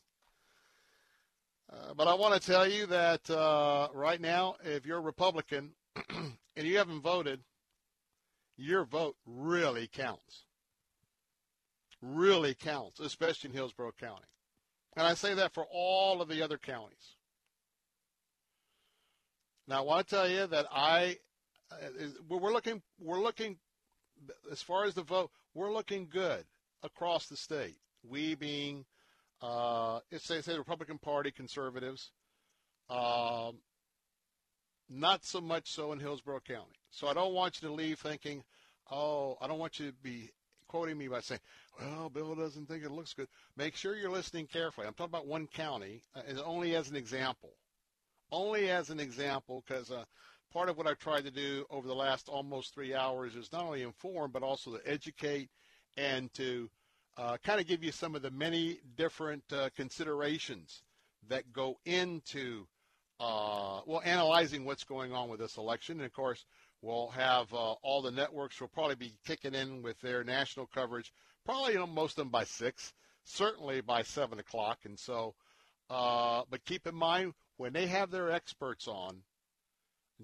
Uh, 1.71 1.93
but 1.93 2.07
I 2.07 2.13
want 2.13 2.41
to 2.41 2.51
tell 2.51 2.67
you 2.67 2.85
that 2.87 3.29
uh, 3.29 3.89
right 3.93 4.21
now, 4.21 4.55
if 4.63 4.85
you're 4.85 4.99
a 4.99 5.01
Republican 5.01 5.71
and 6.09 6.65
you 6.65 6.77
haven't 6.77 7.01
voted, 7.01 7.41
your 8.55 8.85
vote 8.85 9.17
really 9.25 9.87
counts. 9.87 10.45
Really 12.05 12.53
counts, 12.53 12.99
especially 12.99 13.49
in 13.49 13.55
Hillsborough 13.55 13.93
County. 13.97 14.25
And 14.97 15.07
I 15.07 15.13
say 15.13 15.35
that 15.35 15.53
for 15.53 15.65
all 15.71 16.21
of 16.21 16.27
the 16.27 16.41
other 16.41 16.57
counties. 16.57 17.15
Now, 19.69 19.77
I 19.77 19.81
want 19.85 20.05
to 20.05 20.15
tell 20.15 20.29
you 20.29 20.45
that 20.47 20.65
I, 20.69 21.17
uh, 21.71 22.07
we're 22.27 22.51
looking, 22.51 22.81
we're 22.99 23.21
looking, 23.21 23.57
as 24.51 24.61
far 24.61 24.83
as 24.83 24.95
the 24.95 25.03
vote, 25.03 25.31
we're 25.53 25.71
looking 25.71 26.09
good 26.11 26.43
across 26.83 27.27
the 27.27 27.37
state. 27.37 27.77
We 28.05 28.35
being, 28.35 28.83
uh, 29.41 29.99
it's 30.11 30.25
say, 30.25 30.41
say 30.41 30.51
the 30.51 30.59
Republican 30.59 30.97
Party, 30.97 31.31
conservatives, 31.31 32.11
um, 32.89 33.59
not 34.89 35.23
so 35.23 35.39
much 35.39 35.71
so 35.71 35.93
in 35.93 35.99
Hillsborough 35.99 36.41
County. 36.45 36.81
So 36.91 37.07
I 37.07 37.13
don't 37.13 37.33
want 37.33 37.61
you 37.61 37.69
to 37.69 37.73
leave 37.73 37.99
thinking, 37.99 38.43
oh, 38.91 39.37
I 39.39 39.47
don't 39.47 39.59
want 39.59 39.79
you 39.79 39.87
to 39.87 39.93
be 40.03 40.31
quoting 40.73 40.97
me 40.97 41.07
by 41.07 41.19
saying, 41.19 41.41
well, 41.79 42.09
Bill 42.09 42.35
doesn't 42.35 42.67
think 42.67 42.83
it 42.83 42.91
looks 42.91 43.13
good. 43.13 43.27
Make 43.55 43.75
sure 43.75 43.95
you're 43.95 44.09
listening 44.09 44.47
carefully. 44.47 44.87
I'm 44.87 44.93
talking 44.93 45.11
about 45.11 45.27
one 45.27 45.47
county, 45.47 46.01
uh, 46.15 46.41
only 46.43 46.75
as 46.75 46.89
an 46.89 46.95
example 46.95 47.51
only 48.33 48.69
as 48.69 48.89
an 48.89 48.99
example 48.99 49.63
because 49.65 49.91
uh, 49.91 50.03
part 50.51 50.67
of 50.67 50.77
what 50.77 50.87
I've 50.87 50.97
tried 50.97 51.25
to 51.25 51.31
do 51.31 51.65
over 51.69 51.87
the 51.87 51.95
last 51.95 52.27
almost 52.27 52.73
three 52.73 52.93
hours 52.93 53.35
is 53.35 53.51
not 53.51 53.63
only 53.63 53.83
inform 53.83 54.31
but 54.31 54.43
also 54.43 54.75
to 54.75 54.89
educate 54.89 55.49
and 55.95 56.33
to 56.33 56.69
uh, 57.17 57.37
kind 57.43 57.61
of 57.61 57.67
give 57.67 57.83
you 57.83 57.91
some 57.91 58.15
of 58.15 58.23
the 58.23 58.31
many 58.31 58.79
different 58.97 59.43
uh, 59.53 59.69
considerations 59.75 60.81
that 61.29 61.53
go 61.53 61.77
into 61.85 62.65
uh, 63.19 63.81
well 63.85 64.01
analyzing 64.03 64.65
what's 64.65 64.83
going 64.83 65.13
on 65.13 65.29
with 65.29 65.39
this 65.39 65.57
election. 65.57 65.97
And 65.97 66.05
of 66.07 66.13
course, 66.13 66.43
we'll 66.83 67.07
have 67.07 67.51
uh, 67.53 67.73
all 67.81 68.01
the 68.01 68.11
networks 68.11 68.59
will 68.59 68.67
probably 68.67 68.95
be 68.95 69.13
kicking 69.25 69.55
in 69.55 69.81
with 69.81 69.99
their 70.01 70.23
national 70.23 70.67
coverage. 70.67 71.11
Probably 71.45 71.73
you 71.73 71.79
know, 71.79 71.87
most 71.87 72.11
of 72.11 72.17
them 72.17 72.29
by 72.29 72.43
six, 72.43 72.93
certainly 73.23 73.81
by 73.81 74.03
seven 74.03 74.37
o'clock. 74.37 74.79
And 74.83 74.99
so, 74.99 75.33
uh, 75.89 76.43
but 76.49 76.65
keep 76.65 76.85
in 76.85 76.93
mind 76.93 77.33
when 77.57 77.73
they 77.73 77.87
have 77.87 78.11
their 78.11 78.29
experts 78.29 78.87
on, 78.87 79.23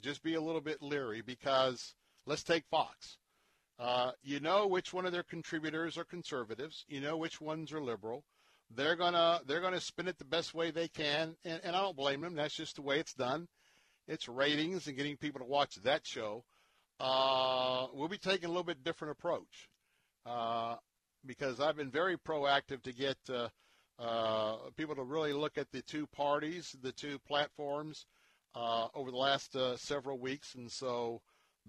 just 0.02 0.22
be 0.22 0.36
a 0.36 0.42
little 0.42 0.62
bit 0.62 0.82
leery 0.82 1.22
because 1.22 1.96
let's 2.26 2.44
take 2.44 2.66
Fox. 2.70 3.18
Uh, 3.80 4.12
you 4.22 4.42
know 4.42 4.68
which 4.68 4.94
one 4.94 5.06
of 5.06 5.14
their 5.14 5.24
contributors 5.24 5.98
are 5.98 6.04
conservatives. 6.04 6.84
You 6.90 7.00
know 7.00 7.16
which 7.16 7.40
ones 7.40 7.72
are 7.72 7.82
liberal. 7.82 8.26
They're 8.70 8.98
gonna 8.98 9.40
they're 9.48 9.62
gonna 9.62 9.80
spin 9.80 10.10
it 10.10 10.18
the 10.18 10.26
best 10.26 10.54
way 10.54 10.72
they 10.72 10.90
can, 10.90 11.38
and, 11.46 11.62
and 11.64 11.76
I 11.76 11.82
don't 11.82 11.96
blame 11.96 12.22
them. 12.22 12.36
That's 12.36 12.54
just 12.54 12.76
the 12.76 12.82
way 12.82 13.00
it's 13.00 13.14
done. 13.14 13.48
It's 14.10 14.28
ratings 14.28 14.88
and 14.88 14.98
getting 14.98 15.18
people 15.18 15.40
to 15.40 15.46
watch 15.46 15.76
that 15.84 16.02
show. 16.04 16.44
Uh, 17.00 17.86
we'll 17.94 18.08
be 18.08 18.18
taking 18.18 18.46
a 18.46 18.48
little 18.48 18.64
bit 18.64 18.84
different 18.84 19.12
approach 19.12 19.70
uh, 20.26 20.78
because 21.28 21.60
I've 21.60 21.78
been 21.78 21.92
very 21.92 22.18
proactive 22.18 22.82
to 22.82 22.92
get 22.92 23.18
uh, 23.32 23.50
uh, 24.00 24.72
people 24.76 24.96
to 24.96 25.04
really 25.04 25.32
look 25.32 25.60
at 25.60 25.72
the 25.72 25.84
two 25.84 26.08
parties, 26.08 26.76
the 26.82 26.92
two 26.92 27.20
platforms 27.20 28.08
uh, 28.56 28.88
over 28.96 29.12
the 29.12 29.18
last 29.18 29.56
uh, 29.56 29.78
several 29.78 30.18
weeks, 30.18 30.56
and 30.56 30.72
so 30.72 31.22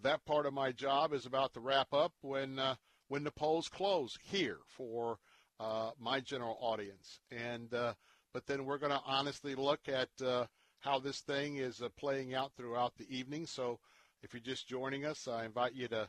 that 0.03 0.25
part 0.25 0.47
of 0.47 0.55
my 0.55 0.73
job 0.73 1.13
is 1.13 1.27
about 1.27 1.53
to 1.53 1.61
wrap 1.61 1.93
up 1.93 2.15
when 2.23 2.59
when 3.09 3.23
the 3.23 3.31
polls 3.31 3.69
close 3.69 4.17
here 4.23 4.61
for 4.67 5.19
my 6.01 6.21
general 6.21 6.57
audience, 6.59 7.21
and 7.31 7.69
but 8.33 8.47
then 8.47 8.65
we're 8.65 8.79
going 8.79 8.93
to 8.93 9.03
honestly 9.05 9.55
look 9.55 9.81
at 9.89 10.09
how 10.81 10.99
this 10.99 11.21
thing 11.21 11.57
is 11.57 11.83
playing 11.99 12.35
out 12.35 12.53
throughout 12.57 12.97
the 12.97 13.07
evening. 13.15 13.47
So 13.47 13.79
if 14.23 14.33
you're 14.35 14.41
just 14.41 14.69
joining 14.69 15.05
us, 15.05 15.29
I 15.29 15.45
invite 15.45 15.75
you 15.75 15.89
to. 15.89 16.09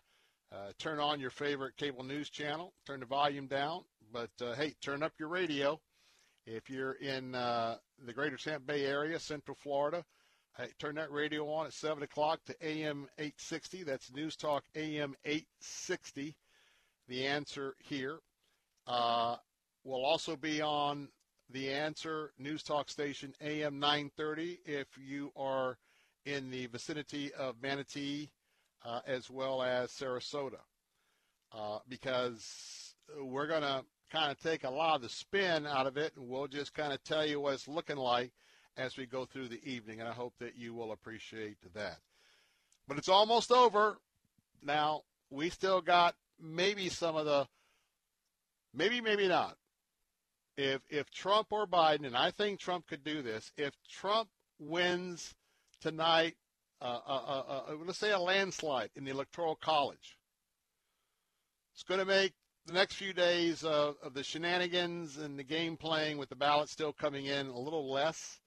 turn 0.80 1.00
on 1.00 1.19
your 1.19 1.32
favorite 1.32 1.77
cable 1.77 2.03
news 2.03 2.30
channel, 2.30 2.74
turn 2.85 3.00
the 3.00 3.06
volume 3.06 3.48
down, 3.48 3.83
but 4.11 4.30
hey, 4.40 4.74
turn 4.82 5.03
up 5.03 5.14
your 5.19 5.30
radio 5.30 5.80
if 6.45 6.69
you're 6.69 6.93
in 6.93 7.35
uh, 7.35 7.77
the 8.06 8.14
greater 8.14 8.38
Tampa 8.38 8.66
Bay 8.66 8.85
area, 8.85 9.19
Central 9.19 9.56
Florida, 9.61 10.03
hey, 10.58 10.69
turn 10.80 10.95
that 10.95 11.11
radio 11.11 11.48
on 11.51 11.67
at 11.67 11.74
7 11.74 12.01
o'clock 12.03 12.40
to 12.45 12.56
AM 12.61 13.08
860. 13.17 13.83
That's 13.83 14.11
News 14.11 14.35
Talk 14.35 14.64
AM 14.75 15.16
860. 15.25 16.35
The 17.08 17.27
answer 17.27 17.75
here. 17.80 18.19
Uh, 18.88 19.35
will 19.83 20.03
also 20.06 20.35
be 20.35 20.61
on 20.61 21.08
the 21.52 21.70
answer 21.70 22.32
News 22.40 22.64
Talk 22.64 22.90
station 22.90 23.34
AM 23.42 23.80
930 23.80 24.60
if 24.66 24.88
you 24.98 25.32
are 25.36 25.78
in 26.26 26.50
the 26.50 26.68
vicinity 26.68 27.34
of 27.34 27.62
Manatee 27.62 28.30
uh, 28.86 29.02
as 29.06 29.30
well 29.30 29.62
as 29.62 29.92
Sarasota. 29.92 30.60
Uh, 31.54 31.80
because 31.90 32.96
we're 33.20 33.48
going 33.48 33.62
to 33.62 33.84
kind 34.12 34.32
of 34.32 34.40
take 34.40 34.64
a 34.64 34.70
lot 34.70 34.96
of 34.96 35.02
the 35.02 35.10
spin 35.10 35.68
out 35.68 35.88
of 35.88 35.98
it, 35.98 36.14
and 36.16 36.30
we'll 36.30 36.48
just 36.48 36.74
kind 36.74 36.94
of 36.94 37.04
tell 37.04 37.26
you 37.26 37.40
what 37.40 37.54
it's 37.54 37.68
looking 37.68 37.98
like 37.98 38.32
as 38.78 38.96
we 38.96 39.06
go 39.06 39.26
through 39.26 39.50
the 39.50 39.64
evening. 39.66 40.00
And 40.00 40.08
I 40.08 40.14
hope 40.14 40.34
that 40.40 40.58
you 40.58 40.74
will 40.74 40.92
appreciate 40.92 41.58
that. 41.74 41.98
But 42.88 42.98
it's 42.98 43.10
almost 43.10 43.52
over. 43.52 43.98
Now, 44.64 45.02
we 45.30 45.50
still 45.50 45.82
got 45.82 46.16
maybe 46.42 46.88
some 46.90 47.16
of 47.16 47.26
the, 47.26 47.48
maybe, 48.74 49.02
maybe 49.02 49.28
not. 49.28 49.58
If, 50.58 50.82
if 50.90 51.10
Trump 51.10 51.48
or 51.52 51.66
Biden, 51.66 52.06
and 52.06 52.16
I 52.16 52.32
think 52.32 52.60
Trump 52.60 52.88
could 52.88 53.04
do 53.04 53.22
this, 53.22 53.52
if 53.58 53.74
Trump 53.90 54.30
wins 54.60 55.34
tonight, 55.80 56.36
uh, 56.82 57.00
uh, 57.08 57.22
uh, 57.28 57.64
uh 57.70 57.76
let's 57.86 58.00
say 58.00 58.12
a 58.12 58.20
landslide 58.20 58.90
in 58.96 59.06
the 59.06 59.12
Electoral 59.12 59.56
College, 59.56 60.18
it's 61.74 61.84
going 61.84 62.00
to 62.00 62.06
make 62.06 62.34
the 62.66 62.74
next 62.74 62.96
few 62.96 63.14
days 63.14 63.64
of, 63.64 63.96
of 64.04 64.14
the 64.14 64.24
shenanigans 64.24 65.18
and 65.18 65.38
the 65.38 65.44
game 65.44 65.78
playing 65.78 66.18
with 66.18 66.30
the 66.30 66.36
ballot 66.36 66.70
still 66.70 66.94
coming 66.94 67.26
in 67.26 67.48
a 67.48 67.58
little 67.58 67.92
less, 67.92 68.40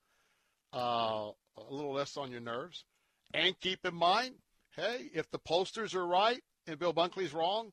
uh, 0.73 1.31
a 1.57 1.71
little 1.71 1.93
less 1.93 2.17
on 2.17 2.31
your 2.31 2.41
nerves. 2.41 2.85
And 3.33 3.59
keep 3.61 3.85
in 3.85 3.95
mind, 3.95 4.35
hey, 4.77 5.11
if 5.13 5.31
the 5.31 5.39
posters 5.39 5.95
are 5.95 6.07
right 6.07 6.41
and 6.67 6.79
Bill 6.79 6.95
Bunkley's 6.95 7.35
wrong, 7.35 7.73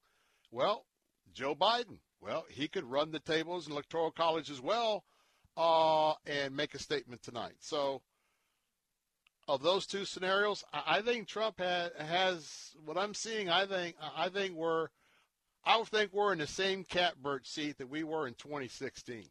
well, 0.52 0.86
Joe 1.34 1.56
Biden, 1.56 2.00
well, 2.22 2.46
he 2.50 2.68
could 2.68 2.84
run 2.84 3.12
the 3.12 3.20
tables 3.20 3.66
in 3.66 3.74
electoral 3.74 4.12
college 4.12 4.50
as 4.50 4.62
well 4.62 5.04
uh, 5.58 6.14
and 6.26 6.56
make 6.56 6.74
a 6.74 6.80
statement 6.80 7.24
tonight. 7.24 7.56
So, 7.60 8.02
of 9.48 9.64
those 9.64 9.86
two 9.88 10.06
scenarios, 10.06 10.64
I 10.72 11.02
think 11.02 11.28
Trump 11.28 11.60
has, 11.60 11.92
has 11.98 12.72
what 12.86 12.98
I'm 12.98 13.14
seeing. 13.14 13.50
I 13.50 13.66
think 13.66 13.96
I 14.16 14.30
think 14.30 14.56
we're 14.56 14.88
I 15.66 15.82
think 15.84 16.14
we're 16.14 16.32
in 16.32 16.40
the 16.40 16.48
same 16.48 16.84
catbird 16.84 17.46
seat 17.46 17.78
that 17.80 17.90
we 17.90 18.04
were 18.04 18.28
in 18.28 18.36
2016. 18.36 19.26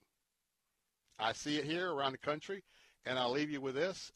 I 1.18 1.32
see 1.32 1.56
it 1.56 1.64
here 1.64 1.92
around 1.92 2.12
the 2.12 2.18
country, 2.18 2.64
and 3.06 3.18
I'll 3.18 3.30
leave 3.30 3.50
you 3.50 3.60
with 3.60 3.76
this. 3.76 4.12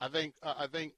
I 0.00 0.08
think 0.08 0.34
I 0.42 0.66
think 0.66 0.94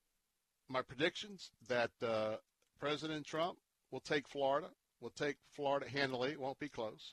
my 0.69 0.83
predictions 0.83 1.51
that 1.69 1.91
uh, 2.03 2.37
President 2.79 3.25
Trump 3.25 3.59
will 3.91 4.01
take 4.01 4.29
Florida, 4.29 4.69
will 5.01 5.11
take 5.11 5.37
Florida 5.55 5.89
handily, 5.89 6.33
it 6.33 6.41
won't 6.41 6.59
be 6.59 6.69
close. 6.69 7.13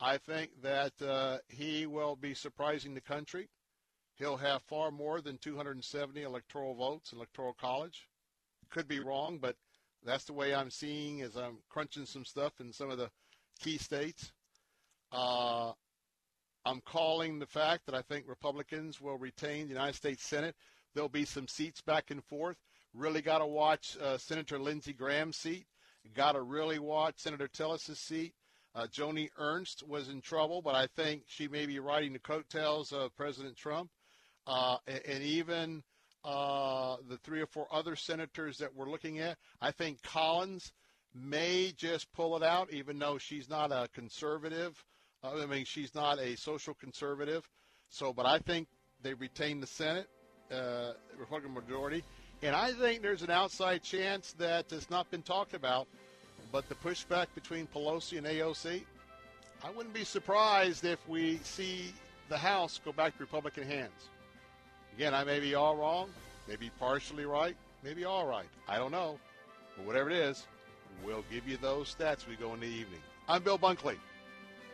I 0.00 0.18
think 0.18 0.50
that 0.62 0.92
uh, 1.02 1.38
he 1.48 1.86
will 1.86 2.16
be 2.16 2.34
surprising 2.34 2.94
the 2.94 3.00
country. 3.00 3.48
He'll 4.16 4.38
have 4.38 4.62
far 4.62 4.90
more 4.90 5.20
than 5.20 5.38
270 5.38 6.22
electoral 6.22 6.74
votes, 6.74 7.12
in 7.12 7.18
electoral 7.18 7.54
college. 7.54 8.08
Could 8.70 8.88
be 8.88 9.00
wrong, 9.00 9.38
but– 9.38 9.56
that's 10.04 10.24
the 10.24 10.32
way 10.32 10.54
I'm 10.54 10.70
seeing 10.70 11.22
as 11.22 11.36
I'm 11.36 11.58
crunching 11.68 12.06
some 12.06 12.24
stuff 12.24 12.54
in 12.60 12.72
some 12.72 12.90
of 12.90 12.98
the 12.98 13.10
key 13.60 13.76
states. 13.76 14.32
Uh, 15.12 15.72
I'm 16.64 16.80
calling 16.86 17.38
the 17.38 17.46
fact 17.46 17.86
that 17.86 17.94
I 17.94 18.02
think 18.02 18.26
Republicans 18.26 19.00
will 19.00 19.18
retain 19.18 19.64
the 19.64 19.74
United 19.74 19.96
States 19.96 20.24
Senate. 20.24 20.54
There'll 20.94 21.08
be 21.08 21.24
some 21.24 21.48
seats 21.48 21.80
back 21.80 22.10
and 22.10 22.24
forth. 22.24 22.56
Really 22.94 23.22
got 23.22 23.38
to 23.38 23.46
watch 23.46 23.96
uh, 24.02 24.18
Senator 24.18 24.58
Lindsey 24.58 24.92
Graham's 24.92 25.36
seat. 25.36 25.66
Got 26.14 26.32
to 26.32 26.42
really 26.42 26.78
watch 26.78 27.14
Senator 27.18 27.48
Tillis's 27.48 27.98
seat. 27.98 28.34
Uh, 28.74 28.86
Joni 28.86 29.30
Ernst 29.38 29.86
was 29.86 30.08
in 30.08 30.20
trouble, 30.20 30.62
but 30.62 30.74
I 30.74 30.86
think 30.96 31.22
she 31.26 31.48
may 31.48 31.66
be 31.66 31.78
riding 31.78 32.12
the 32.12 32.18
coattails 32.18 32.92
of 32.92 33.14
President 33.16 33.56
Trump. 33.56 33.90
Uh, 34.46 34.76
and, 34.86 35.00
and 35.06 35.24
even 35.24 35.82
uh, 36.24 36.96
the 37.08 37.18
three 37.18 37.40
or 37.40 37.46
four 37.46 37.66
other 37.72 37.96
senators 37.96 38.58
that 38.58 38.74
we're 38.74 38.90
looking 38.90 39.18
at. 39.18 39.38
I 39.60 39.70
think 39.70 40.02
Collins 40.02 40.72
may 41.14 41.72
just 41.76 42.12
pull 42.12 42.36
it 42.36 42.42
out, 42.42 42.72
even 42.72 42.98
though 42.98 43.18
she's 43.18 43.48
not 43.48 43.72
a 43.72 43.88
conservative 43.92 44.84
I 45.22 45.46
mean, 45.46 45.64
she's 45.64 45.94
not 45.94 46.18
a 46.18 46.36
social 46.36 46.74
conservative. 46.74 47.48
So, 47.90 48.12
but 48.12 48.26
I 48.26 48.38
think 48.38 48.68
they 49.02 49.14
retain 49.14 49.60
the 49.60 49.66
Senate, 49.66 50.08
uh, 50.50 50.92
Republican 51.18 51.54
majority. 51.54 52.04
And 52.42 52.56
I 52.56 52.72
think 52.72 53.02
there's 53.02 53.22
an 53.22 53.30
outside 53.30 53.82
chance 53.82 54.34
that 54.38 54.70
has 54.70 54.88
not 54.88 55.10
been 55.10 55.22
talked 55.22 55.52
about, 55.52 55.86
but 56.50 56.68
the 56.68 56.74
pushback 56.76 57.26
between 57.34 57.66
Pelosi 57.66 58.16
and 58.16 58.26
AOC, 58.26 58.82
I 59.62 59.70
wouldn't 59.70 59.94
be 59.94 60.04
surprised 60.04 60.84
if 60.86 61.06
we 61.06 61.38
see 61.44 61.92
the 62.30 62.38
House 62.38 62.80
go 62.82 62.92
back 62.92 63.16
to 63.16 63.22
Republican 63.22 63.64
hands. 63.64 64.08
Again, 64.96 65.14
I 65.14 65.22
may 65.24 65.38
be 65.38 65.54
all 65.54 65.76
wrong, 65.76 66.08
maybe 66.48 66.70
partially 66.78 67.26
right, 67.26 67.56
maybe 67.84 68.04
all 68.04 68.26
right. 68.26 68.48
I 68.66 68.78
don't 68.78 68.90
know. 68.90 69.18
But 69.76 69.86
whatever 69.86 70.08
it 70.08 70.16
is, 70.16 70.46
we'll 71.04 71.24
give 71.30 71.46
you 71.46 71.58
those 71.58 71.94
stats 71.94 72.26
we 72.26 72.36
go 72.36 72.54
in 72.54 72.60
the 72.60 72.66
evening. 72.66 73.00
I'm 73.28 73.42
Bill 73.42 73.58
Bunkley. 73.58 73.96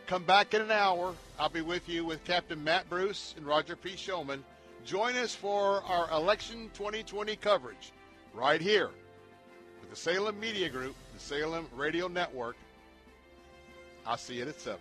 Come 0.07 0.23
back 0.23 0.53
in 0.53 0.61
an 0.61 0.71
hour. 0.71 1.13
I'll 1.37 1.49
be 1.49 1.61
with 1.61 1.89
you 1.89 2.05
with 2.05 2.23
Captain 2.23 2.63
Matt 2.63 2.89
Bruce 2.89 3.33
and 3.35 3.45
Roger 3.45 3.75
P. 3.75 3.97
Showman. 3.97 4.43
Join 4.85 5.15
us 5.17 5.35
for 5.35 5.83
our 5.83 6.09
election 6.11 6.69
2020 6.73 7.35
coverage 7.37 7.91
right 8.33 8.61
here 8.61 8.89
with 9.81 9.89
the 9.89 9.95
Salem 9.95 10.39
Media 10.39 10.69
Group, 10.69 10.95
the 11.13 11.19
Salem 11.19 11.67
Radio 11.75 12.07
Network. 12.07 12.55
I'll 14.05 14.17
see 14.17 14.35
you 14.35 14.47
at 14.47 14.59
7. 14.59 14.79